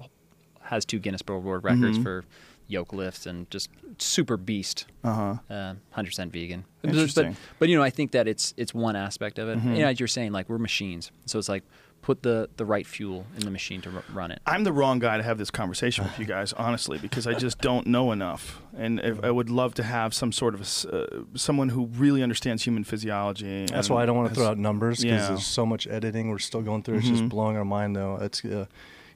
has 0.61 0.85
two 0.85 0.99
Guinness 0.99 1.21
World 1.27 1.63
records 1.63 1.97
Mhm. 1.97 2.03
for 2.03 2.23
yoke 2.67 2.93
lifts 2.93 3.25
and 3.25 3.49
just 3.51 3.69
super 3.97 4.37
beast. 4.37 4.85
Uh 5.03 5.13
huh. 5.13 5.53
Uh, 5.53 5.73
Hundred 5.91 6.09
percent 6.09 6.31
vegan. 6.31 6.63
Interesting. 6.83 7.31
But, 7.31 7.37
but 7.59 7.69
you 7.69 7.77
know, 7.77 7.83
I 7.83 7.89
think 7.89 8.11
that 8.11 8.27
it's 8.27 8.53
it's 8.57 8.73
one 8.73 8.95
aspect 8.95 9.39
of 9.39 9.49
it. 9.49 9.59
Mhm. 9.59 9.75
You 9.75 9.81
know, 9.83 9.87
as 9.89 9.99
you're 9.99 10.07
saying, 10.07 10.31
like 10.31 10.49
we're 10.49 10.57
machines, 10.57 11.11
so 11.25 11.37
it's 11.39 11.49
like 11.49 11.63
put 12.03 12.21
the 12.21 12.47
the 12.57 12.65
right 12.65 12.85
fuel 12.85 13.25
in 13.35 13.43
the 13.45 13.49
machine 13.49 13.81
to 13.81 13.89
r- 13.89 14.03
run 14.13 14.29
it. 14.31 14.39
I'm 14.45 14.63
the 14.63 14.71
wrong 14.71 14.99
guy 14.99 15.17
to 15.17 15.23
have 15.23 15.39
this 15.39 15.49
conversation 15.49 16.03
with 16.03 16.19
you 16.19 16.25
guys, 16.25 16.53
honestly, 16.53 16.99
because 16.99 17.25
I 17.25 17.33
just 17.33 17.57
don't 17.59 17.87
know 17.87 18.11
enough, 18.11 18.61
and 18.77 18.99
if, 18.99 19.23
I 19.23 19.31
would 19.31 19.49
love 19.49 19.73
to 19.75 19.83
have 19.83 20.13
some 20.13 20.31
sort 20.31 20.53
of 20.53 20.59
a 20.59 20.63
s 20.63 20.85
uh, 20.85 21.23
someone 21.33 21.69
who 21.69 21.85
really 21.87 22.21
understands 22.21 22.63
human 22.63 22.83
physiology. 22.83 23.65
That's 23.65 23.89
why 23.89 24.03
I 24.03 24.05
don't 24.05 24.17
want 24.17 24.29
to 24.29 24.35
throw 24.35 24.47
out 24.47 24.57
numbers 24.59 25.01
because 25.01 25.21
Yeah. 25.23 25.27
there's 25.29 25.45
so 25.45 25.65
much 25.65 25.87
editing 25.87 26.29
we're 26.29 26.37
still 26.39 26.61
going 26.61 26.83
through. 26.83 26.97
It's 26.97 27.07
Mhm. 27.07 27.17
just 27.17 27.29
blowing 27.29 27.57
our 27.57 27.65
mind, 27.65 27.95
though. 27.95 28.17
It's, 28.21 28.43
uh, 28.45 28.65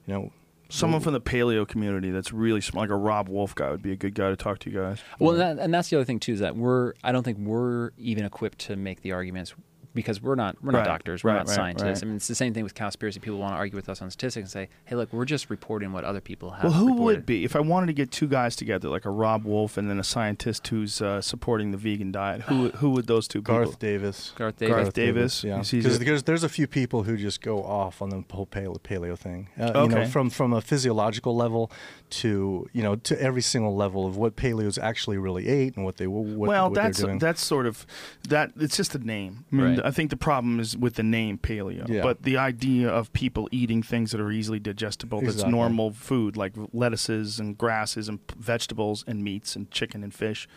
you 0.05 0.13
know, 0.13 0.31
someone 0.69 0.99
from 1.01 1.13
the 1.13 1.21
paleo 1.21 1.65
community 1.67 2.09
that's 2.11 2.33
really 2.33 2.59
smart, 2.61 2.89
like 2.89 2.93
a 2.97 2.99
Robb 2.99 3.29
Wolf 3.29 3.55
guy, 3.55 3.69
would 3.71 3.81
be 3.81 3.91
a 3.93 3.95
good 3.95 4.13
guy 4.15 4.29
to 4.29 4.35
talk 4.35 4.59
to 4.59 4.69
you 4.69 4.77
guys. 4.79 4.99
Well, 5.19 5.31
and, 5.39 5.41
that, 5.59 5.63
and 5.63 5.73
that's 5.73 5.89
the 5.89 5.95
other 5.97 6.05
thing 6.05 6.19
too 6.19 6.33
is 6.33 6.39
that 6.39 6.55
we're 6.55 6.93
I 7.03 7.11
don't 7.11 7.23
think 7.23 7.37
we're 7.39 7.91
even 7.97 8.23
equipped 8.25 8.59
to 8.67 8.75
make 8.75 9.01
the 9.01 9.11
arguments 9.13 9.53
because 9.97 10.21
we're 10.21 10.35
not 10.35 10.55
we're 10.63 10.71
not 10.71 10.77
Right, 10.79 10.85
doctors, 10.85 11.23
we're 11.23 11.31
right, 11.31 11.37
not 11.39 11.47
right, 11.47 11.55
scientists. 11.55 11.83
right. 11.83 12.03
I 12.03 12.05
mean, 12.05 12.15
it's 12.15 12.27
the 12.29 12.35
same 12.35 12.53
thing 12.53 12.63
with 12.63 12.73
Cowspiracy. 12.75 13.19
People 13.21 13.39
want 13.39 13.51
to 13.53 13.57
argue 13.57 13.75
with 13.75 13.89
us 13.89 14.01
on 14.01 14.09
statistics 14.11 14.43
and 14.43 14.49
say, 14.51 14.69
"Hey, 14.85 14.95
look, 14.95 15.11
we're 15.11 15.25
just 15.25 15.49
reporting 15.49 15.91
what 15.91 16.03
other 16.05 16.21
people 16.21 16.51
have." 16.51 16.63
Well, 16.63 16.73
who 16.73 16.87
reported. 16.91 17.03
would 17.17 17.25
be 17.25 17.43
if 17.43 17.55
I 17.55 17.59
wanted 17.59 17.87
to 17.87 17.93
get 17.93 18.11
two 18.11 18.27
guys 18.27 18.55
together, 18.55 18.87
like 18.87 19.03
a 19.05 19.09
Robb 19.09 19.43
Wolf 19.43 19.75
and 19.77 19.89
then 19.89 19.99
a 19.99 20.03
scientist 20.03 20.67
who's 20.67 21.01
uh, 21.01 21.21
supporting 21.21 21.71
the 21.71 21.77
vegan 21.77 22.11
diet? 22.11 22.43
Who 22.43 22.69
who 22.69 22.91
would 22.91 23.07
those 23.07 23.27
two 23.27 23.41
Garth 23.41 23.67
people? 23.71 23.79
Davis. 23.79 24.31
Garth 24.35 24.57
Davis. 24.57 24.75
Garth 24.75 24.93
Davis. 24.93 25.43
Yeah, 25.43 25.63
He 25.63 25.77
because 25.81 25.99
there's, 25.99 26.23
there's 26.23 26.43
a 26.43 26.49
few 26.49 26.67
people 26.67 27.03
who 27.03 27.17
just 27.17 27.41
go 27.41 27.63
off 27.63 28.01
on 28.01 28.09
the 28.09 28.23
whole 28.31 28.45
paleo, 28.47 28.79
paleo 28.79 29.17
thing. 29.17 29.49
Uh, 29.59 29.65
You 29.65 29.73
know, 29.73 29.97
Okay. 29.97 30.05
from 30.09 30.29
from 30.29 30.53
a 30.53 30.61
physiological 30.61 31.35
level 31.35 31.71
to 32.09 32.69
you 32.73 32.81
know 32.81 32.95
to 32.95 33.21
every 33.21 33.41
single 33.41 33.75
level 33.75 34.05
of 34.05 34.15
what 34.17 34.35
paleos 34.35 34.79
actually 34.81 35.17
really 35.17 35.47
ate 35.47 35.75
and 35.75 35.83
what 35.83 35.97
they 35.97 36.07
what, 36.07 36.25
well, 36.25 36.65
what 36.69 36.73
that's 36.73 37.03
that's 37.19 37.43
sort 37.43 37.65
of 37.65 37.85
that. 38.29 38.51
It's 38.57 38.77
just 38.77 38.95
a 38.95 38.99
name. 38.99 39.45
I 39.51 39.55
mean, 39.55 39.65
Right. 39.77 39.85
I 39.85 39.91
think 39.91 40.09
the 40.09 40.17
problem 40.17 40.59
is 40.59 40.77
with 40.77 40.95
the 40.95 41.03
name 41.03 41.37
paleo, 41.37 41.87
Yeah. 41.87 42.01
but 42.01 42.23
the 42.23 42.37
idea 42.37 42.89
of 42.89 43.11
people 43.13 43.49
eating 43.51 43.83
things 43.83 44.11
that 44.11 44.21
are 44.21 44.31
easily 44.31 44.59
digestible, 44.59 45.21
that's 45.21 45.43
normal 45.43 45.91
food, 45.91 46.37
like 46.37 46.53
lettuces 46.73 47.39
and 47.39 47.57
grasses 47.57 48.07
and 48.07 48.19
vegetables 48.37 49.03
and 49.07 49.23
meats 49.23 49.55
and 49.55 49.69
chicken 49.71 50.03
and 50.03 50.13
fish, 50.13 50.47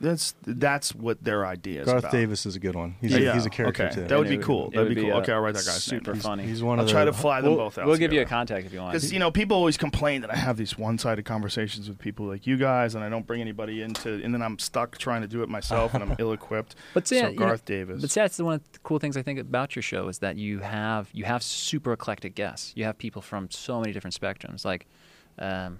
that's 0.00 0.34
that's 0.46 0.94
what 0.94 1.22
their 1.24 1.46
idea 1.46 1.80
is 1.82 1.86
Garth 1.86 2.00
about. 2.00 2.12
Davis 2.12 2.46
is 2.46 2.56
a 2.56 2.60
good 2.60 2.74
one. 2.74 2.96
He's, 3.00 3.12
Yeah, 3.16 3.30
a, 3.30 3.34
he's 3.34 3.46
a 3.46 3.50
character 3.50 3.86
okay. 3.86 3.94
too. 3.94 4.04
That 4.04 4.18
would 4.18 4.28
be 4.28 4.38
cool. 4.38 4.70
That'd 4.70 4.88
would 4.88 4.94
be 4.94 5.02
cool. 5.02 5.12
uh, 5.12 5.20
Okay, 5.20 5.32
I'll 5.32 5.40
write 5.40 5.54
that 5.54 5.64
guy's 5.64 5.90
name 5.92 6.00
super 6.00 6.12
down. 6.12 6.20
funny. 6.20 6.42
He's 6.44 6.62
one 6.62 6.78
I'll 6.78 6.84
of 6.84 6.90
try 6.90 7.04
the, 7.04 7.12
to 7.12 7.16
fly 7.16 7.40
them 7.40 7.50
we'll, 7.50 7.58
both 7.64 7.78
out. 7.78 7.86
we'll 7.86 7.96
give 7.96 8.12
you 8.12 8.20
a 8.20 8.24
contact 8.24 8.66
if 8.66 8.72
you 8.72 8.80
want. 8.80 8.92
Because 8.92 9.12
you 9.12 9.18
know, 9.18 9.30
people 9.30 9.56
always 9.56 9.76
complain 9.76 10.20
that 10.22 10.30
I 10.32 10.36
have 10.36 10.56
these 10.56 10.76
one-sided 10.78 11.24
conversations 11.24 11.88
with 11.88 11.98
people 11.98 12.26
like 12.26 12.46
you 12.46 12.56
guys, 12.56 12.94
and 12.94 13.02
I 13.04 13.08
don't 13.08 13.26
bring 13.26 13.40
anybody 13.40 13.82
into, 13.82 14.20
and 14.22 14.34
then 14.34 14.42
I'm 14.42 14.58
stuck 14.58 14.98
trying 14.98 15.22
to 15.22 15.28
do 15.28 15.42
it 15.42 15.48
myself, 15.48 15.94
and 15.94 16.02
I'm 16.02 16.16
ill-equipped. 16.18 16.74
But 16.92 17.06
see, 17.08 17.18
so 17.20 17.28
you 17.28 17.32
know, 17.34 17.38
Garth 17.46 17.64
Davis. 17.64 18.00
But 18.00 18.10
see, 18.10 18.20
that's 18.20 18.36
the 18.36 18.44
one 18.44 18.54
of 18.54 18.72
the 18.72 18.78
cool 18.80 18.98
things 18.98 19.16
I 19.16 19.22
think 19.22 19.38
about 19.38 19.74
your 19.76 19.82
show 19.82 20.08
is 20.08 20.18
that 20.18 20.36
you 20.36 20.60
have 20.60 21.08
you 21.12 21.24
have 21.24 21.42
super 21.42 21.92
eclectic 21.92 22.34
guests. 22.34 22.72
You 22.74 22.84
have 22.84 22.98
people 22.98 23.22
from 23.22 23.50
so 23.50 23.80
many 23.80 23.92
different 23.92 24.18
spectrums. 24.18 24.64
Like, 24.64 24.86
um, 25.38 25.78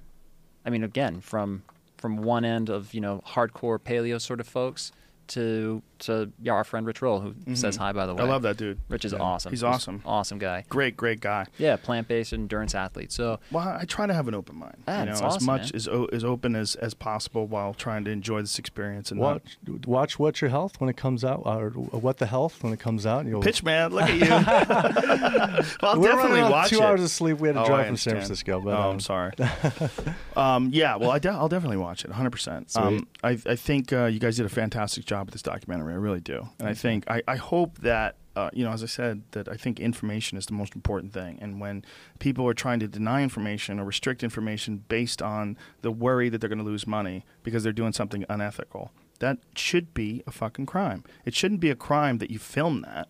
I 0.64 0.70
mean, 0.70 0.84
again, 0.84 1.20
from 1.20 1.62
from 2.04 2.18
one 2.18 2.44
end 2.44 2.68
of 2.68 2.92
you 2.92 3.00
know 3.00 3.22
hardcore 3.28 3.78
paleo 3.78 4.20
sort 4.20 4.38
of 4.38 4.46
folks 4.46 4.92
to 5.28 5.82
to 6.00 6.30
yeah, 6.42 6.52
our 6.52 6.64
friend 6.64 6.86
Rich 6.86 7.00
Roll 7.00 7.20
who 7.20 7.34
says 7.54 7.76
Mhm. 7.76 7.80
hi 7.80 7.92
by 7.92 8.04
the 8.06 8.14
way. 8.14 8.22
I 8.22 8.26
love 8.26 8.42
that 8.42 8.56
dude. 8.56 8.78
Rich 8.88 9.04
is 9.06 9.12
Yeah. 9.12 9.20
awesome. 9.20 9.52
He's 9.52 9.62
awesome. 9.62 10.02
Awesome 10.04 10.38
guy. 10.38 10.64
Great, 10.68 10.96
great 10.96 11.20
guy. 11.20 11.46
Yeah, 11.56 11.76
plant 11.76 12.08
based 12.08 12.32
endurance 12.32 12.74
athlete. 12.74 13.10
So 13.12 13.38
Well, 13.50 13.66
I 13.80 13.84
try 13.86 14.06
to 14.06 14.12
have 14.12 14.28
an 14.28 14.34
open 14.34 14.56
mind. 14.56 14.76
Ah, 14.86 14.98
you 15.00 15.06
know, 15.06 15.12
that's 15.12 15.20
as 15.20 15.22
awesome, 15.36 15.46
much 15.46 15.62
man. 15.62 15.70
as 15.76 15.88
o- 15.88 16.08
as 16.12 16.24
open 16.24 16.54
as 16.56 16.74
as 16.76 16.92
possible 16.94 17.46
while 17.46 17.72
trying 17.74 18.04
to 18.04 18.10
enjoy 18.10 18.40
this 18.42 18.58
experience 18.58 19.10
and 19.10 19.20
not 19.20 19.42
watch 19.66 19.86
watch 19.86 20.18
What's 20.18 20.40
Your 20.42 20.50
Health 20.50 20.80
when 20.80 20.90
it 20.90 20.96
comes 20.96 21.24
out, 21.24 21.42
or 21.46 21.70
What 21.70 22.18
the 22.18 22.26
Health 22.26 22.62
when 22.62 22.72
it 22.72 22.80
comes 22.80 23.06
out. 23.06 23.24
You'll, 23.24 23.40
pitch 23.40 23.62
man. 23.62 23.92
Look 23.92 24.02
at 24.04 24.14
you. 24.14 24.28
well, 25.82 25.92
I'll 25.92 26.00
We're 26.00 26.08
definitely 26.08 26.30
running 26.32 26.44
on 26.44 26.50
watch 26.50 26.70
two 26.70 26.78
it. 26.78 26.82
hours 26.82 27.02
of 27.02 27.10
sleep. 27.10 27.38
We 27.38 27.48
had 27.48 27.54
to 27.54 27.62
Oh, 27.62 27.66
drive 27.66 27.86
from 27.86 27.96
San. 27.96 28.14
Francisco, 28.14 28.60
but 28.60 28.70
oh, 28.74 28.82
um, 28.82 28.90
I'm 28.94 29.00
sorry. 29.00 29.32
um, 30.36 30.70
yeah, 30.72 30.96
well, 30.96 31.10
I 31.10 31.18
de- 31.18 31.30
I'll 31.30 31.48
definitely 31.48 31.76
watch 31.78 32.04
it, 32.04 32.08
100. 32.10 32.30
percent 32.30 32.70
Um 32.76 32.98
Sweet. 32.98 33.08
I 33.22 33.50
I 33.52 33.56
think 33.56 33.92
uh, 33.92 34.06
you 34.06 34.18
guys 34.18 34.36
did 34.36 34.46
a 34.46 34.48
fantastic 34.48 35.04
job 35.04 35.13
with 35.22 35.32
this 35.32 35.42
documentary. 35.42 35.92
I 35.92 35.96
really 35.96 36.20
do, 36.20 36.48
and 36.58 36.68
I 36.68 36.74
think 36.74 37.04
I, 37.10 37.22
I 37.26 37.36
hope 37.36 37.78
that. 37.78 38.16
Uh, 38.36 38.50
you 38.52 38.64
know, 38.64 38.72
as 38.72 38.82
I 38.82 38.86
said, 38.86 39.22
that 39.30 39.48
I 39.48 39.54
think 39.54 39.78
information 39.78 40.36
is 40.36 40.46
the 40.46 40.54
most 40.54 40.74
important 40.74 41.12
thing. 41.12 41.38
And 41.40 41.60
when 41.60 41.84
people 42.18 42.48
are 42.48 42.52
trying 42.52 42.80
to 42.80 42.88
deny 42.88 43.22
information 43.22 43.78
or 43.78 43.84
restrict 43.84 44.24
information 44.24 44.82
based 44.88 45.22
on 45.22 45.56
the 45.82 45.92
worry 45.92 46.28
that 46.28 46.40
they're 46.40 46.48
going 46.48 46.58
to 46.58 46.64
lose 46.64 46.84
money 46.84 47.24
because 47.44 47.62
they're 47.62 47.72
doing 47.72 47.92
something 47.92 48.24
unethical, 48.28 48.90
that 49.20 49.38
should 49.54 49.94
be 49.94 50.24
a 50.26 50.32
fucking 50.32 50.66
crime. 50.66 51.04
It 51.24 51.34
shouldn't 51.34 51.60
be 51.60 51.70
a 51.70 51.76
crime 51.76 52.18
that 52.18 52.30
you 52.30 52.40
film 52.40 52.82
that. 52.82 53.08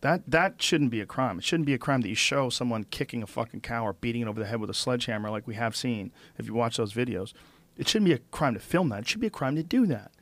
That 0.00 0.22
that 0.26 0.62
shouldn't 0.62 0.90
be 0.90 1.00
a 1.00 1.06
crime. 1.06 1.38
It 1.38 1.44
shouldn't 1.44 1.66
be 1.66 1.74
a 1.74 1.78
crime 1.78 2.00
that 2.02 2.08
you 2.08 2.14
show 2.14 2.48
someone 2.48 2.84
kicking 2.84 3.22
a 3.22 3.26
fucking 3.26 3.60
cow 3.60 3.84
or 3.84 3.92
beating 3.92 4.22
it 4.22 4.28
over 4.28 4.40
the 4.40 4.46
head 4.46 4.60
with 4.60 4.70
a 4.70 4.74
sledgehammer 4.74 5.30
like 5.30 5.46
we 5.46 5.54
have 5.54 5.74
seen 5.76 6.12
if 6.38 6.46
you 6.46 6.54
watch 6.54 6.76
those 6.76 6.92
videos. 6.92 7.32
It 7.76 7.88
shouldn't 7.88 8.08
be 8.08 8.14
a 8.14 8.18
crime 8.18 8.54
to 8.54 8.60
film 8.60 8.88
that. 8.90 9.00
It 9.00 9.08
should 9.08 9.20
be 9.20 9.26
a 9.26 9.30
crime 9.30 9.56
to 9.56 9.62
do 9.62 9.86
that. 9.86 10.12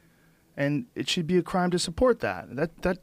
And 0.56 0.86
it 0.94 1.09
should 1.09 1.26
be 1.26 1.36
a 1.36 1.43
crime 1.43 1.70
to 1.70 1.78
support 1.78 2.20
that. 2.20 2.55
That 2.55 2.82
that 2.82 2.98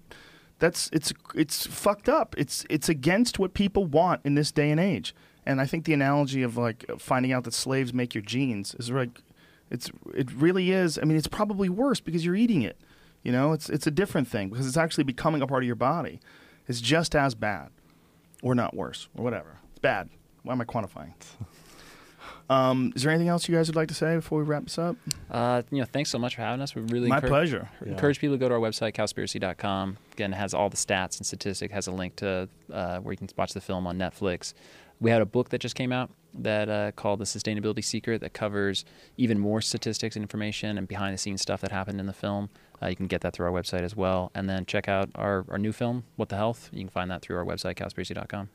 that's 0.59 0.89
it's 0.93 1.13
it's 1.35 1.67
fucked 1.67 2.07
up. 2.07 2.35
It's 2.37 2.65
it's 2.69 2.87
against 2.87 3.39
what 3.39 3.53
people 3.53 3.85
want 3.85 4.21
in 4.23 4.35
this 4.35 4.51
day 4.51 4.71
and 4.71 4.79
age. 4.79 5.13
And 5.45 5.59
I 5.59 5.65
think 5.65 5.85
the 5.85 5.93
analogy 5.93 6.43
of 6.43 6.55
like 6.55 6.85
finding 6.97 7.33
out 7.33 7.43
that 7.45 7.53
slaves 7.53 7.93
make 7.93 8.13
your 8.13 8.21
jeans 8.21 8.75
is 8.75 8.89
like 8.91 9.21
it's 9.69 9.89
it 10.13 10.31
really 10.31 10.71
is. 10.71 10.99
I 10.99 11.03
mean, 11.03 11.17
it's 11.17 11.27
probably 11.27 11.69
worse 11.69 11.99
because 11.99 12.25
you're 12.25 12.35
eating 12.35 12.61
it. 12.61 12.77
You 13.23 13.31
know, 13.31 13.53
it's 13.53 13.69
it's 13.69 13.87
a 13.87 13.91
different 13.91 14.27
thing 14.27 14.49
because 14.49 14.67
it's 14.67 14.77
actually 14.77 15.03
becoming 15.03 15.41
a 15.41 15.47
part 15.47 15.63
of 15.63 15.67
your 15.67 15.75
body. 15.75 16.19
It's 16.67 16.81
just 16.81 17.15
as 17.15 17.33
bad, 17.35 17.69
or 18.43 18.53
not 18.53 18.75
worse, 18.75 19.09
or 19.15 19.23
whatever. 19.23 19.57
It's 19.71 19.79
bad. 19.79 20.09
Why 20.43 20.53
am 20.53 20.61
I 20.61 20.65
quantifying? 20.65 21.13
Um, 22.51 22.91
is 22.95 23.03
there 23.03 23.11
anything 23.11 23.29
else 23.29 23.47
you 23.47 23.55
guys 23.55 23.67
would 23.69 23.75
like 23.75 23.87
to 23.87 23.93
say 23.93 24.15
before 24.15 24.39
we 24.39 24.45
wrap 24.45 24.63
this 24.63 24.77
up? 24.77 24.95
uh, 25.29 25.61
you 25.71 25.79
know, 25.79 25.85
thanks 25.85 26.09
so 26.09 26.19
much 26.19 26.35
for 26.35 26.41
having 26.41 26.61
us. 26.61 26.75
We 26.75 26.81
really 26.83 27.07
My 27.07 27.15
encourage- 27.17 27.31
pleasure. 27.31 27.69
Yeah. 27.85 27.91
encourage 27.93 28.19
people 28.19 28.35
to 28.35 28.39
go 28.39 28.49
to 28.49 28.55
our 28.55 28.59
website 28.59 28.93
cowspiracy.com 28.93 29.97
again 30.13 30.33
it 30.33 30.35
has 30.35 30.53
all 30.53 30.69
the 30.69 30.77
stats 30.77 31.17
and 31.17 31.25
statistics 31.25 31.73
has 31.73 31.87
a 31.87 31.91
link 31.91 32.15
to 32.17 32.49
uh, 32.71 32.99
where 32.99 33.13
you 33.13 33.17
can 33.17 33.29
watch 33.37 33.53
the 33.53 33.61
film 33.61 33.87
on 33.87 33.97
netflix 33.97 34.53
we 34.99 35.09
had 35.09 35.21
a 35.21 35.25
book 35.25 35.49
that 35.49 35.59
just 35.59 35.75
came 35.75 35.91
out 35.91 36.11
that 36.33 36.69
uh, 36.69 36.91
called 36.91 37.19
the 37.19 37.25
sustainability 37.25 37.83
secret 37.83 38.21
that 38.21 38.33
covers 38.33 38.85
even 39.17 39.39
more 39.39 39.61
statistics 39.61 40.15
and 40.15 40.23
information 40.23 40.77
and 40.77 40.87
behind 40.87 41.13
the 41.13 41.17
scenes 41.17 41.41
stuff 41.41 41.61
that 41.61 41.71
happened 41.71 41.99
in 41.99 42.05
the 42.05 42.13
film 42.13 42.49
Uh, 42.81 42.87
you 42.87 42.95
can 42.95 43.07
get 43.07 43.21
that 43.21 43.33
through 43.33 43.45
our 43.45 43.51
website 43.51 43.81
as 43.81 43.95
well. 43.95 44.31
And 44.33 44.49
then 44.49 44.65
check 44.65 44.87
out 44.87 45.09
our, 45.15 45.45
our 45.49 45.57
new 45.57 45.71
film, 45.71 46.03
What 46.15 46.29
the 46.29 46.35
Health. 46.35 46.69
You 46.73 46.79
can 46.79 46.89
find 46.89 47.11
that 47.11 47.21
through 47.21 47.37
our 47.37 47.45
website, 47.45 47.75
cowspiracy.com. 47.75 48.49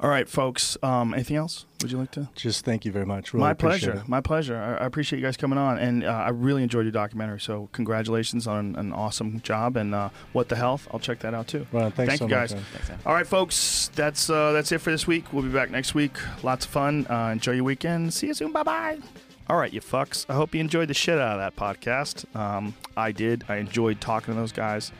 All 0.00 0.10
right, 0.10 0.28
folks. 0.28 0.76
Um, 0.82 1.14
anything 1.14 1.36
else? 1.36 1.64
Would 1.80 1.92
you 1.92 1.98
like 1.98 2.10
to? 2.12 2.28
Just 2.34 2.64
thank 2.64 2.84
you 2.84 2.90
very 2.90 3.06
much. 3.06 3.32
Really 3.32 3.42
My 3.44 3.54
pleasure. 3.54 3.92
it. 3.92 4.08
My 4.08 4.20
pleasure. 4.20 4.56
I, 4.56 4.82
I 4.82 4.86
appreciate 4.86 5.20
you 5.20 5.24
guys 5.24 5.36
coming 5.36 5.58
on, 5.58 5.78
and 5.78 6.02
uh, 6.04 6.08
I 6.08 6.30
really 6.30 6.62
enjoyed 6.64 6.84
your 6.84 6.92
documentary. 6.92 7.40
So 7.40 7.68
congratulations 7.72 8.46
on 8.48 8.74
an 8.76 8.92
awesome 8.92 9.40
job. 9.42 9.76
And 9.76 9.94
uh, 9.94 10.08
what 10.32 10.48
the 10.48 10.56
health? 10.56 10.88
I'll 10.92 10.98
check 11.00 11.20
that 11.20 11.34
out 11.34 11.46
too. 11.46 11.66
Well, 11.70 11.90
thanks 11.90 12.10
Thank 12.10 12.18
so 12.18 12.24
you 12.24 12.30
guys. 12.30 12.52
man. 12.54 12.64
Thanks, 12.72 13.06
All 13.06 13.14
right, 13.14 13.26
folks. 13.26 13.90
That's 13.94 14.28
uh, 14.28 14.52
that's 14.52 14.72
it 14.72 14.78
for 14.78 14.90
this 14.90 15.06
week. 15.06 15.32
We'll 15.32 15.44
be 15.44 15.50
back 15.50 15.70
next 15.70 15.94
week. 15.94 16.16
Lots 16.42 16.64
of 16.64 16.70
fun. 16.72 17.06
Uh, 17.08 17.30
enjoy 17.32 17.52
your 17.52 17.64
weekend. 17.64 18.12
See 18.12 18.26
you 18.26 18.34
soon. 18.34 18.52
Bye 18.52 18.64
bye. 18.64 19.31
All 19.48 19.56
right, 19.56 19.72
you 19.72 19.80
fucks. 19.80 20.24
I 20.28 20.34
hope 20.34 20.54
you 20.54 20.60
enjoyed 20.60 20.88
the 20.88 20.94
shit 20.94 21.18
out 21.18 21.38
of 21.38 21.40
that 21.40 21.56
podcast. 21.56 22.24
Um, 22.36 22.74
I 22.96 23.12
did. 23.12 23.44
I 23.48 23.56
enjoyed 23.56 24.00
talking 24.00 24.32
to 24.34 24.40
those 24.40 24.52
guys, 24.52 24.92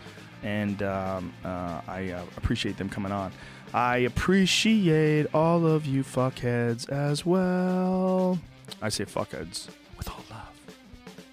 and 0.42 0.82
um, 0.82 1.32
uh, 1.44 1.80
I 1.86 2.10
uh, 2.10 2.24
appreciate 2.36 2.76
them 2.76 2.88
coming 2.88 3.12
on. 3.12 3.32
I 3.72 3.98
appreciate 3.98 5.26
all 5.32 5.66
of 5.66 5.86
you 5.86 6.02
fuckheads 6.02 6.88
as 6.90 7.24
well. 7.24 8.38
I 8.82 8.88
say 8.88 9.04
fuckheads 9.04 9.68
with 9.96 10.10
all 10.10 10.22
love. 10.28 10.48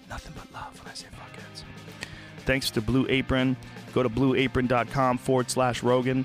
Nothing 0.08 0.32
but 0.36 0.50
love 0.52 0.78
when 0.82 0.90
I 0.90 0.94
say 0.94 1.06
fuckheads. 1.08 1.64
Thanks 2.46 2.70
to 2.70 2.80
Blue 2.80 3.06
Apron. 3.08 3.56
Go 3.92 4.02
to 4.02 4.08
blueapron.com 4.08 5.18
forward 5.18 5.50
slash 5.50 5.82
Rogan. 5.82 6.24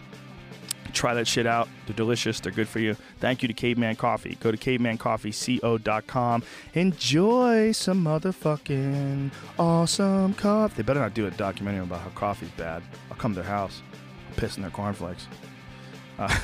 Try 0.96 1.14
that 1.14 1.28
shit 1.28 1.46
out. 1.46 1.68
They're 1.86 1.96
delicious. 1.96 2.40
They're 2.40 2.54
good 2.54 2.70
for 2.70 2.80
you. 2.80 2.96
Thank 3.20 3.42
you 3.42 3.50
to 3.50 3.54
Caveman 3.54 3.98
Coffee. 3.98 4.38
Go 4.40 4.50
to 4.50 4.58
cavemancoffeeco.com. 4.58 6.44
Enjoy 6.74 7.72
some 7.74 8.04
motherfucking 8.04 9.32
awesome 9.60 10.34
coffee. 10.36 10.76
They 10.78 10.84
better 10.84 11.02
not 11.02 11.14
do 11.14 11.28
a 11.28 11.32
documentary 11.32 11.84
about 11.84 12.00
how 12.00 12.10
coffee's 12.10 12.50
bad. 12.52 12.82
I'll 13.12 13.18
come 13.18 13.34
to 13.34 13.42
their 13.42 13.50
house, 13.50 13.82
piss 14.38 14.56
in 14.56 14.62
their 14.62 14.72
cornflakes. 14.72 15.28
Uh, 16.18 16.30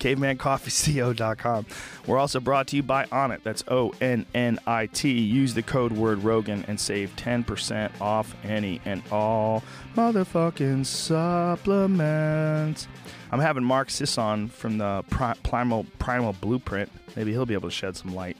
cavemancoffeeco.com. 0.00 1.66
We're 2.06 2.18
also 2.18 2.40
brought 2.40 2.66
to 2.68 2.76
you 2.76 2.82
by 2.82 3.06
Onnit. 3.06 3.44
That's 3.44 3.62
O 3.68 3.94
N 4.00 4.26
N 4.34 4.58
I 4.66 4.86
T. 4.86 5.12
Use 5.12 5.54
the 5.54 5.62
code 5.62 5.92
word 5.92 6.24
Rogan 6.24 6.64
and 6.66 6.78
save 6.78 7.14
10% 7.16 8.00
off 8.00 8.34
any 8.44 8.80
and 8.84 9.02
all 9.12 9.62
motherfucking 9.96 10.84
supplements. 10.84 12.88
I'm 13.34 13.40
having 13.40 13.64
Mark 13.64 13.90
Sisson 13.90 14.46
from 14.48 14.78
the 14.78 15.02
Pri- 15.10 15.34
Primal 15.42 15.86
Primal 15.98 16.34
Blueprint. 16.34 16.88
Maybe 17.16 17.32
he'll 17.32 17.44
be 17.44 17.54
able 17.54 17.68
to 17.68 17.74
shed 17.74 17.96
some 17.96 18.14
light. 18.14 18.36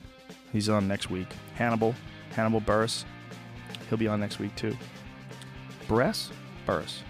He's 0.53 0.69
on 0.69 0.87
next 0.87 1.11
week. 1.11 1.27
Hannibal, 1.57 1.97
Hannibal 2.37 2.61
Burris. 2.61 3.05
He'll 3.89 3.99
be 3.99 4.07
on 4.07 4.21
next 4.21 4.39
week 4.39 4.55
too. 4.55 4.77
Burris? 5.89 6.31
Burris. 6.65 7.03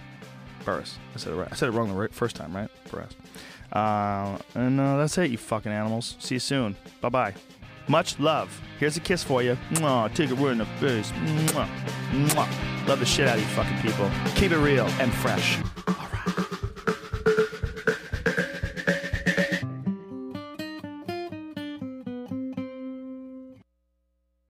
Burris. 0.65 0.97
I 1.13 1.19
said 1.19 1.33
it 1.33 1.35
right. 1.35 1.47
I 1.51 1.53
said 1.53 1.69
it 1.69 1.73
wrong 1.73 1.87
the 1.89 1.93
right- 1.93 2.11
first 2.11 2.35
time, 2.35 2.55
right? 2.55 2.71
Burris. 2.89 3.13
Uh, 3.71 4.39
and 4.55 4.79
uh, 4.79 4.97
that's 4.97 5.15
it, 5.19 5.29
you 5.29 5.37
fucking 5.37 5.71
animals. 5.71 6.15
See 6.17 6.35
you 6.35 6.39
soon. 6.39 6.75
Bye 7.01 7.09
bye. 7.09 7.33
Much 7.87 8.19
love. 8.19 8.59
Here's 8.79 8.97
a 8.97 8.99
kiss 8.99 9.23
for 9.23 9.43
you. 9.43 9.59
Mwah, 9.73 10.11
take 10.15 10.31
a 10.31 10.35
word 10.35 10.53
in 10.53 10.57
the 10.57 10.65
face. 10.81 11.11
Mwah. 11.11 11.69
Mwah. 12.09 12.87
Love 12.87 12.99
the 12.99 13.05
shit 13.05 13.27
out 13.27 13.35
of 13.37 13.41
you 13.41 13.47
fucking 13.49 13.77
people. 13.83 14.09
Keep 14.33 14.53
it 14.53 14.57
real 14.57 14.87
and 14.99 15.13
fresh. 15.13 15.59